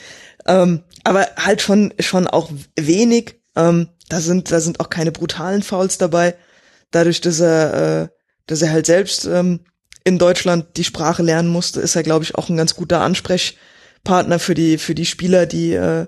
Ähm, 0.47 0.83
aber 1.03 1.27
halt 1.37 1.63
schon, 1.63 1.91
schon 1.99 2.27
auch 2.27 2.51
wenig. 2.75 3.41
Ähm, 3.55 3.89
da 4.09 4.19
sind, 4.19 4.51
da 4.51 4.59
sind 4.59 4.79
auch 4.79 4.91
keine 4.91 5.11
brutalen 5.11 5.63
Fouls 5.63 5.97
dabei 5.97 6.35
dadurch, 6.91 7.21
dass 7.21 7.39
er, 7.39 8.03
äh, 8.03 8.07
dass 8.47 8.61
er 8.61 8.71
halt 8.71 8.85
selbst 8.85 9.25
ähm, 9.25 9.61
in 10.03 10.19
Deutschland 10.19 10.77
die 10.77 10.83
Sprache 10.83 11.23
lernen 11.23 11.49
musste, 11.49 11.81
ist 11.81 11.95
er, 11.95 12.03
glaube 12.03 12.23
ich, 12.23 12.35
auch 12.35 12.49
ein 12.49 12.57
ganz 12.57 12.75
guter 12.75 13.01
Ansprechpartner 13.01 14.39
für 14.39 14.53
die, 14.53 14.77
für 14.77 14.95
die 14.95 15.05
Spieler, 15.05 15.45
die, 15.45 15.73
äh, 15.73 16.05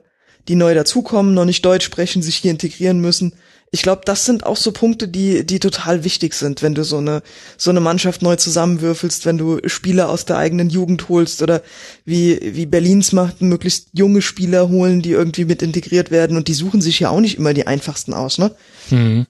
die 0.47 0.55
neu 0.55 0.73
dazukommen, 0.73 1.33
noch 1.33 1.45
nicht 1.45 1.65
Deutsch 1.65 1.85
sprechen, 1.85 2.21
sich 2.21 2.37
hier 2.37 2.51
integrieren 2.51 3.01
müssen. 3.01 3.33
Ich 3.69 3.81
glaube, 3.81 4.03
das 4.05 4.23
sind 4.23 4.45
auch 4.45 4.55
so 4.55 4.71
Punkte, 4.71 5.09
die, 5.09 5.45
die 5.45 5.59
total 5.59 6.05
wichtig 6.05 6.35
sind, 6.35 6.61
wenn 6.61 6.73
du 6.73 6.85
so 6.85 6.99
eine, 6.99 7.21
so 7.57 7.69
eine 7.69 7.81
Mannschaft 7.81 8.21
neu 8.21 8.37
zusammenwürfelst, 8.37 9.25
wenn 9.25 9.37
du 9.37 9.59
Spieler 9.65 10.09
aus 10.09 10.23
der 10.23 10.37
eigenen 10.37 10.69
Jugend 10.69 11.09
holst 11.09 11.41
oder 11.41 11.61
wie, 12.05 12.39
wie 12.55 12.65
Berlins 12.65 13.11
macht, 13.11 13.41
möglichst 13.41 13.89
junge 13.91 14.21
Spieler 14.21 14.69
holen, 14.69 15.01
die 15.01 15.11
irgendwie 15.11 15.43
mit 15.43 15.61
integriert 15.61 16.11
werden 16.11 16.37
und 16.37 16.47
die 16.47 16.53
suchen 16.53 16.81
sich 16.81 17.01
ja 17.01 17.09
auch 17.09 17.19
nicht 17.19 17.37
immer 17.37 17.53
die 17.53 17.67
einfachsten 17.67 18.13
aus, 18.13 18.37
ne? 18.37 18.55
Mhm. 18.89 19.25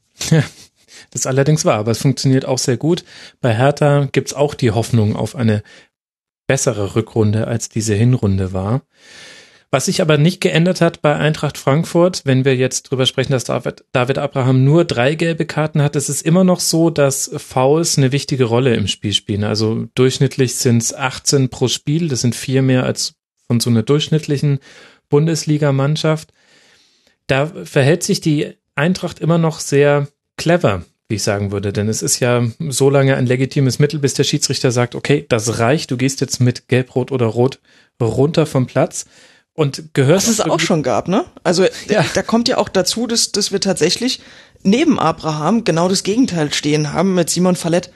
Das 1.11 1.25
allerdings 1.25 1.65
war, 1.65 1.75
aber 1.75 1.91
es 1.91 2.01
funktioniert 2.01 2.45
auch 2.45 2.57
sehr 2.57 2.77
gut. 2.77 3.03
Bei 3.41 3.55
Hertha 3.55 4.07
gibt's 4.11 4.33
auch 4.33 4.53
die 4.53 4.71
Hoffnung 4.71 5.15
auf 5.15 5.35
eine 5.35 5.63
bessere 6.47 6.95
Rückrunde, 6.95 7.47
als 7.47 7.69
diese 7.69 7.93
Hinrunde 7.93 8.53
war. 8.53 8.81
Was 9.69 9.85
sich 9.85 10.01
aber 10.01 10.17
nicht 10.17 10.39
geändert 10.39 10.79
hat 10.79 11.01
bei 11.01 11.13
Eintracht 11.17 11.57
Frankfurt, 11.57 12.21
wenn 12.23 12.45
wir 12.45 12.55
jetzt 12.55 12.83
drüber 12.83 13.05
sprechen, 13.05 13.33
dass 13.33 13.43
David, 13.43 14.17
Abraham 14.17 14.63
nur 14.63 14.85
drei 14.85 15.15
gelbe 15.15 15.45
Karten 15.45 15.81
hat, 15.81 15.97
es 15.97 16.07
ist 16.07 16.21
immer 16.21 16.45
noch 16.45 16.61
so, 16.61 16.89
dass 16.89 17.29
Fouls 17.35 17.97
eine 17.97 18.13
wichtige 18.13 18.45
Rolle 18.45 18.75
im 18.75 18.87
Spiel 18.87 19.11
spielen. 19.11 19.43
Also 19.43 19.87
durchschnittlich 19.93 20.55
sind 20.55 20.81
es 20.81 20.93
18 20.93 21.49
pro 21.49 21.67
Spiel, 21.67 22.07
das 22.07 22.21
sind 22.21 22.33
vier 22.33 22.61
mehr 22.61 22.85
als 22.85 23.15
von 23.45 23.59
so 23.59 23.69
einer 23.69 23.83
durchschnittlichen 23.83 24.59
Bundesligamannschaft. 25.09 26.31
Da 27.27 27.47
verhält 27.47 28.03
sich 28.03 28.21
die 28.21 28.53
Eintracht 28.75 29.19
immer 29.19 29.37
noch 29.37 29.59
sehr 29.59 30.07
clever 30.37 30.85
wie 31.09 31.15
ich 31.15 31.23
sagen 31.23 31.51
würde. 31.51 31.71
Denn 31.71 31.87
es 31.87 32.01
ist 32.01 32.19
ja 32.19 32.45
so 32.69 32.89
lange 32.89 33.15
ein 33.15 33.25
legitimes 33.25 33.79
Mittel, 33.79 33.99
bis 33.99 34.13
der 34.13 34.23
Schiedsrichter 34.23 34.71
sagt, 34.71 34.95
okay, 34.95 35.25
das 35.29 35.59
reicht, 35.59 35.91
du 35.91 35.97
gehst 35.97 36.21
jetzt 36.21 36.39
mit 36.39 36.67
Gelb, 36.67 36.95
Rot 36.95 37.11
oder 37.11 37.27
Rot 37.27 37.59
runter 38.01 38.45
vom 38.45 38.67
Platz. 38.67 39.05
Und 39.53 39.95
gehörst 39.95 40.27
Was 40.27 40.33
es 40.33 40.39
auch 40.41 40.59
schon 40.59 40.83
gab, 40.83 41.07
ne? 41.07 41.25
Also 41.43 41.65
ja. 41.87 42.05
da 42.13 42.21
kommt 42.21 42.47
ja 42.47 42.57
auch 42.57 42.69
dazu, 42.69 43.07
dass, 43.07 43.31
dass 43.31 43.51
wir 43.51 43.59
tatsächlich 43.59 44.21
neben 44.61 44.99
Abraham 44.99 45.63
genau 45.63 45.89
das 45.89 46.03
Gegenteil 46.03 46.53
stehen 46.53 46.93
haben 46.93 47.15
mit 47.15 47.31
Simon 47.31 47.55
Fallett 47.55 47.89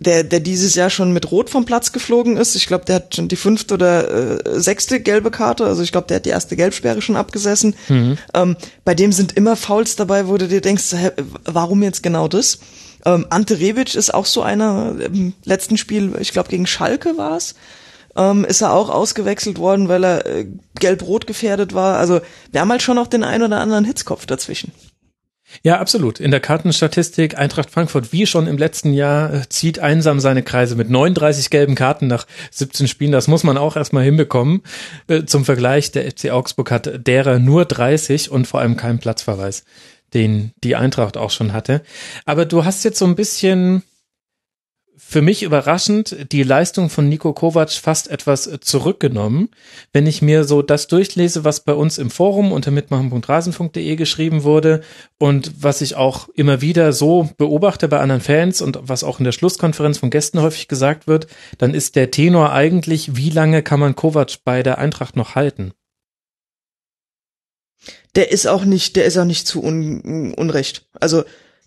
der, 0.00 0.24
der 0.24 0.40
dieses 0.40 0.74
Jahr 0.74 0.90
schon 0.90 1.12
mit 1.12 1.30
Rot 1.30 1.50
vom 1.50 1.64
Platz 1.64 1.92
geflogen 1.92 2.36
ist. 2.36 2.54
Ich 2.54 2.66
glaube, 2.66 2.84
der 2.84 2.96
hat 2.96 3.14
schon 3.14 3.28
die 3.28 3.36
fünfte 3.36 3.74
oder 3.74 4.44
äh, 4.46 4.60
sechste 4.60 5.00
gelbe 5.00 5.30
Karte. 5.30 5.64
Also 5.64 5.82
ich 5.82 5.92
glaube, 5.92 6.06
der 6.08 6.16
hat 6.16 6.24
die 6.24 6.30
erste 6.30 6.56
Gelbsperre 6.56 7.02
schon 7.02 7.16
abgesessen. 7.16 7.74
Mhm. 7.88 8.18
Ähm, 8.34 8.56
bei 8.84 8.94
dem 8.94 9.12
sind 9.12 9.36
immer 9.36 9.56
Fouls 9.56 9.96
dabei, 9.96 10.28
wo 10.28 10.36
du 10.38 10.48
dir 10.48 10.60
denkst, 10.60 10.92
hä, 10.92 11.10
warum 11.44 11.82
jetzt 11.82 12.02
genau 12.02 12.28
das? 12.28 12.58
Ähm, 13.04 13.26
Ante 13.30 13.58
Rebic 13.58 13.94
ist 13.94 14.14
auch 14.14 14.26
so 14.26 14.42
einer 14.42 14.96
im 15.00 15.34
letzten 15.44 15.76
Spiel, 15.76 16.12
ich 16.20 16.32
glaube 16.32 16.48
gegen 16.48 16.66
Schalke 16.66 17.16
war 17.16 17.36
es, 17.36 17.54
ähm, 18.16 18.44
ist 18.44 18.60
er 18.60 18.72
auch 18.72 18.90
ausgewechselt 18.90 19.58
worden, 19.58 19.88
weil 19.88 20.04
er 20.04 20.26
äh, 20.26 20.46
gelb-rot 20.78 21.26
gefährdet 21.26 21.74
war. 21.74 21.98
Also 21.98 22.20
wir 22.50 22.60
haben 22.60 22.70
halt 22.70 22.82
schon 22.82 22.96
noch 22.96 23.08
den 23.08 23.24
ein 23.24 23.42
oder 23.42 23.60
anderen 23.60 23.84
Hitzkopf 23.84 24.26
dazwischen. 24.26 24.72
Ja, 25.62 25.78
absolut. 25.78 26.18
In 26.18 26.30
der 26.30 26.40
Kartenstatistik 26.40 27.38
Eintracht 27.38 27.70
Frankfurt, 27.70 28.12
wie 28.12 28.26
schon 28.26 28.46
im 28.46 28.56
letzten 28.56 28.92
Jahr, 28.92 29.32
äh, 29.32 29.48
zieht 29.48 29.78
einsam 29.78 30.18
seine 30.20 30.42
Kreise 30.42 30.76
mit 30.76 30.88
39 30.88 31.50
gelben 31.50 31.74
Karten 31.74 32.06
nach 32.06 32.26
17 32.50 32.88
Spielen. 32.88 33.12
Das 33.12 33.28
muss 33.28 33.44
man 33.44 33.58
auch 33.58 33.76
erstmal 33.76 34.04
hinbekommen. 34.04 34.62
Äh, 35.08 35.24
zum 35.24 35.44
Vergleich, 35.44 35.92
der 35.92 36.10
FC 36.10 36.30
Augsburg 36.30 36.70
hat 36.70 37.06
derer 37.06 37.38
nur 37.38 37.64
30 37.64 38.30
und 38.30 38.46
vor 38.46 38.60
allem 38.60 38.76
keinen 38.76 38.98
Platzverweis, 38.98 39.64
den 40.14 40.52
die 40.64 40.76
Eintracht 40.76 41.16
auch 41.16 41.30
schon 41.30 41.52
hatte. 41.52 41.82
Aber 42.24 42.46
du 42.46 42.64
hast 42.64 42.84
jetzt 42.84 42.98
so 42.98 43.04
ein 43.04 43.16
bisschen 43.16 43.82
für 45.04 45.20
mich 45.20 45.42
überraschend 45.42 46.32
die 46.32 46.42
Leistung 46.42 46.88
von 46.88 47.06
Nico 47.06 47.34
Kovac 47.34 47.70
fast 47.72 48.10
etwas 48.10 48.48
zurückgenommen. 48.62 49.50
Wenn 49.92 50.06
ich 50.06 50.22
mir 50.22 50.44
so 50.44 50.62
das 50.62 50.86
durchlese, 50.86 51.44
was 51.44 51.60
bei 51.60 51.74
uns 51.74 51.98
im 51.98 52.08
Forum 52.08 52.50
unter 52.50 52.70
mitmachen.rasen.de 52.70 53.96
geschrieben 53.96 54.42
wurde 54.42 54.80
und 55.18 55.52
was 55.62 55.82
ich 55.82 55.96
auch 55.96 56.30
immer 56.30 56.62
wieder 56.62 56.94
so 56.94 57.28
beobachte 57.36 57.88
bei 57.88 58.00
anderen 58.00 58.22
Fans 58.22 58.62
und 58.62 58.78
was 58.80 59.04
auch 59.04 59.18
in 59.18 59.24
der 59.24 59.32
Schlusskonferenz 59.32 59.98
von 59.98 60.08
Gästen 60.08 60.40
häufig 60.40 60.66
gesagt 60.66 61.06
wird, 61.06 61.26
dann 61.58 61.74
ist 61.74 61.96
der 61.96 62.10
Tenor 62.10 62.52
eigentlich, 62.52 63.14
wie 63.14 63.30
lange 63.30 63.62
kann 63.62 63.80
man 63.80 63.94
Kovac 63.94 64.38
bei 64.44 64.62
der 64.62 64.78
Eintracht 64.78 65.16
noch 65.16 65.34
halten? 65.34 65.72
Der 68.14 68.32
ist 68.32 68.46
auch 68.46 68.64
nicht, 68.64 68.96
der 68.96 69.04
ist 69.04 69.18
auch 69.18 69.26
nicht 69.26 69.46
zu 69.46 69.62
un, 69.62 70.32
unrecht. 70.32 70.86
Also 70.98 71.24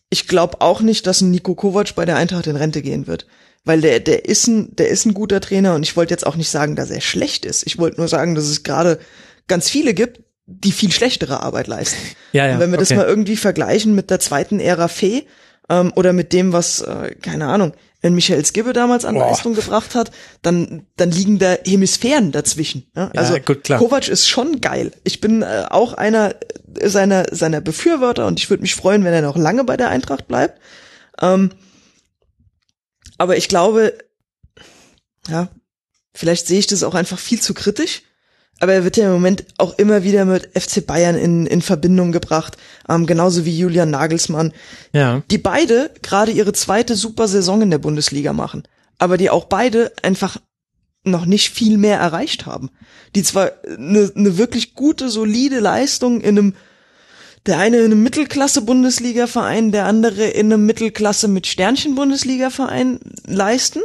ich 0.10 0.28
glaube 0.28 0.62
auch 0.62 0.82
nicht, 0.82 1.08
dass 1.08 1.22
ein 1.22 1.32
Nico 1.32 1.56
Kovac 1.56 1.96
bei 1.96 2.06
der 2.06 2.18
Eintracht 2.18 2.48
in 2.48 2.56
Rente 2.56 2.82
gehen 2.82 3.08
wird. 3.08 3.26
Weil 3.64 3.82
der, 3.82 4.00
der 4.00 4.26
ist 4.26 4.48
ein, 4.48 4.76
der 4.76 4.90
ist 4.90 5.06
ein 5.06 5.16
guter 5.16 5.42
Trainer 5.42 5.74
und 5.74 5.84
ich 5.84 5.98
wollte 5.98 6.14
jetzt 6.14 6.26
auch 6.26 6.36
nicht 6.36 6.50
sagen, 6.50 6.76
dass 6.76 6.92
er 6.92 7.02
schlecht 7.02 7.46
ist. 7.46 7.66
Ich 7.66 7.80
wollte 7.80 7.98
nur 7.98 8.08
sagen, 8.08 8.36
dass 8.36 8.46
es 8.46 8.64
gerade 8.64 9.00
ganz 9.48 9.70
viele 9.70 9.96
gibt, 9.96 10.22
die 10.46 10.72
viel 10.72 10.92
schlechtere 10.92 11.42
Arbeit 11.42 11.68
leisten. 11.68 11.98
Ja, 12.32 12.48
ja, 12.48 12.56
und 12.56 12.60
wenn 12.60 12.72
wir 12.72 12.80
okay. 12.80 12.90
das 12.90 12.98
mal 12.98 13.06
irgendwie 13.06 13.38
vergleichen 13.38 13.96
mit 13.96 14.10
der 14.10 14.20
zweiten 14.20 14.60
Ära 14.60 14.90
Fee 14.90 15.24
ähm, 15.70 15.94
oder 15.96 16.12
mit 16.12 16.34
dem, 16.34 16.52
was, 16.52 16.82
äh, 16.82 17.16
keine 17.16 17.46
Ahnung, 17.48 17.72
wenn 18.06 18.14
Michael 18.14 18.46
Skibbe 18.46 18.72
damals 18.72 19.04
an 19.04 19.16
Boah. 19.16 19.32
Leistung 19.32 19.56
gebracht 19.56 19.96
hat, 19.96 20.12
dann, 20.44 20.86
dann 20.96 21.10
liegen 21.10 21.40
da 21.40 21.56
Hemisphären 21.66 22.32
dazwischen. 22.32 22.86
Ja? 22.96 23.10
Ja, 23.16 23.20
Also 23.20 23.40
gut, 23.40 23.64
klar. 23.64 23.80
Kovac 23.80 24.10
ist 24.10 24.28
schon 24.28 24.62
geil. 24.62 24.92
Ich 25.04 25.22
bin 25.22 25.42
äh, 25.42 25.66
auch 25.72 25.94
einer 25.96 26.36
seiner, 26.84 27.26
seiner 27.32 27.62
Befürworter 27.62 28.28
und 28.28 28.40
ich 28.40 28.48
würde 28.52 28.62
mich 28.62 28.76
freuen, 28.76 29.04
wenn 29.06 29.14
er 29.14 29.24
noch 29.24 29.38
lange 29.38 29.64
bei 29.64 29.76
der 29.76 29.90
Eintracht 29.90 30.28
bleibt. 30.28 30.62
Ähm, 31.20 31.50
aber 33.18 33.38
ich 33.38 33.48
glaube, 33.48 33.98
ja, 35.28 35.50
vielleicht 36.14 36.46
sehe 36.46 36.60
ich 36.60 36.68
das 36.68 36.84
auch 36.84 36.94
einfach 36.94 37.18
viel 37.18 37.42
zu 37.42 37.56
kritisch. 37.56 38.04
Aber 38.60 38.74
er 38.74 38.84
wird 38.86 38.96
ja 38.98 39.08
im 39.08 39.14
Moment 39.14 39.44
auch 39.58 39.78
immer 39.78 40.04
wieder 40.04 40.24
mit 40.26 40.50
FC 40.58 40.86
Bayern 40.86 41.16
in, 41.16 41.46
in 41.46 41.62
Verbindung 41.62 42.12
gebracht, 42.12 42.58
ähm, 42.88 43.06
genauso 43.06 43.46
wie 43.46 43.58
Julian 43.58 43.90
Nagelsmann, 43.92 44.54
Ja. 44.94 45.24
die 45.30 45.38
beide 45.38 45.92
gerade 46.02 46.32
ihre 46.32 46.54
zweite 46.54 46.96
super 46.96 47.28
Saison 47.28 47.62
in 47.62 47.70
der 47.70 47.80
Bundesliga 47.80 48.32
machen, 48.32 48.64
aber 48.98 49.18
die 49.18 49.30
auch 49.30 49.46
beide 49.46 49.92
einfach 50.02 50.38
noch 51.04 51.26
nicht 51.26 51.52
viel 51.52 51.78
mehr 51.78 52.00
erreicht 52.00 52.46
haben. 52.46 52.70
Die 53.14 53.24
zwar 53.24 53.52
eine 53.78 54.12
ne 54.16 54.38
wirklich 54.38 54.74
gute, 54.74 55.10
solide 55.10 55.60
Leistung 55.60 56.22
in 56.22 56.38
einem, 56.38 56.54
der 57.46 57.60
eine 57.60 57.78
in 57.80 57.86
einem 57.92 58.04
Mittelklasse-Bundesliga-Verein, 58.04 59.72
der 59.72 59.86
andere 59.86 60.26
in 60.26 60.52
einem 60.52 60.66
Mittelklasse 60.66 61.28
mit 61.28 61.46
Sternchen-Bundesliga-Verein 61.46 63.00
leisten, 63.28 63.82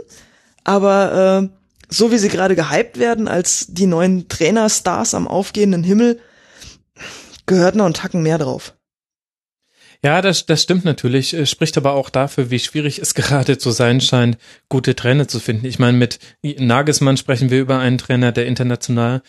aber 0.65 1.51
äh, 1.53 1.60
so 1.91 2.13
wie 2.13 2.19
sie 2.19 2.29
gerade 2.29 2.57
gehypt 2.57 2.99
werden 2.99 3.29
als 3.29 3.67
die 3.69 3.87
neuen 3.87 4.29
Trainerstars 4.29 5.15
am 5.15 5.29
aufgehenden 5.29 5.83
Himmel, 5.83 6.21
gehört 7.47 7.75
noch 7.75 7.87
ein 7.87 7.95
Tacken 7.95 8.23
mehr 8.23 8.39
drauf. 8.39 8.75
Ja, 10.03 10.23
das, 10.23 10.47
das 10.47 10.63
stimmt 10.63 10.87
natürlich, 10.87 11.37
spricht 11.49 11.77
aber 11.77 11.93
auch 11.93 12.09
dafür, 12.09 12.51
wie 12.51 12.59
schwierig 12.59 12.99
es 13.01 13.15
gerade 13.17 13.59
zu 13.59 13.71
sein 13.71 14.01
scheint, 14.01 14.39
gute 14.69 14.97
Trainer 14.97 15.29
zu 15.29 15.41
finden. 15.41 15.67
Ich 15.67 15.79
meine, 15.79 15.99
mit 15.99 16.19
Nagelsmann 16.43 17.19
sprechen 17.19 17.51
wir 17.51 17.61
über 17.61 17.79
einen 17.79 17.99
Trainer, 17.99 18.33
der 18.33 18.47
international 18.47 19.23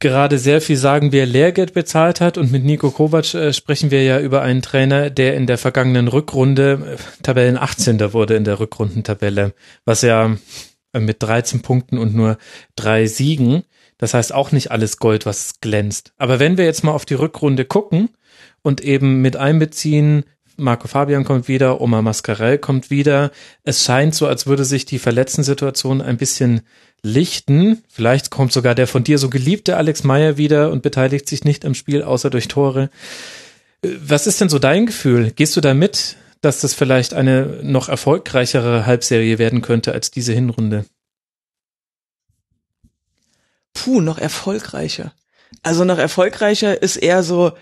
gerade 0.00 0.38
sehr 0.38 0.62
viel, 0.62 0.76
sagen 0.76 1.12
wir, 1.12 1.26
Lehrgeld 1.26 1.74
bezahlt 1.74 2.20
hat 2.20 2.38
und 2.38 2.50
mit 2.50 2.64
Nico 2.64 2.90
Kovac 2.90 3.34
äh, 3.34 3.52
sprechen 3.52 3.90
wir 3.90 4.02
ja 4.02 4.18
über 4.18 4.40
einen 4.42 4.62
Trainer, 4.62 5.10
der 5.10 5.36
in 5.36 5.46
der 5.46 5.58
vergangenen 5.58 6.08
Rückrunde 6.08 6.96
äh, 6.96 7.22
Tabellen 7.22 7.58
18. 7.58 8.12
wurde 8.14 8.34
in 8.34 8.44
der 8.44 8.58
Rückrundentabelle, 8.58 9.52
was 9.84 10.00
ja 10.00 10.36
mit 10.92 11.22
13 11.22 11.62
Punkten 11.62 11.98
und 11.98 12.14
nur 12.14 12.38
drei 12.76 13.06
Siegen, 13.06 13.64
das 13.98 14.14
heißt 14.14 14.32
auch 14.32 14.52
nicht 14.52 14.70
alles 14.70 14.96
Gold, 14.96 15.26
was 15.26 15.60
glänzt. 15.60 16.12
Aber 16.16 16.40
wenn 16.40 16.56
wir 16.56 16.64
jetzt 16.64 16.84
mal 16.84 16.92
auf 16.92 17.04
die 17.04 17.14
Rückrunde 17.14 17.64
gucken, 17.64 18.08
und 18.62 18.80
eben 18.82 19.22
mit 19.22 19.36
einbeziehen, 19.36 20.24
Marco 20.56 20.88
Fabian 20.88 21.24
kommt 21.24 21.48
wieder, 21.48 21.80
Oma 21.80 22.02
Mascarell 22.02 22.58
kommt 22.58 22.90
wieder. 22.90 23.30
Es 23.64 23.84
scheint 23.84 24.14
so, 24.14 24.26
als 24.26 24.46
würde 24.46 24.64
sich 24.64 24.84
die 24.84 24.98
Verletzten-Situation 24.98 26.02
ein 26.02 26.18
bisschen 26.18 26.62
lichten. 27.02 27.82
Vielleicht 27.88 28.30
kommt 28.30 28.52
sogar 28.52 28.74
der 28.74 28.86
von 28.86 29.02
dir 29.02 29.16
so 29.16 29.30
geliebte 29.30 29.78
Alex 29.78 30.04
Meyer 30.04 30.36
wieder 30.36 30.70
und 30.70 30.82
beteiligt 30.82 31.28
sich 31.28 31.44
nicht 31.44 31.64
am 31.64 31.74
Spiel, 31.74 32.02
außer 32.02 32.28
durch 32.28 32.48
Tore. 32.48 32.90
Äh, 33.82 33.88
Was 34.04 34.26
ist 34.26 34.40
denn 34.40 34.50
so 34.50 34.58
dein 34.58 34.86
Gefühl? 34.86 35.30
Gehst 35.34 35.56
du 35.56 35.62
da 35.62 35.72
mit, 35.72 36.16
dass 36.40 36.60
das 36.60 36.74
vielleicht 36.74 37.14
eine 37.14 37.60
noch 37.62 37.88
erfolgreichere 37.88 38.86
Halbserie 38.86 39.38
werden 39.38 39.62
könnte 39.62 39.92
als 39.92 40.10
diese 40.10 40.32
Hinrunde? 40.32 40.86
Puh, 43.74 44.00
noch 44.00 44.18
erfolgreicher. 44.18 45.12
Also 45.62 45.84
noch 45.84 45.98
erfolgreicher 45.98 46.80
ist 46.82 46.96
eher 46.96 47.22
so, 47.22 47.52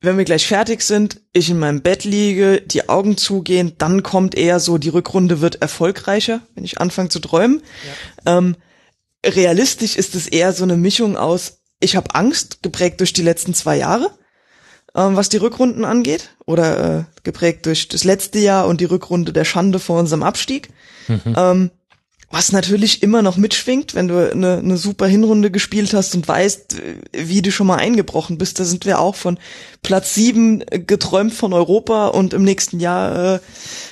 wenn 0.00 0.18
wir 0.18 0.24
gleich 0.24 0.46
fertig 0.46 0.82
sind, 0.82 1.20
ich 1.32 1.48
in 1.50 1.58
meinem 1.58 1.82
Bett 1.82 2.04
liege, 2.04 2.60
die 2.60 2.88
Augen 2.88 3.16
zugehen, 3.16 3.74
dann 3.78 4.02
kommt 4.02 4.34
eher 4.34 4.58
so, 4.58 4.78
die 4.78 4.88
Rückrunde 4.88 5.40
wird 5.40 5.62
erfolgreicher, 5.62 6.40
wenn 6.54 6.64
ich 6.64 6.80
anfange 6.80 7.08
zu 7.08 7.20
träumen. 7.20 7.62
Ähm, 8.26 8.56
realistisch 9.24 9.96
ist 9.96 10.14
es 10.14 10.26
eher 10.26 10.52
so 10.52 10.64
eine 10.64 10.76
Mischung 10.76 11.16
aus, 11.16 11.60
ich 11.78 11.96
habe 11.96 12.14
Angst, 12.14 12.62
geprägt 12.62 13.00
durch 13.00 13.12
die 13.12 13.22
letzten 13.22 13.54
zwei 13.54 13.76
Jahre, 13.76 14.10
ähm, 14.94 15.16
was 15.16 15.28
die 15.28 15.38
Rückrunden 15.38 15.84
angeht, 15.84 16.30
oder 16.46 16.98
äh, 16.98 17.04
geprägt 17.22 17.66
durch 17.66 17.88
das 17.88 18.04
letzte 18.04 18.38
Jahr 18.38 18.66
und 18.66 18.80
die 18.80 18.86
Rückrunde 18.86 19.32
der 19.32 19.44
Schande 19.44 19.78
vor 19.78 19.98
unserem 19.98 20.22
Abstieg. 20.22 20.68
Ähm, 21.36 21.70
was 22.32 22.50
natürlich 22.50 23.02
immer 23.02 23.20
noch 23.20 23.36
mitschwingt, 23.36 23.94
wenn 23.94 24.08
du 24.08 24.32
eine, 24.32 24.56
eine 24.56 24.78
super 24.78 25.06
Hinrunde 25.06 25.50
gespielt 25.50 25.92
hast 25.92 26.14
und 26.14 26.26
weißt, 26.26 26.80
wie 27.12 27.42
du 27.42 27.52
schon 27.52 27.66
mal 27.66 27.76
eingebrochen 27.76 28.38
bist. 28.38 28.58
Da 28.58 28.64
sind 28.64 28.86
wir 28.86 29.00
auch 29.00 29.14
von 29.14 29.38
Platz 29.82 30.14
sieben 30.14 30.64
geträumt 30.70 31.34
von 31.34 31.52
Europa 31.52 32.06
und 32.06 32.32
im 32.32 32.42
nächsten 32.42 32.80
Jahr 32.80 33.34
äh, 33.34 33.40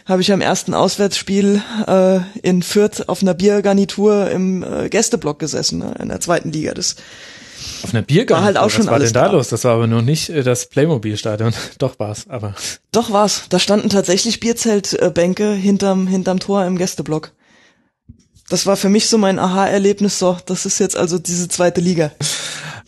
habe 0.06 0.22
ich 0.22 0.32
am 0.32 0.40
ersten 0.40 0.72
Auswärtsspiel 0.72 1.62
äh, 1.86 2.20
in 2.42 2.62
Fürth 2.62 3.08
auf 3.08 3.20
einer 3.20 3.34
Biergarnitur 3.34 4.30
im 4.30 4.62
äh, 4.62 4.88
Gästeblock 4.88 5.38
gesessen, 5.38 5.80
ne, 5.80 5.94
in 6.00 6.08
der 6.08 6.20
zweiten 6.20 6.50
Liga. 6.50 6.72
Das 6.72 6.96
Auf 7.82 7.92
einer 7.94 8.02
Biergarnitur. 8.02 8.36
War 8.38 8.44
halt 8.44 8.56
auch 8.58 8.70
schon 8.70 8.80
Was 8.80 8.86
war 8.88 8.94
alles 8.94 9.12
denn 9.12 9.22
da 9.22 9.30
los? 9.32 9.48
Das 9.48 9.64
war 9.64 9.74
aber 9.74 9.86
noch 9.86 10.02
nicht 10.02 10.28
äh, 10.30 10.42
das 10.42 10.68
Playmobil-Stadion. 10.68 11.52
Doch 11.78 11.98
war's, 11.98 12.26
aber 12.28 12.54
doch 12.92 13.10
war's. 13.12 13.44
Da 13.48 13.58
standen 13.58 13.88
tatsächlich 13.88 14.40
Bierzeltbänke 14.40 15.52
hinterm, 15.52 16.06
hinterm 16.06 16.40
Tor 16.40 16.64
im 16.64 16.76
Gästeblock. 16.76 17.32
Das 18.48 18.66
war 18.66 18.76
für 18.76 18.88
mich 18.88 19.08
so 19.08 19.16
mein 19.16 19.38
Aha-Erlebnis, 19.38 20.18
so, 20.18 20.36
das 20.46 20.66
ist 20.66 20.80
jetzt 20.80 20.96
also 20.96 21.18
diese 21.20 21.46
zweite 21.48 21.80
Liga. 21.80 22.10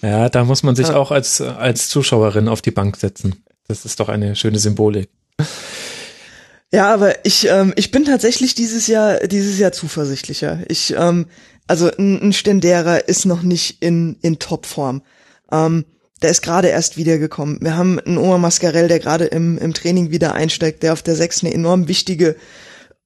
Ja, 0.02 0.28
da 0.28 0.42
muss 0.44 0.64
man 0.64 0.74
sich 0.74 0.88
Ja. 0.88 0.96
auch 0.96 1.12
als, 1.12 1.40
als 1.40 1.88
Zuschauerin 1.88 2.48
auf 2.48 2.62
die 2.62 2.72
Bank 2.72 2.96
setzen. 2.96 3.44
Das 3.68 3.84
ist 3.84 4.00
doch 4.00 4.08
eine 4.08 4.34
schöne 4.34 4.58
Symbolik. 4.58 5.08
Ja, 6.72 6.92
aber 6.92 7.24
ich, 7.24 7.46
ähm, 7.48 7.72
ich 7.76 7.90
bin 7.90 8.04
tatsächlich 8.04 8.54
dieses 8.54 8.86
Jahr, 8.86 9.18
dieses 9.28 9.58
Jahr 9.58 9.72
zuversichtlicher. 9.72 10.60
Ich, 10.68 10.94
ähm, 10.96 11.26
also 11.66 11.90
ein, 11.90 12.20
ein 12.20 12.32
Stendera 12.32 12.96
ist 12.96 13.24
noch 13.24 13.42
nicht 13.42 13.82
in, 13.82 14.16
in 14.22 14.38
Topform. 14.38 15.02
Ähm, 15.50 15.84
der 16.22 16.30
ist 16.30 16.42
gerade 16.42 16.68
erst 16.68 16.96
wiedergekommen. 16.96 17.58
Wir 17.60 17.76
haben 17.76 17.98
einen 17.98 18.18
Oma 18.18 18.38
Mascarell, 18.38 18.88
der 18.88 19.00
gerade 19.00 19.24
im, 19.24 19.58
im 19.58 19.74
Training 19.74 20.10
wieder 20.10 20.34
einsteigt, 20.34 20.82
der 20.82 20.92
auf 20.92 21.02
der 21.02 21.16
Sechs 21.16 21.42
eine 21.42 21.52
enorm 21.52 21.88
wichtige 21.88 22.36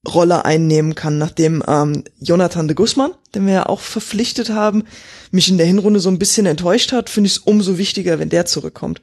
Rolle 0.07 0.45
einnehmen 0.45 0.95
kann, 0.95 1.17
nachdem 1.17 1.63
ähm, 1.67 2.03
Jonathan 2.19 2.67
de 2.67 2.75
Guzman, 2.75 3.11
den 3.35 3.45
wir 3.45 3.53
ja 3.53 3.65
auch 3.65 3.81
verpflichtet 3.81 4.51
haben, 4.51 4.83
mich 5.31 5.49
in 5.49 5.57
der 5.57 5.67
Hinrunde 5.67 5.99
so 5.99 6.09
ein 6.09 6.19
bisschen 6.19 6.45
enttäuscht 6.45 6.91
hat, 6.91 7.09
finde 7.09 7.27
ich 7.27 7.33
es 7.33 7.39
umso 7.39 7.77
wichtiger, 7.77 8.19
wenn 8.19 8.29
der 8.29 8.45
zurückkommt. 8.45 9.01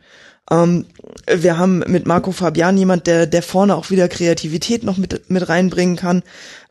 Ähm, 0.51 0.87
wir 1.33 1.57
haben 1.57 1.79
mit 1.87 2.07
Marco 2.07 2.33
Fabian 2.33 2.77
jemand, 2.77 3.07
der, 3.07 3.27
der 3.27 3.43
vorne 3.43 3.77
auch 3.77 3.91
wieder 3.91 4.09
Kreativität 4.09 4.85
noch 4.85 4.99
mit, 4.99 5.31
mit 5.31 5.49
reinbringen 5.49 5.97
kann. 5.97 6.23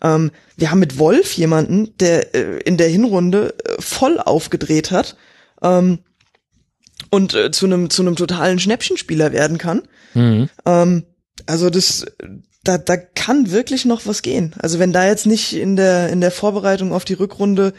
Ähm, 0.02 0.32
wir 0.56 0.70
haben 0.70 0.80
mit 0.80 1.00
Wolf 1.00 1.34
jemanden, 1.34 1.98
der 1.98 2.36
äh, 2.36 2.60
in 2.60 2.78
der 2.78 2.90
Hinrunde 2.90 3.56
äh, 3.66 3.82
voll 3.82 4.20
aufgedreht 4.20 4.92
hat 4.92 5.18
ähm, 5.64 6.00
und 7.10 7.34
äh, 7.34 7.52
zu 7.52 7.66
einem 7.66 7.90
zu 7.90 8.04
einem 8.04 8.16
totalen 8.16 8.60
Schnäppchenspieler 8.60 9.32
werden 9.32 9.58
kann. 9.58 9.82
Mhm. 10.14 10.50
Ähm, 10.66 11.04
also 11.48 11.72
das, 11.72 12.06
da, 12.64 12.78
da 12.78 12.96
kann 12.96 13.52
wirklich 13.52 13.86
noch 13.86 14.06
was 14.06 14.22
gehen. 14.22 14.54
Also 14.60 14.78
wenn 14.78 14.94
da 14.94 15.08
jetzt 15.08 15.26
nicht 15.26 15.54
in 15.54 15.76
der 15.76 16.10
in 16.10 16.22
der 16.22 16.32
Vorbereitung 16.32 16.94
auf 16.94 17.06
die 17.06 17.14
Rückrunde 17.14 17.74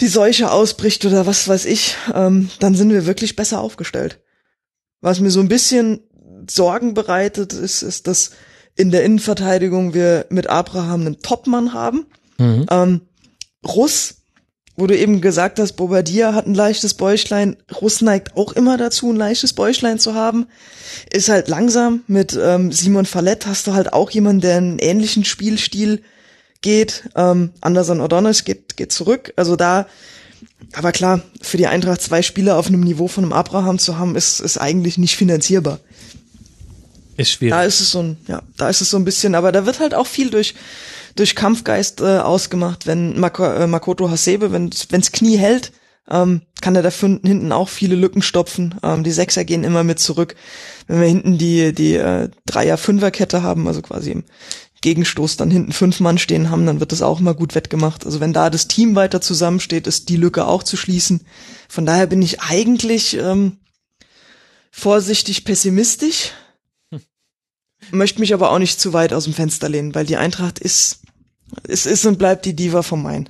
die 0.00 0.08
Seuche 0.08 0.52
ausbricht 0.52 1.04
oder 1.04 1.26
was 1.26 1.48
weiß 1.48 1.64
ich, 1.66 1.96
ähm, 2.14 2.50
dann 2.60 2.76
sind 2.76 2.90
wir 2.90 3.06
wirklich 3.06 3.34
besser 3.34 3.60
aufgestellt. 3.60 4.20
Was 5.04 5.20
mir 5.20 5.30
so 5.30 5.40
ein 5.40 5.48
bisschen 5.48 6.00
Sorgen 6.48 6.94
bereitet, 6.94 7.52
ist, 7.52 7.82
ist, 7.82 8.06
dass 8.06 8.30
in 8.74 8.90
der 8.90 9.04
Innenverteidigung 9.04 9.92
wir 9.92 10.24
mit 10.30 10.48
Abraham 10.48 11.02
einen 11.02 11.20
Topmann 11.20 11.74
haben. 11.74 12.06
Mhm. 12.38 12.64
Ähm, 12.70 13.00
Russ, 13.66 14.14
wo 14.76 14.86
du 14.86 14.96
eben 14.96 15.20
gesagt 15.20 15.58
hast, 15.58 15.74
Bobadilla 15.74 16.32
hat 16.32 16.46
ein 16.46 16.54
leichtes 16.54 16.94
Bäuchlein. 16.94 17.58
Russ 17.82 18.00
neigt 18.00 18.34
auch 18.34 18.54
immer 18.54 18.78
dazu, 18.78 19.12
ein 19.12 19.16
leichtes 19.16 19.52
Bäuchlein 19.52 19.98
zu 19.98 20.14
haben. 20.14 20.46
Ist 21.12 21.28
halt 21.28 21.48
langsam. 21.48 22.02
Mit 22.06 22.34
ähm, 22.42 22.72
Simon 22.72 23.04
Fallett 23.04 23.44
hast 23.44 23.66
du 23.66 23.74
halt 23.74 23.92
auch 23.92 24.10
jemanden, 24.10 24.40
der 24.40 24.56
einen 24.56 24.78
ähnlichen 24.78 25.26
Spielstil 25.26 26.00
geht. 26.62 27.10
Ähm, 27.14 27.50
Anderson 27.60 28.00
O'Donnell 28.00 28.42
geht, 28.42 28.78
geht 28.78 28.90
zurück. 28.90 29.34
Also 29.36 29.54
da, 29.54 29.86
aber 30.72 30.92
klar, 30.92 31.22
für 31.40 31.56
die 31.56 31.66
Eintracht 31.66 32.02
zwei 32.02 32.22
Spieler 32.22 32.56
auf 32.56 32.66
einem 32.66 32.80
Niveau 32.80 33.08
von 33.08 33.24
einem 33.24 33.32
Abraham 33.32 33.78
zu 33.78 33.98
haben, 33.98 34.16
ist, 34.16 34.40
ist 34.40 34.58
eigentlich 34.58 34.98
nicht 34.98 35.16
finanzierbar. 35.16 35.80
Ist 37.16 37.32
schwierig. 37.32 37.52
Da 37.52 37.62
ist 37.62 37.80
es 37.80 37.90
so 37.90 38.00
ein, 38.02 38.16
ja, 38.26 38.42
da 38.56 38.68
ist 38.68 38.80
es 38.80 38.90
so 38.90 38.96
ein 38.96 39.04
bisschen, 39.04 39.34
aber 39.34 39.52
da 39.52 39.66
wird 39.66 39.80
halt 39.80 39.94
auch 39.94 40.06
viel 40.06 40.30
durch 40.30 40.54
durch 41.16 41.36
Kampfgeist 41.36 42.00
äh, 42.00 42.18
ausgemacht. 42.18 42.86
Wenn 42.86 43.18
Mako, 43.18 43.44
äh, 43.44 43.66
Makoto 43.66 44.10
Hasebe, 44.10 44.52
wenn 44.52 44.70
wenn's 44.90 45.12
Knie 45.12 45.36
hält, 45.36 45.72
ähm, 46.10 46.42
kann 46.60 46.76
er 46.76 46.82
da 46.82 46.90
hinten 46.90 47.52
auch 47.52 47.68
viele 47.68 47.94
Lücken 47.94 48.20
stopfen. 48.22 48.74
Ähm, 48.82 49.04
die 49.04 49.12
Sechser 49.12 49.44
gehen 49.44 49.64
immer 49.64 49.84
mit 49.84 50.00
zurück. 50.00 50.34
Wenn 50.86 51.00
wir 51.00 51.06
hinten 51.06 51.38
die 51.38 51.72
die 51.72 51.94
äh, 51.94 52.28
Dreier 52.46 52.76
Fünfer 52.76 53.10
Kette 53.10 53.42
haben, 53.42 53.68
also 53.68 53.80
quasi 53.80 54.10
im 54.10 54.24
Gegenstoß 54.84 55.38
dann 55.38 55.50
hinten 55.50 55.72
fünf 55.72 55.98
Mann 56.00 56.18
stehen 56.18 56.50
haben, 56.50 56.66
dann 56.66 56.78
wird 56.78 56.92
das 56.92 57.00
auch 57.02 57.18
immer 57.18 57.34
gut 57.34 57.54
wettgemacht. 57.54 58.04
Also 58.04 58.20
wenn 58.20 58.34
da 58.34 58.50
das 58.50 58.68
Team 58.68 58.94
weiter 58.94 59.22
zusammensteht, 59.22 59.86
ist 59.86 60.10
die 60.10 60.16
Lücke 60.16 60.46
auch 60.46 60.62
zu 60.62 60.76
schließen. 60.76 61.22
Von 61.68 61.86
daher 61.86 62.06
bin 62.06 62.20
ich 62.20 62.42
eigentlich 62.42 63.16
ähm, 63.16 63.58
vorsichtig 64.70 65.44
pessimistisch 65.44 66.32
möchte 67.90 68.20
mich 68.20 68.34
aber 68.34 68.50
auch 68.50 68.58
nicht 68.58 68.80
zu 68.80 68.92
weit 68.92 69.12
aus 69.12 69.24
dem 69.24 69.34
Fenster 69.34 69.68
lehnen, 69.68 69.94
weil 69.94 70.06
die 70.06 70.16
Eintracht 70.16 70.58
ist 70.58 71.00
Es 71.64 71.86
ist 71.86 72.04
und 72.06 72.18
bleibt 72.18 72.44
die 72.44 72.56
Diva 72.56 72.82
vom 72.82 73.02
Main. 73.02 73.28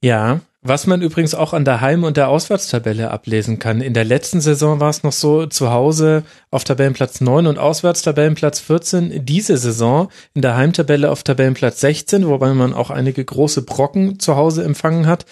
Ja, 0.00 0.40
was 0.66 0.86
man 0.86 1.02
übrigens 1.02 1.34
auch 1.34 1.52
an 1.52 1.66
der 1.66 1.82
Heim- 1.82 2.04
und 2.04 2.16
der 2.16 2.30
Auswärtstabelle 2.30 3.10
ablesen 3.10 3.58
kann. 3.58 3.82
In 3.82 3.92
der 3.92 4.04
letzten 4.04 4.40
Saison 4.40 4.80
war 4.80 4.88
es 4.88 5.02
noch 5.02 5.12
so, 5.12 5.44
zu 5.44 5.70
Hause 5.70 6.24
auf 6.50 6.64
Tabellenplatz 6.64 7.20
9 7.20 7.46
und 7.46 7.58
Auswärtstabellenplatz 7.58 8.60
14. 8.60 9.26
Diese 9.26 9.58
Saison 9.58 10.08
in 10.32 10.40
der 10.40 10.56
Heimtabelle 10.56 11.10
auf 11.10 11.22
Tabellenplatz 11.22 11.80
16, 11.80 12.26
wobei 12.26 12.54
man 12.54 12.72
auch 12.72 12.88
einige 12.88 13.22
große 13.22 13.62
Brocken 13.62 14.18
zu 14.18 14.36
Hause 14.36 14.64
empfangen 14.64 15.06
hat. 15.06 15.26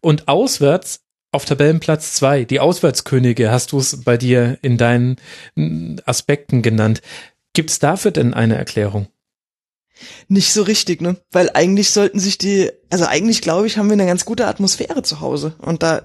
Und 0.00 0.26
auswärts 0.26 1.00
auf 1.32 1.44
Tabellenplatz 1.44 2.14
2. 2.14 2.44
Die 2.44 2.58
Auswärtskönige 2.58 3.50
hast 3.50 3.72
du 3.72 3.78
es 3.78 4.02
bei 4.04 4.16
dir 4.16 4.58
in 4.62 4.78
deinen 4.78 5.16
mm, 5.54 5.96
Aspekten 6.06 6.62
genannt. 6.62 7.02
Gibt 7.52 7.68
es 7.68 7.78
dafür 7.78 8.10
denn 8.10 8.32
eine 8.32 8.56
Erklärung? 8.56 9.08
Nicht 10.28 10.52
so 10.52 10.62
richtig, 10.62 11.00
ne? 11.00 11.16
Weil 11.32 11.50
eigentlich 11.54 11.90
sollten 11.90 12.20
sich 12.20 12.38
die, 12.38 12.70
also 12.90 13.06
eigentlich 13.06 13.42
glaube 13.42 13.66
ich, 13.66 13.78
haben 13.78 13.88
wir 13.88 13.94
eine 13.94 14.06
ganz 14.06 14.24
gute 14.24 14.46
Atmosphäre 14.46 15.02
zu 15.02 15.20
Hause. 15.20 15.54
Und 15.58 15.82
da 15.82 16.02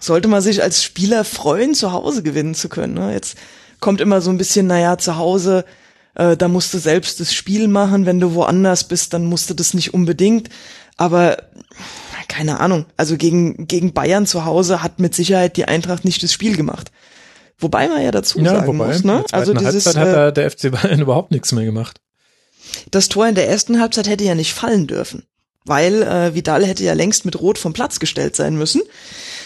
sollte 0.00 0.28
man 0.28 0.42
sich 0.42 0.62
als 0.62 0.82
Spieler 0.82 1.24
freuen, 1.24 1.74
zu 1.74 1.92
Hause 1.92 2.22
gewinnen 2.22 2.54
zu 2.54 2.68
können. 2.68 2.94
Ne? 2.94 3.12
Jetzt 3.12 3.36
kommt 3.80 4.00
immer 4.00 4.20
so 4.20 4.30
ein 4.30 4.38
bisschen, 4.38 4.66
naja, 4.66 4.98
zu 4.98 5.16
Hause, 5.16 5.64
äh, 6.14 6.36
da 6.36 6.48
musst 6.48 6.72
du 6.74 6.78
selbst 6.78 7.20
das 7.20 7.34
Spiel 7.34 7.68
machen. 7.68 8.06
Wenn 8.06 8.20
du 8.20 8.34
woanders 8.34 8.84
bist, 8.84 9.12
dann 9.14 9.26
musst 9.26 9.50
du 9.50 9.54
das 9.54 9.74
nicht 9.74 9.94
unbedingt. 9.94 10.48
Aber 10.96 11.36
keine 12.28 12.60
Ahnung. 12.60 12.86
Also 12.96 13.16
gegen, 13.16 13.66
gegen 13.66 13.92
Bayern 13.92 14.26
zu 14.26 14.44
Hause 14.44 14.82
hat 14.82 14.98
mit 15.00 15.14
Sicherheit 15.14 15.56
die 15.56 15.66
Eintracht 15.66 16.04
nicht 16.04 16.22
das 16.22 16.32
Spiel 16.32 16.56
gemacht. 16.56 16.90
Wobei 17.58 17.88
man 17.88 18.02
ja 18.02 18.10
dazu 18.10 18.40
Ja, 18.40 18.50
sagen 18.50 18.66
wobei, 18.66 18.88
muss, 18.88 19.04
ne? 19.04 19.24
Also 19.30 19.54
dieses, 19.54 19.86
Halbzeit 19.86 19.96
hat 19.96 20.16
äh, 20.16 20.32
der 20.32 20.50
FC 20.50 20.70
Bayern 20.70 21.00
überhaupt 21.00 21.30
nichts 21.30 21.52
mehr 21.52 21.64
gemacht. 21.64 22.00
Das 22.90 23.08
Tor 23.08 23.26
in 23.26 23.34
der 23.34 23.48
ersten 23.48 23.80
Halbzeit 23.80 24.08
hätte 24.08 24.24
ja 24.24 24.34
nicht 24.34 24.54
fallen 24.54 24.86
dürfen, 24.86 25.24
weil 25.64 26.02
äh, 26.02 26.34
Vidal 26.34 26.64
hätte 26.64 26.84
ja 26.84 26.94
längst 26.94 27.24
mit 27.24 27.40
Rot 27.40 27.58
vom 27.58 27.72
Platz 27.72 28.00
gestellt 28.00 28.36
sein 28.36 28.56
müssen. 28.56 28.82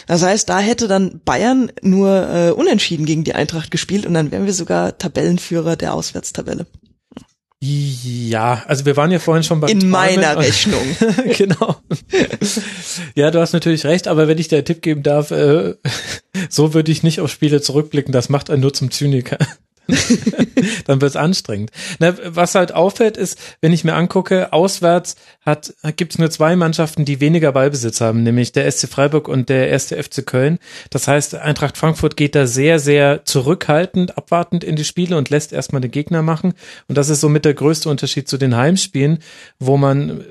Das 0.07 0.23
heißt, 0.23 0.49
da 0.49 0.59
hätte 0.59 0.89
dann 0.89 1.21
Bayern 1.25 1.71
nur 1.83 2.29
äh, 2.33 2.51
unentschieden 2.51 3.05
gegen 3.05 3.25
die 3.25 3.35
Eintracht 3.35 3.71
gespielt 3.71 4.07
und 4.07 4.15
dann 4.15 4.31
wären 4.31 4.47
wir 4.47 4.55
sogar 4.55 4.97
Tabellenführer 4.97 5.77
der 5.77 5.93
Auswärtstabelle. 5.93 6.67
Ja, 7.61 8.63
also 8.69 8.87
wir 8.87 8.97
waren 8.97 9.11
ja 9.11 9.19
vorhin 9.19 9.43
schon 9.43 9.61
beim 9.61 9.69
In 9.69 9.81
Träumen 9.81 9.91
meiner 9.91 10.39
Rechnung. 10.39 10.97
genau. 11.37 11.77
ja, 13.17 13.33
du 13.33 13.41
hast 13.41 13.53
natürlich 13.53 13.85
recht, 13.85 14.07
aber 14.07 14.29
wenn 14.29 14.39
ich 14.39 14.47
dir 14.47 14.57
einen 14.57 14.65
Tipp 14.65 14.81
geben 14.81 15.03
darf, 15.03 15.33
äh, 15.33 15.75
so 16.49 16.73
würde 16.73 16.93
ich 16.93 17.03
nicht 17.03 17.21
auf 17.21 17.31
Spiele 17.31 17.61
zurückblicken, 17.61 18.13
das 18.13 18.29
macht 18.29 18.51
einen 18.51 18.63
nur 18.63 18.73
zum 18.73 18.93
Zyniker. 18.93 19.39
Dann 20.87 21.01
wird's 21.01 21.17
anstrengend. 21.17 21.71
Na, 21.99 22.15
was 22.25 22.55
halt 22.55 22.73
auffällt, 22.73 23.17
ist, 23.17 23.39
wenn 23.61 23.73
ich 23.73 23.85
mir 23.85 23.95
angucke, 23.95 24.53
auswärts 24.53 25.17
hat 25.41 25.75
gibt's 25.97 26.19
nur 26.19 26.31
zwei 26.31 26.57
Mannschaften, 26.57 27.05
die 27.05 27.21
weniger 27.21 27.53
Ballbesitz 27.53 28.01
haben, 28.01 28.23
nämlich 28.23 28.53
der 28.53 28.71
SC 28.71 28.89
Freiburg 28.89 29.29
und 29.29 29.49
der 29.49 29.69
erste 29.69 30.03
FC 30.03 30.27
Köln. 30.27 30.59
Das 30.91 31.09
heißt, 31.09 31.35
Eintracht 31.37 31.79
Frankfurt 31.79 32.17
geht 32.17 32.35
da 32.35 32.47
sehr, 32.47 32.79
sehr 32.79 33.25
zurückhaltend, 33.25 34.19
abwartend 34.19 34.63
in 34.63 34.77
die 34.77 34.85
Spiele 34.85 35.17
und 35.17 35.31
lässt 35.31 35.53
erstmal 35.53 35.81
den 35.81 35.91
Gegner 35.91 36.23
machen. 36.23 36.53
Und 36.89 36.99
das 36.99 37.09
ist 37.09 37.21
somit 37.21 37.45
der 37.45 37.55
größte 37.55 37.89
Unterschied 37.89 38.29
zu 38.29 38.37
den 38.37 38.57
Heimspielen, 38.57 39.21
wo 39.59 39.77
man 39.77 40.25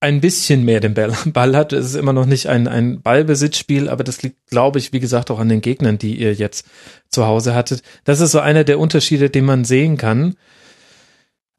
ein 0.00 0.20
bisschen 0.20 0.64
mehr 0.64 0.80
den 0.80 0.94
Ball, 0.94 1.56
hat. 1.56 1.72
Es 1.72 1.86
ist 1.86 1.94
immer 1.94 2.12
noch 2.12 2.26
nicht 2.26 2.48
ein, 2.48 2.68
ein 2.68 3.00
Ballbesitzspiel, 3.00 3.88
aber 3.88 4.04
das 4.04 4.22
liegt, 4.22 4.50
glaube 4.50 4.78
ich, 4.78 4.92
wie 4.92 5.00
gesagt, 5.00 5.30
auch 5.30 5.38
an 5.38 5.48
den 5.48 5.62
Gegnern, 5.62 5.96
die 5.98 6.16
ihr 6.16 6.34
jetzt 6.34 6.66
zu 7.08 7.26
Hause 7.26 7.54
hattet. 7.54 7.82
Das 8.04 8.20
ist 8.20 8.32
so 8.32 8.40
einer 8.40 8.64
der 8.64 8.78
Unterschiede, 8.78 9.30
den 9.30 9.46
man 9.46 9.64
sehen 9.64 9.96
kann. 9.96 10.36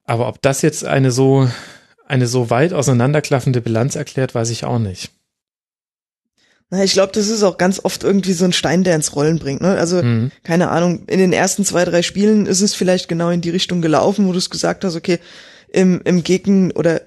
Aber 0.03 0.27
ob 0.27 0.41
das 0.43 0.61
jetzt 0.61 0.85
eine 0.85 1.09
so, 1.11 1.49
eine 2.07 2.27
so 2.27 2.51
weit 2.51 2.73
auseinanderklaffende 2.73 3.61
Bilanz 3.61 3.95
erklärt, 3.95 4.35
weiß 4.35 4.51
ich 4.51 4.63
auch 4.63 4.79
nicht. 4.79 5.09
Na, 6.69 6.83
ich 6.83 6.93
glaube, 6.93 7.13
das 7.13 7.27
ist 7.27 7.43
auch 7.43 7.57
ganz 7.57 7.79
oft 7.83 8.03
irgendwie 8.03 8.33
so 8.33 8.45
ein 8.45 8.53
Stein, 8.53 8.83
der 8.83 8.95
ins 8.95 9.15
Rollen 9.15 9.39
bringt. 9.39 9.61
Ne? 9.61 9.77
Also 9.77 10.01
Mhm. 10.01 10.31
keine 10.43 10.69
Ahnung, 10.69 11.05
in 11.07 11.19
den 11.19 11.33
ersten 11.33 11.63
zwei, 11.63 11.85
drei 11.85 12.01
Spielen 12.01 12.45
ist 12.47 12.61
es 12.61 12.73
vielleicht 12.73 13.07
genau 13.07 13.29
in 13.29 13.41
die 13.41 13.51
Richtung 13.51 13.81
gelaufen, 13.81 14.27
wo 14.27 14.31
du 14.31 14.37
es 14.37 14.49
gesagt 14.49 14.83
hast, 14.83 14.95
okay, 14.95 15.19
im, 15.75 16.01
im 16.05 16.23
Gegner 16.23 16.73
oder 16.75 17.01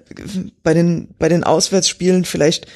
bei 0.62 0.74
den, 0.74 1.09
bei 1.19 1.31
den 1.31 1.43
Auswärtsspielen 1.43 2.27
vielleicht 2.27 2.66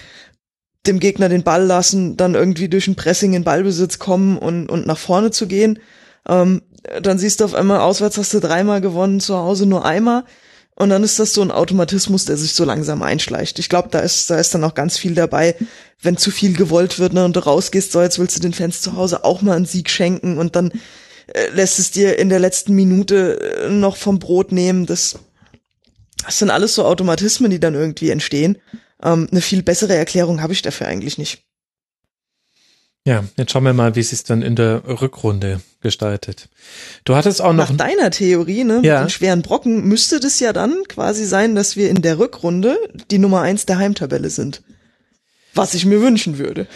dem 0.87 0.99
Gegner 0.99 1.29
den 1.29 1.43
Ball 1.43 1.65
lassen, 1.65 2.17
dann 2.17 2.35
irgendwie 2.35 2.69
durch 2.69 2.89
ein 2.89 2.97
Pressing 2.97 3.35
in 3.35 3.45
Ballbesitz 3.45 3.99
kommen 3.99 4.39
und, 4.39 4.69
und 4.69 4.87
nach 4.87 4.99
vorne 4.99 5.31
zu 5.31 5.47
gehen. 5.47 5.79
Ähm, 6.27 6.63
dann 7.01 7.19
siehst 7.19 7.41
du 7.41 7.45
auf 7.45 7.55
einmal, 7.55 7.81
auswärts 7.81 8.17
hast 8.17 8.33
du 8.33 8.41
dreimal 8.41 8.81
gewonnen, 8.81 9.21
zu 9.21 9.37
Hause 9.37 9.67
nur 9.67 9.85
einmal. 9.85 10.25
Und 10.75 10.89
dann 10.89 11.05
ist 11.05 11.19
das 11.19 11.35
so 11.35 11.43
ein 11.43 11.51
Automatismus, 11.51 12.25
der 12.25 12.39
sich 12.39 12.55
so 12.55 12.65
langsam 12.65 13.03
einschleicht. 13.03 13.59
Ich 13.59 13.69
glaube, 13.69 13.89
da 13.91 14.01
ist, 14.01 14.31
da 14.31 14.39
ist 14.39 14.55
dann 14.55 14.65
auch 14.65 14.75
ganz 14.75 14.97
viel 14.97 15.15
dabei, 15.15 15.55
wenn 16.01 16.17
zu 16.17 16.31
viel 16.31 16.55
gewollt 16.57 16.99
wird 16.99 17.13
ne, 17.13 17.25
und 17.25 17.37
du 17.37 17.41
rausgehst, 17.41 17.93
so 17.93 18.01
jetzt 18.01 18.19
willst 18.19 18.37
du 18.37 18.41
den 18.41 18.55
Fans 18.55 18.81
zu 18.81 18.97
Hause 18.97 19.25
auch 19.25 19.43
mal 19.43 19.57
einen 19.57 19.67
Sieg 19.67 19.91
schenken 19.91 20.39
und 20.39 20.57
dann 20.57 20.73
äh, 21.27 21.51
lässt 21.55 21.79
es 21.79 21.91
dir 21.91 22.19
in 22.19 22.31
der 22.31 22.41
letzten 22.41 22.75
Minute 22.75 23.39
äh, 23.41 23.69
noch 23.69 23.97
vom 23.97 24.19
Brot 24.19 24.51
nehmen. 24.51 24.87
Das, 24.87 25.19
das 26.25 26.39
sind 26.39 26.51
alles 26.51 26.75
so 26.75 26.85
Automatismen, 26.85 27.51
die 27.51 27.61
dann 27.61 27.75
irgendwie 27.75 28.11
entstehen. 28.11 28.59
Ähm, 29.03 29.29
eine 29.31 29.41
viel 29.41 29.63
bessere 29.63 29.95
Erklärung 29.95 30.41
habe 30.43 30.53
ich 30.53 30.63
dafür 30.63 30.87
eigentlich 30.87 31.19
nicht. 31.19 31.43
Ja, 33.05 33.25
jetzt 33.37 33.51
schauen 33.51 33.65
wir 33.65 33.73
mal, 33.73 33.97
wie 33.97 34.01
es 34.01 34.11
sich 34.11 34.23
dann 34.23 34.43
in 34.43 34.55
der 34.55 34.85
Rückrunde 34.87 35.61
gestaltet. 35.81 36.49
Du 37.05 37.17
hattest 37.17 37.43
auch 37.43 37.53
noch 37.53 37.69
Nach 37.71 37.77
deiner 37.77 38.13
Theorie, 38.13 38.63
ne, 38.63 38.81
Ja. 38.85 39.01
mit 39.01 39.09
den 39.09 39.11
schweren 39.11 39.43
Brocken, 39.43 39.89
müsste 39.89 40.21
das 40.21 40.39
ja 40.39 40.53
dann 40.53 40.85
quasi 40.87 41.25
sein, 41.25 41.57
dass 41.57 41.75
wir 41.77 41.91
in 41.91 42.01
der 42.03 42.21
Rückrunde 42.21 42.79
die 43.11 43.19
Nummer 43.19 43.41
eins 43.41 43.67
der 43.67 43.79
Heimtabelle 43.79 44.31
sind. 44.31 44.63
Was 45.55 45.75
ich 45.75 45.85
mir 45.85 46.01
wünschen 46.01 46.39
würde. 46.39 46.69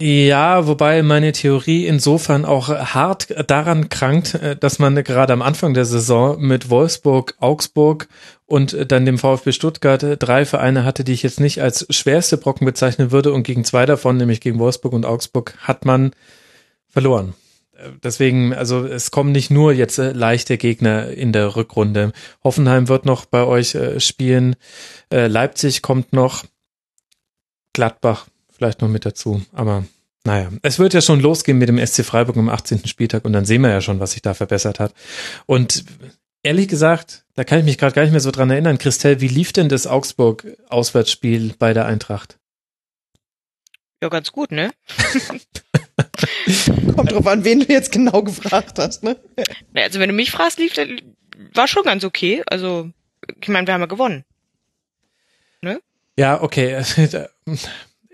Ja, 0.00 0.66
wobei 0.66 1.02
meine 1.02 1.30
Theorie 1.30 1.86
insofern 1.86 2.44
auch 2.44 2.68
hart 2.68 3.28
daran 3.48 3.88
krankt, 3.90 4.34
äh, 4.34 4.56
dass 4.56 4.80
man 4.80 4.96
gerade 5.04 5.32
am 5.32 5.42
Anfang 5.42 5.72
der 5.72 5.84
Saison 5.84 6.40
mit 6.40 6.68
Wolfsburg, 6.68 7.34
Augsburg 7.38 8.08
und 8.46 8.72
äh, 8.72 8.86
dann 8.86 9.06
dem 9.06 9.18
VfB 9.18 9.52
Stuttgart 9.52 10.02
äh, 10.02 10.16
drei 10.16 10.46
Vereine 10.46 10.84
hatte, 10.84 11.04
die 11.04 11.12
ich 11.12 11.22
jetzt 11.22 11.38
nicht 11.38 11.62
als 11.62 11.86
schwerste 11.90 12.38
Brocken 12.38 12.64
bezeichnen 12.64 13.12
würde 13.12 13.32
und 13.32 13.44
gegen 13.44 13.64
zwei 13.64 13.86
davon, 13.86 14.16
nämlich 14.16 14.40
gegen 14.40 14.58
Wolfsburg 14.58 14.94
und 14.94 15.06
Augsburg, 15.06 15.54
hat 15.60 15.84
man 15.84 16.12
verloren. 16.88 17.34
Deswegen, 18.02 18.52
also 18.52 18.86
es 18.86 19.10
kommen 19.10 19.32
nicht 19.32 19.50
nur 19.50 19.72
jetzt 19.72 19.98
leichte 19.98 20.58
Gegner 20.58 21.10
in 21.10 21.32
der 21.32 21.54
Rückrunde. 21.56 22.12
Hoffenheim 22.42 22.88
wird 22.88 23.04
noch 23.04 23.26
bei 23.26 23.44
euch 23.44 23.76
spielen, 23.98 24.54
Leipzig 25.10 25.82
kommt 25.82 26.12
noch, 26.12 26.44
Gladbach 27.72 28.26
vielleicht 28.56 28.80
noch 28.80 28.88
mit 28.88 29.04
dazu. 29.04 29.42
Aber 29.52 29.84
naja, 30.24 30.50
es 30.62 30.78
wird 30.78 30.94
ja 30.94 31.00
schon 31.00 31.20
losgehen 31.20 31.58
mit 31.58 31.68
dem 31.68 31.84
SC 31.84 32.04
Freiburg 32.04 32.36
am 32.36 32.48
18. 32.48 32.86
Spieltag 32.86 33.24
und 33.24 33.32
dann 33.32 33.44
sehen 33.44 33.62
wir 33.62 33.70
ja 33.70 33.80
schon, 33.80 34.00
was 34.00 34.12
sich 34.12 34.22
da 34.22 34.34
verbessert 34.34 34.80
hat. 34.80 34.94
Und 35.46 35.84
ehrlich 36.42 36.68
gesagt, 36.68 37.24
da 37.34 37.44
kann 37.44 37.58
ich 37.58 37.64
mich 37.64 37.78
gerade 37.78 37.94
gar 37.94 38.02
nicht 38.02 38.12
mehr 38.12 38.20
so 38.20 38.30
dran 38.30 38.50
erinnern. 38.50 38.78
Christelle, 38.78 39.20
wie 39.20 39.28
lief 39.28 39.52
denn 39.52 39.68
das 39.68 39.86
Augsburg-Auswärtsspiel 39.86 41.54
bei 41.58 41.74
der 41.74 41.86
Eintracht? 41.86 42.38
Ja, 44.02 44.08
ganz 44.08 44.32
gut, 44.32 44.52
ne? 44.52 44.70
Kommt 46.96 47.12
drauf 47.12 47.26
an, 47.26 47.44
wen 47.44 47.60
du 47.60 47.72
jetzt 47.72 47.92
genau 47.92 48.22
gefragt 48.22 48.78
hast, 48.78 49.02
ne? 49.02 49.16
Also 49.74 49.98
wenn 49.98 50.08
du 50.08 50.14
mich 50.14 50.30
fragst, 50.30 50.58
lief 50.58 50.74
das, 50.74 50.88
war 51.54 51.68
schon 51.68 51.84
ganz 51.84 52.04
okay. 52.04 52.42
Also, 52.46 52.90
ich 53.40 53.48
meine, 53.48 53.66
wir 53.66 53.74
haben 53.74 53.80
ja 53.80 53.86
gewonnen. 53.86 54.24
Ja, 56.16 56.42
okay. 56.42 56.82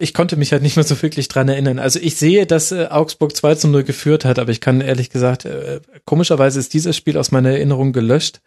Ich 0.00 0.14
konnte 0.14 0.36
mich 0.36 0.50
halt 0.52 0.62
nicht 0.62 0.76
mehr 0.76 0.84
so 0.84 1.00
wirklich 1.02 1.28
dran 1.28 1.48
erinnern. 1.48 1.78
Also 1.78 1.98
ich 2.00 2.16
sehe, 2.16 2.46
dass 2.46 2.72
äh, 2.72 2.86
Augsburg 2.90 3.36
2 3.36 3.54
zu 3.56 3.68
0 3.68 3.84
geführt 3.84 4.24
hat, 4.24 4.38
aber 4.38 4.50
ich 4.50 4.60
kann 4.60 4.80
ehrlich 4.80 5.10
gesagt, 5.10 5.44
äh, 5.44 5.80
komischerweise 6.06 6.58
ist 6.58 6.72
dieses 6.74 6.96
Spiel 6.96 7.18
aus 7.18 7.30
meiner 7.32 7.50
Erinnerung 7.50 7.92
gelöscht, 7.92 8.40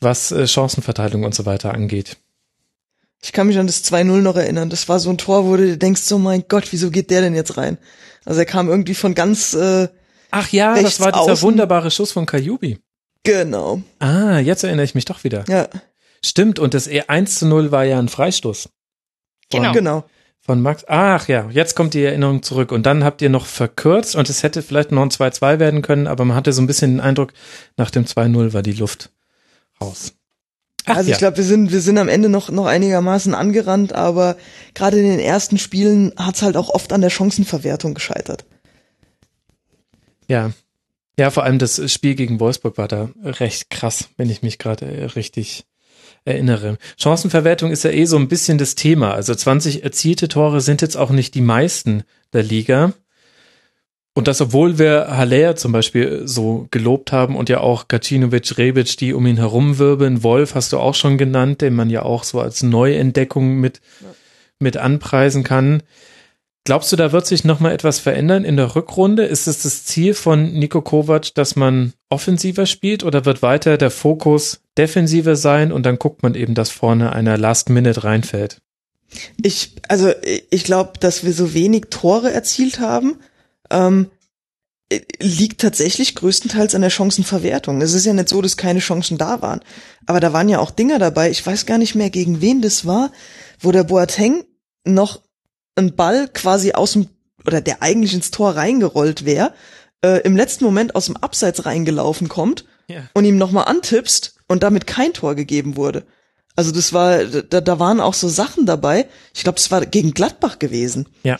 was 0.00 0.32
äh, 0.32 0.46
Chancenverteilung 0.46 1.24
und 1.24 1.34
so 1.34 1.44
weiter 1.46 1.74
angeht. 1.74 2.16
Ich 3.22 3.32
kann 3.32 3.46
mich 3.46 3.58
an 3.58 3.66
das 3.66 3.84
2-0 3.84 4.04
noch 4.22 4.36
erinnern. 4.36 4.70
Das 4.70 4.88
war 4.88 4.98
so 4.98 5.10
ein 5.10 5.18
Tor, 5.18 5.44
wo 5.44 5.56
du 5.56 5.66
dir 5.66 5.76
denkst, 5.76 6.00
so 6.02 6.18
mein 6.18 6.44
Gott, 6.48 6.68
wieso 6.72 6.90
geht 6.90 7.10
der 7.10 7.20
denn 7.20 7.34
jetzt 7.34 7.58
rein? 7.58 7.76
Also 8.24 8.40
er 8.40 8.46
kam 8.46 8.68
irgendwie 8.70 8.94
von 8.94 9.14
ganz, 9.14 9.52
äh, 9.52 9.88
Ach 10.30 10.48
ja, 10.50 10.80
das 10.80 11.00
war 11.00 11.12
dieser 11.12 11.32
außen. 11.32 11.42
wunderbare 11.42 11.90
Schuss 11.90 12.12
von 12.12 12.24
Kajubi. 12.24 12.78
genau, 13.24 13.82
Ah, 13.98 14.38
jetzt 14.38 14.64
erinnere 14.64 14.84
ich 14.84 14.94
mich 14.94 15.04
doch 15.04 15.24
wieder. 15.24 15.44
ja, 15.48 15.68
Stimmt, 16.24 16.58
und 16.58 16.72
das 16.74 16.86
E 16.86 17.02
1 17.08 17.38
zu 17.38 17.46
0 17.46 17.70
war 17.72 17.84
ja 17.84 17.98
ein 17.98 18.08
Freistoß. 18.08 18.68
Genau. 19.50 19.72
genau. 19.72 20.04
Von 20.50 20.62
Max. 20.62 20.84
Ach 20.88 21.28
ja, 21.28 21.48
jetzt 21.52 21.76
kommt 21.76 21.94
die 21.94 22.02
Erinnerung 22.02 22.42
zurück. 22.42 22.72
Und 22.72 22.84
dann 22.84 23.04
habt 23.04 23.22
ihr 23.22 23.30
noch 23.30 23.46
verkürzt 23.46 24.16
und 24.16 24.28
es 24.28 24.42
hätte 24.42 24.62
vielleicht 24.62 24.90
noch 24.90 25.02
ein 25.02 25.10
2-2 25.10 25.60
werden 25.60 25.80
können, 25.80 26.08
aber 26.08 26.24
man 26.24 26.36
hatte 26.36 26.52
so 26.52 26.60
ein 26.60 26.66
bisschen 26.66 26.94
den 26.94 27.00
Eindruck, 27.00 27.32
nach 27.76 27.92
dem 27.92 28.04
2-0 28.04 28.52
war 28.52 28.62
die 28.62 28.72
Luft 28.72 29.10
raus. 29.80 30.12
Ach 30.86 30.96
also 30.96 31.08
ja. 31.08 31.14
ich 31.14 31.20
glaube, 31.20 31.36
wir 31.36 31.44
sind, 31.44 31.70
wir 31.70 31.80
sind 31.80 31.98
am 31.98 32.08
Ende 32.08 32.28
noch, 32.28 32.50
noch 32.50 32.66
einigermaßen 32.66 33.32
angerannt, 33.32 33.92
aber 33.92 34.36
gerade 34.74 34.98
in 34.98 35.04
den 35.04 35.20
ersten 35.20 35.56
Spielen 35.56 36.12
hat's 36.16 36.42
halt 36.42 36.56
auch 36.56 36.70
oft 36.70 36.92
an 36.92 37.00
der 37.00 37.10
Chancenverwertung 37.10 37.94
gescheitert. 37.94 38.44
Ja. 40.26 40.50
Ja, 41.16 41.30
vor 41.30 41.44
allem 41.44 41.60
das 41.60 41.92
Spiel 41.92 42.16
gegen 42.16 42.40
Wolfsburg 42.40 42.76
war 42.76 42.88
da 42.88 43.10
recht 43.22 43.70
krass, 43.70 44.08
wenn 44.16 44.30
ich 44.30 44.42
mich 44.42 44.58
gerade 44.58 45.14
richtig 45.14 45.64
erinnere. 46.24 46.78
Chancenverwertung 46.96 47.70
ist 47.70 47.84
ja 47.84 47.90
eh 47.90 48.04
so 48.04 48.16
ein 48.16 48.28
bisschen 48.28 48.58
das 48.58 48.74
Thema. 48.74 49.12
Also 49.12 49.34
20 49.34 49.84
erzielte 49.84 50.28
Tore 50.28 50.60
sind 50.60 50.82
jetzt 50.82 50.96
auch 50.96 51.10
nicht 51.10 51.34
die 51.34 51.40
meisten 51.40 52.02
der 52.32 52.42
Liga. 52.42 52.92
Und 54.12 54.26
das, 54.26 54.40
obwohl 54.40 54.78
wir 54.78 55.16
Haller 55.16 55.54
zum 55.56 55.72
Beispiel 55.72 56.22
so 56.26 56.66
gelobt 56.70 57.12
haben 57.12 57.36
und 57.36 57.48
ja 57.48 57.60
auch 57.60 57.86
Gacinovic, 57.86 58.58
Rebic, 58.58 58.96
die 58.96 59.14
um 59.14 59.26
ihn 59.26 59.36
herumwirbeln. 59.36 60.22
Wolf 60.22 60.54
hast 60.54 60.72
du 60.72 60.78
auch 60.78 60.94
schon 60.94 61.16
genannt, 61.16 61.60
den 61.60 61.74
man 61.74 61.90
ja 61.90 62.02
auch 62.02 62.24
so 62.24 62.40
als 62.40 62.62
Neuentdeckung 62.62 63.56
mit, 63.56 63.80
mit 64.58 64.76
anpreisen 64.76 65.44
kann. 65.44 65.82
Glaubst 66.64 66.92
du, 66.92 66.96
da 66.96 67.10
wird 67.10 67.26
sich 67.26 67.44
nochmal 67.44 67.72
etwas 67.72 67.98
verändern 67.98 68.44
in 68.44 68.56
der 68.56 68.76
Rückrunde? 68.76 69.24
Ist 69.24 69.46
es 69.46 69.62
das 69.62 69.84
Ziel 69.84 70.12
von 70.12 70.52
Nico 70.52 70.82
Kovac, 70.82 71.34
dass 71.34 71.56
man 71.56 71.94
offensiver 72.10 72.66
spielt 72.66 73.02
oder 73.02 73.24
wird 73.24 73.40
weiter 73.40 73.78
der 73.78 73.90
Fokus 73.90 74.60
defensiver 74.76 75.36
sein 75.36 75.72
und 75.72 75.84
dann 75.86 75.98
guckt 75.98 76.22
man 76.22 76.34
eben, 76.34 76.54
dass 76.54 76.70
vorne 76.70 77.12
einer 77.12 77.38
Last 77.38 77.70
Minute 77.70 78.04
reinfällt? 78.04 78.60
Ich, 79.42 79.76
also 79.88 80.12
ich 80.50 80.64
glaube, 80.64 80.92
dass 81.00 81.24
wir 81.24 81.32
so 81.32 81.54
wenig 81.54 81.86
Tore 81.90 82.30
erzielt 82.30 82.78
haben, 82.78 83.16
ähm, 83.70 84.10
liegt 85.20 85.60
tatsächlich 85.60 86.14
größtenteils 86.14 86.74
an 86.74 86.82
der 86.82 86.90
Chancenverwertung. 86.90 87.80
Es 87.80 87.94
ist 87.94 88.06
ja 88.06 88.12
nicht 88.12 88.28
so, 88.28 88.42
dass 88.42 88.56
keine 88.56 88.80
Chancen 88.80 89.18
da 89.18 89.40
waren. 89.40 89.60
Aber 90.06 90.20
da 90.20 90.32
waren 90.32 90.48
ja 90.48 90.58
auch 90.58 90.72
Dinger 90.72 90.98
dabei, 90.98 91.30
ich 91.30 91.44
weiß 91.44 91.64
gar 91.66 91.78
nicht 91.78 91.94
mehr, 91.94 92.10
gegen 92.10 92.40
wen 92.40 92.60
das 92.60 92.86
war, 92.86 93.12
wo 93.60 93.72
der 93.72 93.84
Boateng 93.84 94.44
noch 94.84 95.20
ein 95.80 95.96
Ball 95.96 96.28
quasi 96.28 96.72
aus 96.72 96.92
dem, 96.92 97.08
oder 97.46 97.60
der 97.60 97.82
eigentlich 97.82 98.14
ins 98.14 98.30
Tor 98.30 98.56
reingerollt 98.56 99.24
wäre, 99.24 99.52
äh, 100.02 100.20
im 100.22 100.36
letzten 100.36 100.64
Moment 100.64 100.94
aus 100.94 101.06
dem 101.06 101.16
Abseits 101.16 101.66
reingelaufen 101.66 102.28
kommt 102.28 102.64
ja. 102.88 103.02
und 103.14 103.24
ihm 103.24 103.38
nochmal 103.38 103.66
antippst 103.66 104.34
und 104.48 104.62
damit 104.62 104.86
kein 104.86 105.12
Tor 105.12 105.34
gegeben 105.34 105.76
wurde. 105.76 106.04
Also 106.56 106.72
das 106.72 106.92
war, 106.92 107.24
da, 107.24 107.60
da 107.60 107.78
waren 107.78 108.00
auch 108.00 108.14
so 108.14 108.28
Sachen 108.28 108.66
dabei. 108.66 109.06
Ich 109.34 109.44
glaube, 109.44 109.58
es 109.58 109.70
war 109.70 109.86
gegen 109.86 110.12
Gladbach 110.12 110.58
gewesen. 110.58 111.08
Ja. 111.22 111.38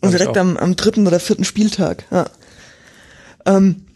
Und 0.00 0.12
direkt 0.12 0.36
am, 0.36 0.56
am 0.56 0.76
dritten 0.76 1.06
oder 1.06 1.18
vierten 1.18 1.44
Spieltag. 1.44 2.04
Ja. 2.10 2.26
Ähm, 3.46 3.86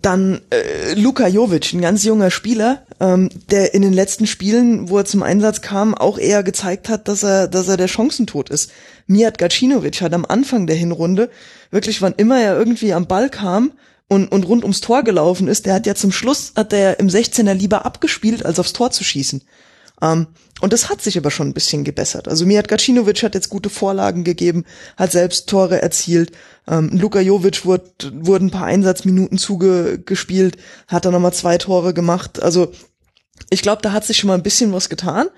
dann 0.00 0.40
äh, 0.50 0.94
Luka 0.94 1.26
Jovic, 1.26 1.72
ein 1.72 1.80
ganz 1.80 2.04
junger 2.04 2.30
Spieler, 2.30 2.86
ähm, 3.02 3.30
der 3.50 3.74
in 3.74 3.82
den 3.82 3.92
letzten 3.92 4.28
Spielen, 4.28 4.88
wo 4.88 4.98
er 4.98 5.04
zum 5.04 5.24
Einsatz 5.24 5.60
kam, 5.60 5.94
auch 5.94 6.18
eher 6.18 6.44
gezeigt 6.44 6.88
hat, 6.88 7.08
dass 7.08 7.24
er, 7.24 7.48
dass 7.48 7.66
er 7.66 7.76
der 7.76 7.88
Chancentod 7.88 8.48
ist. 8.48 8.70
Mijat 9.08 9.38
Gacinovic 9.38 10.00
hat 10.00 10.14
am 10.14 10.24
Anfang 10.24 10.68
der 10.68 10.76
Hinrunde 10.76 11.28
wirklich, 11.72 12.00
wann 12.00 12.14
immer 12.16 12.40
er 12.40 12.56
irgendwie 12.56 12.94
am 12.94 13.08
Ball 13.08 13.28
kam 13.28 13.72
und, 14.06 14.30
und 14.30 14.46
rund 14.46 14.62
ums 14.62 14.80
Tor 14.80 15.02
gelaufen 15.02 15.48
ist, 15.48 15.66
der 15.66 15.74
hat 15.74 15.86
ja 15.86 15.96
zum 15.96 16.12
Schluss, 16.12 16.52
hat 16.54 16.70
der 16.70 17.00
im 17.00 17.08
16er 17.08 17.54
lieber 17.54 17.84
abgespielt, 17.84 18.46
als 18.46 18.60
aufs 18.60 18.72
Tor 18.72 18.92
zu 18.92 19.02
schießen. 19.02 19.42
Ähm, 20.00 20.28
und 20.60 20.72
das 20.72 20.88
hat 20.88 21.02
sich 21.02 21.18
aber 21.18 21.32
schon 21.32 21.48
ein 21.48 21.54
bisschen 21.54 21.82
gebessert. 21.82 22.28
Also 22.28 22.46
Mijat 22.46 22.68
Gacinovic 22.68 23.24
hat 23.24 23.34
jetzt 23.34 23.48
gute 23.48 23.68
Vorlagen 23.68 24.22
gegeben, 24.22 24.64
hat 24.96 25.10
selbst 25.10 25.48
Tore 25.48 25.82
erzielt. 25.82 26.30
Ähm, 26.68 26.90
Luka 26.92 27.20
Jovic 27.20 27.64
wurde, 27.64 27.90
wurden 28.12 28.46
ein 28.46 28.52
paar 28.52 28.66
Einsatzminuten 28.66 29.38
zugespielt, 29.38 30.56
hat 30.86 31.04
dann 31.04 31.12
nochmal 31.12 31.32
zwei 31.32 31.58
Tore 31.58 31.94
gemacht. 31.94 32.40
Also 32.40 32.70
ich 33.50 33.62
glaube, 33.62 33.82
da 33.82 33.92
hat 33.92 34.04
sich 34.04 34.18
schon 34.18 34.28
mal 34.28 34.34
ein 34.34 34.42
bisschen 34.42 34.72
was 34.72 34.88
getan. 34.88 35.28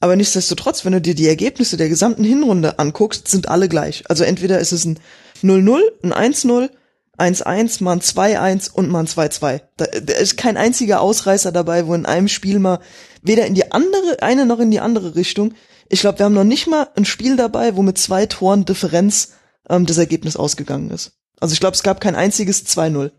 Aber 0.00 0.16
nichtsdestotrotz, 0.16 0.84
wenn 0.84 0.92
du 0.92 1.00
dir 1.00 1.14
die 1.14 1.28
Ergebnisse 1.28 1.76
der 1.76 1.88
gesamten 1.88 2.24
Hinrunde 2.24 2.78
anguckst, 2.78 3.28
sind 3.28 3.48
alle 3.48 3.68
gleich. 3.68 4.04
Also 4.08 4.24
entweder 4.24 4.58
ist 4.58 4.72
es 4.72 4.84
ein 4.84 4.98
0-0, 5.42 5.80
ein 6.02 6.34
1-0, 6.34 6.70
1-1, 7.16 7.82
mal 7.82 7.92
ein 7.92 8.00
2-1 8.00 8.72
und 8.72 8.90
mal 8.90 9.00
ein 9.00 9.06
2-2. 9.06 9.62
Da, 9.76 9.86
da 9.86 10.14
ist 10.14 10.36
kein 10.36 10.56
einziger 10.56 11.00
Ausreißer 11.00 11.52
dabei, 11.52 11.86
wo 11.86 11.94
in 11.94 12.06
einem 12.06 12.28
Spiel 12.28 12.58
mal 12.58 12.80
weder 13.22 13.46
in 13.46 13.54
die 13.54 13.72
andere, 13.72 14.20
eine 14.20 14.46
noch 14.46 14.58
in 14.58 14.70
die 14.70 14.80
andere 14.80 15.14
Richtung. 15.14 15.54
Ich 15.88 16.00
glaube, 16.00 16.18
wir 16.18 16.26
haben 16.26 16.34
noch 16.34 16.44
nicht 16.44 16.66
mal 16.66 16.88
ein 16.96 17.04
Spiel 17.04 17.36
dabei, 17.36 17.76
wo 17.76 17.82
mit 17.82 17.98
zwei 17.98 18.26
Toren 18.26 18.64
Differenz 18.64 19.34
ähm, 19.68 19.86
das 19.86 19.98
Ergebnis 19.98 20.36
ausgegangen 20.36 20.90
ist. 20.90 21.12
Also 21.40 21.52
ich 21.52 21.60
glaube, 21.60 21.74
es 21.74 21.82
gab 21.82 22.00
kein 22.00 22.16
einziges 22.16 22.66
2-0. 22.66 23.12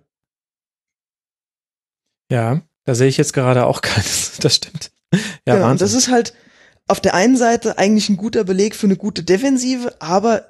Ja, 2.32 2.62
da 2.86 2.96
sehe 2.96 3.08
ich 3.08 3.18
jetzt 3.18 3.34
gerade 3.34 3.66
auch 3.66 3.82
keines. 3.82 4.38
Das 4.40 4.56
stimmt. 4.56 4.92
Ja, 5.46 5.56
genau, 5.56 5.68
Wahnsinn. 5.68 5.86
das 5.86 5.94
ist 5.94 6.10
halt, 6.10 6.34
auf 6.88 7.00
der 7.00 7.14
einen 7.14 7.38
Seite 7.38 7.78
eigentlich 7.78 8.10
ein 8.10 8.18
guter 8.18 8.44
Beleg 8.44 8.76
für 8.76 8.88
eine 8.88 8.96
gute 8.96 9.24
Defensive, 9.24 9.96
aber 10.00 10.46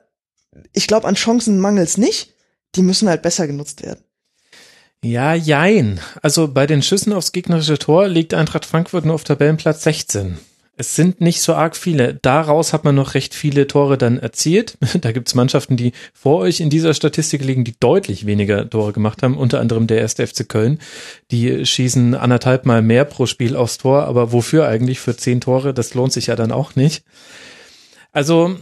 ich 0.74 0.88
glaube, 0.88 1.08
an 1.08 1.16
Chancen 1.16 1.60
mangels 1.60 1.98
nicht. 1.98 2.34
Die 2.76 2.82
müssen 2.82 3.08
halt 3.08 3.22
besser 3.22 3.48
genutzt 3.48 3.84
werden. 3.84 4.04
Ja, 5.02 5.34
jein. 5.34 6.00
Also 6.22 6.48
bei 6.48 6.66
den 6.66 6.82
Schüssen 6.82 7.14
aufs 7.14 7.32
gegnerische 7.32 7.78
Tor 7.78 8.08
liegt 8.08 8.34
Eintracht 8.34 8.66
Frankfurt 8.66 9.06
nur 9.06 9.16
auf 9.16 9.24
Tabellenplatz 9.24 9.84
16. 9.84 10.38
Es 10.78 10.96
sind 10.96 11.22
nicht 11.22 11.42
so 11.42 11.54
arg 11.54 11.78
viele. 11.78 12.16
Daraus 12.16 12.74
hat 12.74 12.84
man 12.84 12.96
noch 12.96 13.14
recht 13.14 13.34
viele 13.34 13.68
Tore 13.68 13.98
dann 13.98 14.18
erzielt. 14.18 14.78
Da 15.02 15.12
gibt's 15.12 15.36
Mannschaften, 15.36 15.78
die 15.78 15.94
vor 16.14 16.40
euch 16.40 16.60
in 16.60 16.70
dieser 16.70 16.94
Statistik 16.94 17.44
liegen, 17.44 17.64
die 17.64 17.76
deutlich 17.80 18.26
weniger 18.26 18.70
Tore 18.70 18.92
gemacht 18.92 19.24
haben, 19.24 19.38
unter 19.38 19.60
anderem 19.60 19.88
der 19.88 20.00
erste 20.00 20.26
FC 20.26 20.48
Köln. 20.48 20.80
Die 21.32 21.66
schießen 21.66 22.16
anderthalb 22.16 22.66
Mal 22.66 22.82
mehr 22.82 23.06
pro 23.06 23.26
Spiel 23.26 23.56
aufs 23.56 23.78
Tor, 23.78 24.04
aber 24.04 24.32
wofür 24.32 24.68
eigentlich 24.68 25.00
für 25.00 25.16
zehn 25.16 25.42
Tore? 25.42 25.74
Das 25.74 25.94
lohnt 25.94 26.12
sich 26.12 26.28
ja 26.28 26.36
dann 26.36 26.52
auch 26.52 26.76
nicht. 26.76 27.04
Also 28.12 28.58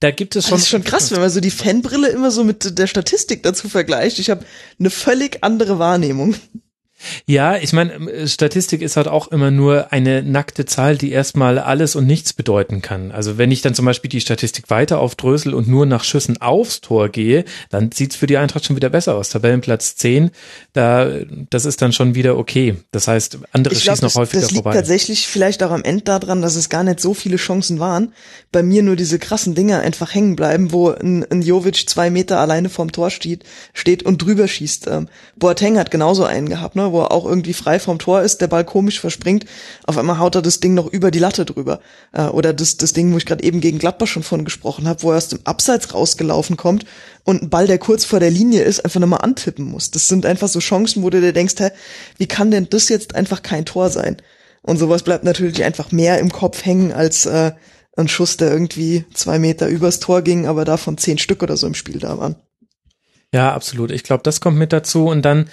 da 0.00 0.10
gibt 0.10 0.36
es 0.36 0.46
schon. 0.46 0.56
Das 0.56 0.62
ist 0.62 0.68
schon 0.68 0.84
krass, 0.84 1.12
wenn 1.12 1.20
man 1.20 1.30
so 1.30 1.40
die 1.40 1.50
Fanbrille 1.50 2.08
immer 2.08 2.30
so 2.30 2.44
mit 2.44 2.78
der 2.78 2.86
Statistik 2.86 3.42
dazu 3.42 3.68
vergleicht. 3.68 4.18
Ich 4.18 4.30
habe 4.30 4.44
eine 4.78 4.90
völlig 4.90 5.44
andere 5.44 5.78
Wahrnehmung. 5.78 6.34
Ja, 7.26 7.56
ich 7.56 7.72
meine, 7.72 7.94
ähm, 7.94 8.26
Statistik 8.26 8.82
ist 8.82 8.96
halt 8.96 9.08
auch 9.08 9.28
immer 9.28 9.50
nur 9.50 9.92
eine 9.92 10.22
nackte 10.22 10.64
Zahl, 10.64 10.96
die 10.96 11.12
erstmal 11.12 11.58
alles 11.58 11.96
und 11.96 12.06
nichts 12.06 12.32
bedeuten 12.32 12.82
kann. 12.82 13.12
Also 13.12 13.38
wenn 13.38 13.50
ich 13.50 13.62
dann 13.62 13.74
zum 13.74 13.84
Beispiel 13.84 14.10
die 14.10 14.20
Statistik 14.20 14.70
weiter 14.70 14.98
aufdrösel 14.98 15.54
und 15.54 15.68
nur 15.68 15.86
nach 15.86 16.04
Schüssen 16.04 16.40
aufs 16.40 16.80
Tor 16.80 17.08
gehe, 17.08 17.44
dann 17.70 17.90
sieht's 17.92 18.16
für 18.16 18.26
die 18.26 18.36
Eintracht 18.36 18.64
schon 18.64 18.76
wieder 18.76 18.90
besser 18.90 19.14
aus. 19.14 19.30
Tabellenplatz 19.30 19.96
10, 19.96 20.30
da, 20.72 21.10
das 21.50 21.64
ist 21.64 21.82
dann 21.82 21.92
schon 21.92 22.14
wieder 22.14 22.36
okay. 22.38 22.76
Das 22.90 23.08
heißt, 23.08 23.38
andere 23.52 23.74
ich 23.74 23.82
glaub, 23.82 23.96
schießen 23.96 24.08
noch 24.08 24.14
häufiger 24.14 24.42
das 24.42 24.50
liegt 24.50 24.64
vorbei. 24.64 24.76
tatsächlich 24.76 25.26
vielleicht 25.26 25.62
auch 25.62 25.70
am 25.70 25.84
Ende 25.84 26.04
daran, 26.04 26.42
dass 26.42 26.56
es 26.56 26.68
gar 26.68 26.84
nicht 26.84 27.00
so 27.00 27.14
viele 27.14 27.36
Chancen 27.36 27.80
waren. 27.80 28.12
Bei 28.50 28.62
mir 28.62 28.82
nur 28.82 28.96
diese 28.96 29.18
krassen 29.18 29.54
Dinger 29.54 29.80
einfach 29.80 30.14
hängen 30.14 30.36
bleiben, 30.36 30.72
wo 30.72 30.90
ein, 30.90 31.24
ein 31.30 31.42
Jovic 31.42 31.88
zwei 31.88 32.10
Meter 32.10 32.38
alleine 32.38 32.68
vorm 32.68 32.92
Tor 32.92 33.10
steht, 33.10 33.44
steht 33.72 34.02
und 34.02 34.22
drüber 34.22 34.48
schießt. 34.48 34.86
Ähm, 34.88 35.08
Boateng 35.36 35.78
hat 35.78 35.90
genauso 35.90 36.24
einen 36.24 36.48
gehabt, 36.48 36.76
ne? 36.76 36.91
Wo 36.92 37.00
er 37.00 37.12
auch 37.12 37.24
irgendwie 37.24 37.52
frei 37.52 37.78
vom 37.78 37.98
Tor 37.98 38.22
ist, 38.22 38.40
der 38.40 38.46
Ball 38.46 38.64
komisch 38.64 39.00
verspringt, 39.00 39.46
auf 39.84 39.98
einmal 39.98 40.18
haut 40.18 40.34
er 40.34 40.42
das 40.42 40.60
Ding 40.60 40.74
noch 40.74 40.86
über 40.86 41.10
die 41.10 41.18
Latte 41.18 41.44
drüber. 41.44 41.80
Äh, 42.12 42.24
oder 42.24 42.52
das, 42.52 42.76
das 42.76 42.92
Ding, 42.92 43.12
wo 43.12 43.16
ich 43.16 43.26
gerade 43.26 43.42
eben 43.42 43.60
gegen 43.60 43.78
Gladbach 43.78 44.06
schon 44.06 44.22
von 44.22 44.44
gesprochen 44.44 44.86
habe, 44.86 45.02
wo 45.02 45.10
er 45.10 45.16
aus 45.16 45.28
dem 45.28 45.40
Abseits 45.44 45.94
rausgelaufen 45.94 46.56
kommt 46.56 46.84
und 47.24 47.42
ein 47.42 47.50
Ball, 47.50 47.66
der 47.66 47.78
kurz 47.78 48.04
vor 48.04 48.20
der 48.20 48.30
Linie 48.30 48.62
ist, 48.62 48.84
einfach 48.84 49.00
nochmal 49.00 49.22
antippen 49.22 49.64
muss. 49.64 49.90
Das 49.90 50.08
sind 50.08 50.26
einfach 50.26 50.48
so 50.48 50.60
Chancen, 50.60 51.02
wo 51.02 51.10
du 51.10 51.20
dir 51.20 51.32
denkst, 51.32 51.54
hä, 51.58 51.70
wie 52.18 52.26
kann 52.26 52.50
denn 52.50 52.68
das 52.70 52.88
jetzt 52.88 53.14
einfach 53.14 53.42
kein 53.42 53.64
Tor 53.64 53.90
sein? 53.90 54.16
Und 54.62 54.78
sowas 54.78 55.02
bleibt 55.02 55.24
natürlich 55.24 55.64
einfach 55.64 55.90
mehr 55.90 56.18
im 56.18 56.30
Kopf 56.30 56.64
hängen 56.64 56.92
als 56.92 57.26
äh, 57.26 57.52
ein 57.96 58.08
Schuss, 58.08 58.36
der 58.36 58.50
irgendwie 58.50 59.04
zwei 59.12 59.38
Meter 59.38 59.68
übers 59.68 60.00
Tor 60.00 60.22
ging, 60.22 60.46
aber 60.46 60.64
davon 60.64 60.98
zehn 60.98 61.18
Stück 61.18 61.42
oder 61.42 61.56
so 61.56 61.66
im 61.66 61.74
Spiel 61.74 61.98
da 61.98 62.18
waren. 62.18 62.36
Ja, 63.32 63.54
absolut. 63.54 63.90
Ich 63.90 64.02
glaube, 64.02 64.22
das 64.22 64.40
kommt 64.40 64.58
mit 64.58 64.72
dazu. 64.72 65.06
Und 65.06 65.22
dann 65.22 65.48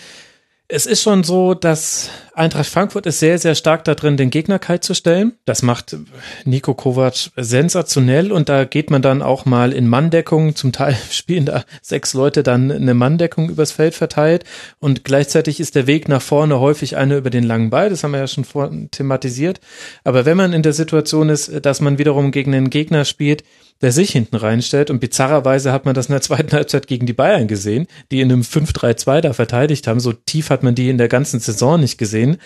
es 0.71 0.85
ist 0.85 1.01
schon 1.01 1.23
so, 1.23 1.55
dass 1.55 2.11
Eintracht 2.35 2.69
Frankfurt 2.69 3.07
ist 3.07 3.19
sehr, 3.19 3.39
sehr 3.39 3.55
stark 3.55 3.83
da 3.85 3.95
drin, 3.95 4.17
den 4.17 4.29
Gegner 4.29 4.59
kalt 4.59 4.83
zu 4.83 4.93
stellen. 4.93 5.33
Das 5.45 5.63
macht 5.63 5.97
Nico 6.45 6.75
Kovac 6.75 7.31
sensationell 7.35 8.31
und 8.31 8.49
da 8.49 8.65
geht 8.65 8.91
man 8.91 9.01
dann 9.01 9.23
auch 9.23 9.45
mal 9.45 9.73
in 9.73 9.87
Manndeckung. 9.87 10.55
Zum 10.55 10.71
Teil 10.71 10.95
spielen 11.09 11.45
da 11.45 11.65
sechs 11.81 12.13
Leute 12.13 12.43
dann 12.43 12.71
eine 12.71 12.93
Manndeckung 12.93 13.49
übers 13.49 13.71
Feld 13.71 13.95
verteilt 13.95 14.43
und 14.77 15.03
gleichzeitig 15.03 15.59
ist 15.59 15.73
der 15.73 15.87
Weg 15.87 16.07
nach 16.07 16.21
vorne 16.21 16.59
häufig 16.59 16.97
eine 16.97 17.17
über 17.17 17.31
den 17.31 17.43
langen 17.43 17.71
Ball. 17.71 17.89
Das 17.89 18.03
haben 18.03 18.11
wir 18.11 18.19
ja 18.19 18.27
schon 18.27 18.45
vor 18.45 18.69
thematisiert. 18.91 19.59
Aber 20.03 20.25
wenn 20.25 20.37
man 20.37 20.53
in 20.53 20.61
der 20.61 20.73
Situation 20.73 21.29
ist, 21.29 21.65
dass 21.65 21.81
man 21.81 21.97
wiederum 21.97 22.29
gegen 22.29 22.53
einen 22.53 22.69
Gegner 22.69 23.05
spielt, 23.05 23.43
der 23.81 23.91
sich 23.91 24.11
hinten 24.11 24.35
reinstellt. 24.35 24.89
Und 24.89 24.99
bizarrerweise 24.99 25.71
hat 25.71 25.85
man 25.85 25.95
das 25.95 26.07
in 26.07 26.13
der 26.13 26.21
zweiten 26.21 26.51
Halbzeit 26.51 26.87
gegen 26.87 27.05
die 27.05 27.13
Bayern 27.13 27.47
gesehen, 27.47 27.87
die 28.11 28.21
in 28.21 28.31
einem 28.31 28.41
5-3-2 28.41 29.21
da 29.21 29.33
verteidigt 29.33 29.87
haben. 29.87 29.99
So 29.99 30.13
tief 30.13 30.49
hat 30.49 30.63
man 30.63 30.75
die 30.75 30.89
in 30.89 30.97
der 30.97 31.07
ganzen 31.07 31.39
Saison 31.39 31.79
nicht 31.79 31.97
gesehen. 31.97 32.37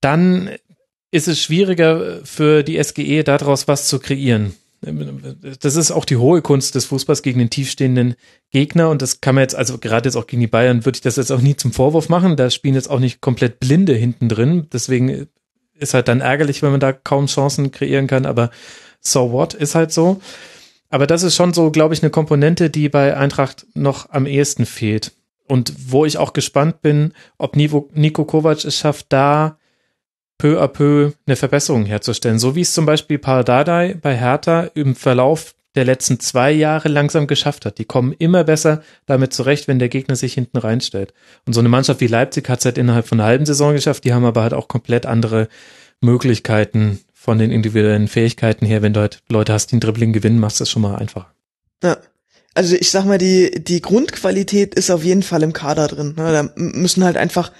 Dann 0.00 0.50
ist 1.10 1.28
es 1.28 1.40
schwieriger 1.40 2.20
für 2.24 2.62
die 2.62 2.82
SGE 2.82 3.24
daraus 3.24 3.68
was 3.68 3.88
zu 3.88 3.98
kreieren. 3.98 4.54
Das 5.60 5.76
ist 5.76 5.90
auch 5.90 6.06
die 6.06 6.16
hohe 6.16 6.40
Kunst 6.40 6.74
des 6.74 6.86
Fußballs 6.86 7.20
gegen 7.20 7.38
den 7.38 7.50
tiefstehenden 7.50 8.14
Gegner 8.50 8.88
und 8.88 9.02
das 9.02 9.20
kann 9.20 9.34
man 9.34 9.42
jetzt, 9.42 9.54
also 9.54 9.76
gerade 9.76 10.08
jetzt 10.08 10.16
auch 10.16 10.26
gegen 10.26 10.40
die 10.40 10.46
Bayern, 10.46 10.86
würde 10.86 10.96
ich 10.96 11.02
das 11.02 11.16
jetzt 11.16 11.30
auch 11.30 11.42
nie 11.42 11.54
zum 11.54 11.72
Vorwurf 11.72 12.08
machen. 12.08 12.36
Da 12.36 12.48
spielen 12.48 12.74
jetzt 12.74 12.88
auch 12.88 12.98
nicht 12.98 13.20
komplett 13.20 13.60
Blinde 13.60 13.92
hinten 13.94 14.30
drin. 14.30 14.68
Deswegen 14.72 15.26
ist 15.74 15.92
halt 15.92 16.08
dann 16.08 16.22
ärgerlich, 16.22 16.62
wenn 16.62 16.70
man 16.70 16.80
da 16.80 16.94
kaum 16.94 17.26
Chancen 17.26 17.72
kreieren 17.72 18.06
kann, 18.06 18.24
aber 18.24 18.50
so 19.00 19.32
what, 19.32 19.54
ist 19.54 19.74
halt 19.74 19.92
so. 19.92 20.20
Aber 20.90 21.06
das 21.06 21.22
ist 21.22 21.36
schon 21.36 21.52
so, 21.52 21.70
glaube 21.70 21.94
ich, 21.94 22.02
eine 22.02 22.10
Komponente, 22.10 22.68
die 22.68 22.88
bei 22.88 23.16
Eintracht 23.16 23.66
noch 23.74 24.10
am 24.10 24.26
ehesten 24.26 24.66
fehlt. 24.66 25.12
Und 25.46 25.72
wo 25.88 26.04
ich 26.04 26.18
auch 26.18 26.32
gespannt 26.32 26.82
bin, 26.82 27.12
ob 27.38 27.56
Nico, 27.56 28.24
Kovac 28.24 28.64
es 28.64 28.76
schafft, 28.76 29.06
da 29.08 29.58
peu 30.38 30.60
à 30.60 30.68
peu 30.68 31.12
eine 31.26 31.36
Verbesserung 31.36 31.84
herzustellen. 31.84 32.38
So 32.38 32.54
wie 32.56 32.62
es 32.62 32.72
zum 32.72 32.86
Beispiel 32.86 33.18
Pardadei 33.18 33.94
bei 34.00 34.16
Hertha 34.16 34.70
im 34.74 34.94
Verlauf 34.94 35.54
der 35.74 35.84
letzten 35.84 36.18
zwei 36.18 36.50
Jahre 36.50 36.88
langsam 36.88 37.26
geschafft 37.26 37.66
hat. 37.66 37.78
Die 37.78 37.84
kommen 37.84 38.12
immer 38.18 38.42
besser 38.42 38.82
damit 39.06 39.32
zurecht, 39.32 39.68
wenn 39.68 39.78
der 39.78 39.88
Gegner 39.88 40.16
sich 40.16 40.34
hinten 40.34 40.56
reinstellt. 40.56 41.14
Und 41.46 41.52
so 41.52 41.60
eine 41.60 41.68
Mannschaft 41.68 42.00
wie 42.00 42.06
Leipzig 42.06 42.48
hat 42.48 42.60
es 42.60 42.64
halt 42.64 42.78
innerhalb 42.78 43.06
von 43.06 43.20
einer 43.20 43.28
halben 43.28 43.46
Saison 43.46 43.72
geschafft. 43.74 44.04
Die 44.04 44.12
haben 44.12 44.24
aber 44.24 44.42
halt 44.42 44.54
auch 44.54 44.66
komplett 44.66 45.06
andere 45.06 45.48
Möglichkeiten 46.00 47.00
von 47.20 47.38
den 47.38 47.50
individuellen 47.50 48.08
Fähigkeiten 48.08 48.64
her. 48.64 48.80
Wenn 48.80 48.94
du 48.94 49.00
halt 49.00 49.22
Leute 49.28 49.52
hast, 49.52 49.70
die 49.70 49.76
ein 49.76 49.80
Dribbling 49.80 50.14
gewinnen, 50.14 50.38
machst 50.38 50.58
du 50.58 50.62
das 50.62 50.70
schon 50.70 50.80
mal 50.80 50.96
einfacher. 50.96 51.30
Ja. 51.82 51.98
Also 52.54 52.74
ich 52.76 52.90
sag 52.90 53.04
mal, 53.04 53.18
die, 53.18 53.62
die 53.62 53.82
Grundqualität 53.82 54.74
ist 54.74 54.90
auf 54.90 55.04
jeden 55.04 55.22
Fall 55.22 55.42
im 55.42 55.52
Kader 55.52 55.86
drin. 55.86 56.14
Ne? 56.16 56.32
Da 56.32 56.50
müssen 56.56 57.04
halt 57.04 57.18
einfach 57.18 57.52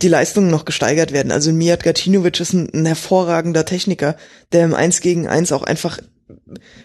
die 0.00 0.08
Leistungen 0.08 0.50
noch 0.50 0.64
gesteigert 0.64 1.12
werden. 1.12 1.30
Also 1.30 1.52
Mijat 1.52 1.82
Gacinovic 1.82 2.40
ist 2.40 2.54
ein, 2.54 2.70
ein 2.72 2.86
hervorragender 2.86 3.66
Techniker, 3.66 4.16
der 4.52 4.64
im 4.64 4.74
1 4.74 5.02
gegen 5.02 5.28
1 5.28 5.52
auch 5.52 5.62
einfach 5.62 5.98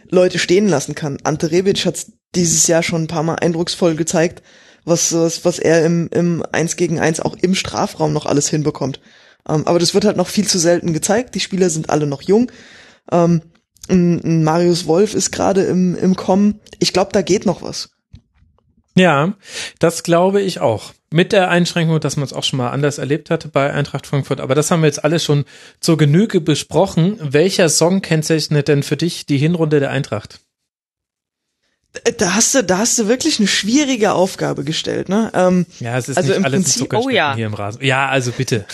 Leute 0.10 0.38
stehen 0.38 0.68
lassen 0.68 0.96
kann. 0.96 1.20
Ante 1.24 1.50
Rebic 1.52 1.86
hat 1.86 2.08
dieses 2.36 2.68
Jahr 2.68 2.84
schon 2.84 3.04
ein 3.04 3.08
paar 3.08 3.24
Mal 3.24 3.36
eindrucksvoll 3.36 3.96
gezeigt, 3.96 4.44
was, 4.84 5.14
was, 5.14 5.46
was 5.46 5.60
er 5.60 5.86
im, 5.86 6.10
im 6.12 6.44
1 6.52 6.76
gegen 6.76 7.00
1 7.00 7.22
auch 7.22 7.38
im 7.42 7.56
Strafraum 7.56 8.12
noch 8.12 8.26
alles 8.26 8.50
hinbekommt. 8.50 9.00
Ähm, 9.48 9.68
aber 9.68 9.80
das 9.80 9.94
wird 9.94 10.06
halt 10.06 10.18
noch 10.18 10.28
viel 10.28 10.48
zu 10.48 10.60
selten 10.60 10.94
gezeigt. 10.94 11.36
Die 11.36 11.40
Spieler 11.40 11.70
sind 11.70 11.90
alle 11.90 12.08
noch 12.08 12.22
jung. 12.22 12.52
Ähm, 13.12 13.42
Marius 13.90 14.86
Wolf 14.86 15.14
ist 15.14 15.32
gerade 15.32 15.64
im, 15.64 15.96
im 15.96 16.16
Kommen. 16.16 16.60
Ich 16.80 16.92
glaube, 16.92 17.12
da 17.14 17.22
geht 17.22 17.46
noch 17.46 17.62
was. 17.62 17.90
Ja, 18.96 19.34
das 19.80 20.04
glaube 20.04 20.42
ich 20.42 20.60
auch. 20.60 20.94
Mit 21.10 21.32
der 21.32 21.50
Einschränkung, 21.50 22.02
dass 22.02 22.18
man 22.18 22.26
es 22.26 22.34
auch 22.34 22.44
schon 22.44 22.58
mal 22.58 22.72
anders 22.72 22.98
erlebt 22.98 23.30
hatte 23.30 23.48
bei 23.48 23.72
Eintracht 23.72 24.08
Frankfurt. 24.08 24.42
Aber 24.42 24.56
das 24.56 24.72
haben 24.72 24.82
wir 24.82 24.88
jetzt 24.88 25.06
alles 25.06 25.24
schon 25.24 25.46
zur 25.80 25.98
Genüge 25.98 26.42
besprochen. 26.42 27.18
Welcher 27.22 27.70
Song 27.70 28.02
kennzeichnet 28.02 28.68
denn 28.68 28.84
für 28.84 28.98
dich 28.98 29.26
die 29.26 29.38
Hinrunde 29.38 29.80
der 29.80 29.92
Eintracht? 29.92 30.42
Da 32.18 32.34
hast 32.36 32.54
du, 32.54 32.64
da 32.64 32.80
hast 32.80 33.00
du 33.00 33.08
wirklich 33.08 33.40
eine 33.40 33.48
schwierige 33.48 34.12
Aufgabe 34.12 34.64
gestellt, 34.64 35.10
ne? 35.10 35.32
Ähm, 35.34 35.66
ja, 35.80 35.98
es 35.98 36.10
ist 36.10 36.18
also 36.18 36.34
nicht 36.34 36.44
alles 36.44 36.64
Prinzip, 36.64 36.94
oh 36.94 37.10
ja. 37.10 37.36
hier 37.36 37.46
im 37.46 37.54
Rasen. 37.54 37.84
Ja, 37.84 38.10
also 38.10 38.32
bitte. 38.32 38.66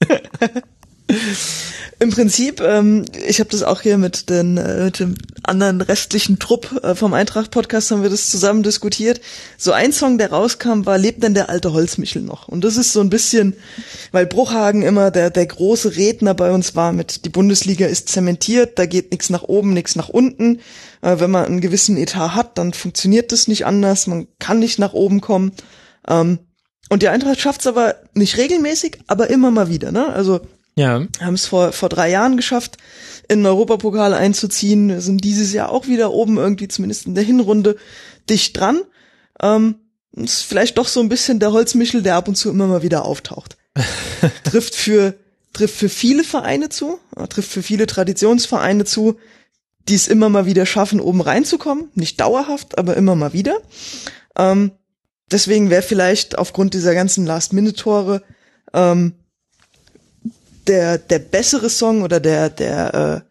Im 1.98 2.10
Prinzip, 2.10 2.62
ähm, 2.62 3.04
ich 3.26 3.40
habe 3.40 3.50
das 3.50 3.62
auch 3.62 3.82
hier 3.82 3.98
mit, 3.98 4.30
den, 4.30 4.56
äh, 4.56 4.84
mit 4.84 5.00
dem 5.00 5.16
anderen 5.42 5.82
restlichen 5.82 6.38
Trupp 6.38 6.80
äh, 6.82 6.94
vom 6.94 7.12
Eintracht-Podcast 7.12 7.90
haben 7.90 8.02
wir 8.02 8.08
das 8.08 8.30
zusammen 8.30 8.62
diskutiert. 8.62 9.20
So 9.58 9.72
ein 9.72 9.92
Song, 9.92 10.16
der 10.16 10.30
rauskam, 10.30 10.86
war 10.86 10.96
Lebt 10.96 11.22
denn 11.22 11.34
der 11.34 11.50
alte 11.50 11.74
Holzmichel 11.74 12.22
noch? 12.22 12.48
Und 12.48 12.64
das 12.64 12.78
ist 12.78 12.94
so 12.94 13.00
ein 13.00 13.10
bisschen, 13.10 13.54
weil 14.12 14.26
Bruchhagen 14.26 14.80
immer 14.80 15.10
der, 15.10 15.28
der 15.28 15.44
große 15.44 15.96
Redner 15.96 16.32
bei 16.32 16.52
uns 16.52 16.74
war 16.74 16.92
mit, 16.92 17.26
die 17.26 17.30
Bundesliga 17.30 17.86
ist 17.86 18.08
zementiert, 18.08 18.78
da 18.78 18.86
geht 18.86 19.10
nichts 19.10 19.28
nach 19.28 19.42
oben, 19.42 19.74
nichts 19.74 19.94
nach 19.94 20.08
unten. 20.08 20.60
Äh, 21.02 21.20
wenn 21.20 21.30
man 21.30 21.44
einen 21.44 21.60
gewissen 21.60 21.98
Etat 21.98 22.34
hat, 22.34 22.56
dann 22.56 22.72
funktioniert 22.72 23.30
das 23.30 23.46
nicht 23.46 23.66
anders, 23.66 24.06
man 24.06 24.26
kann 24.38 24.58
nicht 24.58 24.78
nach 24.78 24.94
oben 24.94 25.20
kommen. 25.20 25.52
Ähm, 26.08 26.38
und 26.90 27.02
die 27.02 27.08
Eintracht 27.08 27.40
schafft 27.40 27.60
es 27.60 27.66
aber 27.66 27.94
nicht 28.12 28.36
regelmäßig, 28.36 28.98
aber 29.06 29.30
immer 29.30 29.50
mal 29.50 29.68
wieder. 29.70 29.92
Ne? 29.92 30.08
Also 30.08 30.40
ja. 30.76 31.06
Haben 31.20 31.34
es 31.34 31.46
vor, 31.46 31.72
vor 31.72 31.88
drei 31.88 32.10
Jahren 32.10 32.36
geschafft, 32.36 32.76
in 33.28 33.40
den 33.40 33.46
Europapokal 33.46 34.14
einzuziehen. 34.14 34.88
Wir 34.88 35.00
sind 35.00 35.24
dieses 35.24 35.52
Jahr 35.52 35.70
auch 35.70 35.86
wieder 35.86 36.12
oben 36.12 36.36
irgendwie, 36.36 36.68
zumindest 36.68 37.06
in 37.06 37.14
der 37.14 37.24
Hinrunde, 37.24 37.76
dicht 38.28 38.58
dran. 38.58 38.80
Ähm, 39.40 39.76
ist 40.12 40.42
vielleicht 40.42 40.78
doch 40.78 40.88
so 40.88 41.00
ein 41.00 41.08
bisschen 41.08 41.38
der 41.38 41.52
Holzmichel, 41.52 42.02
der 42.02 42.16
ab 42.16 42.28
und 42.28 42.36
zu 42.36 42.50
immer 42.50 42.66
mal 42.66 42.82
wieder 42.82 43.04
auftaucht. 43.04 43.56
trifft 44.44 44.74
für, 44.74 45.14
trifft 45.52 45.76
für 45.76 45.88
viele 45.88 46.24
Vereine 46.24 46.68
zu, 46.68 46.98
trifft 47.28 47.50
für 47.50 47.62
viele 47.62 47.86
Traditionsvereine 47.86 48.84
zu, 48.84 49.16
die 49.88 49.94
es 49.94 50.08
immer 50.08 50.28
mal 50.28 50.46
wieder 50.46 50.66
schaffen, 50.66 51.00
oben 51.00 51.20
reinzukommen. 51.20 51.90
Nicht 51.94 52.20
dauerhaft, 52.20 52.78
aber 52.78 52.96
immer 52.96 53.14
mal 53.14 53.32
wieder. 53.32 53.58
Ähm, 54.36 54.72
deswegen 55.30 55.70
wäre 55.70 55.82
vielleicht 55.82 56.38
aufgrund 56.38 56.74
dieser 56.74 56.94
ganzen 56.94 57.26
Last-Minute-Tore 57.26 58.22
ähm, 58.72 59.14
der, 60.66 60.98
der 60.98 61.18
bessere 61.18 61.70
Song 61.70 62.02
oder 62.02 62.20
der, 62.20 62.50
der 62.50 63.24
äh, 63.24 63.30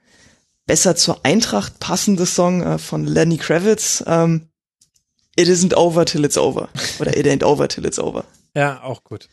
besser 0.66 0.96
zur 0.96 1.26
Eintracht 1.26 1.80
passende 1.80 2.26
Song 2.26 2.62
äh, 2.62 2.78
von 2.78 3.06
Lenny 3.06 3.38
Kravitz, 3.38 4.04
ähm, 4.08 4.46
It 5.36 5.48
isn't 5.48 5.74
over 5.74 6.06
till 6.06 6.26
it's 6.26 6.38
over. 6.38 6.68
Oder 7.00 7.16
It 7.16 7.26
ain't 7.26 7.46
over 7.46 7.70
till 7.70 7.86
it's 7.86 7.98
over. 7.98 8.26
Ja, 8.56 8.84
auch 8.84 9.06
gut. 9.06 9.30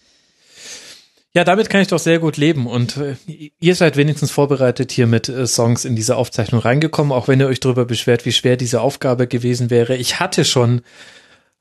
Ja, 1.36 1.44
damit 1.44 1.68
kann 1.68 1.82
ich 1.82 1.88
doch 1.88 1.98
sehr 1.98 2.18
gut 2.18 2.38
leben 2.38 2.66
und 2.66 2.96
äh, 2.96 3.16
ihr 3.26 3.74
seid 3.74 3.98
wenigstens 3.98 4.30
vorbereitet 4.30 4.90
hier 4.90 5.06
mit 5.06 5.28
äh, 5.28 5.46
Songs 5.46 5.84
in 5.84 5.94
diese 5.94 6.16
Aufzeichnung 6.16 6.62
reingekommen, 6.62 7.12
auch 7.12 7.28
wenn 7.28 7.40
ihr 7.40 7.46
euch 7.46 7.60
darüber 7.60 7.84
beschwert, 7.84 8.24
wie 8.24 8.32
schwer 8.32 8.56
diese 8.56 8.80
Aufgabe 8.80 9.26
gewesen 9.26 9.68
wäre. 9.68 9.96
Ich 9.96 10.18
hatte 10.18 10.46
schon 10.46 10.80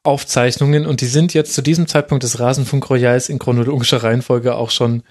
Aufzeichnungen 0.06 0.86
und 0.86 1.02
die 1.02 1.08
sind 1.08 1.34
jetzt 1.34 1.54
zu 1.54 1.62
diesem 1.62 1.88
Zeitpunkt 1.88 2.24
des 2.24 2.40
Rasenfunk 2.40 2.90
Royals 2.90 3.30
in 3.30 3.40
chronologischer 3.40 4.04
Reihenfolge 4.04 4.56
auch 4.56 4.72
schon 4.72 5.04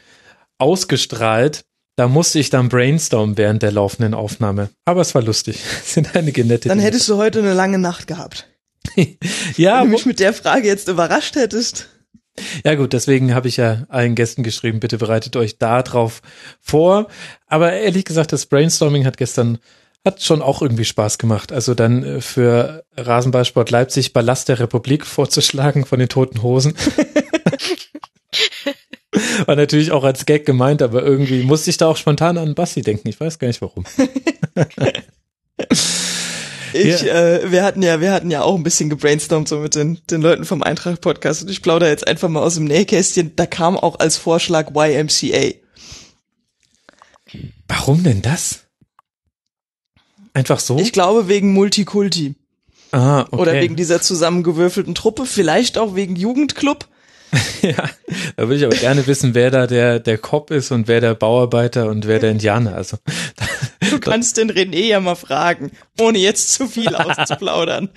ausgestrahlt. 0.58 1.64
Da 1.96 2.08
musste 2.08 2.38
ich 2.40 2.50
dann 2.50 2.68
brainstormen 2.68 3.36
während 3.36 3.62
der 3.62 3.70
laufenden 3.70 4.14
Aufnahme. 4.14 4.70
Aber 4.84 5.00
es 5.00 5.14
war 5.14 5.22
lustig. 5.22 5.60
Es 5.84 5.94
sind 5.94 6.16
einige 6.16 6.44
nette 6.44 6.68
Dann 6.68 6.80
hättest 6.80 7.08
du 7.08 7.16
heute 7.16 7.38
eine 7.38 7.54
lange 7.54 7.78
Nacht 7.78 8.06
gehabt. 8.06 8.48
ja. 9.56 9.80
Wenn 9.80 9.86
du 9.86 9.92
mich 9.92 10.06
mit 10.06 10.20
der 10.20 10.32
Frage 10.32 10.66
jetzt 10.66 10.88
überrascht 10.88 11.36
hättest. 11.36 11.88
Ja 12.64 12.74
gut, 12.74 12.92
deswegen 12.92 13.32
habe 13.32 13.46
ich 13.46 13.58
ja 13.58 13.84
allen 13.88 14.16
Gästen 14.16 14.42
geschrieben, 14.42 14.80
bitte 14.80 14.98
bereitet 14.98 15.36
euch 15.36 15.58
da 15.58 15.82
drauf 15.82 16.20
vor. 16.60 17.06
Aber 17.46 17.72
ehrlich 17.72 18.04
gesagt, 18.04 18.32
das 18.32 18.46
Brainstorming 18.46 19.06
hat 19.06 19.16
gestern 19.16 19.58
hat 20.04 20.22
schon 20.22 20.42
auch 20.42 20.60
irgendwie 20.60 20.84
Spaß 20.84 21.18
gemacht. 21.18 21.50
Also 21.52 21.74
dann 21.74 22.02
äh, 22.02 22.20
für 22.20 22.84
Rasenballsport 22.96 23.70
Leipzig 23.70 24.12
Ballast 24.12 24.48
der 24.48 24.58
Republik 24.60 25.06
vorzuschlagen 25.14 25.86
von 25.86 25.98
den 25.98 26.08
Toten 26.08 26.42
Hosen. 26.42 26.74
War 29.46 29.54
natürlich 29.56 29.92
auch 29.92 30.02
als 30.04 30.26
Gag 30.26 30.44
gemeint, 30.44 30.82
aber 30.82 31.02
irgendwie 31.02 31.44
musste 31.44 31.70
ich 31.70 31.76
da 31.76 31.86
auch 31.86 31.96
spontan 31.96 32.36
an 32.36 32.54
Bassi 32.56 32.82
denken. 32.82 33.08
Ich 33.08 33.20
weiß 33.20 33.38
gar 33.38 33.48
nicht 33.48 33.62
warum. 33.62 33.84
Ich, 36.76 37.02
ja. 37.02 37.36
äh, 37.36 37.52
wir 37.52 37.62
hatten 37.62 37.82
ja, 37.82 38.00
wir 38.00 38.10
hatten 38.10 38.32
ja 38.32 38.42
auch 38.42 38.56
ein 38.56 38.64
bisschen 38.64 38.90
gebrainstormt 38.90 39.46
so 39.46 39.60
mit 39.60 39.76
den, 39.76 40.00
den 40.10 40.20
Leuten 40.20 40.44
vom 40.44 40.60
Eintracht 40.60 41.00
Podcast 41.00 41.42
und 41.42 41.50
ich 41.50 41.62
plaudere 41.62 41.88
jetzt 41.88 42.04
einfach 42.04 42.28
mal 42.28 42.42
aus 42.42 42.56
dem 42.56 42.64
Nähkästchen. 42.64 43.36
Da 43.36 43.46
kam 43.46 43.78
auch 43.78 44.00
als 44.00 44.16
Vorschlag 44.16 44.72
YMCA. 44.74 45.54
Warum 47.68 48.02
denn 48.02 48.22
das? 48.22 48.63
Einfach 50.34 50.58
so? 50.58 50.78
Ich 50.78 50.92
glaube 50.92 51.28
wegen 51.28 51.52
Multikulti. 51.52 52.34
Ah, 52.92 53.22
okay. 53.22 53.36
Oder 53.36 53.52
wegen 53.54 53.76
dieser 53.76 54.00
zusammengewürfelten 54.00 54.94
Truppe, 54.94 55.26
vielleicht 55.26 55.78
auch 55.78 55.94
wegen 55.94 56.16
Jugendclub. 56.16 56.86
ja, 57.62 57.90
da 58.36 58.42
würde 58.44 58.56
ich 58.56 58.64
aber 58.64 58.76
gerne 58.76 59.06
wissen, 59.06 59.34
wer 59.34 59.50
da 59.50 59.66
der, 59.66 59.98
der 59.98 60.18
Cop 60.18 60.50
ist 60.50 60.70
und 60.70 60.86
wer 60.86 61.00
der 61.00 61.14
Bauarbeiter 61.14 61.88
und 61.88 62.06
wer 62.06 62.18
der 62.18 62.30
Indianer. 62.30 62.76
Also, 62.76 62.98
du 63.90 63.98
kannst 63.98 64.36
den 64.36 64.50
René 64.50 64.86
ja 64.86 65.00
mal 65.00 65.16
fragen, 65.16 65.72
ohne 66.00 66.18
jetzt 66.18 66.52
zu 66.52 66.68
viel 66.68 66.88
auszuplaudern. 66.94 67.90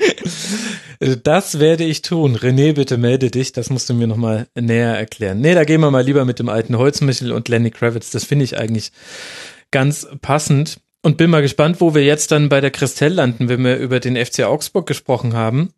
Das 1.23 1.59
werde 1.59 1.84
ich 1.84 2.01
tun. 2.01 2.35
René, 2.35 2.73
bitte 2.73 2.97
melde 2.97 3.30
dich. 3.30 3.51
Das 3.51 3.69
musst 3.69 3.89
du 3.89 3.93
mir 3.93 4.07
nochmal 4.07 4.47
näher 4.55 4.97
erklären. 4.97 5.41
Nee, 5.41 5.53
da 5.53 5.64
gehen 5.64 5.81
wir 5.81 5.91
mal 5.91 6.03
lieber 6.03 6.26
mit 6.26 6.39
dem 6.39 6.49
alten 6.49 6.77
Holzmichel 6.77 7.31
und 7.31 7.49
Lenny 7.49 7.72
Kravitz. 7.72 8.09
Das 8.09 8.23
finde 8.23 8.45
ich 8.45 8.57
eigentlich 8.57 8.91
ganz 9.69 10.07
passend. 10.22 10.80
Und 11.07 11.15
bin 11.15 11.29
mal 11.29 11.41
gespannt, 11.41 11.79
wo 11.79 11.95
wir 11.95 12.03
jetzt 12.03 12.34
dann 12.34 12.49
bei 12.49 12.59
der 12.59 12.69
Christelle 12.69 13.15
landen, 13.15 13.47
wenn 13.47 13.63
wir 13.63 13.77
über 13.77 14.01
den 14.01 14.17
FC 14.17 14.41
Augsburg 14.41 14.85
gesprochen 14.85 15.35
haben 15.35 15.69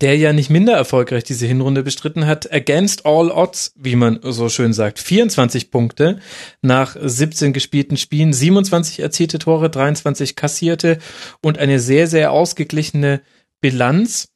der 0.00 0.16
ja 0.16 0.32
nicht 0.32 0.50
minder 0.50 0.74
erfolgreich 0.74 1.24
diese 1.24 1.46
Hinrunde 1.46 1.82
bestritten 1.82 2.26
hat. 2.26 2.50
Against 2.52 3.04
all 3.04 3.30
odds, 3.30 3.74
wie 3.76 3.96
man 3.96 4.20
so 4.22 4.48
schön 4.48 4.72
sagt. 4.72 4.98
24 4.98 5.70
Punkte 5.70 6.20
nach 6.62 6.96
17 6.98 7.52
gespielten 7.52 7.96
Spielen, 7.96 8.32
27 8.32 9.00
erzielte 9.00 9.38
Tore, 9.38 9.68
23 9.68 10.36
kassierte 10.36 10.98
und 11.42 11.58
eine 11.58 11.80
sehr, 11.80 12.06
sehr 12.06 12.32
ausgeglichene 12.32 13.20
Bilanz. 13.60 14.32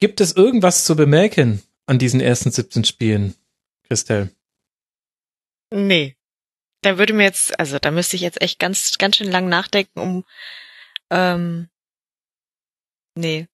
Gibt 0.00 0.20
es 0.20 0.32
irgendwas 0.32 0.84
zu 0.84 0.96
bemerken 0.96 1.62
an 1.86 1.98
diesen 1.98 2.20
ersten 2.20 2.50
17 2.50 2.84
Spielen, 2.84 3.34
Christelle? 3.84 4.30
Nee. 5.72 6.16
Da 6.82 6.98
würde 6.98 7.12
mir 7.12 7.24
jetzt, 7.24 7.58
also 7.58 7.78
da 7.78 7.90
müsste 7.90 8.16
ich 8.16 8.22
jetzt 8.22 8.40
echt 8.40 8.58
ganz, 8.58 8.96
ganz 8.98 9.16
schön 9.16 9.30
lang 9.30 9.48
nachdenken, 9.48 10.00
um 10.00 10.24
ähm, 11.10 11.68
nee, 13.14 13.48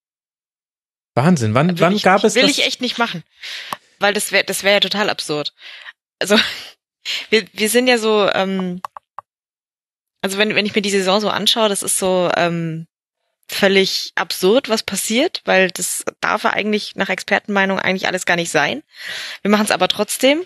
Wahnsinn. 1.17 1.55
Wann, 1.55 1.81
wann 1.81 1.97
ich, 1.97 2.03
gab 2.03 2.23
es 2.23 2.35
will 2.35 2.43
das? 2.43 2.57
Will 2.57 2.61
ich 2.61 2.67
echt 2.67 2.83
nicht 2.83 2.99
machen. 2.99 3.25
Weil 3.99 4.13
das 4.13 4.31
wäre 4.33 4.45
das 4.45 4.63
wäre 4.63 4.75
ja 4.75 4.81
total 4.81 5.09
absurd. 5.11 5.55
Also 6.19 6.39
wir, 7.31 7.47
wir 7.53 7.71
sind 7.71 7.89
ja 7.89 7.99
so, 7.99 8.31
ähm, 8.31 8.81
also 10.21 10.39
wenn, 10.39 10.55
wenn 10.55 10.67
ich 10.67 10.75
mir 10.75 10.83
die 10.83 10.91
Saison 10.91 11.21
so 11.21 11.31
anschaue, 11.31 11.71
das 11.71 11.83
ist 11.83 11.97
so 11.97 12.31
ähm, 12.37 12.87
völlig 13.49 14.13
absurd, 14.15 14.69
was 14.69 14.83
passiert, 14.83 15.41
weil 15.47 15.71
das 15.71 16.05
darf 16.21 16.45
ja 16.45 16.51
eigentlich 16.51 16.97
nach 16.97 17.09
Expertenmeinung 17.09 17.79
eigentlich 17.79 18.09
alles 18.09 18.27
gar 18.27 18.37
nicht 18.37 18.51
sein. 18.51 18.83
Wir 19.41 19.51
machen 19.51 19.65
es 19.65 19.71
aber 19.71 19.89
trotzdem. 19.89 20.45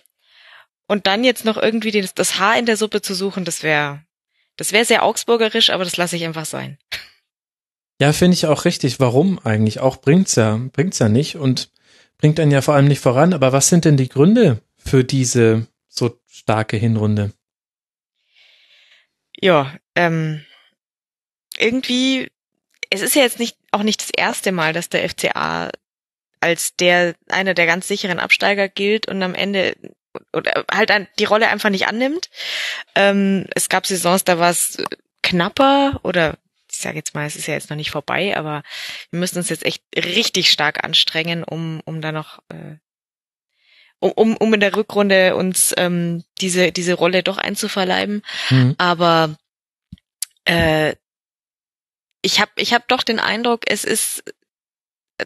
Und 0.91 1.07
dann 1.07 1.23
jetzt 1.23 1.45
noch 1.45 1.57
irgendwie 1.57 1.93
das, 1.93 2.15
das 2.15 2.41
Haar 2.41 2.59
in 2.59 2.67
der 2.67 2.77
Suppe 2.77 3.01
zu 3.01 3.15
suchen, 3.15 3.45
das 3.45 3.63
wäre, 3.63 4.03
das 4.57 4.73
wäre 4.73 4.85
sehr 4.85 5.05
augsburgerisch, 5.05 5.71
aber 5.71 5.85
das 5.85 5.97
lasse 5.97 6.17
ich 6.17 6.25
einfach 6.25 6.47
sein. 6.47 6.79
Ja, 8.01 8.13
finde 8.13 8.35
ich 8.35 8.47
auch 8.49 8.65
richtig. 8.65 8.99
Warum 8.99 9.39
eigentlich? 9.39 9.79
Auch 9.79 9.99
bringt's 9.99 10.35
ja, 10.35 10.59
bringt's 10.73 10.99
ja 10.99 11.09
nicht 11.09 11.37
und 11.37 11.71
bringt 12.19 12.41
einen 12.41 12.51
ja 12.51 12.61
vor 12.61 12.75
allem 12.75 12.89
nicht 12.89 12.99
voran. 12.99 13.35
Aber 13.35 13.53
was 13.53 13.69
sind 13.69 13.85
denn 13.85 13.97
die 13.97 14.09
Gründe 14.09 14.63
für 14.79 15.05
diese 15.05 15.69
so 15.87 16.19
starke 16.29 16.77
Hinrunde? 16.77 17.33
Ja, 19.41 19.73
ähm, 19.95 20.45
irgendwie, 21.57 22.33
es 22.91 23.01
ist 23.01 23.15
ja 23.15 23.23
jetzt 23.23 23.39
nicht 23.39 23.57
auch 23.71 23.85
nicht 23.85 24.03
das 24.03 24.11
erste 24.11 24.51
Mal, 24.51 24.73
dass 24.73 24.89
der 24.89 25.09
FCA 25.09 25.71
als 26.41 26.75
der 26.75 27.15
einer 27.29 27.55
der 27.55 27.67
ganz 27.67 27.87
sicheren 27.87 28.19
Absteiger 28.19 28.69
gilt 28.69 29.07
und 29.07 29.23
am 29.23 29.37
Ende 29.37 29.77
oder 30.33 30.65
halt 30.73 30.93
die 31.19 31.25
Rolle 31.25 31.49
einfach 31.49 31.71
nicht 31.71 31.87
annimmt. 31.87 32.31
Ähm, 32.95 33.47
es 33.55 33.69
gab 33.69 33.87
Saisons, 33.87 34.25
da 34.25 34.39
war 34.39 34.51
es 34.51 34.79
knapper 35.23 36.01
oder 36.03 36.39
ich 36.71 36.79
sage 36.79 36.97
jetzt 36.97 37.15
mal, 37.15 37.27
es 37.27 37.37
ist 37.37 37.47
ja 37.47 37.55
jetzt 37.55 37.69
noch 37.71 37.77
nicht 37.77 37.91
vorbei, 37.91 38.37
aber 38.37 38.63
wir 39.11 39.19
müssen 39.19 39.39
uns 39.39 39.49
jetzt 39.49 39.65
echt 39.65 39.83
richtig 39.97 40.51
stark 40.51 40.85
anstrengen, 40.85 41.45
um 41.45 41.81
um 41.85 42.01
da 42.01 42.13
noch 42.13 42.41
äh, 42.49 42.77
um, 43.99 44.37
um 44.37 44.55
in 44.55 44.61
der 44.61 44.75
Rückrunde 44.77 45.37
uns 45.37 45.75
ähm, 45.77 46.25
diese 46.41 46.73
diese 46.73 46.95
Rolle 46.95 47.23
doch 47.23 47.39
einzuverleiben. 47.39 48.23
Mhm. 48.51 48.75
Aber 48.79 49.37
äh, 50.45 50.95
ich 52.23 52.41
habe 52.41 52.53
ich 52.57 52.73
hab 52.73 52.89
doch 52.89 53.03
den 53.03 53.19
Eindruck, 53.19 53.63
es 53.67 53.85
ist 53.85 54.25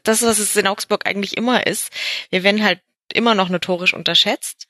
das, 0.03 0.23
was 0.23 0.39
es 0.39 0.57
in 0.57 0.67
Augsburg 0.67 1.07
eigentlich 1.07 1.37
immer 1.37 1.67
ist. 1.67 1.91
Wir 2.31 2.43
werden 2.43 2.65
halt 2.65 2.81
immer 3.13 3.35
noch 3.35 3.49
notorisch 3.49 3.95
unterschätzt. 3.95 4.67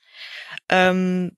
Ähm, 0.68 1.32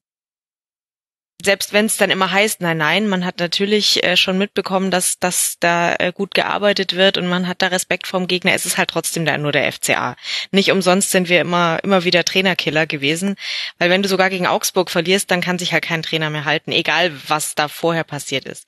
selbst 1.42 1.72
wenn 1.72 1.86
es 1.86 1.96
dann 1.96 2.10
immer 2.10 2.30
heißt, 2.30 2.60
nein, 2.60 2.78
nein, 2.78 3.08
man 3.08 3.24
hat 3.24 3.38
natürlich 3.38 4.02
äh, 4.02 4.16
schon 4.16 4.38
mitbekommen, 4.38 4.90
dass, 4.90 5.18
dass 5.18 5.56
da 5.60 5.94
äh, 5.94 6.12
gut 6.12 6.34
gearbeitet 6.34 6.96
wird 6.96 7.18
und 7.18 7.28
man 7.28 7.46
hat 7.46 7.62
da 7.62 7.68
Respekt 7.68 8.06
vorm 8.06 8.26
Gegner, 8.26 8.54
es 8.54 8.66
ist 8.66 8.78
halt 8.78 8.90
trotzdem 8.90 9.24
da 9.24 9.36
nur 9.36 9.52
der 9.52 9.70
FCA. 9.70 10.16
Nicht 10.50 10.72
umsonst 10.72 11.10
sind 11.10 11.28
wir 11.28 11.40
immer, 11.40 11.78
immer 11.84 12.04
wieder 12.04 12.24
Trainerkiller 12.24 12.86
gewesen, 12.86 13.36
weil 13.78 13.90
wenn 13.90 14.02
du 14.02 14.08
sogar 14.08 14.30
gegen 14.30 14.46
Augsburg 14.46 14.90
verlierst, 14.90 15.30
dann 15.30 15.40
kann 15.40 15.58
sich 15.58 15.72
halt 15.72 15.84
kein 15.84 16.02
Trainer 16.02 16.30
mehr 16.30 16.46
halten, 16.46 16.72
egal 16.72 17.12
was 17.28 17.54
da 17.54 17.68
vorher 17.68 18.04
passiert 18.04 18.46
ist. 18.46 18.66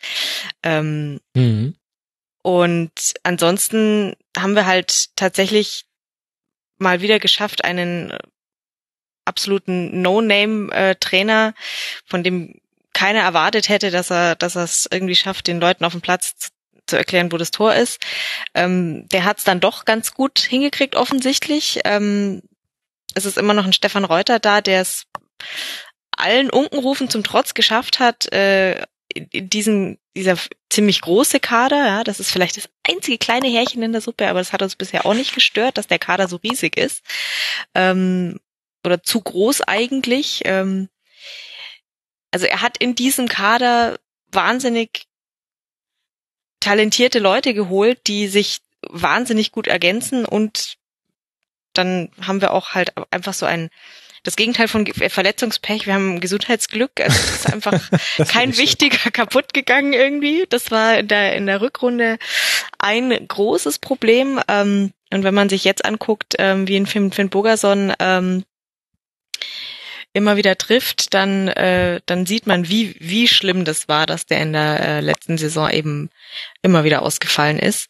Ähm, 0.62 1.20
mhm. 1.34 1.74
Und 2.42 2.92
ansonsten 3.22 4.14
haben 4.36 4.54
wir 4.54 4.66
halt 4.66 5.16
tatsächlich 5.16 5.84
mal 6.78 7.00
wieder 7.00 7.18
geschafft, 7.18 7.64
einen 7.64 8.16
absoluten 9.28 10.02
No-Name-Trainer, 10.02 11.54
von 12.06 12.22
dem 12.24 12.60
keiner 12.92 13.20
erwartet 13.20 13.68
hätte, 13.68 13.92
dass 13.92 14.10
er, 14.10 14.34
dass 14.34 14.56
er 14.56 14.64
es 14.64 14.88
irgendwie 14.90 15.14
schafft, 15.14 15.46
den 15.46 15.60
Leuten 15.60 15.84
auf 15.84 15.92
dem 15.92 16.00
Platz 16.00 16.50
zu, 16.86 16.96
erklären, 16.96 17.30
wo 17.30 17.36
das 17.36 17.52
Tor 17.52 17.74
ist. 17.74 18.00
Ähm, 18.54 19.08
der 19.10 19.24
hat 19.24 19.38
es 19.38 19.44
dann 19.44 19.60
doch 19.60 19.84
ganz 19.84 20.14
gut 20.14 20.40
hingekriegt, 20.40 20.96
offensichtlich. 20.96 21.80
Ähm, 21.84 22.42
es 23.14 23.24
ist 23.24 23.38
immer 23.38 23.54
noch 23.54 23.64
ein 23.64 23.72
Stefan 23.72 24.04
Reuter 24.04 24.38
da, 24.38 24.60
der 24.60 24.80
es 24.80 25.04
allen 26.16 26.50
Unkenrufen 26.50 27.08
zum 27.08 27.22
Trotz 27.22 27.54
geschafft 27.54 28.00
hat, 28.00 28.32
äh, 28.32 28.82
in 29.14 29.48
diesen, 29.48 29.98
dieser 30.16 30.36
ziemlich 30.68 31.00
große 31.00 31.40
Kader, 31.40 31.86
ja, 31.86 32.04
das 32.04 32.20
ist 32.20 32.30
vielleicht 32.30 32.56
das 32.56 32.68
einzige 32.86 33.18
kleine 33.18 33.48
Härchen 33.48 33.82
in 33.82 33.92
der 33.92 34.00
Suppe, 34.00 34.28
aber 34.28 34.40
das 34.40 34.52
hat 34.52 34.62
uns 34.62 34.76
bisher 34.76 35.06
auch 35.06 35.14
nicht 35.14 35.34
gestört, 35.34 35.78
dass 35.78 35.86
der 35.86 35.98
Kader 35.98 36.28
so 36.28 36.36
riesig 36.36 36.76
ist. 36.76 37.02
Ähm, 37.74 38.38
oder 38.84 39.02
zu 39.02 39.20
groß 39.20 39.62
eigentlich. 39.62 40.42
Ähm, 40.44 40.88
also 42.30 42.46
er 42.46 42.62
hat 42.62 42.78
in 42.78 42.94
diesem 42.94 43.28
Kader 43.28 43.98
wahnsinnig 44.30 45.06
talentierte 46.60 47.18
Leute 47.18 47.54
geholt, 47.54 48.00
die 48.06 48.28
sich 48.28 48.58
wahnsinnig 48.82 49.52
gut 49.52 49.66
ergänzen 49.66 50.24
und 50.24 50.76
dann 51.72 52.10
haben 52.20 52.40
wir 52.40 52.52
auch 52.52 52.70
halt 52.70 52.92
einfach 53.10 53.34
so 53.34 53.46
ein 53.46 53.70
das 54.24 54.36
Gegenteil 54.36 54.68
von 54.68 54.86
Verletzungspech. 54.86 55.86
Wir 55.86 55.94
haben 55.94 56.20
Gesundheitsglück. 56.20 57.00
Also 57.00 57.16
es 57.16 57.30
ist 57.30 57.52
einfach 57.52 57.80
kein 58.28 58.56
wichtiger 58.56 59.10
kaputt 59.10 59.54
gegangen 59.54 59.92
irgendwie. 59.92 60.44
Das 60.48 60.70
war 60.70 60.98
in 60.98 61.08
der, 61.08 61.36
in 61.36 61.46
der 61.46 61.60
Rückrunde 61.60 62.18
ein 62.78 63.26
großes 63.26 63.78
Problem. 63.78 64.40
Ähm, 64.48 64.92
und 65.12 65.22
wenn 65.24 65.34
man 65.34 65.48
sich 65.48 65.64
jetzt 65.64 65.84
anguckt, 65.84 66.34
ähm, 66.38 66.68
wie 66.68 66.76
in 66.76 66.86
Finn, 66.86 67.12
Finn 67.12 67.30
Bogerson 67.30 67.94
ähm, 68.00 68.44
immer 70.12 70.36
wieder 70.36 70.56
trifft, 70.56 71.14
dann, 71.14 71.48
äh, 71.48 72.00
dann 72.06 72.26
sieht 72.26 72.46
man, 72.46 72.68
wie, 72.68 72.96
wie 72.98 73.28
schlimm 73.28 73.64
das 73.64 73.88
war, 73.88 74.06
dass 74.06 74.26
der 74.26 74.40
in 74.40 74.52
der 74.52 74.80
äh, 74.80 75.00
letzten 75.00 75.38
Saison 75.38 75.70
eben 75.70 76.10
immer 76.62 76.84
wieder 76.84 77.02
ausgefallen 77.02 77.58
ist. 77.58 77.88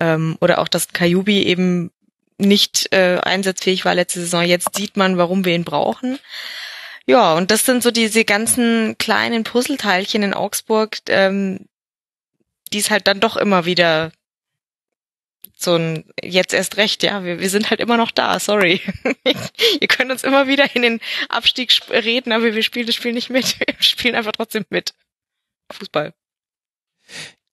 Ja. 0.00 0.14
Ähm, 0.14 0.36
oder 0.40 0.58
auch, 0.58 0.68
dass 0.68 0.88
Kajubi 0.88 1.42
eben 1.42 1.90
nicht 2.38 2.92
äh, 2.92 3.18
einsatzfähig 3.18 3.84
war 3.84 3.94
letzte 3.94 4.20
Saison. 4.20 4.42
Jetzt 4.42 4.76
sieht 4.76 4.96
man, 4.96 5.18
warum 5.18 5.44
wir 5.44 5.54
ihn 5.54 5.64
brauchen. 5.64 6.18
Ja, 7.06 7.34
und 7.34 7.50
das 7.50 7.64
sind 7.64 7.82
so 7.82 7.90
diese 7.90 8.24
ganzen 8.24 8.96
kleinen 8.98 9.42
Puzzleteilchen 9.42 10.22
in 10.22 10.34
Augsburg, 10.34 10.98
ähm, 11.08 11.66
die 12.72 12.78
es 12.78 12.90
halt 12.90 13.06
dann 13.06 13.18
doch 13.18 13.36
immer 13.36 13.64
wieder 13.64 14.12
so 15.56 15.76
ein 15.76 16.04
jetzt 16.22 16.54
erst 16.54 16.76
recht, 16.76 17.02
ja, 17.02 17.24
wir, 17.24 17.40
wir 17.40 17.50
sind 17.50 17.70
halt 17.70 17.80
immer 17.80 17.96
noch 17.96 18.10
da, 18.10 18.38
sorry. 18.38 18.80
Ihr 19.80 19.88
könnt 19.88 20.10
uns 20.10 20.24
immer 20.24 20.46
wieder 20.46 20.74
in 20.74 20.82
den 20.82 21.00
Abstieg 21.28 21.72
reden, 21.90 22.32
aber 22.32 22.54
wir 22.54 22.62
spielen 22.62 22.86
das 22.86 22.94
Spiel 22.94 23.12
nicht 23.12 23.30
mit. 23.30 23.58
Wir 23.66 23.74
spielen 23.80 24.14
einfach 24.14 24.32
trotzdem 24.32 24.64
mit. 24.70 24.94
Fußball. 25.70 26.12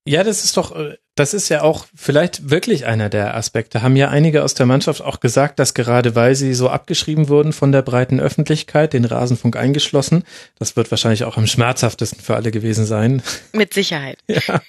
Ja, 0.08 0.24
das 0.24 0.44
ist 0.44 0.56
doch, 0.58 0.76
das 1.16 1.34
ist 1.34 1.50
ja 1.50 1.64
auch 1.64 1.88
vielleicht 1.96 2.50
wirklich 2.52 2.86
einer 2.86 3.10
der 3.10 3.36
Aspekte. 3.36 3.82
Haben 3.82 3.96
ja 3.96 4.10
einige 4.10 4.44
aus 4.44 4.54
der 4.54 4.66
Mannschaft 4.66 5.02
auch 5.02 5.20
gesagt, 5.20 5.58
dass 5.60 5.74
gerade 5.74 6.14
weil 6.14 6.36
sie 6.36 6.54
so 6.54 6.70
abgeschrieben 6.70 7.30
wurden 7.30 7.54
von 7.54 7.72
der 7.72 7.82
breiten 7.82 8.20
Öffentlichkeit, 8.20 8.94
den 8.94 9.06
Rasenfunk 9.06 9.56
eingeschlossen, 9.56 10.24
das 10.60 10.76
wird 10.76 10.92
wahrscheinlich 10.92 11.24
auch 11.24 11.38
am 11.38 11.48
schmerzhaftesten 11.48 12.22
für 12.22 12.36
alle 12.36 12.52
gewesen 12.52 12.86
sein. 12.86 13.24
Mit 13.54 13.74
Sicherheit. 13.74 14.20
Ja. 14.28 14.62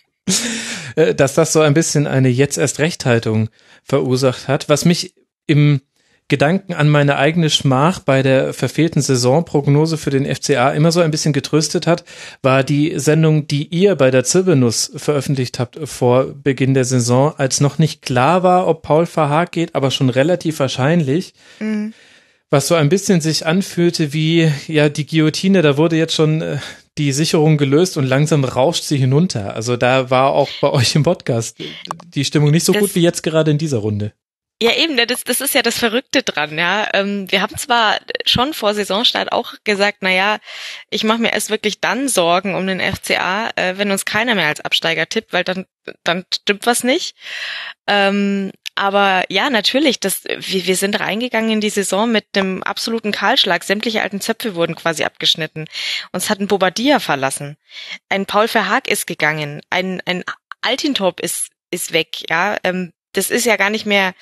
Äh, 0.96 1.14
dass 1.14 1.34
das 1.34 1.52
so 1.52 1.60
ein 1.60 1.74
bisschen 1.74 2.06
eine 2.06 2.28
jetzt 2.28 2.56
erst 2.56 2.78
Rechthaltung 2.78 3.50
verursacht 3.84 4.48
hat, 4.48 4.68
was 4.68 4.84
mich 4.84 5.14
im 5.46 5.82
Gedanken 6.28 6.74
an 6.74 6.88
meine 6.88 7.18
eigene 7.18 7.50
Schmach 7.50 8.00
bei 8.00 8.24
der 8.24 8.52
verfehlten 8.52 9.00
Saisonprognose 9.00 9.96
für 9.96 10.10
den 10.10 10.26
FCA 10.26 10.70
immer 10.72 10.90
so 10.90 11.00
ein 11.00 11.12
bisschen 11.12 11.32
getröstet 11.32 11.86
hat, 11.86 12.04
war 12.42 12.64
die 12.64 12.98
Sendung, 12.98 13.46
die 13.46 13.68
ihr 13.68 13.94
bei 13.94 14.10
der 14.10 14.24
Zirbelnuss 14.24 14.90
veröffentlicht 14.96 15.60
habt 15.60 15.78
vor 15.84 16.24
Beginn 16.34 16.74
der 16.74 16.84
Saison, 16.84 17.32
als 17.36 17.60
noch 17.60 17.78
nicht 17.78 18.02
klar 18.02 18.42
war, 18.42 18.66
ob 18.66 18.82
Paul 18.82 19.06
Verhaag 19.06 19.52
geht, 19.52 19.76
aber 19.76 19.92
schon 19.92 20.10
relativ 20.10 20.58
wahrscheinlich. 20.58 21.32
Mhm. 21.60 21.92
Was 22.50 22.66
so 22.66 22.74
ein 22.74 22.88
bisschen 22.88 23.20
sich 23.20 23.46
anfühlte 23.46 24.12
wie, 24.12 24.50
ja, 24.66 24.88
die 24.88 25.06
Guillotine, 25.06 25.62
da 25.62 25.76
wurde 25.76 25.96
jetzt 25.96 26.14
schon 26.14 26.42
äh, 26.42 26.58
die 26.98 27.12
Sicherung 27.12 27.58
gelöst 27.58 27.96
und 27.96 28.04
langsam 28.04 28.44
rauscht 28.44 28.84
sie 28.84 28.96
hinunter. 28.96 29.54
Also 29.54 29.76
da 29.76 30.10
war 30.10 30.32
auch 30.32 30.48
bei 30.60 30.70
euch 30.70 30.94
im 30.94 31.02
Podcast 31.02 31.58
die 32.14 32.24
Stimmung 32.24 32.50
nicht 32.50 32.64
so 32.64 32.72
das, 32.72 32.80
gut 32.80 32.94
wie 32.94 33.02
jetzt 33.02 33.22
gerade 33.22 33.50
in 33.50 33.58
dieser 33.58 33.78
Runde. 33.78 34.12
Ja, 34.62 34.72
eben, 34.74 34.96
das, 35.06 35.22
das 35.24 35.42
ist 35.42 35.54
ja 35.54 35.60
das 35.60 35.76
Verrückte 35.78 36.22
dran, 36.22 36.56
ja. 36.56 36.88
Ähm, 36.94 37.30
wir 37.30 37.42
haben 37.42 37.58
zwar 37.58 37.98
schon 38.24 38.54
vor 38.54 38.72
Saisonstart 38.72 39.30
auch 39.30 39.52
gesagt, 39.64 39.98
na 40.00 40.10
ja, 40.10 40.38
ich 40.88 41.04
mache 41.04 41.18
mir 41.18 41.32
erst 41.34 41.50
wirklich 41.50 41.80
dann 41.80 42.08
Sorgen 42.08 42.54
um 42.54 42.66
den 42.66 42.80
FCA, 42.80 43.50
äh, 43.56 43.76
wenn 43.76 43.90
uns 43.90 44.06
keiner 44.06 44.34
mehr 44.34 44.46
als 44.46 44.62
Absteiger 44.62 45.06
tippt, 45.06 45.34
weil 45.34 45.44
dann, 45.44 45.66
dann 46.04 46.24
stimmt 46.32 46.64
was 46.64 46.84
nicht. 46.84 47.14
Ähm, 47.86 48.50
aber 48.76 49.24
ja, 49.28 49.50
natürlich, 49.50 50.00
das, 50.00 50.24
wir, 50.24 50.66
wir 50.66 50.76
sind 50.76 51.00
reingegangen 51.00 51.50
in 51.50 51.60
die 51.60 51.70
Saison 51.70 52.12
mit 52.12 52.26
einem 52.36 52.62
absoluten 52.62 53.10
Kahlschlag. 53.10 53.64
Sämtliche 53.64 54.02
alten 54.02 54.20
Zöpfe 54.20 54.54
wurden 54.54 54.76
quasi 54.76 55.04
abgeschnitten. 55.04 55.66
Uns 56.12 56.30
hat 56.30 56.40
ein 56.40 56.46
Bobadilla 56.46 57.00
verlassen. 57.00 57.56
Ein 58.08 58.26
Paul 58.26 58.48
Verhaag 58.48 58.86
ist 58.86 59.06
gegangen. 59.06 59.62
Ein, 59.70 60.02
ein 60.04 60.24
Altintop 60.60 61.20
ist, 61.20 61.48
ist 61.70 61.92
weg, 61.92 62.28
ja. 62.28 62.58
Ähm, 62.64 62.92
das 63.12 63.30
ist 63.30 63.46
ja 63.46 63.56
gar 63.56 63.70
nicht 63.70 63.86
mehr, 63.86 64.14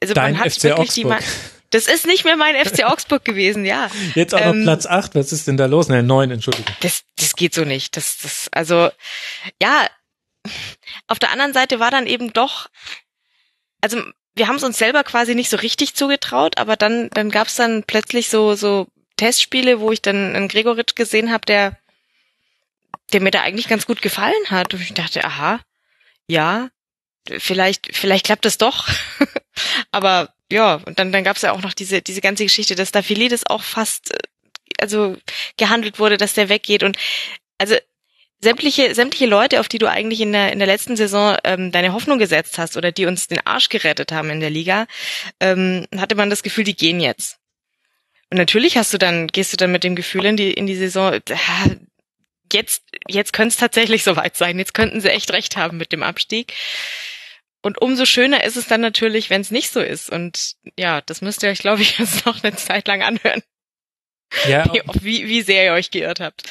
also 0.00 0.14
Dein 0.14 0.34
man 0.34 0.44
hat 0.44 0.52
FC 0.52 0.64
wirklich 0.64 1.04
Augsburg. 1.04 1.18
die, 1.18 1.24
das 1.70 1.86
ist 1.86 2.06
nicht 2.06 2.24
mehr 2.24 2.36
mein 2.36 2.54
FC 2.54 2.84
Augsburg 2.84 3.24
gewesen, 3.24 3.64
ja. 3.64 3.90
Jetzt 4.14 4.34
auch 4.34 4.40
ähm, 4.40 4.58
noch 4.58 4.64
Platz 4.64 4.86
8, 4.86 5.14
was 5.14 5.32
ist 5.32 5.48
denn 5.48 5.56
da 5.56 5.66
los? 5.66 5.88
Nein, 5.88 6.06
9, 6.06 6.30
Entschuldigung. 6.30 6.74
Das, 6.80 7.02
das 7.16 7.34
geht 7.34 7.54
so 7.54 7.64
nicht. 7.64 7.96
Das, 7.96 8.18
das, 8.18 8.48
also, 8.52 8.90
ja, 9.60 9.88
auf 11.06 11.18
der 11.18 11.30
anderen 11.30 11.52
Seite 11.52 11.80
war 11.80 11.90
dann 11.90 12.06
eben 12.06 12.32
doch, 12.32 12.68
also 13.80 14.02
wir 14.34 14.48
haben 14.48 14.56
es 14.56 14.64
uns 14.64 14.78
selber 14.78 15.04
quasi 15.04 15.34
nicht 15.34 15.50
so 15.50 15.56
richtig 15.56 15.94
zugetraut, 15.94 16.58
aber 16.58 16.76
dann, 16.76 17.10
dann 17.10 17.30
gab 17.30 17.48
es 17.48 17.56
dann 17.56 17.84
plötzlich 17.84 18.28
so, 18.28 18.54
so 18.54 18.86
Testspiele, 19.16 19.80
wo 19.80 19.92
ich 19.92 20.00
dann 20.00 20.34
einen 20.34 20.48
Gregoritsch 20.48 20.94
gesehen 20.94 21.30
habe, 21.30 21.44
der, 21.46 21.78
der 23.12 23.20
mir 23.20 23.30
da 23.30 23.42
eigentlich 23.42 23.68
ganz 23.68 23.86
gut 23.86 24.00
gefallen 24.00 24.50
hat. 24.50 24.72
Und 24.72 24.80
ich 24.80 24.94
dachte, 24.94 25.24
aha, 25.24 25.60
ja, 26.26 26.70
vielleicht, 27.38 27.94
vielleicht 27.94 28.24
klappt 28.24 28.46
es 28.46 28.58
doch. 28.58 28.88
aber 29.90 30.34
ja, 30.50 30.76
und 30.86 30.98
dann, 30.98 31.12
dann 31.12 31.24
gab 31.24 31.36
es 31.36 31.42
ja 31.42 31.52
auch 31.52 31.62
noch 31.62 31.74
diese, 31.74 32.00
diese 32.00 32.20
ganze 32.20 32.44
Geschichte, 32.44 32.74
dass 32.74 32.88
Stafilidis 32.88 33.46
auch 33.46 33.62
fast 33.62 34.12
also 34.80 35.16
gehandelt 35.56 35.98
wurde, 35.98 36.16
dass 36.16 36.34
der 36.34 36.48
weggeht 36.48 36.82
und 36.82 36.96
also 37.58 37.76
sämtliche, 38.42 38.94
sämtliche 38.94 39.26
Leute, 39.26 39.60
auf 39.60 39.68
die 39.68 39.78
du 39.78 39.88
eigentlich 39.88 40.20
in 40.20 40.32
der, 40.32 40.52
in 40.52 40.58
der 40.58 40.66
letzten 40.66 40.96
Saison 40.96 41.36
ähm, 41.44 41.72
deine 41.72 41.92
Hoffnung 41.92 42.18
gesetzt 42.18 42.58
hast 42.58 42.76
oder 42.76 42.92
die 42.92 43.06
uns 43.06 43.28
den 43.28 43.40
Arsch 43.46 43.68
gerettet 43.68 44.12
haben 44.12 44.30
in 44.30 44.40
der 44.40 44.50
Liga, 44.50 44.86
ähm, 45.40 45.86
hatte 45.96 46.16
man 46.16 46.28
das 46.28 46.42
Gefühl, 46.42 46.64
die 46.64 46.76
gehen 46.76 47.00
jetzt. 47.00 47.38
Und 48.30 48.38
natürlich 48.38 48.76
hast 48.76 48.92
du 48.92 48.98
dann, 48.98 49.28
gehst 49.28 49.52
du 49.52 49.56
dann 49.56 49.72
mit 49.72 49.84
dem 49.84 49.94
Gefühl 49.94 50.24
in 50.24 50.36
die, 50.36 50.52
in 50.52 50.66
die 50.66 50.74
Saison, 50.74 51.20
jetzt, 52.52 52.82
jetzt 53.08 53.32
könnte 53.32 53.48
es 53.48 53.56
tatsächlich 53.56 54.02
soweit 54.04 54.36
sein. 54.36 54.58
Jetzt 54.58 54.74
könnten 54.74 55.00
sie 55.00 55.10
echt 55.10 55.32
recht 55.32 55.56
haben 55.56 55.78
mit 55.78 55.92
dem 55.92 56.02
Abstieg. 56.02 56.52
Und 57.62 57.80
umso 57.80 58.06
schöner 58.06 58.42
ist 58.42 58.56
es 58.56 58.66
dann 58.66 58.80
natürlich, 58.80 59.30
wenn 59.30 59.40
es 59.40 59.52
nicht 59.52 59.70
so 59.70 59.80
ist. 59.80 60.10
Und 60.10 60.56
ja, 60.76 61.00
das 61.02 61.20
müsst 61.20 61.44
ihr 61.44 61.50
euch, 61.50 61.60
glaube 61.60 61.82
ich, 61.82 61.98
jetzt 61.98 62.26
noch 62.26 62.42
eine 62.42 62.56
Zeit 62.56 62.88
lang 62.88 63.02
anhören. 63.02 63.42
Ja. 64.48 64.64
Wie, 64.72 64.82
wie, 65.04 65.28
wie 65.28 65.42
sehr 65.42 65.66
ihr 65.66 65.72
euch 65.74 65.90
geirrt 65.90 66.18
habt. 66.18 66.42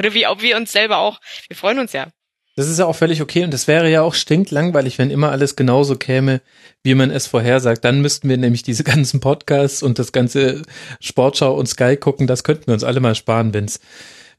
Oder 0.00 0.14
wie, 0.14 0.26
ob 0.26 0.40
wir 0.40 0.56
uns 0.56 0.72
selber 0.72 0.96
auch, 0.96 1.20
wir 1.48 1.56
freuen 1.56 1.78
uns 1.78 1.92
ja. 1.92 2.08
Das 2.56 2.68
ist 2.68 2.78
ja 2.78 2.86
auch 2.86 2.96
völlig 2.96 3.20
okay 3.20 3.44
und 3.44 3.52
das 3.52 3.68
wäre 3.68 3.90
ja 3.90 4.00
auch 4.00 4.14
stinklangweilig, 4.14 4.98
wenn 4.98 5.10
immer 5.10 5.30
alles 5.30 5.56
genauso 5.56 5.96
käme, 5.96 6.40
wie 6.82 6.94
man 6.94 7.10
es 7.10 7.26
vorhersagt. 7.26 7.84
Dann 7.84 8.00
müssten 8.00 8.28
wir 8.30 8.38
nämlich 8.38 8.62
diese 8.62 8.82
ganzen 8.92 9.20
Podcasts 9.20 9.82
und 9.82 9.98
das 9.98 10.12
ganze 10.12 10.62
Sportschau 11.00 11.54
und 11.54 11.66
Sky 11.66 11.98
gucken, 11.98 12.26
das 12.26 12.44
könnten 12.44 12.68
wir 12.68 12.74
uns 12.74 12.82
alle 12.82 13.00
mal 13.00 13.14
sparen, 13.14 13.52
wenn's 13.52 13.80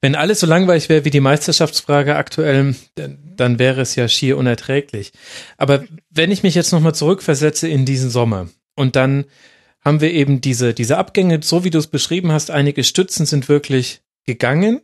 wenn 0.04 0.16
alles 0.16 0.40
so 0.40 0.48
langweilig 0.48 0.90
wäre 0.90 1.06
wie 1.06 1.12
die 1.12 1.20
Meisterschaftsfrage 1.20 2.16
aktuell, 2.16 2.74
dann 2.96 3.60
wäre 3.60 3.82
es 3.82 3.96
ja 3.96 4.08
schier 4.08 4.36
unerträglich. 4.36 5.12
Aber 5.58 5.84
wenn 6.10 6.32
ich 6.32 6.42
mich 6.42 6.56
jetzt 6.56 6.72
nochmal 6.72 6.96
zurückversetze 6.96 7.68
in 7.68 7.86
diesen 7.86 8.10
Sommer 8.10 8.50
und 8.74 8.96
dann 8.96 9.26
haben 9.86 10.02
wir 10.02 10.12
eben 10.12 10.42
diese, 10.42 10.74
diese 10.74 10.98
Abgänge, 10.98 11.42
so 11.44 11.64
wie 11.64 11.70
du 11.70 11.78
es 11.78 11.86
beschrieben 11.86 12.32
hast, 12.32 12.50
einige 12.50 12.84
Stützen 12.84 13.28
sind 13.28 13.48
wirklich 13.48 14.02
gegangen 14.26 14.82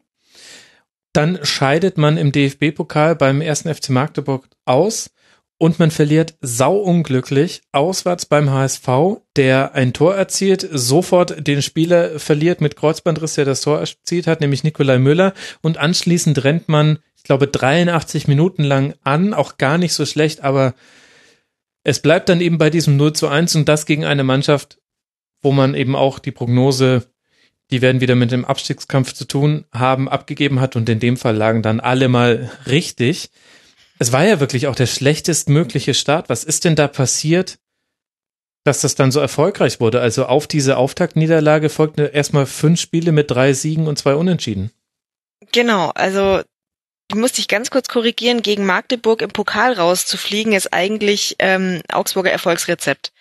dann 1.17 1.39
scheidet 1.43 1.97
man 1.97 2.15
im 2.15 2.31
DFB-Pokal 2.31 3.15
beim 3.15 3.41
ersten 3.41 3.73
FC 3.73 3.89
Magdeburg 3.89 4.47
aus 4.65 5.09
und 5.57 5.79
man 5.79 5.89
verliert 5.89 6.35
sauunglücklich 6.41 7.63
auswärts 7.71 8.27
beim 8.27 8.51
HSV, 8.51 8.87
der 9.35 9.73
ein 9.73 9.93
Tor 9.93 10.13
erzielt, 10.13 10.67
sofort 10.71 11.47
den 11.47 11.63
Spieler 11.63 12.19
verliert 12.19 12.61
mit 12.61 12.75
Kreuzbandriss, 12.75 13.33
der 13.33 13.45
das 13.45 13.61
Tor 13.61 13.79
erzielt 13.79 14.27
hat, 14.27 14.41
nämlich 14.41 14.63
Nikolai 14.63 14.99
Müller. 14.99 15.33
Und 15.63 15.79
anschließend 15.79 16.43
rennt 16.43 16.69
man, 16.69 16.99
ich 17.15 17.23
glaube, 17.23 17.47
83 17.47 18.27
Minuten 18.27 18.63
lang 18.63 18.93
an, 19.03 19.33
auch 19.33 19.57
gar 19.57 19.79
nicht 19.79 19.93
so 19.93 20.05
schlecht, 20.05 20.43
aber 20.43 20.75
es 21.83 21.99
bleibt 21.99 22.29
dann 22.29 22.41
eben 22.41 22.59
bei 22.59 22.69
diesem 22.69 22.95
0 22.95 23.13
zu 23.13 23.27
1 23.27 23.55
und 23.55 23.67
das 23.67 23.87
gegen 23.87 24.05
eine 24.05 24.23
Mannschaft, 24.23 24.77
wo 25.41 25.51
man 25.51 25.73
eben 25.73 25.95
auch 25.95 26.19
die 26.19 26.31
Prognose 26.31 27.07
die 27.71 27.81
werden 27.81 28.01
wieder 28.01 28.15
mit 28.15 28.31
dem 28.31 28.45
Abstiegskampf 28.45 29.13
zu 29.13 29.25
tun 29.25 29.65
haben, 29.73 30.07
abgegeben 30.07 30.59
hat 30.59 30.75
und 30.75 30.87
in 30.89 30.99
dem 30.99 31.17
Fall 31.17 31.35
lagen 31.35 31.61
dann 31.61 31.79
alle 31.79 32.07
mal 32.07 32.51
richtig. 32.65 33.29
Es 33.99 34.11
war 34.11 34.25
ja 34.25 34.39
wirklich 34.39 34.67
auch 34.67 34.75
der 34.75 34.85
schlechtestmögliche 34.85 35.93
Start. 35.93 36.29
Was 36.29 36.43
ist 36.43 36.65
denn 36.65 36.75
da 36.75 36.87
passiert, 36.87 37.59
dass 38.63 38.81
das 38.81 38.95
dann 38.95 39.11
so 39.11 39.19
erfolgreich 39.19 39.79
wurde? 39.79 40.01
Also 40.01 40.25
auf 40.25 40.47
diese 40.47 40.77
Auftaktniederlage 40.77 41.69
folgten 41.69 42.05
erstmal 42.05 42.45
fünf 42.45 42.79
Spiele 42.79 43.11
mit 43.11 43.31
drei 43.31 43.53
Siegen 43.53 43.87
und 43.87 43.97
zwei 43.97 44.15
Unentschieden. 44.15 44.71
Genau, 45.51 45.89
also 45.89 46.41
du 47.09 47.17
musst 47.17 47.37
dich 47.37 47.47
ganz 47.47 47.69
kurz 47.69 47.87
korrigieren, 47.87 48.41
gegen 48.41 48.65
Magdeburg 48.65 49.21
im 49.21 49.29
Pokal 49.29 49.73
rauszufliegen, 49.73 50.53
ist 50.53 50.73
eigentlich 50.73 51.35
ähm, 51.39 51.81
Augsburger 51.91 52.31
Erfolgsrezept. 52.31 53.11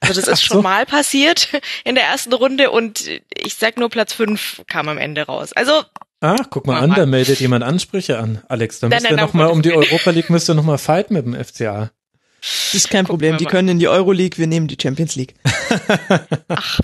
Also 0.00 0.20
das 0.20 0.28
ist 0.32 0.40
so. 0.40 0.54
schon 0.54 0.62
mal 0.62 0.86
passiert 0.86 1.48
in 1.84 1.94
der 1.94 2.04
ersten 2.04 2.32
Runde 2.32 2.70
und 2.70 3.08
ich 3.34 3.54
sag 3.54 3.78
nur 3.78 3.90
Platz 3.90 4.12
fünf 4.12 4.62
kam 4.68 4.88
am 4.88 4.98
Ende 4.98 5.22
raus. 5.22 5.52
Also 5.52 5.82
Ach, 6.20 6.46
guck 6.50 6.66
mal 6.66 6.80
an, 6.80 6.94
da 6.94 7.06
meldet 7.06 7.38
jemand 7.38 7.62
Ansprüche 7.62 8.18
an, 8.18 8.42
Alex. 8.48 8.80
Da 8.80 8.88
müsst 8.88 9.08
ihr 9.08 9.16
noch 9.16 9.34
mal 9.34 9.46
um 9.46 9.62
die 9.62 9.72
Europa 9.72 10.10
League 10.10 10.30
müsst 10.30 10.50
ihr 10.50 10.54
noch 10.54 10.64
mal 10.64 10.78
fight 10.78 11.12
mit 11.12 11.24
dem 11.24 11.34
FCA. 11.34 11.92
Das 12.40 12.74
ist 12.74 12.90
kein 12.90 13.04
Problem, 13.04 13.36
die 13.36 13.46
können 13.46 13.68
in 13.68 13.78
die 13.78 13.88
Euroleague, 13.88 14.38
wir 14.38 14.46
nehmen 14.46 14.68
die 14.68 14.76
Champions 14.80 15.16
League. 15.16 15.34
Ach, 16.48 16.80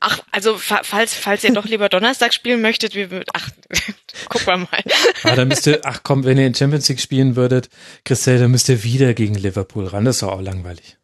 ach 0.00 0.18
also 0.30 0.56
falls, 0.56 1.14
falls 1.14 1.44
ihr 1.44 1.52
doch 1.52 1.66
lieber 1.66 1.88
Donnerstag 1.88 2.32
spielen 2.32 2.62
möchtet, 2.62 2.94
wir, 2.94 3.22
ach, 3.34 3.50
guck 4.28 4.46
mal 4.46 4.58
mal. 4.58 4.68
Ah, 5.22 5.36
dann 5.36 5.48
müsst 5.48 5.66
ihr, 5.66 5.80
ach 5.84 6.00
komm, 6.02 6.24
wenn 6.24 6.38
ihr 6.38 6.46
in 6.46 6.54
Champions 6.54 6.88
League 6.88 7.00
spielen 7.00 7.36
würdet, 7.36 7.68
Christel, 8.04 8.38
dann 8.38 8.50
müsst 8.50 8.68
ihr 8.68 8.82
wieder 8.82 9.12
gegen 9.14 9.34
Liverpool 9.34 9.86
ran, 9.86 10.04
das 10.04 10.16
ist 10.16 10.22
doch 10.22 10.32
auch 10.32 10.40
langweilig. 10.40 10.96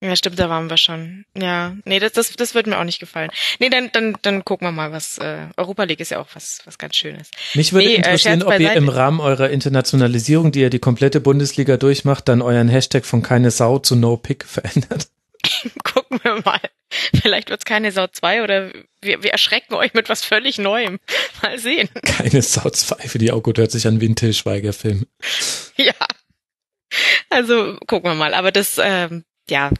Ja, 0.00 0.14
stimmt, 0.14 0.38
da 0.38 0.48
waren 0.48 0.70
wir 0.70 0.76
schon. 0.76 1.24
Ja, 1.36 1.74
nee, 1.84 1.98
das, 1.98 2.12
das, 2.12 2.30
das 2.36 2.54
würde 2.54 2.70
mir 2.70 2.78
auch 2.78 2.84
nicht 2.84 3.00
gefallen. 3.00 3.30
Nee, 3.58 3.68
dann, 3.68 3.90
dann, 3.92 4.16
dann 4.22 4.44
gucken 4.44 4.68
wir 4.68 4.70
mal, 4.70 4.92
was 4.92 5.18
äh, 5.18 5.46
Europa 5.56 5.82
League 5.84 5.98
ist 5.98 6.10
ja 6.10 6.20
auch 6.20 6.28
was, 6.34 6.60
was 6.66 6.78
ganz 6.78 6.94
Schönes. 6.94 7.32
Mich 7.54 7.72
würde 7.72 7.88
nee, 7.88 7.94
äh, 7.94 7.96
interessieren, 7.96 8.42
äh, 8.42 8.44
ob 8.44 8.60
ihr 8.60 8.74
im 8.74 8.88
Rahmen 8.88 9.18
eurer 9.18 9.50
Internationalisierung, 9.50 10.52
die 10.52 10.60
ihr 10.60 10.70
die 10.70 10.78
komplette 10.78 11.20
Bundesliga 11.20 11.76
durchmacht, 11.76 12.28
dann 12.28 12.42
euren 12.42 12.68
Hashtag 12.68 13.06
von 13.06 13.22
keine 13.22 13.50
Sau 13.50 13.80
zu 13.80 13.96
No 13.96 14.16
Pick 14.16 14.44
verändert. 14.44 15.08
gucken 15.84 16.20
wir 16.22 16.42
mal. 16.44 16.60
Vielleicht 17.22 17.50
wird's 17.50 17.64
keine 17.64 17.92
Sau 17.92 18.06
2 18.06 18.42
oder 18.42 18.72
wir, 19.02 19.22
wir 19.22 19.30
erschrecken 19.30 19.74
euch 19.74 19.94
mit 19.94 20.08
was 20.08 20.24
völlig 20.24 20.58
Neuem. 20.58 20.98
Mal 21.42 21.58
sehen. 21.58 21.88
Keine 22.02 22.42
Sau 22.42 22.70
2 22.70 23.08
für 23.08 23.18
die 23.18 23.30
Augo 23.30 23.52
hört 23.56 23.70
sich 23.70 23.86
an 23.86 24.00
wie 24.00 24.08
ein 24.08 24.16
Till 24.16 24.34
Schweiger 24.34 24.72
Film. 24.72 25.06
Ja. 25.80 25.94
Also 27.30 27.76
gucken 27.86 28.10
wir 28.10 28.16
mal. 28.16 28.34
Aber 28.34 28.50
das 28.50 28.80
ähm, 28.82 29.24
ja, 29.50 29.70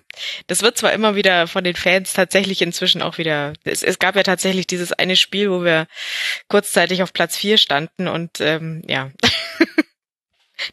das 0.46 0.62
wird 0.62 0.78
zwar 0.78 0.92
immer 0.92 1.14
wieder 1.14 1.46
von 1.46 1.64
den 1.64 1.76
Fans 1.76 2.12
tatsächlich 2.12 2.62
inzwischen 2.62 3.02
auch 3.02 3.18
wieder. 3.18 3.52
Es, 3.64 3.82
es 3.82 3.98
gab 3.98 4.16
ja 4.16 4.22
tatsächlich 4.22 4.66
dieses 4.66 4.92
eine 4.92 5.16
Spiel, 5.16 5.50
wo 5.50 5.64
wir 5.64 5.86
kurzzeitig 6.48 7.02
auf 7.02 7.12
Platz 7.12 7.36
vier 7.36 7.58
standen 7.58 8.08
und 8.08 8.40
ähm, 8.40 8.82
ja, 8.86 9.10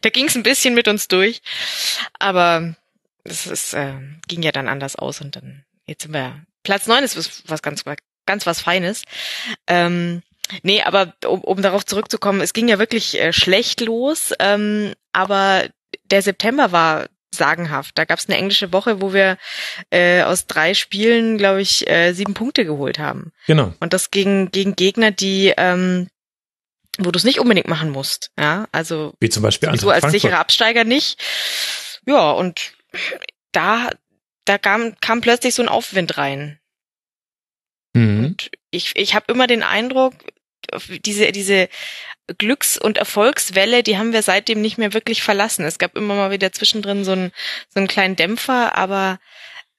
da 0.02 0.10
ging 0.10 0.28
es 0.28 0.36
ein 0.36 0.44
bisschen 0.44 0.74
mit 0.74 0.88
uns 0.88 1.08
durch, 1.08 1.42
aber 2.20 2.76
es 3.26 3.48
ist, 3.48 3.74
äh, 3.74 3.94
ging 4.28 4.42
ja 4.44 4.52
dann 4.52 4.68
anders 4.68 4.96
aus 4.96 5.22
und 5.22 5.36
dann 5.36 5.66
jetzt 5.86 6.04
sind 6.04 6.14
wir 6.14 6.44
Platz 6.64 6.88
neun 6.88 7.04
ist 7.04 7.18
was, 7.18 7.44
was 7.48 7.62
ganz 7.62 7.84
ganz 8.26 8.46
was 8.46 8.62
Feines. 8.62 9.04
Ähm, 9.68 10.22
Nee, 10.62 10.84
aber 10.84 11.16
um, 11.26 11.42
um 11.42 11.62
darauf 11.64 11.88
zurückzukommen, 11.88 12.40
es 12.40 12.54
ging 12.54 12.68
ja 12.68 12.78
wirklich 12.78 13.20
äh, 13.20 13.34
schlecht 13.34 13.82
los, 13.82 14.32
ähm, 14.40 14.94
aber 15.12 15.68
der 16.12 16.22
September 16.22 16.72
war 16.72 17.08
sagenhaft. 17.34 17.98
Da 17.98 18.06
gab 18.06 18.20
es 18.20 18.30
eine 18.30 18.38
englische 18.38 18.72
Woche, 18.72 19.02
wo 19.02 19.12
wir 19.12 19.38
äh, 19.90 20.22
aus 20.22 20.46
drei 20.46 20.74
Spielen, 20.74 21.38
glaube 21.38 21.62
ich, 21.62 21.90
äh, 21.90 22.14
sieben 22.14 22.34
Punkte 22.34 22.64
geholt 22.64 23.00
haben. 23.00 23.32
Genau. 23.48 23.74
Und 23.80 23.94
das 23.94 24.12
gegen, 24.12 24.52
gegen 24.52 24.76
Gegner, 24.76 25.12
die 25.12 25.54
ähm, 25.58 26.08
wo 26.98 27.12
du 27.12 27.18
es 27.18 27.26
nicht 27.26 27.40
unbedingt 27.40 27.68
machen 27.68 27.90
musst. 27.90 28.32
Ja, 28.40 28.68
also 28.72 29.14
wie 29.20 29.30
zum 29.30 29.44
Beispiel 29.44 29.78
so 29.78 29.90
als 29.90 30.10
sicherer 30.12 30.40
Absteiger 30.40 30.86
nicht. 30.86 31.20
Ja, 32.06 32.32
und 32.32 32.75
da 33.52 33.90
da 34.46 34.58
kam, 34.60 34.96
kam 35.02 35.22
plötzlich 35.22 35.56
so 35.56 35.64
ein 35.64 35.70
Aufwind 35.70 36.18
rein. 36.18 36.60
Mhm. 37.94 38.26
Und 38.26 38.52
ich, 38.72 38.96
ich 38.96 39.16
habe 39.16 39.32
immer 39.32 39.48
den 39.48 39.64
Eindruck, 39.64 40.14
diese, 41.06 41.32
diese 41.32 41.68
Glücks- 42.38 42.78
und 42.78 42.98
Erfolgswelle, 42.98 43.84
die 43.84 43.98
haben 43.98 44.14
wir 44.14 44.22
seitdem 44.22 44.62
nicht 44.62 44.78
mehr 44.78 44.94
wirklich 44.94 45.22
verlassen. 45.24 45.66
Es 45.66 45.80
gab 45.80 45.96
immer 45.96 46.16
mal 46.16 46.32
wieder 46.32 46.52
zwischendrin 46.52 47.04
so 47.04 47.12
einen, 47.12 47.32
so 47.70 47.80
einen 47.80 47.88
kleinen 47.88 48.16
Dämpfer, 48.16 48.76
aber 48.76 49.20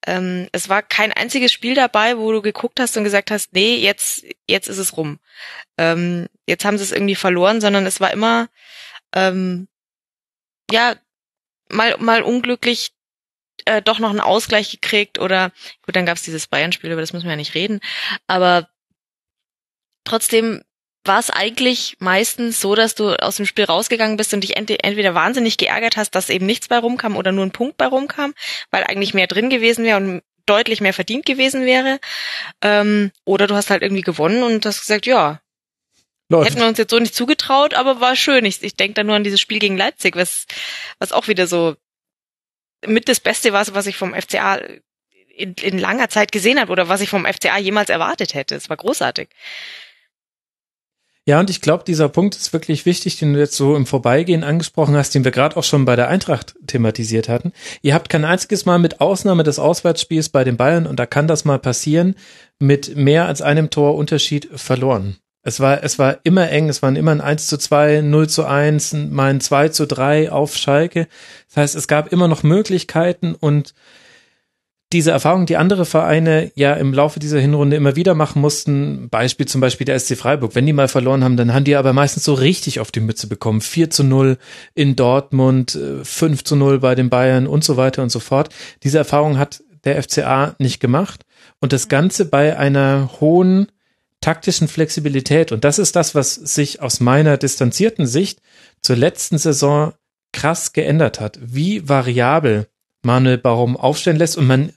ähm, 0.06 0.48
es 0.52 0.68
war 0.68 0.82
kein 0.82 1.12
einziges 1.12 1.52
Spiel 1.52 1.74
dabei, 1.74 2.18
wo 2.18 2.30
du 2.30 2.42
geguckt 2.42 2.78
hast 2.78 2.96
und 2.96 3.04
gesagt 3.04 3.30
hast, 3.30 3.52
nee, 3.52 3.76
jetzt, 3.76 4.24
jetzt 4.48 4.68
ist 4.68 4.78
es 4.78 4.96
rum. 4.96 5.18
Ähm, 5.78 6.28
jetzt 6.46 6.64
haben 6.64 6.78
sie 6.78 6.84
es 6.84 6.92
irgendwie 6.92 7.16
verloren, 7.16 7.60
sondern 7.60 7.86
es 7.86 8.00
war 8.00 8.12
immer, 8.12 8.48
ähm, 9.12 9.68
ja, 10.70 10.96
mal, 11.68 11.96
mal 11.98 12.22
unglücklich 12.22 12.95
äh, 13.66 13.82
doch 13.82 13.98
noch 13.98 14.10
einen 14.10 14.20
Ausgleich 14.20 14.70
gekriegt 14.70 15.18
oder 15.18 15.52
gut, 15.84 15.94
dann 15.94 16.06
gab 16.06 16.16
es 16.16 16.22
dieses 16.22 16.46
Bayern-Spiel, 16.46 16.90
über 16.90 17.00
das 17.00 17.12
müssen 17.12 17.26
wir 17.26 17.32
ja 17.32 17.36
nicht 17.36 17.54
reden, 17.54 17.80
aber 18.26 18.68
trotzdem 20.04 20.62
war 21.04 21.20
es 21.20 21.30
eigentlich 21.30 21.96
meistens 22.00 22.60
so, 22.60 22.74
dass 22.74 22.94
du 22.94 23.10
aus 23.22 23.36
dem 23.36 23.46
Spiel 23.46 23.64
rausgegangen 23.64 24.16
bist 24.16 24.34
und 24.34 24.42
dich 24.42 24.56
ent 24.56 24.70
entweder 24.70 25.14
wahnsinnig 25.14 25.56
geärgert 25.56 25.96
hast, 25.96 26.14
dass 26.14 26.30
eben 26.30 26.46
nichts 26.46 26.68
bei 26.68 26.78
rumkam 26.78 27.16
oder 27.16 27.32
nur 27.32 27.46
ein 27.46 27.52
Punkt 27.52 27.76
bei 27.76 27.86
rumkam, 27.86 28.34
weil 28.70 28.84
eigentlich 28.84 29.14
mehr 29.14 29.26
drin 29.26 29.50
gewesen 29.50 29.84
wäre 29.84 29.98
und 29.98 30.22
deutlich 30.46 30.80
mehr 30.80 30.94
verdient 30.94 31.26
gewesen 31.26 31.64
wäre. 31.64 31.98
Ähm, 32.62 33.12
oder 33.24 33.46
du 33.46 33.54
hast 33.54 33.70
halt 33.70 33.82
irgendwie 33.82 34.02
gewonnen 34.02 34.42
und 34.42 34.64
hast 34.64 34.80
gesagt, 34.80 35.06
ja, 35.06 35.40
Läuft. 36.28 36.50
hätten 36.50 36.60
wir 36.60 36.66
uns 36.66 36.78
jetzt 36.78 36.90
so 36.90 36.98
nicht 36.98 37.14
zugetraut, 37.14 37.74
aber 37.74 38.00
war 38.00 38.16
schön. 38.16 38.44
Ich, 38.44 38.62
ich 38.62 38.76
denke 38.76 38.94
da 38.94 39.04
nur 39.04 39.16
an 39.16 39.24
dieses 39.24 39.40
Spiel 39.40 39.58
gegen 39.58 39.76
Leipzig, 39.76 40.16
was, 40.16 40.46
was 40.98 41.12
auch 41.12 41.28
wieder 41.28 41.46
so 41.46 41.76
mit 42.86 43.08
das 43.08 43.20
Beste 43.20 43.52
war, 43.52 43.66
was 43.72 43.86
ich 43.86 43.96
vom 43.96 44.14
FCA 44.14 44.60
in, 45.36 45.54
in 45.54 45.78
langer 45.78 46.08
Zeit 46.08 46.32
gesehen 46.32 46.58
habe 46.58 46.72
oder 46.72 46.88
was 46.88 47.00
ich 47.00 47.08
vom 47.08 47.26
FCA 47.26 47.58
jemals 47.58 47.90
erwartet 47.90 48.34
hätte. 48.34 48.54
Es 48.54 48.68
war 48.68 48.76
großartig. 48.76 49.28
Ja, 51.28 51.40
und 51.40 51.50
ich 51.50 51.60
glaube, 51.60 51.82
dieser 51.84 52.08
Punkt 52.08 52.36
ist 52.36 52.52
wirklich 52.52 52.86
wichtig, 52.86 53.18
den 53.18 53.32
du 53.32 53.40
jetzt 53.40 53.56
so 53.56 53.74
im 53.74 53.84
Vorbeigehen 53.84 54.44
angesprochen 54.44 54.94
hast, 54.94 55.12
den 55.12 55.24
wir 55.24 55.32
gerade 55.32 55.56
auch 55.56 55.64
schon 55.64 55.84
bei 55.84 55.96
der 55.96 56.08
Eintracht 56.08 56.54
thematisiert 56.68 57.28
hatten. 57.28 57.52
Ihr 57.82 57.94
habt 57.94 58.08
kein 58.10 58.24
einziges 58.24 58.64
Mal 58.64 58.78
mit 58.78 59.00
Ausnahme 59.00 59.42
des 59.42 59.58
Auswärtsspiels 59.58 60.28
bei 60.28 60.44
den 60.44 60.56
Bayern, 60.56 60.86
und 60.86 61.00
da 61.00 61.06
kann 61.06 61.26
das 61.26 61.44
mal 61.44 61.58
passieren, 61.58 62.14
mit 62.60 62.94
mehr 62.94 63.26
als 63.26 63.42
einem 63.42 63.70
Tor 63.70 63.96
Unterschied 63.96 64.48
verloren. 64.54 65.16
Es 65.46 65.60
war, 65.60 65.84
es 65.84 65.96
war 66.00 66.18
immer 66.24 66.50
eng, 66.50 66.68
es 66.68 66.82
waren 66.82 66.96
immer 66.96 67.12
ein 67.12 67.20
1 67.20 67.46
zu 67.46 67.56
2, 67.56 68.00
0 68.00 68.28
zu 68.28 68.46
1, 68.46 68.94
mal 69.10 69.30
ein 69.30 69.40
2 69.40 69.68
zu 69.68 69.86
3 69.86 70.32
auf 70.32 70.56
Schalke. 70.56 71.06
Das 71.46 71.56
heißt, 71.56 71.76
es 71.76 71.86
gab 71.86 72.12
immer 72.12 72.26
noch 72.26 72.42
Möglichkeiten 72.42 73.36
und 73.38 73.72
diese 74.92 75.12
Erfahrung, 75.12 75.46
die 75.46 75.56
andere 75.56 75.84
Vereine 75.84 76.50
ja 76.56 76.74
im 76.74 76.92
Laufe 76.92 77.20
dieser 77.20 77.38
Hinrunde 77.38 77.76
immer 77.76 77.94
wieder 77.94 78.16
machen 78.16 78.42
mussten, 78.42 79.08
Beispiel 79.08 79.46
zum 79.46 79.60
Beispiel 79.60 79.84
der 79.84 80.00
SC 80.00 80.16
Freiburg, 80.16 80.56
wenn 80.56 80.66
die 80.66 80.72
mal 80.72 80.88
verloren 80.88 81.22
haben, 81.22 81.36
dann 81.36 81.54
haben 81.54 81.64
die 81.64 81.76
aber 81.76 81.92
meistens 81.92 82.24
so 82.24 82.34
richtig 82.34 82.80
auf 82.80 82.90
die 82.90 82.98
Mütze 82.98 83.28
bekommen. 83.28 83.60
4 83.60 83.90
zu 83.90 84.02
0 84.02 84.38
in 84.74 84.96
Dortmund, 84.96 85.78
5 86.02 86.40
äh, 86.40 86.44
zu 86.44 86.56
0 86.56 86.80
bei 86.80 86.96
den 86.96 87.08
Bayern 87.08 87.46
und 87.46 87.62
so 87.62 87.76
weiter 87.76 88.02
und 88.02 88.10
so 88.10 88.18
fort. 88.18 88.48
Diese 88.82 88.98
Erfahrung 88.98 89.38
hat 89.38 89.62
der 89.84 90.02
FCA 90.02 90.56
nicht 90.58 90.80
gemacht 90.80 91.24
und 91.60 91.72
das 91.72 91.86
Ganze 91.86 92.24
bei 92.24 92.58
einer 92.58 93.10
hohen 93.20 93.68
taktischen 94.20 94.68
Flexibilität. 94.68 95.52
Und 95.52 95.64
das 95.64 95.78
ist 95.78 95.96
das, 95.96 96.14
was 96.14 96.34
sich 96.34 96.80
aus 96.80 97.00
meiner 97.00 97.36
distanzierten 97.36 98.06
Sicht 98.06 98.40
zur 98.82 98.96
letzten 98.96 99.38
Saison 99.38 99.92
krass 100.32 100.72
geändert 100.72 101.20
hat. 101.20 101.38
Wie 101.40 101.88
variabel 101.88 102.68
Manuel 103.02 103.38
Baum 103.38 103.76
aufstellen 103.76 104.18
lässt 104.18 104.36
und 104.36 104.46
man 104.46 104.72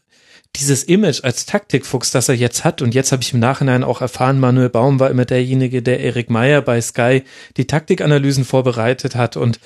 dieses 0.56 0.84
Image 0.84 1.24
als 1.24 1.45
Taktikfuchs, 1.45 2.11
das 2.11 2.30
er 2.30 2.36
jetzt 2.36 2.64
hat, 2.64 2.82
und 2.82 2.95
jetzt 2.95 3.11
habe 3.11 3.22
ich 3.22 3.34
im 3.34 3.40
Nachhinein 3.40 3.84
auch 3.84 4.02
erfahren, 4.02 4.40
Manuel 4.40 4.70
Baum 4.70 4.99
war 4.99 5.10
immer 5.10 5.26
derjenige, 5.26 5.82
der 5.84 5.99
Erik 5.99 6.30
Meyer 6.30 6.61
bei 6.61 6.82
Sky 6.82 7.24
die 7.57 7.68
Taktikanalysen 7.68 8.45
vorbereitet 8.45 9.16
hat 9.16 9.38
und 9.38 9.60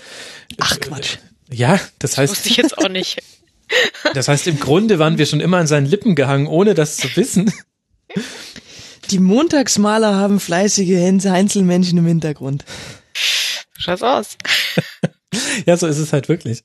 Ach 0.59 0.79
Quatsch. 0.79 1.17
Ja, 1.49 1.79
das 1.99 2.17
heißt. 2.17 2.31
Das 2.31 2.37
wusste 2.39 2.49
ich 2.49 2.57
jetzt 2.57 2.77
auch 2.77 2.89
nicht. 2.89 3.21
Das 4.13 4.27
heißt, 4.27 4.45
im 4.47 4.59
Grunde 4.59 4.99
waren 4.99 5.17
wir 5.17 5.25
schon 5.25 5.39
immer 5.39 5.57
an 5.57 5.65
seinen 5.65 5.87
Lippen 5.87 6.13
gehangen, 6.13 6.45
ohne 6.45 6.75
das 6.75 6.97
zu 6.97 7.07
wissen. 7.15 7.51
Die 9.13 9.19
Montagsmaler 9.19 10.15
haben 10.15 10.39
fleißige 10.39 11.27
Einzelmännchen 11.27 11.99
im 11.99 12.07
Hintergrund. 12.07 12.65
Schaut's 13.13 14.01
aus. 14.01 14.37
Ja, 15.65 15.77
so 15.77 15.87
ist 15.87 15.97
es 15.97 16.13
halt 16.13 16.29
wirklich. 16.29 16.63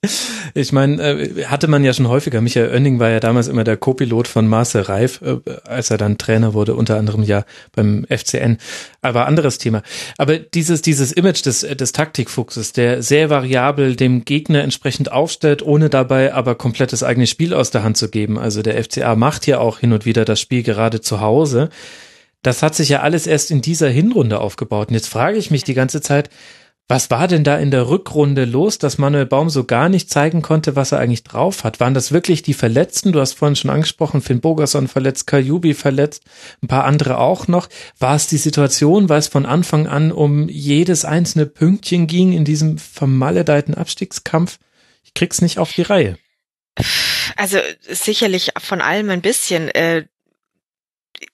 Ich 0.53 0.73
meine, 0.73 1.03
äh, 1.03 1.45
hatte 1.47 1.69
man 1.69 1.85
ja 1.85 1.95
schon 1.95 2.09
häufiger. 2.09 2.43
Michael 2.43 2.71
Oenning 2.71 2.99
war 2.99 3.09
ja 3.09 3.19
damals 3.19 3.49
immer 3.49 3.65
der 3.65 3.79
Co-Pilot 3.79 4.29
von 4.29 4.47
Marcel 4.47 4.83
Reif, 4.83 5.23
äh, 5.23 5.39
als 5.65 5.91
er 5.91 5.97
dann 5.97 6.19
Trainer 6.19 6.53
wurde, 6.53 6.75
unter 6.75 6.99
anderem 6.99 7.23
ja 7.23 7.45
beim 7.75 8.05
FCN. 8.11 8.59
Aber 9.01 9.27
anderes 9.27 9.57
Thema. 9.57 9.83
Aber 10.19 10.39
dieses, 10.39 10.83
dieses 10.83 11.13
Image 11.13 11.47
des, 11.47 11.61
des 11.61 11.93
Taktikfuchses, 11.93 12.75
der 12.75 13.03
sehr 13.03 13.31
variabel 13.31 13.97
dem 13.97 14.27
Gegner 14.27 14.63
entsprechend 14.63 15.11
aufstellt, 15.11 15.63
ohne 15.63 15.89
dabei 15.89 16.35
aber 16.35 16.55
komplettes 16.55 17.03
eigenes 17.03 17.31
Spiel 17.31 17.55
aus 17.55 17.71
der 17.71 17.85
Hand 17.85 17.97
zu 17.97 18.11
geben. 18.11 18.39
Also 18.39 18.61
der 18.61 18.83
FCA 18.85 19.17
macht 19.17 19.47
ja 19.47 19.61
auch 19.61 19.79
hin 19.79 19.95
und 19.95 20.05
wieder 20.05 20.27
das 20.27 20.41
Spiel 20.41 20.63
gerade 20.63 21.01
zu 21.01 21.23
Hause. 21.23 21.71
Das 22.43 22.63
hat 22.63 22.75
sich 22.75 22.89
ja 22.89 23.01
alles 23.01 23.27
erst 23.27 23.51
in 23.51 23.61
dieser 23.61 23.89
Hinrunde 23.89 24.41
aufgebaut. 24.41 24.89
Und 24.89 24.95
jetzt 24.95 25.09
frage 25.09 25.39
ich 25.39 25.51
mich 25.51 25.65
die 25.65 25.75
ganze 25.75 26.01
Zeit, 26.01 26.31
was 26.91 27.11
war 27.11 27.29
denn 27.29 27.45
da 27.45 27.59
in 27.59 27.71
der 27.71 27.91
Rückrunde 27.91 28.47
los, 28.47 28.79
dass 28.79 28.97
Manuel 28.97 29.27
Baum 29.27 29.51
so 29.51 29.65
gar 29.65 29.91
nicht 29.91 30.09
zeigen 30.11 30.41
konnte, 30.41 30.75
was 30.75 30.91
er 30.91 30.99
eigentlich 30.99 31.23
drauf 31.23 31.63
hat? 31.63 31.81
Waren 31.81 31.93
das 31.93 32.13
wirklich 32.13 32.43
die 32.43 32.55
Verletzten? 32.55 33.13
Du 33.13 33.21
hast 33.21 33.35
vorhin 33.35 33.57
schon 33.57 33.71
angesprochen, 33.71 34.23
Finn 34.23 34.41
Bogerson 34.41 34.89
verletzt, 34.89 35.27
Kajubi 35.27 35.75
verletzt, 35.75 36.23
ein 36.63 36.69
paar 36.69 36.85
andere 36.85 37.19
auch 37.19 37.47
noch. 37.47 37.69
War 37.99 38.17
es 38.17 38.27
die 38.27 38.39
Situation, 38.39 39.11
weil 39.11 39.19
es 39.19 39.29
von 39.29 39.45
Anfang 39.45 39.87
an 39.87 40.11
um 40.11 40.49
jedes 40.49 41.05
einzelne 41.05 41.45
Pünktchen 41.45 42.07
ging 42.07 42.33
in 42.33 42.47
diesem 42.47 42.79
vermaledeiten 42.79 43.75
Abstiegskampf? 43.75 44.59
Ich 45.05 45.13
krieg's 45.13 45.43
nicht 45.43 45.59
auf 45.59 45.75
die 45.75 45.83
Reihe. 45.83 46.17
Also 47.37 47.59
sicherlich 47.87 48.53
von 48.59 48.81
allem 48.81 49.11
ein 49.11 49.21
bisschen. 49.21 49.69
Äh, 49.69 50.07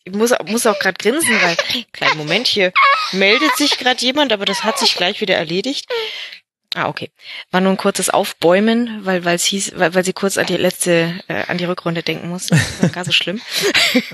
ich 0.05 0.15
muss, 0.15 0.33
muss 0.47 0.67
auch 0.67 0.79
gerade 0.79 0.99
grinsen, 0.99 1.35
weil, 1.43 1.57
kleinen 1.93 2.19
Moment, 2.19 2.47
hier 2.47 2.73
meldet 3.13 3.57
sich 3.57 3.79
gerade 3.79 4.01
jemand, 4.05 4.33
aber 4.33 4.45
das 4.45 4.65
hat 4.65 4.79
sich 4.79 4.95
gleich 4.97 5.21
wieder 5.21 5.37
erledigt. 5.37 5.87
Ah, 6.77 6.89
okay. 6.89 7.13
War 7.53 7.61
nur 7.61 7.71
ein 7.71 7.77
kurzes 7.77 8.11
Aufbäumen, 8.11 9.07
weil 9.07 9.25
weil 9.25 9.37
es 9.37 9.45
hieß, 9.45 9.75
weil, 9.77 9.95
weil 9.95 10.05
sie 10.05 10.13
kurz 10.13 10.37
an 10.39 10.47
die 10.47 10.57
letzte, 10.57 11.23
äh, 11.29 11.45
an 11.47 11.57
die 11.57 11.67
Rückrunde 11.67 12.03
denken 12.03 12.29
muss. 12.29 12.51
War 12.51 12.89
gar 12.89 13.05
so 13.05 13.13
schlimm. 13.13 13.41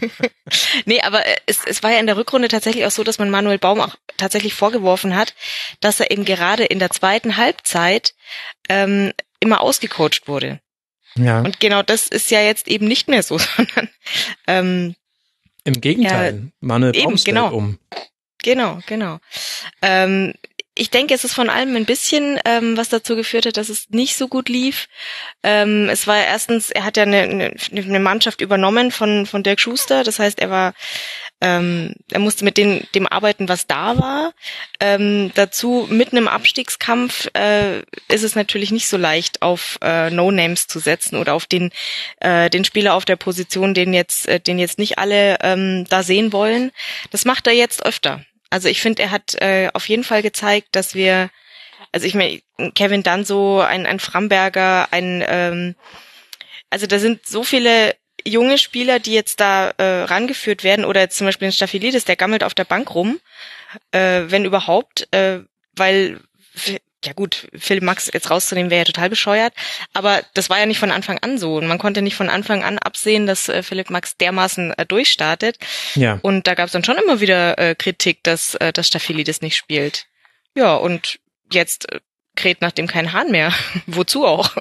nee, 0.84 1.00
aber 1.00 1.22
es, 1.46 1.60
es 1.64 1.82
war 1.82 1.90
ja 1.90 1.98
in 1.98 2.06
der 2.06 2.18
Rückrunde 2.18 2.48
tatsächlich 2.48 2.84
auch 2.84 2.90
so, 2.90 3.02
dass 3.02 3.18
man 3.18 3.30
Manuel 3.30 3.58
Baum 3.58 3.80
auch 3.80 3.96
tatsächlich 4.18 4.52
vorgeworfen 4.52 5.16
hat, 5.16 5.34
dass 5.80 6.00
er 6.00 6.10
eben 6.10 6.26
gerade 6.26 6.64
in 6.64 6.78
der 6.78 6.90
zweiten 6.90 7.38
Halbzeit 7.38 8.14
ähm, 8.68 9.14
immer 9.40 9.62
ausgecoacht 9.62 10.28
wurde. 10.28 10.60
Ja. 11.14 11.40
Und 11.40 11.60
genau 11.60 11.82
das 11.82 12.08
ist 12.08 12.30
ja 12.30 12.42
jetzt 12.42 12.68
eben 12.68 12.86
nicht 12.86 13.08
mehr 13.08 13.22
so, 13.22 13.38
sondern 13.56 13.88
ähm, 14.46 14.96
im 15.64 15.80
Gegenteil, 15.80 16.34
ja, 16.34 16.50
Manuel 16.60 16.92
Baum 16.92 17.16
stellt 17.16 17.36
genau. 17.36 17.54
um. 17.54 17.78
Genau, 18.42 18.78
genau. 18.86 19.18
Ähm, 19.82 20.34
ich 20.74 20.88
denke, 20.88 21.12
es 21.12 21.24
ist 21.24 21.34
von 21.34 21.50
allem 21.50 21.76
ein 21.76 21.84
bisschen, 21.84 22.38
ähm, 22.46 22.76
was 22.76 22.88
dazu 22.88 23.16
geführt 23.16 23.44
hat, 23.44 23.56
dass 23.56 23.68
es 23.68 23.90
nicht 23.90 24.16
so 24.16 24.28
gut 24.28 24.48
lief. 24.48 24.88
Ähm, 25.42 25.88
es 25.90 26.06
war 26.06 26.16
erstens, 26.16 26.70
er 26.70 26.84
hat 26.84 26.96
ja 26.96 27.02
eine, 27.02 27.18
eine, 27.18 27.54
eine 27.70 28.00
Mannschaft 28.00 28.40
übernommen 28.40 28.90
von, 28.90 29.26
von 29.26 29.42
Dirk 29.42 29.60
Schuster. 29.60 30.04
Das 30.04 30.18
heißt, 30.18 30.38
er 30.38 30.48
war 30.48 30.74
ähm, 31.40 31.94
er 32.10 32.20
musste 32.20 32.44
mit 32.44 32.58
dem, 32.58 32.82
dem 32.94 33.06
arbeiten, 33.06 33.48
was 33.48 33.66
da 33.66 33.98
war. 33.98 34.32
Ähm, 34.78 35.32
dazu 35.34 35.86
mit 35.90 36.12
einem 36.12 36.28
Abstiegskampf 36.28 37.28
äh, 37.34 37.80
ist 38.08 38.24
es 38.24 38.34
natürlich 38.34 38.70
nicht 38.70 38.88
so 38.88 38.96
leicht, 38.96 39.42
auf 39.42 39.78
äh, 39.82 40.10
No-Names 40.10 40.66
zu 40.66 40.78
setzen 40.78 41.16
oder 41.16 41.34
auf 41.34 41.46
den 41.46 41.70
äh, 42.20 42.50
den 42.50 42.64
Spieler 42.64 42.94
auf 42.94 43.04
der 43.04 43.16
Position, 43.16 43.74
den 43.74 43.94
jetzt 43.94 44.28
äh, 44.28 44.40
den 44.40 44.58
jetzt 44.58 44.78
nicht 44.78 44.98
alle 44.98 45.38
ähm, 45.42 45.86
da 45.88 46.02
sehen 46.02 46.32
wollen. 46.32 46.72
Das 47.10 47.24
macht 47.24 47.46
er 47.46 47.54
jetzt 47.54 47.84
öfter. 47.84 48.24
Also 48.50 48.68
ich 48.68 48.80
finde, 48.82 49.02
er 49.02 49.10
hat 49.10 49.34
äh, 49.40 49.70
auf 49.72 49.88
jeden 49.88 50.04
Fall 50.04 50.22
gezeigt, 50.22 50.68
dass 50.72 50.94
wir, 50.94 51.30
also 51.92 52.06
ich 52.06 52.14
meine, 52.14 52.40
Kevin 52.74 53.02
Danso, 53.02 53.60
ein, 53.60 53.86
ein 53.86 54.00
Framberger, 54.00 54.88
ein 54.90 55.24
ähm, 55.26 55.74
also 56.68 56.86
da 56.86 56.98
sind 56.98 57.26
so 57.26 57.42
viele 57.42 57.94
junge 58.26 58.58
Spieler, 58.58 58.98
die 58.98 59.12
jetzt 59.12 59.40
da 59.40 59.70
äh, 59.76 60.02
rangeführt 60.02 60.64
werden, 60.64 60.84
oder 60.84 61.08
zum 61.10 61.26
Beispiel 61.26 61.48
ein 61.48 61.52
Staphylidis, 61.52 62.04
der 62.04 62.16
gammelt 62.16 62.44
auf 62.44 62.54
der 62.54 62.64
Bank 62.64 62.94
rum, 62.94 63.20
äh, 63.92 64.22
wenn 64.26 64.44
überhaupt, 64.44 65.08
äh, 65.12 65.40
weil 65.76 66.20
ja 67.04 67.12
gut, 67.14 67.48
Philipp 67.54 67.82
Max 67.82 68.10
jetzt 68.12 68.30
rauszunehmen 68.30 68.70
wäre 68.70 68.80
ja 68.80 68.84
total 68.84 69.08
bescheuert, 69.08 69.54
aber 69.94 70.22
das 70.34 70.50
war 70.50 70.58
ja 70.58 70.66
nicht 70.66 70.78
von 70.78 70.90
Anfang 70.90 71.18
an 71.18 71.38
so 71.38 71.56
und 71.56 71.66
man 71.66 71.78
konnte 71.78 72.02
nicht 72.02 72.14
von 72.14 72.28
Anfang 72.28 72.62
an 72.62 72.78
absehen, 72.78 73.26
dass 73.26 73.48
äh, 73.48 73.62
Philipp 73.62 73.90
Max 73.90 74.16
dermaßen 74.18 74.74
äh, 74.74 74.84
durchstartet. 74.84 75.56
Ja. 75.94 76.18
Und 76.22 76.46
da 76.46 76.54
gab 76.54 76.66
es 76.66 76.72
dann 76.72 76.84
schon 76.84 76.98
immer 76.98 77.20
wieder 77.20 77.58
äh, 77.58 77.74
Kritik, 77.74 78.22
dass 78.22 78.54
äh, 78.56 78.72
das 78.72 78.88
Staphylidis 78.88 79.40
nicht 79.40 79.56
spielt. 79.56 80.06
Ja, 80.54 80.74
und 80.74 81.20
jetzt 81.50 81.90
äh, 81.90 82.00
kräht 82.36 82.60
nach 82.60 82.72
dem 82.72 82.86
kein 82.86 83.12
Hahn 83.12 83.30
mehr. 83.30 83.52
Wozu 83.86 84.26
auch? 84.26 84.54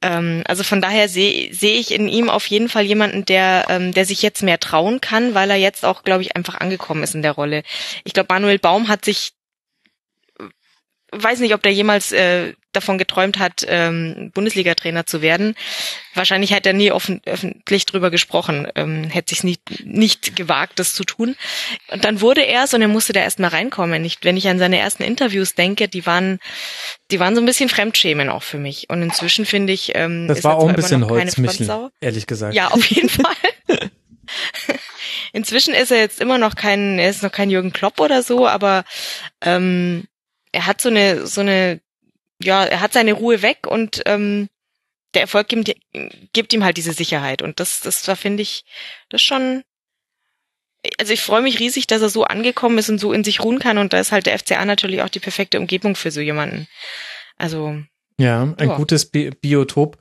Ähm, 0.00 0.42
also 0.46 0.62
von 0.62 0.80
daher 0.80 1.08
sehe 1.08 1.52
seh 1.52 1.74
ich 1.74 1.92
in 1.92 2.08
ihm 2.08 2.30
auf 2.30 2.46
jeden 2.46 2.68
Fall 2.68 2.84
jemanden, 2.84 3.24
der, 3.24 3.66
ähm, 3.68 3.92
der 3.92 4.04
sich 4.04 4.22
jetzt 4.22 4.42
mehr 4.42 4.60
trauen 4.60 5.00
kann, 5.00 5.34
weil 5.34 5.50
er 5.50 5.56
jetzt 5.56 5.84
auch, 5.84 6.04
glaube 6.04 6.22
ich, 6.22 6.36
einfach 6.36 6.54
angekommen 6.56 7.02
ist 7.02 7.14
in 7.14 7.22
der 7.22 7.32
Rolle. 7.32 7.62
Ich 8.04 8.12
glaube, 8.12 8.32
Manuel 8.32 8.58
Baum 8.58 8.88
hat 8.88 9.04
sich 9.04 9.32
weiß 11.12 11.40
nicht, 11.40 11.54
ob 11.54 11.62
der 11.62 11.72
jemals 11.72 12.12
äh, 12.12 12.52
davon 12.72 12.98
geträumt 12.98 13.38
hat, 13.38 13.64
ähm, 13.66 14.30
Bundesliga-Trainer 14.34 15.06
zu 15.06 15.22
werden. 15.22 15.54
Wahrscheinlich 16.14 16.52
hat 16.52 16.66
er 16.66 16.74
nie 16.74 16.92
offen, 16.92 17.20
öffentlich 17.24 17.86
drüber 17.86 18.10
gesprochen, 18.10 18.68
ähm, 18.74 19.04
hätte 19.04 19.34
sich 19.34 19.42
nicht, 19.42 19.84
nicht 19.84 20.36
gewagt, 20.36 20.78
das 20.78 20.94
zu 20.94 21.04
tun. 21.04 21.34
Und 21.90 22.04
dann 22.04 22.20
wurde 22.20 22.42
er 22.42 22.64
es 22.64 22.74
und 22.74 22.82
er 22.82 22.88
musste 22.88 23.12
da 23.12 23.20
erstmal 23.20 23.50
reinkommen. 23.50 24.04
Ich, 24.04 24.18
wenn 24.22 24.36
ich 24.36 24.48
an 24.48 24.58
seine 24.58 24.78
ersten 24.78 25.02
Interviews 25.02 25.54
denke, 25.54 25.88
die 25.88 26.04
waren, 26.04 26.38
die 27.10 27.20
waren 27.20 27.34
so 27.34 27.40
ein 27.40 27.46
bisschen 27.46 27.68
Fremdschämen 27.68 28.28
auch 28.28 28.42
für 28.42 28.58
mich. 28.58 28.90
Und 28.90 29.02
inzwischen 29.02 29.46
finde 29.46 29.72
ich, 29.72 29.92
ähm, 29.94 30.28
das 30.28 30.44
war 30.44 30.56
auch 30.56 30.68
ein 30.68 30.76
bisschen 30.76 31.08
Holzmichel, 31.08 31.90
ehrlich 32.00 32.26
gesagt. 32.26 32.54
Ja, 32.54 32.68
auf 32.68 32.84
jeden 32.86 33.08
Fall. 33.08 33.90
Inzwischen 35.32 35.74
ist 35.74 35.90
er 35.90 35.98
jetzt 35.98 36.20
immer 36.20 36.38
noch 36.38 36.54
kein, 36.54 36.98
er 36.98 37.10
ist 37.10 37.22
noch 37.22 37.32
kein 37.32 37.50
Jürgen 37.50 37.72
Klopp 37.72 37.98
oder 37.98 38.22
so, 38.22 38.46
aber 38.46 38.84
ähm, 39.40 40.04
er 40.52 40.66
hat 40.66 40.80
so 40.80 40.88
eine, 40.88 41.26
so 41.26 41.40
eine, 41.40 41.80
ja, 42.42 42.64
er 42.64 42.80
hat 42.80 42.92
seine 42.92 43.12
Ruhe 43.12 43.42
weg 43.42 43.66
und 43.66 44.02
ähm, 44.06 44.48
der 45.14 45.22
Erfolg 45.22 45.48
gibt, 45.48 45.74
gibt 46.32 46.52
ihm 46.52 46.64
halt 46.64 46.76
diese 46.76 46.92
Sicherheit. 46.92 47.42
Und 47.42 47.60
das, 47.60 47.80
das 47.80 48.02
da 48.02 48.14
finde 48.14 48.42
ich, 48.42 48.64
das 49.10 49.22
schon. 49.22 49.62
Also 50.98 51.12
ich 51.12 51.22
freue 51.22 51.42
mich 51.42 51.58
riesig, 51.58 51.86
dass 51.86 52.02
er 52.02 52.08
so 52.08 52.24
angekommen 52.24 52.78
ist 52.78 52.88
und 52.88 52.98
so 52.98 53.12
in 53.12 53.24
sich 53.24 53.42
ruhen 53.42 53.58
kann. 53.58 53.78
Und 53.78 53.92
da 53.92 53.98
ist 53.98 54.12
halt 54.12 54.26
der 54.26 54.38
FCA 54.38 54.64
natürlich 54.64 55.02
auch 55.02 55.08
die 55.08 55.18
perfekte 55.18 55.58
Umgebung 55.58 55.96
für 55.96 56.10
so 56.10 56.20
jemanden. 56.20 56.68
Also. 57.36 57.78
Ja, 58.18 58.54
ein 58.56 58.68
ja. 58.68 58.76
gutes 58.76 59.06
Bi 59.06 59.30
Biotop 59.30 59.98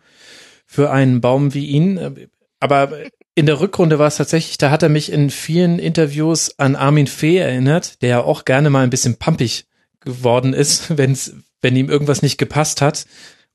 für 0.65 0.91
einen 0.91 1.21
Baum 1.21 1.53
wie 1.53 1.65
ihn. 1.65 2.29
Aber 2.59 2.91
in 3.35 3.45
der 3.45 3.59
Rückrunde 3.59 3.99
war 3.99 4.07
es 4.07 4.17
tatsächlich, 4.17 4.57
da 4.57 4.71
hat 4.71 4.83
er 4.83 4.89
mich 4.89 5.11
in 5.11 5.29
vielen 5.29 5.79
Interviews 5.79 6.57
an 6.59 6.75
Armin 6.75 7.07
Fee 7.07 7.37
erinnert, 7.37 8.01
der 8.01 8.09
ja 8.09 8.21
auch 8.21 8.45
gerne 8.45 8.69
mal 8.69 8.83
ein 8.83 8.89
bisschen 8.89 9.17
pampig 9.17 9.65
geworden 10.01 10.53
ist, 10.53 10.97
wenn's, 10.97 11.33
wenn 11.61 11.75
ihm 11.75 11.89
irgendwas 11.89 12.21
nicht 12.21 12.37
gepasst 12.37 12.81
hat. 12.81 13.05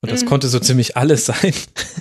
Und 0.05 0.11
das 0.11 0.23
mhm. 0.23 0.31
konnte 0.31 0.49
so 0.49 0.59
ziemlich 0.59 0.97
alles 0.97 1.27
sein. 1.27 1.55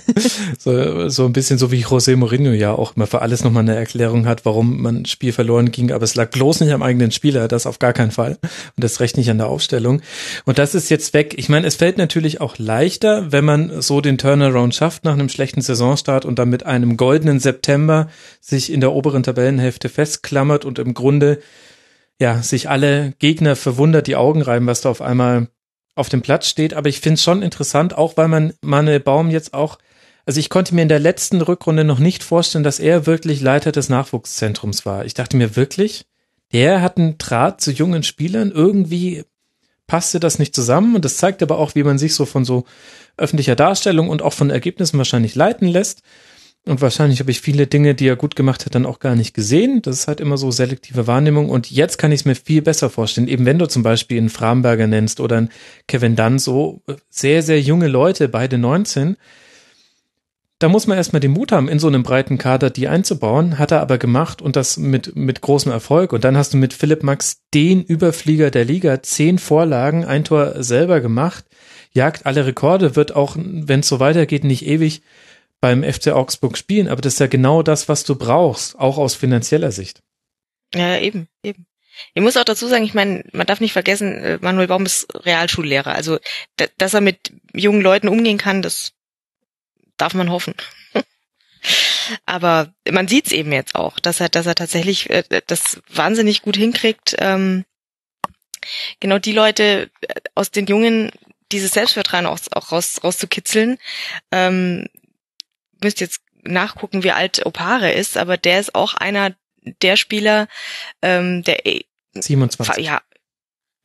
so, 0.58 1.08
so 1.08 1.24
ein 1.24 1.32
bisschen 1.32 1.56
so 1.56 1.70
wie 1.70 1.84
José 1.84 2.16
Mourinho 2.16 2.50
ja 2.50 2.72
auch 2.72 2.96
immer 2.96 3.06
für 3.06 3.22
alles 3.22 3.44
nochmal 3.44 3.62
eine 3.62 3.76
Erklärung 3.76 4.26
hat, 4.26 4.44
warum 4.44 4.82
man 4.82 5.02
ein 5.02 5.04
Spiel 5.04 5.32
verloren 5.32 5.70
ging. 5.70 5.92
Aber 5.92 6.02
es 6.02 6.16
lag 6.16 6.30
bloß 6.30 6.60
nicht 6.60 6.72
am 6.72 6.82
eigenen 6.82 7.12
Spieler, 7.12 7.46
das 7.46 7.64
auf 7.64 7.78
gar 7.78 7.92
keinen 7.92 8.10
Fall. 8.10 8.38
Und 8.42 8.82
das 8.82 8.98
recht 8.98 9.16
nicht 9.16 9.30
an 9.30 9.38
der 9.38 9.46
Aufstellung. 9.46 10.02
Und 10.44 10.58
das 10.58 10.74
ist 10.74 10.90
jetzt 10.90 11.14
weg. 11.14 11.34
Ich 11.36 11.48
meine, 11.48 11.64
es 11.64 11.76
fällt 11.76 11.96
natürlich 11.96 12.40
auch 12.40 12.58
leichter, 12.58 13.30
wenn 13.30 13.44
man 13.44 13.80
so 13.80 14.00
den 14.00 14.18
Turnaround 14.18 14.74
schafft 14.74 15.04
nach 15.04 15.12
einem 15.12 15.28
schlechten 15.28 15.60
Saisonstart 15.60 16.24
und 16.24 16.40
dann 16.40 16.50
mit 16.50 16.66
einem 16.66 16.96
goldenen 16.96 17.38
September 17.38 18.08
sich 18.40 18.72
in 18.72 18.80
der 18.80 18.90
oberen 18.90 19.22
Tabellenhälfte 19.22 19.88
festklammert 19.88 20.64
und 20.64 20.80
im 20.80 20.94
Grunde 20.94 21.38
ja, 22.22 22.40
sich 22.40 22.70
alle 22.70 23.14
Gegner 23.18 23.56
verwundert 23.56 24.06
die 24.06 24.14
Augen 24.14 24.42
reiben, 24.42 24.68
was 24.68 24.80
da 24.80 24.90
auf 24.90 25.02
einmal 25.02 25.48
auf 25.96 26.08
dem 26.08 26.22
Platz 26.22 26.46
steht. 26.46 26.72
Aber 26.72 26.88
ich 26.88 27.00
finde 27.00 27.14
es 27.14 27.22
schon 27.24 27.42
interessant, 27.42 27.98
auch 27.98 28.16
weil 28.16 28.28
man 28.28 28.52
Manuel 28.62 29.00
Baum 29.00 29.28
jetzt 29.28 29.54
auch, 29.54 29.76
also 30.24 30.38
ich 30.38 30.48
konnte 30.48 30.72
mir 30.72 30.82
in 30.82 30.88
der 30.88 31.00
letzten 31.00 31.40
Rückrunde 31.40 31.82
noch 31.82 31.98
nicht 31.98 32.22
vorstellen, 32.22 32.62
dass 32.62 32.78
er 32.78 33.06
wirklich 33.06 33.40
Leiter 33.40 33.72
des 33.72 33.88
Nachwuchszentrums 33.88 34.86
war. 34.86 35.04
Ich 35.04 35.14
dachte 35.14 35.36
mir 35.36 35.56
wirklich, 35.56 36.06
der 36.52 36.80
hat 36.80 36.96
einen 36.96 37.18
Draht 37.18 37.60
zu 37.60 37.72
jungen 37.72 38.04
Spielern. 38.04 38.52
Irgendwie 38.52 39.24
passte 39.88 40.20
das 40.20 40.38
nicht 40.38 40.54
zusammen. 40.54 40.94
Und 40.94 41.04
das 41.04 41.16
zeigt 41.16 41.42
aber 41.42 41.58
auch, 41.58 41.74
wie 41.74 41.82
man 41.82 41.98
sich 41.98 42.14
so 42.14 42.24
von 42.24 42.44
so 42.44 42.66
öffentlicher 43.16 43.56
Darstellung 43.56 44.08
und 44.08 44.22
auch 44.22 44.32
von 44.32 44.50
Ergebnissen 44.50 44.96
wahrscheinlich 44.96 45.34
leiten 45.34 45.66
lässt. 45.66 46.02
Und 46.64 46.80
wahrscheinlich 46.80 47.18
habe 47.18 47.32
ich 47.32 47.40
viele 47.40 47.66
Dinge, 47.66 47.96
die 47.96 48.06
er 48.06 48.14
gut 48.14 48.36
gemacht 48.36 48.64
hat, 48.64 48.76
dann 48.76 48.86
auch 48.86 49.00
gar 49.00 49.16
nicht 49.16 49.34
gesehen. 49.34 49.82
Das 49.82 49.98
ist 49.98 50.08
halt 50.08 50.20
immer 50.20 50.36
so 50.38 50.52
selektive 50.52 51.08
Wahrnehmung. 51.08 51.50
Und 51.50 51.72
jetzt 51.72 51.98
kann 51.98 52.12
ich 52.12 52.20
es 52.20 52.24
mir 52.24 52.36
viel 52.36 52.62
besser 52.62 52.88
vorstellen. 52.88 53.26
Eben 53.26 53.46
wenn 53.46 53.58
du 53.58 53.66
zum 53.66 53.82
Beispiel 53.82 54.18
einen 54.18 54.28
Framberger 54.28 54.86
nennst 54.86 55.18
oder 55.18 55.38
einen 55.38 55.50
Kevin 55.88 56.14
Dunn, 56.14 56.38
so 56.38 56.82
sehr, 57.10 57.42
sehr 57.42 57.60
junge 57.60 57.88
Leute, 57.88 58.28
beide 58.28 58.58
19. 58.58 59.16
Da 60.60 60.68
muss 60.68 60.86
man 60.86 60.96
erstmal 60.96 61.18
den 61.18 61.32
Mut 61.32 61.50
haben, 61.50 61.68
in 61.68 61.80
so 61.80 61.88
einem 61.88 62.04
breiten 62.04 62.38
Kader 62.38 62.70
die 62.70 62.86
einzubauen. 62.86 63.58
Hat 63.58 63.72
er 63.72 63.80
aber 63.80 63.98
gemacht 63.98 64.40
und 64.40 64.54
das 64.54 64.76
mit, 64.76 65.16
mit 65.16 65.40
großem 65.40 65.72
Erfolg. 65.72 66.12
Und 66.12 66.22
dann 66.22 66.36
hast 66.36 66.54
du 66.54 66.58
mit 66.58 66.74
Philipp 66.74 67.02
Max 67.02 67.42
den 67.52 67.82
Überflieger 67.82 68.52
der 68.52 68.64
Liga, 68.64 69.02
zehn 69.02 69.40
Vorlagen, 69.40 70.04
ein 70.04 70.22
Tor 70.22 70.62
selber 70.62 71.00
gemacht, 71.00 71.44
jagt 71.90 72.24
alle 72.24 72.46
Rekorde, 72.46 72.94
wird 72.94 73.16
auch, 73.16 73.36
wenn 73.36 73.80
es 73.80 73.88
so 73.88 73.98
weitergeht, 73.98 74.44
nicht 74.44 74.64
ewig 74.64 75.02
beim 75.62 75.84
FC 75.84 76.08
Augsburg 76.08 76.58
spielen, 76.58 76.88
aber 76.88 77.00
das 77.00 77.14
ist 77.14 77.20
ja 77.20 77.28
genau 77.28 77.62
das, 77.62 77.88
was 77.88 78.02
du 78.02 78.16
brauchst, 78.16 78.76
auch 78.78 78.98
aus 78.98 79.14
finanzieller 79.14 79.70
Sicht. 79.70 80.02
Ja, 80.74 80.98
eben, 80.98 81.28
eben. 81.44 81.66
Ich 82.14 82.22
muss 82.22 82.36
auch 82.36 82.44
dazu 82.44 82.66
sagen, 82.66 82.84
ich 82.84 82.94
meine, 82.94 83.24
man 83.32 83.46
darf 83.46 83.60
nicht 83.60 83.72
vergessen, 83.72 84.12
äh, 84.18 84.38
Manuel 84.40 84.66
Baum 84.66 84.84
ist 84.84 85.06
Realschullehrer. 85.14 85.94
Also, 85.94 86.18
dass 86.78 86.94
er 86.94 87.00
mit 87.00 87.32
jungen 87.54 87.80
Leuten 87.80 88.08
umgehen 88.08 88.38
kann, 88.38 88.60
das 88.60 88.92
darf 89.98 90.14
man 90.14 90.30
hoffen. 90.30 90.54
Aber 92.26 92.74
man 92.90 93.06
sieht's 93.06 93.30
eben 93.30 93.52
jetzt 93.52 93.76
auch, 93.76 94.00
dass 94.00 94.20
er, 94.20 94.28
dass 94.30 94.46
er 94.46 94.56
tatsächlich 94.56 95.10
äh, 95.10 95.22
das 95.46 95.80
wahnsinnig 95.88 96.42
gut 96.42 96.56
hinkriegt, 96.56 97.14
ähm, 97.18 97.64
genau 98.98 99.18
die 99.18 99.32
Leute 99.32 99.90
äh, 100.00 100.14
aus 100.34 100.50
den 100.50 100.66
Jungen 100.66 101.12
dieses 101.52 101.70
Selbstvertrauen 101.72 102.26
auch, 102.26 102.40
auch 102.50 102.72
raus, 102.72 102.98
rauszukitzeln, 103.04 103.78
ähm, 104.32 104.88
müsst 105.82 106.00
jetzt 106.00 106.20
nachgucken, 106.42 107.02
wie 107.02 107.12
alt 107.12 107.44
Opare 107.46 107.92
ist, 107.92 108.16
aber 108.16 108.36
der 108.36 108.60
ist 108.60 108.74
auch 108.74 108.94
einer 108.94 109.34
der 109.82 109.96
Spieler, 109.96 110.48
ähm, 111.02 111.42
der 111.44 111.58
27. 112.14 112.84
Ja, 112.84 113.00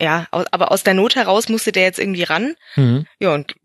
ja, 0.01 0.27
aber 0.31 0.71
aus 0.71 0.83
der 0.83 0.93
Not 0.93 1.15
heraus 1.15 1.49
musste 1.49 1.71
der 1.71 1.83
jetzt 1.83 1.99
irgendwie 1.99 2.23
ran. 2.23 2.55
Mhm. 2.75 3.07
Ja, 3.19 3.33
und 3.33 3.55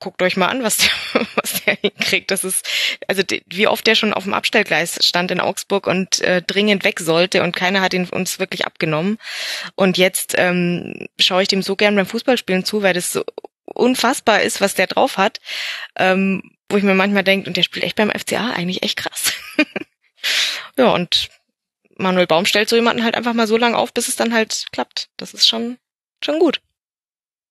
guckt 0.00 0.22
euch 0.22 0.36
mal 0.36 0.46
an, 0.46 0.62
was 0.62 0.78
der, 0.78 1.26
was 1.34 1.64
der 1.64 1.74
hinkriegt. 1.74 2.30
Das 2.30 2.44
ist, 2.44 2.68
also 3.06 3.22
wie 3.46 3.66
oft 3.66 3.86
der 3.86 3.94
schon 3.94 4.14
auf 4.14 4.24
dem 4.24 4.34
Abstellgleis 4.34 4.98
stand 5.04 5.30
in 5.30 5.40
Augsburg 5.40 5.86
und 5.86 6.20
äh, 6.20 6.42
dringend 6.42 6.84
weg 6.84 7.00
sollte 7.00 7.42
und 7.42 7.54
keiner 7.54 7.80
hat 7.80 7.94
ihn 7.94 8.08
uns 8.08 8.38
wirklich 8.38 8.66
abgenommen. 8.66 9.18
Und 9.74 9.98
jetzt 9.98 10.34
ähm, 10.36 11.08
schaue 11.18 11.42
ich 11.42 11.48
dem 11.48 11.62
so 11.62 11.76
gern 11.76 11.96
beim 11.96 12.06
Fußballspielen 12.06 12.64
zu, 12.64 12.82
weil 12.82 12.94
das 12.94 13.12
so 13.12 13.24
unfassbar 13.64 14.42
ist, 14.42 14.60
was 14.60 14.74
der 14.74 14.86
drauf 14.86 15.16
hat. 15.16 15.40
Ähm, 15.96 16.42
wo 16.68 16.76
ich 16.76 16.82
mir 16.82 16.94
manchmal 16.94 17.24
denke, 17.24 17.48
und 17.48 17.56
der 17.56 17.62
spielt 17.62 17.84
echt 17.84 17.96
beim 17.96 18.10
FCA 18.10 18.50
eigentlich 18.50 18.82
echt 18.82 18.96
krass. 18.96 19.32
ja, 20.76 20.92
und 20.92 21.28
Manuel 21.96 22.26
Baum 22.26 22.46
stellt 22.46 22.68
so 22.68 22.76
jemanden 22.76 23.04
halt 23.04 23.16
einfach 23.16 23.34
mal 23.34 23.46
so 23.46 23.56
lange 23.56 23.76
auf, 23.76 23.92
bis 23.92 24.08
es 24.08 24.16
dann 24.16 24.32
halt 24.32 24.66
klappt. 24.72 25.08
Das 25.16 25.34
ist 25.34 25.48
schon, 25.48 25.78
schon 26.22 26.38
gut. 26.38 26.60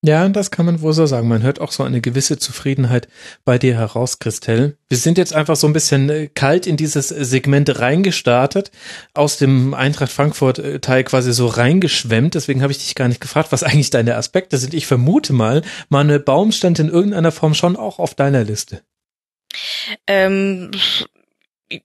Ja, 0.00 0.28
das 0.28 0.52
kann 0.52 0.64
man 0.64 0.80
wohl 0.80 0.92
so 0.92 1.06
sagen. 1.06 1.26
Man 1.26 1.42
hört 1.42 1.60
auch 1.60 1.72
so 1.72 1.82
eine 1.82 2.00
gewisse 2.00 2.38
Zufriedenheit 2.38 3.08
bei 3.44 3.58
dir 3.58 3.74
heraus, 3.74 4.20
Christelle. 4.20 4.76
Wir 4.88 4.96
sind 4.96 5.18
jetzt 5.18 5.34
einfach 5.34 5.56
so 5.56 5.66
ein 5.66 5.72
bisschen 5.72 6.08
äh, 6.08 6.28
kalt 6.28 6.68
in 6.68 6.76
dieses 6.76 7.08
Segment 7.08 7.80
reingestartet, 7.80 8.70
aus 9.12 9.38
dem 9.38 9.74
Eintracht 9.74 10.12
Frankfurt 10.12 10.82
Teil 10.82 11.02
quasi 11.02 11.32
so 11.32 11.48
reingeschwemmt. 11.48 12.36
Deswegen 12.36 12.62
habe 12.62 12.70
ich 12.70 12.78
dich 12.78 12.94
gar 12.94 13.08
nicht 13.08 13.20
gefragt, 13.20 13.50
was 13.50 13.62
eigentlich 13.64 13.90
deine 13.90 14.14
Aspekte 14.14 14.56
sind. 14.56 14.72
Ich 14.72 14.86
vermute 14.86 15.32
mal, 15.32 15.62
Manuel 15.88 16.20
Baum 16.20 16.52
stand 16.52 16.78
in 16.78 16.88
irgendeiner 16.88 17.32
Form 17.32 17.54
schon 17.54 17.76
auch 17.76 17.98
auf 17.98 18.14
deiner 18.14 18.44
Liste. 18.44 18.82
Ähm, 20.06 20.70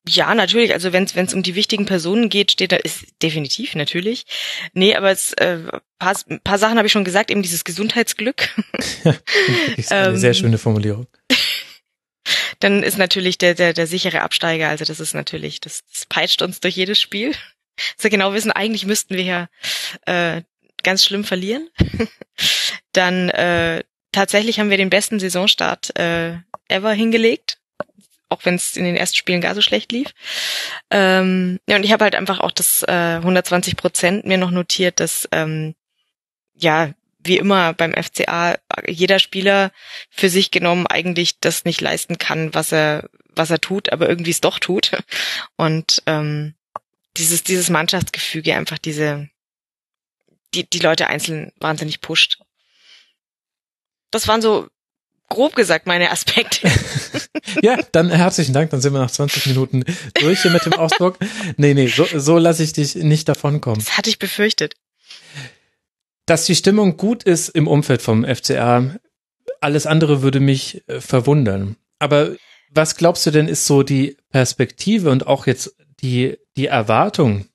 ja, 0.08 0.34
natürlich. 0.34 0.74
Also 0.74 0.94
wenn 0.94 1.04
es 1.06 1.34
um 1.34 1.44
die 1.44 1.56
wichtigen 1.56 1.86
Personen 1.86 2.30
geht, 2.30 2.52
steht 2.52 2.72
da 2.72 2.78
ist 2.78 3.06
definitiv 3.22 3.76
natürlich. 3.76 4.26
Nee, 4.74 4.96
aber 4.96 5.12
es 5.12 5.34
äh, 5.34 5.60
paar, 6.00 6.16
paar 6.44 6.58
Sachen 6.58 6.78
habe 6.78 6.88
ich 6.88 6.92
schon 6.94 7.04
gesagt. 7.04 7.30
Eben 7.32 7.42
dieses 7.42 7.64
Gesundheitsglück. 7.64 8.50
ist 9.78 9.92
eine 9.92 10.10
ähm, 10.10 10.18
sehr 10.18 10.34
schöne 10.34 10.58
Formulierung. 10.58 11.08
Dann 12.60 12.82
ist 12.82 12.98
natürlich 12.98 13.38
der 13.38 13.56
der 13.56 13.74
der 13.74 13.88
sichere 13.88 14.22
Absteiger. 14.22 14.70
Also 14.70 14.86
das 14.86 15.02
ist 15.02 15.14
natürlich 15.14 15.60
das, 15.60 15.84
das 15.92 16.06
peitscht 16.06 16.42
uns 16.42 16.60
durch 16.60 16.76
jedes 16.76 17.00
Spiel. 17.00 17.34
So 17.98 18.08
genau 18.08 18.36
wissen, 18.36 18.52
eigentlich 18.52 18.86
müssten 18.86 19.16
wir 19.16 19.24
ja 19.24 19.48
äh, 20.06 20.44
ganz 20.84 21.04
schlimm 21.04 21.24
verlieren. 21.24 21.70
Dann 22.92 23.30
äh, 23.30 23.84
tatsächlich 24.14 24.60
haben 24.60 24.70
wir 24.70 24.78
den 24.78 24.90
besten 24.90 25.20
Saisonstart 25.20 25.98
äh, 26.00 26.38
ever 26.70 26.94
hingelegt, 26.94 27.60
auch 28.30 28.46
wenn 28.46 28.56
es 28.56 28.78
in 28.78 28.86
den 28.86 28.96
ersten 28.96 29.18
Spielen 29.18 29.42
gar 29.42 29.56
so 29.56 29.62
schlecht 29.62 29.92
lief. 29.92 30.14
Ähm, 30.90 31.60
ja, 31.68 31.76
und 31.76 31.84
ich 31.84 31.92
habe 31.92 32.06
halt 32.06 32.16
einfach 32.16 32.40
auch 32.40 32.52
das 32.52 32.84
äh, 32.88 33.18
120 33.18 33.76
Prozent 33.76 34.26
mir 34.26 34.38
noch 34.38 34.52
notiert, 34.52 35.00
dass 35.00 35.28
ähm, 35.32 35.76
ja 36.56 36.94
wie 37.26 37.38
immer 37.38 37.74
beim 37.74 37.94
FCA 37.94 38.58
jeder 38.88 39.20
Spieler 39.20 39.72
für 40.10 40.30
sich 40.30 40.52
genommen 40.52 40.88
eigentlich 40.88 41.40
das 41.40 41.66
nicht 41.66 41.82
leisten 41.82 42.18
kann, 42.18 42.54
was 42.54 42.72
er 42.72 43.10
was 43.36 43.50
er 43.50 43.60
tut, 43.60 43.92
aber 43.92 44.08
irgendwie 44.08 44.32
es 44.32 44.42
doch 44.42 44.60
tut. 44.60 44.92
Und 45.56 46.04
ähm, 46.06 46.56
dieses 47.18 47.44
dieses 47.44 47.70
Mannschaftsgefüge 47.70 48.56
einfach 48.56 48.78
diese 48.78 49.30
die 50.54 50.70
die 50.70 50.80
Leute 50.80 51.08
einzeln 51.08 51.52
wahnsinnig 51.58 52.02
pusht. 52.02 52.40
Das 54.14 54.28
waren 54.28 54.42
so 54.42 54.68
grob 55.28 55.56
gesagt 55.56 55.88
meine 55.88 56.12
Aspekte. 56.12 56.70
ja, 57.64 57.80
dann 57.92 58.10
herzlichen 58.12 58.54
Dank. 58.54 58.70
Dann 58.70 58.80
sind 58.80 58.94
wir 58.94 59.00
nach 59.00 59.12
20 59.12 59.48
Minuten 59.48 59.84
durch 60.14 60.44
hier 60.44 60.52
mit 60.52 60.66
dem 60.66 60.74
Ausdruck. 60.74 61.18
Nee, 61.58 61.74
nee, 61.74 61.88
so, 61.88 62.06
so 62.06 62.38
lasse 62.38 62.64
ich 62.64 62.74
dich 62.74 62.96
nicht 62.96 63.28
davonkommen. 63.28 63.80
Das 63.80 63.98
hatte 63.98 64.10
ich 64.10 64.20
befürchtet. 64.20 64.76
Dass 66.26 66.46
die 66.46 66.56
Stimmung 66.56 66.96
gut 66.96 67.24
ist 67.24 67.50
im 67.50 67.68
Umfeld 67.68 68.02
vom 68.02 68.24
FCA, 68.24 68.96
alles 69.60 69.86
andere 69.88 70.22
würde 70.22 70.40
mich 70.40 70.88
äh, 70.88 71.02
verwundern. 71.02 71.76
Aber 72.00 72.36
was 72.70 72.96
glaubst 72.96 73.26
du 73.26 73.32
denn 73.32 73.48
ist 73.48 73.66
so 73.66 73.82
die 73.82 74.18
Perspektive 74.30 75.10
und 75.10 75.26
auch 75.26 75.48
jetzt 75.48 75.76
die, 76.02 76.38
die 76.56 76.68
Erwartung 76.68 77.46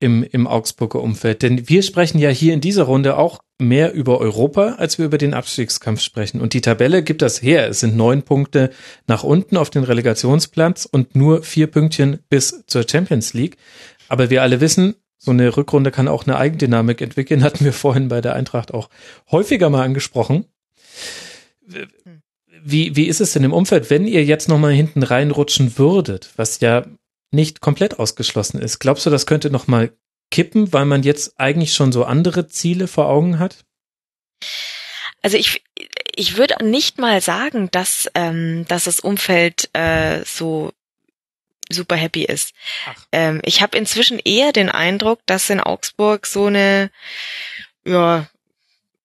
im, 0.00 0.22
im 0.22 0.46
Augsburger 0.46 1.00
Umfeld? 1.00 1.42
Denn 1.42 1.68
wir 1.68 1.82
sprechen 1.82 2.18
ja 2.18 2.30
hier 2.30 2.54
in 2.54 2.60
dieser 2.60 2.84
Runde 2.84 3.16
auch 3.16 3.40
mehr 3.58 3.92
über 3.92 4.20
Europa, 4.20 4.74
als 4.78 4.98
wir 4.98 5.06
über 5.06 5.18
den 5.18 5.34
Abstiegskampf 5.34 6.00
sprechen. 6.00 6.40
Und 6.40 6.54
die 6.54 6.60
Tabelle 6.60 7.02
gibt 7.02 7.22
das 7.22 7.42
her. 7.42 7.68
Es 7.68 7.80
sind 7.80 7.96
neun 7.96 8.22
Punkte 8.22 8.70
nach 9.06 9.22
unten 9.22 9.56
auf 9.56 9.70
den 9.70 9.84
Relegationsplatz 9.84 10.86
und 10.90 11.14
nur 11.14 11.42
vier 11.42 11.68
Pünktchen 11.68 12.18
bis 12.28 12.64
zur 12.66 12.84
Champions 12.88 13.32
League. 13.34 13.56
Aber 14.08 14.30
wir 14.30 14.42
alle 14.42 14.60
wissen, 14.60 14.96
so 15.18 15.30
eine 15.30 15.56
Rückrunde 15.56 15.90
kann 15.90 16.08
auch 16.08 16.26
eine 16.26 16.36
Eigendynamik 16.36 17.00
entwickeln, 17.00 17.42
hatten 17.44 17.64
wir 17.64 17.72
vorhin 17.72 18.08
bei 18.08 18.20
der 18.20 18.34
Eintracht 18.34 18.74
auch 18.74 18.90
häufiger 19.30 19.70
mal 19.70 19.82
angesprochen. 19.82 20.44
Wie, 22.62 22.96
wie 22.96 23.06
ist 23.06 23.20
es 23.20 23.32
denn 23.32 23.44
im 23.44 23.52
Umfeld, 23.52 23.90
wenn 23.90 24.06
ihr 24.06 24.24
jetzt 24.24 24.48
nochmal 24.48 24.72
hinten 24.72 25.02
reinrutschen 25.02 25.78
würdet, 25.78 26.30
was 26.36 26.60
ja 26.60 26.84
nicht 27.34 27.60
komplett 27.60 27.98
ausgeschlossen 27.98 28.60
ist? 28.60 28.78
Glaubst 28.78 29.06
du, 29.06 29.10
das 29.10 29.26
könnte 29.26 29.50
nochmal 29.50 29.92
kippen, 30.30 30.72
weil 30.72 30.84
man 30.84 31.02
jetzt 31.02 31.38
eigentlich 31.38 31.74
schon 31.74 31.92
so 31.92 32.04
andere 32.04 32.48
Ziele 32.48 32.88
vor 32.88 33.08
Augen 33.08 33.38
hat? 33.38 33.64
Also 35.22 35.36
ich, 35.36 35.64
ich 36.14 36.36
würde 36.36 36.64
nicht 36.64 36.98
mal 36.98 37.20
sagen, 37.20 37.70
dass, 37.70 38.10
ähm, 38.14 38.64
dass 38.68 38.84
das 38.84 39.00
Umfeld 39.00 39.70
äh, 39.72 40.22
so 40.24 40.72
super 41.70 41.96
happy 41.96 42.24
ist. 42.24 42.52
Ähm, 43.10 43.40
ich 43.44 43.62
habe 43.62 43.78
inzwischen 43.78 44.18
eher 44.18 44.52
den 44.52 44.68
Eindruck, 44.68 45.20
dass 45.26 45.48
in 45.50 45.60
Augsburg 45.60 46.26
so 46.26 46.46
eine 46.46 46.90
ja, 47.86 48.26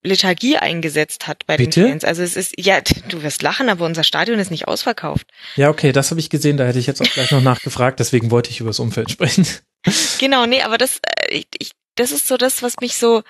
Lethargie 0.03 0.57
eingesetzt 0.57 1.27
hat 1.27 1.45
bei 1.45 1.57
Bitte? 1.57 1.81
den 1.81 1.89
Fans. 1.89 2.03
Also 2.05 2.23
es 2.23 2.35
ist, 2.35 2.53
ja, 2.57 2.79
du 3.09 3.21
wirst 3.21 3.41
lachen, 3.41 3.69
aber 3.69 3.85
unser 3.85 4.03
Stadion 4.03 4.39
ist 4.39 4.51
nicht 4.51 4.67
ausverkauft. 4.67 5.27
Ja, 5.55 5.69
okay, 5.69 5.91
das 5.91 6.11
habe 6.11 6.19
ich 6.19 6.29
gesehen, 6.29 6.57
da 6.57 6.65
hätte 6.65 6.79
ich 6.79 6.87
jetzt 6.87 7.01
auch 7.01 7.11
gleich 7.11 7.31
noch 7.31 7.41
nachgefragt, 7.41 7.99
deswegen 7.99 8.31
wollte 8.31 8.49
ich 8.49 8.59
über 8.59 8.69
das 8.69 8.79
Umfeld 8.79 9.11
sprechen. 9.11 9.45
Genau, 10.19 10.45
nee, 10.45 10.61
aber 10.61 10.77
das, 10.77 10.99
äh, 11.29 11.37
ich, 11.37 11.47
ich, 11.57 11.71
das 11.95 12.11
ist 12.11 12.27
so 12.27 12.35
das, 12.35 12.61
was 12.61 12.81
mich 12.81 12.97
so 12.97 13.23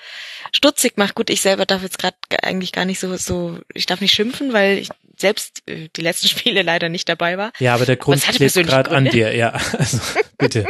stutzig 0.51 0.97
macht. 0.97 1.13
Gut, 1.13 1.29
ich 1.29 1.41
selber 1.41 1.67
darf 1.67 1.83
jetzt 1.83 1.99
gerade 1.99 2.17
eigentlich 2.41 2.71
gar 2.71 2.85
nicht 2.85 2.99
so, 2.99 3.15
so, 3.17 3.59
ich 3.71 3.85
darf 3.85 4.01
nicht 4.01 4.13
schimpfen, 4.13 4.51
weil 4.51 4.79
ich 4.79 4.89
selbst 5.15 5.61
äh, 5.67 5.89
die 5.95 6.01
letzten 6.01 6.27
Spiele 6.29 6.63
leider 6.63 6.89
nicht 6.89 7.07
dabei 7.07 7.37
war. 7.37 7.51
Ja, 7.59 7.75
aber 7.75 7.85
der 7.85 7.97
Grund 7.97 8.27
hatte 8.27 8.37
klebt 8.37 8.67
gerade 8.67 8.89
an 8.91 9.05
dir, 9.05 9.35
ja. 9.35 9.51
Also, 9.77 9.99
bitte. 10.39 10.65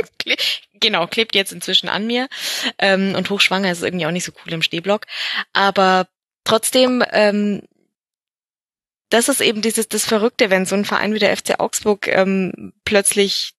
Genau, 0.80 1.08
klebt 1.08 1.36
jetzt 1.36 1.52
inzwischen 1.52 1.90
an 1.90 2.08
mir. 2.08 2.28
Ähm, 2.78 3.16
und 3.16 3.30
hochschwanger 3.30 3.72
ist 3.72 3.84
irgendwie 3.84 4.06
auch 4.06 4.12
nicht 4.12 4.26
so 4.26 4.32
cool 4.46 4.54
im 4.54 4.62
Stehblock. 4.62 5.06
Aber 5.54 6.08
trotzdem, 6.44 7.04
ähm, 7.12 7.64
das 9.10 9.30
ist 9.30 9.42
eben 9.42 9.62
dieses 9.62 9.88
das 9.88 10.06
Verrückte, 10.06 10.50
wenn 10.50 10.66
so 10.66 10.76
ein 10.76 10.86
Verein 10.86 11.14
wie 11.14 11.20
der 11.20 11.36
FC 11.36 11.60
Augsburg 11.60 12.08
ähm, 12.08 12.74
plötzlich 12.86 13.54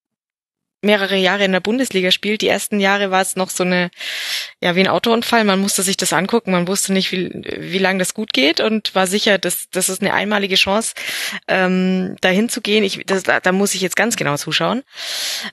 mehrere 0.82 1.16
Jahre 1.16 1.44
in 1.44 1.52
der 1.52 1.61
Bundesliga 1.61 2.11
spielt. 2.11 2.40
Die 2.40 2.48
ersten 2.48 2.81
Jahre 2.81 3.11
war 3.11 3.20
es 3.20 3.36
noch 3.36 3.51
so 3.51 3.65
eine, 3.65 3.90
ja, 4.61 4.74
wie 4.77 4.81
ein 4.81 4.89
Autounfall. 4.89 5.44
Man 5.44 5.61
musste 5.61 5.82
sich 5.82 5.97
das 5.97 6.12
angucken. 6.12 6.52
Man 6.52 6.69
wusste 6.69 6.93
nicht, 6.93 7.12
wie, 7.12 7.31
wie 7.32 7.78
lange 7.78 7.98
das 7.98 8.15
gut 8.15 8.32
geht 8.32 8.61
und 8.61 8.94
war 8.94 9.07
sicher, 9.07 9.39
dass 9.39 9.69
das 9.70 9.89
ist 9.89 10.01
eine 10.01 10.15
einmalige 10.15 10.57
Chance, 10.57 10.94
ähm, 11.48 12.16
dahin 12.20 12.48
zu 12.48 12.61
gehen. 12.61 12.85
Ich, 12.85 13.02
das, 13.07 13.24
da, 13.24 13.52
muss 13.52 13.74
ich 13.74 13.81
jetzt 13.82 13.97
ganz 13.97 14.16
genau 14.16 14.36
zuschauen. 14.36 14.82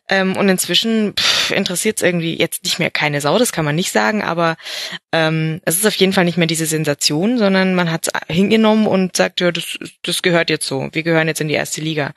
Ähm, 0.08 0.38
und 0.38 0.48
inzwischen 0.50 1.14
interessiert 1.50 1.98
es 1.98 2.04
irgendwie 2.04 2.38
jetzt 2.38 2.64
nicht 2.64 2.80
mehr 2.80 2.92
keine 2.92 3.22
Sau, 3.22 3.38
das 3.38 3.52
kann 3.52 3.66
man 3.66 3.76
nicht 3.76 3.92
sagen, 3.92 4.22
aber 4.22 4.56
ähm, 5.12 5.62
es 5.66 5.76
ist 5.76 5.86
auf 5.86 5.96
jeden 5.96 6.14
Fall 6.14 6.26
nicht 6.26 6.38
mehr 6.38 6.48
diese 6.48 6.66
Sensation, 6.66 7.38
sondern 7.38 7.76
man 7.76 7.92
hat 7.92 8.08
hingenommen 8.28 8.88
und 8.88 9.16
sagt, 9.18 9.42
ja, 9.42 9.52
das, 9.52 9.78
das 10.04 10.22
gehört 10.22 10.50
jetzt 10.50 10.68
so. 10.68 10.90
Wir 10.92 11.04
gehören 11.04 11.28
jetzt 11.28 11.42
in 11.42 11.48
die 11.48 11.54
erste 11.54 11.82
Liga. 11.82 12.14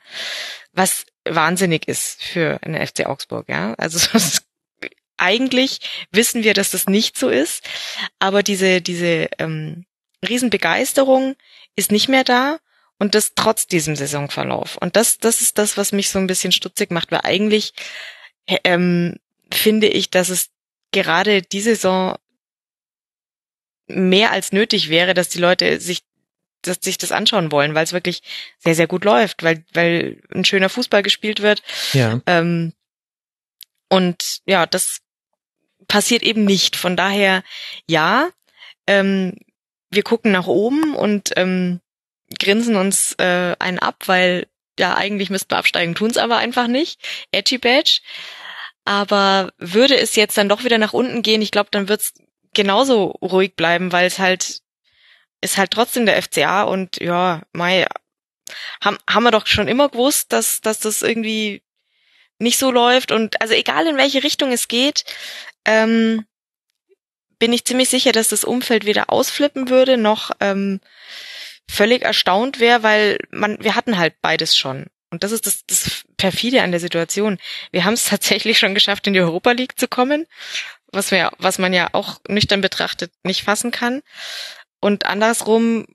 Was 0.73 1.05
wahnsinnig 1.25 1.87
ist 1.87 2.23
für 2.23 2.59
eine 2.63 2.85
FC 2.85 3.05
Augsburg, 3.05 3.47
ja. 3.49 3.73
Also 3.75 3.99
eigentlich 5.17 5.79
wissen 6.11 6.43
wir, 6.43 6.53
dass 6.53 6.71
das 6.71 6.87
nicht 6.87 7.17
so 7.17 7.29
ist, 7.29 7.63
aber 8.19 8.43
diese 8.43 8.81
diese 8.81 9.29
ähm, 9.37 9.85
Riesenbegeisterung 10.27 11.35
ist 11.75 11.91
nicht 11.91 12.09
mehr 12.09 12.23
da 12.23 12.59
und 12.99 13.15
das 13.15 13.33
trotz 13.35 13.67
diesem 13.67 13.95
Saisonverlauf. 13.95 14.77
Und 14.77 14.95
das 14.95 15.17
das 15.19 15.41
ist 15.41 15.57
das, 15.57 15.77
was 15.77 15.91
mich 15.91 16.09
so 16.09 16.19
ein 16.19 16.27
bisschen 16.27 16.51
stutzig 16.51 16.91
macht, 16.91 17.11
weil 17.11 17.21
eigentlich 17.23 17.73
ähm, 18.63 19.17
finde 19.51 19.87
ich, 19.87 20.09
dass 20.09 20.29
es 20.29 20.49
gerade 20.91 21.41
die 21.41 21.61
Saison 21.61 22.17
mehr 23.87 24.31
als 24.31 24.51
nötig 24.51 24.89
wäre, 24.89 25.13
dass 25.13 25.29
die 25.29 25.39
Leute 25.39 25.79
sich 25.79 26.03
dass 26.61 26.79
sich 26.81 26.97
das 26.97 27.11
anschauen 27.11 27.51
wollen, 27.51 27.75
weil 27.75 27.83
es 27.83 27.93
wirklich 27.93 28.21
sehr, 28.59 28.75
sehr 28.75 28.87
gut 28.87 29.05
läuft, 29.05 29.43
weil, 29.43 29.63
weil 29.73 30.21
ein 30.33 30.45
schöner 30.45 30.69
Fußball 30.69 31.03
gespielt 31.03 31.41
wird. 31.41 31.63
Ja. 31.93 32.21
Ähm, 32.25 32.73
und 33.89 34.41
ja, 34.45 34.65
das 34.65 34.99
passiert 35.87 36.23
eben 36.23 36.45
nicht. 36.45 36.75
Von 36.75 36.95
daher, 36.95 37.43
ja, 37.87 38.29
ähm, 38.87 39.37
wir 39.89 40.03
gucken 40.03 40.31
nach 40.31 40.47
oben 40.47 40.95
und 40.95 41.31
ähm, 41.35 41.81
grinsen 42.39 42.75
uns 42.75 43.13
äh, 43.19 43.55
einen 43.59 43.79
ab, 43.79 44.03
weil 44.05 44.47
ja, 44.79 44.95
eigentlich 44.95 45.29
müssten 45.29 45.51
wir 45.51 45.57
absteigen, 45.57 45.95
tun's 45.95 46.17
aber 46.17 46.37
einfach 46.37 46.67
nicht. 46.67 46.99
Edgy 47.31 47.57
Badge. 47.57 47.99
Aber 48.85 49.51
würde 49.57 49.95
es 49.97 50.15
jetzt 50.15 50.37
dann 50.37 50.49
doch 50.49 50.63
wieder 50.63 50.77
nach 50.77 50.93
unten 50.93 51.21
gehen, 51.21 51.41
ich 51.41 51.51
glaube, 51.51 51.69
dann 51.71 51.87
wird's 51.87 52.13
genauso 52.53 53.05
ruhig 53.21 53.55
bleiben, 53.55 53.91
weil 53.91 54.07
es 54.07 54.17
halt 54.17 54.61
ist 55.41 55.57
halt 55.57 55.71
trotzdem 55.71 56.05
der 56.05 56.21
FCA 56.21 56.63
und 56.63 57.01
ja, 57.01 57.41
Mai, 57.51 57.87
haben, 58.81 58.97
haben 59.09 59.23
wir 59.23 59.31
doch 59.31 59.47
schon 59.47 59.67
immer 59.67 59.89
gewusst, 59.89 60.33
dass, 60.33 60.61
dass 60.61 60.79
das 60.79 61.01
irgendwie 61.01 61.63
nicht 62.39 62.57
so 62.57 62.71
läuft 62.71 63.11
und 63.11 63.39
also 63.41 63.53
egal 63.53 63.87
in 63.87 63.97
welche 63.97 64.23
Richtung 64.23 64.51
es 64.51 64.67
geht, 64.67 65.03
ähm, 65.65 66.25
bin 67.39 67.53
ich 67.53 67.65
ziemlich 67.65 67.89
sicher, 67.89 68.11
dass 68.11 68.29
das 68.29 68.43
Umfeld 68.43 68.85
weder 68.85 69.09
ausflippen 69.09 69.69
würde, 69.69 69.97
noch 69.97 70.31
ähm, 70.39 70.79
völlig 71.67 72.03
erstaunt 72.03 72.59
wäre, 72.59 72.83
weil 72.83 73.17
man, 73.31 73.57
wir 73.63 73.75
hatten 73.75 73.97
halt 73.97 74.15
beides 74.21 74.55
schon. 74.55 74.87
Und 75.09 75.23
das 75.23 75.31
ist 75.31 75.45
das, 75.45 75.65
das 75.65 76.03
perfide 76.17 76.61
an 76.61 76.71
der 76.71 76.79
Situation. 76.79 77.37
Wir 77.71 77.83
haben 77.83 77.93
es 77.93 78.05
tatsächlich 78.09 78.59
schon 78.59 78.73
geschafft, 78.73 79.07
in 79.07 79.13
die 79.13 79.21
Europa 79.21 79.51
League 79.51 79.79
zu 79.79 79.87
kommen, 79.87 80.27
was 80.91 81.11
wir, 81.11 81.31
was 81.37 81.57
man 81.57 81.73
ja 81.73 81.89
auch 81.93 82.19
nüchtern 82.27 82.61
betrachtet 82.61 83.11
nicht 83.23 83.43
fassen 83.43 83.71
kann. 83.71 84.01
Und 84.81 85.05
andersrum 85.05 85.85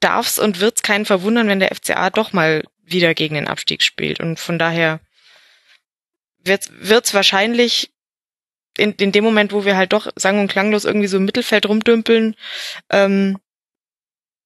darf's 0.00 0.38
und 0.38 0.60
wird's 0.60 0.82
keinen 0.82 1.04
verwundern, 1.04 1.48
wenn 1.48 1.60
der 1.60 1.74
FCA 1.74 2.10
doch 2.10 2.32
mal 2.32 2.64
wieder 2.82 3.14
gegen 3.14 3.34
den 3.34 3.48
Abstieg 3.48 3.82
spielt. 3.82 4.20
Und 4.20 4.40
von 4.40 4.58
daher 4.58 5.00
wird's, 6.38 6.70
wird's 6.72 7.12
wahrscheinlich 7.12 7.92
in, 8.76 8.92
in 8.92 9.12
dem 9.12 9.24
Moment, 9.24 9.52
wo 9.52 9.64
wir 9.64 9.76
halt 9.76 9.92
doch 9.92 10.10
sang- 10.16 10.40
und 10.40 10.48
klanglos 10.48 10.84
irgendwie 10.84 11.08
so 11.08 11.18
im 11.18 11.24
Mittelfeld 11.24 11.66
rumdümpeln, 11.66 12.36
ähm, 12.90 13.38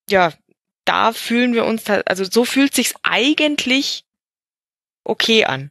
ja, 0.09 0.33
da 0.85 1.13
fühlen 1.13 1.55
wir 1.55 1.65
uns, 1.65 1.89
also 1.89 2.25
so 2.25 2.45
fühlt 2.45 2.75
sich's 2.75 2.95
eigentlich 3.03 4.05
okay 5.05 5.45
an, 5.45 5.71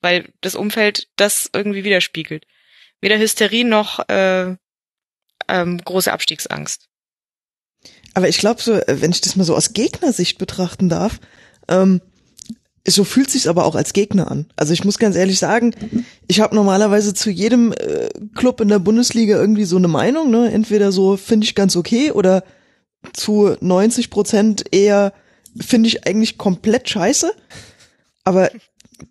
weil 0.00 0.32
das 0.40 0.54
Umfeld 0.54 1.08
das 1.16 1.50
irgendwie 1.52 1.84
widerspiegelt. 1.84 2.46
Weder 3.00 3.18
Hysterie 3.18 3.64
noch 3.64 4.08
äh, 4.08 4.56
ähm, 5.48 5.78
große 5.78 6.12
Abstiegsangst. 6.12 6.86
Aber 8.14 8.28
ich 8.28 8.38
glaube 8.38 8.62
so, 8.62 8.80
wenn 8.86 9.10
ich 9.10 9.20
das 9.20 9.36
mal 9.36 9.44
so 9.44 9.54
aus 9.54 9.72
Gegnersicht 9.72 10.38
betrachten 10.38 10.88
darf, 10.88 11.20
ähm, 11.68 12.00
so 12.88 13.04
fühlt 13.04 13.30
sich's 13.30 13.46
aber 13.46 13.64
auch 13.64 13.74
als 13.74 13.92
Gegner 13.92 14.30
an. 14.30 14.46
Also 14.56 14.72
ich 14.72 14.84
muss 14.84 14.98
ganz 14.98 15.16
ehrlich 15.16 15.38
sagen, 15.38 15.74
ich 16.28 16.40
habe 16.40 16.54
normalerweise 16.54 17.14
zu 17.14 17.30
jedem 17.30 17.72
äh, 17.72 18.08
Club 18.34 18.60
in 18.60 18.68
der 18.68 18.78
Bundesliga 18.78 19.36
irgendwie 19.36 19.64
so 19.64 19.76
eine 19.76 19.88
Meinung. 19.88 20.30
Ne? 20.30 20.50
Entweder 20.52 20.92
so 20.92 21.16
finde 21.16 21.44
ich 21.44 21.54
ganz 21.54 21.76
okay 21.76 22.12
oder 22.12 22.44
zu 23.12 23.56
90 23.60 24.10
Prozent 24.10 24.64
eher 24.72 25.12
finde 25.60 25.88
ich 25.88 26.06
eigentlich 26.06 26.38
komplett 26.38 26.88
scheiße. 26.88 27.32
Aber 28.24 28.50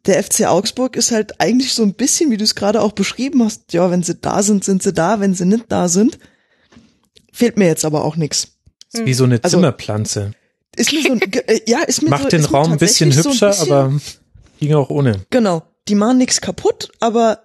der 0.06 0.24
FC 0.24 0.46
Augsburg 0.46 0.96
ist 0.96 1.12
halt 1.12 1.40
eigentlich 1.40 1.74
so 1.74 1.84
ein 1.84 1.94
bisschen, 1.94 2.32
wie 2.32 2.38
du 2.38 2.44
es 2.44 2.56
gerade 2.56 2.82
auch 2.82 2.92
beschrieben 2.94 3.44
hast. 3.44 3.74
Ja, 3.74 3.90
wenn 3.92 4.04
sie 4.04 4.16
da 4.16 4.42
sind, 4.44 4.64
sind 4.64 4.82
sie 4.84 4.94
da. 4.94 5.20
Wenn 5.20 5.34
sie 5.36 5.46
nicht 5.46 5.66
da 5.70 5.88
sind, 5.88 6.18
fehlt 7.32 7.58
mir 7.58 7.68
jetzt 7.68 7.86
aber 7.86 8.04
auch 8.04 8.16
nix. 8.16 8.48
Ist 8.94 9.06
wie 9.06 9.14
so 9.14 9.26
eine 9.26 9.40
Also- 9.44 9.58
Zimmerpflanze. 9.58 10.32
Ist 10.76 10.92
mir 10.92 11.02
so, 11.04 11.12
ein- 11.14 11.22
äh, 11.22 11.62
ja, 11.68 11.82
ist 11.84 12.02
mir 12.02 12.10
Macht 12.10 12.24
so, 12.24 12.30
den 12.30 12.46
Raum 12.46 12.74
ein 12.74 12.78
bisschen 12.78 13.12
tatsächlich 13.12 13.24
so 13.24 13.30
ein 13.30 13.34
hübscher, 13.34 13.50
bisschen- 13.50 13.72
aber 13.74 14.00
ging 14.60 14.74
auch 14.74 14.90
ohne. 14.90 15.26
Genau, 15.30 15.64
die 15.88 15.96
machen 15.96 16.18
nix 16.18 16.42
kaputt, 16.42 16.92
aber 17.00 17.44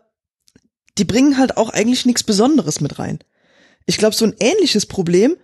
die 0.99 1.05
bringen 1.05 1.39
halt 1.39 1.57
auch 1.57 1.71
eigentlich 1.71 2.07
nichts 2.07 2.25
Besonderes 2.25 2.81
mit 2.81 2.99
rein. 2.99 3.21
Ich 3.87 3.99
glaube, 3.99 4.17
so 4.17 4.25
ein 4.25 4.35
ähnliches 4.41 4.87
Problem 4.87 5.37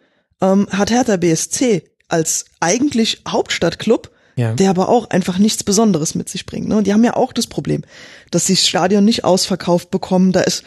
ähm, 0.43 0.67
hat 0.71 0.91
Hertha 0.91 1.17
BSC 1.17 1.89
als 2.09 2.45
eigentlich 2.61 3.23
Hauptstadtclub, 3.27 4.11
Ja. 4.39 4.53
der 4.53 4.69
aber 4.69 4.91
auch 4.91 5.09
einfach 5.09 5.39
nichts 5.39 5.65
Besonderes 5.65 6.15
mit 6.15 6.29
sich 6.29 6.45
bringt. 6.45 6.69
Ne? 6.69 6.77
Und 6.77 6.87
die 6.87 6.93
haben 6.93 7.05
ja 7.05 7.17
auch 7.17 7.33
das 7.33 7.47
Problem, 7.47 7.83
dass 8.31 8.47
sie 8.47 8.55
das 8.55 8.69
Stadion 8.69 9.03
nicht 9.05 9.25
ausverkauft 9.25 9.91
bekommen. 9.91 10.33
Da 10.33 10.43
ist, 10.43 10.63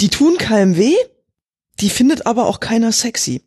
die 0.00 0.10
tun 0.10 0.38
keinem 0.38 0.76
weh, 0.76 0.94
die 1.80 1.90
findet 1.90 2.26
aber 2.26 2.46
auch 2.46 2.60
keiner 2.60 2.92
sexy. 2.92 3.42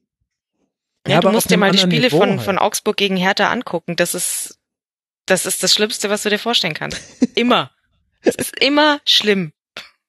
Ja, 1.07 1.15
Ja, 1.15 1.19
du 1.21 1.31
musst 1.31 1.49
dir 1.49 1.57
mal 1.57 1.71
die 1.71 1.77
Spiele 1.77 2.07
Niveau 2.07 2.17
von, 2.17 2.29
halt. 2.31 2.41
von 2.41 2.57
Augsburg 2.57 2.97
gegen 2.97 3.15
Hertha 3.15 3.49
angucken. 3.49 3.95
Das 3.95 4.13
ist, 4.13 4.57
das 5.27 5.45
ist 5.45 5.63
das 5.63 5.73
Schlimmste, 5.73 6.09
was 6.09 6.23
du 6.23 6.29
dir 6.29 6.39
vorstellen 6.39 6.73
kannst. 6.73 6.99
Immer. 7.35 7.71
Es 8.21 8.35
ist 8.35 8.59
immer 8.61 8.99
schlimm. 9.05 9.52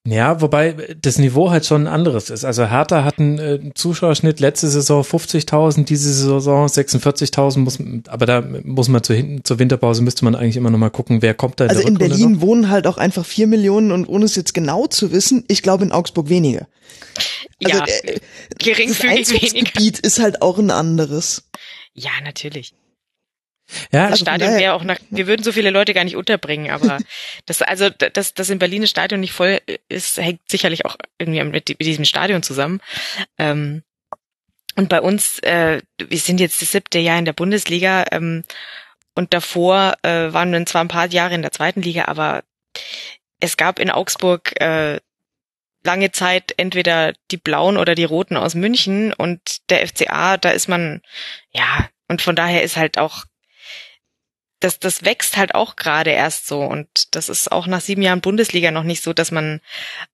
Ja, 0.07 0.43
wobei 0.43 0.97
das 1.01 1.19
Niveau 1.19 1.51
halt 1.51 1.65
schon 1.65 1.85
ein 1.85 1.87
anderes 1.87 2.29
ist. 2.29 2.45
Also 2.45 2.67
Hertha 2.67 3.05
hat 3.05 3.19
einen 3.19 3.39
äh, 3.39 3.73
Zuschauerschnitt 3.75 4.39
letzte 4.39 4.69
Saison 4.69 5.01
50.000, 5.03 5.85
diese 5.85 6.13
Saison 6.13 6.67
46.000, 6.67 7.59
muss, 7.61 7.79
aber 8.09 8.27
da 8.27 8.43
muss 8.65 8.89
man 8.89 9.03
zur, 9.03 9.17
hinten, 9.17 9.45
zur 9.45 9.59
Winterpause 9.59 10.03
müsste 10.03 10.27
man 10.27 10.35
eigentlich 10.35 10.59
immer 10.59 10.69
noch 10.69 10.79
mal 10.79 10.91
gucken, 10.91 11.23
wer 11.23 11.33
kommt 11.33 11.59
da 11.59 11.65
in 11.65 11.71
Also 11.71 11.81
der 11.81 11.89
in 11.89 11.97
Rückrunde 11.97 12.17
Berlin 12.17 12.33
noch. 12.35 12.41
wohnen 12.43 12.69
halt 12.69 12.87
auch 12.87 12.99
einfach 12.99 13.25
vier 13.25 13.47
Millionen 13.47 13.93
und 13.93 14.07
ohne 14.07 14.27
es 14.27 14.37
jetzt 14.37 14.53
genau 14.53 14.87
zu 14.87 15.11
wissen, 15.11 15.45
ich 15.49 15.63
glaube 15.63 15.85
in 15.85 15.93
Augsburg 15.93 16.29
weniger. 16.29 16.69
Also, 17.65 17.79
ja, 17.79 17.85
äh, 17.87 18.21
Das 18.51 18.59
geringfügig 18.59 19.31
weniger. 19.31 19.43
Einzugsgebiet 19.47 20.01
ist 20.01 20.19
halt 20.19 20.43
auch 20.43 20.59
ein 20.59 20.71
anderes. 20.71 21.45
Ja, 21.95 22.11
natürlich. 22.23 22.75
Ja, 23.93 24.03
Das 24.03 24.13
Also 24.13 24.25
Stadion 24.25 24.57
wäre 24.57 24.75
auch 24.75 24.85
nach, 24.85 24.99
wir 25.11 25.27
würden 25.27 25.43
so 25.43 25.53
viele 25.53 25.71
Leute 25.71 25.95
gar 25.95 26.05
nicht 26.05 26.17
unterbringen, 26.17 26.71
aber 26.71 26.99
das, 27.47 27.63
also, 27.63 27.89
dass, 27.91 28.35
dass 28.35 28.51
in 28.51 28.59
Berlin 28.59 28.83
das 28.83 28.91
Stadion 28.91 29.21
nicht 29.21 29.33
voll 29.33 29.61
ist, 29.89 30.19
hängt 30.19 30.41
sicherlich 30.49 30.85
auch 30.85 30.97
irgendwie 31.19 31.43
mit, 31.45 31.69
mit 31.69 31.81
diesem 31.81 32.05
Stadion 32.05 32.43
zusammen. 32.43 32.81
Ähm, 33.39 33.83
und 34.77 34.89
bei 34.89 35.01
uns, 35.01 35.39
äh, 35.41 35.81
wir 35.99 36.19
sind 36.19 36.41
jetzt 36.41 36.61
das 36.61 36.73
siebte 36.73 36.99
Jahr 36.99 37.19
in 37.19 37.25
der 37.25 37.33
Bundesliga, 37.33 38.05
ähm, 38.11 38.45
und 39.15 39.33
davor 39.33 39.95
äh, 40.03 40.33
waren 40.33 40.53
wir 40.53 40.67
zwar 40.67 40.83
ein 40.83 40.89
paar 40.89 41.07
Jahre 41.07 41.35
in 41.35 41.43
der 41.43 41.53
zweiten 41.53 41.83
Liga, 41.83 42.07
aber 42.07 42.43
es 43.41 43.57
gab 43.57 43.79
in 43.79 43.91
Augsburg 43.91 44.61
äh, 44.61 45.01
lange 45.85 46.13
Zeit 46.13 46.55
entweder 46.57 47.13
die 47.31 47.37
Blauen 47.37 47.77
oder 47.77 47.95
die 47.95 48.05
Roten 48.05 48.37
aus 48.37 48.55
München 48.55 49.13
und 49.13 49.71
der 49.71 49.87
FCA, 49.87 50.37
da 50.37 50.51
ist 50.51 50.69
man, 50.69 51.03
ja, 51.53 51.89
und 52.09 52.23
von 52.23 52.35
daher 52.35 52.63
ist 52.63 52.77
halt 52.77 52.99
auch, 52.99 53.25
das, 54.65 54.79
das 54.79 55.05
wächst 55.05 55.37
halt 55.37 55.55
auch 55.55 55.77
gerade 55.77 56.11
erst 56.11 56.47
so 56.47 56.63
und 56.63 56.89
das 57.15 57.29
ist 57.29 57.53
auch 57.53 57.67
nach 57.67 57.81
sieben 57.81 58.03
Jahren 58.03 58.21
Bundesliga 58.21 58.71
noch 58.71 58.83
nicht 58.85 59.03
so, 59.03 59.13
dass 59.13 59.31
man 59.31 59.61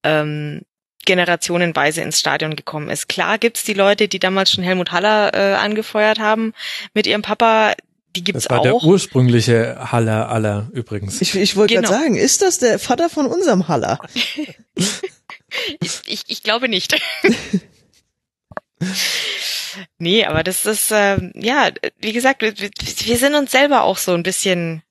ähm, 0.03 0.63
generationenweise 1.07 2.03
ins 2.03 2.19
Stadion 2.21 2.57
gekommen 2.57 2.91
ist. 2.91 3.09
Klar 3.09 3.39
gibt's 3.39 3.65
die 3.65 3.73
Leute, 3.75 4.09
die 4.09 4.19
damals 4.19 4.51
schon 4.51 4.65
Helmut 4.65 4.93
Haller 4.93 5.33
äh, 5.35 5.55
angefeuert 5.55 6.19
haben 6.19 6.53
mit 6.95 7.07
ihrem 7.07 7.23
Papa, 7.23 7.73
die 8.17 8.25
gibt's 8.25 8.43
das 8.45 8.51
war 8.51 8.59
auch. 8.61 8.65
der 8.65 8.75
ursprüngliche 8.77 9.77
Haller 9.93 10.29
aller 10.29 10.69
übrigens. 10.73 11.21
Ich, 11.21 11.35
ich 11.37 11.57
wollte 11.57 11.75
Genau. 11.75 11.89
gerade 11.89 12.03
sagen, 12.03 12.17
ist 12.17 12.43
das 12.43 12.59
der 12.59 12.79
Vater 12.79 13.09
von 13.09 13.27
unserem 13.27 13.69
Haller? 13.69 13.99
Ich, 15.83 16.01
ich, 16.07 16.23
ich 16.29 16.43
glaube 16.45 16.69
nicht. 16.69 16.95
nee, 19.99 20.25
aber 20.25 20.43
das 20.43 20.67
ist, 20.67 20.91
ähm, 20.93 21.33
ja, 21.35 21.71
wie 22.01 22.13
gesagt, 22.13 22.43
wir, 22.43 22.55
wir 22.57 23.17
sind 23.19 23.35
uns 23.35 23.53
selber 23.53 23.83
auch 23.83 23.99
so 23.99 24.13
ein 24.13 24.23
bisschen, 24.23 24.83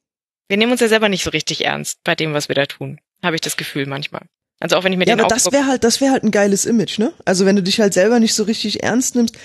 wir 0.48 0.58
nehmen 0.58 0.72
uns 0.72 0.82
ja 0.82 0.88
selber 0.88 1.10
nicht 1.10 1.24
so 1.24 1.30
richtig 1.32 1.66
ernst 1.66 2.00
bei 2.04 2.16
dem, 2.16 2.34
was 2.34 2.48
wir 2.48 2.56
da 2.56 2.66
tun. 2.66 3.00
Habe 3.24 3.36
ich 3.36 3.42
das 3.42 3.58
Gefühl 3.58 3.86
manchmal. 3.86 4.22
Also 4.62 4.76
auch 4.76 4.84
wenn 4.84 4.92
ich 4.92 5.00
mit 5.00 5.08
ja, 5.08 5.16
den 5.16 5.22
aber 5.22 5.34
das 5.34 5.52
wäre 5.52 5.68
halt, 5.68 5.84
das 5.84 6.02
wäre 6.02 6.12
halt 6.12 6.24
ein 6.24 6.32
geiles 6.32 6.66
Image, 6.66 7.00
ne? 7.00 7.14
Also 7.26 7.46
wenn 7.46 7.56
du 7.56 7.64
dich 7.64 7.80
halt 7.80 7.94
selber 7.94 8.20
nicht 8.20 8.34
so 8.34 8.44
richtig 8.44 8.84
ernst 8.84 9.16
nimmst. 9.16 9.38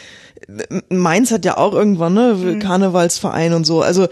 Mainz 0.88 1.30
hat 1.30 1.44
ja 1.44 1.56
auch 1.56 1.72
irgendwann, 1.72 2.14
ne, 2.14 2.34
Mhm. 2.34 2.58
Karnevalsverein 2.58 3.52
und 3.52 3.64
so. 3.64 3.82
Also, 3.82 4.08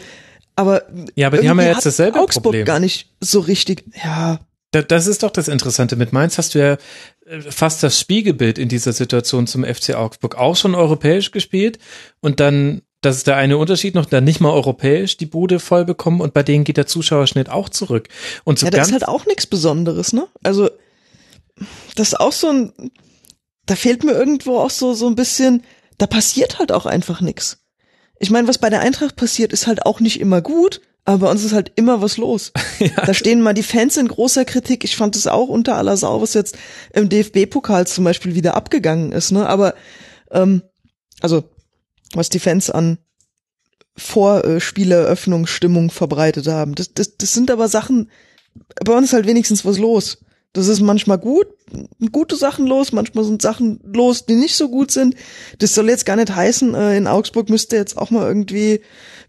aber 0.55 0.83
Ja, 1.17 1.27
aber 1.27 1.39
die 1.39 1.49
haben 1.49 1.61
ja 1.61 1.69
jetzt 1.69 1.87
dasselbe 1.87 2.21
Augsburg 2.21 2.45
Problem. 2.45 2.65
gar 2.67 2.79
nicht 2.79 3.11
so 3.21 3.41
richtig. 3.41 3.85
Ja, 4.05 4.39
Das 4.73 5.07
ist 5.07 5.23
doch 5.23 5.31
das 5.31 5.49
Interessante. 5.49 5.97
Mit 5.97 6.13
Mainz 6.13 6.39
hast 6.39 6.55
du 6.55 6.59
ja 6.59 6.79
äh, 7.27 7.41
fast 7.43 7.83
das 7.83 8.01
Spiegelbild 8.01 8.59
in 8.59 8.69
dieser 8.69 8.95
Situation 8.95 9.47
zum 9.47 9.65
FC 9.65 9.95
Augsburg 9.95 10.37
auch 10.37 10.57
schon 10.57 10.75
europäisch 10.75 11.31
gespielt 11.31 11.79
und 12.21 12.41
dann, 12.41 12.81
das 13.03 13.17
ist 13.17 13.27
der 13.27 13.37
eine 13.37 13.59
Unterschied 13.59 13.95
noch, 13.95 14.07
dann 14.07 14.25
nicht 14.25 14.41
mal 14.41 14.51
europäisch 14.51 15.19
die 15.19 15.27
Bude 15.27 15.61
voll 15.61 15.85
bekommen 15.85 16.23
und 16.23 16.33
bei 16.33 16.43
denen 16.43 16.65
geht 16.65 16.79
der 16.79 16.87
Zuschauerschnitt 16.87 17.51
auch 17.51 17.69
zurück. 17.69 18.09
Und 18.45 18.59
so 18.59 18.67
ja, 18.67 18.71
das 18.71 18.87
ist 18.87 18.93
halt 18.95 19.09
auch 19.09 19.27
nichts 19.27 19.47
Besonderes, 19.47 20.15
ne? 20.15 20.27
Also 20.43 20.71
das 21.95 22.09
ist 22.09 22.21
auch 22.21 22.33
so 22.33 22.49
ein, 22.49 22.73
da 23.67 23.77
fehlt 23.77 24.05
mir 24.05 24.13
irgendwo 24.13 24.59
auch 24.59 24.71
so 24.71 24.95
so 24.95 25.07
ein 25.07 25.17
bisschen, 25.17 25.65
da 25.99 26.07
passiert 26.07 26.59
halt 26.59 26.73
auch 26.73 26.87
einfach 26.87 27.21
nichts. 27.21 27.59
Ich 28.19 28.31
meine, 28.31 28.49
was 28.49 28.57
bei 28.57 28.71
der 28.71 28.81
Eintracht 28.81 29.17
passiert, 29.17 29.53
ist 29.53 29.67
halt 29.67 29.85
auch 29.85 30.01
nicht 30.01 30.19
immer 30.19 30.41
gut, 30.41 30.81
aber 31.05 31.27
bei 31.27 31.31
uns 31.31 31.45
ist 31.45 31.53
halt 31.53 31.73
immer 31.77 32.01
was 32.01 32.17
los. 32.17 32.53
Da 32.97 33.15
stehen 33.15 33.41
mal 33.41 33.55
die 33.55 33.63
Fans 33.63 33.97
in 33.97 34.09
großer 34.09 34.45
Kritik. 34.45 34.85
Ich 34.85 34.97
fand 34.97 35.17
es 35.17 35.27
auch 35.27 35.49
unter 35.49 35.77
aller 35.77 35.97
Sau, 35.97 36.21
was 36.21 36.35
jetzt 36.35 36.57
im 36.93 37.09
DFB-Pokal 37.09 37.87
zum 37.87 38.05
Beispiel 38.05 38.35
wieder 38.35 38.55
abgegangen 38.55 39.13
ist, 39.13 39.31
ne? 39.33 39.49
Aber 39.49 39.75
ähm, 40.31 40.63
also 41.21 41.45
was 42.15 42.29
die 42.29 42.41
Fans 42.41 42.71
an 42.71 42.99
Vorspieleröffnungsstimmung 43.97 45.91
verbreitet 45.91 46.47
haben. 46.47 46.75
Das, 46.75 46.93
das, 46.95 47.17
das 47.17 47.33
sind 47.33 47.51
aber 47.51 47.69
Sachen, 47.69 48.11
bei 48.85 48.93
uns 48.93 49.09
ist 49.09 49.13
halt 49.13 49.27
wenigstens 49.27 49.65
was 49.65 49.79
los. 49.79 50.19
Das 50.55 50.69
ist 50.69 50.81
manchmal 50.81 51.19
gut, 51.19 51.47
gute 52.11 52.37
Sachen 52.37 52.67
los, 52.67 52.93
manchmal 52.93 53.25
sind 53.25 53.41
Sachen 53.41 53.81
los, 53.85 54.27
die 54.27 54.35
nicht 54.35 54.55
so 54.55 54.69
gut 54.69 54.91
sind. 54.91 55.15
Das 55.59 55.75
soll 55.75 55.89
jetzt 55.89 56.05
gar 56.05 56.17
nicht 56.17 56.35
heißen, 56.35 56.75
äh, 56.75 56.97
in 56.97 57.07
Augsburg 57.07 57.49
müsste 57.49 57.77
jetzt 57.77 57.97
auch 57.97 58.11
mal 58.11 58.27
irgendwie 58.27 58.83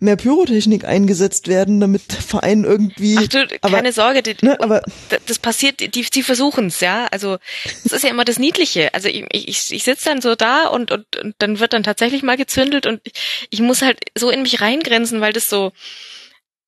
mehr 0.04 0.16
Pyrotechnik 0.16 0.86
eingesetzt 0.86 1.48
werden, 1.48 1.80
damit 1.80 2.12
der 2.12 2.22
Verein 2.22 2.64
irgendwie. 2.64 3.18
Ach 3.18 3.28
du, 3.28 3.48
aber, 3.62 3.78
keine 3.78 3.94
Sorge, 3.94 4.22
die, 4.22 4.36
ne, 4.42 4.60
aber 4.60 4.82
das 5.26 5.40
passiert, 5.40 5.80
die, 5.80 5.90
die 5.90 6.24
versuchen's, 6.24 6.80
ja. 6.82 7.08
Also 7.12 7.38
das 7.84 7.92
ist 7.94 8.04
ja 8.04 8.10
immer 8.10 8.26
das 8.26 8.38
Niedliche. 8.38 8.94
Also 8.94 9.08
ich, 9.08 9.26
ich, 9.32 9.72
ich 9.72 9.84
sitze 9.84 10.06
dann 10.06 10.22
so 10.22 10.36
da 10.36 10.68
und, 10.68 10.92
und, 10.92 11.06
und 11.18 11.36
dann 11.40 11.60
wird 11.60 11.74
dann 11.74 11.84
tatsächlich 11.84 12.22
mal 12.22 12.38
gezündelt 12.38 12.86
und 12.86 13.02
ich, 13.50 13.62
muss 13.62 13.82
halt 13.82 14.00
so 14.16 14.30
in 14.30 14.42
mich 14.42 14.62
reingrenzen, 14.62 15.22
weil 15.22 15.34
das 15.34 15.50
so, 15.50 15.72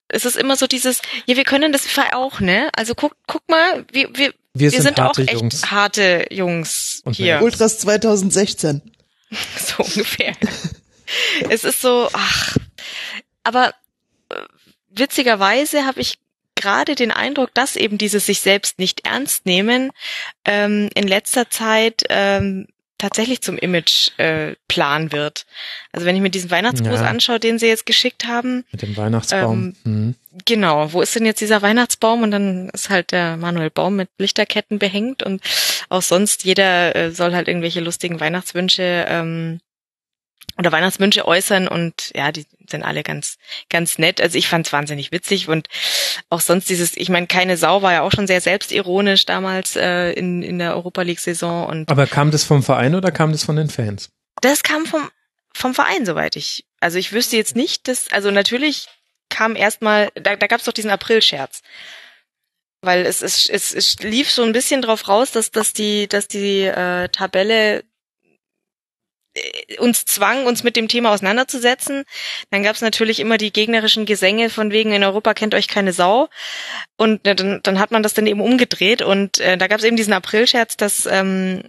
es 0.08 0.26
ist 0.26 0.38
immer 0.38 0.56
so 0.56 0.66
dieses, 0.66 1.02
ja, 1.26 1.36
wir 1.36 1.44
können 1.44 1.72
das 1.72 1.86
auch, 2.14 2.40
ne? 2.40 2.70
Also 2.76 2.96
guck, 2.96 3.16
guck 3.28 3.48
mal, 3.50 3.86
wir, 3.92 4.10
wir, 4.14 4.34
wir 4.54 4.72
wir 4.72 4.72
sind, 4.72 4.84
sind 4.84 5.00
auch 5.00 5.08
harte 5.08 5.22
echt 5.24 5.34
Jungs. 5.34 5.72
harte 5.72 6.28
Jungs 6.32 7.02
Und 7.04 7.16
hier, 7.18 7.42
Ultras 7.42 7.80
2016. 7.80 8.82
so 9.58 9.84
ungefähr. 9.84 10.34
es 11.50 11.64
ist 11.64 11.82
so, 11.82 12.10
ach, 12.14 12.56
aber 13.46 13.74
äh, 14.30 14.36
witzigerweise 14.90 15.86
habe 15.86 16.02
ich 16.02 16.20
gerade 16.56 16.96
den 16.96 17.12
Eindruck, 17.12 17.54
dass 17.54 17.76
eben 17.76 17.98
dieses 17.98 18.26
sich 18.26 18.40
selbst 18.40 18.80
nicht 18.80 19.06
ernst 19.06 19.46
nehmen 19.46 19.92
ähm, 20.46 20.90
in 20.96 21.08
letzter 21.08 21.50
Zeit 21.50 22.04
ähm, 22.10 22.68
tatsächlich 22.98 23.42
zum 23.42 23.58
Image 23.58 24.18
äh, 24.18 24.56
Plan 24.70 25.12
wird. 25.12 25.46
Also 25.92 26.06
wenn 26.08 26.16
ich 26.16 26.22
mir 26.22 26.30
diesen 26.30 26.50
Weihnachtsgruß 26.50 27.02
Ja. 27.02 27.08
anschaue, 27.08 27.42
den 27.42 27.60
sie 27.60 27.68
jetzt 27.68 27.86
geschickt 27.86 28.26
haben, 28.26 28.64
Mit 28.72 28.82
dem 28.84 28.96
Weihnachtsbaum. 28.96 29.76
Ähm, 29.86 29.92
Mhm. 29.92 30.16
genau, 30.46 30.94
wo 30.94 31.02
ist 31.02 31.14
denn 31.14 31.26
jetzt 31.26 31.42
dieser 31.42 31.62
Weihnachtsbaum? 31.62 32.24
Und 32.24 32.32
dann 32.32 32.70
ist 32.70 32.90
halt 32.90 33.12
der 33.12 33.36
Manuel 33.36 33.70
Baum 33.70 33.98
mit 33.98 34.10
Lichterketten 34.18 34.80
behängt 34.80 35.24
und 35.24 35.42
auch 35.90 36.02
sonst 36.02 36.46
jeder 36.46 36.96
äh, 36.96 37.12
soll 37.12 37.34
halt 37.36 37.50
irgendwelche 37.50 37.82
lustigen 37.82 38.22
Weihnachtswünsche 38.22 39.06
ähm, 39.10 39.60
oder 40.58 40.72
Weihnachtswünsche 40.72 41.28
äußern 41.28 41.68
und 41.68 42.12
ja, 42.16 42.32
die 42.32 42.46
sind 42.70 42.84
alle 42.84 43.04
ganz, 43.04 43.38
ganz 43.70 43.98
nett. 43.98 44.22
Also 44.22 44.38
ich 44.38 44.48
fand's 44.48 44.72
wahnsinnig 44.74 45.12
witzig 45.12 45.50
und 45.50 45.68
auch 46.30 46.40
sonst 46.40 46.70
dieses, 46.70 46.96
ich 46.96 47.10
meine, 47.10 47.28
keine 47.28 47.58
Sau 47.58 47.82
war 47.82 47.94
ja 47.94 48.02
auch 48.02 48.12
schon 48.12 48.28
sehr 48.28 48.42
selbstironisch 48.42 49.26
damals 49.26 49.76
äh, 49.76 50.12
in, 50.12 50.42
in 50.42 50.60
der 50.60 50.76
Europa 50.76 51.02
League-Saison 51.02 51.68
und 51.68 51.92
Aber 51.92 52.08
kam 52.08 52.32
das 52.32 52.44
vom 52.44 52.64
Verein 52.64 52.96
oder 52.96 53.12
kam 53.12 53.32
das 53.32 53.44
von 53.44 53.56
den 53.56 53.70
Fans? 53.70 54.10
das 54.42 54.64
kam 54.64 54.86
vom, 54.86 55.10
vom 55.54 55.74
Verein, 55.74 56.06
soweit 56.06 56.36
ich. 56.36 56.66
Also 56.80 56.98
ich 56.98 57.12
wüsste 57.14 57.38
jetzt 57.38 57.56
nicht, 57.56 57.88
dass, 57.88 58.12
also 58.12 58.32
natürlich 58.32 58.88
kam 59.30 59.56
erstmal, 59.56 60.10
da, 60.16 60.36
da 60.36 60.48
gab 60.48 60.60
es 60.60 60.66
doch 60.66 60.74
diesen 60.74 60.92
April-Scherz. 60.92 61.62
Weil 62.82 63.06
es, 63.06 63.22
es, 63.22 63.50
es, 63.50 63.74
es 63.74 63.96
lief 64.00 64.30
so 64.30 64.44
ein 64.44 64.52
bisschen 64.52 64.82
drauf 64.82 65.08
raus, 65.08 65.32
dass, 65.32 65.50
dass 65.50 65.74
die, 65.74 66.08
dass 66.08 66.28
die 66.28 66.62
äh, 66.62 67.10
Tabelle 67.10 67.84
uns 69.80 70.06
zwang, 70.06 70.46
uns 70.46 70.64
mit 70.64 70.76
dem 70.76 70.88
Thema 70.88 71.14
auseinanderzusetzen. 71.14 72.04
Dann 72.52 72.64
gab 72.64 72.76
es 72.76 72.82
natürlich 72.82 73.20
immer 73.20 73.38
die 73.38 73.54
gegnerischen 73.54 74.06
Gesänge 74.06 74.50
von 74.50 74.72
wegen 74.72 74.92
in 74.94 75.04
Europa 75.04 75.34
kennt 75.34 75.56
euch 75.56 75.68
keine 75.68 75.94
Sau. 75.94 76.30
Und 76.98 77.28
äh, 77.28 77.36
dann, 77.36 77.62
dann 77.64 77.80
hat 77.80 77.92
man 77.92 78.04
das 78.04 78.14
dann 78.14 78.28
eben 78.28 78.42
umgedreht 78.42 79.02
und 79.02 79.40
äh, 79.40 79.58
da 79.58 79.68
gab 79.68 79.80
es 79.80 79.86
eben 79.86 79.98
diesen 79.98 80.14
April-Scherz, 80.14 80.78
dass 80.78 81.06
ähm, 81.06 81.64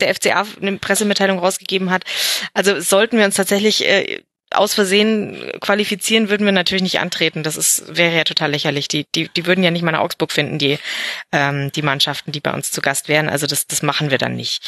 der 0.00 0.14
FCA 0.14 0.46
eine 0.60 0.78
Pressemitteilung 0.78 1.38
rausgegeben 1.38 1.90
hat. 1.90 2.04
Also 2.52 2.80
sollten 2.80 3.18
wir 3.18 3.24
uns 3.24 3.36
tatsächlich 3.36 3.86
äh, 3.86 4.22
aus 4.50 4.74
Versehen 4.74 5.52
qualifizieren, 5.60 6.28
würden 6.28 6.44
wir 6.44 6.52
natürlich 6.52 6.82
nicht 6.82 7.00
antreten. 7.00 7.42
Das 7.42 7.56
ist, 7.56 7.96
wäre 7.96 8.16
ja 8.16 8.24
total 8.24 8.50
lächerlich. 8.50 8.88
Die, 8.88 9.06
die, 9.14 9.28
die 9.28 9.46
würden 9.46 9.64
ja 9.64 9.70
nicht 9.70 9.82
mal 9.82 9.92
nach 9.92 10.00
Augsburg 10.00 10.32
finden, 10.32 10.58
die, 10.58 10.78
ähm, 11.32 11.72
die 11.72 11.82
Mannschaften, 11.82 12.32
die 12.32 12.40
bei 12.40 12.52
uns 12.52 12.70
zu 12.70 12.80
Gast 12.80 13.08
wären. 13.08 13.28
Also 13.28 13.46
das, 13.46 13.66
das 13.66 13.82
machen 13.82 14.10
wir 14.10 14.18
dann 14.18 14.36
nicht. 14.36 14.62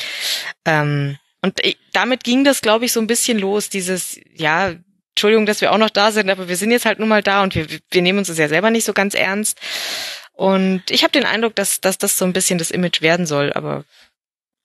Ähm, 0.65 1.19
und 1.47 1.61
damit 1.93 2.25
ging 2.25 2.43
das, 2.43 2.61
glaube 2.61 2.87
ich, 2.87 2.93
so 2.93 2.99
ein 2.99 3.07
bisschen 3.07 3.39
los, 3.39 3.69
dieses, 3.69 4.19
ja, 4.35 4.75
Entschuldigung, 5.15 5.47
dass 5.47 5.61
wir 5.61 5.71
auch 5.71 5.79
noch 5.79 5.91
da 5.91 6.11
sind, 6.11 6.29
aber 6.29 6.49
wir 6.49 6.57
sind 6.57 6.73
jetzt 6.73 6.87
halt 6.87 6.99
nun 6.99 7.09
mal 7.09 7.23
da 7.23 7.45
und 7.45 7.55
wir, 7.55 7.69
wir 7.69 8.03
nehmen 8.03 8.19
uns 8.19 8.27
das 8.27 8.39
ja 8.39 8.49
selber 8.49 8.71
nicht 8.71 8.85
so 8.85 8.93
ganz 8.93 9.15
ernst. 9.15 9.59
Und 10.33 10.83
ich 10.91 11.05
habe 11.05 11.13
den 11.13 11.25
Eindruck, 11.25 11.55
dass, 11.55 11.81
dass 11.81 11.99
das 11.99 12.19
so 12.19 12.25
ein 12.25 12.33
bisschen 12.33 12.59
das 12.59 12.73
Image 12.73 13.01
werden 13.01 13.27
soll, 13.27 13.53
aber 13.53 13.85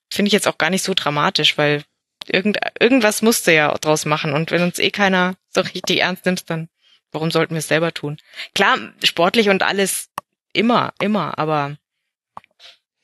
finde 0.10 0.28
ich 0.28 0.34
jetzt 0.34 0.48
auch 0.48 0.58
gar 0.58 0.72
nicht 0.72 0.84
so 0.84 0.96
dramatisch, 0.96 1.56
weil 1.56 1.84
irgend, 2.26 2.58
irgendwas 2.80 3.22
musste 3.22 3.52
ja 3.52 3.72
draus 3.78 4.06
machen. 4.06 4.34
Und 4.34 4.50
wenn 4.50 4.64
uns 4.64 4.80
eh 4.80 4.90
keiner 4.90 5.36
so 5.50 5.62
richtig 5.62 6.00
ernst 6.00 6.26
nimmt, 6.26 6.50
dann 6.50 6.68
warum 7.12 7.30
sollten 7.30 7.54
wir 7.54 7.60
es 7.60 7.68
selber 7.68 7.94
tun? 7.94 8.18
Klar, 8.56 8.80
sportlich 9.04 9.50
und 9.50 9.62
alles 9.62 10.10
immer, 10.52 10.94
immer, 11.00 11.38
aber 11.38 11.78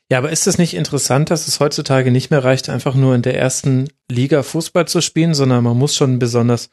Ja, 0.09 0.19
aber 0.19 0.31
ist 0.31 0.47
es 0.47 0.57
nicht 0.57 0.73
interessant, 0.73 1.31
dass 1.31 1.47
es 1.47 1.59
heutzutage 1.59 2.11
nicht 2.11 2.31
mehr 2.31 2.43
reicht, 2.43 2.69
einfach 2.69 2.95
nur 2.95 3.13
in 3.13 3.21
der 3.21 3.38
ersten 3.38 3.89
Liga 4.09 4.41
Fußball 4.41 4.88
zu 4.88 5.01
spielen, 5.01 5.34
sondern 5.34 5.63
man 5.63 5.77
muss 5.77 5.95
schon 5.95 6.17
besonders 6.17 6.69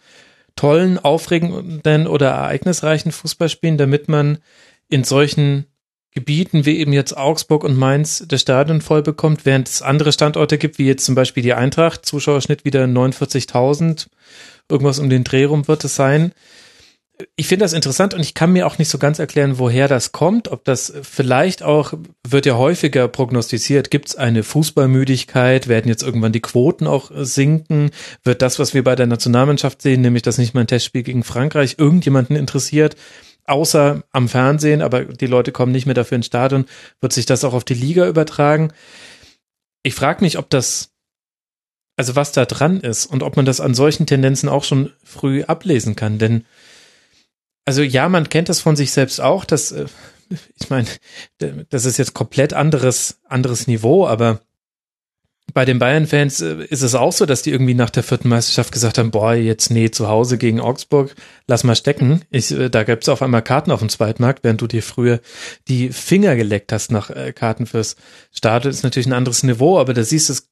tollen, 0.54 0.98
aufregenden 0.98 2.06
oder 2.06 2.30
ereignisreichen 2.30 3.10
Fußball 3.10 3.48
spielen, 3.48 3.76
damit 3.76 4.08
man 4.08 4.38
in 4.88 5.02
solchen 5.02 5.66
Gebieten 6.12 6.64
wie 6.64 6.78
eben 6.78 6.92
jetzt 6.92 7.16
Augsburg 7.16 7.64
und 7.64 7.76
Mainz 7.76 8.24
das 8.28 8.40
Stadion 8.40 8.80
voll 8.80 9.02
bekommt, 9.02 9.44
während 9.44 9.68
es 9.68 9.82
andere 9.82 10.12
Standorte 10.12 10.58
gibt, 10.58 10.78
wie 10.78 10.86
jetzt 10.86 11.04
zum 11.04 11.16
Beispiel 11.16 11.42
die 11.42 11.54
Eintracht, 11.54 12.06
Zuschauerschnitt 12.06 12.64
wieder 12.64 12.84
49.000, 12.84 14.06
irgendwas 14.70 15.00
um 15.00 15.10
den 15.10 15.24
Dreh 15.24 15.44
rum 15.44 15.66
wird 15.66 15.82
es 15.82 15.96
sein. 15.96 16.32
Ich 17.36 17.46
finde 17.46 17.64
das 17.64 17.72
interessant 17.72 18.12
und 18.12 18.20
ich 18.20 18.34
kann 18.34 18.52
mir 18.52 18.66
auch 18.66 18.78
nicht 18.78 18.88
so 18.88 18.98
ganz 18.98 19.20
erklären, 19.20 19.58
woher 19.58 19.86
das 19.86 20.10
kommt. 20.10 20.48
Ob 20.48 20.64
das 20.64 20.92
vielleicht 21.02 21.62
auch, 21.62 21.94
wird 22.26 22.44
ja 22.44 22.56
häufiger 22.56 23.06
prognostiziert, 23.06 23.90
gibt 23.90 24.08
es 24.08 24.16
eine 24.16 24.42
Fußballmüdigkeit, 24.42 25.68
werden 25.68 25.88
jetzt 25.88 26.02
irgendwann 26.02 26.32
die 26.32 26.40
Quoten 26.40 26.86
auch 26.88 27.12
sinken, 27.14 27.90
wird 28.24 28.42
das, 28.42 28.58
was 28.58 28.74
wir 28.74 28.82
bei 28.82 28.96
der 28.96 29.06
Nationalmannschaft 29.06 29.80
sehen, 29.80 30.00
nämlich 30.00 30.22
dass 30.22 30.38
nicht 30.38 30.54
mal 30.54 30.62
ein 30.62 30.66
Testspiel 30.66 31.04
gegen 31.04 31.22
Frankreich 31.22 31.76
irgendjemanden 31.78 32.34
interessiert, 32.34 32.96
außer 33.44 34.02
am 34.10 34.28
Fernsehen, 34.28 34.82
aber 34.82 35.04
die 35.04 35.26
Leute 35.26 35.52
kommen 35.52 35.72
nicht 35.72 35.86
mehr 35.86 35.94
dafür 35.94 36.16
ins 36.16 36.26
Stadion, 36.26 36.64
wird 37.00 37.12
sich 37.12 37.26
das 37.26 37.44
auch 37.44 37.54
auf 37.54 37.64
die 37.64 37.74
Liga 37.74 38.08
übertragen. 38.08 38.72
Ich 39.84 39.94
frage 39.94 40.24
mich, 40.24 40.38
ob 40.38 40.50
das 40.50 40.90
also 41.96 42.16
was 42.16 42.32
da 42.32 42.44
dran 42.44 42.80
ist 42.80 43.06
und 43.06 43.22
ob 43.22 43.36
man 43.36 43.44
das 43.44 43.60
an 43.60 43.74
solchen 43.74 44.06
Tendenzen 44.06 44.48
auch 44.48 44.64
schon 44.64 44.90
früh 45.04 45.44
ablesen 45.44 45.94
kann, 45.94 46.18
denn 46.18 46.44
also 47.64 47.82
ja, 47.82 48.08
man 48.08 48.28
kennt 48.28 48.48
das 48.48 48.60
von 48.60 48.76
sich 48.76 48.92
selbst 48.92 49.20
auch, 49.20 49.44
dass 49.44 49.72
äh, 49.72 49.86
ich 50.60 50.70
meine, 50.70 50.88
das 51.70 51.84
ist 51.84 51.98
jetzt 51.98 52.14
komplett 52.14 52.54
anderes 52.54 53.20
anderes 53.28 53.66
Niveau, 53.66 54.06
aber 54.06 54.40
bei 55.52 55.64
den 55.64 55.78
Bayern-Fans 55.78 56.40
äh, 56.40 56.64
ist 56.64 56.82
es 56.82 56.94
auch 56.94 57.12
so, 57.12 57.26
dass 57.26 57.42
die 57.42 57.50
irgendwie 57.50 57.74
nach 57.74 57.90
der 57.90 58.02
vierten 58.02 58.28
Meisterschaft 58.28 58.72
gesagt 58.72 58.98
haben, 58.98 59.10
boah, 59.10 59.34
jetzt 59.34 59.70
nee, 59.70 59.90
zu 59.90 60.08
Hause 60.08 60.38
gegen 60.38 60.60
Augsburg, 60.60 61.14
lass 61.46 61.64
mal 61.64 61.76
stecken. 61.76 62.22
Ich, 62.30 62.50
äh, 62.50 62.70
da 62.70 62.82
gibt's 62.82 63.08
auf 63.08 63.22
einmal 63.22 63.42
Karten 63.42 63.70
auf 63.70 63.80
dem 63.80 63.88
Zweitmarkt, 63.88 64.42
während 64.42 64.62
du 64.62 64.66
dir 64.66 64.82
früher 64.82 65.20
die 65.68 65.90
Finger 65.90 66.34
geleckt 66.36 66.72
hast 66.72 66.90
nach 66.90 67.10
Karten 67.34 67.66
fürs 67.66 67.96
Stadion. 68.32 68.72
Ist 68.72 68.82
natürlich 68.82 69.06
ein 69.06 69.12
anderes 69.12 69.42
Niveau, 69.42 69.78
aber 69.78 69.94
da 69.94 70.02
siehst 70.02 70.28
du 70.28 70.32
es 70.32 70.48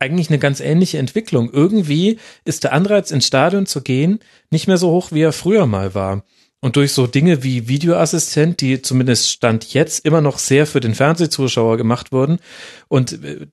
eigentlich 0.00 0.30
eine 0.30 0.38
ganz 0.38 0.60
ähnliche 0.60 0.98
Entwicklung. 0.98 1.50
Irgendwie 1.52 2.18
ist 2.44 2.64
der 2.64 2.72
Anreiz, 2.72 3.10
ins 3.10 3.26
Stadion 3.26 3.66
zu 3.66 3.82
gehen, 3.82 4.18
nicht 4.50 4.66
mehr 4.66 4.78
so 4.78 4.90
hoch, 4.90 5.12
wie 5.12 5.20
er 5.20 5.32
früher 5.32 5.66
mal 5.66 5.94
war. 5.94 6.24
Und 6.60 6.76
durch 6.76 6.92
so 6.92 7.06
Dinge 7.06 7.42
wie 7.42 7.68
Videoassistent, 7.68 8.60
die 8.60 8.82
zumindest 8.82 9.30
Stand 9.30 9.72
jetzt 9.72 10.04
immer 10.04 10.20
noch 10.20 10.38
sehr 10.38 10.66
für 10.66 10.80
den 10.80 10.94
Fernsehzuschauer 10.94 11.76
gemacht 11.76 12.12
wurden 12.12 12.38
und 12.88 13.24
äh, 13.24 13.46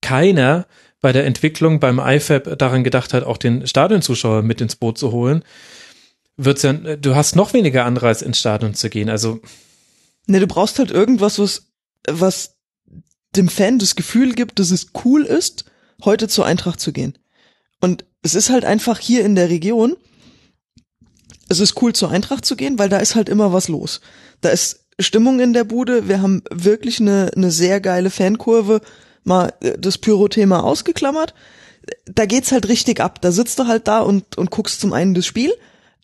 keiner 0.00 0.66
bei 1.00 1.12
der 1.12 1.26
Entwicklung 1.26 1.80
beim 1.80 1.98
IFAB 1.98 2.58
daran 2.58 2.84
gedacht 2.84 3.12
hat, 3.12 3.24
auch 3.24 3.36
den 3.36 3.66
Stadionzuschauer 3.66 4.42
mit 4.42 4.60
ins 4.62 4.76
Boot 4.76 4.96
zu 4.96 5.12
holen, 5.12 5.42
wird's 6.36 6.62
ja, 6.62 6.72
du 6.72 7.14
hast 7.14 7.36
noch 7.36 7.52
weniger 7.52 7.84
Anreiz, 7.84 8.22
ins 8.22 8.38
Stadion 8.38 8.74
zu 8.74 8.88
gehen. 8.88 9.10
Also. 9.10 9.40
Ne, 10.26 10.40
du 10.40 10.46
brauchst 10.46 10.78
halt 10.78 10.90
irgendwas, 10.90 11.38
was, 11.38 11.66
was 12.08 12.56
dem 13.36 13.48
Fan 13.48 13.78
das 13.78 13.96
Gefühl 13.96 14.32
gibt, 14.34 14.58
dass 14.58 14.70
es 14.70 14.88
cool 15.04 15.24
ist 15.24 15.66
heute 16.04 16.28
zur 16.28 16.46
Eintracht 16.46 16.80
zu 16.80 16.92
gehen. 16.92 17.18
Und 17.80 18.04
es 18.22 18.34
ist 18.34 18.50
halt 18.50 18.64
einfach 18.64 18.98
hier 18.98 19.24
in 19.24 19.34
der 19.34 19.48
Region, 19.48 19.96
es 21.48 21.60
ist 21.60 21.80
cool 21.82 21.92
zur 21.92 22.10
Eintracht 22.10 22.44
zu 22.44 22.56
gehen, 22.56 22.78
weil 22.78 22.88
da 22.88 22.98
ist 22.98 23.14
halt 23.14 23.28
immer 23.28 23.52
was 23.52 23.68
los. 23.68 24.00
Da 24.40 24.48
ist 24.48 24.86
Stimmung 24.98 25.40
in 25.40 25.52
der 25.52 25.64
Bude, 25.64 26.08
wir 26.08 26.22
haben 26.22 26.42
wirklich 26.50 27.00
eine, 27.00 27.30
eine 27.34 27.50
sehr 27.50 27.80
geile 27.80 28.10
Fankurve, 28.10 28.80
mal 29.24 29.52
äh, 29.60 29.78
das 29.78 29.98
Pyro-Thema 29.98 30.62
ausgeklammert. 30.62 31.34
Da 32.06 32.26
geht's 32.26 32.52
halt 32.52 32.68
richtig 32.68 33.00
ab. 33.00 33.20
Da 33.20 33.30
sitzt 33.30 33.58
du 33.58 33.66
halt 33.66 33.88
da 33.88 34.00
und, 34.00 34.38
und 34.38 34.50
guckst 34.50 34.80
zum 34.80 34.92
einen 34.92 35.14
das 35.14 35.26
Spiel, 35.26 35.52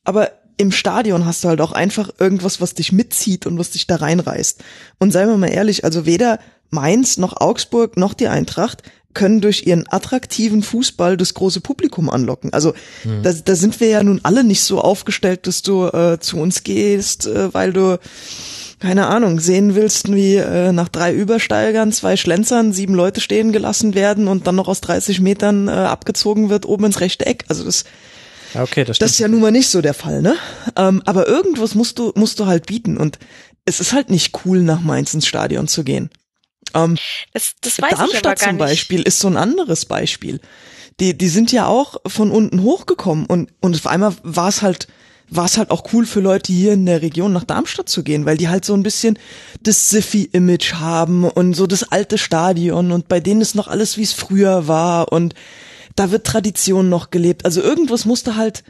aber 0.04 0.32
im 0.58 0.72
Stadion 0.72 1.24
hast 1.24 1.42
du 1.42 1.48
halt 1.48 1.62
auch 1.62 1.72
einfach 1.72 2.10
irgendwas, 2.18 2.60
was 2.60 2.74
dich 2.74 2.92
mitzieht 2.92 3.46
und 3.46 3.58
was 3.58 3.70
dich 3.70 3.86
da 3.86 3.96
reinreißt. 3.96 4.62
Und 4.98 5.10
seien 5.10 5.28
wir 5.28 5.38
mal 5.38 5.50
ehrlich, 5.50 5.84
also 5.84 6.04
weder 6.04 6.38
Mainz 6.68 7.16
noch 7.16 7.40
Augsburg 7.40 7.96
noch 7.96 8.12
die 8.12 8.28
Eintracht 8.28 8.82
können 9.14 9.40
durch 9.40 9.66
ihren 9.66 9.84
attraktiven 9.90 10.62
Fußball 10.62 11.16
das 11.16 11.34
große 11.34 11.60
Publikum 11.60 12.10
anlocken. 12.10 12.52
Also 12.52 12.74
mhm. 13.04 13.22
da, 13.22 13.32
da 13.32 13.54
sind 13.54 13.80
wir 13.80 13.88
ja 13.88 14.02
nun 14.02 14.20
alle 14.22 14.44
nicht 14.44 14.62
so 14.62 14.80
aufgestellt, 14.80 15.46
dass 15.46 15.62
du 15.62 15.86
äh, 15.86 16.18
zu 16.20 16.38
uns 16.38 16.62
gehst, 16.62 17.26
äh, 17.26 17.52
weil 17.52 17.72
du 17.72 17.98
keine 18.80 19.08
Ahnung, 19.08 19.40
sehen 19.40 19.74
willst, 19.74 20.10
wie 20.10 20.36
äh, 20.36 20.72
nach 20.72 20.88
drei 20.88 21.12
Übersteigern, 21.12 21.92
zwei 21.92 22.16
Schlenzern, 22.16 22.72
sieben 22.72 22.94
Leute 22.94 23.20
stehen 23.20 23.52
gelassen 23.52 23.94
werden 23.94 24.26
und 24.26 24.46
dann 24.46 24.56
noch 24.56 24.68
aus 24.68 24.80
30 24.80 25.20
Metern 25.20 25.68
äh, 25.68 25.72
abgezogen 25.72 26.48
wird 26.48 26.64
oben 26.64 26.86
ins 26.86 27.00
rechte 27.00 27.26
Eck. 27.26 27.44
Also 27.48 27.64
das, 27.64 27.84
okay, 28.54 28.84
das, 28.84 28.98
das 28.98 29.12
ist 29.12 29.18
ja 29.18 29.28
nun 29.28 29.42
mal 29.42 29.52
nicht 29.52 29.68
so 29.68 29.82
der 29.82 29.92
Fall, 29.92 30.22
ne? 30.22 30.34
Ähm, 30.76 31.02
aber 31.04 31.28
irgendwas 31.28 31.74
musst 31.74 31.98
du, 31.98 32.12
musst 32.16 32.40
du 32.40 32.46
halt 32.46 32.66
bieten 32.66 32.96
und 32.96 33.18
es 33.66 33.80
ist 33.80 33.92
halt 33.92 34.08
nicht 34.08 34.34
cool, 34.44 34.62
nach 34.62 34.80
Mainz 34.80 35.12
ins 35.12 35.26
Stadion 35.26 35.68
zu 35.68 35.84
gehen. 35.84 36.08
Ähm, 36.74 36.96
das, 37.32 37.52
das 37.60 37.80
weiß 37.80 37.90
Darmstadt 37.90 38.38
zum 38.38 38.58
Beispiel 38.58 39.02
ist 39.02 39.20
so 39.20 39.28
ein 39.28 39.36
anderes 39.36 39.84
Beispiel. 39.84 40.40
Die, 40.98 41.16
die 41.16 41.28
sind 41.28 41.52
ja 41.52 41.66
auch 41.66 41.96
von 42.06 42.30
unten 42.30 42.62
hochgekommen 42.62 43.26
und, 43.26 43.50
und 43.60 43.74
auf 43.74 43.86
einmal 43.86 44.14
war 44.22 44.48
es 44.48 44.60
halt, 44.60 44.88
war 45.30 45.46
es 45.46 45.56
halt 45.56 45.70
auch 45.70 45.92
cool 45.92 46.04
für 46.04 46.20
Leute 46.20 46.52
hier 46.52 46.74
in 46.74 46.84
der 46.84 47.00
Region 47.00 47.32
nach 47.32 47.44
Darmstadt 47.44 47.88
zu 47.88 48.02
gehen, 48.02 48.26
weil 48.26 48.36
die 48.36 48.48
halt 48.48 48.64
so 48.64 48.74
ein 48.74 48.82
bisschen 48.82 49.18
das 49.62 49.90
Siffy-Image 49.90 50.74
haben 50.74 51.24
und 51.24 51.54
so 51.54 51.66
das 51.66 51.84
alte 51.84 52.18
Stadion 52.18 52.92
und 52.92 53.08
bei 53.08 53.20
denen 53.20 53.40
ist 53.40 53.54
noch 53.54 53.68
alles, 53.68 53.96
wie 53.96 54.02
es 54.02 54.12
früher 54.12 54.68
war 54.68 55.12
und 55.12 55.34
da 55.96 56.10
wird 56.10 56.26
Tradition 56.26 56.88
noch 56.88 57.10
gelebt. 57.10 57.44
Also 57.44 57.62
irgendwas 57.62 58.04
musste 58.04 58.36
halt, 58.36 58.64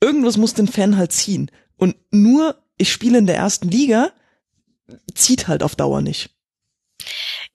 irgendwas 0.00 0.36
muss 0.36 0.54
den 0.54 0.68
Fan 0.68 0.96
halt 0.96 1.12
ziehen. 1.12 1.50
Und 1.76 1.96
nur 2.10 2.56
ich 2.76 2.92
spiele 2.92 3.18
in 3.18 3.26
der 3.26 3.36
ersten 3.36 3.68
Liga 3.68 4.12
zieht 5.14 5.48
halt 5.48 5.62
auf 5.62 5.76
Dauer 5.76 6.00
nicht. 6.00 6.30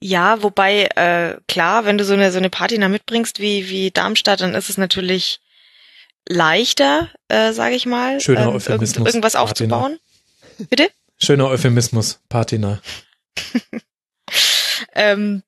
Ja, 0.05 0.43
wobei, 0.43 0.87
äh, 0.97 1.37
klar, 1.47 1.85
wenn 1.85 1.97
du 1.97 2.03
so 2.03 2.13
eine, 2.13 2.29
so 2.33 2.37
eine 2.37 2.49
Patina 2.49 2.89
mitbringst 2.89 3.39
wie, 3.39 3.69
wie 3.69 3.89
Darmstadt, 3.89 4.41
dann 4.41 4.53
ist 4.53 4.69
es 4.69 4.77
natürlich 4.77 5.39
leichter, 6.27 7.09
äh, 7.29 7.53
sage 7.53 7.75
ich 7.75 7.85
mal, 7.85 8.19
Schöner 8.19 8.41
ähm, 8.41 8.47
Euphemismus, 8.49 8.97
irgend, 8.97 9.07
irgendwas 9.07 9.33
Patina. 9.33 9.77
aufzubauen. 9.77 9.99
Bitte? 10.69 10.89
Schöner 11.17 11.47
Euphemismus, 11.47 12.19
Patina. 12.27 12.81
ähm, 14.93 15.41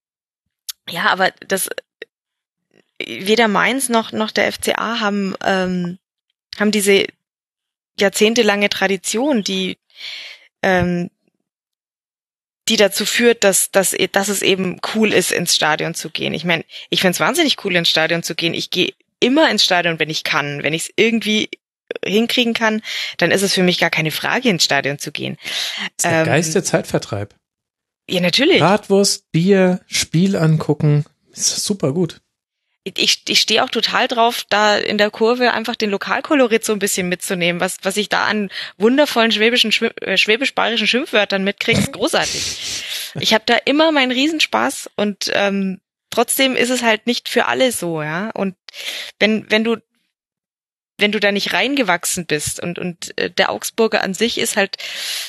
ja, 0.90 1.07
aber 1.07 1.32
das 1.45 1.68
weder 2.98 3.49
Mainz 3.49 3.90
noch 3.90 4.14
noch 4.14 4.32
der 4.32 4.53
FCA 4.53 5.02
haben 5.02 5.36
ähm, 5.44 5.99
haben 6.57 6.72
diese 6.72 7.07
jahrzehntelange 7.99 8.69
Tradition, 8.69 9.44
die 9.44 9.77
ähm, 10.64 11.10
die 12.68 12.78
dazu 12.78 13.06
führt, 13.06 13.44
dass, 13.44 13.72
dass, 13.72 13.96
dass 14.12 14.28
es 14.28 14.42
eben 14.42 14.80
cool 14.96 15.14
ist, 15.14 15.32
ins 15.32 15.56
Stadion 15.56 15.94
zu 15.94 16.10
gehen. 16.10 16.34
Ich 16.34 16.46
meine, 16.46 16.66
ich 16.90 17.02
finde 17.02 17.12
es 17.12 17.20
wahnsinnig 17.20 17.64
cool, 17.64 17.76
ins 17.76 17.90
Stadion 17.90 18.24
zu 18.24 18.36
gehen. 18.36 18.54
Ich 18.54 18.70
gehe 18.72 18.94
immer 19.20 19.50
ins 19.50 19.64
Stadion, 19.64 20.00
wenn 20.00 20.10
ich 20.10 20.24
kann. 20.24 20.64
Wenn 20.64 20.74
ich 20.74 20.84
es 20.84 20.94
irgendwie 20.96 21.50
hinkriegen 22.04 22.54
kann, 22.54 22.82
dann 23.18 23.32
ist 23.32 23.44
es 23.44 23.54
für 23.54 23.64
mich 23.64 23.78
gar 23.78 23.90
keine 23.92 24.12
Frage, 24.12 24.50
ins 24.50 24.64
Stadion 24.64 24.98
zu 24.98 25.12
gehen. 25.12 25.38
Das 25.76 25.90
ist 25.98 26.06
der 26.06 26.20
Ähm, 26.22 26.26
Geist 26.26 26.56
der 26.56 26.64
Zeitvertreib. 26.64 27.36
Ja, 28.10 28.22
natürlich. 28.22 28.60
Bratwurst, 28.60 29.32
Bier, 29.32 29.82
Spiel 29.88 30.36
angucken, 30.36 31.06
ist 31.32 31.64
super 31.64 31.94
gut. 31.94 32.22
Ich, 32.86 33.24
ich 33.28 33.41
stehe 33.41 33.64
auch 33.64 33.70
total 33.70 34.07
drauf, 34.07 34.45
da 34.49 34.78
in 34.78 34.99
der 34.99 35.10
Kurve 35.10 35.52
einfach 35.52 35.76
den 35.76 35.90
Lokalkolorit 35.90 36.64
so 36.64 36.72
ein 36.72 36.80
bisschen 36.80 37.10
mitzunehmen. 37.10 37.60
Was, 37.60 37.78
was 37.82 37.98
ich 37.98 38.10
da 38.10 38.26
an 38.26 38.49
wundervollen 38.78 39.32
schwäbischen, 39.32 39.72
äh, 40.02 40.18
schwäbisch-bayerischen 40.18 40.88
Schimpfwörtern 40.88 41.44
mitkriege, 41.44 41.80
ist 41.80 41.94
großartig. 41.94 42.84
Ich 43.20 43.34
habe 43.34 43.44
da 43.48 43.57
immer 43.66 43.91
meinen 43.91 44.12
Riesenspaß 44.12 44.91
und 44.95 45.32
ähm, 45.34 45.82
trotzdem 46.12 46.56
ist 46.56 46.70
es 46.70 46.84
halt 46.84 47.07
nicht 47.07 47.28
für 47.28 47.48
alle 47.48 47.72
so, 47.72 48.03
ja. 48.03 48.30
Und 48.32 48.56
wenn, 49.20 49.49
wenn 49.49 49.64
du 49.64 49.78
wenn 50.98 51.12
du 51.12 51.20
da 51.20 51.34
nicht 51.34 51.52
reingewachsen 51.52 52.26
bist 52.26 52.62
und 52.62 52.80
und 52.80 53.18
äh, 53.18 53.30
der 53.30 53.49
Augsburger 53.49 54.02
an 54.02 54.14
sich 54.14 54.38
ist 54.38 54.56
halt 54.56 54.78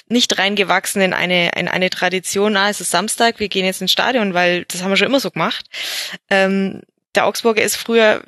nicht 0.09 0.39
reingewachsen 0.39 1.03
in 1.03 1.13
eine 1.13 1.51
in 1.57 1.67
eine 1.67 1.91
Tradition, 1.91 2.57
ah, 2.57 2.71
es 2.71 2.81
ist 2.81 2.93
Samstag, 2.93 3.41
wir 3.41 3.49
gehen 3.49 3.65
jetzt 3.65 3.81
ins 3.81 3.91
Stadion, 3.91 4.33
weil 4.33 4.65
das 4.67 4.83
haben 4.83 4.91
wir 4.91 4.97
schon 4.97 5.09
immer 5.09 5.19
so 5.19 5.31
gemacht. 5.31 5.67
Ähm, 6.31 6.83
der 7.17 7.27
Augsburger 7.27 7.63
ist 7.63 7.77
früher 7.77 8.23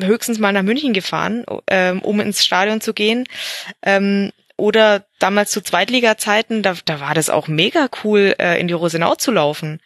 höchstens 0.00 0.38
mal 0.38 0.52
nach 0.52 0.62
München 0.62 0.92
gefahren, 0.92 1.44
ähm, 1.66 2.00
um 2.02 2.20
ins 2.20 2.44
Stadion 2.44 2.80
zu 2.80 2.94
gehen. 2.94 3.24
Ähm, 3.82 4.32
oder 4.56 5.04
damals 5.20 5.52
zu 5.52 5.60
Zweitliga-Zeiten, 5.60 6.62
da, 6.62 6.74
da 6.84 7.00
war 7.00 7.14
das 7.14 7.30
auch 7.30 7.46
mega 7.46 7.88
cool, 8.02 8.34
äh, 8.38 8.60
in 8.60 8.68
die 8.68 8.74
Rosenau 8.74 9.14
zu 9.14 9.30
laufen. 9.30 9.80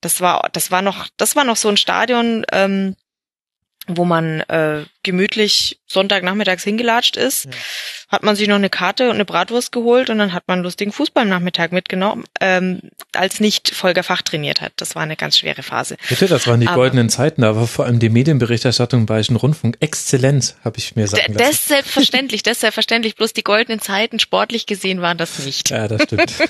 Das 0.00 0.22
war, 0.22 0.48
das 0.52 0.70
war 0.70 0.80
noch, 0.80 1.08
das 1.18 1.36
war 1.36 1.44
noch 1.44 1.56
so 1.56 1.68
ein 1.68 1.76
Stadion, 1.76 2.46
ähm, 2.52 2.96
wo 3.96 4.04
man 4.04 4.40
äh, 4.42 4.84
gemütlich 5.02 5.80
Sonntagnachmittags 5.86 6.62
hingelatscht 6.64 7.16
ist, 7.16 7.48
hat 8.08 8.22
man 8.22 8.36
sich 8.36 8.48
noch 8.48 8.56
eine 8.56 8.70
Karte 8.70 9.06
und 9.08 9.14
eine 9.14 9.24
Bratwurst 9.24 9.72
geholt 9.72 10.10
und 10.10 10.18
dann 10.18 10.32
hat 10.32 10.44
man 10.46 10.62
lustigen 10.62 10.92
Fußballnachmittag 10.92 11.70
mitgenommen, 11.72 12.24
ähm, 12.40 12.80
als 13.14 13.40
nicht 13.40 13.70
Volker 13.74 14.02
Fach 14.02 14.22
trainiert 14.22 14.60
hat. 14.60 14.72
Das 14.76 14.94
war 14.94 15.02
eine 15.02 15.16
ganz 15.16 15.38
schwere 15.38 15.62
Phase. 15.62 15.96
Bitte, 16.08 16.26
das 16.26 16.46
waren 16.46 16.60
die 16.60 16.66
Aber- 16.68 16.76
goldenen 16.76 17.08
Zeiten, 17.08 17.44
aber 17.44 17.66
vor 17.66 17.84
allem 17.86 17.98
die 17.98 18.08
Medienberichterstattung 18.08 19.00
im 19.00 19.06
Bayerischen 19.06 19.36
Rundfunk 19.36 19.76
exzellent, 19.80 20.56
habe 20.64 20.78
ich 20.78 20.96
mir 20.96 21.06
sagen 21.06 21.32
das 21.34 21.40
lassen. 21.42 21.52
ist 21.52 21.68
selbstverständlich, 21.68 22.42
das 22.42 22.52
ist 22.54 22.60
selbstverständlich. 22.60 23.16
Bloß 23.16 23.32
die 23.32 23.42
goldenen 23.44 23.80
Zeiten 23.80 24.18
sportlich 24.18 24.66
gesehen 24.66 25.00
waren 25.02 25.18
das 25.18 25.38
nicht. 25.40 25.70
Ja, 25.70 25.88
das 25.88 26.02
stimmt. 26.02 26.32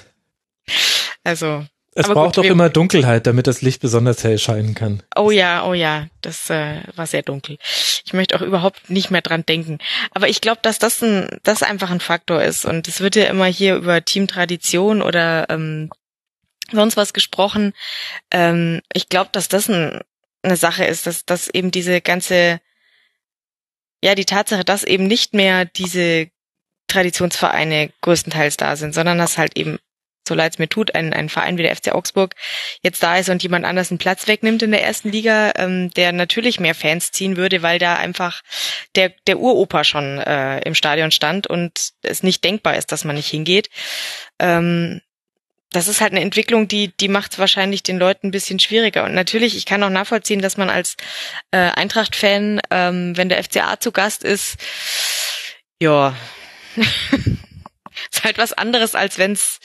Also 1.24 1.66
Es 1.94 2.04
Aber 2.04 2.14
braucht 2.14 2.36
gut, 2.36 2.44
doch 2.44 2.50
immer 2.50 2.68
Dunkelheit, 2.68 3.26
damit 3.26 3.48
das 3.48 3.62
Licht 3.62 3.80
besonders 3.80 4.22
hell 4.22 4.38
scheinen 4.38 4.74
kann. 4.76 5.02
Oh 5.16 5.32
ja, 5.32 5.66
oh 5.66 5.74
ja, 5.74 6.06
das 6.20 6.48
äh, 6.48 6.82
war 6.94 7.06
sehr 7.06 7.22
dunkel. 7.22 7.58
Ich 8.04 8.12
möchte 8.12 8.36
auch 8.36 8.42
überhaupt 8.42 8.90
nicht 8.90 9.10
mehr 9.10 9.22
dran 9.22 9.44
denken. 9.44 9.78
Aber 10.12 10.28
ich 10.28 10.40
glaube, 10.40 10.60
dass 10.62 10.78
das 10.78 11.02
ein, 11.02 11.40
das 11.42 11.64
einfach 11.64 11.90
ein 11.90 12.00
Faktor 12.00 12.42
ist. 12.42 12.64
Und 12.64 12.86
es 12.86 13.00
wird 13.00 13.16
ja 13.16 13.24
immer 13.24 13.46
hier 13.46 13.74
über 13.74 14.04
Teamtradition 14.04 15.02
oder 15.02 15.50
ähm, 15.50 15.90
sonst 16.70 16.96
was 16.96 17.12
gesprochen. 17.12 17.72
Ähm, 18.30 18.82
ich 18.92 19.08
glaube, 19.08 19.30
dass 19.32 19.48
das 19.48 19.68
ein, 19.68 20.00
eine 20.42 20.56
Sache 20.56 20.84
ist, 20.84 21.08
dass, 21.08 21.24
dass 21.24 21.48
eben 21.48 21.72
diese 21.72 22.00
ganze, 22.00 22.60
ja, 24.00 24.14
die 24.14 24.26
Tatsache, 24.26 24.64
dass 24.64 24.84
eben 24.84 25.08
nicht 25.08 25.34
mehr 25.34 25.64
diese 25.64 26.28
Traditionsvereine 26.86 27.90
größtenteils 28.00 28.56
da 28.56 28.76
sind, 28.76 28.94
sondern 28.94 29.18
dass 29.18 29.38
halt 29.38 29.56
eben 29.56 29.78
so 30.30 30.36
leid 30.36 30.52
es 30.52 30.58
mir 30.60 30.68
tut, 30.68 30.94
ein, 30.94 31.12
ein 31.12 31.28
Verein 31.28 31.58
wie 31.58 31.64
der 31.64 31.74
FC 31.74 31.92
Augsburg 31.92 32.36
jetzt 32.82 33.02
da 33.02 33.16
ist 33.16 33.28
und 33.28 33.42
jemand 33.42 33.64
anders 33.64 33.90
einen 33.90 33.98
Platz 33.98 34.28
wegnimmt 34.28 34.62
in 34.62 34.70
der 34.70 34.84
ersten 34.84 35.10
Liga, 35.10 35.52
ähm, 35.56 35.90
der 35.90 36.12
natürlich 36.12 36.60
mehr 36.60 36.76
Fans 36.76 37.10
ziehen 37.10 37.36
würde, 37.36 37.62
weil 37.62 37.80
da 37.80 37.96
einfach 37.96 38.42
der, 38.94 39.12
der 39.26 39.40
Uropa 39.40 39.82
schon 39.82 40.18
äh, 40.18 40.60
im 40.60 40.76
Stadion 40.76 41.10
stand 41.10 41.48
und 41.48 41.90
es 42.02 42.22
nicht 42.22 42.44
denkbar 42.44 42.76
ist, 42.76 42.92
dass 42.92 43.04
man 43.04 43.16
nicht 43.16 43.28
hingeht. 43.28 43.70
Ähm, 44.38 45.00
das 45.72 45.88
ist 45.88 46.00
halt 46.00 46.12
eine 46.12 46.20
Entwicklung, 46.20 46.68
die, 46.68 46.96
die 46.96 47.08
macht 47.08 47.38
wahrscheinlich 47.38 47.82
den 47.82 47.98
Leuten 47.98 48.28
ein 48.28 48.32
bisschen 48.32 48.58
schwieriger. 48.58 49.04
Und 49.04 49.14
natürlich, 49.14 49.56
ich 49.56 49.66
kann 49.66 49.82
auch 49.82 49.90
nachvollziehen, 49.90 50.42
dass 50.42 50.56
man 50.56 50.70
als 50.70 50.96
äh, 51.50 51.58
Eintracht-Fan, 51.58 52.60
ähm, 52.70 53.16
wenn 53.16 53.28
der 53.28 53.42
FCA 53.42 53.78
zu 53.78 53.92
Gast 53.92 54.24
ist, 54.24 54.56
ja, 55.80 56.16
ist 58.12 58.24
halt 58.24 58.38
was 58.38 58.52
anderes, 58.52 58.94
als 58.94 59.18
wenn's, 59.18 59.60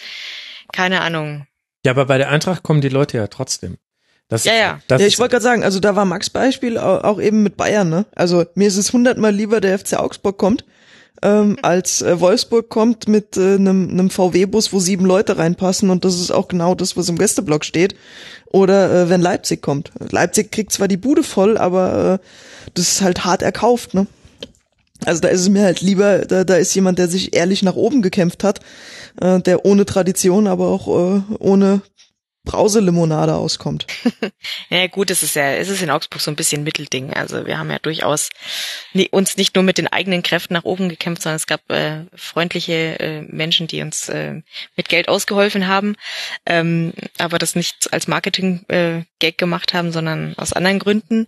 keine 0.76 1.02
Ahnung, 1.02 1.46
Ja, 1.86 1.92
aber 1.92 2.06
bei 2.06 2.18
der 2.18 2.30
Eintracht 2.30 2.64
kommen 2.64 2.82
die 2.82 2.90
Leute 2.90 3.18
ja 3.18 3.28
trotzdem. 3.28 3.78
Das 4.28 4.44
Ja, 4.44 4.54
ja. 4.54 4.80
Das 4.88 5.02
ja, 5.02 5.08
ich 5.08 5.20
wollte 5.20 5.34
gerade 5.34 5.44
sagen, 5.44 5.64
also 5.64 5.80
da 5.80 5.96
war 5.96 6.06
Max 6.06 6.30
Beispiel 6.32 6.78
au- 6.80 7.00
auch 7.02 7.22
eben 7.22 7.44
mit 7.44 7.58
Bayern, 7.58 7.90
ne? 7.90 8.06
Also 8.16 8.46
mir 8.56 8.68
ist 8.68 8.78
es 8.78 8.92
hundertmal 8.92 9.34
lieber, 9.34 9.62
der 9.62 9.78
FC 9.78 9.94
Augsburg 9.98 10.38
kommt, 10.38 10.66
ähm, 11.22 11.58
als 11.62 12.02
äh, 12.02 12.20
Wolfsburg 12.20 12.70
kommt 12.70 13.08
mit 13.08 13.38
äh, 13.38 13.56
einem 13.56 13.90
einem 13.90 14.10
VW-Bus, 14.10 14.74
wo 14.74 14.80
sieben 14.80 15.06
Leute 15.06 15.38
reinpassen 15.38 15.90
und 15.92 16.06
das 16.06 16.16
ist 16.20 16.32
auch 16.32 16.48
genau 16.48 16.74
das, 16.76 16.98
was 16.98 17.08
im 17.10 17.18
Gästeblock 17.20 17.64
steht. 17.66 17.96
Oder 18.48 19.04
äh, 19.04 19.10
wenn 19.10 19.22
Leipzig 19.22 19.62
kommt. 19.62 19.92
Leipzig 20.12 20.52
kriegt 20.52 20.72
zwar 20.72 20.88
die 20.88 20.98
Bude 20.98 21.24
voll, 21.24 21.58
aber 21.58 22.20
äh, 22.24 22.72
das 22.74 22.88
ist 22.90 23.02
halt 23.02 23.26
hart 23.26 23.42
erkauft, 23.44 23.94
ne? 23.94 24.08
Also 25.06 25.20
da 25.22 25.28
ist 25.28 25.42
es 25.42 25.50
mir 25.50 25.64
halt 25.64 25.82
lieber, 25.82 26.20
da, 26.20 26.44
da 26.46 26.56
ist 26.56 26.74
jemand, 26.74 26.98
der 26.98 27.10
sich 27.10 27.36
ehrlich 27.36 27.62
nach 27.64 27.76
oben 27.76 28.02
gekämpft 28.02 28.44
hat, 28.46 28.62
äh, 29.22 29.40
der 29.42 29.66
ohne 29.66 29.86
Tradition, 29.86 30.48
aber 30.48 30.68
auch 30.68 30.88
äh, 30.88 31.22
ohne 31.40 31.82
Brauselimonade 32.46 33.36
auskommt. 33.36 33.88
Ja 34.70 34.88
gut, 34.88 35.10
es 35.12 35.24
ist 35.24 35.36
ja, 35.36 35.54
es 35.54 35.70
ist 35.70 35.82
in 35.82 35.90
Augsburg 35.90 36.22
so 36.22 36.30
ein 36.32 36.36
bisschen 36.36 36.64
Mittelding. 36.64 37.14
Also 37.14 37.46
wir 37.46 37.58
haben 37.58 37.70
ja 37.72 37.80
durchaus 37.80 38.30
ni- 38.94 39.10
uns 39.10 39.38
nicht 39.38 39.56
nur 39.56 39.64
mit 39.64 39.78
den 39.78 39.88
eigenen 39.88 40.24
Kräften 40.24 40.54
nach 40.54 40.64
oben 40.64 40.90
gekämpft, 40.90 41.22
sondern 41.24 41.38
es 41.38 41.48
gab 41.48 41.70
äh, 41.72 42.06
freundliche 42.16 43.00
äh, 43.00 43.22
Menschen, 43.22 43.68
die 43.68 43.82
uns 43.82 44.10
äh, 44.10 44.42
mit 44.76 44.90
Geld 44.90 45.08
ausgeholfen 45.08 45.68
haben, 45.68 45.96
ähm, 46.46 46.94
aber 47.18 47.38
das 47.38 47.56
nicht 47.56 47.92
als 47.94 48.08
Marketing-Gag 48.08 49.06
äh, 49.22 49.32
gemacht 49.32 49.74
haben, 49.74 49.92
sondern 49.92 50.36
aus 50.38 50.54
anderen 50.54 50.80
Gründen. 50.80 51.28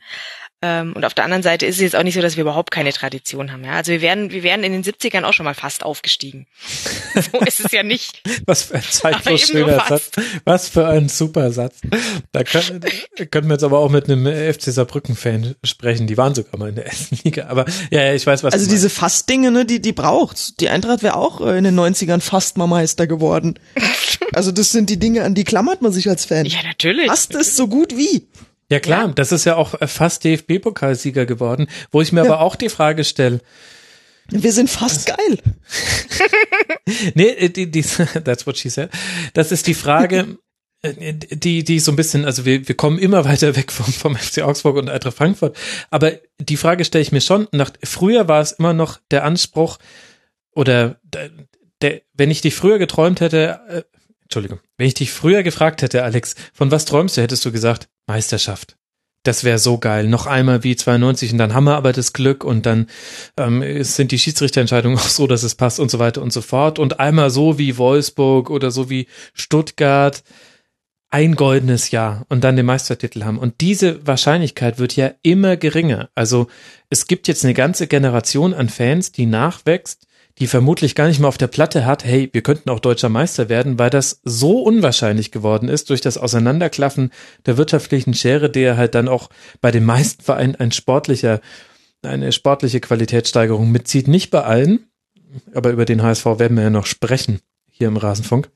Ähm, 0.64 0.94
und 0.94 1.06
auf 1.06 1.14
der 1.14 1.24
anderen 1.24 1.44
Seite 1.44 1.68
ist 1.68 1.76
es 1.76 1.82
jetzt 1.82 1.96
auch 1.96 2.02
nicht 2.02 2.16
so, 2.16 2.22
dass 2.22 2.36
wir 2.36 2.42
überhaupt 2.42 2.72
keine 2.72 2.92
Tradition 2.92 3.52
haben. 3.52 3.64
Ja? 3.64 3.74
Also 3.74 3.92
wir 3.92 4.02
wären, 4.02 4.32
wir 4.32 4.42
wären 4.42 4.64
in 4.64 4.72
den 4.72 4.84
70ern 4.84 5.24
auch 5.24 5.34
schon 5.34 5.44
mal 5.44 5.54
fast 5.54 5.84
aufgestiegen. 5.84 6.48
so 7.32 7.38
ist 7.46 7.64
es 7.64 7.72
ja 7.72 7.84
nicht. 7.84 8.24
was 8.48 8.64
für 8.64 8.76
ein 8.76 8.84
zeitlos 8.84 9.42
schöner. 9.42 9.86
Satz. 9.88 10.12
Was 10.46 10.68
für 10.68 10.88
ein 10.88 11.10
super 11.10 11.52
Satz. 11.52 11.76
Da 12.32 12.44
können, 12.44 12.82
könnten 13.30 13.50
wir 13.50 13.54
jetzt 13.54 13.64
aber 13.64 13.78
auch 13.78 13.92
mit 13.92 14.10
einem 14.10 14.26
FC 14.26 14.64
Saarbrücken-Fan 14.64 15.56
sprechen. 15.64 16.08
Die 16.08 16.18
waren 16.18 16.34
sogar 16.34 16.58
mal 16.58 16.70
in 16.70 16.76
der 16.76 16.88
ersten 16.88 17.20
Liga. 17.24 17.48
Aber 17.50 17.66
ja, 17.92 18.04
ja 18.04 18.14
ich 18.16 18.26
weiß, 18.26 18.44
was 18.44 18.54
Also 18.54 18.66
du 18.66 18.72
diese 18.72 18.90
Fast-Dinge, 18.90 19.52
ne, 19.52 19.64
die, 19.64 19.80
die 19.80 19.94
braucht's. 19.94 20.56
Die 20.56 20.70
Eintracht 20.70 21.04
wäre 21.04 21.18
auch 21.18 21.40
äh, 21.40 21.56
in 21.56 21.66
den 21.66 21.80
90ern 21.80 22.20
fast 22.20 22.58
mal 22.58 22.68
Meister 22.68 23.06
geworden. 23.06 23.60
Also 24.34 24.52
das 24.52 24.72
sind 24.72 24.90
die 24.90 25.00
Dinge, 25.00 25.24
an 25.24 25.36
die 25.36 25.46
klammert 25.46 25.82
man 25.82 25.92
sich 25.92 26.10
als 26.10 26.26
Fan. 26.26 26.46
Ja, 26.46 26.62
natürlich. 26.62 27.08
Fast 27.08 27.34
ist 27.34 27.56
so 27.56 27.68
gut 27.68 27.96
wie. 27.96 28.28
Ja 28.70 28.80
klar, 28.80 29.14
das 29.14 29.32
ist 29.32 29.46
ja 29.46 29.56
auch 29.56 29.80
äh, 29.80 29.88
fast 29.88 30.24
DFB-Pokalsieger 30.24 31.26
geworden, 31.26 31.68
wo 31.92 32.02
ich 32.02 32.12
mir 32.12 32.22
aber 32.22 32.42
auch 32.42 32.56
die 32.56 32.70
Frage 32.70 33.04
stelle, 33.04 33.40
Wir 34.30 34.52
sind 34.52 34.70
fast 34.70 35.08
geil. 35.08 35.40
nee, 37.14 37.30
äh, 37.30 37.50
die, 37.50 37.72
die, 37.72 37.82
that's 38.24 38.46
what 38.46 38.58
she 38.58 38.70
said. 38.70 38.90
Das 39.34 39.52
ist 39.54 39.68
die 39.68 39.74
Frage, 39.74 40.38
äh, 40.82 41.14
die, 41.14 41.64
die 41.64 41.80
so 41.80 41.94
ein 41.94 41.96
bisschen, 41.96 42.26
also 42.26 42.44
wir, 42.44 42.68
wir 42.68 42.76
kommen 42.76 43.00
immer 43.00 43.24
weiter 43.24 43.56
weg 43.56 43.72
vom, 43.72 43.86
vom 43.86 44.16
FC 44.18 44.42
Augsburg 44.42 44.76
und 44.76 44.90
Eintracht 44.90 45.16
Frankfurt. 45.16 45.56
Aber 45.90 46.12
die 46.40 46.58
Frage 46.58 46.84
stelle 46.84 47.04
ich 47.04 47.14
mir 47.14 47.22
schon, 47.22 47.48
nach, 47.54 47.72
früher 47.84 48.28
war 48.28 48.42
es 48.42 48.52
immer 48.54 48.74
noch 48.74 49.00
der 49.12 49.24
Anspruch, 49.24 49.78
oder 50.58 51.00
der, 51.04 51.30
der, 51.82 52.02
wenn 52.16 52.32
ich 52.32 52.42
dich 52.42 52.56
früher 52.56 52.80
geträumt 52.80 53.22
hätte, 53.22 53.60
äh, 53.70 53.84
Entschuldigung, 54.24 54.60
wenn 54.76 54.88
ich 54.88 54.96
dich 54.96 55.12
früher 55.12 55.44
gefragt 55.44 55.84
hätte, 55.84 56.04
Alex, 56.04 56.36
von 56.52 56.72
was 56.72 56.86
träumst 56.86 57.16
du, 57.16 57.22
hättest 57.22 57.46
du 57.46 57.52
gesagt, 57.52 57.88
Meisterschaft. 58.08 58.78
Das 59.24 59.44
wäre 59.44 59.60
so 59.60 59.78
geil. 59.78 60.08
Noch 60.08 60.26
einmal 60.26 60.64
wie 60.64 60.76
92 60.76 61.34
und 61.34 61.38
dann 61.38 61.54
haben 61.54 61.66
wir 61.66 61.76
aber 61.76 61.92
das 61.92 62.14
Glück 62.14 62.46
und 62.46 62.66
dann 62.66 62.88
ähm, 63.36 63.62
sind 63.84 64.12
die 64.12 64.20
Schiedsrichterentscheidungen 64.20 64.98
auch 64.98 65.10
so, 65.10 65.28
dass 65.28 65.44
es 65.44 65.56
passt 65.56 65.80
und 65.80 65.92
so 65.92 66.00
weiter 66.00 66.22
und 66.22 66.32
so 66.32 66.42
fort. 66.42 66.80
Und 66.80 67.00
einmal 67.00 67.30
so 67.30 67.58
wie 67.60 67.78
Wolfsburg 67.78 68.50
oder 68.50 68.72
so 68.72 68.90
wie 68.90 69.08
Stuttgart 69.34 70.24
ein 71.10 71.36
goldenes 71.36 71.92
Jahr 71.92 72.26
und 72.30 72.44
dann 72.44 72.56
den 72.56 72.66
Meistertitel 72.66 73.24
haben. 73.24 73.38
Und 73.38 73.62
diese 73.62 74.06
Wahrscheinlichkeit 74.06 74.78
wird 74.78 74.96
ja 74.96 75.12
immer 75.22 75.56
geringer. 75.58 76.10
Also 76.16 76.48
es 76.90 77.08
gibt 77.08 77.28
jetzt 77.28 77.46
eine 77.46 77.54
ganze 77.54 77.88
Generation 77.88 78.54
an 78.54 78.70
Fans, 78.70 79.12
die 79.12 79.26
nachwächst, 79.26 80.07
die 80.40 80.48
vermutlich 80.48 80.96
gar 80.96 81.08
nicht 81.08 81.20
mehr 81.20 81.30
auf 81.30 81.38
der 81.38 81.48
Platte 81.48 81.86
hat, 81.86 82.04
hey, 82.04 82.30
wir 82.32 82.42
könnten 82.42 82.70
auch 82.70 82.80
deutscher 82.80 83.10
Meister 83.10 83.50
werden, 83.50 83.80
weil 83.80 83.90
das 83.90 84.22
so 84.24 84.62
unwahrscheinlich 84.62 85.32
geworden 85.32 85.68
ist 85.68 85.90
durch 85.90 86.02
das 86.02 86.18
Auseinanderklaffen 86.18 87.12
der 87.46 87.58
wirtschaftlichen 87.58 88.14
Schere, 88.14 88.50
der 88.50 88.78
halt 88.78 88.96
dann 88.96 89.08
auch 89.08 89.30
bei 89.62 89.72
den 89.72 89.86
meisten 89.86 90.24
Vereinen 90.24 90.56
ein 90.56 90.72
sportlicher, 90.72 91.42
eine 92.04 92.32
sportliche 92.32 92.80
Qualitätssteigerung 92.80 93.72
mitzieht. 93.72 94.08
Nicht 94.08 94.30
bei 94.30 94.44
allen, 94.44 94.88
aber 95.54 95.72
über 95.72 95.86
den 95.86 96.04
HSV 96.04 96.26
werden 96.26 96.56
wir 96.56 96.64
ja 96.64 96.70
noch 96.70 96.86
sprechen 96.86 97.40
hier 97.72 97.88
im 97.88 97.98
Rasenfunk. 97.98 98.50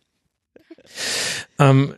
Ähm, 1.58 1.94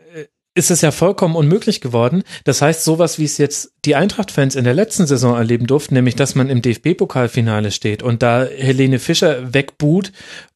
ist 0.55 0.71
es 0.71 0.81
ja 0.81 0.91
vollkommen 0.91 1.35
unmöglich 1.35 1.81
geworden. 1.81 2.23
Das 2.43 2.61
heißt, 2.61 2.83
sowas 2.83 3.17
wie 3.19 3.25
es 3.25 3.37
jetzt 3.37 3.73
die 3.85 3.95
Eintracht-Fans 3.95 4.55
in 4.55 4.63
der 4.63 4.73
letzten 4.73 5.07
Saison 5.07 5.35
erleben 5.35 5.67
durften, 5.67 5.95
nämlich 5.95 6.15
dass 6.15 6.35
man 6.35 6.49
im 6.49 6.61
DFB-Pokalfinale 6.61 7.71
steht 7.71 8.03
und 8.03 8.21
da 8.21 8.45
Helene 8.45 8.99
Fischer 8.99 9.53
wegbuht 9.53 10.11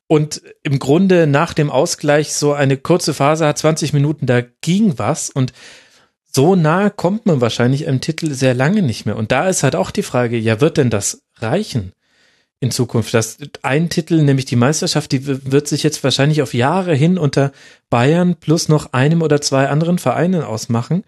und 0.07 0.41
im 0.63 0.79
Grunde 0.79 1.27
nach 1.27 1.53
dem 1.53 1.69
Ausgleich 1.69 2.33
so 2.33 2.53
eine 2.53 2.77
kurze 2.77 3.13
Phase 3.13 3.47
hat, 3.47 3.57
20 3.57 3.93
Minuten, 3.93 4.25
da 4.25 4.41
ging 4.61 4.97
was 4.97 5.29
und 5.29 5.51
so 6.31 6.55
nah 6.55 6.91
kommt 6.91 7.25
man 7.25 7.41
wahrscheinlich 7.41 7.87
einem 7.87 8.01
Titel 8.01 8.31
sehr 8.31 8.53
lange 8.53 8.83
nicht 8.83 9.07
mehr. 9.07 9.15
Und 9.15 9.31
da 9.31 9.47
ist 9.47 9.63
halt 9.63 9.75
auch 9.75 9.89
die 9.89 10.03
Frage, 10.03 10.37
ja, 10.37 10.61
wird 10.61 10.77
denn 10.77 10.91
das 10.91 11.23
reichen? 11.39 11.93
In 12.59 12.71
Zukunft. 12.71 13.13
Das 13.13 13.37
ein 13.61 13.89
Titel, 13.89 14.21
nämlich 14.21 14.45
die 14.45 14.55
Meisterschaft, 14.55 15.11
die 15.11 15.51
wird 15.51 15.67
sich 15.67 15.83
jetzt 15.83 16.03
wahrscheinlich 16.03 16.41
auf 16.41 16.53
Jahre 16.53 16.93
hin 16.95 17.17
unter 17.17 17.51
Bayern 17.89 18.35
plus 18.35 18.67
noch 18.69 18.93
einem 18.93 19.21
oder 19.21 19.41
zwei 19.41 19.69
anderen 19.69 19.99
Vereinen 19.99 20.41
ausmachen. 20.41 21.03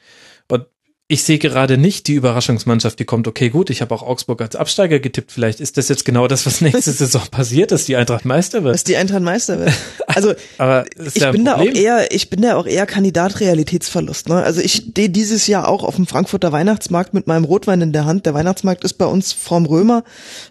Und 0.48 0.66
ich 1.12 1.24
sehe 1.24 1.40
gerade 1.40 1.80
nicht 1.80 2.06
die 2.06 2.14
Überraschungsmannschaft, 2.14 3.00
die 3.00 3.04
kommt, 3.04 3.28
okay, 3.28 3.50
gut, 3.50 3.72
ich 3.72 3.82
habe 3.82 3.96
auch 3.96 4.04
Augsburg 4.04 4.42
als 4.42 4.56
Absteiger 4.56 5.00
getippt. 5.00 5.32
Vielleicht 5.32 5.60
ist 5.60 5.76
das 5.78 5.90
jetzt 5.90 6.06
genau 6.06 6.28
das, 6.28 6.46
was 6.46 6.62
nächste 6.62 6.92
Saison 6.92 7.24
passiert, 7.32 7.72
dass 7.72 7.86
die 7.86 7.96
Eintracht 7.96 8.26
Meister 8.26 8.64
wird. 8.64 8.76
Dass 8.76 8.84
die 8.84 8.96
Eintracht 8.96 9.24
Meister 9.24 9.60
wird. 9.60 9.74
Also 10.06 10.34
Aber 10.58 10.86
ich 11.14 11.22
ja 11.22 11.32
bin 11.32 11.46
da 11.46 11.56
auch 11.56 11.64
eher, 11.64 12.12
ich 12.12 12.30
bin 12.30 12.42
da 12.42 12.56
auch 12.58 12.66
eher 12.66 12.88
Kandidat 12.88 13.40
Realitätsverlust. 13.40 14.28
Ne? 14.28 14.36
Also 14.36 14.60
ich 14.60 14.74
stehe 14.74 15.10
dieses 15.10 15.46
Jahr 15.46 15.68
auch 15.68 15.84
auf 15.84 15.96
dem 15.96 16.08
Frankfurter 16.08 16.52
Weihnachtsmarkt 16.52 17.14
mit 17.14 17.28
meinem 17.28 17.44
Rotwein 17.44 17.82
in 17.82 17.94
der 17.94 18.06
Hand. 18.06 18.26
Der 18.26 18.34
Weihnachtsmarkt 18.34 18.84
ist 18.84 18.96
bei 18.96 19.06
uns 19.06 19.34
vorm 19.34 19.66
Römer, 19.66 20.04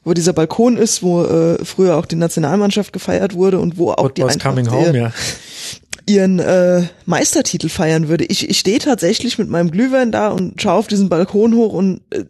wo 0.04 0.14
dieser 0.14 0.32
Balkon 0.32 0.76
ist, 0.76 1.02
wo 1.02 1.24
äh, 1.24 1.64
früher 1.64 1.96
auch 1.96 2.06
die 2.06 2.16
Nationalmannschaft 2.16 2.92
gefeiert 2.92 3.34
wurde 3.34 3.58
und 3.58 3.78
wo 3.78 3.90
auch 3.90 4.10
die 4.10 4.22
Football's 4.22 4.34
Eintracht 4.34 4.54
coming 4.54 4.70
home, 4.70 4.98
ja. 4.98 5.12
ihren 6.08 6.38
äh, 6.38 6.84
Meistertitel 7.06 7.68
feiern 7.68 8.08
würde. 8.08 8.24
Ich, 8.24 8.48
ich 8.48 8.58
stehe 8.58 8.78
tatsächlich 8.78 9.38
mit 9.38 9.48
meinem 9.48 9.70
Glühwein 9.70 10.10
da 10.10 10.28
und 10.28 10.60
schaue 10.60 10.78
auf 10.78 10.86
diesen 10.86 11.08
Balkon 11.08 11.54
hoch 11.54 11.72
und 11.72 12.00
äh, 12.10 12.24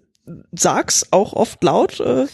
sag's 0.52 1.06
auch 1.10 1.32
oft 1.32 1.62
laut, 1.62 2.00
äh, 2.00 2.26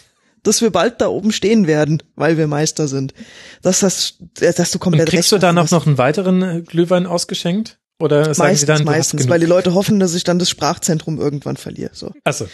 dass 0.42 0.60
wir 0.60 0.70
bald 0.70 1.00
da 1.00 1.08
oben 1.08 1.32
stehen 1.32 1.66
werden, 1.66 2.02
weil 2.16 2.36
wir 2.36 2.46
Meister 2.46 2.88
sind. 2.88 3.14
Dass 3.62 3.80
das, 3.80 4.18
dass 4.34 4.70
du 4.70 4.76
Und 4.76 4.80
komplett 4.80 5.08
kriegst 5.08 5.32
recht 5.32 5.32
du 5.32 5.38
da 5.38 5.52
noch, 5.52 5.70
noch 5.70 5.86
einen 5.86 5.98
weiteren 5.98 6.42
äh, 6.42 6.62
Glühwein 6.62 7.06
ausgeschenkt? 7.06 7.78
Oder 8.00 8.34
sagen 8.34 8.48
meistens, 8.48 8.60
sie 8.60 8.66
dann, 8.66 8.84
meistens, 8.84 9.28
weil 9.28 9.40
die 9.40 9.46
Leute 9.46 9.74
hoffen, 9.74 10.00
dass 10.00 10.14
ich 10.14 10.24
dann 10.24 10.38
das 10.38 10.50
Sprachzentrum 10.50 11.20
irgendwann 11.20 11.56
verliere. 11.56 11.90
So. 11.92 12.12
Achso. 12.24 12.46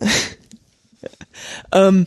Ähm, 1.72 2.06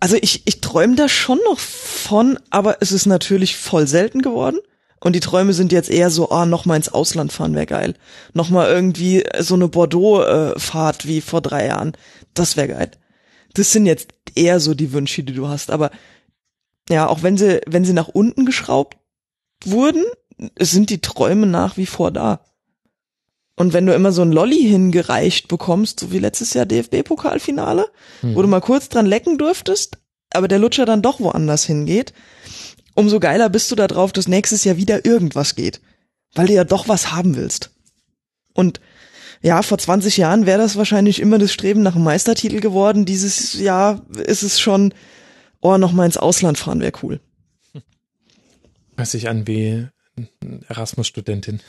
also 0.00 0.16
ich, 0.20 0.42
ich 0.44 0.60
träume 0.60 0.96
da 0.96 1.08
schon 1.08 1.38
noch 1.46 1.58
von, 1.58 2.38
aber 2.50 2.78
es 2.80 2.92
ist 2.92 3.06
natürlich 3.06 3.56
voll 3.56 3.86
selten 3.86 4.20
geworden. 4.20 4.58
Und 5.04 5.14
die 5.14 5.20
Träume 5.20 5.52
sind 5.52 5.70
jetzt 5.70 5.90
eher 5.90 6.08
so, 6.08 6.30
ah, 6.30 6.46
noch 6.46 6.64
mal 6.64 6.76
ins 6.76 6.88
Ausland 6.88 7.30
fahren 7.30 7.54
wäre 7.54 7.66
geil. 7.66 7.94
Noch 8.32 8.48
mal 8.48 8.70
irgendwie 8.70 9.22
so 9.38 9.54
eine 9.54 9.68
Bordeaux-Fahrt 9.68 11.06
wie 11.06 11.20
vor 11.20 11.42
drei 11.42 11.66
Jahren. 11.66 11.92
Das 12.32 12.56
wäre 12.56 12.68
geil. 12.68 12.90
Das 13.52 13.70
sind 13.70 13.84
jetzt 13.84 14.14
eher 14.34 14.60
so 14.60 14.72
die 14.72 14.92
Wünsche, 14.92 15.22
die 15.22 15.34
du 15.34 15.46
hast. 15.46 15.70
Aber 15.70 15.90
ja, 16.88 17.06
auch 17.06 17.22
wenn 17.22 17.36
sie, 17.36 17.60
wenn 17.66 17.84
sie 17.84 17.92
nach 17.92 18.08
unten 18.08 18.46
geschraubt 18.46 18.96
wurden, 19.62 20.04
sind 20.58 20.88
die 20.88 21.02
Träume 21.02 21.46
nach 21.46 21.76
wie 21.76 21.86
vor 21.86 22.10
da. 22.10 22.40
Und 23.56 23.74
wenn 23.74 23.84
du 23.84 23.94
immer 23.94 24.10
so 24.10 24.22
ein 24.22 24.32
Lolli 24.32 24.62
hingereicht 24.62 25.48
bekommst, 25.48 26.00
so 26.00 26.12
wie 26.12 26.18
letztes 26.18 26.54
Jahr 26.54 26.64
DFB-Pokalfinale, 26.64 27.90
hm. 28.22 28.34
wo 28.34 28.40
du 28.40 28.48
mal 28.48 28.62
kurz 28.62 28.88
dran 28.88 29.04
lecken 29.04 29.36
durftest, 29.36 29.98
aber 30.32 30.48
der 30.48 30.58
Lutscher 30.58 30.86
dann 30.86 31.02
doch 31.02 31.20
woanders 31.20 31.64
hingeht, 31.64 32.14
umso 32.94 33.20
geiler 33.20 33.48
bist 33.48 33.70
du 33.70 33.74
darauf, 33.74 34.12
dass 34.12 34.28
nächstes 34.28 34.64
Jahr 34.64 34.76
wieder 34.76 35.04
irgendwas 35.04 35.54
geht. 35.54 35.80
Weil 36.34 36.46
du 36.46 36.54
ja 36.54 36.64
doch 36.64 36.88
was 36.88 37.12
haben 37.12 37.36
willst. 37.36 37.70
Und 38.54 38.80
ja, 39.42 39.62
vor 39.62 39.78
20 39.78 40.16
Jahren 40.16 40.46
wäre 40.46 40.58
das 40.58 40.76
wahrscheinlich 40.76 41.20
immer 41.20 41.38
das 41.38 41.52
Streben 41.52 41.82
nach 41.82 41.94
einem 41.94 42.04
Meistertitel 42.04 42.60
geworden. 42.60 43.04
Dieses 43.04 43.54
Jahr 43.54 44.04
ist 44.10 44.42
es 44.42 44.58
schon, 44.58 44.94
oh, 45.60 45.76
noch 45.76 45.92
mal 45.92 46.06
ins 46.06 46.16
Ausland 46.16 46.58
fahren 46.58 46.80
wäre 46.80 46.92
cool. 47.02 47.20
Hört 48.96 49.08
sich 49.08 49.28
an 49.28 49.46
wie 49.46 49.86
Erasmus-Studentin. 50.68 51.60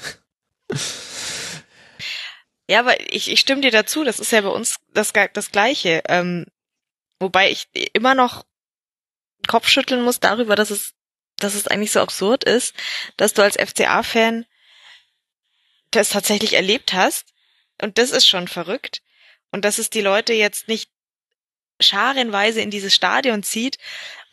Ja, 2.68 2.80
aber 2.80 3.00
ich, 3.14 3.30
ich 3.30 3.40
stimme 3.40 3.62
dir 3.62 3.72
dazu, 3.72 4.04
das 4.04 4.20
ist 4.20 4.32
ja 4.32 4.42
bei 4.42 4.50
uns 4.50 4.78
das, 4.94 5.14
das 5.34 5.52
Gleiche. 5.52 6.02
Ähm, 6.08 6.46
wobei 7.20 7.52
ich 7.52 7.68
immer 7.94 8.16
noch 8.16 8.44
Kopfschütteln 9.48 10.04
muss 10.04 10.20
darüber, 10.20 10.56
dass 10.56 10.72
es 10.72 10.95
dass 11.46 11.56
es 11.56 11.68
eigentlich 11.68 11.92
so 11.92 12.02
absurd 12.02 12.44
ist, 12.44 12.74
dass 13.18 13.34
du 13.34 13.44
als 13.44 13.56
FCA-Fan 13.56 14.46
das 15.92 16.10
tatsächlich 16.10 16.54
erlebt 16.54 16.94
hast. 16.94 17.34
Und 17.82 17.98
das 17.98 18.12
ist 18.12 18.28
schon 18.28 18.48
verrückt. 18.48 19.02
Und 19.52 19.64
dass 19.64 19.78
es 19.78 19.90
die 19.90 20.02
Leute 20.02 20.34
jetzt 20.34 20.68
nicht 20.68 20.90
scharenweise 21.80 22.62
in 22.62 22.72
dieses 22.72 22.94
Stadion 22.96 23.44
zieht, 23.44 23.78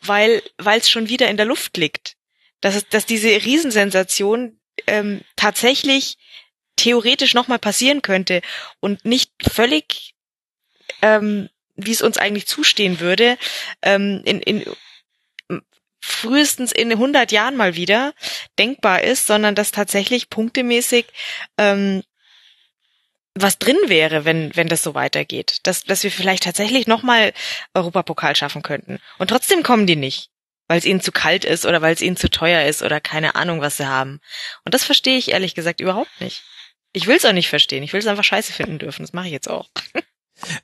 weil 0.01 0.41
es 0.57 0.89
schon 0.89 1.07
wieder 1.07 1.29
in 1.29 1.37
der 1.37 1.45
Luft 1.45 1.77
liegt. 1.77 2.15
Dass, 2.61 2.75
es, 2.75 2.87
dass 2.89 3.05
diese 3.05 3.29
Riesensensation 3.29 4.59
ähm, 4.87 5.21
tatsächlich 5.35 6.17
theoretisch 6.75 7.33
nochmal 7.33 7.59
passieren 7.59 8.01
könnte 8.01 8.41
und 8.79 9.05
nicht 9.05 9.31
völlig, 9.51 10.15
ähm, 11.01 11.49
wie 11.75 11.91
es 11.91 12.01
uns 12.01 12.17
eigentlich 12.17 12.47
zustehen 12.47 12.99
würde, 12.99 13.37
ähm, 13.81 14.21
in, 14.25 14.41
in 14.41 14.65
frühestens 16.03 16.73
in 16.73 16.91
100 16.91 17.31
Jahren 17.31 17.55
mal 17.55 17.75
wieder 17.75 18.13
denkbar 18.59 19.03
ist, 19.03 19.25
sondern 19.25 19.55
dass 19.55 19.71
tatsächlich 19.71 20.29
punktemäßig 20.29 21.05
ähm, 21.57 22.03
was 23.35 23.57
drin 23.57 23.77
wäre, 23.87 24.25
wenn 24.25 24.53
wenn 24.55 24.67
das 24.67 24.83
so 24.83 24.93
weitergeht, 24.93 25.59
dass 25.63 25.85
dass 25.85 26.03
wir 26.03 26.11
vielleicht 26.11 26.43
tatsächlich 26.43 26.87
noch 26.87 27.03
mal 27.03 27.33
Europapokal 27.73 28.35
schaffen 28.35 28.63
könnten 28.63 28.99
und 29.17 29.29
trotzdem 29.29 29.63
kommen 29.63 29.87
die 29.87 29.95
nicht, 29.95 30.29
weil 30.67 30.77
es 30.77 30.85
ihnen 30.85 31.01
zu 31.01 31.13
kalt 31.13 31.45
ist 31.45 31.65
oder 31.65 31.81
weil 31.81 31.93
es 31.93 32.01
ihnen 32.01 32.17
zu 32.17 32.29
teuer 32.29 32.67
ist 32.67 32.83
oder 32.83 32.99
keine 32.99 33.35
Ahnung, 33.35 33.61
was 33.61 33.77
sie 33.77 33.87
haben. 33.87 34.19
Und 34.65 34.73
das 34.73 34.83
verstehe 34.83 35.17
ich 35.17 35.31
ehrlich 35.31 35.55
gesagt 35.55 35.79
überhaupt 35.79 36.19
nicht. 36.19 36.43
Ich 36.91 37.07
will 37.07 37.15
es 37.15 37.25
auch 37.25 37.31
nicht 37.31 37.49
verstehen. 37.49 37.81
Ich 37.81 37.93
will 37.93 38.01
es 38.01 38.07
einfach 38.07 38.23
scheiße 38.25 38.53
finden 38.53 38.77
dürfen. 38.77 39.03
Das 39.03 39.13
mache 39.13 39.27
ich 39.27 39.31
jetzt 39.31 39.49
auch. 39.49 39.69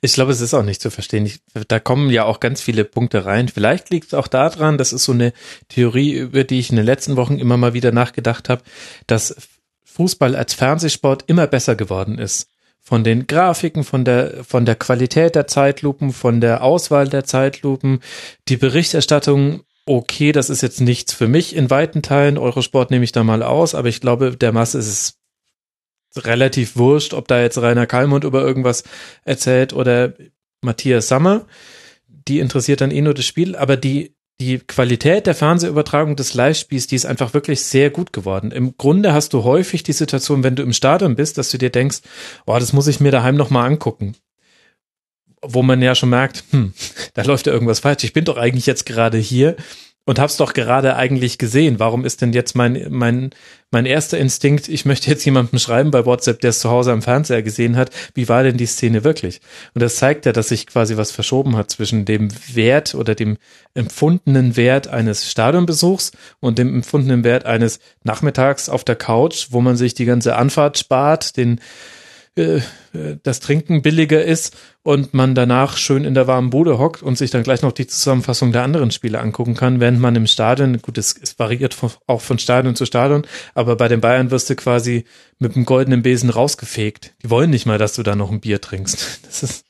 Ich 0.00 0.14
glaube, 0.14 0.32
es 0.32 0.40
ist 0.40 0.54
auch 0.54 0.62
nicht 0.62 0.80
zu 0.80 0.90
verstehen. 0.90 1.26
Ich, 1.26 1.40
da 1.68 1.78
kommen 1.78 2.10
ja 2.10 2.24
auch 2.24 2.40
ganz 2.40 2.60
viele 2.60 2.84
Punkte 2.84 3.24
rein. 3.24 3.48
Vielleicht 3.48 3.90
liegt 3.90 4.08
es 4.08 4.14
auch 4.14 4.28
daran, 4.28 4.78
das 4.78 4.92
ist 4.92 5.04
so 5.04 5.12
eine 5.12 5.32
Theorie, 5.68 6.12
über 6.12 6.44
die 6.44 6.58
ich 6.58 6.70
in 6.70 6.76
den 6.76 6.86
letzten 6.86 7.16
Wochen 7.16 7.38
immer 7.38 7.56
mal 7.56 7.74
wieder 7.74 7.92
nachgedacht 7.92 8.48
habe, 8.48 8.62
dass 9.06 9.36
Fußball 9.84 10.36
als 10.36 10.54
Fernsehsport 10.54 11.24
immer 11.26 11.46
besser 11.46 11.76
geworden 11.76 12.18
ist. 12.18 12.48
Von 12.82 13.04
den 13.04 13.26
Grafiken, 13.26 13.84
von 13.84 14.04
der, 14.04 14.42
von 14.44 14.64
der 14.64 14.74
Qualität 14.74 15.34
der 15.34 15.46
Zeitlupen, 15.46 16.12
von 16.12 16.40
der 16.40 16.62
Auswahl 16.62 17.08
der 17.08 17.24
Zeitlupen, 17.24 18.00
die 18.48 18.56
Berichterstattung 18.56 19.62
okay, 19.86 20.30
das 20.30 20.50
ist 20.50 20.62
jetzt 20.62 20.80
nichts 20.80 21.12
für 21.12 21.26
mich 21.26 21.56
in 21.56 21.68
weiten 21.68 22.02
Teilen. 22.02 22.38
Eurosport 22.38 22.90
nehme 22.90 23.04
ich 23.04 23.12
da 23.12 23.24
mal 23.24 23.42
aus, 23.42 23.74
aber 23.74 23.88
ich 23.88 24.00
glaube, 24.00 24.36
der 24.36 24.52
Masse 24.52 24.78
ist 24.78 24.88
es 24.88 25.19
relativ 26.16 26.76
wurscht, 26.76 27.14
ob 27.14 27.28
da 27.28 27.40
jetzt 27.40 27.58
Rainer 27.58 27.86
Kalmund 27.86 28.24
über 28.24 28.42
irgendwas 28.42 28.84
erzählt 29.24 29.72
oder 29.72 30.14
Matthias 30.62 31.08
Sammer. 31.08 31.46
Die 32.06 32.40
interessiert 32.40 32.80
dann 32.80 32.90
eh 32.90 33.00
nur 33.00 33.14
das 33.14 33.24
Spiel, 33.24 33.56
aber 33.56 33.76
die, 33.76 34.14
die 34.40 34.58
Qualität 34.58 35.26
der 35.26 35.34
Fernsehübertragung 35.34 36.16
des 36.16 36.34
Live-Spiels, 36.34 36.86
die 36.86 36.96
ist 36.96 37.06
einfach 37.06 37.34
wirklich 37.34 37.62
sehr 37.62 37.90
gut 37.90 38.12
geworden. 38.12 38.50
Im 38.50 38.76
Grunde 38.76 39.12
hast 39.12 39.32
du 39.32 39.44
häufig 39.44 39.82
die 39.82 39.92
Situation, 39.92 40.42
wenn 40.42 40.56
du 40.56 40.62
im 40.62 40.72
Stadion 40.72 41.14
bist, 41.14 41.38
dass 41.38 41.50
du 41.50 41.58
dir 41.58 41.70
denkst, 41.70 42.00
oh, 42.46 42.58
das 42.58 42.72
muss 42.72 42.88
ich 42.88 43.00
mir 43.00 43.12
daheim 43.12 43.36
nochmal 43.36 43.66
angucken. 43.66 44.16
Wo 45.42 45.62
man 45.62 45.80
ja 45.80 45.94
schon 45.94 46.10
merkt, 46.10 46.44
hm, 46.50 46.74
da 47.14 47.22
läuft 47.22 47.46
ja 47.46 47.52
irgendwas 47.52 47.80
falsch. 47.80 48.04
Ich 48.04 48.12
bin 48.12 48.24
doch 48.24 48.36
eigentlich 48.36 48.66
jetzt 48.66 48.84
gerade 48.84 49.18
hier 49.18 49.56
und 50.06 50.18
hab's 50.18 50.36
doch 50.36 50.54
gerade 50.54 50.96
eigentlich 50.96 51.38
gesehen. 51.38 51.78
Warum 51.78 52.04
ist 52.04 52.22
denn 52.22 52.32
jetzt 52.32 52.56
mein, 52.56 52.86
mein, 52.88 53.30
mein 53.70 53.86
erster 53.86 54.18
Instinkt, 54.18 54.68
ich 54.68 54.84
möchte 54.84 55.10
jetzt 55.10 55.24
jemandem 55.24 55.58
schreiben 55.58 55.90
bei 55.90 56.06
WhatsApp, 56.06 56.40
der 56.40 56.50
es 56.50 56.60
zu 56.60 56.70
Hause 56.70 56.92
am 56.92 57.02
Fernseher 57.02 57.42
gesehen 57.42 57.76
hat, 57.76 57.90
wie 58.14 58.28
war 58.28 58.42
denn 58.42 58.56
die 58.56 58.66
Szene 58.66 59.04
wirklich? 59.04 59.40
Und 59.74 59.82
das 59.82 59.96
zeigt 59.96 60.26
ja, 60.26 60.32
dass 60.32 60.48
sich 60.48 60.66
quasi 60.66 60.96
was 60.96 61.12
verschoben 61.12 61.56
hat 61.56 61.70
zwischen 61.70 62.06
dem 62.06 62.28
Wert 62.52 62.94
oder 62.94 63.14
dem 63.14 63.36
empfundenen 63.74 64.56
Wert 64.56 64.88
eines 64.88 65.30
Stadionbesuchs 65.30 66.12
und 66.40 66.58
dem 66.58 66.74
empfundenen 66.74 67.22
Wert 67.22 67.44
eines 67.44 67.78
Nachmittags 68.02 68.68
auf 68.68 68.84
der 68.84 68.96
Couch, 68.96 69.48
wo 69.50 69.60
man 69.60 69.76
sich 69.76 69.94
die 69.94 70.06
ganze 70.06 70.34
Anfahrt 70.34 70.78
spart, 70.78 71.36
den 71.36 71.60
äh, 72.36 72.60
das 73.22 73.40
Trinken 73.40 73.82
billiger 73.82 74.24
ist 74.24 74.56
und 74.82 75.14
man 75.14 75.34
danach 75.34 75.76
schön 75.76 76.04
in 76.04 76.14
der 76.14 76.26
warmen 76.26 76.50
Bude 76.50 76.78
hockt 76.78 77.02
und 77.02 77.18
sich 77.18 77.30
dann 77.30 77.42
gleich 77.42 77.62
noch 77.62 77.72
die 77.72 77.86
Zusammenfassung 77.86 78.52
der 78.52 78.62
anderen 78.62 78.90
Spiele 78.90 79.20
angucken 79.20 79.54
kann, 79.54 79.80
während 79.80 80.00
man 80.00 80.16
im 80.16 80.26
Stadion, 80.26 80.80
gut, 80.80 80.96
es, 80.98 81.14
es 81.20 81.38
variiert 81.38 81.74
von, 81.74 81.90
auch 82.06 82.20
von 82.20 82.38
Stadion 82.38 82.76
zu 82.76 82.86
Stadion, 82.86 83.26
aber 83.54 83.76
bei 83.76 83.88
den 83.88 84.00
Bayern 84.00 84.30
wirst 84.30 84.48
du 84.48 84.56
quasi 84.56 85.04
mit 85.38 85.56
dem 85.56 85.64
goldenen 85.64 86.02
Besen 86.02 86.30
rausgefegt. 86.30 87.14
Die 87.22 87.30
wollen 87.30 87.50
nicht 87.50 87.66
mal, 87.66 87.78
dass 87.78 87.94
du 87.94 88.02
da 88.02 88.14
noch 88.14 88.30
ein 88.30 88.40
Bier 88.40 88.60
trinkst. 88.60 89.20
Das 89.30 89.42
ist 89.44 89.64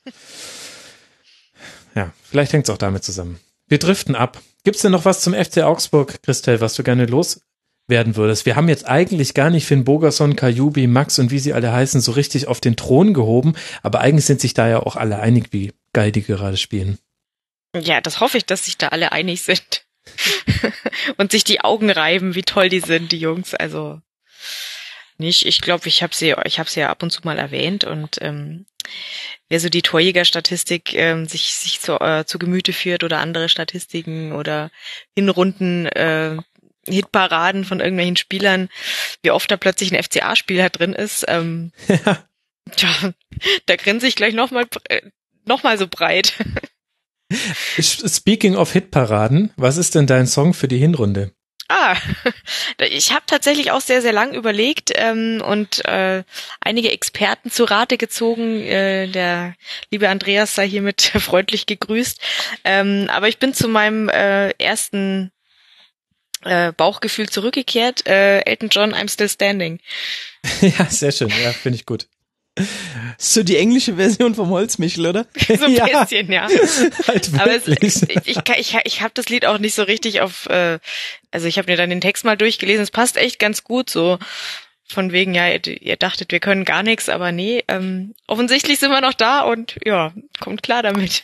ja, 1.95 2.13
vielleicht 2.23 2.53
hängt 2.53 2.65
es 2.65 2.69
auch 2.69 2.77
damit 2.77 3.03
zusammen. 3.03 3.39
Wir 3.67 3.77
driften 3.77 4.15
ab. 4.15 4.41
Gibt's 4.63 4.81
denn 4.81 4.91
noch 4.91 5.05
was 5.05 5.21
zum 5.21 5.33
FC 5.33 5.59
Augsburg, 5.59 6.21
Christel, 6.23 6.61
was 6.61 6.75
du 6.75 6.83
gerne 6.83 7.05
los 7.05 7.41
werden 7.91 8.15
würdest. 8.15 8.47
Wir 8.47 8.55
haben 8.55 8.67
jetzt 8.67 8.87
eigentlich 8.87 9.35
gar 9.35 9.51
nicht 9.51 9.67
Finn 9.67 9.83
Bogerson, 9.83 10.35
Kajubi, 10.35 10.87
Max 10.87 11.19
und 11.19 11.29
wie 11.29 11.37
sie 11.37 11.53
alle 11.53 11.71
heißen, 11.71 12.01
so 12.01 12.13
richtig 12.13 12.47
auf 12.47 12.59
den 12.59 12.75
Thron 12.75 13.13
gehoben, 13.13 13.53
aber 13.83 13.99
eigentlich 13.99 14.25
sind 14.25 14.41
sich 14.41 14.55
da 14.55 14.67
ja 14.67 14.79
auch 14.79 14.95
alle 14.95 15.19
einig, 15.19 15.49
wie 15.51 15.73
geil 15.93 16.11
die 16.11 16.23
gerade 16.23 16.57
spielen. 16.57 16.97
Ja, 17.79 18.01
das 18.01 18.19
hoffe 18.19 18.39
ich, 18.39 18.45
dass 18.45 18.65
sich 18.65 18.77
da 18.77 18.87
alle 18.87 19.11
einig 19.11 19.43
sind. 19.43 19.85
und 21.17 21.31
sich 21.31 21.43
die 21.43 21.61
Augen 21.61 21.91
reiben, 21.91 22.33
wie 22.33 22.41
toll 22.41 22.69
die 22.69 22.79
sind, 22.79 23.11
die 23.11 23.19
Jungs. 23.19 23.53
Also 23.53 24.01
nicht. 25.17 25.45
Ich 25.45 25.61
glaube, 25.61 25.87
ich 25.87 26.03
habe 26.03 26.13
sie, 26.13 26.35
ich 26.45 26.59
habe 26.59 26.69
sie 26.69 26.81
ja 26.81 26.89
ab 26.89 27.03
und 27.03 27.11
zu 27.11 27.21
mal 27.23 27.37
erwähnt 27.37 27.83
und 27.83 28.17
ähm, 28.21 28.65
wer 29.47 29.59
so 29.59 29.69
die 29.69 29.83
Torjäger-Statistik 29.83 30.93
ähm, 30.95 31.27
sich 31.27 31.53
sich 31.53 31.79
zu, 31.79 31.99
äh, 31.99 32.25
zu 32.25 32.39
Gemüte 32.39 32.73
führt 32.73 33.03
oder 33.03 33.19
andere 33.19 33.47
Statistiken 33.47 34.33
oder 34.33 34.71
Hinrunden 35.15 35.85
äh, 35.85 36.37
Hitparaden 36.87 37.65
von 37.65 37.79
irgendwelchen 37.79 38.15
Spielern, 38.15 38.69
wie 39.21 39.31
oft 39.31 39.49
da 39.51 39.57
plötzlich 39.57 39.93
ein 39.93 40.01
FCA-Spieler 40.01 40.69
drin 40.69 40.93
ist. 40.93 41.25
Ähm, 41.27 41.71
ja. 41.87 42.23
Tja, 42.75 43.13
da 43.65 43.75
grinse 43.75 44.07
ich 44.07 44.15
gleich 44.15 44.33
nochmal 44.33 44.65
äh, 44.89 45.01
noch 45.45 45.63
mal 45.63 45.77
so 45.77 45.87
breit. 45.87 46.33
Speaking 47.79 48.55
of 48.55 48.71
Hitparaden, 48.73 49.51
was 49.55 49.77
ist 49.77 49.95
denn 49.95 50.07
dein 50.07 50.27
Song 50.27 50.53
für 50.53 50.67
die 50.67 50.77
Hinrunde? 50.77 51.33
Ah, 51.73 51.95
ich 52.89 53.13
habe 53.13 53.23
tatsächlich 53.25 53.71
auch 53.71 53.79
sehr, 53.79 54.01
sehr 54.01 54.11
lang 54.11 54.33
überlegt 54.33 54.91
ähm, 54.95 55.41
und 55.45 55.85
äh, 55.85 56.23
einige 56.59 56.91
Experten 56.91 57.49
zu 57.49 57.63
Rate 57.63 57.97
gezogen. 57.97 58.61
Äh, 58.61 59.07
der 59.07 59.55
liebe 59.89 60.09
Andreas 60.09 60.53
sei 60.53 60.67
hiermit 60.67 61.01
freundlich 61.19 61.67
gegrüßt. 61.67 62.19
Ähm, 62.65 63.07
aber 63.09 63.29
ich 63.29 63.39
bin 63.39 63.53
zu 63.53 63.69
meinem 63.69 64.09
äh, 64.09 64.49
ersten 64.61 65.31
äh, 66.43 66.71
Bauchgefühl 66.71 67.29
zurückgekehrt. 67.29 68.07
Äh, 68.07 68.39
Elton 68.41 68.69
John, 68.69 68.93
I'm 68.93 69.11
Still 69.11 69.29
Standing. 69.29 69.79
ja, 70.61 70.85
sehr 70.85 71.11
schön. 71.11 71.29
Ja, 71.29 71.51
finde 71.51 71.77
ich 71.77 71.85
gut. 71.85 72.07
So 73.17 73.43
die 73.43 73.55
englische 73.57 73.95
Version 73.95 74.35
vom 74.35 74.49
Holzmichel, 74.49 75.05
oder? 75.05 75.25
so 75.47 75.65
ein 75.65 75.73
ja. 75.75 76.01
bisschen, 76.01 76.31
ja. 76.31 76.47
Halt 77.07 77.31
Aber 77.37 77.55
es, 77.55 77.67
ich, 77.67 78.27
ich, 78.27 78.37
ich, 78.37 78.77
ich 78.83 79.01
habe 79.01 79.11
das 79.13 79.29
Lied 79.29 79.45
auch 79.45 79.57
nicht 79.57 79.73
so 79.73 79.83
richtig 79.83 80.21
auf, 80.21 80.47
äh, 80.47 80.79
also 81.31 81.47
ich 81.47 81.57
habe 81.57 81.71
mir 81.71 81.77
dann 81.77 81.89
den 81.89 82.01
Text 82.01 82.25
mal 82.25 82.37
durchgelesen, 82.37 82.83
es 82.83 82.91
passt 82.91 83.17
echt 83.17 83.39
ganz 83.39 83.63
gut 83.63 83.89
so. 83.89 84.19
Von 84.83 85.13
wegen, 85.13 85.33
ja, 85.33 85.47
ihr, 85.47 85.65
ihr 85.65 85.95
dachtet, 85.95 86.33
wir 86.33 86.41
können 86.41 86.65
gar 86.65 86.83
nichts, 86.83 87.07
aber 87.07 87.31
nee, 87.31 87.63
ähm, 87.69 88.13
offensichtlich 88.27 88.79
sind 88.79 88.91
wir 88.91 88.99
noch 88.99 89.13
da 89.13 89.41
und 89.41 89.77
ja, 89.85 90.11
kommt 90.41 90.63
klar 90.63 90.83
damit. 90.83 91.23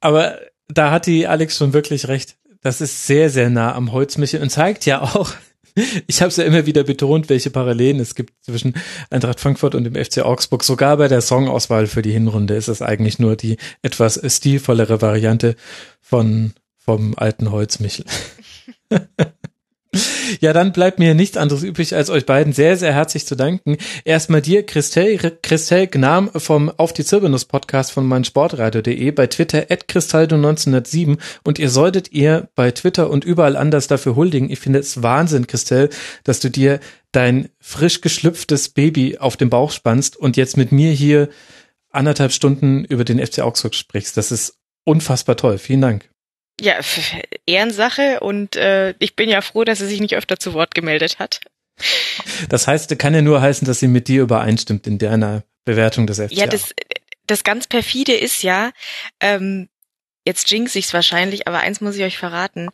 aber 0.00 0.38
da 0.68 0.90
hat 0.90 1.06
die 1.06 1.26
Alex 1.26 1.56
schon 1.56 1.72
wirklich 1.72 2.08
recht 2.08 2.36
das 2.62 2.80
ist 2.80 3.06
sehr, 3.06 3.30
sehr 3.30 3.50
nah 3.50 3.74
am 3.74 3.92
Holzmichel 3.92 4.42
und 4.42 4.50
zeigt 4.50 4.86
ja 4.86 5.02
auch, 5.02 5.32
Ich 6.06 6.20
habe 6.20 6.28
es 6.28 6.36
ja 6.36 6.44
immer 6.44 6.66
wieder 6.66 6.84
betont, 6.84 7.28
welche 7.28 7.50
Parallelen 7.50 8.00
es 8.00 8.14
gibt 8.14 8.32
zwischen 8.44 8.74
Eintracht 9.10 9.40
Frankfurt 9.40 9.74
und 9.74 9.84
dem 9.84 9.94
FC 9.94 10.18
Augsburg. 10.18 10.64
Sogar 10.64 10.96
bei 10.96 11.08
der 11.08 11.20
Songauswahl 11.20 11.86
für 11.86 12.02
die 12.02 12.12
Hinrunde 12.12 12.54
ist 12.54 12.68
es 12.68 12.82
eigentlich 12.82 13.18
nur 13.18 13.36
die 13.36 13.56
etwas 13.82 14.20
stilvollere 14.34 15.00
Variante 15.00 15.56
von 16.00 16.52
vom 16.76 17.14
alten 17.16 17.50
Holzmichel. 17.50 18.06
Ja, 20.40 20.52
dann 20.52 20.72
bleibt 20.72 20.98
mir 20.98 21.14
nichts 21.14 21.36
anderes 21.36 21.62
übrig, 21.62 21.94
als 21.94 22.10
euch 22.10 22.26
beiden 22.26 22.52
sehr, 22.52 22.76
sehr 22.76 22.92
herzlich 22.92 23.26
zu 23.26 23.34
danken. 23.34 23.76
Erstmal 24.04 24.42
dir, 24.42 24.64
Christel, 24.64 25.18
Christel 25.42 25.86
Gnam 25.86 26.30
vom 26.34 26.70
Auf 26.70 26.92
die 26.92 27.04
Zirbelnuss 27.04 27.44
Podcast 27.44 27.92
von 27.92 28.06
meinsportradio.de, 28.06 29.10
bei 29.12 29.26
Twitter 29.26 29.66
at 29.70 29.86
Cristaldo1907 29.86 31.18
und 31.44 31.58
ihr 31.58 31.70
solltet 31.70 32.12
ihr 32.12 32.48
bei 32.54 32.70
Twitter 32.70 33.10
und 33.10 33.24
überall 33.24 33.56
anders 33.56 33.86
dafür 33.86 34.16
huldigen. 34.16 34.50
Ich 34.50 34.60
finde 34.60 34.78
es 34.78 35.02
Wahnsinn, 35.02 35.46
Christel, 35.46 35.90
dass 36.24 36.40
du 36.40 36.50
dir 36.50 36.80
dein 37.12 37.48
frisch 37.60 38.00
geschlüpftes 38.00 38.68
Baby 38.70 39.18
auf 39.18 39.36
den 39.36 39.50
Bauch 39.50 39.70
spannst 39.70 40.16
und 40.16 40.36
jetzt 40.36 40.56
mit 40.56 40.72
mir 40.72 40.92
hier 40.92 41.28
anderthalb 41.90 42.32
Stunden 42.32 42.84
über 42.84 43.04
den 43.04 43.24
FC 43.24 43.40
Augsburg 43.40 43.74
sprichst. 43.74 44.16
Das 44.16 44.30
ist 44.30 44.58
unfassbar 44.84 45.36
toll. 45.36 45.58
Vielen 45.58 45.80
Dank. 45.80 46.10
Ja, 46.60 46.80
Ehrensache 47.46 48.20
und 48.20 48.56
äh, 48.56 48.94
ich 48.98 49.14
bin 49.14 49.28
ja 49.28 49.40
froh, 49.40 49.64
dass 49.64 49.80
er 49.80 49.86
sich 49.86 50.00
nicht 50.00 50.16
öfter 50.16 50.38
zu 50.38 50.54
Wort 50.54 50.74
gemeldet 50.74 51.18
hat. 51.18 51.40
Das 52.48 52.66
heißt, 52.66 52.98
kann 52.98 53.14
ja 53.14 53.22
nur 53.22 53.40
heißen, 53.40 53.66
dass 53.66 53.78
sie 53.78 53.88
mit 53.88 54.08
dir 54.08 54.22
übereinstimmt 54.22 54.86
in 54.86 54.98
deiner 54.98 55.44
Bewertung 55.64 56.06
des 56.06 56.18
FCA. 56.18 56.34
Ja, 56.34 56.46
das, 56.46 56.74
das 57.26 57.44
ganz 57.44 57.66
perfide 57.66 58.14
ist 58.14 58.42
ja, 58.42 58.72
ähm, 59.20 59.68
jetzt 60.24 60.50
jinx 60.50 60.74
ich's 60.74 60.92
wahrscheinlich, 60.92 61.46
aber 61.46 61.60
eins 61.60 61.80
muss 61.80 61.96
ich 61.96 62.02
euch 62.02 62.18
verraten. 62.18 62.70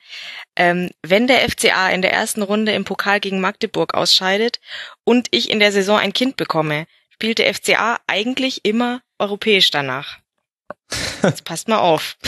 Ähm, 0.56 0.90
wenn 1.02 1.26
der 1.26 1.48
FCA 1.48 1.90
in 1.90 2.02
der 2.02 2.12
ersten 2.12 2.42
Runde 2.42 2.72
im 2.72 2.84
Pokal 2.84 3.20
gegen 3.20 3.40
Magdeburg 3.40 3.94
ausscheidet 3.94 4.60
und 5.04 5.28
ich 5.30 5.50
in 5.50 5.60
der 5.60 5.72
Saison 5.72 5.98
ein 5.98 6.12
Kind 6.12 6.36
bekomme, 6.36 6.86
spielt 7.10 7.38
der 7.38 7.52
FCA 7.54 7.98
eigentlich 8.06 8.64
immer 8.64 9.02
europäisch 9.18 9.70
danach. 9.70 10.18
Jetzt 11.22 11.44
passt 11.44 11.68
mal 11.68 11.78
auf. 11.78 12.16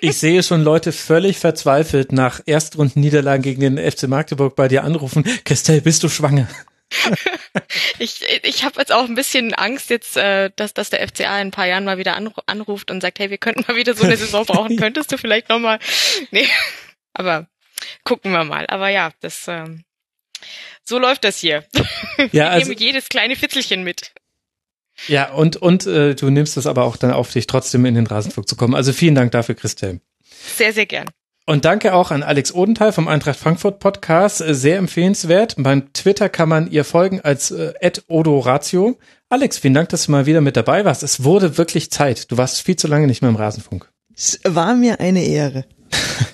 Ich 0.00 0.18
sehe 0.18 0.42
schon 0.44 0.62
Leute 0.62 0.92
völlig 0.92 1.38
verzweifelt 1.38 2.12
nach 2.12 2.40
Erstrundenniederlagen 2.46 3.42
gegen 3.42 3.60
den 3.60 3.78
FC 3.78 4.04
Magdeburg 4.04 4.54
bei 4.54 4.68
dir 4.68 4.84
anrufen. 4.84 5.24
Christelle, 5.44 5.80
bist 5.80 6.02
du 6.04 6.08
schwanger? 6.08 6.48
ich 7.98 8.22
ich 8.42 8.64
habe 8.64 8.78
jetzt 8.78 8.92
auch 8.92 9.04
ein 9.04 9.16
bisschen 9.16 9.52
Angst 9.54 9.90
jetzt, 9.90 10.16
äh, 10.16 10.50
dass, 10.54 10.74
dass 10.74 10.90
der 10.90 11.06
FCA 11.06 11.40
in 11.40 11.48
ein 11.48 11.50
paar 11.50 11.66
Jahren 11.66 11.84
mal 11.84 11.98
wieder 11.98 12.16
anruft 12.46 12.90
und 12.90 13.00
sagt, 13.00 13.18
hey, 13.18 13.30
wir 13.30 13.38
könnten 13.38 13.64
mal 13.66 13.76
wieder 13.76 13.94
so 13.94 14.04
eine 14.04 14.16
Saison 14.16 14.44
brauchen. 14.44 14.76
Könntest 14.78 15.10
du 15.10 15.18
vielleicht 15.18 15.48
noch 15.48 15.58
mal? 15.58 15.80
Nee, 16.30 16.48
aber 17.14 17.48
gucken 18.04 18.30
wir 18.30 18.44
mal. 18.44 18.66
Aber 18.68 18.88
ja, 18.90 19.10
das 19.20 19.48
ähm, 19.48 19.84
so 20.84 20.98
läuft 20.98 21.24
das 21.24 21.38
hier. 21.38 21.64
Ja, 22.32 22.50
also, 22.50 22.70
ich 22.70 22.78
nehme 22.78 22.86
jedes 22.86 23.08
kleine 23.08 23.34
Fitzelchen 23.34 23.82
mit. 23.82 24.12
Ja, 25.08 25.32
und, 25.32 25.56
und 25.56 25.86
äh, 25.86 26.14
du 26.14 26.30
nimmst 26.30 26.56
es 26.56 26.66
aber 26.66 26.84
auch 26.84 26.96
dann 26.96 27.10
auf 27.10 27.30
dich, 27.32 27.46
trotzdem 27.46 27.84
in 27.84 27.94
den 27.94 28.06
Rasenflug 28.06 28.48
zu 28.48 28.56
kommen. 28.56 28.74
Also 28.74 28.92
vielen 28.92 29.14
Dank 29.14 29.32
dafür, 29.32 29.54
Christel. 29.54 30.00
Sehr, 30.56 30.72
sehr 30.72 30.86
gern. 30.86 31.08
Und 31.46 31.66
danke 31.66 31.92
auch 31.92 32.10
an 32.10 32.22
Alex 32.22 32.54
Odenthal 32.54 32.92
vom 32.92 33.06
Eintracht 33.06 33.38
Frankfurt 33.38 33.78
Podcast. 33.78 34.40
Äh, 34.40 34.54
sehr 34.54 34.78
empfehlenswert. 34.78 35.56
Beim 35.58 35.92
Twitter 35.92 36.28
kann 36.28 36.48
man 36.48 36.70
ihr 36.70 36.84
folgen 36.84 37.20
als 37.20 37.50
äh, 37.50 37.74
Odoratio. 38.08 38.98
Alex, 39.28 39.58
vielen 39.58 39.74
Dank, 39.74 39.90
dass 39.90 40.06
du 40.06 40.12
mal 40.12 40.26
wieder 40.26 40.40
mit 40.40 40.56
dabei 40.56 40.84
warst. 40.84 41.02
Es 41.02 41.22
wurde 41.22 41.58
wirklich 41.58 41.90
Zeit. 41.90 42.30
Du 42.30 42.38
warst 42.38 42.62
viel 42.62 42.76
zu 42.76 42.88
lange 42.88 43.06
nicht 43.06 43.20
mehr 43.20 43.30
im 43.30 43.36
Rasenfunk. 43.36 43.90
Es 44.16 44.40
war 44.44 44.74
mir 44.74 45.00
eine 45.00 45.24
Ehre. 45.24 45.66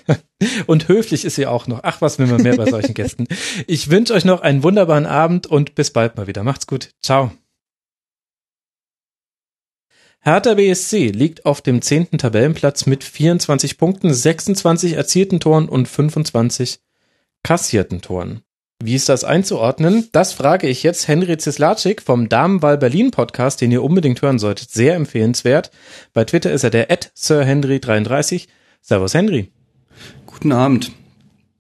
und 0.67 0.89
höflich 0.89 1.25
ist 1.25 1.35
sie 1.35 1.47
auch 1.47 1.67
noch. 1.67 1.81
Ach, 1.83 2.01
was 2.01 2.19
will 2.19 2.27
man 2.27 2.43
mehr 2.43 2.57
bei 2.57 2.67
solchen 2.71 2.95
Gästen. 2.95 3.27
Ich 3.67 3.91
wünsche 3.91 4.15
euch 4.15 4.25
noch 4.25 4.43
einen 4.43 4.63
wunderbaren 4.63 5.07
Abend 5.07 5.47
und 5.47 5.75
bis 5.75 5.93
bald 5.93 6.17
mal 6.17 6.27
wieder. 6.27 6.45
Macht's 6.45 6.67
gut. 6.67 6.91
Ciao. 7.03 7.33
Hertha 10.23 10.53
BSC 10.53 11.09
liegt 11.09 11.47
auf 11.47 11.63
dem 11.63 11.81
zehnten 11.81 12.19
Tabellenplatz 12.19 12.85
mit 12.85 13.05
24 13.05 13.79
Punkten, 13.79 14.13
26 14.13 14.93
erzielten 14.93 15.41
Toren 15.41 15.67
und 15.67 15.89
25 15.89 16.79
kassierten 17.43 18.03
Toren. 18.03 18.43
Wie 18.83 18.95
ist 18.95 19.09
das 19.09 19.25
einzuordnen? 19.25 20.09
Das 20.13 20.35
frage 20.35 20.69
ich 20.69 20.83
jetzt 20.83 21.09
Henry 21.09 21.39
Zislacik 21.39 22.03
vom 22.03 22.29
Damenwahl 22.29 22.77
Berlin 22.77 23.11
Podcast, 23.11 23.63
den 23.63 23.73
ihr 23.73 23.83
unbedingt 23.83 24.21
hören 24.21 24.39
solltet. 24.39 24.71
Sehr 24.71 24.95
empfehlenswert. 24.95 25.71
Bei 26.13 26.25
Twitter 26.25 26.53
ist 26.53 26.65
er 26.65 26.71
der 26.71 26.91
at 26.91 27.13
SirHenry33. 27.17 28.47
Servus 28.83 29.15
Henry. 29.15 29.51
Guten 30.27 30.53
Abend. 30.53 30.93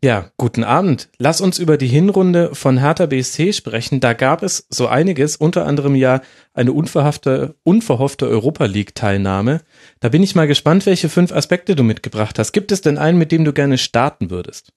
Ja, 0.02 0.30
guten 0.38 0.64
Abend. 0.64 1.10
Lass 1.18 1.42
uns 1.42 1.58
über 1.58 1.76
die 1.76 1.86
Hinrunde 1.86 2.54
von 2.54 2.78
Hertha 2.78 3.04
BSC 3.04 3.52
sprechen. 3.52 4.00
Da 4.00 4.14
gab 4.14 4.42
es 4.42 4.66
so 4.70 4.86
einiges, 4.86 5.36
unter 5.36 5.66
anderem 5.66 5.94
ja 5.94 6.22
eine 6.54 6.72
unverhoffte, 6.72 7.56
unverhoffte 7.64 8.26
Europa 8.26 8.64
League 8.64 8.94
Teilnahme. 8.94 9.60
Da 10.00 10.08
bin 10.08 10.22
ich 10.22 10.34
mal 10.34 10.46
gespannt, 10.46 10.86
welche 10.86 11.10
fünf 11.10 11.32
Aspekte 11.32 11.76
du 11.76 11.82
mitgebracht 11.82 12.38
hast. 12.38 12.52
Gibt 12.52 12.72
es 12.72 12.80
denn 12.80 12.96
einen, 12.96 13.18
mit 13.18 13.30
dem 13.30 13.44
du 13.44 13.52
gerne 13.52 13.76
starten 13.76 14.30
würdest? 14.30 14.72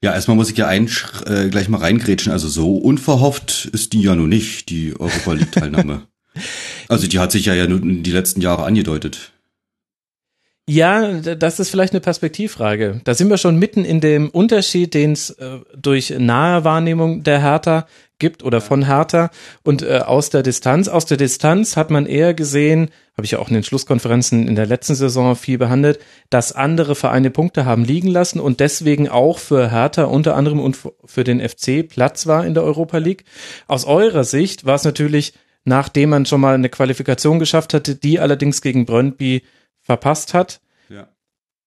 Ja, 0.00 0.14
erstmal 0.14 0.36
muss 0.36 0.50
ich 0.50 0.56
ja 0.56 0.68
ein, 0.68 0.88
äh, 1.26 1.48
gleich 1.48 1.68
mal 1.68 1.78
reingrätschen. 1.78 2.30
Also 2.30 2.48
so 2.48 2.76
unverhofft 2.76 3.68
ist 3.72 3.92
die 3.94 4.02
ja 4.02 4.14
nun 4.14 4.28
nicht, 4.28 4.70
die 4.70 4.94
Europa 4.98 5.32
League 5.32 5.52
Teilnahme. 5.52 6.02
also 6.88 7.08
die 7.08 7.18
hat 7.18 7.32
sich 7.32 7.46
ja 7.46 7.54
ja 7.54 7.66
nun 7.66 8.04
die 8.04 8.12
letzten 8.12 8.40
Jahre 8.40 8.62
angedeutet. 8.62 9.32
Ja, 10.68 11.14
das 11.20 11.58
ist 11.58 11.70
vielleicht 11.70 11.92
eine 11.92 12.00
Perspektivfrage. 12.00 13.00
Da 13.02 13.14
sind 13.14 13.28
wir 13.30 13.36
schon 13.36 13.58
mitten 13.58 13.84
in 13.84 14.00
dem 14.00 14.30
Unterschied, 14.30 14.94
den 14.94 15.12
es 15.12 15.30
äh, 15.30 15.58
durch 15.76 16.14
nahe 16.16 16.62
Wahrnehmung 16.62 17.24
der 17.24 17.42
Hertha 17.42 17.86
gibt 18.20 18.44
oder 18.44 18.60
von 18.60 18.86
Hertha 18.86 19.30
und 19.64 19.82
äh, 19.82 19.98
aus 19.98 20.30
der 20.30 20.44
Distanz. 20.44 20.86
Aus 20.86 21.04
der 21.04 21.16
Distanz 21.16 21.76
hat 21.76 21.90
man 21.90 22.06
eher 22.06 22.32
gesehen, 22.32 22.90
habe 23.16 23.24
ich 23.24 23.32
ja 23.32 23.40
auch 23.40 23.48
in 23.48 23.54
den 23.54 23.64
Schlusskonferenzen 23.64 24.46
in 24.46 24.54
der 24.54 24.66
letzten 24.66 24.94
Saison 24.94 25.34
viel 25.34 25.58
behandelt, 25.58 25.98
dass 26.30 26.52
andere 26.52 26.94
Vereine 26.94 27.30
Punkte 27.30 27.64
haben 27.64 27.84
liegen 27.84 28.06
lassen 28.06 28.38
und 28.38 28.60
deswegen 28.60 29.08
auch 29.08 29.38
für 29.40 29.72
Hertha 29.72 30.04
unter 30.04 30.36
anderem 30.36 30.60
und 30.60 30.78
für 31.04 31.24
den 31.24 31.40
FC 31.40 31.88
Platz 31.88 32.28
war 32.28 32.46
in 32.46 32.54
der 32.54 32.62
Europa 32.62 32.98
League. 32.98 33.24
Aus 33.66 33.84
eurer 33.84 34.22
Sicht 34.22 34.64
war 34.64 34.76
es 34.76 34.84
natürlich, 34.84 35.32
nachdem 35.64 36.10
man 36.10 36.24
schon 36.24 36.40
mal 36.40 36.54
eine 36.54 36.68
Qualifikation 36.68 37.40
geschafft 37.40 37.74
hatte, 37.74 37.96
die 37.96 38.20
allerdings 38.20 38.62
gegen 38.62 38.86
Brøndby 38.86 39.42
verpasst 39.82 40.34
hat, 40.34 40.60
ja. 40.88 41.08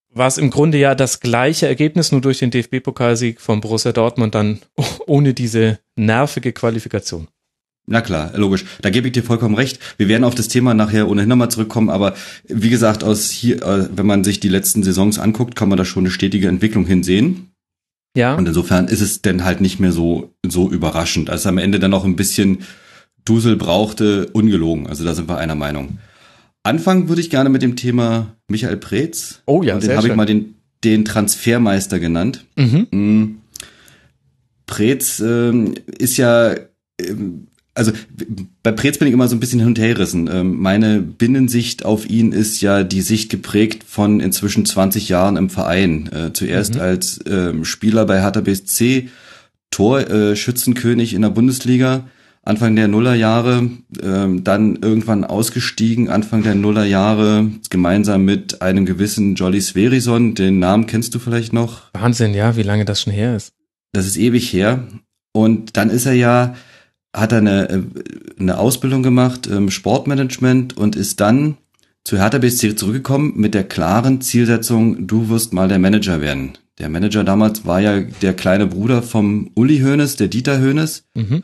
war 0.09 0.27
es 0.27 0.37
im 0.37 0.49
Grunde 0.49 0.77
ja 0.77 0.95
das 0.95 1.19
gleiche 1.19 1.67
Ergebnis, 1.67 2.11
nur 2.11 2.21
durch 2.21 2.39
den 2.39 2.51
DFB-Pokalsieg 2.51 3.39
von 3.39 3.61
Borussia 3.61 3.91
Dortmund 3.91 4.35
dann 4.35 4.59
ohne 5.05 5.33
diese 5.33 5.79
nervige 5.95 6.53
Qualifikation. 6.53 7.27
Na 7.87 8.01
klar, 8.01 8.31
logisch. 8.35 8.65
Da 8.81 8.89
gebe 8.89 9.07
ich 9.07 9.13
dir 9.13 9.21
vollkommen 9.21 9.53
recht. 9.53 9.79
Wir 9.97 10.07
werden 10.07 10.23
auf 10.23 10.33
das 10.33 10.47
Thema 10.47 10.73
nachher 10.73 11.07
ohnehin 11.07 11.29
nochmal 11.29 11.51
zurückkommen, 11.51 11.91
aber 11.91 12.15
wie 12.47 12.71
gesagt, 12.71 13.03
aus 13.03 13.29
hier, 13.29 13.61
äh, 13.61 13.89
wenn 13.95 14.07
man 14.07 14.23
sich 14.23 14.39
die 14.39 14.49
letzten 14.49 14.81
Saisons 14.81 15.19
anguckt, 15.19 15.55
kann 15.55 15.69
man 15.69 15.77
da 15.77 15.85
schon 15.85 16.03
eine 16.03 16.11
stetige 16.11 16.47
Entwicklung 16.47 16.87
hinsehen. 16.87 17.51
Ja. 18.15 18.35
Und 18.35 18.47
insofern 18.47 18.87
ist 18.87 19.01
es 19.01 19.21
denn 19.21 19.43
halt 19.43 19.61
nicht 19.61 19.79
mehr 19.79 19.91
so, 19.91 20.33
so 20.47 20.71
überraschend. 20.71 21.29
Also 21.29 21.49
am 21.49 21.57
Ende 21.59 21.79
dann 21.79 21.91
noch 21.91 22.05
ein 22.05 22.15
bisschen 22.15 22.59
Dusel 23.23 23.55
brauchte, 23.55 24.27
ungelogen. 24.27 24.87
Also 24.87 25.03
da 25.03 25.13
sind 25.13 25.27
wir 25.27 25.37
einer 25.37 25.55
Meinung. 25.55 25.99
Anfangen 26.65 27.09
würde 27.09 27.21
ich 27.21 27.29
gerne 27.29 27.49
mit 27.49 27.61
dem 27.61 27.75
Thema 27.75 28.35
Michael 28.47 28.77
Preetz. 28.77 29.43
Oh 29.45 29.61
ja, 29.61 29.75
Und 29.75 29.83
den 29.83 29.95
habe 29.95 30.07
ich 30.07 30.15
mal 30.15 30.25
den, 30.25 30.55
den 30.83 31.05
Transfermeister 31.05 31.99
genannt. 31.99 32.45
Mhm. 32.55 32.87
Mm. 32.89 33.37
Preetz 34.65 35.19
ähm, 35.19 35.75
ist 35.85 36.17
ja, 36.17 36.55
ähm, 36.99 37.49
also 37.75 37.91
bei 38.63 38.71
Preetz 38.71 38.97
bin 38.97 39.07
ich 39.07 39.13
immer 39.13 39.27
so 39.27 39.35
ein 39.35 39.39
bisschen 39.39 39.59
hin 39.59 39.67
und 39.67 39.77
her 39.77 39.93
gerissen. 39.93 40.27
Ähm, 40.31 40.59
meine 40.59 41.01
Binnensicht 41.01 41.85
auf 41.85 42.09
ihn 42.09 42.31
ist 42.31 42.61
ja 42.61 42.83
die 42.83 43.01
Sicht 43.01 43.29
geprägt 43.29 43.83
von 43.85 44.19
inzwischen 44.19 44.65
20 44.65 45.07
Jahren 45.07 45.37
im 45.37 45.51
Verein. 45.51 46.11
Äh, 46.11 46.33
zuerst 46.33 46.75
mhm. 46.75 46.81
als 46.81 47.19
ähm, 47.27 47.63
Spieler 47.63 48.07
bei 48.07 48.21
Hertha 48.21 48.41
BSC, 48.41 49.09
Torschützenkönig 49.69 51.13
äh, 51.13 51.15
in 51.15 51.21
der 51.21 51.29
Bundesliga, 51.29 52.07
Anfang 52.45 52.75
der 52.75 52.87
Nullerjahre, 52.87 53.69
ähm, 54.03 54.43
dann 54.43 54.75
irgendwann 54.77 55.23
ausgestiegen, 55.23 56.09
Anfang 56.09 56.43
der 56.43 56.53
Nullerjahre, 56.53 57.49
gemeinsam 57.71 58.23
mit 58.23 58.61
einem 58.61 58.85
gewissen 58.85 59.33
Jolly 59.33 59.59
Sverison, 59.59 60.35
den 60.35 60.59
Namen 60.59 60.85
kennst 60.85 61.15
du 61.15 61.19
vielleicht 61.19 61.53
noch? 61.53 61.91
Wahnsinn, 61.93 62.35
ja, 62.35 62.55
wie 62.55 62.63
lange 62.63 62.85
das 62.85 63.01
schon 63.01 63.13
her 63.13 63.35
ist. 63.35 63.51
Das 63.93 64.05
ist 64.05 64.17
ewig 64.17 64.53
her. 64.53 64.87
Und 65.33 65.75
dann 65.75 65.89
ist 65.89 66.05
er 66.05 66.13
ja, 66.13 66.55
hat 67.15 67.31
er 67.31 67.39
eine, 67.39 67.69
äh, 67.69 67.81
eine 68.39 68.59
Ausbildung 68.59 69.01
gemacht, 69.01 69.49
Sportmanagement 69.69 70.77
und 70.77 70.95
ist 70.95 71.19
dann 71.19 71.57
zu 72.03 72.19
Hertha 72.19 72.37
BSC 72.37 72.75
zurückgekommen 72.75 73.33
mit 73.35 73.55
der 73.55 73.63
klaren 73.63 74.21
Zielsetzung, 74.21 75.07
du 75.07 75.29
wirst 75.29 75.53
mal 75.53 75.67
der 75.67 75.79
Manager 75.79 76.21
werden. 76.21 76.53
Der 76.77 76.89
Manager 76.89 77.23
damals 77.23 77.65
war 77.65 77.81
ja 77.81 78.01
der 78.21 78.35
kleine 78.35 78.67
Bruder 78.67 79.01
vom 79.01 79.49
Uli 79.55 79.79
Hoeneß, 79.79 80.15
der 80.17 80.27
Dieter 80.27 80.61
Hoeneß. 80.61 81.05
Mhm. 81.15 81.43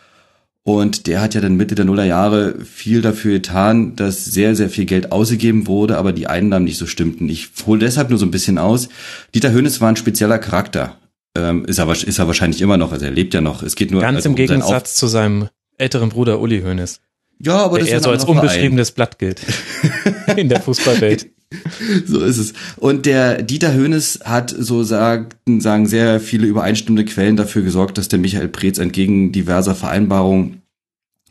Und 0.63 1.07
der 1.07 1.21
hat 1.21 1.33
ja 1.33 1.41
dann 1.41 1.55
Mitte 1.55 1.73
der 1.73 1.85
Nullerjahre 1.85 2.63
viel 2.63 3.01
dafür 3.01 3.33
getan, 3.33 3.95
dass 3.95 4.25
sehr, 4.25 4.55
sehr 4.55 4.69
viel 4.69 4.85
Geld 4.85 5.11
ausgegeben 5.11 5.65
wurde, 5.65 5.97
aber 5.97 6.13
die 6.13 6.27
Einnahmen 6.27 6.65
nicht 6.65 6.77
so 6.77 6.85
stimmten. 6.85 7.27
Ich 7.29 7.49
hole 7.65 7.79
deshalb 7.79 8.09
nur 8.09 8.19
so 8.19 8.25
ein 8.25 8.31
bisschen 8.31 8.59
aus. 8.59 8.87
Dieter 9.33 9.51
Hönes 9.51 9.81
war 9.81 9.89
ein 9.89 9.95
spezieller 9.95 10.37
Charakter. 10.37 10.97
Ähm, 11.35 11.65
ist, 11.65 11.79
er, 11.79 11.89
ist 11.89 12.19
er 12.19 12.27
wahrscheinlich 12.27 12.61
immer 12.61 12.77
noch, 12.77 12.91
also 12.91 13.05
er 13.05 13.11
lebt 13.11 13.33
ja 13.33 13.41
noch. 13.41 13.63
Es 13.63 13.75
geht 13.75 13.89
nur 13.89 14.01
Ganz 14.01 14.17
also 14.17 14.29
im 14.29 14.33
um 14.33 14.35
Gegensatz 14.35 14.95
zu 14.95 15.07
seinem 15.07 15.47
älteren 15.77 16.09
Bruder 16.09 16.39
Uli 16.39 16.61
Hoeneß, 16.61 16.99
Ja, 17.39 17.57
aber 17.57 17.77
der 17.77 17.85
das 17.85 17.89
eher 17.89 17.97
ist 17.97 18.03
so 18.03 18.11
als 18.11 18.25
unbeschriebenes 18.25 18.91
Blatt 18.91 19.17
gilt 19.17 19.41
in 20.35 20.49
der 20.49 20.61
Fußballwelt. 20.61 21.27
So 22.05 22.21
ist 22.21 22.37
es. 22.37 22.53
Und 22.77 23.05
der 23.05 23.41
Dieter 23.41 23.73
Höhnes 23.73 24.19
hat, 24.23 24.53
so 24.57 24.83
sagten, 24.83 25.61
sagen 25.61 25.85
sehr 25.85 26.19
viele 26.19 26.47
übereinstimmende 26.47 27.05
Quellen 27.05 27.35
dafür 27.35 27.61
gesorgt, 27.61 27.97
dass 27.97 28.07
der 28.07 28.19
Michael 28.19 28.47
Preetz 28.47 28.77
entgegen 28.77 29.31
diverser 29.31 29.75
Vereinbarungen 29.75 30.61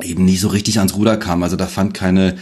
eben 0.02 0.24
nie 0.24 0.36
so 0.36 0.48
richtig 0.48 0.78
ans 0.78 0.94
Ruder 0.96 1.16
kam. 1.16 1.42
Also 1.42 1.56
da 1.56 1.66
fand 1.66 1.94
keine 1.94 2.36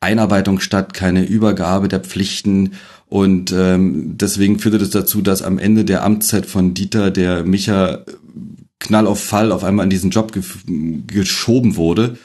Einarbeitung 0.00 0.60
statt, 0.60 0.94
keine 0.94 1.24
Übergabe 1.24 1.88
der 1.88 2.00
Pflichten. 2.00 2.72
Und 3.08 3.52
ähm, 3.52 4.16
deswegen 4.16 4.58
führte 4.58 4.78
das 4.78 4.90
dazu, 4.90 5.20
dass 5.20 5.42
am 5.42 5.58
Ende 5.58 5.84
der 5.84 6.04
Amtszeit 6.04 6.46
von 6.46 6.74
Dieter 6.74 7.10
der 7.10 7.44
Micha 7.44 8.04
knall 8.78 9.06
auf 9.06 9.22
Fall 9.22 9.52
auf 9.52 9.64
einmal 9.64 9.84
in 9.84 9.90
diesen 9.90 10.10
Job 10.10 10.32
gef- 10.32 11.06
geschoben 11.06 11.76
wurde. 11.76 12.16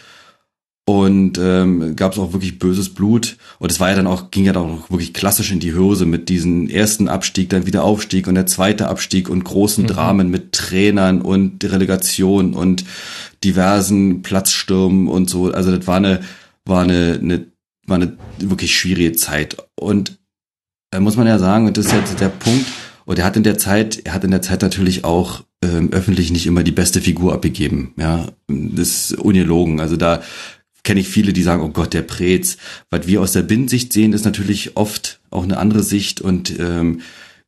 Und 0.87 1.39
ähm, 1.39 1.95
gab 1.95 2.13
es 2.13 2.19
auch 2.19 2.33
wirklich 2.33 2.59
böses 2.59 2.93
Blut. 2.93 3.37
Und 3.57 3.71
es 3.71 3.79
war 3.79 3.89
ja 3.89 3.95
dann 3.95 4.05
auch, 4.05 4.29
ging 4.29 4.45
ja 4.45 4.53
dann 4.53 4.69
auch 4.69 4.91
wirklich 4.91 5.15
klassisch 5.15 5.51
in 5.51 5.59
die 5.59 5.73
Hose 5.73 6.05
mit 6.05 6.29
diesem 6.29 6.67
ersten 6.67 7.07
Abstieg, 7.07 7.49
dann 7.49 7.65
wieder 7.65 7.83
Aufstieg 7.83 8.27
und 8.27 8.35
der 8.35 8.45
zweite 8.45 8.87
Abstieg 8.87 9.27
und 9.27 9.43
großen 9.43 9.87
Dramen 9.87 10.29
mit 10.29 10.51
Trainern 10.51 11.21
und 11.21 11.63
Relegation 11.63 12.53
und 12.53 12.85
diversen 13.43 14.21
Platzstürmen 14.21 15.07
und 15.07 15.27
so. 15.27 15.51
Also 15.51 15.75
das 15.75 15.87
war 15.87 15.97
eine, 15.97 16.21
war 16.65 16.83
eine, 16.83 17.19
eine, 17.19 17.45
war 17.87 17.95
eine 17.95 18.17
wirklich 18.37 18.77
schwierige 18.77 19.13
Zeit. 19.13 19.57
Und 19.75 20.19
da 20.91 20.99
muss 20.99 21.17
man 21.17 21.25
ja 21.25 21.39
sagen, 21.39 21.65
und 21.65 21.77
das 21.77 21.87
ist 21.87 21.93
jetzt 21.93 22.19
der 22.19 22.29
Punkt, 22.29 22.67
und 23.05 23.19
er 23.19 23.25
hat 23.25 23.37
in 23.37 23.43
der 23.43 23.57
Zeit, 23.57 24.01
er 24.03 24.13
hat 24.13 24.23
in 24.23 24.31
der 24.31 24.41
Zeit 24.41 24.63
natürlich 24.63 25.03
auch 25.03 25.43
ähm, 25.63 25.89
öffentlich 25.91 26.31
nicht 26.31 26.47
immer 26.47 26.63
die 26.63 26.71
beste 26.71 27.01
Figur 27.01 27.33
abgegeben. 27.33 27.93
Ja, 27.97 28.27
das 28.47 29.11
ist 29.11 29.19
ungelogen. 29.19 29.79
Also 29.79 29.95
da 29.95 30.21
kenne 30.85 31.01
ich 31.01 31.09
viele, 31.09 31.33
die 31.33 31.43
sagen, 31.43 31.61
oh 31.61 31.69
Gott, 31.69 31.93
der 31.93 32.03
Prez. 32.03 32.57
Was 32.89 33.07
wir 33.07 33.19
aus 33.21 33.33
der 33.33 33.41
Binnensicht 33.41 33.91
sehen, 33.91 34.13
ist 34.13 34.23
natürlich 34.23 34.77
oft 34.77 35.19
auch 35.31 35.43
eine 35.43 35.57
andere 35.57 35.83
Sicht. 35.83 36.21
Und 36.21 36.57
ähm, 36.57 37.01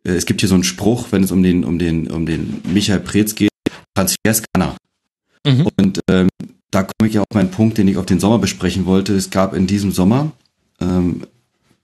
äh, 0.03 0.11
es 0.11 0.25
gibt 0.25 0.41
hier 0.41 0.49
so 0.49 0.55
einen 0.55 0.65
Spruch, 0.65 1.07
wenn 1.11 1.23
es 1.23 1.31
um 1.31 1.43
den, 1.43 1.63
um 1.63 1.79
den, 1.79 2.11
um 2.11 2.25
den 2.25 2.61
Michael 2.65 2.99
Preetz 2.99 3.35
geht, 3.35 3.51
Transfers 3.95 4.43
kann 4.51 4.63
er. 4.63 5.51
Mhm. 5.51 5.67
Und 5.77 5.99
ähm, 6.09 6.27
da 6.71 6.83
komme 6.83 7.07
ich 7.07 7.13
ja 7.13 7.21
auf 7.21 7.33
meinen 7.33 7.51
Punkt, 7.51 7.77
den 7.77 7.87
ich 7.87 7.97
auf 7.97 8.05
den 8.05 8.19
Sommer 8.19 8.39
besprechen 8.39 8.85
wollte. 8.85 9.15
Es 9.15 9.29
gab 9.29 9.53
in 9.53 9.67
diesem 9.67 9.91
Sommer 9.91 10.31
ähm, 10.81 11.21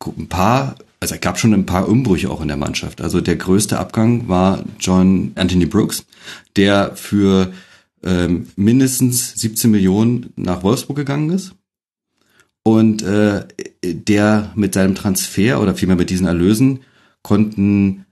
ein 0.05 0.27
paar, 0.27 0.75
also 0.99 1.15
es 1.15 1.21
gab 1.21 1.39
schon 1.39 1.53
ein 1.53 1.65
paar 1.65 1.87
Umbrüche 1.87 2.29
auch 2.29 2.41
in 2.41 2.49
der 2.49 2.57
Mannschaft. 2.57 2.99
Also 2.99 3.21
der 3.21 3.35
größte 3.35 3.79
Abgang 3.79 4.27
war 4.27 4.63
John 4.79 5.31
Anthony 5.35 5.65
Brooks, 5.65 6.05
der 6.55 6.95
für 6.95 7.53
ähm, 8.03 8.47
mindestens 8.55 9.33
17 9.39 9.71
Millionen 9.71 10.33
nach 10.35 10.63
Wolfsburg 10.63 10.97
gegangen 10.97 11.29
ist. 11.29 11.55
Und 12.63 13.01
äh, 13.01 13.45
der 13.83 14.51
mit 14.55 14.73
seinem 14.73 14.95
Transfer 14.95 15.61
oder 15.61 15.75
vielmehr 15.75 15.97
mit 15.97 16.09
diesen 16.09 16.27
Erlösen 16.27 16.79
konnten 17.21 18.05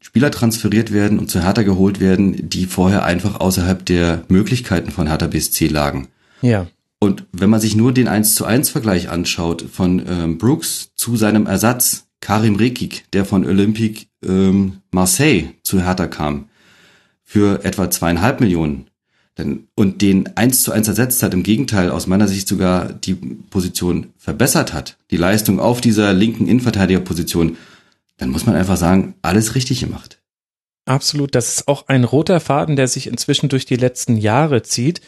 Spieler 0.00 0.30
transferiert 0.30 0.92
werden 0.92 1.18
und 1.18 1.30
zu 1.30 1.42
Hertha 1.42 1.62
geholt 1.62 2.00
werden, 2.00 2.48
die 2.48 2.64
vorher 2.64 3.04
einfach 3.04 3.38
außerhalb 3.38 3.84
der 3.84 4.24
Möglichkeiten 4.28 4.90
von 4.90 5.06
Hertha 5.06 5.26
BSC 5.26 5.68
lagen. 5.68 6.08
Ja. 6.40 6.66
Und 6.98 7.24
wenn 7.32 7.50
man 7.50 7.60
sich 7.60 7.76
nur 7.76 7.92
den 7.92 8.08
1 8.08 8.34
zu 8.34 8.44
1 8.44 8.70
Vergleich 8.70 9.10
anschaut 9.10 9.64
von 9.70 10.02
ähm, 10.06 10.38
Brooks 10.38 10.92
zu 10.96 11.16
seinem 11.16 11.46
Ersatz, 11.46 12.06
Karim 12.20 12.56
Rekik, 12.56 13.04
der 13.12 13.24
von 13.24 13.46
Olympique 13.46 14.06
ähm, 14.24 14.80
Marseille 14.90 15.50
zu 15.62 15.82
Hertha 15.82 16.06
kam, 16.06 16.48
für 17.22 17.64
etwa 17.64 17.90
zweieinhalb 17.90 18.40
Millionen, 18.40 18.89
und 19.74 20.02
den 20.02 20.36
1 20.36 20.62
zu 20.62 20.72
1 20.72 20.88
ersetzt 20.88 21.22
hat, 21.22 21.34
im 21.34 21.42
Gegenteil, 21.42 21.90
aus 21.90 22.06
meiner 22.06 22.28
Sicht 22.28 22.48
sogar 22.48 22.92
die 22.92 23.14
Position 23.14 24.08
verbessert 24.18 24.72
hat, 24.72 24.96
die 25.10 25.16
Leistung 25.16 25.60
auf 25.60 25.80
dieser 25.80 26.12
linken 26.12 26.46
Innenverteidigerposition, 26.46 27.56
dann 28.16 28.30
muss 28.30 28.46
man 28.46 28.54
einfach 28.54 28.76
sagen, 28.76 29.14
alles 29.22 29.54
richtig 29.54 29.80
gemacht. 29.80 30.18
Absolut, 30.86 31.34
das 31.34 31.56
ist 31.56 31.68
auch 31.68 31.88
ein 31.88 32.04
roter 32.04 32.40
Faden, 32.40 32.76
der 32.76 32.88
sich 32.88 33.06
inzwischen 33.06 33.48
durch 33.48 33.64
die 33.64 33.76
letzten 33.76 34.16
Jahre 34.16 34.62
zieht. 34.62 35.00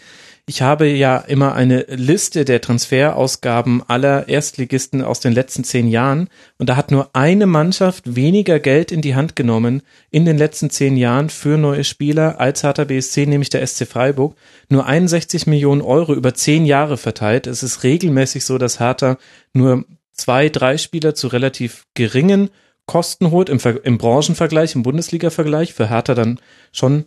Ich 0.44 0.60
habe 0.60 0.88
ja 0.88 1.18
immer 1.18 1.54
eine 1.54 1.82
Liste 1.82 2.44
der 2.44 2.60
Transferausgaben 2.60 3.80
aller 3.86 4.28
Erstligisten 4.28 5.00
aus 5.00 5.20
den 5.20 5.32
letzten 5.32 5.62
zehn 5.62 5.86
Jahren 5.86 6.28
und 6.58 6.68
da 6.68 6.74
hat 6.74 6.90
nur 6.90 7.10
eine 7.12 7.46
Mannschaft 7.46 8.16
weniger 8.16 8.58
Geld 8.58 8.90
in 8.90 9.02
die 9.02 9.14
Hand 9.14 9.36
genommen 9.36 9.82
in 10.10 10.24
den 10.24 10.36
letzten 10.36 10.68
zehn 10.68 10.96
Jahren 10.96 11.30
für 11.30 11.58
neue 11.58 11.84
Spieler 11.84 12.40
als 12.40 12.64
Hertha 12.64 12.82
BSC, 12.82 13.26
nämlich 13.26 13.50
der 13.50 13.64
SC 13.64 13.86
Freiburg. 13.86 14.34
Nur 14.68 14.84
61 14.84 15.46
Millionen 15.46 15.80
Euro 15.80 16.12
über 16.12 16.34
zehn 16.34 16.66
Jahre 16.66 16.96
verteilt. 16.96 17.46
Es 17.46 17.62
ist 17.62 17.84
regelmäßig 17.84 18.44
so, 18.44 18.58
dass 18.58 18.80
Hertha 18.80 19.18
nur 19.52 19.84
zwei, 20.12 20.48
drei 20.48 20.76
Spieler 20.76 21.14
zu 21.14 21.28
relativ 21.28 21.86
geringen 21.94 22.50
Kosten 22.86 23.30
holt 23.30 23.48
im, 23.48 23.60
Ver 23.60 23.84
im 23.84 23.96
Branchenvergleich, 23.96 24.74
im 24.74 24.82
Bundesliga-Vergleich. 24.82 25.72
Für 25.72 25.88
Hertha 25.88 26.14
dann 26.14 26.40
schon, 26.72 27.04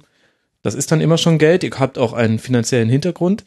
das 0.66 0.74
ist 0.74 0.92
dann 0.92 1.00
immer 1.00 1.19
schon 1.19 1.38
Geld. 1.38 1.64
Ihr 1.64 1.69
habt 1.77 2.00
auch 2.00 2.14
einen 2.14 2.40
finanziellen 2.40 2.90
Hintergrund. 2.90 3.44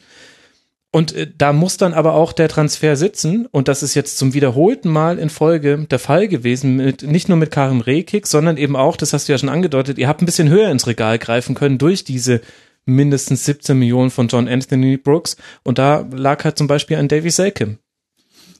Und 0.89 1.13
äh, 1.13 1.29
da 1.37 1.51
muss 1.51 1.75
dann 1.75 1.93
aber 1.93 2.13
auch 2.13 2.31
der 2.31 2.47
Transfer 2.47 2.95
sitzen. 2.95 3.45
Und 3.45 3.67
das 3.67 3.83
ist 3.83 3.93
jetzt 3.93 4.17
zum 4.17 4.33
wiederholten 4.33 4.87
Mal 4.87 5.19
in 5.19 5.29
Folge 5.29 5.85
der 5.91 5.99
Fall 5.99 6.29
gewesen. 6.29 6.77
Mit, 6.77 7.03
nicht 7.03 7.27
nur 7.27 7.37
mit 7.37 7.51
Karim 7.51 7.81
Rekik, 7.81 8.25
sondern 8.25 8.55
eben 8.55 8.77
auch, 8.77 8.95
das 8.95 9.11
hast 9.11 9.27
du 9.27 9.33
ja 9.33 9.37
schon 9.37 9.49
angedeutet, 9.49 9.97
ihr 9.97 10.07
habt 10.07 10.21
ein 10.21 10.25
bisschen 10.25 10.47
höher 10.47 10.71
ins 10.71 10.87
Regal 10.87 11.19
greifen 11.19 11.55
können 11.55 11.77
durch 11.77 12.05
diese 12.05 12.39
mindestens 12.85 13.43
17 13.43 13.77
Millionen 13.77 14.11
von 14.11 14.29
John 14.29 14.47
Anthony 14.47 14.95
Brooks. 14.95 15.35
Und 15.63 15.77
da 15.77 16.07
lag 16.11 16.45
halt 16.45 16.57
zum 16.57 16.67
Beispiel 16.67 16.95
ein 16.95 17.09
Davy 17.09 17.31
Selke. 17.31 17.79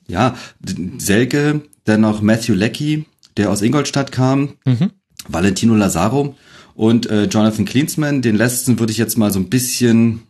Ja, 0.06 0.36
Selke, 0.98 1.62
dann 1.86 2.02
noch 2.02 2.22
Matthew 2.22 2.56
Leckie, 2.56 3.06
der 3.38 3.52
aus 3.52 3.62
Ingolstadt 3.62 4.12
kam, 4.12 4.58
Mhm. 4.66 4.92
Valentino 5.30 5.76
Lazaro 5.76 6.36
und 6.80 7.09
äh, 7.09 7.25
Jonathan 7.25 7.66
Klinsmann. 7.66 8.22
Den 8.22 8.38
letzten 8.38 8.80
würde 8.80 8.93
ich 8.93 8.98
jetzt 8.98 9.17
mal 9.17 9.33
so 9.33 9.40
ein 9.40 9.49
bisschen, 9.49 10.22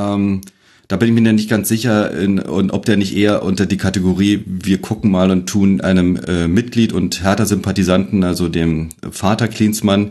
ähm, 0.00 0.40
da 0.88 0.96
bin 0.96 1.06
ich 1.06 1.14
mir 1.14 1.32
nicht 1.32 1.48
ganz 1.48 1.68
sicher, 1.68 2.10
in, 2.10 2.40
und 2.40 2.72
ob 2.72 2.84
der 2.86 2.96
nicht 2.96 3.16
eher 3.16 3.44
unter 3.44 3.66
die 3.66 3.76
Kategorie 3.76 4.42
wir 4.44 4.78
gucken 4.78 5.12
mal 5.12 5.30
und 5.30 5.48
tun 5.48 5.80
einem 5.80 6.16
äh, 6.16 6.48
Mitglied 6.48 6.92
und 6.92 7.22
Hertha-Sympathisanten, 7.22 8.24
also 8.24 8.48
dem 8.48 8.88
Vater 9.12 9.46
Klinsmann, 9.46 10.10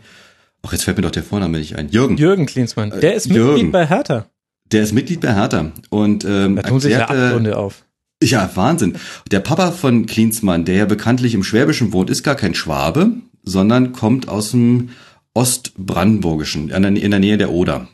ach 0.62 0.72
jetzt 0.72 0.86
fällt 0.86 0.96
mir 0.96 1.04
doch 1.04 1.12
der 1.12 1.24
Vorname 1.24 1.58
nicht 1.58 1.76
ein, 1.76 1.90
Jürgen. 1.90 2.16
Jürgen 2.16 2.46
Klinsmann, 2.46 2.94
der 3.02 3.16
ist 3.16 3.26
Jürgen. 3.26 3.54
Mitglied 3.56 3.72
bei 3.74 3.86
Hertha. 3.86 4.28
Der 4.72 4.84
ist 4.84 4.94
Mitglied 4.94 5.20
bei 5.20 5.36
Hertha 5.36 5.74
und 5.90 6.24
ähm, 6.24 6.56
Da 6.56 6.62
tun 6.62 6.80
sich 6.80 6.94
ja 6.94 7.10
Abgründe 7.10 7.58
auf. 7.58 7.84
ja, 8.24 8.50
Wahnsinn. 8.56 8.96
Der 9.30 9.42
Papa 9.42 9.72
von 9.72 10.06
Klinsmann, 10.06 10.64
der 10.64 10.76
ja 10.76 10.86
bekanntlich 10.86 11.34
im 11.34 11.44
Schwäbischen 11.44 11.92
wohnt, 11.92 12.10
ist 12.10 12.24
gar 12.24 12.36
kein 12.36 12.56
Schwabe, 12.56 13.12
sondern 13.44 13.92
kommt 13.92 14.30
aus 14.30 14.52
dem 14.52 14.92
Ostbrandenburgischen, 15.34 16.70
in 16.70 17.12
der, 17.12 17.20
Nähe 17.20 17.38
der 17.38 17.52
Oder. 17.52 17.88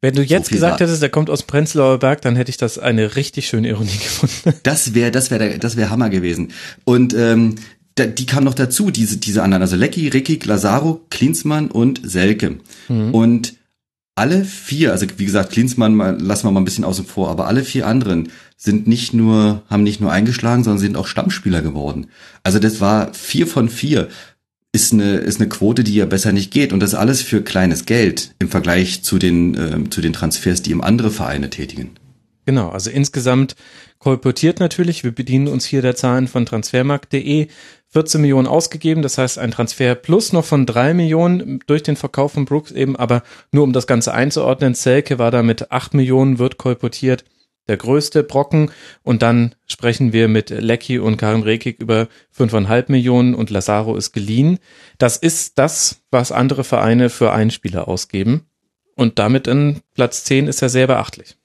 Wenn 0.00 0.14
du 0.14 0.22
jetzt 0.22 0.48
viel 0.48 0.56
gesagt 0.56 0.80
hättest, 0.80 1.00
der 1.00 1.08
kommt 1.08 1.30
aus 1.30 1.42
Prenzlauer 1.44 1.98
Berg, 1.98 2.22
dann 2.22 2.36
hätte 2.36 2.50
ich 2.50 2.56
das 2.56 2.78
eine 2.78 3.16
richtig 3.16 3.48
schöne 3.48 3.68
Ironie 3.68 3.90
gefunden. 4.02 4.58
Das 4.62 4.94
wäre, 4.94 5.10
das 5.10 5.30
wäre, 5.30 5.58
das 5.58 5.76
wäre 5.76 5.90
Hammer 5.90 6.10
gewesen. 6.10 6.52
Und 6.84 7.14
ähm, 7.14 7.56
da, 7.94 8.06
die 8.06 8.26
kamen 8.26 8.44
noch 8.44 8.54
dazu, 8.54 8.90
diese, 8.90 9.16
diese 9.16 9.42
anderen, 9.42 9.62
also 9.62 9.76
Lecky, 9.76 10.08
Rickig, 10.08 10.44
Lazaro, 10.44 11.06
Klinsmann 11.10 11.70
und 11.70 12.00
Selke. 12.04 12.58
Und 12.88 13.54
alle 14.16 14.44
vier, 14.44 14.92
also 14.92 15.06
wie 15.18 15.24
gesagt, 15.26 15.52
Klinsmann 15.52 15.94
mal, 15.94 16.20
lassen 16.20 16.46
wir 16.46 16.50
mal 16.50 16.60
ein 16.60 16.64
bisschen 16.64 16.84
außen 16.84 17.04
vor, 17.04 17.30
aber 17.30 17.46
alle 17.46 17.62
vier 17.62 17.86
anderen 17.86 18.30
sind 18.56 18.86
nicht 18.86 19.12
nur, 19.12 19.62
haben 19.68 19.82
nicht 19.82 20.00
nur 20.00 20.10
eingeschlagen, 20.10 20.64
sondern 20.64 20.80
sind 20.80 20.96
auch 20.96 21.06
Stammspieler 21.06 21.60
geworden. 21.60 22.06
Also 22.42 22.58
das 22.58 22.80
war 22.80 23.12
vier 23.12 23.46
von 23.46 23.68
vier. 23.68 24.08
Ist 24.76 24.92
eine, 24.92 25.14
ist 25.14 25.40
eine 25.40 25.48
Quote, 25.48 25.84
die 25.84 25.94
ja 25.94 26.04
besser 26.04 26.32
nicht 26.32 26.50
geht. 26.50 26.74
Und 26.74 26.80
das 26.80 26.94
alles 26.94 27.22
für 27.22 27.40
kleines 27.40 27.86
Geld 27.86 28.34
im 28.38 28.50
Vergleich 28.50 29.02
zu 29.02 29.18
den, 29.18 29.54
ähm, 29.54 29.90
zu 29.90 30.02
den 30.02 30.12
Transfers, 30.12 30.60
die 30.60 30.72
eben 30.72 30.84
andere 30.84 31.10
Vereine 31.10 31.48
tätigen. 31.48 31.92
Genau, 32.44 32.68
also 32.68 32.90
insgesamt 32.90 33.56
kolportiert 33.98 34.60
natürlich, 34.60 35.02
wir 35.02 35.12
bedienen 35.12 35.48
uns 35.48 35.64
hier 35.64 35.80
der 35.80 35.96
Zahlen 35.96 36.28
von 36.28 36.44
transfermarkt.de, 36.44 37.48
14 37.88 38.20
Millionen 38.20 38.46
ausgegeben, 38.46 39.00
das 39.00 39.16
heißt 39.16 39.38
ein 39.38 39.50
Transfer 39.50 39.94
plus 39.94 40.34
noch 40.34 40.44
von 40.44 40.66
3 40.66 40.92
Millionen 40.92 41.60
durch 41.66 41.82
den 41.82 41.96
Verkauf 41.96 42.32
von 42.32 42.44
Brooks 42.44 42.70
eben, 42.70 42.96
aber 42.96 43.22
nur 43.50 43.64
um 43.64 43.72
das 43.72 43.86
Ganze 43.86 44.12
einzuordnen, 44.12 44.74
Selke 44.74 45.18
war 45.18 45.30
da 45.30 45.42
mit 45.42 45.72
8 45.72 45.94
Millionen, 45.94 46.38
wird 46.38 46.58
kolportiert, 46.58 47.24
der 47.68 47.76
größte 47.76 48.22
Brocken 48.22 48.70
und 49.02 49.22
dann 49.22 49.54
sprechen 49.66 50.12
wir 50.12 50.28
mit 50.28 50.50
Lecky 50.50 50.98
und 50.98 51.16
Karim 51.16 51.42
Rekik 51.42 51.80
über 51.80 52.08
5,5 52.36 52.84
Millionen 52.88 53.34
und 53.34 53.50
Lazaro 53.50 53.96
ist 53.96 54.12
geliehen. 54.12 54.58
Das 54.98 55.16
ist 55.16 55.58
das, 55.58 56.02
was 56.10 56.32
andere 56.32 56.64
Vereine 56.64 57.10
für 57.10 57.32
einen 57.32 57.50
Spieler 57.50 57.88
ausgeben 57.88 58.46
und 58.94 59.18
damit 59.18 59.46
in 59.46 59.80
Platz 59.94 60.24
10 60.24 60.48
ist 60.48 60.62
er 60.62 60.68
sehr 60.68 60.86
beachtlich. 60.86 61.36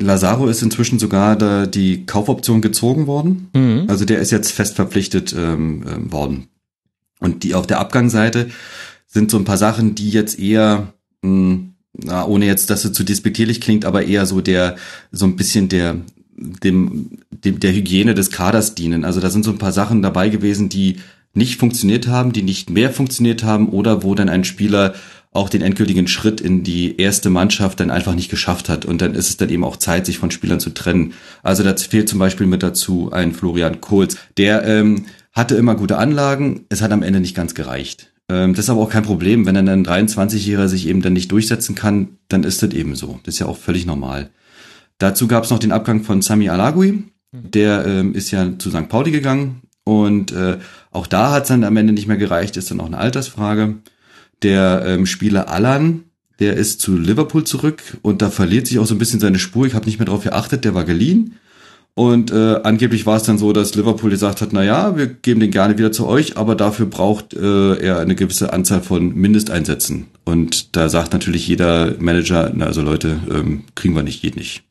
Lazaro 0.00 0.46
ist 0.46 0.62
inzwischen 0.62 0.98
sogar 0.98 1.36
da 1.36 1.66
die 1.66 2.06
Kaufoption 2.06 2.60
gezogen 2.60 3.06
worden. 3.06 3.50
Mhm. 3.54 3.84
Also 3.88 4.04
der 4.04 4.18
ist 4.20 4.30
jetzt 4.30 4.52
fest 4.52 4.76
verpflichtet 4.76 5.34
ähm, 5.36 5.84
ähm, 5.88 6.12
worden. 6.12 6.48
Und 7.20 7.42
die 7.42 7.54
auf 7.54 7.66
der 7.66 7.80
Abgangsseite 7.80 8.50
sind 9.06 9.30
so 9.30 9.38
ein 9.38 9.44
paar 9.44 9.56
Sachen, 9.56 9.94
die 9.94 10.10
jetzt 10.10 10.38
eher, 10.38 10.92
mh, 11.22 11.67
na, 11.92 12.26
ohne 12.26 12.46
jetzt, 12.46 12.70
dass 12.70 12.84
es 12.84 12.92
zu 12.92 13.04
despektierlich 13.04 13.60
klingt, 13.60 13.84
aber 13.84 14.04
eher 14.04 14.26
so 14.26 14.40
der, 14.40 14.76
so 15.10 15.26
ein 15.26 15.36
bisschen 15.36 15.68
der, 15.68 15.96
dem, 16.36 17.18
dem, 17.30 17.60
der 17.60 17.72
Hygiene 17.72 18.14
des 18.14 18.30
Kaders 18.30 18.74
dienen. 18.74 19.04
Also 19.04 19.20
da 19.20 19.30
sind 19.30 19.44
so 19.44 19.50
ein 19.50 19.58
paar 19.58 19.72
Sachen 19.72 20.02
dabei 20.02 20.28
gewesen, 20.28 20.68
die 20.68 20.96
nicht 21.34 21.58
funktioniert 21.58 22.06
haben, 22.08 22.32
die 22.32 22.42
nicht 22.42 22.70
mehr 22.70 22.90
funktioniert 22.90 23.42
haben 23.44 23.68
oder 23.68 24.02
wo 24.02 24.14
dann 24.14 24.28
ein 24.28 24.44
Spieler 24.44 24.94
auch 25.32 25.48
den 25.48 25.62
endgültigen 25.62 26.08
Schritt 26.08 26.40
in 26.40 26.62
die 26.62 26.98
erste 26.98 27.30
Mannschaft 27.30 27.80
dann 27.80 27.90
einfach 27.90 28.14
nicht 28.14 28.30
geschafft 28.30 28.68
hat. 28.68 28.84
Und 28.84 29.02
dann 29.02 29.14
ist 29.14 29.28
es 29.28 29.36
dann 29.36 29.50
eben 29.50 29.64
auch 29.64 29.76
Zeit, 29.76 30.06
sich 30.06 30.18
von 30.18 30.30
Spielern 30.30 30.58
zu 30.58 30.70
trennen. 30.70 31.12
Also 31.42 31.62
da 31.62 31.76
fehlt 31.76 32.08
zum 32.08 32.18
Beispiel 32.18 32.46
mit 32.46 32.62
dazu 32.62 33.12
ein 33.12 33.32
Florian 33.32 33.80
Kohls. 33.80 34.16
Der 34.36 34.64
ähm, 34.64 35.06
hatte 35.32 35.54
immer 35.54 35.74
gute 35.74 35.98
Anlagen, 35.98 36.64
es 36.70 36.80
hat 36.82 36.92
am 36.92 37.02
Ende 37.02 37.20
nicht 37.20 37.36
ganz 37.36 37.54
gereicht. 37.54 38.10
Ähm, 38.28 38.54
das 38.54 38.66
ist 38.66 38.70
aber 38.70 38.80
auch 38.80 38.90
kein 38.90 39.02
Problem. 39.02 39.46
Wenn 39.46 39.54
dann 39.54 39.68
ein 39.68 39.86
23-Jähriger 39.86 40.68
sich 40.68 40.86
eben 40.86 41.02
dann 41.02 41.12
nicht 41.12 41.32
durchsetzen 41.32 41.74
kann, 41.74 42.18
dann 42.28 42.44
ist 42.44 42.62
das 42.62 42.72
eben 42.72 42.94
so. 42.94 43.20
Das 43.24 43.34
ist 43.34 43.40
ja 43.40 43.46
auch 43.46 43.56
völlig 43.56 43.86
normal. 43.86 44.30
Dazu 44.98 45.28
gab 45.28 45.44
es 45.44 45.50
noch 45.50 45.58
den 45.58 45.72
Abgang 45.72 46.02
von 46.02 46.22
Sami 46.22 46.48
Alagui. 46.48 47.04
Der 47.32 47.86
ähm, 47.86 48.14
ist 48.14 48.30
ja 48.30 48.58
zu 48.58 48.70
St. 48.70 48.88
Pauli 48.88 49.10
gegangen. 49.10 49.62
Und 49.84 50.32
äh, 50.32 50.58
auch 50.90 51.06
da 51.06 51.32
hat 51.32 51.42
es 51.44 51.48
dann 51.48 51.64
am 51.64 51.76
Ende 51.76 51.92
nicht 51.92 52.08
mehr 52.08 52.16
gereicht, 52.16 52.56
ist 52.56 52.70
dann 52.70 52.80
auch 52.80 52.86
eine 52.86 52.98
Altersfrage. 52.98 53.76
Der 54.42 54.84
ähm, 54.86 55.06
Spieler 55.06 55.48
Alan, 55.48 56.04
der 56.40 56.56
ist 56.56 56.80
zu 56.80 56.96
Liverpool 56.96 57.44
zurück 57.44 57.82
und 58.02 58.22
da 58.22 58.30
verliert 58.30 58.66
sich 58.66 58.78
auch 58.78 58.86
so 58.86 58.94
ein 58.94 58.98
bisschen 58.98 59.20
seine 59.20 59.38
Spur. 59.38 59.66
Ich 59.66 59.74
habe 59.74 59.86
nicht 59.86 59.98
mehr 59.98 60.06
darauf 60.06 60.24
geachtet, 60.24 60.64
der 60.64 60.74
war 60.74 60.84
geliehen. 60.84 61.36
Und 61.98 62.30
äh, 62.30 62.60
angeblich 62.62 63.06
war 63.06 63.16
es 63.16 63.24
dann 63.24 63.38
so, 63.38 63.52
dass 63.52 63.74
Liverpool 63.74 64.08
gesagt 64.08 64.40
hat, 64.40 64.52
na 64.52 64.62
ja, 64.62 64.96
wir 64.96 65.08
geben 65.08 65.40
den 65.40 65.50
gerne 65.50 65.78
wieder 65.78 65.90
zu 65.90 66.06
euch, 66.06 66.36
aber 66.36 66.54
dafür 66.54 66.86
braucht 66.86 67.34
äh, 67.34 67.74
er 67.74 67.98
eine 67.98 68.14
gewisse 68.14 68.52
Anzahl 68.52 68.82
von 68.82 69.16
Mindesteinsätzen. 69.16 70.06
Und 70.24 70.76
da 70.76 70.88
sagt 70.90 71.12
natürlich 71.12 71.48
jeder 71.48 71.96
Manager, 71.98 72.52
na 72.54 72.66
also 72.66 72.82
Leute, 72.82 73.18
ähm, 73.28 73.64
kriegen 73.74 73.96
wir 73.96 74.04
nicht, 74.04 74.22
geht 74.22 74.36
nicht. 74.36 74.62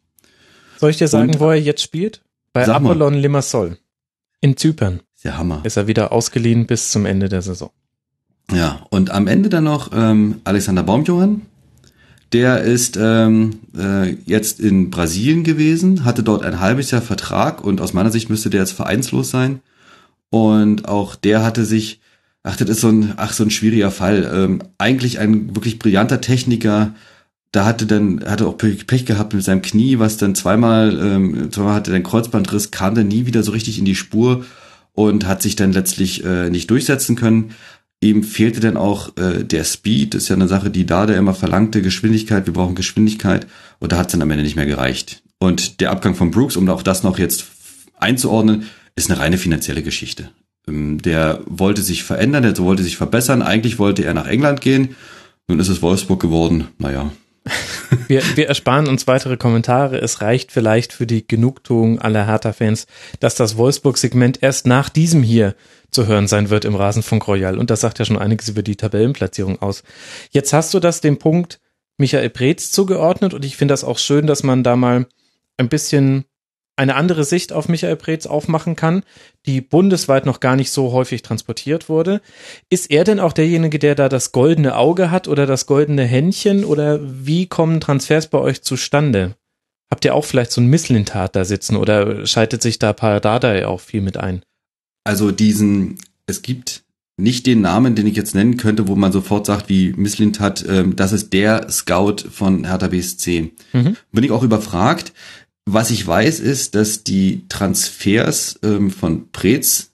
Soll 0.78 0.92
ich 0.92 1.00
dir 1.00 1.10
sagen, 1.10 1.32
Und, 1.32 1.42
wo 1.42 1.50
er 1.50 1.60
jetzt 1.60 1.82
spielt? 1.82 2.22
Bei 2.54 2.66
Apollon. 2.66 3.16
Limassol. 3.16 3.78
In 4.40 4.56
Zypern. 4.56 5.02
Ist 5.18 5.26
ja 5.26 5.38
Hammer. 5.38 5.60
Ist 5.66 5.76
er 5.76 5.88
wieder 5.88 6.14
ausgeliehen 6.14 6.66
bis 6.66 6.92
zum 6.92 7.06
Ende 7.06 7.28
der 7.28 7.42
Saison. 7.42 7.72
Ja, 8.54 8.86
und 8.90 9.12
am 9.12 9.28
Ende 9.28 9.50
dann 9.50 9.66
noch 9.66 9.92
ähm, 9.94 10.40
Alexander 10.46 10.84
Baumjohann. 10.84 11.42
Der 12.34 12.62
ist 12.62 12.98
ähm, 13.02 13.60
äh, 13.78 14.12
jetzt 14.26 14.60
in 14.60 14.90
Brasilien 14.90 15.44
gewesen, 15.44 16.04
hatte 16.04 16.24
dort 16.24 16.44
ein 16.44 16.60
halbes 16.60 16.92
Jahr 16.92 17.02
Vertrag 17.02 17.64
und 17.64 17.80
aus 17.80 17.94
meiner 17.94 18.12
Sicht 18.12 18.30
müsste 18.30 18.50
der 18.50 18.62
jetzt 18.62 18.74
vereinslos 18.74 19.30
sein. 19.30 19.62
Und 20.30 20.90
auch 20.90 21.16
der 21.16 21.44
hatte 21.44 21.64
sich, 21.64 22.02
ach, 22.44 22.58
das 22.58 22.70
ist 22.70 22.82
so 22.82 22.90
ein, 22.90 23.14
ach, 23.16 23.32
so 23.32 23.44
ein 23.44 23.50
schwieriger 23.50 23.92
Fall. 23.92 24.30
Ähm, 24.34 24.62
eigentlich 24.78 25.20
ein 25.20 25.56
wirklich 25.56 25.80
brillanter 25.80 26.20
Techniker, 26.20 26.94
da 27.52 27.66
hatte 27.66 27.86
dann, 27.86 28.24
hatte 28.26 28.46
auch 28.46 28.58
Pech 28.58 29.06
gehabt 29.06 29.34
mit 29.34 29.44
seinem 29.44 29.62
Knie, 29.62 30.00
was 30.00 30.18
dann 30.18 30.36
zweimal, 30.36 31.00
ähm, 31.00 31.52
zweimal 31.52 31.76
hatte 31.76 31.92
den 31.92 32.04
Kreuzbandriss, 32.04 32.72
kam 32.72 32.94
dann 32.94 33.08
nie 33.08 33.26
wieder 33.26 33.42
so 33.42 33.52
richtig 33.52 33.80
in 33.80 33.86
die 33.86 33.96
Spur 33.96 34.46
und 34.94 35.26
hat 35.26 35.42
sich 35.42 35.56
dann 35.56 35.72
letztlich 35.72 36.26
äh, 36.26 36.50
nicht 36.50 36.70
durchsetzen 36.70 37.16
können. 37.16 37.52
Ihm 38.00 38.24
fehlte 38.24 38.60
dann 38.60 38.78
auch 38.78 39.18
äh, 39.18 39.44
der 39.44 39.64
Speed, 39.64 40.14
das 40.14 40.24
ist 40.24 40.30
ja 40.30 40.36
eine 40.36 40.48
Sache, 40.48 40.70
die 40.70 40.86
da 40.86 41.08
der 41.08 41.18
immer 41.18 41.34
verlangte, 41.34 41.82
Geschwindigkeit, 41.82 42.46
wir 42.46 42.54
brauchen 42.54 42.76
Geschwindigkeit 42.76 43.48
und 43.80 43.92
da 43.92 43.98
hat 43.98 44.08
es 44.08 44.12
dann 44.12 44.22
am 44.22 44.30
Ende 44.30 44.44
nicht 44.44 44.56
mehr 44.56 44.68
gereicht. 44.68 45.24
Und 45.40 45.82
der 45.82 45.92
Abgang 45.92 46.14
von 46.14 46.32
Brooks, 46.32 46.58
um 46.58 46.70
auch 46.70 46.84
das 46.84 47.04
noch 47.04 47.18
jetzt 47.18 47.46
einzuordnen, 47.98 48.68
ist 48.96 49.10
eine 49.10 49.20
reine 49.20 49.38
finanzielle 49.38 49.82
Geschichte. 49.82 50.30
Ähm, 50.68 51.02
der 51.02 51.42
wollte 51.46 51.82
sich 51.82 52.04
verändern, 52.04 52.44
der 52.44 52.58
wollte 52.60 52.84
sich 52.84 52.98
verbessern, 52.98 53.42
eigentlich 53.42 53.80
wollte 53.80 54.04
er 54.04 54.14
nach 54.14 54.28
England 54.28 54.62
gehen, 54.62 54.96
nun 55.48 55.60
ist 55.60 55.70
es 55.70 55.82
Wolfsburg 55.82 56.22
geworden, 56.22 56.68
naja. 56.78 57.12
Wir, 58.08 58.24
wir 58.36 58.48
ersparen 58.48 58.88
uns 58.88 59.06
weitere 59.08 59.36
Kommentare. 59.36 59.98
Es 59.98 60.22
reicht 60.22 60.54
vielleicht 60.54 60.94
für 60.94 61.06
die 61.06 61.28
Genugtuung 61.28 62.00
aller 62.00 62.26
Hertha-Fans, 62.26 62.88
dass 63.20 63.36
das 63.36 63.58
Wolfsburg-Segment 63.58 64.42
erst 64.42 64.66
nach 64.66 64.88
diesem 64.88 65.24
hier 65.24 65.56
zu 65.92 66.08
hören 66.08 66.28
sein 66.28 66.50
wird 66.50 66.64
im 66.64 66.76
Rasenfunk 66.76 67.28
Royal. 67.28 67.58
Und 67.58 67.70
das 67.70 67.82
sagt 67.82 68.00
ja 68.00 68.06
schon 68.06 68.18
einiges 68.18 68.48
über 68.48 68.64
die 68.64 68.78
Tabellenplatzierung 68.78 69.62
aus. 69.62 69.84
Jetzt 70.32 70.54
hast 70.54 70.74
du 70.74 70.80
das 70.80 71.02
dem 71.02 71.18
Punkt 71.18 71.60
Michael 71.98 72.30
Preetz 72.30 72.72
zugeordnet 72.72 73.34
und 73.34 73.44
ich 73.44 73.58
finde 73.58 73.74
das 73.74 73.84
auch 73.84 73.98
schön, 73.98 74.28
dass 74.28 74.44
man 74.44 74.64
da 74.64 74.76
mal 74.76 75.08
ein 75.58 75.70
bisschen 75.70 76.26
eine 76.78 76.96
andere 76.96 77.24
Sicht 77.24 77.52
auf 77.52 77.68
Michael 77.68 77.96
Preetz 77.96 78.26
aufmachen 78.26 78.76
kann, 78.76 79.04
die 79.46 79.62
bundesweit 79.62 80.26
noch 80.26 80.40
gar 80.40 80.56
nicht 80.56 80.72
so 80.72 80.92
häufig 80.92 81.24
transportiert 81.24 81.90
wurde. 81.90 82.22
Ist 82.70 82.92
er 82.92 83.04
denn 83.04 83.20
auch 83.20 83.34
derjenige, 83.34 83.80
der 83.80 83.96
da 83.96 84.10
das 84.10 84.32
goldene 84.32 84.76
Auge 84.76 85.12
hat 85.12 85.28
oder 85.28 85.46
das 85.46 85.66
goldene 85.66 86.04
Händchen 86.04 86.64
oder 86.64 87.00
wie 87.02 87.48
kommen 87.48 87.82
Transfers 87.82 88.28
bei 88.28 88.38
euch 88.38 88.62
zustande? 88.62 89.36
Habt 89.90 90.06
ihr 90.06 90.14
auch 90.14 90.26
vielleicht 90.26 90.52
so 90.52 90.62
ein 90.62 90.68
Misslintat 90.68 91.36
da 91.36 91.46
sitzen 91.46 91.76
oder 91.76 92.26
schaltet 92.28 92.62
sich 92.62 92.78
da 92.78 92.94
Paradadei 92.94 93.66
auch 93.66 93.80
viel 93.80 94.02
mit 94.02 94.18
ein? 94.18 94.44
Also 95.04 95.32
diesen, 95.32 95.98
es 96.28 96.42
gibt 96.42 96.84
nicht 97.20 97.48
den 97.48 97.62
Namen, 97.62 97.96
den 97.96 98.06
ich 98.06 98.16
jetzt 98.16 98.36
nennen 98.36 98.58
könnte, 98.58 98.88
wo 98.88 98.96
man 98.96 99.12
sofort 99.12 99.48
sagt, 99.48 99.70
wie 99.70 99.94
Misslint 99.94 100.40
hat, 100.40 100.64
ähm, 100.68 100.96
das 100.96 101.14
ist 101.14 101.34
der 101.34 101.70
Scout 101.72 102.18
von 102.30 102.66
Hertha 102.66 102.88
BSC. 102.88 103.54
Mhm. 103.74 103.98
Bin 104.12 104.24
ich 104.24 104.32
auch 104.32 104.44
überfragt. 104.44 105.14
Was 105.70 105.92
ich 105.92 106.08
weiß, 106.08 106.40
ist, 106.40 106.76
dass 106.76 107.04
die 107.04 107.46
Transfers 107.50 108.58
ähm, 108.64 108.90
von 108.90 109.34
Preetz 109.34 109.92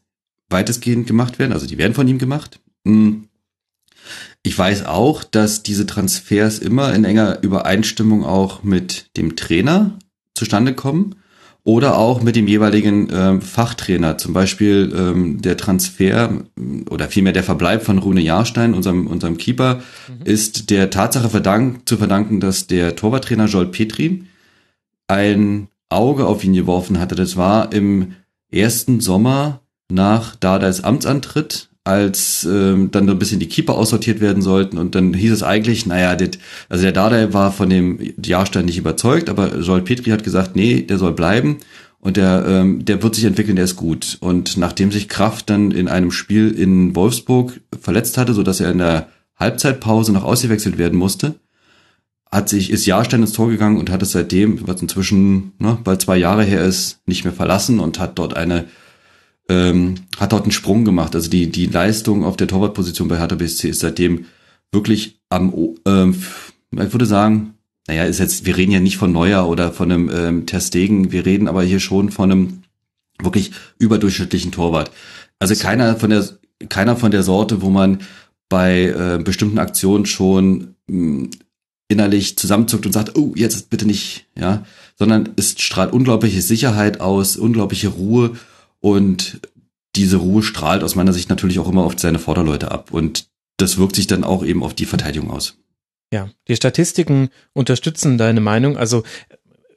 weitestgehend 0.52 1.08
gemacht 1.08 1.40
werden, 1.40 1.52
also 1.52 1.66
die 1.66 1.80
werden 1.80 1.96
von 1.96 2.08
ihm 2.08 2.20
gemacht. 2.20 2.60
Hm. 2.86 3.28
Ich 4.44 4.56
weiß 4.56 4.86
auch, 4.86 5.24
dass 5.24 5.64
diese 5.64 5.88
Transfers 5.88 6.60
immer 6.60 6.94
in 6.94 7.06
enger 7.06 7.42
Übereinstimmung 7.42 8.24
auch 8.24 8.62
mit 8.62 9.18
dem 9.18 9.36
Trainer 9.36 9.98
zustande 10.36 10.76
kommen 10.76 11.16
oder 11.64 11.98
auch 11.98 12.22
mit 12.22 12.36
dem 12.36 12.48
jeweiligen 12.48 13.08
ähm, 13.12 13.42
Fachtrainer. 13.42 14.20
Zum 14.20 14.34
Beispiel 14.34 14.94
ähm, 14.96 15.42
der 15.42 15.58
Transfer 15.58 16.44
oder 16.88 17.08
vielmehr 17.08 17.34
der 17.34 17.44
Verbleib 17.44 17.82
von 17.82 17.98
Rune 17.98 18.22
Jahrstein, 18.22 18.76
unserem, 18.76 19.08
unserem 19.08 19.38
Keeper, 19.38 19.82
mhm. 20.08 20.26
ist 20.26 20.70
der 20.70 20.92
Tatsache 20.92 21.32
verdank, 21.32 21.90
zu 21.90 21.98
verdanken, 21.98 22.40
dass 22.40 22.68
der 22.68 22.96
Torwarttrainer 22.96 23.48
Joel 23.48 23.70
Petri 23.70 24.26
ein 25.14 25.68
Auge 25.90 26.26
auf 26.26 26.44
ihn 26.44 26.54
geworfen 26.54 27.00
hatte. 27.00 27.16
Das 27.16 27.38
war 27.38 27.72
im 27.72 28.14
ersten 28.52 29.00
Sommer 29.00 29.62
nach 29.92 30.36
Dardais 30.36 30.82
Amtsantritt, 30.82 31.70
als 31.84 32.48
ähm, 32.50 32.92
dann 32.92 33.06
so 33.06 33.12
ein 33.12 33.20
bisschen 33.20 33.40
die 33.40 33.50
Keeper 33.50 33.76
aussortiert 33.76 34.22
werden 34.22 34.42
sollten 34.42 34.78
und 34.78 34.96
dann 34.96 35.14
hieß 35.14 35.34
es 35.34 35.44
eigentlich, 35.44 35.86
naja, 35.86 36.16
das, 36.16 36.40
also 36.70 36.84
der 36.84 36.94
Dardai 36.94 37.34
war 37.34 37.52
von 37.52 37.70
dem 37.70 38.00
Jahrstein 38.24 38.66
nicht 38.66 38.78
überzeugt, 38.78 39.30
aber 39.30 39.58
Joel 39.60 39.82
Petri 39.82 40.12
hat 40.12 40.24
gesagt, 40.24 40.56
nee, 40.56 40.82
der 40.82 40.98
soll 40.98 41.12
bleiben 41.12 41.58
und 42.00 42.16
der, 42.16 42.46
ähm, 42.48 42.86
der 42.86 43.04
wird 43.04 43.16
sich 43.16 43.26
entwickeln, 43.26 43.58
der 43.58 43.66
ist 43.66 43.76
gut. 43.76 44.18
Und 44.22 44.56
nachdem 44.56 44.92
sich 44.92 45.10
Kraft 45.10 45.50
dann 45.50 45.72
in 45.72 45.90
einem 45.90 46.12
Spiel 46.12 46.52
in 46.52 46.96
Wolfsburg 46.96 47.60
verletzt 47.80 48.18
hatte, 48.18 48.34
so 48.34 48.44
dass 48.44 48.62
er 48.62 48.72
in 48.72 48.78
der 48.78 49.10
Halbzeitpause 49.36 50.14
noch 50.14 50.24
ausgewechselt 50.24 50.78
werden 50.78 50.98
musste, 50.98 51.36
hat 52.34 52.50
sich, 52.50 52.72
ist 52.72 52.88
Jahrstein 52.88 53.22
ins 53.22 53.34
Tor 53.34 53.50
gegangen 53.50 53.78
und 53.78 53.92
hat 53.92 54.02
es 54.02 54.12
seitdem, 54.12 54.68
was 54.68 54.82
inzwischen 54.82 55.54
ne, 55.60 55.78
bald 55.84 56.02
zwei 56.02 56.18
Jahre 56.18 56.44
her 56.44 56.64
ist, 56.64 57.00
nicht 57.06 57.24
mehr 57.24 57.34
verlassen 57.34 57.80
und 57.80 58.00
hat 58.00 58.18
dort 58.18 58.36
eine 58.36 58.66
ähm, 59.50 59.96
hat 60.18 60.32
dort 60.32 60.44
einen 60.44 60.52
Sprung 60.52 60.84
gemacht. 60.84 61.16
Also 61.16 61.30
die, 61.30 61.52
die 61.52 61.68
Leistung 61.68 62.24
auf 62.24 62.38
der 62.38 62.48
Torwartposition 62.48 63.08
bei 63.08 63.20
Hertha 63.20 63.36
BSC 63.36 63.70
ist 63.70 63.82
seitdem 63.82 64.26
wirklich 64.72 65.20
am, 65.30 65.54
ähm, 65.86 66.24
ich 66.72 66.92
würde 66.92 67.06
sagen, 67.06 67.54
naja, 67.88 68.06
ist 68.06 68.20
jetzt, 68.20 68.46
wir 68.46 68.58
reden 68.58 68.72
ja 68.72 68.80
nicht 68.80 68.98
von 68.98 69.12
Neuer 69.12 69.48
oder 69.48 69.72
von 69.72 69.92
einem 69.92 70.10
ähm, 70.12 70.46
Terstegen, 70.46 71.12
wir 71.12 71.26
reden 71.26 71.48
aber 71.48 71.62
hier 71.64 71.80
schon 71.80 72.10
von 72.10 72.32
einem 72.32 72.64
wirklich 73.22 73.52
überdurchschnittlichen 73.78 74.52
Torwart. 74.52 74.92
Also 75.38 75.54
keiner 75.56 75.98
von 75.98 76.10
der, 76.10 76.26
keiner 76.70 76.96
von 76.96 77.12
der 77.12 77.24
Sorte, 77.24 77.62
wo 77.62 77.70
man 77.70 78.00
bei 78.50 78.86
äh, 78.86 79.22
bestimmten 79.22 79.60
Aktionen 79.60 80.06
schon 80.06 80.76
mh, 80.88 81.24
hm, 81.24 81.30
innerlich 81.94 82.38
zusammenzuckt 82.38 82.86
und 82.86 82.92
sagt, 82.92 83.18
oh, 83.18 83.34
jetzt 83.36 83.70
bitte 83.70 83.86
nicht, 83.86 84.26
ja, 84.38 84.66
sondern 84.98 85.30
es 85.38 85.56
strahlt 85.58 85.94
unglaubliche 85.94 86.42
Sicherheit 86.42 87.00
aus, 87.00 87.38
unglaubliche 87.38 87.88
Ruhe 87.88 88.32
und 88.80 89.40
diese 89.96 90.18
Ruhe 90.18 90.44
strahlt 90.44 90.84
aus 90.84 90.96
meiner 90.96 91.14
Sicht 91.14 91.30
natürlich 91.30 91.60
auch 91.60 91.70
immer 91.70 91.84
auf 91.84 91.94
seine 91.98 92.20
Vorderleute 92.20 92.72
ab. 92.72 92.92
Und 92.92 93.28
das 93.58 93.78
wirkt 93.78 93.96
sich 93.96 94.08
dann 94.08 94.24
auch 94.24 94.44
eben 94.44 94.64
auf 94.64 94.74
die 94.74 94.86
Verteidigung 94.86 95.32
aus. 95.32 95.58
Ja, 96.12 96.30
die 96.48 96.56
Statistiken 96.56 97.30
unterstützen 97.54 98.18
deine 98.18 98.42
Meinung. 98.42 98.78
Also 98.78 99.04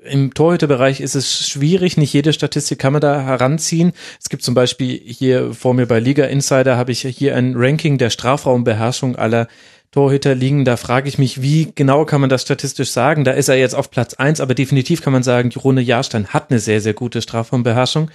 im 0.02 0.34
Torhüterbereich 0.34 1.00
ist 1.00 1.14
es 1.14 1.48
schwierig, 1.48 1.96
nicht 1.96 2.12
jede 2.12 2.32
Statistik 2.32 2.78
kann 2.78 2.92
man 2.92 3.02
da 3.02 3.22
heranziehen. 3.22 3.92
Es 4.20 4.28
gibt 4.28 4.42
zum 4.42 4.54
Beispiel 4.54 5.00
hier 5.04 5.52
vor 5.52 5.74
mir 5.74 5.86
bei 5.86 5.98
Liga 5.98 6.24
Insider 6.26 6.76
habe 6.76 6.92
ich 6.92 7.02
hier 7.02 7.34
ein 7.36 7.54
Ranking 7.56 7.98
der 7.98 8.10
Strafraumbeherrschung 8.10 9.16
aller 9.16 9.48
Torhüter 9.90 10.34
liegen. 10.34 10.64
Da 10.64 10.76
frage 10.76 11.08
ich 11.08 11.18
mich, 11.18 11.42
wie 11.42 11.72
genau 11.74 12.04
kann 12.04 12.20
man 12.20 12.30
das 12.30 12.42
statistisch 12.42 12.90
sagen? 12.90 13.24
Da 13.24 13.32
ist 13.32 13.48
er 13.48 13.56
jetzt 13.56 13.74
auf 13.74 13.90
Platz 13.90 14.14
eins, 14.14 14.40
aber 14.40 14.54
definitiv 14.54 15.02
kann 15.02 15.12
man 15.12 15.22
sagen, 15.22 15.50
die 15.50 15.58
Rune 15.58 15.80
Jahrstein 15.80 16.28
hat 16.28 16.50
eine 16.50 16.60
sehr, 16.60 16.80
sehr 16.80 16.94
gute 16.94 17.22
Strafraumbeherrschung 17.22 18.10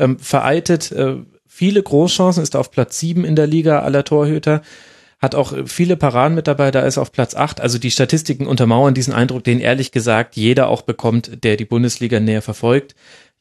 ähm, 0.00 0.18
vereitet 0.18 0.90
äh, 0.92 1.16
viele 1.46 1.82
Großchancen, 1.82 2.42
ist 2.42 2.56
auf 2.56 2.70
Platz 2.70 2.98
sieben 2.98 3.24
in 3.24 3.36
der 3.36 3.46
Liga 3.46 3.80
aller 3.80 4.04
Torhüter, 4.04 4.62
hat 5.20 5.34
auch 5.34 5.52
viele 5.66 5.96
Paraden 5.96 6.34
mit 6.34 6.46
dabei, 6.46 6.70
da 6.70 6.80
ist 6.80 6.96
auf 6.96 7.12
Platz 7.12 7.34
8. 7.34 7.60
Also 7.60 7.78
die 7.78 7.90
Statistiken 7.90 8.46
untermauern 8.46 8.94
diesen 8.94 9.12
Eindruck, 9.12 9.44
den 9.44 9.60
ehrlich 9.60 9.92
gesagt 9.92 10.36
jeder 10.36 10.68
auch 10.68 10.82
bekommt, 10.82 11.44
der 11.44 11.56
die 11.56 11.66
Bundesliga 11.66 12.18
näher 12.18 12.40
verfolgt. 12.40 12.94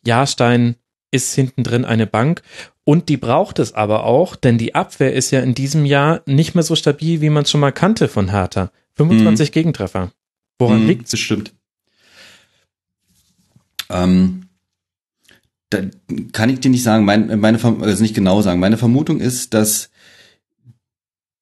Jahrstein 0.06 0.76
ist 1.12 1.34
hinten 1.34 1.64
drin 1.64 1.86
eine 1.86 2.06
Bank 2.06 2.42
und 2.90 3.08
die 3.08 3.18
braucht 3.18 3.60
es 3.60 3.74
aber 3.74 4.04
auch, 4.04 4.36
denn 4.36 4.58
die 4.58 4.74
Abwehr 4.74 5.14
ist 5.14 5.30
ja 5.30 5.42
in 5.42 5.54
diesem 5.54 5.86
Jahr 5.86 6.24
nicht 6.26 6.56
mehr 6.56 6.64
so 6.64 6.76
stabil, 6.76 7.22
wie 7.22 7.30
man 7.30 7.44
es 7.44 7.52
schon 7.52 7.62
mal 7.62 7.72
kannte 7.72 8.08
von 8.08 8.32
Hertha. 8.32 8.72
25 8.96 9.50
mhm. 9.50 9.54
Gegentreffer. 9.54 10.12
Woran 10.58 10.82
mhm, 10.82 10.88
liegt 10.88 11.14
Das 11.14 11.20
stimmt. 11.20 11.54
Ähm, 13.92 14.48
da 15.70 15.82
kann 16.32 16.50
ich 16.50 16.62
dir 16.62 16.72
nicht 16.72 16.82
sagen, 16.82 17.06
mein, 17.06 17.40
meine, 17.40 17.64
also 17.64 18.02
nicht 18.02 18.16
genau 18.16 18.42
sagen. 18.42 18.60
Meine 18.60 18.78
Vermutung 18.80 19.20
ist, 19.20 19.54
dass 19.54 19.92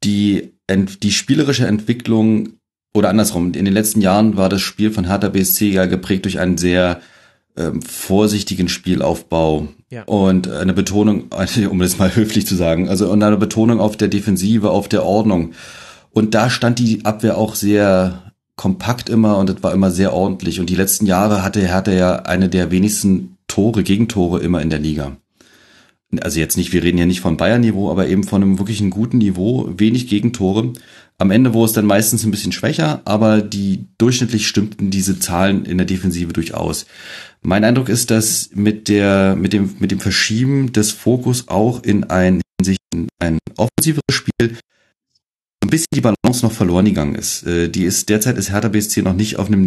die, 0.04 0.52
die 0.70 1.14
spielerische 1.14 1.66
Entwicklung 1.66 2.58
oder 2.94 3.08
andersrum, 3.08 3.54
in 3.54 3.64
den 3.64 3.74
letzten 3.74 4.02
Jahren 4.02 4.36
war 4.36 4.50
das 4.50 4.60
Spiel 4.62 4.92
von 4.92 5.06
Hertha 5.06 5.30
BSC 5.30 5.70
ja 5.70 5.86
geprägt 5.86 6.26
durch 6.26 6.40
einen 6.40 6.58
sehr 6.58 7.00
ähm, 7.58 7.82
vorsichtigen 7.82 8.70
Spielaufbau 8.70 9.68
ja. 9.90 10.04
und 10.04 10.50
eine 10.50 10.74
Betonung, 10.74 11.26
um 11.70 11.80
das 11.80 11.98
mal 11.98 12.16
höflich 12.16 12.46
zu 12.46 12.56
sagen, 12.56 12.90
also 12.90 13.12
und 13.12 13.24
eine 13.24 13.38
Betonung 13.38 13.80
auf 13.80 13.98
der 13.98 14.08
Defensive, 14.08 14.70
auf 14.70 14.88
der 14.88 15.04
Ordnung. 15.04 15.54
Und 16.12 16.34
da 16.34 16.50
stand 16.50 16.80
die 16.80 17.06
Abwehr 17.06 17.38
auch 17.38 17.56
sehr 17.56 18.34
kompakt 18.56 19.10
immer 19.10 19.38
und 19.38 19.50
es 19.50 19.64
war 19.64 19.74
immer 19.74 19.92
sehr 19.92 20.14
ordentlich. 20.14 20.60
Und 20.60 20.70
die 20.70 20.76
letzten 20.76 21.06
Jahre 21.06 21.44
hatte 21.44 21.62
Hertha 21.62 21.92
ja 21.92 22.16
eine 22.24 22.50
der 22.50 22.72
wenigsten 22.72 23.38
Tore, 23.48 23.84
Gegentore 23.84 24.40
immer 24.40 24.62
in 24.62 24.70
der 24.70 24.80
Liga. 24.80 25.18
Also 26.22 26.40
jetzt 26.40 26.58
nicht, 26.58 26.74
wir 26.74 26.84
reden 26.84 26.98
ja 26.98 27.06
nicht 27.06 27.22
von 27.22 27.38
Bayern-Niveau, 27.38 27.92
aber 27.92 28.08
eben 28.08 28.24
von 28.24 28.42
einem 28.42 28.60
wirklichen 28.60 28.90
guten 28.90 29.18
Niveau, 29.18 29.70
wenig 29.78 30.08
Gegentore. 30.08 30.74
Am 31.20 31.32
Ende 31.32 31.54
wurde 31.54 31.66
es 31.66 31.74
dann 31.74 31.86
meistens 31.86 32.24
ein 32.24 32.32
bisschen 32.32 32.52
schwächer, 32.52 33.02
aber 33.06 33.42
die 33.42 33.88
durchschnittlich 33.98 34.48
stimmten 34.48 34.92
diese 34.92 35.18
Zahlen 35.18 35.66
in 35.66 35.78
der 35.78 35.88
Defensive 35.88 36.32
durchaus. 36.32 36.86
Mein 37.42 37.64
Eindruck 37.64 37.90
ist, 37.90 38.12
dass 38.12 38.52
mit 38.54 38.88
der, 38.88 39.36
mit 39.36 39.52
dem, 39.52 39.76
mit 39.80 39.90
dem 39.90 40.00
Verschieben 40.00 40.74
des 40.74 40.92
Fokus 40.92 41.48
auch 41.48 41.82
in 41.82 42.04
ein, 42.04 42.42
in 42.92 43.08
ein 43.20 43.40
offensiveres 43.58 44.04
Spiel 44.12 44.58
ein 45.64 45.70
bisschen 45.70 45.88
die 45.94 46.02
Balance 46.02 46.44
noch 46.46 46.52
verloren 46.52 46.86
gegangen 46.86 47.16
ist. 47.16 47.44
Äh, 47.46 47.70
die 47.70 47.84
ist 47.84 48.10
derzeit 48.10 48.38
ist 48.38 48.52
Hertha 48.52 48.70
BSC 48.70 49.02
noch 49.02 49.14
nicht 49.14 49.38
auf 49.38 49.48
einem 49.48 49.66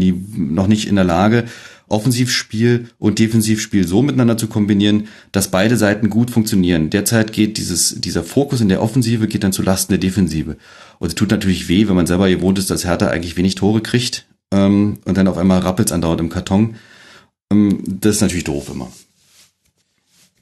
noch 0.55 0.67
nicht 0.67 0.87
in 0.89 0.95
der 0.95 1.05
Lage, 1.05 1.45
Offensivspiel 1.89 2.89
und 2.99 3.19
Defensivspiel 3.19 3.87
so 3.87 4.01
miteinander 4.01 4.37
zu 4.37 4.47
kombinieren, 4.47 5.09
dass 5.33 5.51
beide 5.51 5.77
Seiten 5.77 6.09
gut 6.09 6.31
funktionieren. 6.31 6.89
Derzeit 6.89 7.33
geht 7.33 7.59
dieses 7.59 8.01
dieser 8.01 8.23
Fokus 8.23 8.61
in 8.61 8.69
der 8.69 8.83
Offensive 8.83 9.27
geht 9.27 9.43
dann 9.43 9.53
zu 9.53 9.63
Lasten 9.63 9.93
der 9.93 9.99
Defensive. 9.99 10.57
Und 11.01 11.09
es 11.09 11.15
tut 11.15 11.31
natürlich 11.31 11.69
weh, 11.69 11.89
wenn 11.89 11.97
man 11.97 12.07
selber 12.07 12.29
gewohnt 12.29 12.59
ist, 12.59 12.71
dass 12.71 12.85
Hertha 12.85 13.09
eigentlich 13.09 13.37
wenig 13.37 13.57
Tore 13.57 13.81
kriegt 13.81 14.27
ähm, 14.53 14.99
und 15.07 15.17
dann 15.17 15.27
auf 15.27 15.39
einmal 15.39 15.61
rappelt's 15.61 15.93
andauernd 15.93 16.21
im 16.21 16.29
Karton. 16.29 16.77
Ähm, 17.51 17.83
das 17.87 18.17
ist 18.17 18.21
natürlich 18.21 18.45
doof 18.45 18.69
immer. 18.71 18.93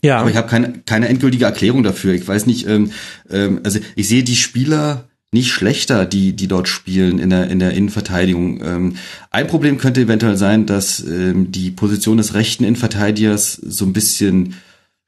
Ja. 0.02 0.18
Aber 0.18 0.30
ich 0.30 0.36
habe 0.36 0.48
keine, 0.48 0.80
keine 0.84 1.08
endgültige 1.08 1.44
Erklärung 1.44 1.84
dafür. 1.84 2.12
Ich 2.12 2.26
weiß 2.26 2.46
nicht, 2.46 2.66
ähm, 2.66 2.90
ähm, 3.30 3.60
also 3.62 3.78
ich 3.94 4.08
sehe 4.08 4.24
die 4.24 4.36
Spieler 4.36 5.08
nicht 5.30 5.52
schlechter, 5.52 6.06
die, 6.06 6.32
die 6.32 6.48
dort 6.48 6.68
spielen 6.68 7.20
in 7.20 7.30
der, 7.30 7.48
in 7.50 7.60
der 7.60 7.72
Innenverteidigung. 7.72 8.60
Ähm, 8.64 8.96
ein 9.30 9.46
Problem 9.46 9.78
könnte 9.78 10.00
eventuell 10.00 10.36
sein, 10.36 10.66
dass 10.66 11.00
ähm, 11.00 11.52
die 11.52 11.70
Position 11.70 12.16
des 12.16 12.34
rechten 12.34 12.64
Innenverteidigers 12.64 13.52
so 13.54 13.84
ein 13.84 13.92
bisschen 13.92 14.54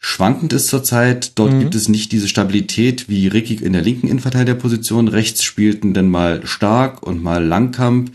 schwankend 0.00 0.52
ist 0.54 0.66
zurzeit. 0.68 1.38
Dort 1.38 1.52
mhm. 1.52 1.60
gibt 1.60 1.74
es 1.76 1.88
nicht 1.88 2.10
diese 2.10 2.26
Stabilität 2.26 3.08
wie 3.08 3.28
Ricky 3.28 3.54
in 3.54 3.74
der 3.74 3.82
linken 3.82 4.08
Innenverteidigerposition. 4.08 5.06
Rechts 5.06 5.44
spielten 5.44 5.94
dann 5.94 6.08
mal 6.08 6.44
Stark 6.46 7.06
und 7.06 7.22
mal 7.22 7.44
Langkamp 7.44 8.10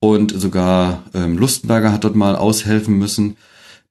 und 0.00 0.32
sogar 0.32 1.04
ähm, 1.14 1.38
Lustenberger 1.38 1.92
hat 1.92 2.04
dort 2.04 2.16
mal 2.16 2.34
aushelfen 2.34 2.98
müssen. 2.98 3.36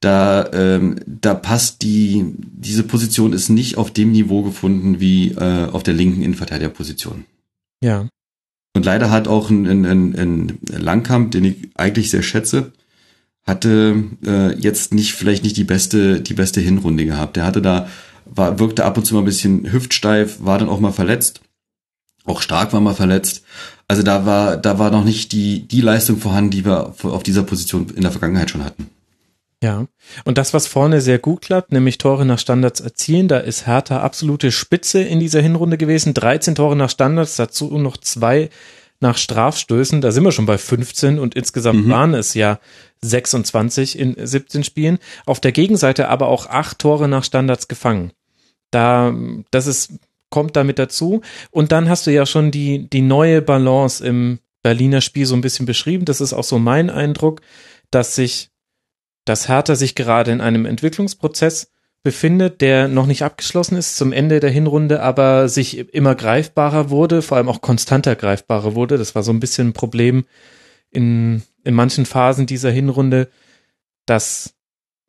Da, 0.02 0.50
ähm, 0.54 1.00
da 1.06 1.34
passt 1.34 1.82
die, 1.82 2.26
diese 2.38 2.84
Position 2.84 3.34
ist 3.34 3.50
nicht 3.50 3.78
auf 3.78 3.92
dem 3.92 4.12
Niveau 4.12 4.44
gefunden 4.44 5.00
wie 5.00 5.32
äh, 5.32 5.68
auf 5.72 5.84
der 5.84 5.94
linken 5.94 6.22
Innenverteidigerposition. 6.22 7.26
Ja. 7.84 8.08
Und 8.76 8.86
leider 8.86 9.12
hat 9.12 9.28
auch 9.28 9.50
ein, 9.50 9.66
ein, 9.66 9.86
ein, 9.86 10.16
ein 10.18 10.60
Langkamp, 10.68 11.32
den 11.32 11.46
ich 11.46 11.70
eigentlich 11.76 12.12
sehr 12.12 12.22
schätze, 12.22 12.72
hatte 13.50 14.04
äh, 14.26 14.56
jetzt 14.58 14.94
nicht 14.94 15.14
vielleicht 15.14 15.44
nicht 15.44 15.58
die 15.58 15.66
beste 15.66 16.22
die 16.22 16.34
beste 16.34 16.62
Hinrunde 16.62 17.06
gehabt. 17.06 17.36
Der 17.36 17.46
hatte 17.46 17.62
da 17.62 17.90
war 18.26 18.60
wirkte 18.60 18.86
ab 18.86 18.98
und 18.98 19.06
zu 19.06 19.16
mal 19.16 19.22
ein 19.22 19.26
bisschen 19.26 19.72
hüftsteif, 19.72 20.38
war 20.40 20.58
dann 20.58 20.70
auch 20.70 20.80
mal 20.80 20.94
verletzt. 20.94 21.42
Auch 22.24 22.42
stark 22.42 22.72
war 22.72 22.80
mal 22.80 22.96
verletzt. 22.96 23.44
Also 23.88 24.04
da 24.04 24.26
war 24.26 24.56
da 24.56 24.80
war 24.80 24.92
noch 24.92 25.04
nicht 25.04 25.34
die 25.34 25.68
die 25.68 25.82
Leistung 25.82 26.18
vorhanden, 26.18 26.52
die 26.52 26.64
wir 26.64 26.94
auf 27.04 27.24
dieser 27.24 27.44
Position 27.44 27.90
in 27.94 28.04
der 28.04 28.12
Vergangenheit 28.12 28.50
schon 28.50 28.64
hatten. 28.64 28.90
Ja, 29.62 29.88
und 30.24 30.38
das, 30.38 30.54
was 30.54 30.68
vorne 30.68 31.02
sehr 31.02 31.20
gut 31.20 31.42
klappt, 31.42 31.74
nämlich 31.74 31.98
Tore 31.98 32.26
nach 32.26 32.40
Standards 32.40 32.80
erzielen, 32.80 33.28
da 33.28 33.40
ist 33.40 33.68
Hertha 33.68 34.00
absolute 34.00 34.54
Spitze 34.54 35.02
in 35.02 35.20
dieser 35.20 35.42
Hinrunde 35.42 35.78
gewesen. 35.78 36.14
13 36.14 36.56
Tore 36.56 36.78
nach 36.78 36.90
Standards, 36.90 37.36
dazu 37.36 37.78
noch 37.78 37.98
zwei 37.98 38.50
nach 39.00 39.18
Strafstößen. 39.18 40.02
Da 40.02 40.12
sind 40.12 40.24
wir 40.24 40.32
schon 40.32 40.46
bei 40.46 40.58
15 40.58 41.20
und 41.20 41.36
insgesamt 41.36 41.86
mhm. 41.86 41.90
waren 41.90 42.14
es 42.14 42.34
ja 42.34 42.60
26 43.02 43.98
in 43.98 44.16
17 44.18 44.64
Spielen. 44.64 45.00
Auf 45.26 45.40
der 45.40 45.52
Gegenseite 45.52 46.10
aber 46.10 46.28
auch 46.28 46.48
acht 46.48 46.80
Tore 46.80 47.08
nach 47.08 47.24
Standards 47.24 47.68
gefangen. 47.68 48.12
Da, 48.72 49.14
das 49.52 49.68
ist, 49.68 49.94
kommt 50.30 50.56
damit 50.56 50.80
dazu. 50.80 51.22
Und 51.52 51.72
dann 51.72 51.90
hast 51.90 52.08
du 52.08 52.12
ja 52.12 52.26
schon 52.26 52.52
die, 52.52 52.90
die 52.90 53.02
neue 53.02 53.42
Balance 53.42 54.06
im 54.06 54.40
Berliner 54.62 55.02
Spiel 55.02 55.26
so 55.26 55.36
ein 55.36 55.42
bisschen 55.42 55.66
beschrieben. 55.66 56.06
Das 56.06 56.22
ist 56.22 56.34
auch 56.34 56.44
so 56.44 56.60
mein 56.60 56.90
Eindruck, 56.90 57.42
dass 57.92 58.16
sich 58.16 58.50
dass 59.30 59.48
Hertha 59.48 59.76
sich 59.76 59.94
gerade 59.94 60.32
in 60.32 60.42
einem 60.42 60.66
Entwicklungsprozess 60.66 61.72
befindet, 62.02 62.62
der 62.62 62.88
noch 62.88 63.06
nicht 63.06 63.24
abgeschlossen 63.24 63.76
ist 63.76 63.98
zum 63.98 64.14
Ende 64.14 64.40
der 64.40 64.50
Hinrunde, 64.50 65.02
aber 65.02 65.50
sich 65.50 65.94
immer 65.94 66.16
greifbarer 66.16 66.90
wurde, 66.90 67.22
vor 67.22 67.38
allem 67.38 67.50
auch 67.50 67.62
konstanter 67.62 68.16
greifbarer 68.16 68.74
wurde. 68.76 68.98
Das 68.98 69.16
war 69.16 69.24
so 69.24 69.32
ein 69.32 69.42
bisschen 69.42 69.70
ein 69.70 69.74
Problem 69.74 70.26
in, 70.92 71.44
in 71.64 71.74
manchen 71.74 72.06
Phasen 72.06 72.46
dieser 72.46 72.72
Hinrunde, 72.72 73.30
dass 74.06 74.54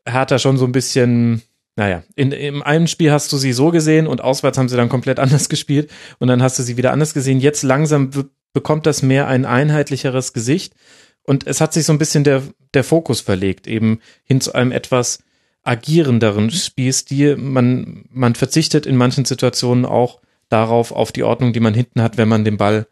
Hertha 0.04 0.38
schon 0.38 0.58
so 0.58 0.64
ein 0.64 0.72
bisschen, 0.72 1.42
naja, 1.76 2.02
in, 2.16 2.32
in 2.32 2.62
einem 2.62 2.88
Spiel 2.88 3.12
hast 3.12 3.32
du 3.32 3.36
sie 3.36 3.52
so 3.52 3.70
gesehen 3.70 4.08
und 4.08 4.20
auswärts 4.20 4.58
haben 4.58 4.68
sie 4.68 4.76
dann 4.76 4.88
komplett 4.88 5.18
anders 5.20 5.48
gespielt 5.48 5.90
und 6.18 6.26
dann 6.26 6.42
hast 6.42 6.58
du 6.58 6.62
sie 6.64 6.76
wieder 6.76 6.92
anders 6.92 7.14
gesehen. 7.14 7.38
Jetzt 7.38 7.62
langsam 7.62 8.10
bekommt 8.52 8.86
das 8.86 9.02
mehr 9.02 9.28
ein 9.28 9.44
einheitlicheres 9.44 10.32
Gesicht 10.32 10.74
und 11.22 11.46
es 11.46 11.60
hat 11.60 11.72
sich 11.72 11.84
so 11.84 11.92
ein 11.92 11.98
bisschen 11.98 12.24
der, 12.24 12.42
der 12.74 12.82
Fokus 12.82 13.20
verlegt, 13.20 13.68
eben 13.68 14.00
hin 14.24 14.40
zu 14.40 14.52
einem 14.54 14.72
etwas 14.72 15.20
agierenderen 15.62 16.50
Spielstil. 16.50 17.36
Man, 17.36 18.04
man 18.10 18.34
verzichtet 18.34 18.86
in 18.86 18.96
manchen 18.96 19.24
Situationen 19.24 19.84
auch 19.84 20.20
darauf, 20.48 20.92
auf 20.92 21.12
die 21.12 21.22
Ordnung, 21.22 21.52
die 21.52 21.60
man 21.60 21.74
hinten 21.74 22.02
hat, 22.02 22.16
wenn 22.16 22.28
man 22.28 22.44
den 22.44 22.56
Ball 22.56 22.86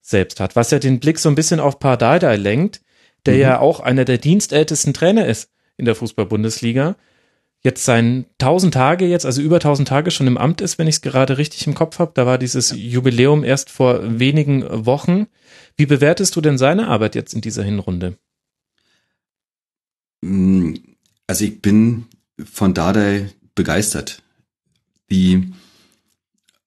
selbst 0.00 0.40
hat. 0.40 0.56
Was 0.56 0.70
ja 0.70 0.78
den 0.78 1.00
Blick 1.00 1.18
so 1.18 1.28
ein 1.28 1.34
bisschen 1.34 1.60
auf 1.60 1.78
Pardadei 1.78 2.36
lenkt, 2.36 2.80
der 3.26 3.34
mhm. 3.34 3.40
ja 3.40 3.60
auch 3.60 3.80
einer 3.80 4.04
der 4.04 4.18
dienstältesten 4.18 4.94
Trainer 4.94 5.26
ist 5.26 5.50
in 5.76 5.84
der 5.84 5.94
Fußball-Bundesliga 5.94 6.96
jetzt 7.66 7.84
sein 7.84 8.26
1000 8.40 8.72
Tage 8.72 9.06
jetzt, 9.06 9.26
also 9.26 9.42
über 9.42 9.56
1000 9.56 9.88
Tage 9.88 10.10
schon 10.12 10.28
im 10.28 10.38
Amt 10.38 10.60
ist, 10.60 10.78
wenn 10.78 10.86
ich 10.86 10.96
es 10.96 11.00
gerade 11.00 11.36
richtig 11.36 11.66
im 11.66 11.74
Kopf 11.74 11.98
habe. 11.98 12.12
Da 12.14 12.24
war 12.24 12.38
dieses 12.38 12.72
Jubiläum 12.74 13.42
erst 13.44 13.70
vor 13.70 14.18
wenigen 14.20 14.64
Wochen. 14.86 15.26
Wie 15.76 15.86
bewertest 15.86 16.36
du 16.36 16.40
denn 16.40 16.58
seine 16.58 16.86
Arbeit 16.86 17.16
jetzt 17.16 17.34
in 17.34 17.40
dieser 17.40 17.64
Hinrunde? 17.64 18.16
Mm, 20.22 20.74
also 21.26 21.44
ich 21.44 21.60
bin 21.60 22.06
von 22.44 22.74
Dardai 22.74 23.30
begeistert. 23.54 24.22
Die 25.10 25.52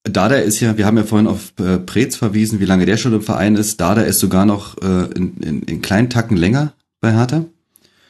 Dada 0.03 0.35
ist 0.35 0.59
ja, 0.59 0.77
wir 0.77 0.85
haben 0.85 0.97
ja 0.97 1.03
vorhin 1.03 1.27
auf 1.27 1.53
äh, 1.59 1.77
Preetz 1.77 2.15
verwiesen, 2.15 2.59
wie 2.59 2.65
lange 2.65 2.85
der 2.85 2.97
schon 2.97 3.13
im 3.13 3.21
Verein 3.21 3.55
ist. 3.55 3.79
Dada 3.81 4.01
ist 4.01 4.19
sogar 4.19 4.45
noch 4.45 4.77
äh, 4.81 5.11
in, 5.13 5.37
in, 5.37 5.63
in 5.63 5.81
kleinen 5.81 6.09
Tacken 6.09 6.37
länger 6.37 6.73
bei 7.01 7.13
Hertha. 7.13 7.45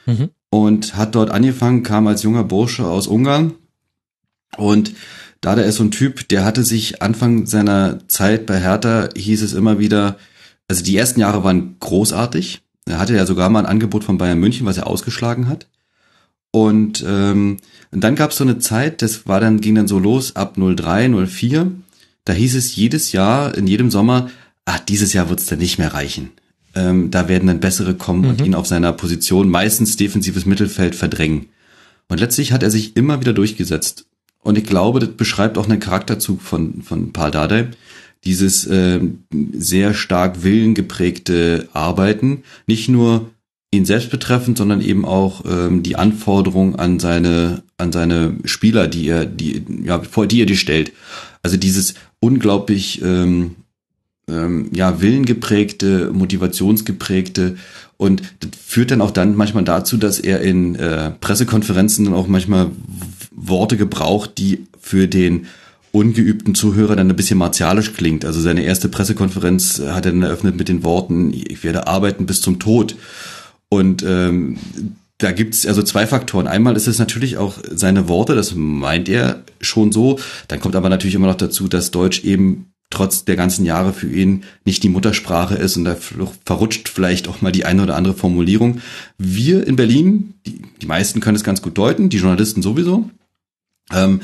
Mhm 0.06 0.30
und 0.50 0.96
hat 0.96 1.16
dort 1.16 1.32
angefangen, 1.32 1.84
kam 1.84 2.08
als 2.08 2.24
junger 2.24 2.44
Bursche 2.44 2.86
aus 2.86 3.08
Ungarn 3.08 3.54
und 4.58 4.94
da 5.42 5.56
der 5.56 5.66
ist 5.66 5.78
so 5.78 5.84
ein 5.84 5.92
Typ, 5.92 6.28
der 6.28 6.44
hatte 6.44 6.64
sich 6.64 7.02
Anfang 7.02 7.46
seiner 7.46 8.08
Zeit 8.10 8.46
bei 8.46 8.60
Hertha, 8.60 9.10
hieß 9.16 9.42
es 9.42 9.54
immer 9.54 9.80
wieder, 9.80 10.18
also 10.68 10.84
die 10.84 10.98
ersten 10.98 11.22
Jahre 11.22 11.44
waren 11.44 11.78
großartig. 11.80 12.62
Er 12.86 13.00
hatte 13.00 13.16
ja 13.16 13.26
sogar 13.26 13.50
mal 13.50 13.60
ein 13.60 13.66
Angebot 13.66 14.04
von 14.04 14.18
Bayern 14.18 14.40
München, 14.40 14.66
was 14.66 14.78
er 14.78 14.88
ausgeschlagen 14.88 15.48
hat. 15.48 15.68
Und, 16.52 17.04
ähm, 17.08 17.58
und 17.92 18.04
dann 18.04 18.16
gab 18.16 18.32
es 18.32 18.38
so 18.38 18.44
eine 18.44 18.60
Zeit, 18.60 19.02
das 19.02 19.28
war 19.28 19.40
dann, 19.40 19.62
ging 19.62 19.76
dann 19.76 19.88
so 19.88 20.00
los 20.00 20.36
ab 20.36 20.58
03, 20.58 21.10
04. 21.28 21.72
Da 22.26 22.34
hieß 22.34 22.56
es 22.56 22.76
jedes 22.76 23.12
Jahr, 23.12 23.56
in 23.56 23.68
jedem 23.68 23.92
Sommer, 23.92 24.30
ach, 24.66 24.80
dieses 24.80 25.14
Jahr 25.14 25.30
wird's 25.30 25.46
dann 25.46 25.60
nicht 25.60 25.78
mehr 25.78 25.94
reichen. 25.94 26.32
Ähm, 26.76 27.12
da 27.12 27.28
werden 27.28 27.48
dann 27.48 27.60
bessere 27.60 27.96
kommen 27.96 28.22
mhm. 28.22 28.30
und 28.30 28.46
ihn 28.46 28.56
auf 28.56 28.68
seiner 28.68 28.94
Position, 28.94 29.50
meistens 29.50 29.98
defensives 29.98 30.46
Mittelfeld, 30.46 30.96
verdrängen. 30.96 31.48
Und 32.08 32.20
letztlich 32.20 32.52
hat 32.52 32.64
er 32.64 32.72
sich 32.72 32.96
immer 32.96 33.22
wieder 33.22 33.34
durchgesetzt. 33.34 34.06
und 34.42 34.58
ich 34.58 34.64
glaube, 34.64 35.00
das 35.00 35.10
beschreibt 35.10 35.58
auch 35.58 35.70
einen 35.70 35.80
Charakterzug 35.80 36.42
von, 36.42 36.82
von 36.82 37.14
Paul 37.14 37.32
Dardai, 37.32 37.68
dieses 38.24 38.66
äh, 38.66 39.00
sehr 39.54 39.94
stark 39.94 40.44
willengeprägte 40.44 41.70
Arbeiten, 41.74 42.44
nicht 42.68 42.90
nur 42.90 43.30
ihn 43.72 43.86
selbst 43.86 44.10
betreffend, 44.10 44.58
sondern 44.58 44.82
eben 44.82 45.06
auch 45.06 45.44
ähm, 45.46 45.84
die 45.84 45.96
Anforderungen 45.96 46.76
an 46.76 47.00
seine 47.00 47.64
an 47.78 47.92
seine 47.92 48.36
Spieler, 48.46 48.88
die 48.88 49.08
er 49.08 49.26
die 49.26 49.64
ja 49.84 50.02
vor 50.02 50.28
die 50.28 50.42
er 50.42 50.46
die 50.46 50.58
stellt. 50.58 50.92
Also 51.44 51.58
dieses 51.58 51.94
unglaublich 52.20 53.02
ähm, 53.02 53.56
ähm, 54.28 54.70
ja 54.74 55.02
willengeprägte, 55.02 56.12
motivationsgeprägte 56.12 57.58
und 57.98 58.24
das 58.40 58.52
führt 58.66 58.92
dann 58.92 59.02
auch 59.02 59.12
dann 59.12 59.36
manchmal 59.36 59.66
dazu, 59.66 59.98
dass 59.98 60.20
er 60.20 60.42
in 60.42 60.76
äh, 60.76 61.12
Pressekonferenzen 61.12 62.06
dann 62.06 62.14
auch 62.14 62.28
manchmal 62.28 62.72
Worte 63.32 63.78
gebraucht, 63.78 64.38
die 64.38 64.68
für 64.80 65.08
den 65.08 65.48
ungeübten 65.92 66.56
Zuhörer 66.56 66.96
dann 66.96 67.10
ein 67.10 67.16
bisschen 67.16 67.38
martialisch 67.38 67.94
klingt. 67.94 68.24
Also 68.24 68.42
seine 68.42 68.64
erste 68.64 68.90
Pressekonferenz 68.90 69.82
hat 69.86 70.06
er 70.06 70.12
dann 70.12 70.24
eröffnet 70.24 70.56
mit 70.56 70.70
den 70.70 70.84
Worten, 70.84 71.34
ich 71.34 71.64
werde 71.64 71.88
arbeiten 71.88 72.26
bis 72.26 72.42
zum 72.42 72.60
Tod. 72.60 72.96
Und 73.70 74.04
ähm, 74.04 74.58
da 75.20 75.32
gibt's 75.32 75.66
also 75.68 75.84
zwei 75.84 76.08
Faktoren. 76.08 76.48
Einmal 76.48 76.76
ist 76.76 76.88
es 76.88 76.98
natürlich 76.98 77.38
auch 77.38 77.58
seine 77.70 78.08
Worte, 78.08 78.36
das 78.36 78.56
meint 78.56 79.10
er 79.10 79.44
schon 79.62 79.92
so. 79.92 80.20
Dann 80.48 80.60
kommt 80.60 80.76
aber 80.76 80.90
natürlich 80.90 81.16
immer 81.16 81.28
noch 81.28 81.36
dazu, 81.36 81.68
dass 81.68 81.92
Deutsch 81.92 82.24
eben 82.24 82.72
trotz 82.90 83.26
der 83.26 83.36
ganzen 83.36 83.66
Jahre 83.66 83.94
für 83.94 84.10
ihn 84.10 84.44
nicht 84.66 84.82
die 84.82 84.90
Muttersprache 84.90 85.56
ist 85.56 85.78
und 85.78 85.86
da 85.86 85.96
verrutscht 86.46 86.90
vielleicht 86.90 87.28
auch 87.28 87.42
mal 87.42 87.52
die 87.52 87.66
eine 87.66 87.84
oder 87.84 87.96
andere 87.96 88.16
Formulierung. 88.16 88.82
Wir 89.18 89.68
in 89.68 89.76
Berlin, 89.76 90.34
die, 90.48 90.62
die 90.82 90.88
meisten 90.88 91.20
können 91.20 91.36
es 91.36 91.44
ganz 91.44 91.62
gut 91.62 91.78
deuten, 91.78 92.10
die 92.10 92.18
Journalisten 92.18 92.62
sowieso. 92.62 93.10
Ähm, 93.94 94.22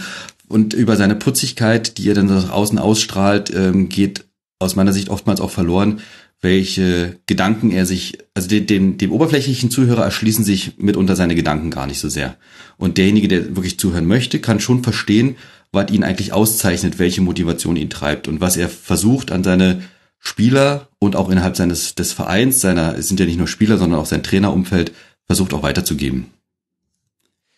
und 0.48 0.74
über 0.74 0.96
seine 0.96 1.16
Putzigkeit, 1.16 1.98
die 1.98 2.10
er 2.10 2.16
dann 2.16 2.28
nach 2.28 2.52
außen 2.52 2.80
ausstrahlt, 2.80 3.54
ähm, 3.54 3.90
geht 3.90 4.26
aus 4.60 4.76
meiner 4.76 4.94
Sicht 4.94 5.10
oftmals 5.10 5.42
auch 5.42 5.52
verloren, 5.52 6.00
welche 6.46 7.18
Gedanken 7.26 7.72
er 7.72 7.88
sich, 7.88 8.20
also 8.36 8.48
dem, 8.48 8.68
dem, 8.68 8.98
dem 9.00 9.12
oberflächlichen 9.12 9.72
Zuhörer 9.72 10.04
erschließen 10.04 10.46
sich 10.46 10.78
mitunter 10.78 11.16
seine 11.16 11.34
Gedanken 11.34 11.72
gar 11.72 11.88
nicht 11.88 12.00
so 12.00 12.08
sehr. 12.08 12.38
Und 12.78 13.00
derjenige, 13.00 13.28
der 13.28 13.56
wirklich 13.56 13.80
zuhören 13.80 14.06
möchte, 14.06 14.40
kann 14.40 14.60
schon 14.60 14.84
verstehen, 14.84 15.38
was 15.72 15.90
ihn 15.90 16.04
eigentlich 16.04 16.34
auszeichnet, 16.34 17.00
welche 17.00 17.22
Motivation 17.22 17.76
ihn 17.76 17.90
treibt 17.90 18.28
und 18.28 18.42
was 18.42 18.58
er 18.58 18.70
versucht 18.70 19.32
an 19.32 19.44
seine 19.44 19.82
Spieler 20.20 20.88
und 21.00 21.16
auch 21.16 21.30
innerhalb 21.30 21.58
seines 21.58 21.96
des 21.96 22.14
Vereins, 22.14 22.62
seiner 22.62 22.96
es 22.96 23.08
sind 23.08 23.20
ja 23.20 23.26
nicht 23.26 23.40
nur 23.40 23.48
Spieler, 23.48 23.80
sondern 23.80 24.00
auch 24.00 24.06
sein 24.06 24.22
Trainerumfeld 24.22 24.92
versucht 25.26 25.52
auch 25.52 25.64
weiterzugeben. 25.64 26.28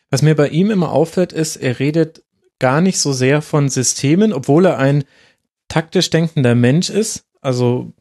Was 0.10 0.22
mir 0.22 0.36
bei 0.36 0.48
ihm 0.48 0.72
immer 0.72 0.94
auffällt, 0.94 1.34
ist, 1.34 1.58
er 1.58 1.80
redet 1.80 2.24
gar 2.60 2.80
nicht 2.80 3.00
so 3.00 3.12
sehr 3.12 3.42
von 3.42 3.68
Systemen, 3.68 4.32
obwohl 4.32 4.66
er 4.66 4.78
ein 4.78 5.04
taktisch 5.68 6.10
denkender 6.10 6.56
Mensch 6.56 6.90
ist. 6.90 7.26
Also 7.42 7.92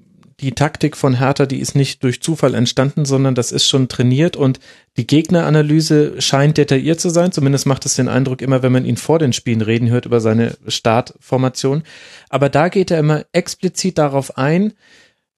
die 0.40 0.52
Taktik 0.52 0.96
von 0.96 1.14
Hertha, 1.14 1.46
die 1.46 1.60
ist 1.60 1.74
nicht 1.74 2.02
durch 2.04 2.20
Zufall 2.20 2.54
entstanden, 2.54 3.06
sondern 3.06 3.34
das 3.34 3.52
ist 3.52 3.66
schon 3.66 3.88
trainiert 3.88 4.36
und 4.36 4.60
die 4.98 5.06
Gegneranalyse 5.06 6.20
scheint 6.20 6.58
detailliert 6.58 7.00
zu 7.00 7.08
sein. 7.08 7.32
Zumindest 7.32 7.66
macht 7.66 7.86
es 7.86 7.96
den 7.96 8.08
Eindruck 8.08 8.42
immer, 8.42 8.62
wenn 8.62 8.72
man 8.72 8.84
ihn 8.84 8.98
vor 8.98 9.18
den 9.18 9.32
Spielen 9.32 9.62
reden 9.62 9.88
hört 9.88 10.04
über 10.04 10.20
seine 10.20 10.56
Startformation. 10.66 11.84
Aber 12.28 12.50
da 12.50 12.68
geht 12.68 12.90
er 12.90 12.98
immer 12.98 13.24
explizit 13.32 13.96
darauf 13.96 14.36
ein, 14.36 14.74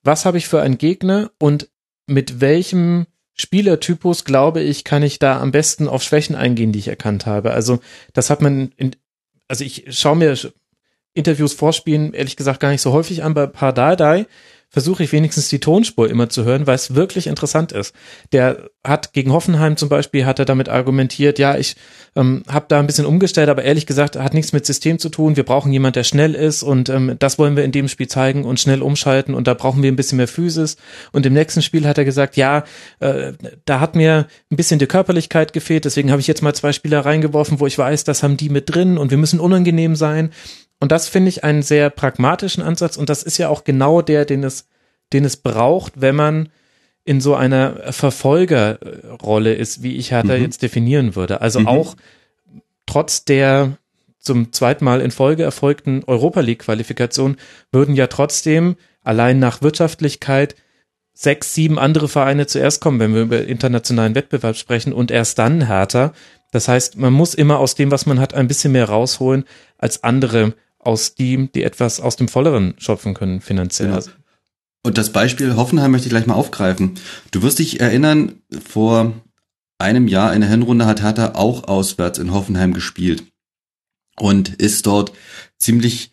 was 0.02 0.24
habe 0.24 0.38
ich 0.38 0.48
für 0.48 0.62
einen 0.62 0.78
Gegner 0.78 1.30
und 1.38 1.68
mit 2.06 2.40
welchem 2.40 3.06
Spielertypus, 3.34 4.24
glaube 4.24 4.62
ich, 4.62 4.82
kann 4.82 5.04
ich 5.04 5.20
da 5.20 5.40
am 5.40 5.52
besten 5.52 5.86
auf 5.86 6.02
Schwächen 6.02 6.34
eingehen, 6.34 6.72
die 6.72 6.80
ich 6.80 6.88
erkannt 6.88 7.24
habe. 7.24 7.52
Also 7.52 7.78
das 8.14 8.30
hat 8.30 8.42
man 8.42 8.72
in, 8.76 8.96
also 9.46 9.64
ich 9.64 9.84
schaue 9.90 10.16
mir 10.16 10.36
Interviews 11.14 11.52
vorspielen, 11.52 12.14
ehrlich 12.14 12.36
gesagt, 12.36 12.58
gar 12.58 12.70
nicht 12.70 12.82
so 12.82 12.92
häufig 12.92 13.22
an 13.22 13.34
bei 13.34 13.46
Pardadei, 13.46 14.26
versuche 14.70 15.02
ich 15.02 15.12
wenigstens 15.12 15.48
die 15.48 15.60
Tonspur 15.60 16.10
immer 16.10 16.28
zu 16.28 16.44
hören, 16.44 16.66
weil 16.66 16.74
es 16.74 16.94
wirklich 16.94 17.26
interessant 17.26 17.72
ist. 17.72 17.94
Der 18.32 18.68
hat 18.84 19.12
gegen 19.14 19.32
Hoffenheim 19.32 19.76
zum 19.76 19.88
Beispiel, 19.88 20.26
hat 20.26 20.38
er 20.38 20.44
damit 20.44 20.68
argumentiert, 20.68 21.38
ja, 21.38 21.56
ich 21.56 21.76
ähm, 22.16 22.42
habe 22.48 22.66
da 22.68 22.78
ein 22.78 22.86
bisschen 22.86 23.06
umgestellt, 23.06 23.48
aber 23.48 23.64
ehrlich 23.64 23.86
gesagt 23.86 24.16
hat 24.16 24.34
nichts 24.34 24.52
mit 24.52 24.66
System 24.66 24.98
zu 24.98 25.08
tun. 25.08 25.36
Wir 25.36 25.44
brauchen 25.44 25.72
jemand, 25.72 25.97
der 25.97 26.05
schnell 26.05 26.34
ist 26.34 26.62
und 26.62 26.90
ähm, 26.90 27.16
das 27.18 27.38
wollen 27.38 27.56
wir 27.56 27.64
in 27.64 27.72
dem 27.72 27.88
Spiel 27.88 28.08
zeigen 28.08 28.44
und 28.44 28.60
schnell 28.60 28.82
umschalten 28.82 29.34
und 29.34 29.47
da 29.47 29.55
brauchen 29.55 29.82
wir 29.82 29.90
ein 29.90 29.97
bisschen 29.97 30.16
mehr 30.16 30.28
Physis. 30.28 30.76
Und 31.12 31.24
im 31.24 31.32
nächsten 31.32 31.62
Spiel 31.62 31.86
hat 31.86 31.97
er 31.97 32.05
gesagt, 32.05 32.36
ja, 32.36 32.64
äh, 33.00 33.32
da 33.64 33.80
hat 33.80 33.97
mir 33.97 34.26
ein 34.50 34.56
bisschen 34.56 34.78
die 34.78 34.86
Körperlichkeit 34.86 35.55
gefehlt, 35.55 35.86
deswegen 35.86 36.10
habe 36.10 36.20
ich 36.20 36.26
jetzt 36.26 36.42
mal 36.42 36.55
zwei 36.55 36.72
Spieler 36.72 37.00
reingeworfen, 37.00 37.58
wo 37.60 37.66
ich 37.66 37.78
weiß, 37.78 38.05
das 38.05 38.22
haben 38.22 38.36
die 38.36 38.50
mit 38.50 38.74
drin 38.74 38.98
und 38.98 39.10
wir 39.10 39.18
müssen 39.18 39.40
unangenehm 39.40 39.97
sein. 39.97 40.30
Und 40.80 40.92
das 40.92 41.08
finde 41.08 41.28
ich 41.28 41.42
einen 41.42 41.62
sehr 41.62 41.90
pragmatischen 41.90 42.62
Ansatz 42.62 42.97
und 42.97 43.08
das 43.08 43.24
ist 43.24 43.38
ja 43.38 43.48
auch 43.48 43.64
genau 43.64 44.00
der, 44.00 44.24
den 44.24 44.44
es, 44.44 44.57
den 45.12 45.24
es 45.24 45.36
braucht, 45.36 46.00
wenn 46.00 46.16
man 46.16 46.48
in 47.04 47.20
so 47.20 47.34
einer 47.34 47.92
Verfolgerrolle 47.92 49.54
ist, 49.54 49.82
wie 49.82 49.96
ich 49.96 50.10
Hertha 50.10 50.36
mhm. 50.36 50.42
jetzt 50.42 50.62
definieren 50.62 51.16
würde. 51.16 51.40
Also 51.40 51.60
mhm. 51.60 51.68
auch 51.68 51.96
trotz 52.86 53.24
der 53.24 53.78
zum 54.18 54.52
zweiten 54.52 54.84
Mal 54.84 55.00
in 55.00 55.10
Folge 55.10 55.42
erfolgten 55.42 56.04
Europa 56.06 56.40
League 56.40 56.60
Qualifikation 56.60 57.36
würden 57.72 57.94
ja 57.94 58.08
trotzdem 58.08 58.76
allein 59.02 59.38
nach 59.38 59.62
Wirtschaftlichkeit 59.62 60.54
sechs, 61.14 61.54
sieben 61.54 61.78
andere 61.78 62.08
Vereine 62.08 62.46
zuerst 62.46 62.80
kommen, 62.80 63.00
wenn 63.00 63.14
wir 63.14 63.22
über 63.22 63.42
internationalen 63.42 64.14
Wettbewerb 64.14 64.56
sprechen 64.56 64.92
und 64.92 65.10
erst 65.10 65.38
dann 65.38 65.66
Hertha. 65.66 66.12
Das 66.52 66.68
heißt, 66.68 66.96
man 66.96 67.12
muss 67.12 67.34
immer 67.34 67.58
aus 67.58 67.74
dem, 67.74 67.90
was 67.90 68.06
man 68.06 68.20
hat, 68.20 68.34
ein 68.34 68.48
bisschen 68.48 68.72
mehr 68.72 68.88
rausholen 68.88 69.44
als 69.78 70.04
andere 70.04 70.54
aus 70.78 71.14
dem, 71.14 71.50
die 71.52 71.64
etwas 71.64 72.00
aus 72.00 72.16
dem 72.16 72.28
Volleren 72.28 72.74
schöpfen 72.78 73.14
können 73.14 73.40
finanziell. 73.40 73.90
Ja. 73.90 74.00
Und 74.89 74.97
das 74.97 75.12
Beispiel 75.12 75.55
Hoffenheim 75.55 75.91
möchte 75.91 76.07
ich 76.07 76.12
gleich 76.12 76.26
mal 76.26 76.33
aufgreifen. 76.33 76.92
Du 77.31 77.42
wirst 77.42 77.58
dich 77.58 77.78
erinnern, 77.78 78.36
vor 78.67 79.12
einem 79.76 80.08
Jahr 80.08 80.33
in 80.33 80.41
der 80.41 80.49
Hinrunde 80.49 80.86
hat 80.86 81.02
Hertha 81.02 81.34
auch 81.34 81.65
auswärts 81.68 82.18
in 82.18 82.33
Hoffenheim 82.33 82.73
gespielt 82.73 83.23
und 84.18 84.55
ist 84.55 84.86
dort 84.86 85.12
ziemlich 85.58 86.12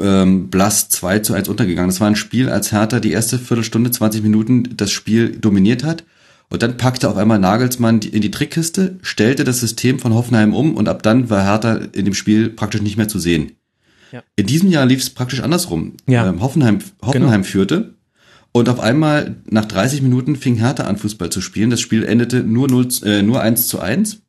ähm, 0.00 0.50
blass 0.50 0.88
2 0.88 1.20
zu 1.20 1.34
1 1.34 1.48
untergegangen. 1.48 1.88
Das 1.88 2.00
war 2.00 2.08
ein 2.08 2.16
Spiel, 2.16 2.48
als 2.48 2.72
Hertha 2.72 2.98
die 2.98 3.12
erste 3.12 3.38
Viertelstunde, 3.38 3.92
20 3.92 4.24
Minuten 4.24 4.76
das 4.76 4.90
Spiel 4.90 5.36
dominiert 5.36 5.84
hat. 5.84 6.02
Und 6.50 6.64
dann 6.64 6.78
packte 6.78 7.08
auf 7.08 7.16
einmal 7.16 7.38
Nagelsmann 7.38 8.00
in 8.00 8.22
die 8.22 8.32
Trickkiste, 8.32 8.98
stellte 9.02 9.44
das 9.44 9.60
System 9.60 10.00
von 10.00 10.14
Hoffenheim 10.14 10.52
um 10.52 10.74
und 10.74 10.88
ab 10.88 11.04
dann 11.04 11.30
war 11.30 11.44
Hertha 11.44 11.76
in 11.92 12.04
dem 12.04 12.14
Spiel 12.14 12.50
praktisch 12.50 12.82
nicht 12.82 12.96
mehr 12.96 13.06
zu 13.06 13.20
sehen. 13.20 13.52
Ja. 14.10 14.24
In 14.34 14.46
diesem 14.46 14.68
Jahr 14.68 14.84
lief 14.84 14.98
es 14.98 15.10
praktisch 15.10 15.42
andersrum. 15.42 15.92
Ja. 16.08 16.28
Ähm, 16.28 16.40
Hoffenheim, 16.40 16.80
Hoffenheim 17.00 17.42
genau. 17.42 17.44
führte 17.44 17.95
und 18.56 18.70
auf 18.70 18.80
einmal 18.80 19.36
nach 19.44 19.66
30 19.66 20.00
Minuten 20.00 20.34
fing 20.34 20.56
Hertha 20.56 20.84
an 20.84 20.96
Fußball 20.96 21.28
zu 21.28 21.42
spielen. 21.42 21.68
Das 21.68 21.82
Spiel 21.82 22.04
endete 22.04 22.42
nur 22.42 22.68
0, 22.68 22.88
äh, 23.04 23.20
nur 23.20 23.42
1 23.42 23.68
zu 23.68 23.80
1 23.80 24.22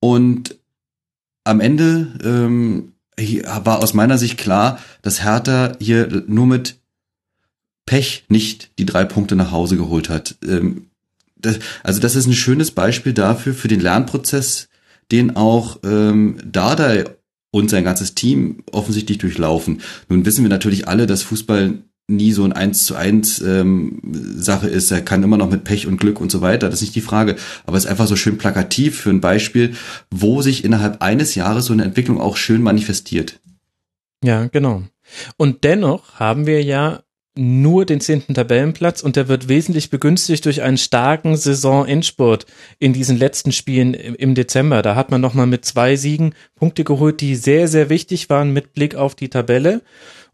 und 0.00 0.58
am 1.44 1.60
Ende 1.60 2.12
ähm, 2.22 2.92
war 3.64 3.82
aus 3.82 3.94
meiner 3.94 4.18
Sicht 4.18 4.36
klar, 4.36 4.78
dass 5.00 5.24
Hertha 5.24 5.76
hier 5.80 6.24
nur 6.26 6.46
mit 6.46 6.78
Pech 7.86 8.26
nicht 8.28 8.78
die 8.78 8.84
drei 8.84 9.06
Punkte 9.06 9.34
nach 9.34 9.50
Hause 9.50 9.78
geholt 9.78 10.10
hat. 10.10 10.36
Ähm, 10.46 10.90
das, 11.36 11.58
also 11.82 12.00
das 12.00 12.16
ist 12.16 12.26
ein 12.26 12.34
schönes 12.34 12.70
Beispiel 12.70 13.14
dafür, 13.14 13.54
für 13.54 13.68
den 13.68 13.80
Lernprozess, 13.80 14.68
den 15.10 15.36
auch 15.36 15.78
ähm, 15.84 16.36
Dardai 16.44 17.06
und 17.50 17.70
sein 17.70 17.84
ganzes 17.84 18.14
Team 18.14 18.62
offensichtlich 18.72 19.16
durchlaufen. 19.16 19.80
Nun 20.10 20.26
wissen 20.26 20.44
wir 20.44 20.50
natürlich 20.50 20.86
alle, 20.86 21.06
dass 21.06 21.22
Fußball 21.22 21.78
nie 22.06 22.32
so 22.32 22.44
ein 22.44 22.52
eins 22.52 22.84
zu 22.84 22.96
eins 22.96 23.40
ähm, 23.40 24.00
Sache 24.36 24.68
ist. 24.68 24.90
Er 24.90 25.00
kann 25.00 25.22
immer 25.22 25.38
noch 25.38 25.50
mit 25.50 25.64
Pech 25.64 25.86
und 25.86 25.98
Glück 25.98 26.20
und 26.20 26.30
so 26.30 26.40
weiter. 26.40 26.68
Das 26.68 26.76
ist 26.76 26.82
nicht 26.82 26.96
die 26.96 27.00
Frage. 27.00 27.36
Aber 27.66 27.76
es 27.76 27.84
ist 27.84 27.90
einfach 27.90 28.06
so 28.06 28.16
schön 28.16 28.38
plakativ 28.38 29.00
für 29.00 29.10
ein 29.10 29.20
Beispiel, 29.20 29.74
wo 30.10 30.42
sich 30.42 30.64
innerhalb 30.64 31.02
eines 31.02 31.34
Jahres 31.34 31.66
so 31.66 31.72
eine 31.72 31.84
Entwicklung 31.84 32.20
auch 32.20 32.36
schön 32.36 32.62
manifestiert. 32.62 33.40
Ja, 34.22 34.46
genau. 34.46 34.82
Und 35.36 35.64
dennoch 35.64 36.18
haben 36.18 36.46
wir 36.46 36.62
ja 36.62 37.02
nur 37.36 37.84
den 37.84 38.00
zehnten 38.00 38.34
Tabellenplatz 38.34 39.02
und 39.02 39.16
der 39.16 39.26
wird 39.26 39.48
wesentlich 39.48 39.90
begünstigt 39.90 40.44
durch 40.44 40.62
einen 40.62 40.78
starken 40.78 41.36
Saisonendspurt 41.36 42.46
in 42.78 42.92
diesen 42.92 43.18
letzten 43.18 43.50
Spielen 43.50 43.92
im 43.94 44.34
Dezember. 44.34 44.82
Da 44.82 44.94
hat 44.94 45.10
man 45.10 45.20
nochmal 45.20 45.46
mit 45.46 45.64
zwei 45.64 45.96
Siegen 45.96 46.34
Punkte 46.54 46.84
geholt, 46.84 47.20
die 47.20 47.34
sehr, 47.34 47.66
sehr 47.66 47.88
wichtig 47.88 48.30
waren 48.30 48.52
mit 48.52 48.72
Blick 48.72 48.94
auf 48.94 49.16
die 49.16 49.30
Tabelle. 49.30 49.82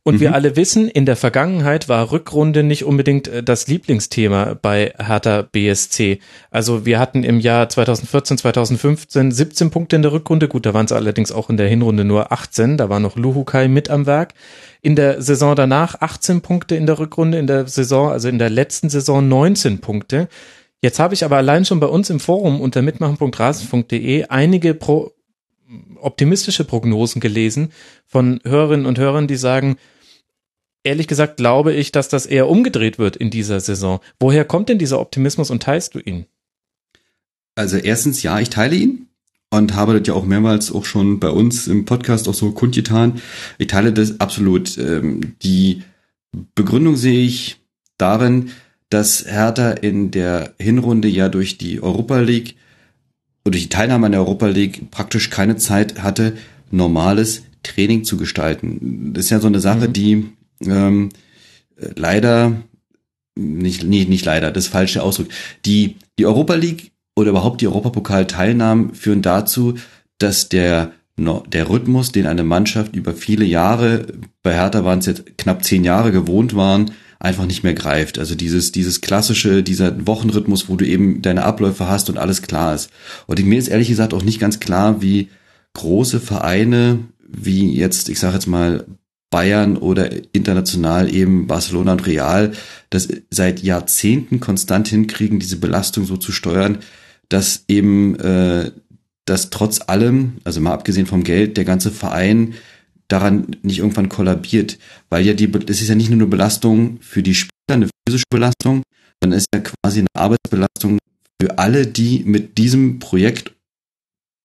Und 0.03 0.15
mhm. 0.15 0.21
wir 0.21 0.35
alle 0.35 0.57
wissen, 0.57 0.89
in 0.89 1.05
der 1.05 1.17
Vergangenheit 1.17 1.89
war 1.89 2.11
Rückrunde 2.11 2.63
nicht 2.63 2.85
unbedingt 2.85 3.29
äh, 3.29 3.43
das 3.43 3.67
Lieblingsthema 3.67 4.55
bei 4.61 4.95
Hertha 4.99 5.43
BSC. 5.43 6.21
Also 6.51 6.87
wir 6.87 6.99
hatten 6.99 7.23
im 7.23 7.39
Jahr 7.39 7.69
2014, 7.69 8.39
2015 8.39 9.31
17 9.31 9.71
Punkte 9.71 9.97
in 9.97 10.03
der 10.03 10.13
Rückrunde. 10.13 10.49
Gut, 10.49 10.65
da 10.65 10.73
waren 10.73 10.87
es 10.87 10.93
allerdings 10.93 11.33
auch 11.33 11.51
in 11.51 11.57
der 11.57 11.69
Hinrunde 11.69 12.05
nur 12.05 12.33
18. 12.33 12.79
Da 12.79 12.89
war 12.89 13.01
noch 13.01 13.17
Luhukai 13.17 13.69
mit 13.69 13.91
am 13.91 14.07
Werk. 14.07 14.33
In 14.81 14.97
der 14.97 15.21
Saison 15.21 15.55
danach 15.55 16.01
18 16.01 16.41
Punkte 16.41 16.77
in 16.77 16.87
der 16.87 16.99
Rückrunde. 16.99 17.39
In 17.39 17.47
der 17.47 17.67
Saison, 17.67 18.11
also 18.11 18.29
in 18.29 18.39
der 18.39 18.51
letzten 18.51 18.89
Saison 18.89 19.29
19 19.29 19.81
Punkte. 19.81 20.29
Jetzt 20.83 20.99
habe 20.99 21.13
ich 21.13 21.25
aber 21.27 21.37
allein 21.37 21.67
schon 21.67 21.79
bei 21.79 21.87
uns 21.87 22.09
im 22.09 22.21
Forum 22.21 22.63
unter 22.63 22.81
mitmachen.rasen.de 22.81 24.25
einige 24.25 24.73
Pro 24.73 25.13
optimistische 25.97 26.65
Prognosen 26.65 27.21
gelesen 27.21 27.73
von 28.07 28.41
Hörerinnen 28.45 28.87
und 28.87 28.99
Hörern, 28.99 29.27
die 29.27 29.37
sagen, 29.37 29.77
ehrlich 30.83 31.09
gesagt 31.09 31.37
glaube 31.37 31.73
ich, 31.73 31.93
dass 31.93 32.09
das 32.09 32.27
eher 32.27 32.49
umgedreht 32.49 32.99
wird 32.99 33.17
in 33.17 33.31
dieser 33.31 33.61
Saison. 33.61 34.01
Woher 34.19 34.45
kommt 34.45 34.69
denn 34.69 34.79
dieser 34.79 35.01
Optimismus 35.01 35.51
und 35.51 35.63
teilst 35.63 35.95
du 35.95 35.99
ihn? 36.01 36.27
Also 37.55 37.77
erstens, 37.77 38.23
ja, 38.23 38.39
ich 38.41 38.51
teile 38.51 38.77
ihn 38.77 39.09
und 39.51 39.75
habe 39.75 39.99
das 39.99 40.07
ja 40.07 40.15
auch 40.15 40.25
mehrmals 40.25 40.73
auch 40.73 40.85
schon 40.85 41.21
bei 41.21 41.29
uns 41.29 41.67
im 41.67 41.85
Podcast 41.85 42.29
auch 42.29 42.35
so 42.35 42.53
kundgetan. 42.53 43.21
Ich 43.59 43.67
teile 43.67 43.93
das 43.93 44.21
absolut. 44.21 44.79
Ähm, 44.79 45.37
die 45.43 45.83
Begründung 46.55 46.97
sehe 46.97 47.25
ich 47.25 47.59
darin, 47.99 48.51
dass 48.89 49.25
Hertha 49.27 49.71
in 49.73 50.11
der 50.11 50.55
Hinrunde 50.59 51.09
ja 51.09 51.29
durch 51.29 51.59
die 51.59 51.83
Europa 51.83 52.21
League 52.21 52.57
oder 53.45 53.59
die 53.59 53.69
Teilnahme 53.69 54.07
an 54.07 54.13
der 54.13 54.21
Europa 54.21 54.47
League 54.47 54.91
praktisch 54.91 55.31
keine 55.31 55.57
Zeit 55.57 56.03
hatte, 56.03 56.37
normales 56.71 57.43
Training 57.63 58.05
zu 58.05 58.17
gestalten. 58.17 59.13
Das 59.15 59.25
ist 59.27 59.31
ja 59.31 59.41
so 59.41 59.47
eine 59.47 59.61
Sache, 59.61 59.89
mhm. 59.89 59.93
die 59.93 60.27
ähm, 60.67 61.09
leider 61.97 62.53
nicht, 63.35 63.85
nicht, 63.85 64.09
nicht 64.09 64.25
leider, 64.25 64.51
das 64.51 64.67
falsche 64.67 65.03
Ausdruck. 65.03 65.29
Die, 65.65 65.97
die 66.19 66.27
Europa 66.27 66.55
League 66.55 66.93
oder 67.17 67.31
überhaupt 67.31 67.61
die 67.61 67.67
Europapokal-Teilnahmen 67.67 68.95
führen 68.95 69.23
dazu, 69.23 69.75
dass 70.19 70.49
der, 70.49 70.93
der 71.17 71.69
Rhythmus, 71.69 72.13
den 72.13 72.27
eine 72.27 72.45
Mannschaft 72.45 72.95
über 72.97 73.15
viele 73.15 73.45
Jahre, 73.45 74.07
bei 74.43 74.55
Hertha 74.55 74.85
waren 74.85 74.99
es 75.01 75.07
jetzt 75.07 75.39
knapp 75.39 75.65
zehn 75.65 75.85
Jahre 75.85 76.13
gewohnt 76.13 76.55
waren, 76.55 76.93
einfach 77.21 77.47
nicht 77.47 77.63
mehr 77.63 77.75
greift. 77.75 78.19
Also 78.19 78.35
dieses, 78.35 78.73
dieses 78.73 79.03
klassische, 79.03 79.63
dieser 79.63 80.07
Wochenrhythmus, 80.07 80.69
wo 80.69 80.77
du 80.77 80.87
eben 80.87 81.23
deine 81.23 81.45
Abläufe 81.45 81.87
hast 81.87 82.09
und 82.09 82.19
alles 82.19 82.43
klar 82.43 82.75
ist. 82.75 82.91
Und 83.27 83.45
mir 83.45 83.59
ist 83.59 83.69
ehrlich 83.69 83.89
gesagt 83.89 84.15
auch 84.15 84.23
nicht 84.23 84.41
ganz 84.41 84.59
klar, 84.59 85.03
wie 85.03 85.29
große 85.75 86.19
Vereine, 86.19 87.01
wie 87.29 87.77
jetzt, 87.77 88.09
ich 88.09 88.19
sage 88.19 88.35
jetzt 88.35 88.47
mal 88.47 88.87
Bayern 89.29 89.77
oder 89.77 90.11
international 90.33 91.15
eben 91.15 91.47
Barcelona 91.47 91.93
und 91.93 92.07
Real, 92.07 92.53
das 92.89 93.09
seit 93.31 93.63
Jahrzehnten 93.63 94.41
konstant 94.41 94.89
hinkriegen, 94.89 95.39
diese 95.39 95.59
Belastung 95.59 96.07
so 96.07 96.17
zu 96.17 96.33
steuern, 96.33 96.79
dass 97.29 97.65
eben 97.69 98.19
äh, 98.19 98.73
dass 99.27 99.51
trotz 99.51 99.81
allem, 99.87 100.39
also 100.43 100.61
mal 100.61 100.73
abgesehen 100.73 101.07
vom 101.07 101.23
Geld, 101.23 101.57
der 101.57 101.65
ganze 101.65 101.93
Verein 101.93 102.55
daran 103.11 103.57
nicht 103.63 103.79
irgendwann 103.79 104.09
kollabiert, 104.09 104.79
weil 105.09 105.25
ja 105.25 105.35
die, 105.35 105.51
das 105.51 105.81
ist 105.81 105.89
ja 105.89 105.95
nicht 105.95 106.11
nur 106.11 106.19
eine 106.19 106.27
Belastung 106.27 106.99
für 107.01 107.23
die 107.23 107.35
Spieler, 107.35 107.51
eine 107.69 107.89
physische 108.07 108.25
Belastung, 108.31 108.83
sondern 109.23 109.37
es 109.37 109.45
ist 109.45 109.49
ja 109.55 109.61
quasi 109.61 110.01
eine 110.01 110.09
Arbeitsbelastung 110.15 110.99
für 111.41 111.59
alle, 111.59 111.87
die 111.87 112.23
mit 112.25 112.59
diesem 112.59 112.99
Projekt 112.99 113.55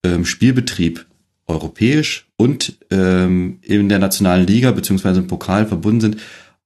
ähm, 0.06 0.26
Spielbetrieb 0.26 1.06
europäisch 1.48 2.28
und 2.38 2.78
ähm, 2.90 3.60
in 3.62 3.88
der 3.90 4.00
nationalen 4.00 4.48
Liga 4.48 4.72
beziehungsweise 4.72 5.20
im 5.20 5.28
Pokal 5.28 5.68
verbunden 5.68 6.02
sind, 6.02 6.18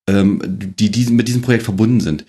ähm, 0.07 0.41
die, 0.45 0.89
die 0.89 1.11
mit 1.11 1.27
diesem 1.27 1.41
Projekt 1.41 1.63
verbunden 1.63 1.99
sind. 1.99 2.25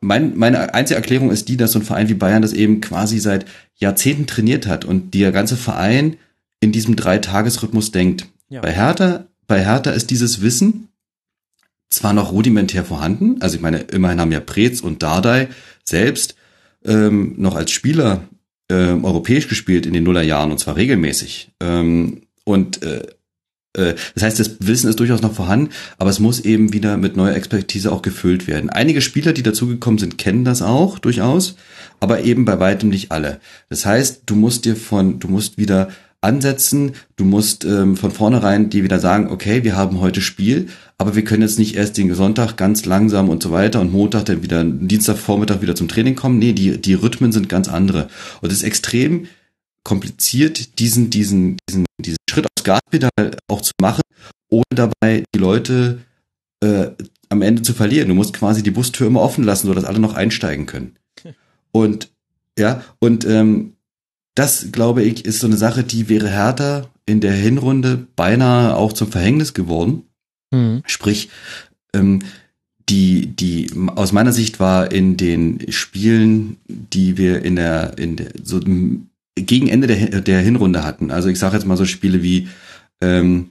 Mein, 0.00 0.36
meine 0.36 0.74
einzige 0.74 0.96
Erklärung 0.96 1.30
ist 1.30 1.48
die, 1.48 1.56
dass 1.56 1.72
so 1.72 1.78
ein 1.78 1.84
Verein 1.84 2.10
wie 2.10 2.14
Bayern 2.14 2.42
das 2.42 2.52
eben 2.52 2.82
quasi 2.82 3.18
seit 3.18 3.46
Jahrzehnten 3.76 4.26
trainiert 4.26 4.66
hat 4.66 4.84
und 4.84 5.14
der 5.14 5.32
ganze 5.32 5.56
Verein 5.56 6.16
in 6.60 6.72
diesem 6.72 6.96
Dreitagesrhythmus 6.96 7.92
denkt. 7.92 8.26
Ja. 8.48 8.60
Bei 8.60 8.72
Hertha, 8.72 9.26
bei 9.46 9.64
Hertha 9.64 9.90
ist 9.90 10.10
dieses 10.10 10.40
Wissen 10.40 10.88
zwar 11.90 12.12
noch 12.12 12.32
rudimentär 12.32 12.84
vorhanden, 12.84 13.40
also 13.40 13.56
ich 13.56 13.62
meine, 13.62 13.78
immerhin 13.78 14.20
haben 14.20 14.32
ja 14.32 14.40
Preetz 14.40 14.80
und 14.80 15.02
Dardai 15.02 15.48
selbst 15.84 16.34
ähm, 16.84 17.34
noch 17.36 17.54
als 17.54 17.70
Spieler 17.70 18.28
ähm, 18.68 19.04
europäisch 19.04 19.48
gespielt 19.48 19.86
in 19.86 19.92
den 19.92 20.04
Nullerjahren 20.04 20.50
und 20.50 20.58
zwar 20.58 20.76
regelmäßig. 20.76 21.52
Ähm, 21.60 22.22
und 22.44 22.82
äh, 22.82 23.06
äh, 23.76 23.94
das 24.14 24.22
heißt, 24.22 24.40
das 24.40 24.56
Wissen 24.60 24.88
ist 24.88 24.98
durchaus 24.98 25.22
noch 25.22 25.34
vorhanden, 25.34 25.70
aber 25.98 26.10
es 26.10 26.18
muss 26.18 26.40
eben 26.40 26.72
wieder 26.72 26.96
mit 26.96 27.16
neuer 27.16 27.34
Expertise 27.34 27.92
auch 27.92 28.02
gefüllt 28.02 28.46
werden. 28.46 28.70
Einige 28.70 29.00
Spieler, 29.00 29.32
die 29.32 29.42
dazugekommen 29.42 29.98
sind, 29.98 30.18
kennen 30.18 30.44
das 30.44 30.62
auch 30.62 30.98
durchaus, 30.98 31.56
aber 32.00 32.24
eben 32.24 32.44
bei 32.44 32.58
weitem 32.58 32.88
nicht 32.88 33.12
alle. 33.12 33.40
Das 33.68 33.86
heißt, 33.86 34.22
du 34.26 34.34
musst 34.34 34.64
dir 34.64 34.76
von, 34.76 35.20
du 35.20 35.28
musst 35.28 35.58
wieder 35.58 35.88
ansetzen. 36.26 36.92
Du 37.16 37.24
musst 37.24 37.64
ähm, 37.64 37.96
von 37.96 38.10
vornherein 38.10 38.68
dir 38.68 38.84
wieder 38.84 38.98
sagen, 38.98 39.30
okay, 39.30 39.64
wir 39.64 39.76
haben 39.76 40.00
heute 40.00 40.20
Spiel, 40.20 40.68
aber 40.98 41.14
wir 41.14 41.24
können 41.24 41.42
jetzt 41.42 41.58
nicht 41.58 41.76
erst 41.76 41.96
den 41.96 42.12
Sonntag 42.14 42.56
ganz 42.56 42.84
langsam 42.84 43.28
und 43.28 43.42
so 43.42 43.52
weiter 43.52 43.80
und 43.80 43.92
Montag 43.92 44.26
dann 44.26 44.42
wieder, 44.42 44.64
Dienstagvormittag 44.64 45.62
wieder 45.62 45.74
zum 45.74 45.88
Training 45.88 46.16
kommen. 46.16 46.38
Nee, 46.38 46.52
die, 46.52 46.80
die 46.80 46.94
Rhythmen 46.94 47.32
sind 47.32 47.48
ganz 47.48 47.68
andere. 47.68 48.08
Und 48.42 48.50
es 48.50 48.58
ist 48.58 48.64
extrem 48.64 49.26
kompliziert, 49.84 50.78
diesen, 50.80 51.10
diesen, 51.10 51.56
diesen, 51.68 51.86
diesen 52.00 52.18
Schritt 52.28 52.46
aufs 52.46 52.64
Gaspedal 52.64 53.36
auch 53.48 53.62
zu 53.62 53.72
machen, 53.80 54.02
ohne 54.48 54.64
dabei 54.74 55.22
die 55.34 55.38
Leute 55.38 56.00
äh, 56.60 56.88
am 57.28 57.42
Ende 57.42 57.62
zu 57.62 57.72
verlieren. 57.72 58.08
Du 58.08 58.14
musst 58.14 58.34
quasi 58.34 58.62
die 58.62 58.72
Bustür 58.72 59.06
immer 59.06 59.22
offen 59.22 59.44
lassen, 59.44 59.68
sodass 59.68 59.84
alle 59.84 60.00
noch 60.00 60.14
einsteigen 60.14 60.66
können. 60.66 60.96
Und 61.72 62.10
ja, 62.58 62.82
und 63.00 63.26
ähm, 63.26 63.75
das, 64.36 64.70
glaube 64.70 65.02
ich, 65.02 65.24
ist 65.24 65.40
so 65.40 65.46
eine 65.46 65.56
Sache, 65.56 65.82
die 65.82 66.08
wäre 66.08 66.28
härter 66.28 66.90
in 67.06 67.20
der 67.20 67.32
Hinrunde 67.32 68.06
beinahe 68.16 68.76
auch 68.76 68.92
zum 68.92 69.10
Verhängnis 69.10 69.54
geworden. 69.54 70.04
Mhm. 70.52 70.82
Sprich, 70.86 71.30
ähm, 71.94 72.20
die, 72.88 73.26
die, 73.26 73.70
aus 73.96 74.12
meiner 74.12 74.32
Sicht 74.32 74.60
war 74.60 74.92
in 74.92 75.16
den 75.16 75.72
Spielen, 75.72 76.58
die 76.68 77.16
wir 77.16 77.42
in 77.44 77.56
der, 77.56 77.98
in 77.98 78.16
der, 78.16 78.28
so 78.42 78.60
gegen 79.34 79.68
Ende 79.68 79.86
der, 79.86 80.20
der 80.20 80.40
Hinrunde 80.40 80.84
hatten, 80.84 81.10
also 81.10 81.28
ich 81.28 81.38
sage 81.38 81.56
jetzt 81.56 81.66
mal 81.66 81.76
so 81.76 81.86
Spiele 81.86 82.22
wie 82.22 82.48
ähm, 83.00 83.50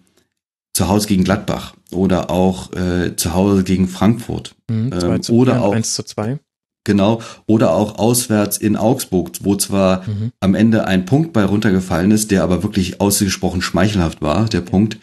zu 0.73 0.87
Hause 0.87 1.07
gegen 1.07 1.23
Gladbach 1.23 1.75
oder 1.91 2.29
auch 2.29 2.71
äh, 2.73 3.15
zu 3.15 3.33
Hause 3.33 3.63
gegen 3.63 3.87
Frankfurt 3.87 4.55
mhm, 4.69 4.91
ähm, 4.93 5.21
oder 5.29 5.63
auch 5.63 5.73
1 5.73 5.93
zu 5.95 6.03
2. 6.03 6.39
Genau. 6.85 7.21
Oder 7.47 7.73
auch 7.73 7.97
auswärts 7.97 8.57
in 8.57 8.77
Augsburg, 8.77 9.31
wo 9.41 9.55
zwar 9.55 10.07
mhm. 10.07 10.31
am 10.39 10.55
Ende 10.55 10.87
ein 10.87 11.05
Punkt 11.05 11.33
bei 11.33 11.43
runtergefallen 11.43 12.11
ist, 12.11 12.31
der 12.31 12.43
aber 12.43 12.63
wirklich 12.63 13.01
ausgesprochen 13.01 13.61
schmeichelhaft 13.61 14.21
war, 14.21 14.45
der 14.45 14.61
Punkt, 14.61 14.97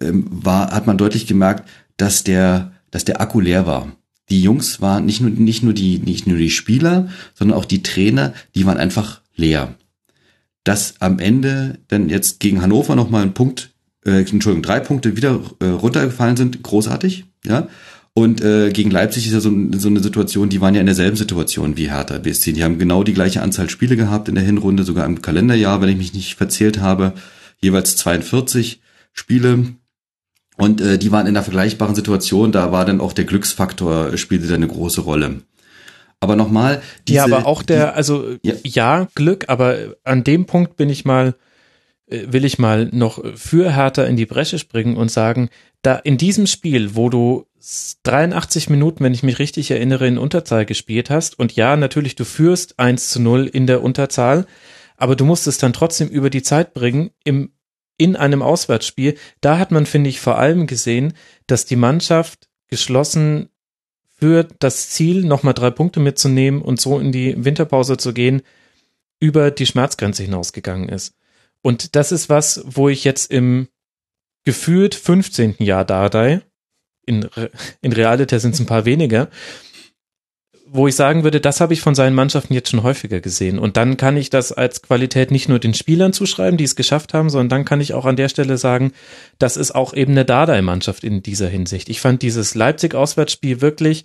ähm, 0.00 0.26
war, 0.28 0.72
hat 0.72 0.86
man 0.86 0.98
deutlich 0.98 1.26
gemerkt, 1.26 1.68
dass 1.96 2.24
der, 2.24 2.72
dass 2.90 3.04
der 3.04 3.20
Akku 3.20 3.40
leer 3.40 3.66
war. 3.66 3.92
Die 4.28 4.42
Jungs 4.42 4.80
waren 4.80 5.06
nicht 5.06 5.20
nur, 5.20 5.30
nicht 5.30 5.62
nur 5.62 5.72
die, 5.72 5.98
nicht 5.98 6.26
nur 6.26 6.36
die 6.36 6.50
Spieler, 6.50 7.08
sondern 7.34 7.56
auch 7.56 7.64
die 7.64 7.82
Trainer, 7.82 8.32
die 8.54 8.66
waren 8.66 8.78
einfach 8.78 9.20
leer. 9.34 9.74
Dass 10.64 10.94
am 11.00 11.20
Ende 11.20 11.78
dann 11.88 12.08
jetzt 12.08 12.40
gegen 12.40 12.60
Hannover 12.60 12.96
nochmal 12.96 13.22
ein 13.22 13.34
Punkt, 13.34 13.70
äh, 14.04 14.20
Entschuldigung, 14.20 14.62
drei 14.62 14.80
Punkte 14.80 15.16
wieder 15.16 15.40
äh, 15.60 15.66
runtergefallen 15.66 16.36
sind, 16.36 16.62
großartig, 16.62 17.24
ja. 17.44 17.68
Und 18.20 18.42
äh, 18.42 18.70
gegen 18.70 18.90
Leipzig 18.90 19.26
ist 19.26 19.32
ja 19.32 19.40
so, 19.40 19.50
so 19.78 19.88
eine 19.88 20.00
Situation, 20.00 20.50
die 20.50 20.60
waren 20.60 20.74
ja 20.74 20.80
in 20.80 20.86
derselben 20.86 21.16
Situation 21.16 21.78
wie 21.78 21.90
Hertha 21.90 22.18
BSC. 22.18 22.52
Die 22.52 22.62
haben 22.62 22.78
genau 22.78 23.02
die 23.02 23.14
gleiche 23.14 23.40
Anzahl 23.40 23.70
Spiele 23.70 23.96
gehabt 23.96 24.28
in 24.28 24.34
der 24.34 24.44
Hinrunde, 24.44 24.84
sogar 24.84 25.06
im 25.06 25.22
Kalenderjahr, 25.22 25.80
wenn 25.80 25.88
ich 25.88 25.96
mich 25.96 26.12
nicht 26.12 26.34
verzählt 26.34 26.80
habe, 26.80 27.14
jeweils 27.62 27.96
42 27.96 28.82
Spiele. 29.14 29.64
Und 30.58 30.82
äh, 30.82 30.98
die 30.98 31.10
waren 31.12 31.26
in 31.26 31.34
einer 31.34 31.42
vergleichbaren 31.42 31.94
Situation, 31.94 32.52
da 32.52 32.70
war 32.70 32.84
dann 32.84 33.00
auch 33.00 33.14
der 33.14 33.24
Glücksfaktor, 33.24 34.14
spielte 34.18 34.48
da 34.48 34.54
eine 34.54 34.68
große 34.68 35.00
Rolle. 35.00 35.40
Aber 36.20 36.36
nochmal, 36.36 36.82
diese, 37.08 37.16
Ja, 37.16 37.24
aber 37.24 37.46
auch 37.46 37.62
der, 37.62 37.94
also 37.96 38.36
ja. 38.42 38.52
ja, 38.64 39.08
Glück, 39.14 39.46
aber 39.48 39.96
an 40.04 40.24
dem 40.24 40.44
Punkt 40.44 40.76
bin 40.76 40.90
ich 40.90 41.06
mal, 41.06 41.36
äh, 42.04 42.26
will 42.28 42.44
ich 42.44 42.58
mal 42.58 42.90
noch 42.92 43.24
für 43.34 43.74
Hertha 43.74 44.04
in 44.04 44.16
die 44.16 44.26
Bresche 44.26 44.58
springen 44.58 44.98
und 44.98 45.10
sagen, 45.10 45.48
da 45.80 45.96
in 45.96 46.18
diesem 46.18 46.46
Spiel, 46.46 46.94
wo 46.94 47.08
du 47.08 47.46
83 48.02 48.70
Minuten, 48.70 49.04
wenn 49.04 49.14
ich 49.14 49.22
mich 49.22 49.38
richtig 49.38 49.70
erinnere, 49.70 50.06
in 50.06 50.18
Unterzahl 50.18 50.66
gespielt 50.66 51.10
hast. 51.10 51.38
Und 51.38 51.56
ja, 51.56 51.76
natürlich, 51.76 52.14
du 52.14 52.24
führst 52.24 52.78
1 52.78 53.10
zu 53.10 53.20
0 53.20 53.46
in 53.46 53.66
der 53.66 53.82
Unterzahl, 53.82 54.46
aber 54.96 55.16
du 55.16 55.24
musst 55.24 55.46
es 55.46 55.58
dann 55.58 55.72
trotzdem 55.72 56.08
über 56.08 56.30
die 56.30 56.42
Zeit 56.42 56.74
bringen 56.74 57.10
im, 57.24 57.52
in 57.96 58.16
einem 58.16 58.42
Auswärtsspiel. 58.42 59.16
Da 59.40 59.58
hat 59.58 59.70
man, 59.70 59.86
finde 59.86 60.10
ich, 60.10 60.20
vor 60.20 60.38
allem 60.38 60.66
gesehen, 60.66 61.14
dass 61.46 61.66
die 61.66 61.76
Mannschaft 61.76 62.48
geschlossen 62.68 63.50
für 64.18 64.44
das 64.58 64.90
Ziel, 64.90 65.24
nochmal 65.24 65.54
drei 65.54 65.70
Punkte 65.70 66.00
mitzunehmen 66.00 66.60
und 66.62 66.80
so 66.80 66.98
in 66.98 67.12
die 67.12 67.42
Winterpause 67.42 67.96
zu 67.96 68.12
gehen, 68.12 68.42
über 69.18 69.50
die 69.50 69.66
Schmerzgrenze 69.66 70.22
hinausgegangen 70.22 70.88
ist. 70.88 71.14
Und 71.62 71.94
das 71.96 72.12
ist 72.12 72.28
was, 72.28 72.62
wo 72.64 72.88
ich 72.88 73.04
jetzt 73.04 73.30
im 73.30 73.68
gefühlt 74.44 74.94
15. 74.94 75.56
Jahr 75.58 75.84
Dardai 75.84 76.42
in, 77.10 77.28
in 77.82 77.92
Realita 77.92 78.38
sind 78.38 78.54
es 78.54 78.60
ein 78.60 78.66
paar 78.66 78.84
weniger, 78.84 79.28
wo 80.72 80.86
ich 80.86 80.94
sagen 80.94 81.24
würde, 81.24 81.40
das 81.40 81.60
habe 81.60 81.72
ich 81.72 81.80
von 81.80 81.96
seinen 81.96 82.14
Mannschaften 82.14 82.54
jetzt 82.54 82.70
schon 82.70 82.84
häufiger 82.84 83.20
gesehen. 83.20 83.58
Und 83.58 83.76
dann 83.76 83.96
kann 83.96 84.16
ich 84.16 84.30
das 84.30 84.52
als 84.52 84.82
Qualität 84.82 85.32
nicht 85.32 85.48
nur 85.48 85.58
den 85.58 85.74
Spielern 85.74 86.12
zuschreiben, 86.12 86.56
die 86.56 86.64
es 86.64 86.76
geschafft 86.76 87.12
haben, 87.12 87.28
sondern 87.28 87.48
dann 87.48 87.64
kann 87.64 87.80
ich 87.80 87.92
auch 87.92 88.06
an 88.06 88.14
der 88.14 88.28
Stelle 88.28 88.56
sagen, 88.56 88.92
das 89.40 89.56
ist 89.56 89.74
auch 89.74 89.92
eben 89.92 90.12
eine 90.12 90.24
Dardai-Mannschaft 90.24 91.02
in 91.02 91.24
dieser 91.24 91.48
Hinsicht. 91.48 91.88
Ich 91.88 92.00
fand 92.00 92.22
dieses 92.22 92.54
Leipzig-Auswärtsspiel 92.54 93.60
wirklich 93.60 94.04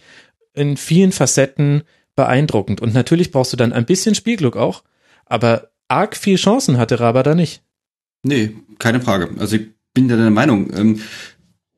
in 0.53 0.75
vielen 0.75 1.11
Facetten 1.11 1.83
beeindruckend. 2.15 2.81
Und 2.81 2.95
natürlich 2.95 3.29
brauchst 3.29 3.53
du 3.53 3.57
dann 3.57 3.71
ein 3.71 3.85
bisschen 3.85 4.15
Spielglück 4.15 4.57
auch, 4.57 4.83
aber 5.27 5.69
arg 5.87 6.17
viel 6.17 6.37
Chancen 6.37 6.79
hatte 6.79 6.99
Rabada 6.99 7.35
nicht. 7.35 7.61
Nee, 8.23 8.55
keine 8.79 9.01
Frage. 9.01 9.29
Also 9.37 9.57
ich 9.57 9.67
bin 9.93 10.09
ja 10.09 10.15
der 10.15 10.31
Meinung, 10.31 10.71
ähm, 10.75 11.01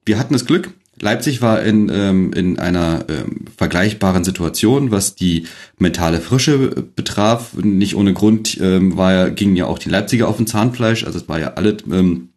wir 0.05 0.17
hatten 0.17 0.33
das 0.33 0.45
Glück, 0.45 0.71
Leipzig 0.99 1.41
war 1.41 1.61
in, 1.61 1.89
ähm, 1.93 2.33
in 2.33 2.59
einer 2.59 3.05
ähm, 3.09 3.45
vergleichbaren 3.55 4.23
Situation, 4.23 4.91
was 4.91 5.15
die 5.15 5.47
mentale 5.77 6.21
Frische 6.21 6.69
betraf. 6.95 7.53
Nicht 7.53 7.95
ohne 7.95 8.13
Grund 8.13 8.57
ähm, 8.59 8.97
war 8.97 9.13
ja, 9.13 9.29
gingen 9.29 9.55
ja 9.55 9.65
auch 9.65 9.79
die 9.79 9.89
Leipziger 9.89 10.27
auf 10.27 10.37
dem 10.37 10.47
Zahnfleisch. 10.47 11.05
Also 11.05 11.19
es 11.19 11.29
war 11.29 11.39
ja 11.39 11.53
alle, 11.53 11.77
ähm, 11.91 12.29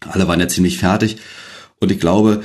alle 0.00 0.26
waren 0.26 0.40
ja 0.40 0.48
ziemlich 0.48 0.78
fertig. 0.78 1.18
Und 1.80 1.92
ich 1.92 2.00
glaube, 2.00 2.42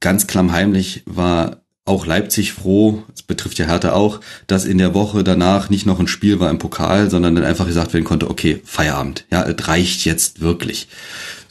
ganz 0.00 0.26
klammheimlich 0.26 1.02
war 1.06 1.62
auch 1.84 2.06
Leipzig 2.06 2.52
froh, 2.52 3.02
das 3.10 3.22
betrifft 3.22 3.58
ja 3.58 3.66
Hertha 3.66 3.92
auch, 3.92 4.20
dass 4.46 4.64
in 4.64 4.78
der 4.78 4.94
Woche 4.94 5.24
danach 5.24 5.68
nicht 5.68 5.84
noch 5.84 5.98
ein 5.98 6.06
Spiel 6.06 6.38
war 6.38 6.48
im 6.48 6.58
Pokal, 6.58 7.10
sondern 7.10 7.34
dann 7.34 7.44
einfach 7.44 7.66
gesagt 7.66 7.92
werden 7.92 8.04
konnte, 8.04 8.30
okay, 8.30 8.60
Feierabend, 8.64 9.26
ja, 9.32 9.42
es 9.42 9.66
reicht 9.66 10.04
jetzt 10.04 10.40
wirklich. 10.40 10.86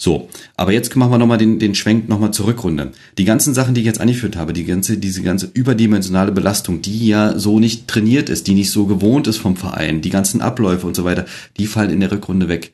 So, 0.03 0.29
aber 0.57 0.71
jetzt 0.71 0.95
machen 0.95 1.11
wir 1.11 1.19
nochmal 1.19 1.37
den, 1.37 1.59
den 1.59 1.75
Schwenk 1.75 2.09
nochmal 2.09 2.31
zur 2.31 2.47
Rückrunde. 2.47 2.91
Die 3.19 3.23
ganzen 3.23 3.53
Sachen, 3.53 3.75
die 3.75 3.81
ich 3.81 3.85
jetzt 3.85 4.01
angeführt 4.01 4.35
habe, 4.35 4.51
die 4.51 4.65
ganze, 4.65 4.97
diese 4.97 5.21
ganze 5.21 5.51
überdimensionale 5.53 6.31
Belastung, 6.31 6.81
die 6.81 7.05
ja 7.05 7.37
so 7.37 7.59
nicht 7.59 7.87
trainiert 7.87 8.27
ist, 8.27 8.47
die 8.47 8.55
nicht 8.55 8.71
so 8.71 8.87
gewohnt 8.87 9.27
ist 9.27 9.37
vom 9.37 9.55
Verein, 9.55 10.01
die 10.01 10.09
ganzen 10.09 10.41
Abläufe 10.41 10.87
und 10.87 10.95
so 10.95 11.03
weiter, 11.03 11.25
die 11.57 11.67
fallen 11.67 11.91
in 11.91 11.99
der 11.99 12.11
Rückrunde 12.11 12.47
weg. 12.47 12.73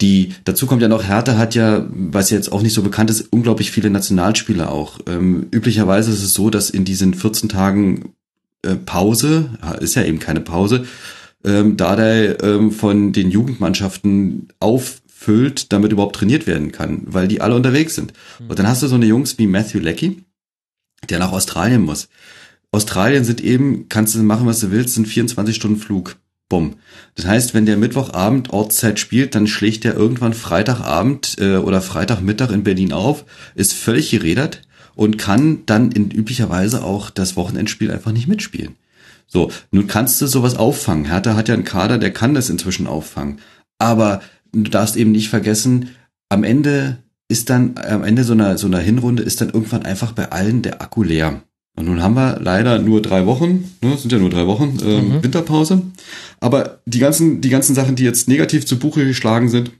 Die, 0.00 0.34
dazu 0.42 0.66
kommt 0.66 0.82
ja 0.82 0.88
noch, 0.88 1.06
Hertha 1.06 1.38
hat 1.38 1.54
ja, 1.54 1.86
was 1.88 2.30
jetzt 2.30 2.50
auch 2.50 2.62
nicht 2.62 2.74
so 2.74 2.82
bekannt 2.82 3.10
ist, 3.10 3.32
unglaublich 3.32 3.70
viele 3.70 3.90
Nationalspieler 3.90 4.72
auch. 4.72 4.98
Ähm, 5.06 5.46
üblicherweise 5.52 6.10
ist 6.10 6.24
es 6.24 6.34
so, 6.34 6.50
dass 6.50 6.68
in 6.68 6.84
diesen 6.84 7.14
14 7.14 7.48
Tagen 7.48 8.14
äh, 8.62 8.74
Pause, 8.74 9.50
ist 9.78 9.94
ja 9.94 10.02
eben 10.02 10.18
keine 10.18 10.40
Pause, 10.40 10.84
ähm, 11.44 11.76
da 11.76 11.94
der 11.94 12.42
ähm, 12.42 12.72
von 12.72 13.12
den 13.12 13.30
Jugendmannschaften 13.30 14.48
auffüllt, 15.20 15.72
damit 15.72 15.92
überhaupt 15.92 16.16
trainiert 16.16 16.46
werden 16.46 16.72
kann, 16.72 17.02
weil 17.04 17.28
die 17.28 17.40
alle 17.40 17.54
unterwegs 17.54 17.94
sind. 17.94 18.12
Und 18.48 18.58
dann 18.58 18.66
hast 18.66 18.82
du 18.82 18.88
so 18.88 18.94
eine 18.94 19.06
Jungs 19.06 19.38
wie 19.38 19.46
Matthew 19.46 19.78
Leckie, 19.78 20.24
der 21.08 21.18
nach 21.18 21.32
Australien 21.32 21.82
muss. 21.82 22.08
Australien 22.72 23.24
sind 23.24 23.40
eben, 23.40 23.88
kannst 23.88 24.14
du 24.14 24.22
machen, 24.22 24.46
was 24.46 24.60
du 24.60 24.70
willst, 24.70 24.94
sind 24.94 25.08
24 25.08 25.54
Stunden 25.54 25.78
Flug. 25.78 26.16
Bumm. 26.48 26.76
Das 27.14 27.26
heißt, 27.26 27.54
wenn 27.54 27.64
der 27.64 27.76
Mittwochabend 27.76 28.50
Ortszeit 28.52 28.98
spielt, 28.98 29.36
dann 29.36 29.46
schlägt 29.46 29.84
er 29.84 29.94
irgendwann 29.94 30.34
Freitagabend 30.34 31.36
äh, 31.38 31.56
oder 31.56 31.80
Freitagmittag 31.80 32.50
in 32.50 32.64
Berlin 32.64 32.92
auf, 32.92 33.24
ist 33.54 33.72
völlig 33.72 34.10
gerädert 34.10 34.62
und 34.96 35.16
kann 35.16 35.64
dann 35.66 35.92
in 35.92 36.10
üblicher 36.10 36.50
Weise 36.50 36.82
auch 36.82 37.10
das 37.10 37.36
Wochenendspiel 37.36 37.92
einfach 37.92 38.10
nicht 38.10 38.26
mitspielen. 38.26 38.74
So, 39.28 39.52
nun 39.70 39.86
kannst 39.86 40.20
du 40.20 40.26
sowas 40.26 40.56
auffangen. 40.56 41.04
Hertha 41.04 41.36
hat 41.36 41.46
ja 41.46 41.54
einen 41.54 41.62
Kader, 41.62 41.98
der 41.98 42.12
kann 42.12 42.34
das 42.34 42.50
inzwischen 42.50 42.88
auffangen. 42.88 43.38
Aber 43.78 44.20
du 44.52 44.70
darfst 44.70 44.96
eben 44.96 45.12
nicht 45.12 45.28
vergessen, 45.28 45.90
am 46.28 46.44
Ende 46.44 46.98
ist 47.28 47.50
dann, 47.50 47.74
am 47.76 48.04
Ende 48.04 48.24
so 48.24 48.32
einer, 48.32 48.58
so 48.58 48.66
einer 48.66 48.78
Hinrunde 48.78 49.22
ist 49.22 49.40
dann 49.40 49.50
irgendwann 49.50 49.84
einfach 49.84 50.12
bei 50.12 50.30
allen 50.30 50.62
der 50.62 50.82
Akku 50.82 51.02
leer. 51.02 51.42
Und 51.76 51.86
nun 51.86 52.02
haben 52.02 52.14
wir 52.14 52.38
leider 52.40 52.78
nur 52.78 53.00
drei 53.00 53.26
Wochen, 53.26 53.70
ne, 53.80 53.96
sind 53.96 54.12
ja 54.12 54.18
nur 54.18 54.30
drei 54.30 54.46
Wochen 54.46 54.78
ähm, 54.84 55.08
mhm. 55.08 55.22
Winterpause. 55.22 55.82
Aber 56.40 56.80
die 56.86 56.98
ganzen, 56.98 57.40
die 57.40 57.48
ganzen 57.48 57.74
Sachen, 57.74 57.96
die 57.96 58.02
jetzt 58.02 58.28
negativ 58.28 58.66
zu 58.66 58.78
Buche 58.78 59.06
geschlagen 59.06 59.48
sind, 59.48 59.70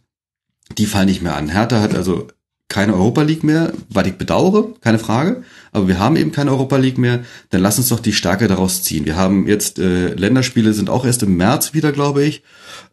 die 0.78 0.86
fallen 0.86 1.08
nicht 1.08 1.22
mehr 1.22 1.36
an. 1.36 1.48
Hertha 1.48 1.80
hat 1.80 1.94
also 1.94 2.28
keine 2.70 2.94
Europa 2.94 3.22
League 3.22 3.42
mehr, 3.42 3.72
was 3.90 4.06
ich 4.06 4.14
bedauere, 4.14 4.72
keine 4.80 5.00
Frage. 5.00 5.42
Aber 5.72 5.88
wir 5.88 5.98
haben 5.98 6.16
eben 6.16 6.30
keine 6.30 6.52
Europa 6.52 6.76
League 6.76 6.98
mehr. 6.98 7.20
Dann 7.50 7.60
lass 7.60 7.78
uns 7.78 7.88
doch 7.88 8.00
die 8.00 8.12
Stärke 8.12 8.46
daraus 8.46 8.82
ziehen. 8.82 9.04
Wir 9.04 9.16
haben 9.16 9.46
jetzt 9.48 9.78
äh, 9.78 10.14
Länderspiele 10.14 10.72
sind 10.72 10.88
auch 10.88 11.04
erst 11.04 11.24
im 11.24 11.36
März 11.36 11.74
wieder, 11.74 11.90
glaube 11.90 12.24
ich. 12.24 12.42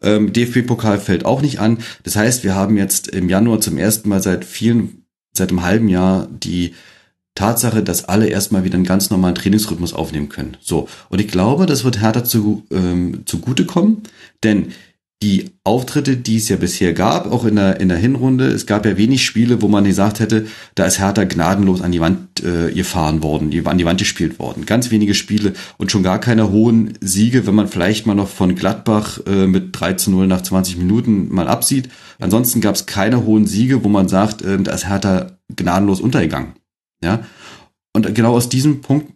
Ähm, 0.02 0.32
DFB-Pokal 0.32 0.98
fällt 0.98 1.24
auch 1.24 1.42
nicht 1.42 1.60
an. 1.60 1.78
Das 2.02 2.16
heißt, 2.16 2.42
wir 2.42 2.56
haben 2.56 2.76
jetzt 2.76 3.08
im 3.08 3.28
Januar 3.28 3.60
zum 3.60 3.78
ersten 3.78 4.08
Mal 4.08 4.20
seit 4.20 4.44
vielen, 4.44 5.04
seit 5.32 5.50
einem 5.50 5.62
halben 5.62 5.88
Jahr 5.88 6.26
die 6.28 6.74
Tatsache, 7.36 7.84
dass 7.84 8.04
alle 8.04 8.26
erstmal 8.26 8.64
wieder 8.64 8.74
einen 8.74 8.84
ganz 8.84 9.10
normalen 9.10 9.36
Trainingsrhythmus 9.36 9.94
aufnehmen 9.94 10.28
können. 10.28 10.56
So. 10.60 10.88
Und 11.08 11.20
ich 11.20 11.28
glaube, 11.28 11.66
das 11.66 11.84
wird 11.84 12.00
Hertha 12.00 12.24
zu, 12.24 12.66
ähm, 12.72 13.22
zugutekommen, 13.26 14.02
denn 14.42 14.72
die 15.20 15.50
Auftritte, 15.64 16.16
die 16.16 16.36
es 16.36 16.48
ja 16.48 16.56
bisher 16.56 16.92
gab, 16.92 17.32
auch 17.32 17.44
in 17.44 17.56
der, 17.56 17.80
in 17.80 17.88
der 17.88 17.98
Hinrunde, 17.98 18.46
es 18.46 18.66
gab 18.66 18.86
ja 18.86 18.96
wenig 18.96 19.24
Spiele, 19.24 19.60
wo 19.60 19.66
man 19.66 19.82
gesagt 19.82 20.20
hätte, 20.20 20.46
da 20.76 20.86
ist 20.86 21.00
Hertha 21.00 21.24
gnadenlos 21.24 21.80
an 21.80 21.90
die 21.90 22.00
Wand 22.00 22.40
äh, 22.44 22.70
gefahren 22.72 23.22
worden, 23.24 23.50
an 23.66 23.78
die 23.78 23.84
Wand 23.84 23.98
gespielt 23.98 24.38
worden. 24.38 24.64
Ganz 24.64 24.92
wenige 24.92 25.14
Spiele 25.14 25.54
und 25.76 25.90
schon 25.90 26.04
gar 26.04 26.20
keine 26.20 26.52
hohen 26.52 26.94
Siege, 27.00 27.48
wenn 27.48 27.56
man 27.56 27.66
vielleicht 27.66 28.06
mal 28.06 28.14
noch 28.14 28.28
von 28.28 28.54
Gladbach 28.54 29.18
äh, 29.26 29.48
mit 29.48 29.70
3 29.72 29.94
zu 29.94 30.12
0 30.12 30.28
nach 30.28 30.42
20 30.42 30.76
Minuten 30.76 31.34
mal 31.34 31.48
absieht. 31.48 31.88
Ansonsten 32.20 32.60
gab 32.60 32.76
es 32.76 32.86
keine 32.86 33.24
hohen 33.24 33.46
Siege, 33.46 33.82
wo 33.82 33.88
man 33.88 34.06
sagt, 34.06 34.42
äh, 34.42 34.56
da 34.58 34.72
ist 34.72 34.88
Hertha 34.88 35.32
gnadenlos 35.48 36.00
untergegangen. 36.00 36.52
Ja. 37.02 37.24
Und 37.92 38.14
genau 38.14 38.34
aus 38.34 38.48
diesem 38.48 38.82
Punkt 38.82 39.12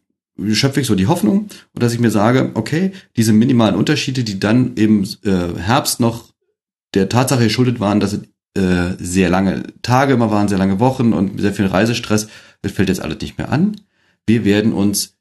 schöpfe 0.53 0.81
ich 0.81 0.87
so 0.87 0.95
die 0.95 1.07
Hoffnung, 1.07 1.49
und 1.75 1.83
dass 1.83 1.93
ich 1.93 2.01
mir 2.01 2.11
sage, 2.11 2.51
okay, 2.55 2.93
diese 3.17 3.33
minimalen 3.33 3.75
Unterschiede, 3.75 4.25
die 4.25 4.41
dann 4.41 4.75
im 4.75 5.05
äh, 5.25 5.59
Herbst 5.59 6.01
noch 6.01 6.33
der 6.95 7.09
Tatsache 7.09 7.45
geschuldet 7.45 7.81
waren, 7.81 8.01
dass 8.01 8.13
es 8.13 8.23
äh, 8.55 8.97
sehr 8.99 9.31
lange 9.31 9.63
Tage 9.83 10.15
immer 10.15 10.31
waren, 10.31 10.49
sehr 10.49 10.59
lange 10.59 10.81
Wochen 10.81 11.13
und 11.13 11.41
sehr 11.41 11.55
viel 11.55 11.67
Reisestress, 11.67 12.29
das 12.63 12.73
fällt 12.73 12.89
jetzt 12.89 13.01
alles 13.01 13.21
nicht 13.21 13.39
mehr 13.39 13.51
an. 13.51 13.77
Wir 14.27 14.45
werden 14.45 14.73
uns 14.73 15.17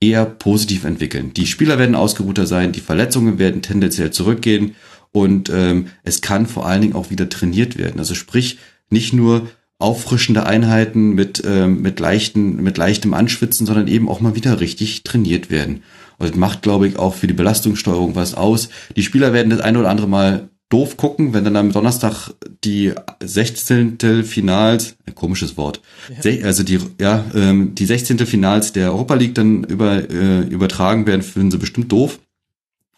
eher 0.00 0.24
positiv 0.24 0.84
entwickeln. 0.84 1.32
Die 1.34 1.46
Spieler 1.46 1.78
werden 1.78 1.94
ausgeruhter 1.94 2.46
sein, 2.46 2.72
die 2.72 2.80
Verletzungen 2.80 3.38
werden 3.38 3.62
tendenziell 3.62 4.10
zurückgehen 4.10 4.74
und 5.12 5.50
ähm, 5.50 5.86
es 6.02 6.20
kann 6.20 6.46
vor 6.46 6.66
allen 6.66 6.82
Dingen 6.82 6.94
auch 6.94 7.10
wieder 7.10 7.28
trainiert 7.28 7.78
werden. 7.78 7.98
Also 7.98 8.14
sprich, 8.14 8.58
nicht 8.90 9.12
nur 9.12 9.48
auffrischende 9.78 10.46
Einheiten 10.46 11.10
mit, 11.10 11.44
äh, 11.44 11.66
mit, 11.66 12.00
leichten, 12.00 12.62
mit 12.62 12.78
leichtem 12.78 13.14
Anschwitzen, 13.14 13.66
sondern 13.66 13.88
eben 13.88 14.08
auch 14.08 14.20
mal 14.20 14.34
wieder 14.34 14.60
richtig 14.60 15.02
trainiert 15.02 15.50
werden. 15.50 15.82
Und 16.18 16.30
das 16.30 16.36
macht, 16.36 16.62
glaube 16.62 16.88
ich, 16.88 16.98
auch 16.98 17.14
für 17.14 17.26
die 17.26 17.34
Belastungssteuerung 17.34 18.14
was 18.14 18.34
aus. 18.34 18.70
Die 18.96 19.02
Spieler 19.02 19.32
werden 19.32 19.50
das 19.50 19.60
eine 19.60 19.78
oder 19.78 19.90
andere 19.90 20.08
Mal 20.08 20.48
doof 20.68 20.96
gucken, 20.96 21.32
wenn 21.32 21.44
dann 21.44 21.56
am 21.56 21.72
Donnerstag 21.72 22.30
die 22.64 22.92
16. 23.22 24.24
Finals, 24.24 24.96
ein 25.06 25.14
komisches 25.14 25.56
Wort, 25.56 25.80
ja. 26.24 26.44
also 26.44 26.62
die, 26.64 26.80
ja, 27.00 27.24
ähm, 27.34 27.74
die 27.74 27.86
16. 27.86 28.18
Finals 28.26 28.72
der 28.72 28.92
Europa 28.92 29.14
League 29.14 29.34
dann 29.34 29.62
über, 29.64 30.10
äh, 30.10 30.40
übertragen 30.40 31.06
werden, 31.06 31.22
finden 31.22 31.52
sie 31.52 31.58
bestimmt 31.58 31.92
doof. 31.92 32.18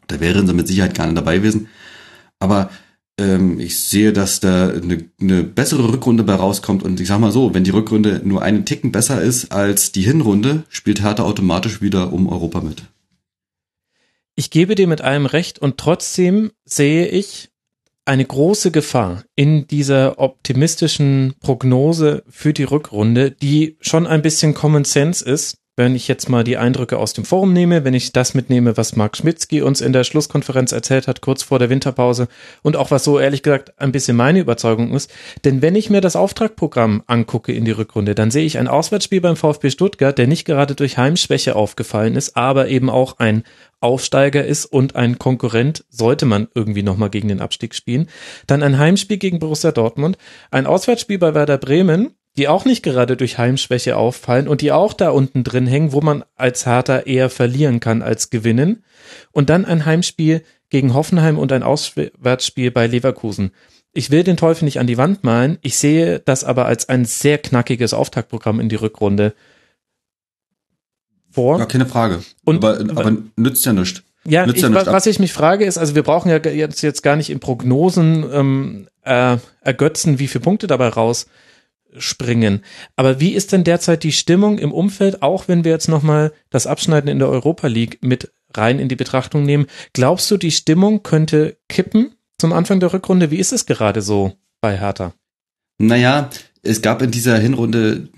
Da 0.07 0.20
wären 0.20 0.47
sie 0.47 0.55
mit 0.55 0.66
Sicherheit 0.66 0.94
gar 0.94 1.07
nicht 1.07 1.18
dabei 1.18 1.36
gewesen. 1.36 1.68
Aber 2.39 2.70
ähm, 3.18 3.60
ich 3.60 3.80
sehe, 3.80 4.12
dass 4.12 4.40
da 4.40 4.68
eine, 4.68 5.05
eine 5.20 5.42
bessere 5.42 5.92
Rückrunde 5.92 6.22
bei 6.22 6.34
rauskommt. 6.34 6.82
Und 6.82 7.00
ich 7.00 7.08
sag 7.08 7.18
mal 7.18 7.32
so, 7.32 7.52
wenn 7.52 7.64
die 7.64 7.70
Rückrunde 7.70 8.22
nur 8.24 8.42
einen 8.42 8.64
Ticken 8.64 8.92
besser 8.92 9.20
ist 9.20 9.52
als 9.52 9.92
die 9.92 10.02
Hinrunde, 10.02 10.64
spielt 10.68 11.02
Hertha 11.02 11.24
automatisch 11.24 11.82
wieder 11.82 12.12
um 12.12 12.28
Europa 12.28 12.60
mit. 12.60 12.84
Ich 14.36 14.50
gebe 14.50 14.76
dir 14.76 14.86
mit 14.86 15.00
allem 15.00 15.26
recht 15.26 15.58
und 15.58 15.78
trotzdem 15.78 16.52
sehe 16.64 17.08
ich 17.08 17.50
eine 18.05 18.24
große 18.24 18.70
Gefahr 18.70 19.24
in 19.34 19.66
dieser 19.66 20.18
optimistischen 20.18 21.34
Prognose 21.40 22.22
für 22.28 22.55
die 22.55 22.64
Rückrunde, 22.64 23.32
die 23.32 23.76
schon 23.80 24.06
ein 24.06 24.22
bisschen 24.22 24.55
Common 24.55 24.84
Sense 24.84 25.24
ist, 25.24 25.58
wenn 25.78 25.94
ich 25.94 26.08
jetzt 26.08 26.28
mal 26.28 26.42
die 26.42 26.57
Eindrücke 26.57 26.98
aus 26.98 27.12
dem 27.12 27.24
Forum 27.24 27.52
nehme, 27.52 27.84
wenn 27.84 27.94
ich 27.94 28.12
das 28.12 28.34
mitnehme, 28.34 28.76
was 28.76 28.97
Mark 28.97 29.16
Schmitzky 29.16 29.62
uns 29.62 29.81
in 29.81 29.92
der 29.92 30.02
Schlusskonferenz 30.02 30.73
erzählt 30.73 31.07
hat, 31.07 31.20
kurz 31.20 31.44
vor 31.44 31.60
der 31.60 31.70
Winterpause 31.70 32.26
und 32.62 32.76
auch 32.76 32.90
was 32.90 33.05
so 33.05 33.20
ehrlich 33.20 33.44
gesagt 33.44 33.81
ein 33.81 33.92
bisschen 33.92 34.16
meine 34.16 34.40
Überzeugung 34.40 34.92
ist. 34.92 35.10
Denn 35.44 35.62
wenn 35.62 35.76
ich 35.76 35.89
mir 35.89 36.00
das 36.00 36.16
Auftragprogramm 36.16 37.05
angucke 37.07 37.52
in 37.52 37.65
die 37.65 37.70
Rückrunde, 37.70 38.16
dann 38.16 38.32
sehe 38.32 38.44
ich 38.44 38.58
ein 38.58 38.66
Auswärtsspiel 38.66 39.20
beim 39.20 39.36
VfB 39.36 39.70
Stuttgart, 39.70 40.18
der 40.18 40.26
nicht 40.26 40.44
gerade 40.44 40.74
durch 40.74 40.98
Heimschwäche 40.98 41.55
aufgefallen 41.55 42.16
ist, 42.16 42.36
aber 42.36 42.68
eben 42.68 42.90
auch 42.90 43.20
ein 43.20 43.44
Aufsteiger 43.81 44.44
ist 44.44 44.66
und 44.66 44.97
ein 44.97 45.18
Konkurrent, 45.18 45.84
sollte 45.89 46.26
man 46.26 46.48
irgendwie 46.55 46.82
nochmal 46.82 47.10
gegen 47.10 47.28
den 47.28 47.40
Abstieg 47.40 47.76
spielen. 47.76 48.08
Dann 48.48 48.65
ein 48.65 48.78
Heimspiel 48.78 49.18
gegen 49.18 49.39
Borussia 49.39 49.70
Dortmund, 49.70 50.18
ein 50.50 50.66
Auswärtsspiel 50.66 51.18
bei 51.18 51.34
Werder 51.34 51.58
Bremen, 51.58 52.17
die 52.39 52.49
auch 52.49 52.65
nicht 52.65 52.84
gerade 52.84 53.17
durch 53.17 53.36
Heimschwäche 53.36 53.97
auffallen 53.97 54.47
und 54.47 54.60
die 54.60 54.70
auch 54.70 54.92
da 54.92 55.10
unten 55.10 55.42
drin 55.42 55.67
hängen, 55.67 55.92
wo 55.92 56.00
man 56.00 56.25
als 56.36 56.65
Hertha 56.67 57.00
eher 57.00 57.31
verlieren 57.31 57.81
kann 57.81 58.00
als 58.00 58.31
gewinnen. 58.31 58.84
Und 59.33 59.50
dann 59.50 59.65
ein 59.65 59.84
Heimspiel 59.84 60.42
gegen 60.70 60.94
Hoffenheim 60.94 61.36
und 61.36 61.50
ein 61.50 61.65
Auswärtsspiel 61.65 62.70
bei 62.70 62.86
Leverkusen. 62.86 63.50
Ich 63.92 64.12
will 64.12 64.23
den 64.23 64.36
Teufel 64.36 64.67
nicht 64.67 64.78
an 64.78 64.86
die 64.86 64.99
Wand 64.99 65.25
malen, 65.25 65.58
ich 65.62 65.76
sehe 65.76 66.20
das 66.20 66.44
aber 66.44 66.67
als 66.67 66.89
ein 66.89 67.05
sehr 67.05 67.39
knackiges 67.39 67.92
Auftaktprogramm 67.92 68.60
in 68.60 68.68
die 68.68 68.76
Rückrunde 68.76 69.34
vor. 71.31 71.58
Ja, 71.58 71.67
keine 71.67 71.86
Frage. 71.86 72.23
Und, 72.44 72.65
aber, 72.65 72.78
aber 72.78 73.17
nützt 73.36 73.67
ja 73.67 73.73
nichts. 73.73 74.02
Ja, 74.25 74.47
ich, 74.47 74.60
ja 74.60 74.86
was 74.86 75.07
ich 75.07 75.18
mich 75.18 75.33
frage 75.33 75.65
ist, 75.65 75.78
also 75.78 75.97
wir 75.97 76.02
brauchen 76.05 76.28
ja 76.28 76.36
jetzt, 76.36 76.83
jetzt 76.83 77.02
gar 77.02 77.17
nicht 77.17 77.31
in 77.31 77.41
Prognosen 77.41 78.25
ähm, 78.31 78.89
äh, 79.02 79.39
ergötzen, 79.62 80.18
wie 80.20 80.28
viele 80.28 80.44
Punkte 80.44 80.68
dabei 80.68 80.89
raus 80.89 81.26
springen. 81.97 82.62
Aber 82.97 83.20
wie 83.20 83.33
ist 83.33 83.52
denn 83.52 83.65
derzeit 83.65 84.02
die 84.02 84.12
Stimmung 84.12 84.58
im 84.58 84.73
Umfeld, 84.73 85.23
auch 85.23 85.49
wenn 85.49 85.65
wir 85.65 85.73
jetzt 85.73 85.89
nochmal 85.89 86.33
das 86.50 86.67
Abschneiden 86.67 87.10
in 87.10 87.18
der 87.18 87.28
Europa 87.28 87.67
League 87.67 87.99
mit 88.02 88.33
rein 88.55 88.78
in 88.78 88.89
die 88.89 88.97
Betrachtung 88.97 89.44
nehmen? 89.44 89.67
Glaubst 89.92 90.31
du, 90.31 90.36
die 90.36 90.50
Stimmung 90.50 91.02
könnte 91.02 91.57
kippen 91.68 92.15
zum 92.39 92.52
Anfang 92.52 92.81
der 92.81 92.92
Rückrunde? 92.92 93.31
Wie 93.31 93.39
ist 93.39 93.52
es 93.52 93.67
gerade 93.67 94.02
so 94.02 94.33
bei 94.60 94.78
Hertha? 94.78 95.15
Naja, 95.78 96.31
es 96.62 96.83
gab 96.83 97.02
in 97.02 97.10
dieser 97.10 97.39
Hinrunde 97.39 98.08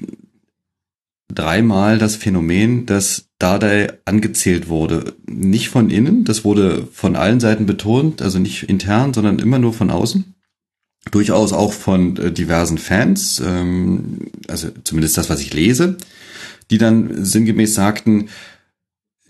dreimal 1.28 1.98
das 1.98 2.16
Phänomen, 2.16 2.86
dass 2.86 3.28
Dardai 3.38 3.98
angezählt 4.04 4.68
wurde. 4.68 5.14
Nicht 5.26 5.68
von 5.68 5.90
innen, 5.90 6.24
das 6.24 6.44
wurde 6.44 6.88
von 6.92 7.16
allen 7.16 7.40
Seiten 7.40 7.66
betont, 7.66 8.22
also 8.22 8.38
nicht 8.38 8.64
intern, 8.64 9.14
sondern 9.14 9.38
immer 9.38 9.58
nur 9.58 9.72
von 9.72 9.90
außen. 9.90 10.34
Durchaus 11.10 11.52
auch 11.52 11.72
von 11.72 12.16
äh, 12.16 12.30
diversen 12.30 12.78
Fans, 12.78 13.42
ähm, 13.44 14.30
also 14.48 14.68
zumindest 14.84 15.16
das, 15.16 15.30
was 15.30 15.40
ich 15.40 15.54
lese, 15.54 15.96
die 16.70 16.78
dann 16.78 17.24
sinngemäß 17.24 17.74
sagten, 17.74 18.28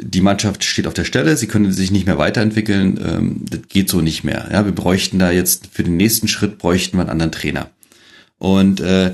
die 0.03 0.21
Mannschaft 0.21 0.65
steht 0.65 0.87
auf 0.87 0.95
der 0.95 1.05
Stelle, 1.05 1.37
sie 1.37 1.47
können 1.47 1.73
sich 1.73 1.91
nicht 1.91 2.07
mehr 2.07 2.19
weiterentwickeln, 2.19 2.99
ähm, 3.05 3.45
das 3.49 3.61
geht 3.69 3.89
so 3.89 4.01
nicht 4.01 4.25
mehr. 4.25 4.49
Ja, 4.51 4.65
wir 4.65 4.73
bräuchten 4.73 5.19
da 5.19 5.31
jetzt 5.31 5.69
für 5.73 5.85
den 5.85 5.97
nächsten 5.97 6.29
Schritt 6.29 6.59
bräuchten 6.59 6.97
wir 6.97 7.03
einen 7.03 7.11
anderen 7.11 7.33
Trainer. 7.33 7.71
Und 8.39 8.81
äh, 8.81 9.13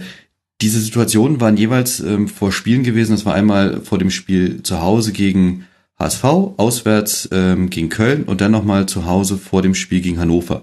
diese 0.61 0.81
Situationen 0.81 1.41
waren 1.41 1.57
jeweils 1.57 2.01
ähm, 2.01 2.29
vor 2.29 2.53
Spielen 2.53 2.85
gewesen. 2.85 3.13
Das 3.13 3.27
war 3.27 3.35
einmal 3.35 3.81
vor 3.83 3.99
dem 3.99 4.11
Spiel 4.11 4.63
zu 4.63 4.81
Hause 4.81 5.13
gegen 5.13 5.67
HSV, 5.99 6.25
auswärts 6.25 7.29
ähm, 7.33 7.69
gegen 7.69 7.89
Köln 7.89 8.25
und 8.25 8.41
dann 8.41 8.53
nochmal 8.53 8.87
zu 8.87 9.07
Hause 9.07 9.37
vor 9.37 9.63
dem 9.63 9.75
Spiel 9.75 10.01
gegen 10.01 10.19
Hannover. 10.19 10.63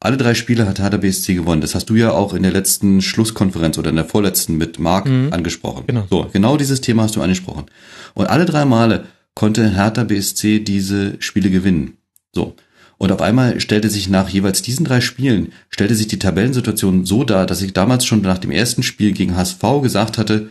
Alle 0.00 0.16
drei 0.16 0.34
Spiele 0.34 0.66
hat 0.66 0.80
Hertha 0.80 0.98
BSC 0.98 1.34
gewonnen. 1.34 1.60
Das 1.60 1.74
hast 1.74 1.86
du 1.86 1.94
ja 1.94 2.12
auch 2.12 2.34
in 2.34 2.42
der 2.42 2.52
letzten 2.52 3.00
Schlusskonferenz 3.00 3.78
oder 3.78 3.90
in 3.90 3.96
der 3.96 4.04
vorletzten 4.04 4.56
mit 4.56 4.78
Marc 4.78 5.06
mhm. 5.06 5.32
angesprochen. 5.32 5.84
Genau. 5.86 6.06
So, 6.10 6.28
genau 6.32 6.56
dieses 6.56 6.80
Thema 6.80 7.04
hast 7.04 7.16
du 7.16 7.22
angesprochen. 7.22 7.64
Und 8.12 8.26
alle 8.26 8.44
drei 8.44 8.64
Male 8.64 9.06
konnte 9.34 9.70
Hertha 9.70 10.04
BSC 10.04 10.60
diese 10.60 11.14
Spiele 11.20 11.50
gewinnen. 11.50 11.96
So. 12.32 12.54
Und 12.96 13.12
auf 13.12 13.20
einmal 13.20 13.60
stellte 13.60 13.88
sich 13.88 14.08
nach 14.08 14.28
jeweils 14.28 14.62
diesen 14.62 14.84
drei 14.84 15.00
Spielen, 15.00 15.52
stellte 15.68 15.94
sich 15.94 16.06
die 16.06 16.18
Tabellensituation 16.18 17.04
so 17.04 17.24
dar, 17.24 17.46
dass 17.46 17.62
ich 17.62 17.72
damals 17.72 18.06
schon 18.06 18.22
nach 18.22 18.38
dem 18.38 18.50
ersten 18.50 18.82
Spiel 18.82 19.12
gegen 19.12 19.36
HSV 19.36 19.60
gesagt 19.82 20.16
hatte, 20.16 20.50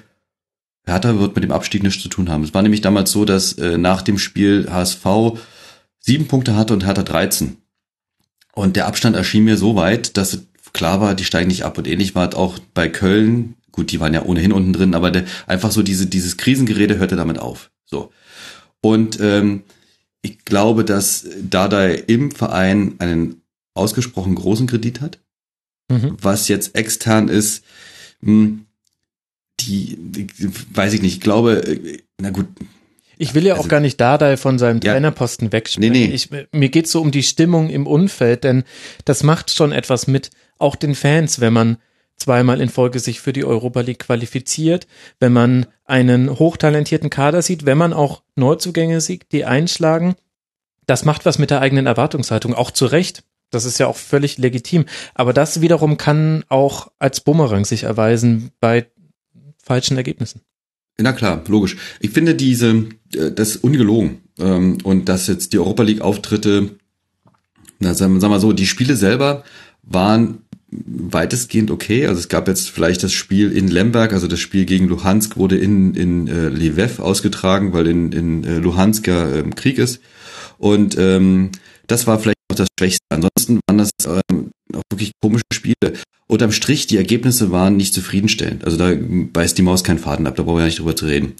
Hertha 0.85 1.17
wird 1.17 1.35
mit 1.35 1.43
dem 1.43 1.51
Abstieg 1.51 1.83
nichts 1.83 2.01
zu 2.01 2.09
tun 2.09 2.29
haben. 2.29 2.43
Es 2.43 2.53
war 2.53 2.61
nämlich 2.61 2.81
damals 2.81 3.11
so, 3.11 3.23
dass 3.23 3.53
äh, 3.53 3.77
nach 3.77 4.01
dem 4.01 4.17
Spiel 4.17 4.67
HSV 4.69 5.05
sieben 5.99 6.27
Punkte 6.27 6.55
hatte 6.55 6.73
und 6.73 6.85
Hertha 6.85 7.03
13. 7.03 7.57
Und 8.55 8.75
der 8.75 8.87
Abstand 8.87 9.15
erschien 9.15 9.43
mir 9.43 9.57
so 9.57 9.75
weit, 9.75 10.17
dass 10.17 10.45
klar 10.73 11.01
war, 11.01 11.15
die 11.15 11.25
steigen 11.25 11.47
nicht 11.47 11.65
ab. 11.65 11.77
Und 11.77 11.87
ähnlich 11.87 12.15
war 12.15 12.29
es 12.29 12.35
auch 12.35 12.59
bei 12.73 12.89
Köln. 12.89 13.55
Gut, 13.71 13.91
die 13.91 13.99
waren 13.99 14.13
ja 14.13 14.23
ohnehin 14.23 14.51
unten 14.51 14.73
drin, 14.73 14.93
aber 14.93 15.11
der, 15.11 15.25
einfach 15.47 15.71
so 15.71 15.81
diese, 15.81 16.05
dieses 16.05 16.37
Krisengerede 16.37 16.97
hörte 16.97 17.15
damit 17.15 17.39
auf. 17.39 17.71
So. 17.85 18.11
Und 18.81 19.19
ähm, 19.19 19.63
ich 20.21 20.45
glaube, 20.45 20.85
dass 20.85 21.25
Dada 21.41 21.85
im 21.87 22.31
Verein 22.31 22.95
einen 22.99 23.41
ausgesprochen 23.73 24.35
großen 24.35 24.67
Kredit 24.67 25.01
hat. 25.01 25.19
Mhm. 25.89 26.17
Was 26.21 26.47
jetzt 26.47 26.75
extern 26.75 27.27
ist, 27.27 27.63
hm, 28.21 28.65
die, 29.59 29.97
die, 29.99 30.27
weiß 30.73 30.93
ich 30.93 31.01
nicht. 31.01 31.15
Ich 31.15 31.21
glaube, 31.21 31.61
na 32.19 32.29
gut. 32.29 32.47
Ich 33.17 33.33
will 33.35 33.45
ja 33.45 33.53
also, 33.53 33.65
auch 33.65 33.69
gar 33.69 33.79
nicht 33.79 33.99
Dada 33.99 34.35
von 34.37 34.57
seinem 34.59 34.79
ja, 34.83 34.93
Trainerposten 34.93 35.51
wegsprechen. 35.51 35.91
Nee, 35.91 36.07
nee. 36.07 36.13
Ich, 36.13 36.29
mir 36.51 36.69
geht's 36.69 36.91
so 36.91 37.01
um 37.01 37.11
die 37.11 37.23
Stimmung 37.23 37.69
im 37.69 37.87
Umfeld, 37.87 38.43
denn 38.43 38.63
das 39.05 39.23
macht 39.23 39.51
schon 39.51 39.71
etwas 39.71 40.07
mit 40.07 40.31
auch 40.57 40.75
den 40.75 40.95
Fans, 40.95 41.39
wenn 41.39 41.53
man 41.53 41.77
zweimal 42.15 42.61
in 42.61 42.69
Folge 42.69 42.99
sich 42.99 43.19
für 43.19 43.33
die 43.33 43.43
Europa 43.43 43.81
League 43.81 43.99
qualifiziert, 43.99 44.87
wenn 45.19 45.33
man 45.33 45.65
einen 45.85 46.39
hochtalentierten 46.39 47.09
Kader 47.09 47.41
sieht, 47.41 47.65
wenn 47.65 47.77
man 47.77 47.93
auch 47.93 48.23
Neuzugänge 48.35 49.01
sieht, 49.01 49.31
die 49.31 49.45
einschlagen. 49.45 50.15
Das 50.85 51.05
macht 51.05 51.25
was 51.25 51.39
mit 51.39 51.49
der 51.49 51.61
eigenen 51.61 51.85
Erwartungshaltung, 51.85 52.53
auch 52.53 52.71
zu 52.71 52.85
Recht. 52.85 53.23
Das 53.49 53.65
ist 53.65 53.77
ja 53.77 53.87
auch 53.87 53.95
völlig 53.95 54.37
legitim. 54.37 54.85
Aber 55.13 55.33
das 55.33 55.61
wiederum 55.61 55.97
kann 55.97 56.43
auch 56.49 56.91
als 56.99 57.21
Bumerang 57.21 57.65
sich 57.65 57.83
erweisen 57.83 58.51
bei 58.59 58.87
falschen 59.63 59.97
Ergebnissen. 59.97 60.41
Na 60.97 61.13
klar, 61.13 61.43
logisch. 61.47 61.75
Ich 61.99 62.11
finde 62.11 62.35
diese, 62.35 62.85
äh, 63.15 63.31
das 63.31 63.55
ist 63.55 63.63
ungelogen. 63.63 64.19
Ähm, 64.39 64.77
und 64.83 65.09
dass 65.09 65.27
jetzt 65.27 65.53
die 65.53 65.59
Europa 65.59 65.83
League 65.83 66.01
Auftritte, 66.01 66.71
na, 67.79 67.93
sagen 67.93 68.21
wir 68.21 68.29
mal 68.29 68.39
so, 68.39 68.53
die 68.53 68.67
Spiele 68.67 68.95
selber 68.95 69.43
waren 69.83 70.39
weitestgehend 70.71 71.71
okay. 71.71 72.07
Also 72.07 72.19
es 72.19 72.29
gab 72.29 72.47
jetzt 72.47 72.69
vielleicht 72.69 73.03
das 73.03 73.13
Spiel 73.13 73.51
in 73.51 73.67
Lemberg, 73.67 74.13
also 74.13 74.27
das 74.27 74.39
Spiel 74.39 74.65
gegen 74.65 74.87
Luhansk 74.87 75.37
wurde 75.37 75.57
in, 75.57 75.93
in 75.93 76.27
äh, 76.27 76.49
Lviv 76.49 76.99
ausgetragen, 76.99 77.73
weil 77.73 77.87
in, 77.87 78.11
in 78.11 78.43
äh, 78.43 78.57
Luhansk 78.57 79.07
ja 79.07 79.29
äh, 79.29 79.43
Krieg 79.55 79.77
ist. 79.77 80.01
Und 80.57 80.95
ähm, 80.97 81.51
das 81.93 82.07
war 82.07 82.19
vielleicht 82.19 82.39
auch 82.51 82.55
das 82.55 82.67
Schwächste. 82.79 83.05
Ansonsten 83.09 83.59
waren 83.67 83.77
das 83.77 83.91
ähm, 84.05 84.51
auch 84.73 84.81
wirklich 84.91 85.11
komische 85.21 85.43
Spiele. 85.53 85.93
Unterm 86.27 86.51
Strich, 86.51 86.87
die 86.87 86.97
Ergebnisse 86.97 87.51
waren 87.51 87.77
nicht 87.77 87.93
zufriedenstellend. 87.93 88.65
Also 88.65 88.77
da 88.77 88.93
beißt 88.97 89.57
die 89.57 89.61
Maus 89.61 89.83
keinen 89.83 89.99
Faden 89.99 90.25
ab, 90.25 90.35
da 90.35 90.43
brauchen 90.43 90.57
wir 90.57 90.61
ja 90.61 90.65
nicht 90.65 90.79
drüber 90.79 90.95
zu 90.95 91.05
reden. 91.05 91.33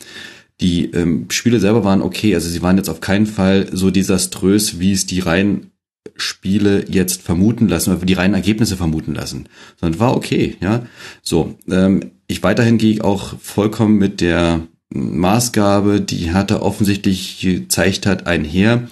Die 0.61 0.85
ähm, 0.91 1.25
Spiele 1.29 1.59
selber 1.59 1.83
waren 1.83 2.03
okay, 2.03 2.35
also 2.35 2.47
sie 2.47 2.61
waren 2.61 2.77
jetzt 2.77 2.89
auf 2.89 3.01
keinen 3.01 3.25
Fall 3.25 3.67
so 3.71 3.89
desaströs, 3.89 4.79
wie 4.79 4.91
es 4.91 5.07
die 5.07 5.19
rein 5.19 5.71
Spiele 6.15 6.85
jetzt 6.87 7.23
vermuten 7.23 7.67
lassen, 7.67 7.95
oder 7.95 8.05
die 8.05 8.13
reinen 8.13 8.35
Ergebnisse 8.35 8.77
vermuten 8.77 9.15
lassen, 9.15 9.49
sondern 9.79 9.99
war 9.99 10.15
okay, 10.15 10.57
ja. 10.61 10.85
So, 11.23 11.55
ähm, 11.67 12.11
ich 12.27 12.43
weiterhin 12.43 12.77
gehe 12.77 12.93
ich 12.93 13.03
auch 13.03 13.39
vollkommen 13.39 13.97
mit 13.97 14.21
der 14.21 14.67
Maßgabe, 14.89 16.01
die 16.01 16.31
Hertha 16.31 16.59
offensichtlich 16.59 17.41
gezeigt 17.41 18.05
hat, 18.05 18.27
einher, 18.27 18.89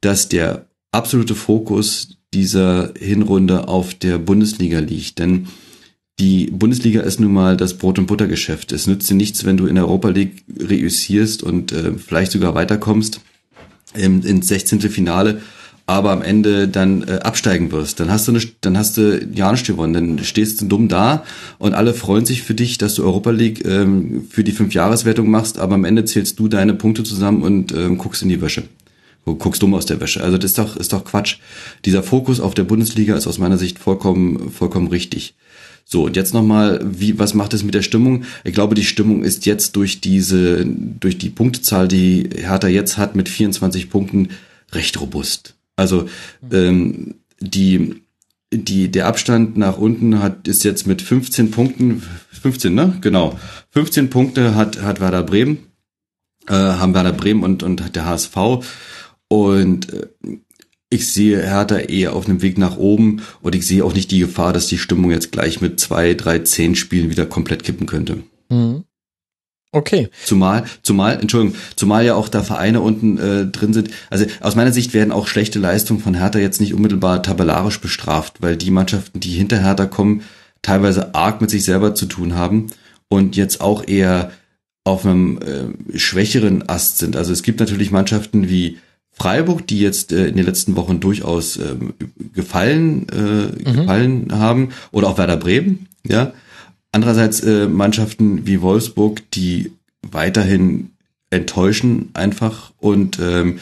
dass 0.00 0.28
der 0.28 0.69
absolute 0.92 1.34
Fokus 1.34 2.16
dieser 2.32 2.92
Hinrunde 2.98 3.68
auf 3.68 3.94
der 3.94 4.18
Bundesliga 4.18 4.78
liegt, 4.78 5.18
denn 5.18 5.48
die 6.18 6.46
Bundesliga 6.46 7.00
ist 7.00 7.18
nun 7.18 7.32
mal 7.32 7.56
das 7.56 7.78
Brot- 7.78 7.98
und 7.98 8.06
Buttergeschäft. 8.06 8.72
Es 8.72 8.86
nützt 8.86 9.08
dir 9.08 9.14
nichts, 9.14 9.44
wenn 9.44 9.56
du 9.56 9.66
in 9.66 9.76
der 9.76 9.86
Europa 9.86 10.10
League 10.10 10.44
reüssierst 10.58 11.42
und 11.42 11.72
äh, 11.72 11.94
vielleicht 11.94 12.32
sogar 12.32 12.54
weiterkommst 12.54 13.20
im, 13.94 14.22
ins 14.22 14.48
16. 14.48 14.80
Finale 14.82 15.40
aber 15.90 16.12
am 16.12 16.22
Ende 16.22 16.68
dann 16.68 17.02
äh, 17.08 17.18
absteigen 17.24 17.72
wirst, 17.72 17.98
dann 17.98 18.12
hast 18.12 18.28
du 18.28 18.32
eine, 18.32 18.40
dann 18.60 18.78
hast 18.78 18.96
du 18.96 19.26
ja 19.34 19.50
nicht 19.50 19.66
gewonnen, 19.66 19.92
dann 19.92 20.24
stehst 20.24 20.60
du 20.60 20.66
dumm 20.66 20.86
da 20.86 21.24
und 21.58 21.74
alle 21.74 21.94
freuen 21.94 22.24
sich 22.24 22.42
für 22.42 22.54
dich, 22.54 22.78
dass 22.78 22.94
du 22.94 23.02
Europa 23.02 23.30
League 23.30 23.64
ähm, 23.64 24.24
für 24.30 24.44
die 24.44 24.52
Fünfjahreswertung 24.52 25.28
machst, 25.28 25.58
aber 25.58 25.74
am 25.74 25.84
Ende 25.84 26.04
zählst 26.04 26.38
du 26.38 26.46
deine 26.46 26.74
Punkte 26.74 27.02
zusammen 27.02 27.42
und 27.42 27.72
ähm, 27.72 27.98
guckst 27.98 28.22
in 28.22 28.28
die 28.28 28.40
Wäsche. 28.40 28.62
Guckst 29.24 29.62
dumm 29.62 29.74
aus 29.74 29.86
der 29.86 30.00
Wäsche. 30.00 30.22
Also 30.22 30.38
das 30.38 30.52
ist 30.52 30.58
doch, 30.58 30.76
ist 30.76 30.92
doch 30.92 31.04
Quatsch. 31.04 31.36
Dieser 31.84 32.02
Fokus 32.02 32.40
auf 32.40 32.54
der 32.54 32.64
Bundesliga 32.64 33.16
ist 33.16 33.26
aus 33.26 33.38
meiner 33.38 33.58
Sicht 33.58 33.78
vollkommen, 33.78 34.50
vollkommen 34.50 34.88
richtig. 34.88 35.34
So, 35.84 36.04
und 36.04 36.16
jetzt 36.16 36.34
nochmal, 36.34 36.80
wie, 36.84 37.18
was 37.18 37.34
macht 37.34 37.52
es 37.52 37.64
mit 37.64 37.74
der 37.74 37.82
Stimmung? 37.82 38.24
Ich 38.44 38.54
glaube, 38.54 38.76
die 38.76 38.84
Stimmung 38.84 39.24
ist 39.24 39.44
jetzt 39.44 39.74
durch 39.74 40.00
diese, 40.00 40.64
durch 40.64 41.18
die 41.18 41.30
Punktezahl, 41.30 41.88
die 41.88 42.30
Hertha 42.32 42.68
jetzt 42.68 42.96
hat 42.96 43.16
mit 43.16 43.28
24 43.28 43.90
Punkten, 43.90 44.28
recht 44.72 45.00
robust. 45.00 45.56
Also 45.74 46.08
ähm, 46.52 47.16
die, 47.40 48.02
die, 48.52 48.90
der 48.90 49.06
Abstand 49.06 49.56
nach 49.56 49.78
unten 49.78 50.22
hat, 50.22 50.46
ist 50.46 50.62
jetzt 50.62 50.86
mit 50.86 51.02
15 51.02 51.50
Punkten, 51.50 52.02
15, 52.40 52.72
ne? 52.72 52.96
Genau. 53.00 53.38
15 53.70 54.10
Punkte 54.10 54.54
hat, 54.54 54.80
hat 54.82 55.00
Werder 55.00 55.24
Bremen, 55.24 55.58
äh, 56.46 56.52
haben 56.52 56.94
Werder 56.94 57.12
Bremen 57.12 57.42
und, 57.42 57.62
und 57.62 57.96
der 57.96 58.04
HSV. 58.04 58.36
Und 59.32 59.92
äh, 59.92 60.08
ich 60.90 61.12
sehe 61.12 61.40
Hertha 61.40 61.76
eher 61.78 62.14
auf 62.14 62.26
einem 62.26 62.42
Weg 62.42 62.58
nach 62.58 62.76
oben 62.76 63.22
und 63.42 63.54
ich 63.54 63.64
sehe 63.64 63.84
auch 63.84 63.94
nicht 63.94 64.10
die 64.10 64.18
Gefahr, 64.18 64.52
dass 64.52 64.66
die 64.66 64.78
Stimmung 64.78 65.12
jetzt 65.12 65.30
gleich 65.30 65.60
mit 65.60 65.78
zwei, 65.78 66.14
drei, 66.14 66.40
zehn 66.40 66.74
Spielen 66.74 67.10
wieder 67.10 67.26
komplett 67.26 67.62
kippen 67.62 67.86
könnte. 67.86 68.24
Mhm. 68.48 68.84
Okay. 69.72 70.08
Zumal, 70.24 70.64
zumal, 70.82 71.20
Entschuldigung, 71.20 71.56
zumal 71.76 72.04
ja 72.04 72.16
auch 72.16 72.28
da 72.28 72.42
Vereine 72.42 72.80
unten 72.80 73.18
äh, 73.18 73.46
drin 73.46 73.72
sind. 73.72 73.90
Also 74.10 74.26
aus 74.40 74.56
meiner 74.56 74.72
Sicht 74.72 74.94
werden 74.94 75.12
auch 75.12 75.28
schlechte 75.28 75.60
Leistungen 75.60 76.00
von 76.00 76.14
Hertha 76.14 76.40
jetzt 76.40 76.60
nicht 76.60 76.74
unmittelbar 76.74 77.22
tabellarisch 77.22 77.80
bestraft, 77.80 78.42
weil 78.42 78.56
die 78.56 78.72
Mannschaften, 78.72 79.20
die 79.20 79.30
hinter 79.30 79.62
Hertha 79.62 79.86
kommen, 79.86 80.22
teilweise 80.60 81.14
arg 81.14 81.40
mit 81.40 81.50
sich 81.50 81.64
selber 81.64 81.94
zu 81.94 82.06
tun 82.06 82.34
haben 82.34 82.66
und 83.08 83.36
jetzt 83.36 83.60
auch 83.60 83.86
eher 83.86 84.32
auf 84.82 85.06
einem 85.06 85.38
äh, 85.38 85.98
schwächeren 85.98 86.68
Ast 86.68 86.98
sind. 86.98 87.14
Also 87.14 87.32
es 87.32 87.44
gibt 87.44 87.60
natürlich 87.60 87.92
Mannschaften 87.92 88.48
wie 88.48 88.78
Freiburg, 89.20 89.66
die 89.66 89.80
jetzt 89.80 90.12
äh, 90.12 90.28
in 90.28 90.36
den 90.36 90.46
letzten 90.46 90.76
Wochen 90.76 91.00
durchaus 91.00 91.56
äh, 91.56 91.76
gefallen, 92.34 93.06
äh, 93.10 93.70
mhm. 93.70 93.76
gefallen 93.76 94.28
haben, 94.32 94.70
oder 94.92 95.08
auch 95.08 95.18
Werder 95.18 95.36
Bremen, 95.36 95.88
ja 96.06 96.32
Andererseits 96.92 97.40
äh, 97.40 97.68
Mannschaften 97.68 98.46
wie 98.46 98.62
Wolfsburg, 98.62 99.22
die 99.30 99.72
weiterhin 100.02 100.90
enttäuschen 101.30 102.10
einfach 102.14 102.72
und 102.78 103.18
ähm, 103.20 103.60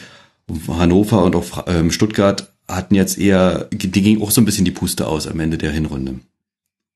Hannover 0.67 1.23
und 1.23 1.35
auch 1.35 1.65
ähm, 1.67 1.91
Stuttgart 1.91 2.51
hatten 2.67 2.95
jetzt 2.95 3.19
eher, 3.19 3.67
die 3.71 4.01
ging 4.01 4.21
auch 4.21 4.31
so 4.31 4.41
ein 4.41 4.45
bisschen 4.45 4.65
die 4.65 4.71
Puste 4.71 5.07
aus 5.07 5.27
am 5.27 5.39
Ende 5.39 5.59
der 5.59 5.71
Hinrunde. 5.71 6.19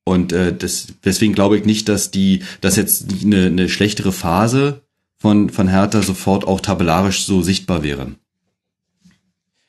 Und 0.06 0.34
äh, 0.34 0.56
das, 0.56 0.88
deswegen 1.06 1.34
glaube 1.34 1.58
ich 1.58 1.66
nicht, 1.66 1.88
dass 1.88 2.10
die, 2.10 2.42
dass 2.62 2.78
jetzt 2.78 3.06
eine, 3.24 3.46
eine 3.46 3.70
schlechtere 3.70 4.12
Phase 4.12 4.82
von, 5.20 5.52
von 5.52 5.68
Hertha 5.68 6.02
sofort 6.02 6.46
auch 6.48 6.62
tabellarisch 6.62 7.26
so 7.26 7.44
sichtbar 7.44 7.84
wäre. 7.84 8.14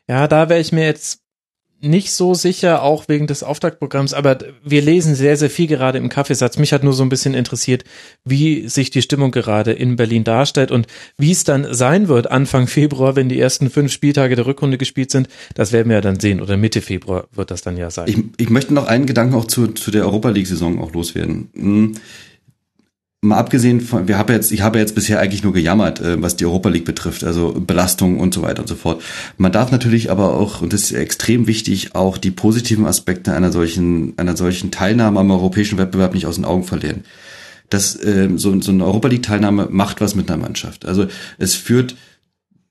Ja, 0.09 0.29
da 0.29 0.49
wäre 0.49 0.61
ich 0.61 0.73
mir 0.73 0.85
jetzt 0.85 1.25
nicht 1.85 2.13
so 2.13 2.35
sicher, 2.35 2.83
auch 2.83 3.09
wegen 3.09 3.27
des 3.27 3.43
Auftaktprogramms, 3.43 4.15
aber 4.15 4.39
wir 4.65 4.81
lesen 4.83 5.15
sehr, 5.15 5.37
sehr 5.37 5.51
viel 5.51 5.67
gerade 5.67 5.99
im 5.99 6.09
Kaffeesatz. 6.09 6.57
Mich 6.57 6.73
hat 6.73 6.83
nur 6.83 6.95
so 6.95 7.03
ein 7.03 7.09
bisschen 7.09 7.35
interessiert, 7.35 7.85
wie 8.25 8.69
sich 8.69 8.91
die 8.91 9.03
Stimmung 9.03 9.31
gerade 9.31 9.73
in 9.73 9.97
Berlin 9.97 10.25
darstellt 10.25 10.71
und 10.71 10.87
wie 11.19 11.31
es 11.31 11.45
dann 11.45 11.75
sein 11.75 12.09
wird 12.09 12.31
Anfang 12.31 12.67
Februar, 12.67 13.17
wenn 13.17 13.29
die 13.29 13.39
ersten 13.39 13.71
fünf 13.71 13.93
Spieltage 13.93 14.35
der 14.35 14.47
Rückrunde 14.47 14.79
gespielt 14.79 15.11
sind. 15.11 15.29
Das 15.55 15.73
werden 15.73 15.89
wir 15.89 15.97
ja 15.97 16.01
dann 16.01 16.19
sehen 16.19 16.41
oder 16.41 16.57
Mitte 16.57 16.81
Februar 16.81 17.29
wird 17.33 17.51
das 17.51 17.63
dann 17.63 17.77
ja 17.77 17.91
sein. 17.91 18.09
Ich, 18.09 18.19
ich 18.39 18.51
möchte 18.51 18.73
noch 18.73 18.87
einen 18.87 19.07
Gedanken 19.07 19.35
auch 19.35 19.47
zu, 19.47 19.69
zu 19.69 19.91
der 19.91 20.05
Europa 20.05 20.31
League-Saison 20.31 20.81
auch 20.81 20.93
loswerden. 20.93 21.51
Hm 21.55 21.95
mal 23.25 23.39
abgesehen 23.39 23.81
von, 23.81 24.07
wir 24.07 24.19
haben 24.19 24.33
jetzt, 24.33 24.53
ich 24.53 24.61
habe 24.61 24.79
jetzt 24.79 24.95
bisher 24.95 25.19
eigentlich 25.19 25.43
nur 25.43 25.53
gejammert, 25.53 26.01
äh, 26.01 26.21
was 26.21 26.37
die 26.37 26.45
Europa 26.45 26.69
League 26.69 26.85
betrifft, 26.85 27.25
also 27.25 27.53
Belastung 27.53 28.21
und 28.21 28.35
so 28.35 28.43
weiter 28.43 28.61
und 28.63 28.69
so 28.69 28.75
fort. 28.75 29.03
Man 29.39 29.51
darf 29.51 29.73
natürlich 29.73 30.11
aber 30.11 30.35
auch, 30.35 30.63
und 30.63 30.73
das 30.73 30.83
ist 30.83 30.93
extrem 30.93 31.47
wichtig, 31.47 31.95
auch 31.95 32.19
die 32.19 32.31
positiven 32.31 32.87
Aspekte 32.87 33.33
einer 33.33 33.51
solchen, 33.51 34.17
einer 34.19 34.37
solchen 34.37 34.71
Teilnahme 34.71 35.21
am 35.21 35.31
europäischen 35.31 35.79
Wettbewerb 35.79 36.15
nicht 36.15 36.27
aus 36.27 36.37
den 36.37 36.45
Augen 36.45 36.65
verlieren. 36.65 37.05
Das, 37.71 37.97
äh, 37.97 38.29
so, 38.37 38.61
so 38.61 38.71
eine 38.71 38.85
Europa 38.85 39.09
League 39.09 39.23
Teilnahme 39.23 39.69
macht 39.71 40.01
was 40.01 40.15
mit 40.15 40.31
einer 40.31 40.41
Mannschaft. 40.41 40.87
Also 40.87 41.07
es 41.39 41.55
führt, 41.55 41.97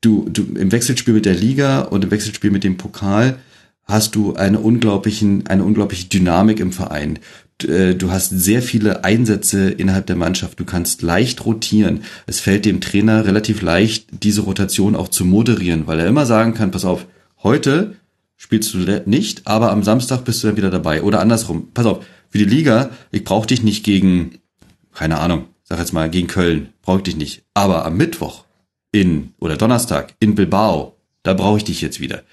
du, 0.02 0.30
du 0.30 0.44
im 0.56 0.72
Wechselspiel 0.72 1.14
mit 1.14 1.26
der 1.26 1.36
Liga 1.36 1.82
und 1.82 2.04
im 2.04 2.12
Wechselspiel 2.12 2.52
mit 2.52 2.64
dem 2.64 2.78
Pokal 2.78 3.38
hast 3.86 4.16
du 4.16 4.36
eine 4.36 4.60
unglaublichen, 4.60 5.48
eine 5.48 5.64
unglaubliche 5.64 6.08
Dynamik 6.08 6.60
im 6.60 6.72
Verein. 6.72 7.20
Äh, 7.64 7.96
du 7.96 8.12
hast 8.12 8.30
sehr 8.30 8.62
viele 8.62 9.04
Einsätze 9.04 9.70
innerhalb 9.70 10.06
der 10.08 10.16
Mannschaft. 10.16 10.60
Du 10.60 10.66
kannst 10.66 11.02
leicht 11.02 11.46
rotieren. 11.46 12.04
Es 12.26 12.40
fällt 12.40 12.66
dem 12.66 12.82
Trainer 12.82 13.26
relativ 13.26 13.62
leicht, 13.62 14.08
diese 14.12 14.42
Rotation 14.42 14.96
auch 14.96 15.08
zu 15.08 15.26
moderieren, 15.26 15.88
weil 15.88 16.00
er 16.00 16.08
immer 16.08 16.26
sagen 16.26 16.54
kann, 16.54 16.72
pass 16.72 16.86
auf, 16.86 17.06
heute 17.44 17.96
spielst 18.36 18.74
du 18.74 18.80
nicht, 19.06 19.48
aber 19.48 19.72
am 19.72 19.84
Samstag 19.84 20.26
bist 20.26 20.44
du 20.44 20.48
dann 20.48 20.58
wieder 20.58 20.70
dabei. 20.70 21.04
Oder 21.04 21.22
andersrum, 21.22 21.70
pass 21.74 21.86
auf, 21.86 22.06
für 22.30 22.38
die 22.38 22.46
Liga, 22.46 22.90
ich 23.12 23.24
brauche 23.24 23.48
dich 23.48 23.64
nicht 23.64 23.84
gegen, 23.84 24.40
keine 24.94 25.20
Ahnung, 25.20 25.46
sag 25.64 25.80
jetzt 25.80 25.94
mal, 25.94 26.10
gegen 26.10 26.28
Köln, 26.28 26.70
brauche 26.82 26.98
ich 26.98 27.04
dich 27.04 27.16
nicht. 27.16 27.44
Aber 27.54 27.86
am 27.86 27.96
Mittwoch 27.96 28.44
in, 28.92 29.34
oder 29.40 29.56
Donnerstag 29.56 30.16
in 30.20 30.36
Bilbao, 30.36 30.98
da 31.24 31.34
brauche 31.34 31.58
ich 31.58 31.64
dich 31.64 31.82
jetzt 31.82 32.00
wieder 32.00 32.24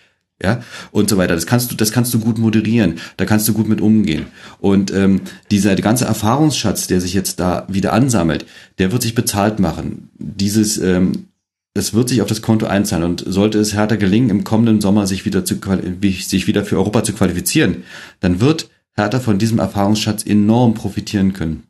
ja 0.43 0.63
und 0.91 1.09
so 1.11 1.17
weiter. 1.17 1.35
Das 1.35 1.47
kannst 1.47 1.71
du, 1.71 1.77
das 1.77 1.93
kannst 1.93 2.13
du 2.15 2.21
gut 2.21 2.39
moderieren. 2.39 2.99
Da 3.17 3.25
kannst 3.25 3.49
du 3.49 3.53
gut 3.53 3.69
mit 3.69 3.81
umgehen. 3.81 4.27
Und 4.59 4.93
ähm, 4.93 5.23
dieser 5.51 5.75
ganze 5.77 6.05
Erfahrungsschatz, 6.05 6.87
der 6.87 7.01
sich 7.01 7.15
jetzt 7.15 7.41
da 7.41 7.67
wieder 7.69 7.93
ansammelt, 7.93 8.47
der 8.79 8.93
wird 8.93 9.03
sich 9.03 9.15
bezahlt 9.15 9.59
machen. 9.59 10.11
Dieses 10.19 10.79
ähm, 10.79 11.27
es 11.75 11.95
wird 11.95 12.09
sich 12.09 12.21
auf 12.21 12.29
das 12.29 12.43
Konto 12.43 12.67
einzahlen 12.67 13.05
und 13.05 13.25
sollte 13.27 13.59
es 13.59 13.75
härter 13.75 13.97
gelingen, 13.97 14.31
im 14.31 14.45
kommenden 14.45 14.81
Sommer 14.81 15.07
sich 15.07 15.25
wieder 15.25 15.45
zu 15.45 15.57
sich 16.03 16.47
wieder 16.47 16.65
für 16.65 16.77
Europa 16.77 17.05
zu 17.05 17.13
qualifizieren, 17.13 17.85
dann 18.19 18.41
wird 18.41 18.69
Hertha 18.95 19.21
von 19.21 19.39
diesem 19.39 19.59
Erfahrungsschatz 19.59 20.25
enorm 20.25 20.75
profitieren 20.75 21.33
können. 21.33 21.65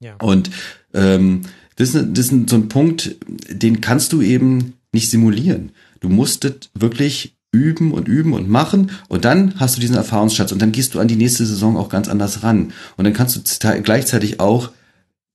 Ja. 0.00 0.14
Und 0.20 0.50
ähm, 0.94 1.42
das, 1.76 1.94
ist, 1.94 2.08
das 2.12 2.32
ist 2.32 2.50
so 2.50 2.56
ein 2.56 2.68
Punkt, 2.68 3.16
den 3.50 3.80
kannst 3.80 4.12
du 4.12 4.22
eben 4.22 4.74
nicht 4.90 5.10
simulieren. 5.10 5.72
Du 6.00 6.08
musstet 6.08 6.70
wirklich 6.74 7.36
üben 7.52 7.92
und 7.92 8.08
üben 8.08 8.32
und 8.32 8.48
machen 8.48 8.90
und 9.08 9.24
dann 9.24 9.54
hast 9.60 9.76
du 9.76 9.80
diesen 9.80 9.96
Erfahrungsschatz 9.96 10.52
und 10.52 10.62
dann 10.62 10.72
gehst 10.72 10.94
du 10.94 11.00
an 11.00 11.08
die 11.08 11.16
nächste 11.16 11.44
Saison 11.44 11.76
auch 11.76 11.90
ganz 11.90 12.08
anders 12.08 12.42
ran 12.42 12.72
und 12.96 13.04
dann 13.04 13.12
kannst 13.12 13.36
du 13.36 13.82
gleichzeitig 13.82 14.40
auch 14.40 14.70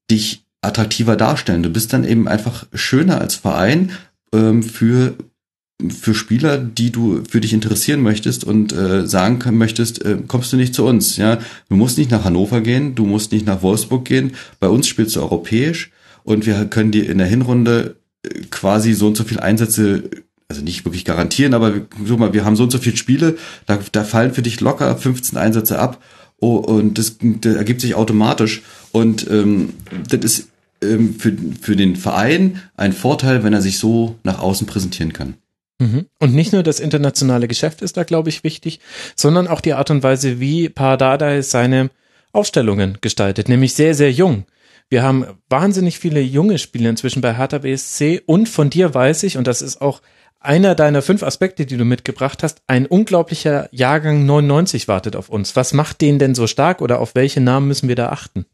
dich 0.09 0.43
attraktiver 0.61 1.15
darstellen. 1.15 1.63
Du 1.63 1.69
bist 1.69 1.93
dann 1.93 2.03
eben 2.03 2.27
einfach 2.27 2.65
schöner 2.73 3.21
als 3.21 3.35
Verein 3.35 3.91
ähm, 4.33 4.63
für 4.63 5.15
für 5.89 6.15
Spieler, 6.15 6.57
die 6.57 6.91
du 6.91 7.23
für 7.29 7.39
dich 7.39 7.53
interessieren 7.53 8.01
möchtest 8.01 8.43
und 8.43 8.73
äh, 8.73 9.05
sagen 9.05 9.37
kann, 9.37 9.55
möchtest, 9.55 10.03
äh, 10.03 10.17
kommst 10.27 10.51
du 10.51 10.57
nicht 10.57 10.73
zu 10.73 10.83
uns. 10.85 11.17
Ja, 11.17 11.37
du 11.69 11.75
musst 11.75 11.99
nicht 11.99 12.09
nach 12.09 12.23
Hannover 12.23 12.61
gehen, 12.61 12.95
du 12.95 13.05
musst 13.05 13.31
nicht 13.31 13.45
nach 13.45 13.61
Wolfsburg 13.61 14.03
gehen. 14.03 14.31
Bei 14.59 14.69
uns 14.69 14.87
spielst 14.87 15.15
du 15.15 15.21
europäisch 15.21 15.91
und 16.23 16.47
wir 16.47 16.65
können 16.65 16.91
dir 16.91 17.07
in 17.07 17.19
der 17.19 17.27
Hinrunde 17.27 17.97
äh, 18.23 18.41
quasi 18.49 18.93
so 18.93 19.05
und 19.05 19.17
so 19.17 19.23
viel 19.23 19.39
Einsätze 19.39 20.09
also 20.49 20.61
nicht 20.61 20.85
wirklich 20.85 21.05
garantieren, 21.05 21.53
aber 21.53 21.73
guck 21.79 22.19
mal, 22.19 22.33
wir 22.33 22.45
haben 22.45 22.55
so 22.55 22.63
und 22.63 22.71
so 22.71 22.77
viele 22.77 22.97
Spiele, 22.97 23.37
da, 23.65 23.79
da 23.91 24.03
fallen 24.03 24.33
für 24.33 24.41
dich 24.41 24.61
locker 24.61 24.95
15 24.95 25.37
Einsätze 25.37 25.79
ab 25.79 26.01
oh, 26.39 26.55
und 26.55 26.97
das, 26.97 27.17
das 27.21 27.55
ergibt 27.55 27.81
sich 27.81 27.95
automatisch 27.95 28.61
und 28.91 29.29
ähm, 29.29 29.73
das 30.09 30.23
ist 30.23 30.49
ähm, 30.81 31.15
für, 31.19 31.33
für 31.61 31.75
den 31.75 31.95
Verein 31.95 32.61
ein 32.75 32.93
Vorteil, 32.93 33.43
wenn 33.43 33.53
er 33.53 33.61
sich 33.61 33.77
so 33.77 34.15
nach 34.23 34.39
außen 34.39 34.67
präsentieren 34.67 35.13
kann. 35.13 35.35
Mhm. 35.79 36.05
Und 36.19 36.33
nicht 36.33 36.53
nur 36.53 36.63
das 36.63 36.79
internationale 36.79 37.47
Geschäft 37.47 37.81
ist 37.81 37.97
da, 37.97 38.03
glaube 38.03 38.29
ich, 38.29 38.43
wichtig, 38.43 38.79
sondern 39.15 39.47
auch 39.47 39.61
die 39.61 39.73
Art 39.73 39.91
und 39.91 40.01
Weise, 40.01 40.39
wie 40.39 40.69
Pardadei 40.69 41.41
seine 41.41 41.89
Ausstellungen 42.31 42.97
gestaltet, 43.01 43.49
nämlich 43.49 43.73
sehr, 43.73 43.93
sehr 43.95 44.11
jung. 44.11 44.45
Wir 44.89 45.03
haben 45.03 45.25
wahnsinnig 45.49 45.99
viele 45.99 46.21
junge 46.21 46.57
Spieler 46.57 46.89
inzwischen 46.89 47.21
bei 47.21 47.35
Hertha 47.35 47.57
BSC 47.59 48.21
und 48.25 48.47
von 48.47 48.69
dir 48.69 48.93
weiß 48.93 49.23
ich, 49.23 49.37
und 49.37 49.45
das 49.45 49.61
ist 49.61 49.81
auch 49.81 50.01
einer 50.39 50.75
deiner 50.75 51.01
fünf 51.01 51.23
Aspekte, 51.23 51.65
die 51.65 51.77
du 51.77 51.85
mitgebracht 51.85 52.43
hast, 52.43 52.61
ein 52.67 52.85
unglaublicher 52.85 53.69
Jahrgang 53.71 54.25
99 54.25 54.87
wartet 54.87 55.15
auf 55.15 55.29
uns. 55.29 55.55
Was 55.55 55.73
macht 55.73 56.01
den 56.01 56.19
denn 56.19 56.35
so 56.35 56.47
stark 56.47 56.81
oder 56.81 56.99
auf 56.99 57.15
welche 57.15 57.41
Namen 57.41 57.67
müssen 57.67 57.89
wir 57.89 57.95
da 57.95 58.09
achten? 58.09 58.45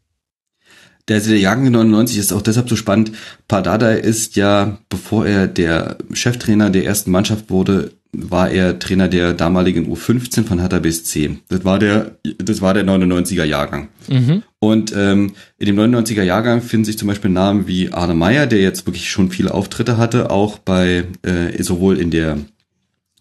Der, 1.09 1.19
der 1.19 1.37
Jahrgang 1.37 1.71
99 1.71 2.17
ist 2.17 2.31
auch 2.31 2.41
deshalb 2.41 2.69
so 2.69 2.77
spannend. 2.77 3.11
Pardada 3.47 3.91
ist 3.91 4.37
ja, 4.37 4.77
bevor 4.87 5.25
er 5.25 5.47
der 5.47 5.97
Cheftrainer 6.13 6.69
der 6.69 6.85
ersten 6.85 7.11
Mannschaft 7.11 7.49
wurde, 7.49 7.91
war 8.13 8.51
er 8.51 8.79
Trainer 8.79 9.07
der 9.07 9.33
damaligen 9.33 9.91
U15 9.91 10.45
von 10.45 10.59
Hertha 10.59 10.79
BSC. 10.79 11.37
Das 11.49 11.65
war 11.65 11.79
der, 11.79 12.17
das 12.37 12.61
war 12.61 12.73
der 12.73 12.85
99er 12.85 13.43
Jahrgang. 13.43 13.89
Mhm. 14.07 14.43
Und 14.59 14.93
ähm, 14.95 15.33
in 15.57 15.65
dem 15.65 15.79
99er 15.79 16.23
Jahrgang 16.23 16.61
finden 16.61 16.85
sich 16.85 16.97
zum 16.97 17.07
Beispiel 17.07 17.31
Namen 17.31 17.67
wie 17.67 17.91
Arne 17.91 18.13
Meyer, 18.13 18.45
der 18.45 18.61
jetzt 18.61 18.85
wirklich 18.85 19.09
schon 19.09 19.31
viele 19.31 19.53
Auftritte 19.53 19.97
hatte, 19.97 20.29
auch 20.29 20.59
bei 20.59 21.05
äh, 21.23 21.61
sowohl 21.61 21.99
in 21.99 22.11
der 22.11 22.37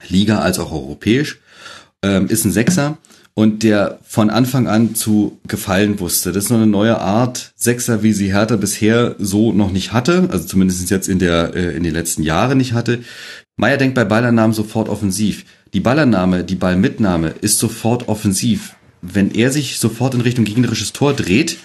Liga 0.07 0.41
als 0.41 0.59
auch 0.59 0.73
europäisch. 0.73 1.41
Ähm, 2.03 2.27
ist 2.27 2.45
ein 2.45 2.53
Sechser 2.53 2.99
und 3.35 3.63
der 3.63 3.99
von 4.03 4.29
Anfang 4.29 4.67
an 4.67 4.95
zu 4.95 5.39
gefallen 5.49 6.01
wusste. 6.01 6.33
Das 6.33 6.45
ist 6.45 6.51
noch 6.51 6.59
eine 6.59 6.67
neue 6.67 7.01
Art 7.01 7.53
Sechser, 7.57 8.03
wie 8.03 8.13
sie 8.13 8.33
Hertha 8.33 8.57
bisher 8.57 9.17
so 9.19 9.53
noch 9.53 9.71
nicht 9.71 9.93
hatte, 9.93 10.29
also 10.31 10.47
zumindest 10.47 10.91
jetzt 10.91 11.09
in 11.09 11.19
der 11.19 11.55
äh, 11.55 11.75
in 11.77 11.83
den 11.83 11.95
letzten 11.95 12.23
Jahren 12.23 12.59
nicht 12.59 12.75
hatte. 12.75 13.01
Meier 13.57 13.77
denkt 13.77 13.95
bei 13.95 14.05
Ballannahmen 14.05 14.55
sofort 14.55 14.89
offensiv. 14.89 15.45
Die 15.75 15.81
Ballannahme, 15.81 16.45
die 16.45 16.55
Ballmitnahme 16.55 17.35
ist 17.41 17.59
sofort 17.59 18.09
offensiv. 18.09 18.77
Wenn 19.03 19.31
er 19.31 19.51
sich 19.51 19.79
sofort 19.79 20.15
in 20.15 20.21
Richtung 20.21 20.45
gegnerisches 20.45 20.93
Tor 20.93 21.15
dreht, 21.15 21.59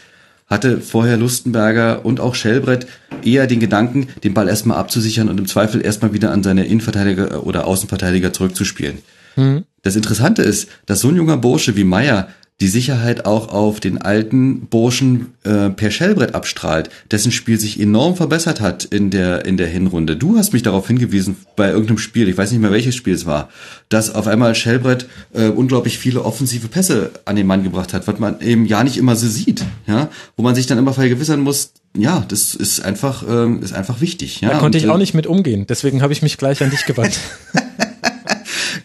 hatte 0.47 0.79
vorher 0.79 1.17
Lustenberger 1.17 2.05
und 2.05 2.19
auch 2.19 2.35
Schellbrett 2.35 2.87
eher 3.23 3.47
den 3.47 3.59
Gedanken, 3.59 4.07
den 4.23 4.33
Ball 4.33 4.47
erstmal 4.47 4.77
abzusichern 4.77 5.29
und 5.29 5.37
im 5.37 5.45
Zweifel 5.45 5.85
erstmal 5.85 6.13
wieder 6.13 6.31
an 6.31 6.41
seine 6.41 6.65
Innenverteidiger 6.65 7.45
oder 7.45 7.67
Außenverteidiger 7.67 8.31
zurückzuspielen. 8.31 8.99
Mhm. 9.35 9.65
Das 9.83 9.95
Interessante 9.95 10.41
ist, 10.41 10.69
dass 10.85 11.01
so 11.01 11.09
ein 11.09 11.15
junger 11.15 11.37
Bursche 11.37 11.75
wie 11.75 11.83
Meier 11.83 12.29
die 12.59 12.67
Sicherheit 12.67 13.25
auch 13.25 13.49
auf 13.49 13.79
den 13.79 14.01
alten 14.01 14.61
Burschen 14.61 15.33
äh, 15.43 15.69
per 15.69 15.91
Schellbrett 15.91 16.33
abstrahlt, 16.33 16.89
dessen 17.11 17.31
Spiel 17.31 17.59
sich 17.59 17.79
enorm 17.79 18.15
verbessert 18.15 18.61
hat 18.61 18.83
in 18.83 19.11
der 19.11 19.45
in 19.45 19.57
der 19.57 19.67
Hinrunde. 19.67 20.15
Du 20.15 20.37
hast 20.37 20.53
mich 20.53 20.63
darauf 20.63 20.87
hingewiesen 20.87 21.37
bei 21.55 21.69
irgendeinem 21.69 21.99
Spiel, 21.99 22.27
ich 22.27 22.37
weiß 22.37 22.51
nicht 22.51 22.61
mehr 22.61 22.71
welches 22.71 22.95
Spiel 22.95 23.13
es 23.13 23.27
war, 23.27 23.49
dass 23.89 24.13
auf 24.13 24.25
einmal 24.25 24.55
Schellbrett 24.55 25.07
äh, 25.33 25.49
unglaublich 25.49 25.99
viele 25.99 26.23
offensive 26.23 26.67
Pässe 26.67 27.11
an 27.25 27.35
den 27.35 27.45
Mann 27.45 27.63
gebracht 27.63 27.93
hat, 27.93 28.07
was 28.07 28.17
man 28.17 28.41
eben 28.41 28.65
ja 28.65 28.83
nicht 28.83 28.97
immer 28.97 29.15
so 29.15 29.27
sieht, 29.27 29.63
ja, 29.85 30.09
wo 30.35 30.41
man 30.41 30.55
sich 30.55 30.65
dann 30.65 30.79
immer 30.79 30.93
vergewissern 30.93 31.41
muss, 31.41 31.73
ja, 31.95 32.25
das 32.27 32.55
ist 32.55 32.79
einfach 32.79 33.23
ähm, 33.29 33.61
ist 33.61 33.73
einfach 33.73 34.01
wichtig. 34.01 34.41
Ja? 34.41 34.49
Da 34.49 34.59
konnte 34.59 34.79
Und, 34.79 34.83
ich 34.83 34.89
auch 34.89 34.95
äh, 34.95 34.99
nicht 34.99 35.13
mit 35.13 35.27
umgehen, 35.27 35.67
deswegen 35.69 36.01
habe 36.01 36.13
ich 36.13 36.23
mich 36.23 36.39
gleich 36.39 36.63
an 36.63 36.71
dich 36.71 36.85
gewandt. 36.85 37.19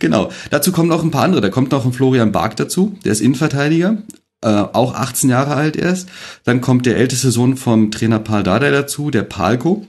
Genau. 0.02 0.32
Dazu 0.50 0.72
kommen 0.72 0.89
noch 0.89 1.05
ein 1.05 1.12
paar 1.12 1.22
andere. 1.22 1.40
Da 1.40 1.48
kommt 1.48 1.70
noch 1.70 1.86
ein 1.86 1.92
Florian 1.92 2.32
Bark 2.32 2.56
dazu, 2.56 2.98
der 3.05 3.12
ist 3.12 3.20
Innenverteidiger, 3.20 3.98
äh, 4.40 4.48
auch 4.48 4.94
18 4.94 5.31
Jahre 5.31 5.55
alt 5.55 5.76
erst. 5.76 6.08
Dann 6.42 6.60
kommt 6.60 6.86
der 6.86 6.97
älteste 6.97 7.31
Sohn 7.31 7.56
vom 7.56 7.92
Trainer 7.92 8.18
Paul 8.18 8.42
Dardai 8.42 8.72
dazu, 8.72 9.12
der 9.12 9.22
Palko. 9.22 9.86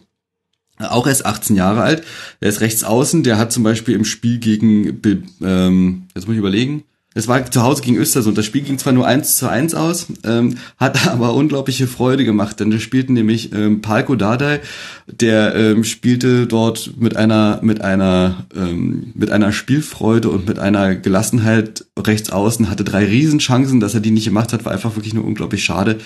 Auch 0.77 1.07
erst 1.07 1.25
18 1.25 1.55
Jahre 1.55 1.81
alt. 1.81 2.03
Der 2.41 2.49
ist 2.49 2.61
rechts 2.61 2.83
außen. 2.83 3.23
Der 3.23 3.39
hat 3.39 3.51
zum 3.51 3.63
Beispiel 3.63 3.95
im 3.95 4.05
Spiel 4.05 4.37
gegen, 4.37 5.01
ähm, 5.41 6.03
jetzt 6.13 6.27
muss 6.27 6.33
ich 6.33 6.39
überlegen, 6.39 6.83
es 7.15 7.27
war 7.27 7.49
zu 7.49 7.61
Hause 7.61 7.81
gegen 7.81 7.97
Östersund. 7.97 8.37
Das 8.37 8.45
Spiel 8.45 8.61
ging 8.61 8.77
zwar 8.77 8.93
nur 8.93 9.05
eins 9.05 9.37
zu 9.37 9.47
eins 9.47 9.75
aus, 9.75 10.07
ähm, 10.23 10.55
hat 10.77 11.07
aber 11.11 11.33
unglaubliche 11.33 11.87
Freude 11.87 12.25
gemacht, 12.25 12.59
denn 12.59 12.71
da 12.71 12.79
spielten 12.79 13.13
nämlich 13.13 13.53
ähm, 13.53 13.81
Palko 13.81 14.15
Dardai, 14.15 14.61
der 15.07 15.55
ähm, 15.55 15.83
spielte 15.83 16.47
dort 16.47 16.93
mit 16.97 17.15
einer 17.15 17.59
mit 17.61 17.81
einer 17.81 18.45
ähm, 18.55 19.11
mit 19.13 19.31
einer 19.31 19.51
Spielfreude 19.51 20.29
und 20.29 20.47
mit 20.47 20.59
einer 20.59 20.95
Gelassenheit 20.95 21.85
rechts 21.97 22.31
außen, 22.31 22.69
hatte 22.69 22.83
drei 22.83 23.05
Riesenchancen, 23.05 23.79
dass 23.79 23.93
er 23.93 23.99
die 23.99 24.11
nicht 24.11 24.25
gemacht 24.25 24.53
hat, 24.53 24.65
war 24.65 24.71
einfach 24.71 24.95
wirklich 24.95 25.13
nur 25.13 25.25
unglaublich 25.25 25.63
schade. 25.63 25.99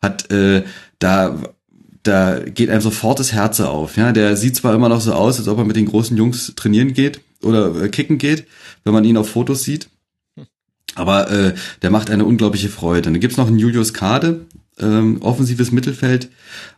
Hat 0.00 0.30
äh, 0.30 0.62
da 0.98 1.38
da 2.02 2.38
geht 2.38 2.70
einem 2.70 2.80
sofort 2.80 3.18
das 3.18 3.32
Herz 3.32 3.60
auf. 3.60 3.96
Ja, 3.96 4.12
der 4.12 4.36
sieht 4.36 4.54
zwar 4.54 4.74
immer 4.74 4.88
noch 4.88 5.00
so 5.00 5.12
aus, 5.12 5.38
als 5.38 5.48
ob 5.48 5.58
er 5.58 5.64
mit 5.64 5.74
den 5.74 5.86
großen 5.86 6.16
Jungs 6.16 6.52
trainieren 6.54 6.92
geht 6.92 7.20
oder 7.42 7.82
äh, 7.82 7.88
kicken 7.88 8.18
geht, 8.18 8.46
wenn 8.84 8.94
man 8.94 9.04
ihn 9.04 9.16
auf 9.16 9.28
Fotos 9.28 9.64
sieht 9.64 9.88
Aber 10.96 11.30
äh, 11.30 11.54
der 11.82 11.90
macht 11.90 12.10
eine 12.10 12.24
unglaubliche 12.24 12.68
Freude. 12.68 13.02
Dann 13.02 13.20
gibt's 13.20 13.36
noch 13.36 13.46
einen 13.46 13.58
Julius 13.58 13.92
Kade, 13.94 14.46
ähm, 14.78 15.22
offensives 15.22 15.70
Mittelfeld. 15.70 16.30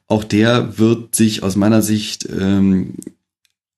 Auch 0.06 0.24
der 0.24 0.78
wird 0.78 1.14
sich 1.14 1.42
aus 1.42 1.56
meiner 1.56 1.82
Sicht 1.82 2.28
ähm, 2.28 2.94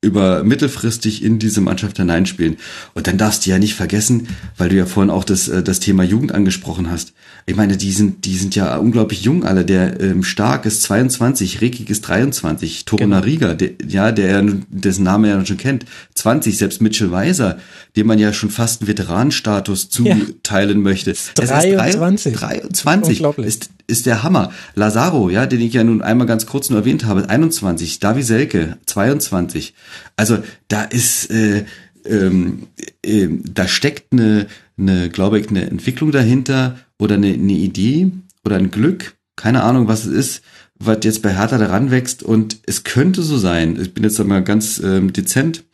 über 0.03 0.45
mittelfristig 0.45 1.23
in 1.23 1.39
diese 1.39 1.61
Mannschaft 1.61 1.99
hineinspielen. 1.99 2.57
Und 2.95 3.07
dann 3.07 3.19
darfst 3.19 3.45
du 3.45 3.51
ja 3.51 3.59
nicht 3.59 3.75
vergessen, 3.75 4.29
weil 4.57 4.71
du 4.71 4.77
ja 4.77 4.87
vorhin 4.87 5.11
auch 5.11 5.25
das, 5.25 5.49
äh, 5.49 5.63
das 5.63 5.79
Thema 5.79 6.03
Jugend 6.03 6.33
angesprochen 6.33 6.91
hast. 6.91 7.13
Ich 7.45 7.55
meine, 7.55 7.77
die 7.77 7.93
sind, 7.93 8.25
die 8.25 8.37
sind 8.37 8.55
ja 8.55 8.77
unglaublich 8.77 9.23
jung 9.23 9.45
alle. 9.45 9.65
Der 9.67 10.01
ähm, 10.01 10.23
Stark 10.23 10.65
ist 10.65 10.83
22, 10.85 11.61
Rekik 11.61 11.91
ist 11.91 12.03
23, 12.03 12.87
Torunariga, 12.87 13.53
genau. 13.53 13.73
der, 13.79 13.87
ja, 13.87 14.13
der 14.13 14.43
dessen 14.71 15.05
Name 15.05 15.29
ja 15.29 15.45
schon 15.45 15.59
kennt, 15.59 15.85
20, 16.15 16.57
selbst 16.57 16.81
Mitchell 16.81 17.11
Weiser, 17.11 17.59
dem 17.95 18.07
man 18.07 18.19
ja 18.19 18.33
schon 18.33 18.51
fast 18.51 18.81
einen 18.81 18.89
Veteranenstatus 18.89 19.91
zuteilen 19.91 20.79
ja. 20.79 20.83
möchte. 20.83 21.15
23. 21.35 22.35
23. 22.35 23.17
Unglaublich. 23.19 23.47
Ist, 23.47 23.71
ist 23.87 24.07
der 24.07 24.23
Hammer. 24.23 24.53
Lazaro, 24.75 25.29
ja, 25.29 25.45
den 25.45 25.61
ich 25.61 25.75
ja 25.75 25.85
nun 25.85 26.01
einmal 26.01 26.27
ganz 26.27 26.47
kurz 26.47 26.71
nur 26.71 26.79
erwähnt 26.79 27.05
habe, 27.05 27.29
21. 27.29 27.99
Davi 27.99 28.23
Selke, 28.23 28.79
22. 28.87 29.75
Also 30.17 30.39
da 30.69 30.83
ist, 30.85 31.31
äh, 31.31 31.65
ähm, 32.05 32.69
äh, 33.03 33.29
da 33.45 33.69
steckt 33.69 34.13
eine, 34.13 34.47
eine, 34.79 35.11
glaube 35.11 35.39
ich, 35.39 35.49
eine 35.51 35.69
Entwicklung 35.69 36.13
dahinter 36.13 36.79
oder 36.99 37.17
eine, 37.17 37.33
eine 37.33 37.53
Idee 37.53 38.13
oder 38.45 38.57
ein 38.57 38.71
Glück, 38.71 39.17
keine 39.37 39.63
Ahnung, 39.63 39.89
was 39.89 40.07
es 40.07 40.13
ist, 40.13 40.43
was 40.79 40.99
jetzt 41.03 41.23
bei 41.23 41.35
Hertha 41.35 41.59
daran 41.59 41.91
wächst. 41.91 42.23
Und 42.23 42.59
es 42.67 42.85
könnte 42.85 43.23
so 43.23 43.37
sein, 43.39 43.79
ich 43.81 43.95
bin 43.95 44.05
jetzt 44.05 44.21
einmal 44.21 44.43
ganz 44.43 44.81
ähm, 44.83 45.13
dezent, 45.13 45.65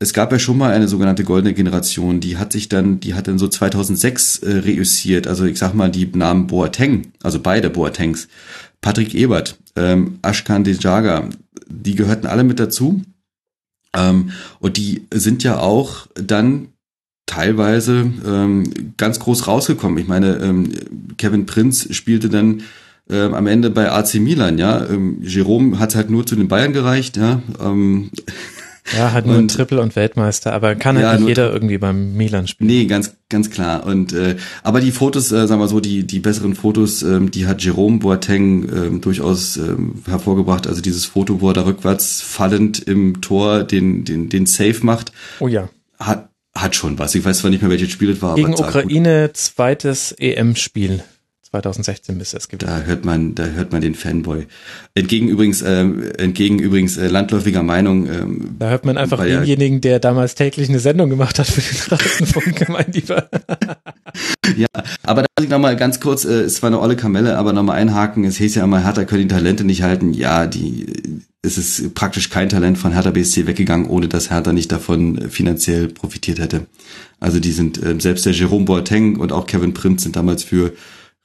es 0.00 0.12
gab 0.12 0.30
ja 0.30 0.38
schon 0.38 0.58
mal 0.58 0.72
eine 0.72 0.86
sogenannte 0.86 1.24
goldene 1.24 1.54
Generation, 1.54 2.20
die 2.20 2.36
hat 2.36 2.52
sich 2.52 2.68
dann, 2.68 3.00
die 3.00 3.14
hat 3.14 3.26
dann 3.26 3.38
so 3.38 3.48
2006 3.48 4.38
äh, 4.38 4.58
reüssiert. 4.58 5.26
Also 5.26 5.44
ich 5.44 5.58
sag 5.58 5.74
mal 5.74 5.90
die 5.90 6.06
Namen 6.06 6.46
Boateng, 6.46 7.12
also 7.22 7.40
beide 7.40 7.68
Boatengs, 7.68 8.28
Patrick 8.80 9.14
Ebert, 9.14 9.58
ähm, 9.74 10.20
Ashkan 10.22 10.62
Dejaga, 10.62 11.28
die 11.68 11.96
gehörten 11.96 12.28
alle 12.28 12.44
mit 12.44 12.60
dazu. 12.60 13.02
Ähm, 13.94 14.30
und 14.60 14.76
die 14.76 15.06
sind 15.12 15.42
ja 15.42 15.58
auch 15.58 16.06
dann 16.14 16.68
teilweise 17.26 18.10
ähm, 18.26 18.94
ganz 18.96 19.20
groß 19.20 19.46
rausgekommen. 19.46 19.98
Ich 19.98 20.08
meine, 20.08 20.36
ähm, 20.36 20.72
Kevin 21.18 21.46
Prinz 21.46 21.94
spielte 21.94 22.28
dann 22.28 22.62
ähm, 23.10 23.34
am 23.34 23.46
Ende 23.46 23.70
bei 23.70 23.90
AC 23.90 24.14
Milan, 24.14 24.58
ja. 24.58 24.84
Ähm, 24.86 25.18
Jerome 25.22 25.78
hat 25.78 25.94
halt 25.94 26.10
nur 26.10 26.26
zu 26.26 26.36
den 26.36 26.48
Bayern 26.48 26.72
gereicht, 26.72 27.16
ja. 27.16 27.42
Ähm, 27.60 28.10
ja, 28.96 29.12
hat 29.12 29.26
nur 29.26 29.36
und, 29.36 29.44
ein 29.44 29.48
Triple 29.48 29.80
und 29.80 29.96
Weltmeister, 29.96 30.52
aber 30.52 30.74
kann 30.74 30.96
halt 30.96 31.04
ja, 31.04 31.16
nicht 31.18 31.28
jeder 31.28 31.52
irgendwie 31.52 31.78
beim 31.78 32.14
Milan 32.14 32.46
spielen. 32.46 32.68
Nee, 32.68 32.86
ganz 32.86 33.16
ganz 33.28 33.50
klar. 33.50 33.86
Und 33.86 34.12
äh, 34.12 34.36
aber 34.62 34.80
die 34.80 34.92
Fotos, 34.92 35.32
äh, 35.32 35.46
sagen 35.46 35.60
wir 35.60 35.68
so, 35.68 35.80
die 35.80 36.06
die 36.06 36.20
besseren 36.20 36.54
Fotos, 36.54 37.02
ähm, 37.02 37.30
die 37.30 37.46
hat 37.46 37.62
Jerome 37.62 37.98
Boateng 37.98 38.68
ähm, 38.68 39.00
durchaus 39.00 39.56
ähm, 39.56 40.02
hervorgebracht. 40.06 40.66
Also 40.66 40.80
dieses 40.80 41.04
Foto, 41.04 41.40
wo 41.40 41.48
er 41.48 41.54
da 41.54 41.64
rückwärts 41.64 42.22
fallend 42.22 42.78
im 42.80 43.20
Tor 43.20 43.64
den 43.64 44.04
den 44.04 44.28
den 44.28 44.46
Safe 44.46 44.78
macht. 44.82 45.12
Oh 45.40 45.48
ja. 45.48 45.68
Hat 45.98 46.30
hat 46.54 46.74
schon 46.74 46.98
was. 46.98 47.14
Ich 47.14 47.24
weiß 47.24 47.38
zwar 47.38 47.50
nicht 47.50 47.62
mehr, 47.62 47.70
welches 47.70 47.90
Spiel 47.90 48.10
es 48.10 48.22
war. 48.22 48.34
Gegen 48.34 48.54
Ukraine 48.54 49.30
zweites 49.32 50.12
EM-Spiel. 50.12 51.02
2016 51.50 52.18
bis 52.18 52.34
es 52.34 52.48
gibt. 52.48 52.62
Da 52.62 52.82
hört 52.82 53.04
man, 53.04 53.34
da 53.34 53.46
hört 53.46 53.72
man 53.72 53.80
den 53.80 53.94
Fanboy. 53.94 54.46
Entgegen 54.94 55.28
übrigens, 55.28 55.62
äh, 55.62 55.80
entgegen 56.18 56.58
übrigens 56.58 56.96
äh, 56.96 57.08
landläufiger 57.08 57.62
Meinung. 57.62 58.06
Ähm, 58.06 58.56
da 58.58 58.68
hört 58.68 58.84
man 58.84 58.98
einfach 58.98 59.22
denjenigen, 59.22 59.80
der 59.80 59.98
damals 59.98 60.34
täglich 60.34 60.68
eine 60.68 60.78
Sendung 60.78 61.08
gemacht 61.08 61.38
hat 61.38 61.46
für 61.46 61.60
den 61.60 61.98
Rasenfunk, 61.98 62.68
mein 62.68 62.92
Lieber. 62.92 63.28
ja, 64.56 64.66
aber 65.02 65.22
da 65.22 65.28
muss 65.36 65.44
ich 65.44 65.50
nochmal 65.50 65.76
ganz 65.76 66.00
kurz, 66.00 66.24
äh, 66.24 66.42
es 66.42 66.62
war 66.62 66.68
eine 66.68 66.80
olle 66.80 66.96
Kamelle, 66.96 67.38
aber 67.38 67.52
nochmal 67.52 67.76
einhaken. 67.76 68.24
Es 68.24 68.36
hieß 68.36 68.54
ja 68.56 68.64
immer, 68.64 68.84
Hertha 68.84 69.04
können 69.04 69.22
die 69.22 69.34
Talente 69.34 69.64
nicht 69.64 69.82
halten. 69.82 70.12
Ja, 70.12 70.46
die, 70.46 71.22
es 71.40 71.56
ist 71.56 71.94
praktisch 71.94 72.28
kein 72.28 72.50
Talent 72.50 72.76
von 72.76 72.92
Hertha 72.92 73.10
BSC 73.10 73.46
weggegangen, 73.46 73.88
ohne 73.88 74.08
dass 74.08 74.30
Hertha 74.30 74.52
nicht 74.52 74.70
davon 74.70 75.30
finanziell 75.30 75.88
profitiert 75.88 76.38
hätte. 76.40 76.66
Also 77.20 77.40
die 77.40 77.52
sind, 77.52 77.82
äh, 77.82 77.98
selbst 77.98 78.26
der 78.26 78.32
Jerome 78.32 78.66
Boateng 78.66 79.16
und 79.16 79.32
auch 79.32 79.46
Kevin 79.46 79.72
Prinz 79.72 80.02
sind 80.02 80.16
damals 80.16 80.44
für 80.44 80.72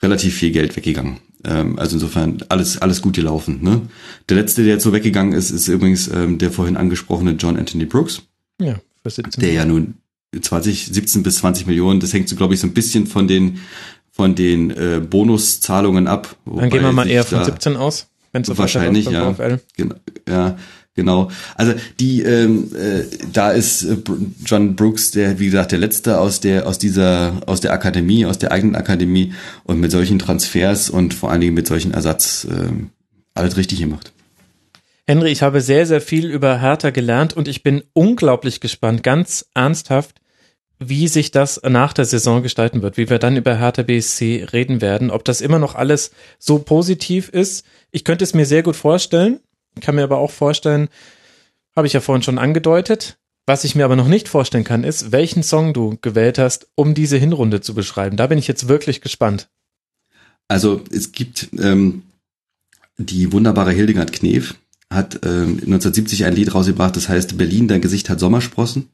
relativ 0.03 0.35
viel 0.35 0.51
Geld 0.51 0.75
weggegangen. 0.75 1.17
Ähm, 1.45 1.79
also 1.79 1.95
insofern 1.95 2.43
alles, 2.49 2.81
alles 2.81 3.01
gut 3.01 3.15
gelaufen. 3.15 3.59
Ne? 3.61 3.81
Der 4.29 4.37
letzte, 4.37 4.63
der 4.63 4.73
jetzt 4.73 4.83
so 4.83 4.93
weggegangen 4.93 5.33
ist, 5.33 5.51
ist 5.51 5.67
übrigens 5.67 6.07
ähm, 6.07 6.37
der 6.37 6.51
vorhin 6.51 6.77
angesprochene 6.77 7.31
John 7.31 7.57
Anthony 7.57 7.85
Brooks. 7.85 8.21
Ja, 8.61 8.79
für 9.01 9.09
17 9.09 9.41
Der 9.41 9.51
ja 9.51 9.65
nun 9.65 9.95
20, 10.39 10.87
17 10.87 11.23
bis 11.23 11.37
20 11.37 11.67
Millionen, 11.67 11.99
das 11.99 12.13
hängt 12.13 12.29
so, 12.29 12.35
glaube 12.35 12.53
ich, 12.53 12.59
so 12.59 12.67
ein 12.67 12.73
bisschen 12.73 13.07
von 13.07 13.27
den 13.27 13.59
von 14.11 14.35
den 14.35 14.69
äh, 14.69 15.01
Bonuszahlungen 15.01 16.07
ab. 16.07 16.35
Dann 16.45 16.69
gehen 16.69 16.83
wir 16.83 16.91
mal 16.91 17.09
eher 17.09 17.23
von 17.23 17.43
17 17.43 17.75
aus, 17.75 18.07
wenn 18.31 18.43
so 18.43 18.55
wahrscheinlich 18.57 19.09
ja. 19.09 19.35
Genau, 19.75 19.95
ja, 20.29 20.57
Genau. 20.95 21.31
Also 21.55 21.73
die, 21.99 22.21
ähm, 22.21 22.69
äh, 22.75 23.03
da 23.31 23.51
ist 23.51 23.83
äh, 23.83 23.97
John 24.45 24.75
Brooks, 24.75 25.09
der 25.09 25.39
wie 25.39 25.45
gesagt 25.45 25.71
der 25.71 25.79
letzte 25.79 26.19
aus 26.19 26.39
der 26.39 26.67
aus 26.67 26.77
dieser 26.77 27.41
aus 27.47 27.61
der 27.61 27.73
Akademie, 27.73 28.27
aus 28.27 28.37
der 28.37 28.51
eigenen 28.51 28.75
Akademie 28.75 29.33
und 29.63 29.79
mit 29.79 29.91
solchen 29.91 30.19
Transfers 30.19 30.91
und 30.91 31.15
vor 31.15 31.31
allen 31.31 31.41
Dingen 31.41 31.55
mit 31.55 31.65
solchen 31.65 31.93
Ersatz 31.93 32.45
äh, 32.45 32.69
alles 33.33 33.57
richtig 33.57 33.79
gemacht. 33.79 34.13
Henry, 35.07 35.31
ich 35.31 35.41
habe 35.41 35.61
sehr 35.61 35.87
sehr 35.87 36.01
viel 36.01 36.29
über 36.29 36.61
Hertha 36.61 36.91
gelernt 36.91 37.35
und 37.35 37.47
ich 37.47 37.63
bin 37.63 37.81
unglaublich 37.93 38.59
gespannt, 38.59 39.01
ganz 39.01 39.47
ernsthaft, 39.55 40.17
wie 40.77 41.07
sich 41.07 41.31
das 41.31 41.59
nach 41.67 41.93
der 41.93 42.05
Saison 42.05 42.43
gestalten 42.43 42.83
wird, 42.83 42.97
wie 42.97 43.09
wir 43.09 43.17
dann 43.17 43.35
über 43.35 43.57
Hertha 43.57 43.81
BSC 43.81 44.47
reden 44.53 44.79
werden, 44.79 45.09
ob 45.09 45.25
das 45.25 45.41
immer 45.41 45.57
noch 45.57 45.73
alles 45.73 46.11
so 46.37 46.59
positiv 46.59 47.29
ist. 47.29 47.65
Ich 47.89 48.03
könnte 48.03 48.23
es 48.23 48.35
mir 48.35 48.45
sehr 48.45 48.61
gut 48.61 48.75
vorstellen 48.75 49.39
kann 49.81 49.95
mir 49.95 50.03
aber 50.03 50.17
auch 50.17 50.31
vorstellen, 50.31 50.89
habe 51.75 51.87
ich 51.87 51.93
ja 51.93 52.01
vorhin 52.01 52.23
schon 52.23 52.37
angedeutet. 52.37 53.17
Was 53.45 53.65
ich 53.65 53.75
mir 53.75 53.83
aber 53.83 53.97
noch 53.97 54.07
nicht 54.07 54.29
vorstellen 54.29 54.63
kann, 54.63 54.85
ist, 54.85 55.11
welchen 55.11 55.43
Song 55.43 55.73
du 55.73 55.97
gewählt 56.01 56.37
hast, 56.37 56.67
um 56.75 56.93
diese 56.93 57.17
Hinrunde 57.17 57.59
zu 57.59 57.73
beschreiben. 57.73 58.15
Da 58.15 58.27
bin 58.27 58.37
ich 58.37 58.47
jetzt 58.47 58.69
wirklich 58.69 59.01
gespannt. 59.01 59.49
Also 60.47 60.81
es 60.91 61.11
gibt 61.11 61.49
ähm, 61.59 62.03
die 62.97 63.31
wunderbare 63.33 63.71
Hildegard 63.71 64.13
Knef, 64.13 64.55
hat 64.89 65.15
ähm, 65.25 65.55
1970 65.55 66.25
ein 66.25 66.35
Lied 66.35 66.53
rausgebracht, 66.53 66.95
das 66.95 67.09
heißt 67.09 67.37
Berlin, 67.37 67.67
dein 67.67 67.81
Gesicht 67.81 68.09
hat 68.09 68.19
Sommersprossen. 68.19 68.89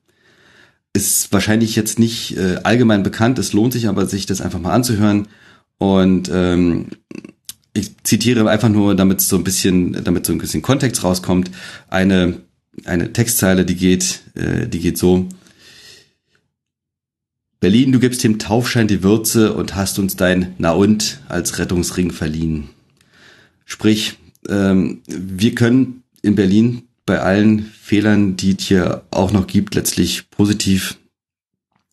Ist 0.93 1.31
wahrscheinlich 1.31 1.75
jetzt 1.75 1.99
nicht 1.99 2.37
äh, 2.37 2.59
allgemein 2.63 3.03
bekannt, 3.03 3.37
es 3.37 3.53
lohnt 3.53 3.73
sich 3.73 3.87
aber, 3.87 4.07
sich 4.07 4.25
das 4.25 4.41
einfach 4.41 4.59
mal 4.59 4.73
anzuhören. 4.73 5.27
Und 5.77 6.29
ähm, 6.33 6.87
ich 7.73 7.91
zitiere 8.03 8.49
einfach 8.49 8.69
nur, 8.69 8.95
damit 8.95 9.21
so 9.21 9.35
ein 9.35 9.43
bisschen, 9.43 10.03
damit 10.03 10.25
so 10.25 10.33
ein 10.33 10.39
bisschen 10.39 10.61
Kontext 10.61 11.03
rauskommt, 11.03 11.51
eine, 11.89 12.41
eine 12.85 13.13
Textzeile, 13.13 13.65
die 13.65 13.75
geht, 13.75 14.21
äh, 14.35 14.67
die 14.67 14.79
geht 14.79 14.97
so. 14.97 15.27
Berlin, 17.59 17.91
du 17.91 17.99
gibst 17.99 18.23
dem 18.23 18.39
Taufschein 18.39 18.87
die 18.87 19.03
Würze 19.03 19.53
und 19.53 19.75
hast 19.75 19.99
uns 19.99 20.15
dein 20.15 20.55
Na 20.57 20.71
und 20.71 21.19
als 21.27 21.59
Rettungsring 21.59 22.11
verliehen. 22.11 22.69
Sprich, 23.65 24.17
ähm, 24.47 25.01
wir 25.07 25.53
können 25.55 26.03
in 26.21 26.35
Berlin 26.35 26.83
bei 27.05 27.19
allen 27.19 27.65
Fehlern, 27.65 28.37
die 28.37 28.55
es 28.57 28.63
hier 28.65 29.03
auch 29.11 29.31
noch 29.31 29.45
gibt, 29.45 29.75
letztlich 29.75 30.29
positiv 30.29 30.97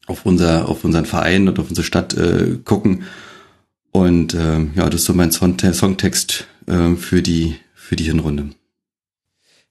auf 0.07 0.25
unser, 0.25 0.69
auf 0.69 0.85
unseren 0.85 1.05
Verein 1.05 1.49
und 1.49 1.59
auf 1.59 1.69
unsere 1.69 1.85
Stadt 1.85 2.15
äh, 2.15 2.59
gucken 2.65 3.05
und 3.97 4.34
äh, 4.34 4.60
ja, 4.75 4.91
das 4.91 5.00
ist 5.00 5.05
so 5.07 5.15
mein 5.15 5.33
Songtext 5.33 6.47
äh, 6.66 6.94
für 6.94 7.23
die 7.23 7.57
für 7.75 7.97
die 7.97 8.05
Hinrunde. 8.05 8.50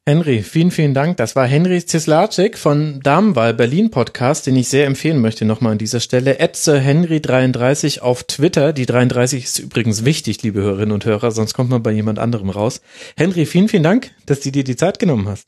Henry, 0.08 0.44
vielen, 0.44 0.70
vielen 0.70 0.94
Dank. 0.94 1.18
Das 1.18 1.36
war 1.36 1.48
Henry 1.48 1.84
Zislacek 1.84 2.60
von 2.60 3.00
Damenwahl 3.02 3.56
Berlin 3.56 3.90
Podcast, 3.90 4.46
den 4.46 4.56
ich 4.56 4.70
sehr 4.70 4.86
empfehlen 4.86 5.20
möchte 5.20 5.46
nochmal 5.46 5.72
an 5.72 5.78
dieser 5.80 6.00
Stelle. 6.00 6.38
Henry33 6.40 8.02
auf 8.02 8.24
Twitter. 8.24 8.72
Die 8.72 8.86
33 8.86 9.44
ist 9.44 9.60
übrigens 9.60 10.06
wichtig, 10.06 10.44
liebe 10.44 10.62
Hörerinnen 10.62 10.92
und 10.92 11.06
Hörer, 11.06 11.32
sonst 11.32 11.56
kommt 11.56 11.72
man 11.72 11.82
bei 11.82 11.92
jemand 11.92 12.20
anderem 12.20 12.52
raus. 12.52 12.82
Henry, 13.18 13.48
vielen, 13.48 13.68
vielen 13.68 13.84
Dank, 13.84 14.12
dass 14.28 14.42
du 14.42 14.52
dir 14.52 14.64
die 14.64 14.76
Zeit 14.76 15.00
genommen 15.00 15.28
hast. 15.28 15.48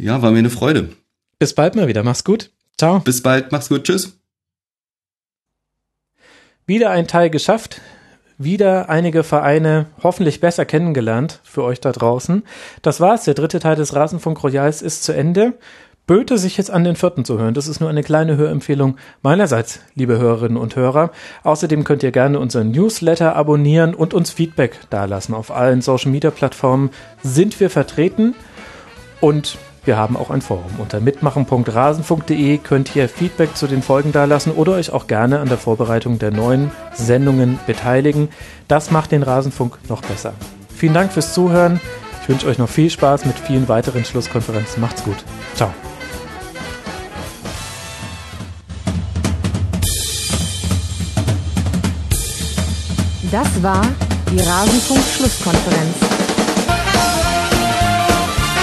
Ja, 0.00 0.22
war 0.22 0.30
mir 0.30 0.38
eine 0.38 0.50
Freude. 0.50 0.88
Bis 1.38 1.52
bald 1.52 1.76
mal 1.76 1.86
wieder. 1.86 2.02
Mach's 2.02 2.24
gut. 2.24 2.50
Ciao. 2.78 3.00
Bis 3.00 3.22
bald. 3.22 3.52
Mach's 3.52 3.68
gut. 3.68 3.84
Tschüss. 3.84 4.18
Wieder 6.66 6.90
ein 6.90 7.06
Teil 7.06 7.28
geschafft 7.28 7.82
wieder 8.38 8.88
einige 8.88 9.24
Vereine 9.24 9.86
hoffentlich 10.02 10.40
besser 10.40 10.64
kennengelernt 10.64 11.40
für 11.42 11.64
euch 11.64 11.80
da 11.80 11.92
draußen. 11.92 12.44
Das 12.82 13.00
war's. 13.00 13.24
Der 13.24 13.34
dritte 13.34 13.58
Teil 13.58 13.76
des 13.76 13.94
Rasenfunk 13.94 14.42
Royals 14.42 14.80
ist 14.80 15.02
zu 15.02 15.12
Ende. 15.12 15.54
Böte 16.06 16.38
sich 16.38 16.56
jetzt 16.56 16.70
an 16.70 16.84
den 16.84 16.96
vierten 16.96 17.26
zu 17.26 17.38
hören. 17.38 17.52
Das 17.52 17.68
ist 17.68 17.80
nur 17.80 17.90
eine 17.90 18.02
kleine 18.02 18.38
Hörempfehlung 18.38 18.96
meinerseits, 19.20 19.80
liebe 19.94 20.18
Hörerinnen 20.18 20.56
und 20.56 20.74
Hörer. 20.74 21.10
Außerdem 21.42 21.84
könnt 21.84 22.02
ihr 22.02 22.12
gerne 22.12 22.38
unseren 22.38 22.70
Newsletter 22.70 23.36
abonnieren 23.36 23.94
und 23.94 24.14
uns 24.14 24.30
Feedback 24.30 24.78
dalassen. 24.88 25.34
Auf 25.34 25.50
allen 25.50 25.82
Social 25.82 26.10
Media 26.10 26.30
Plattformen 26.30 26.90
sind 27.22 27.60
wir 27.60 27.68
vertreten. 27.68 28.34
Und 29.20 29.58
wir 29.84 29.96
haben 29.96 30.16
auch 30.16 30.30
ein 30.30 30.42
Forum. 30.42 30.70
Unter 30.78 31.00
mitmachen.rasenfunk.de 31.00 32.58
könnt 32.58 32.94
ihr 32.94 33.08
Feedback 33.08 33.56
zu 33.56 33.66
den 33.66 33.82
Folgen 33.82 34.12
dalassen 34.12 34.52
oder 34.52 34.72
euch 34.72 34.92
auch 34.92 35.06
gerne 35.06 35.40
an 35.40 35.48
der 35.48 35.58
Vorbereitung 35.58 36.18
der 36.18 36.30
neuen 36.30 36.70
Sendungen 36.92 37.58
beteiligen. 37.66 38.28
Das 38.68 38.90
macht 38.90 39.12
den 39.12 39.22
Rasenfunk 39.22 39.78
noch 39.88 40.02
besser. 40.02 40.34
Vielen 40.74 40.94
Dank 40.94 41.12
fürs 41.12 41.34
Zuhören. 41.34 41.80
Ich 42.22 42.28
wünsche 42.28 42.46
euch 42.46 42.58
noch 42.58 42.68
viel 42.68 42.90
Spaß 42.90 43.24
mit 43.24 43.38
vielen 43.38 43.68
weiteren 43.68 44.04
Schlusskonferenzen. 44.04 44.80
Macht's 44.80 45.02
gut. 45.02 45.16
Ciao. 45.54 45.70
Das 53.30 53.62
war 53.62 53.82
die 54.30 54.40
Rasenfunk-Schlusskonferenz. 54.40 56.07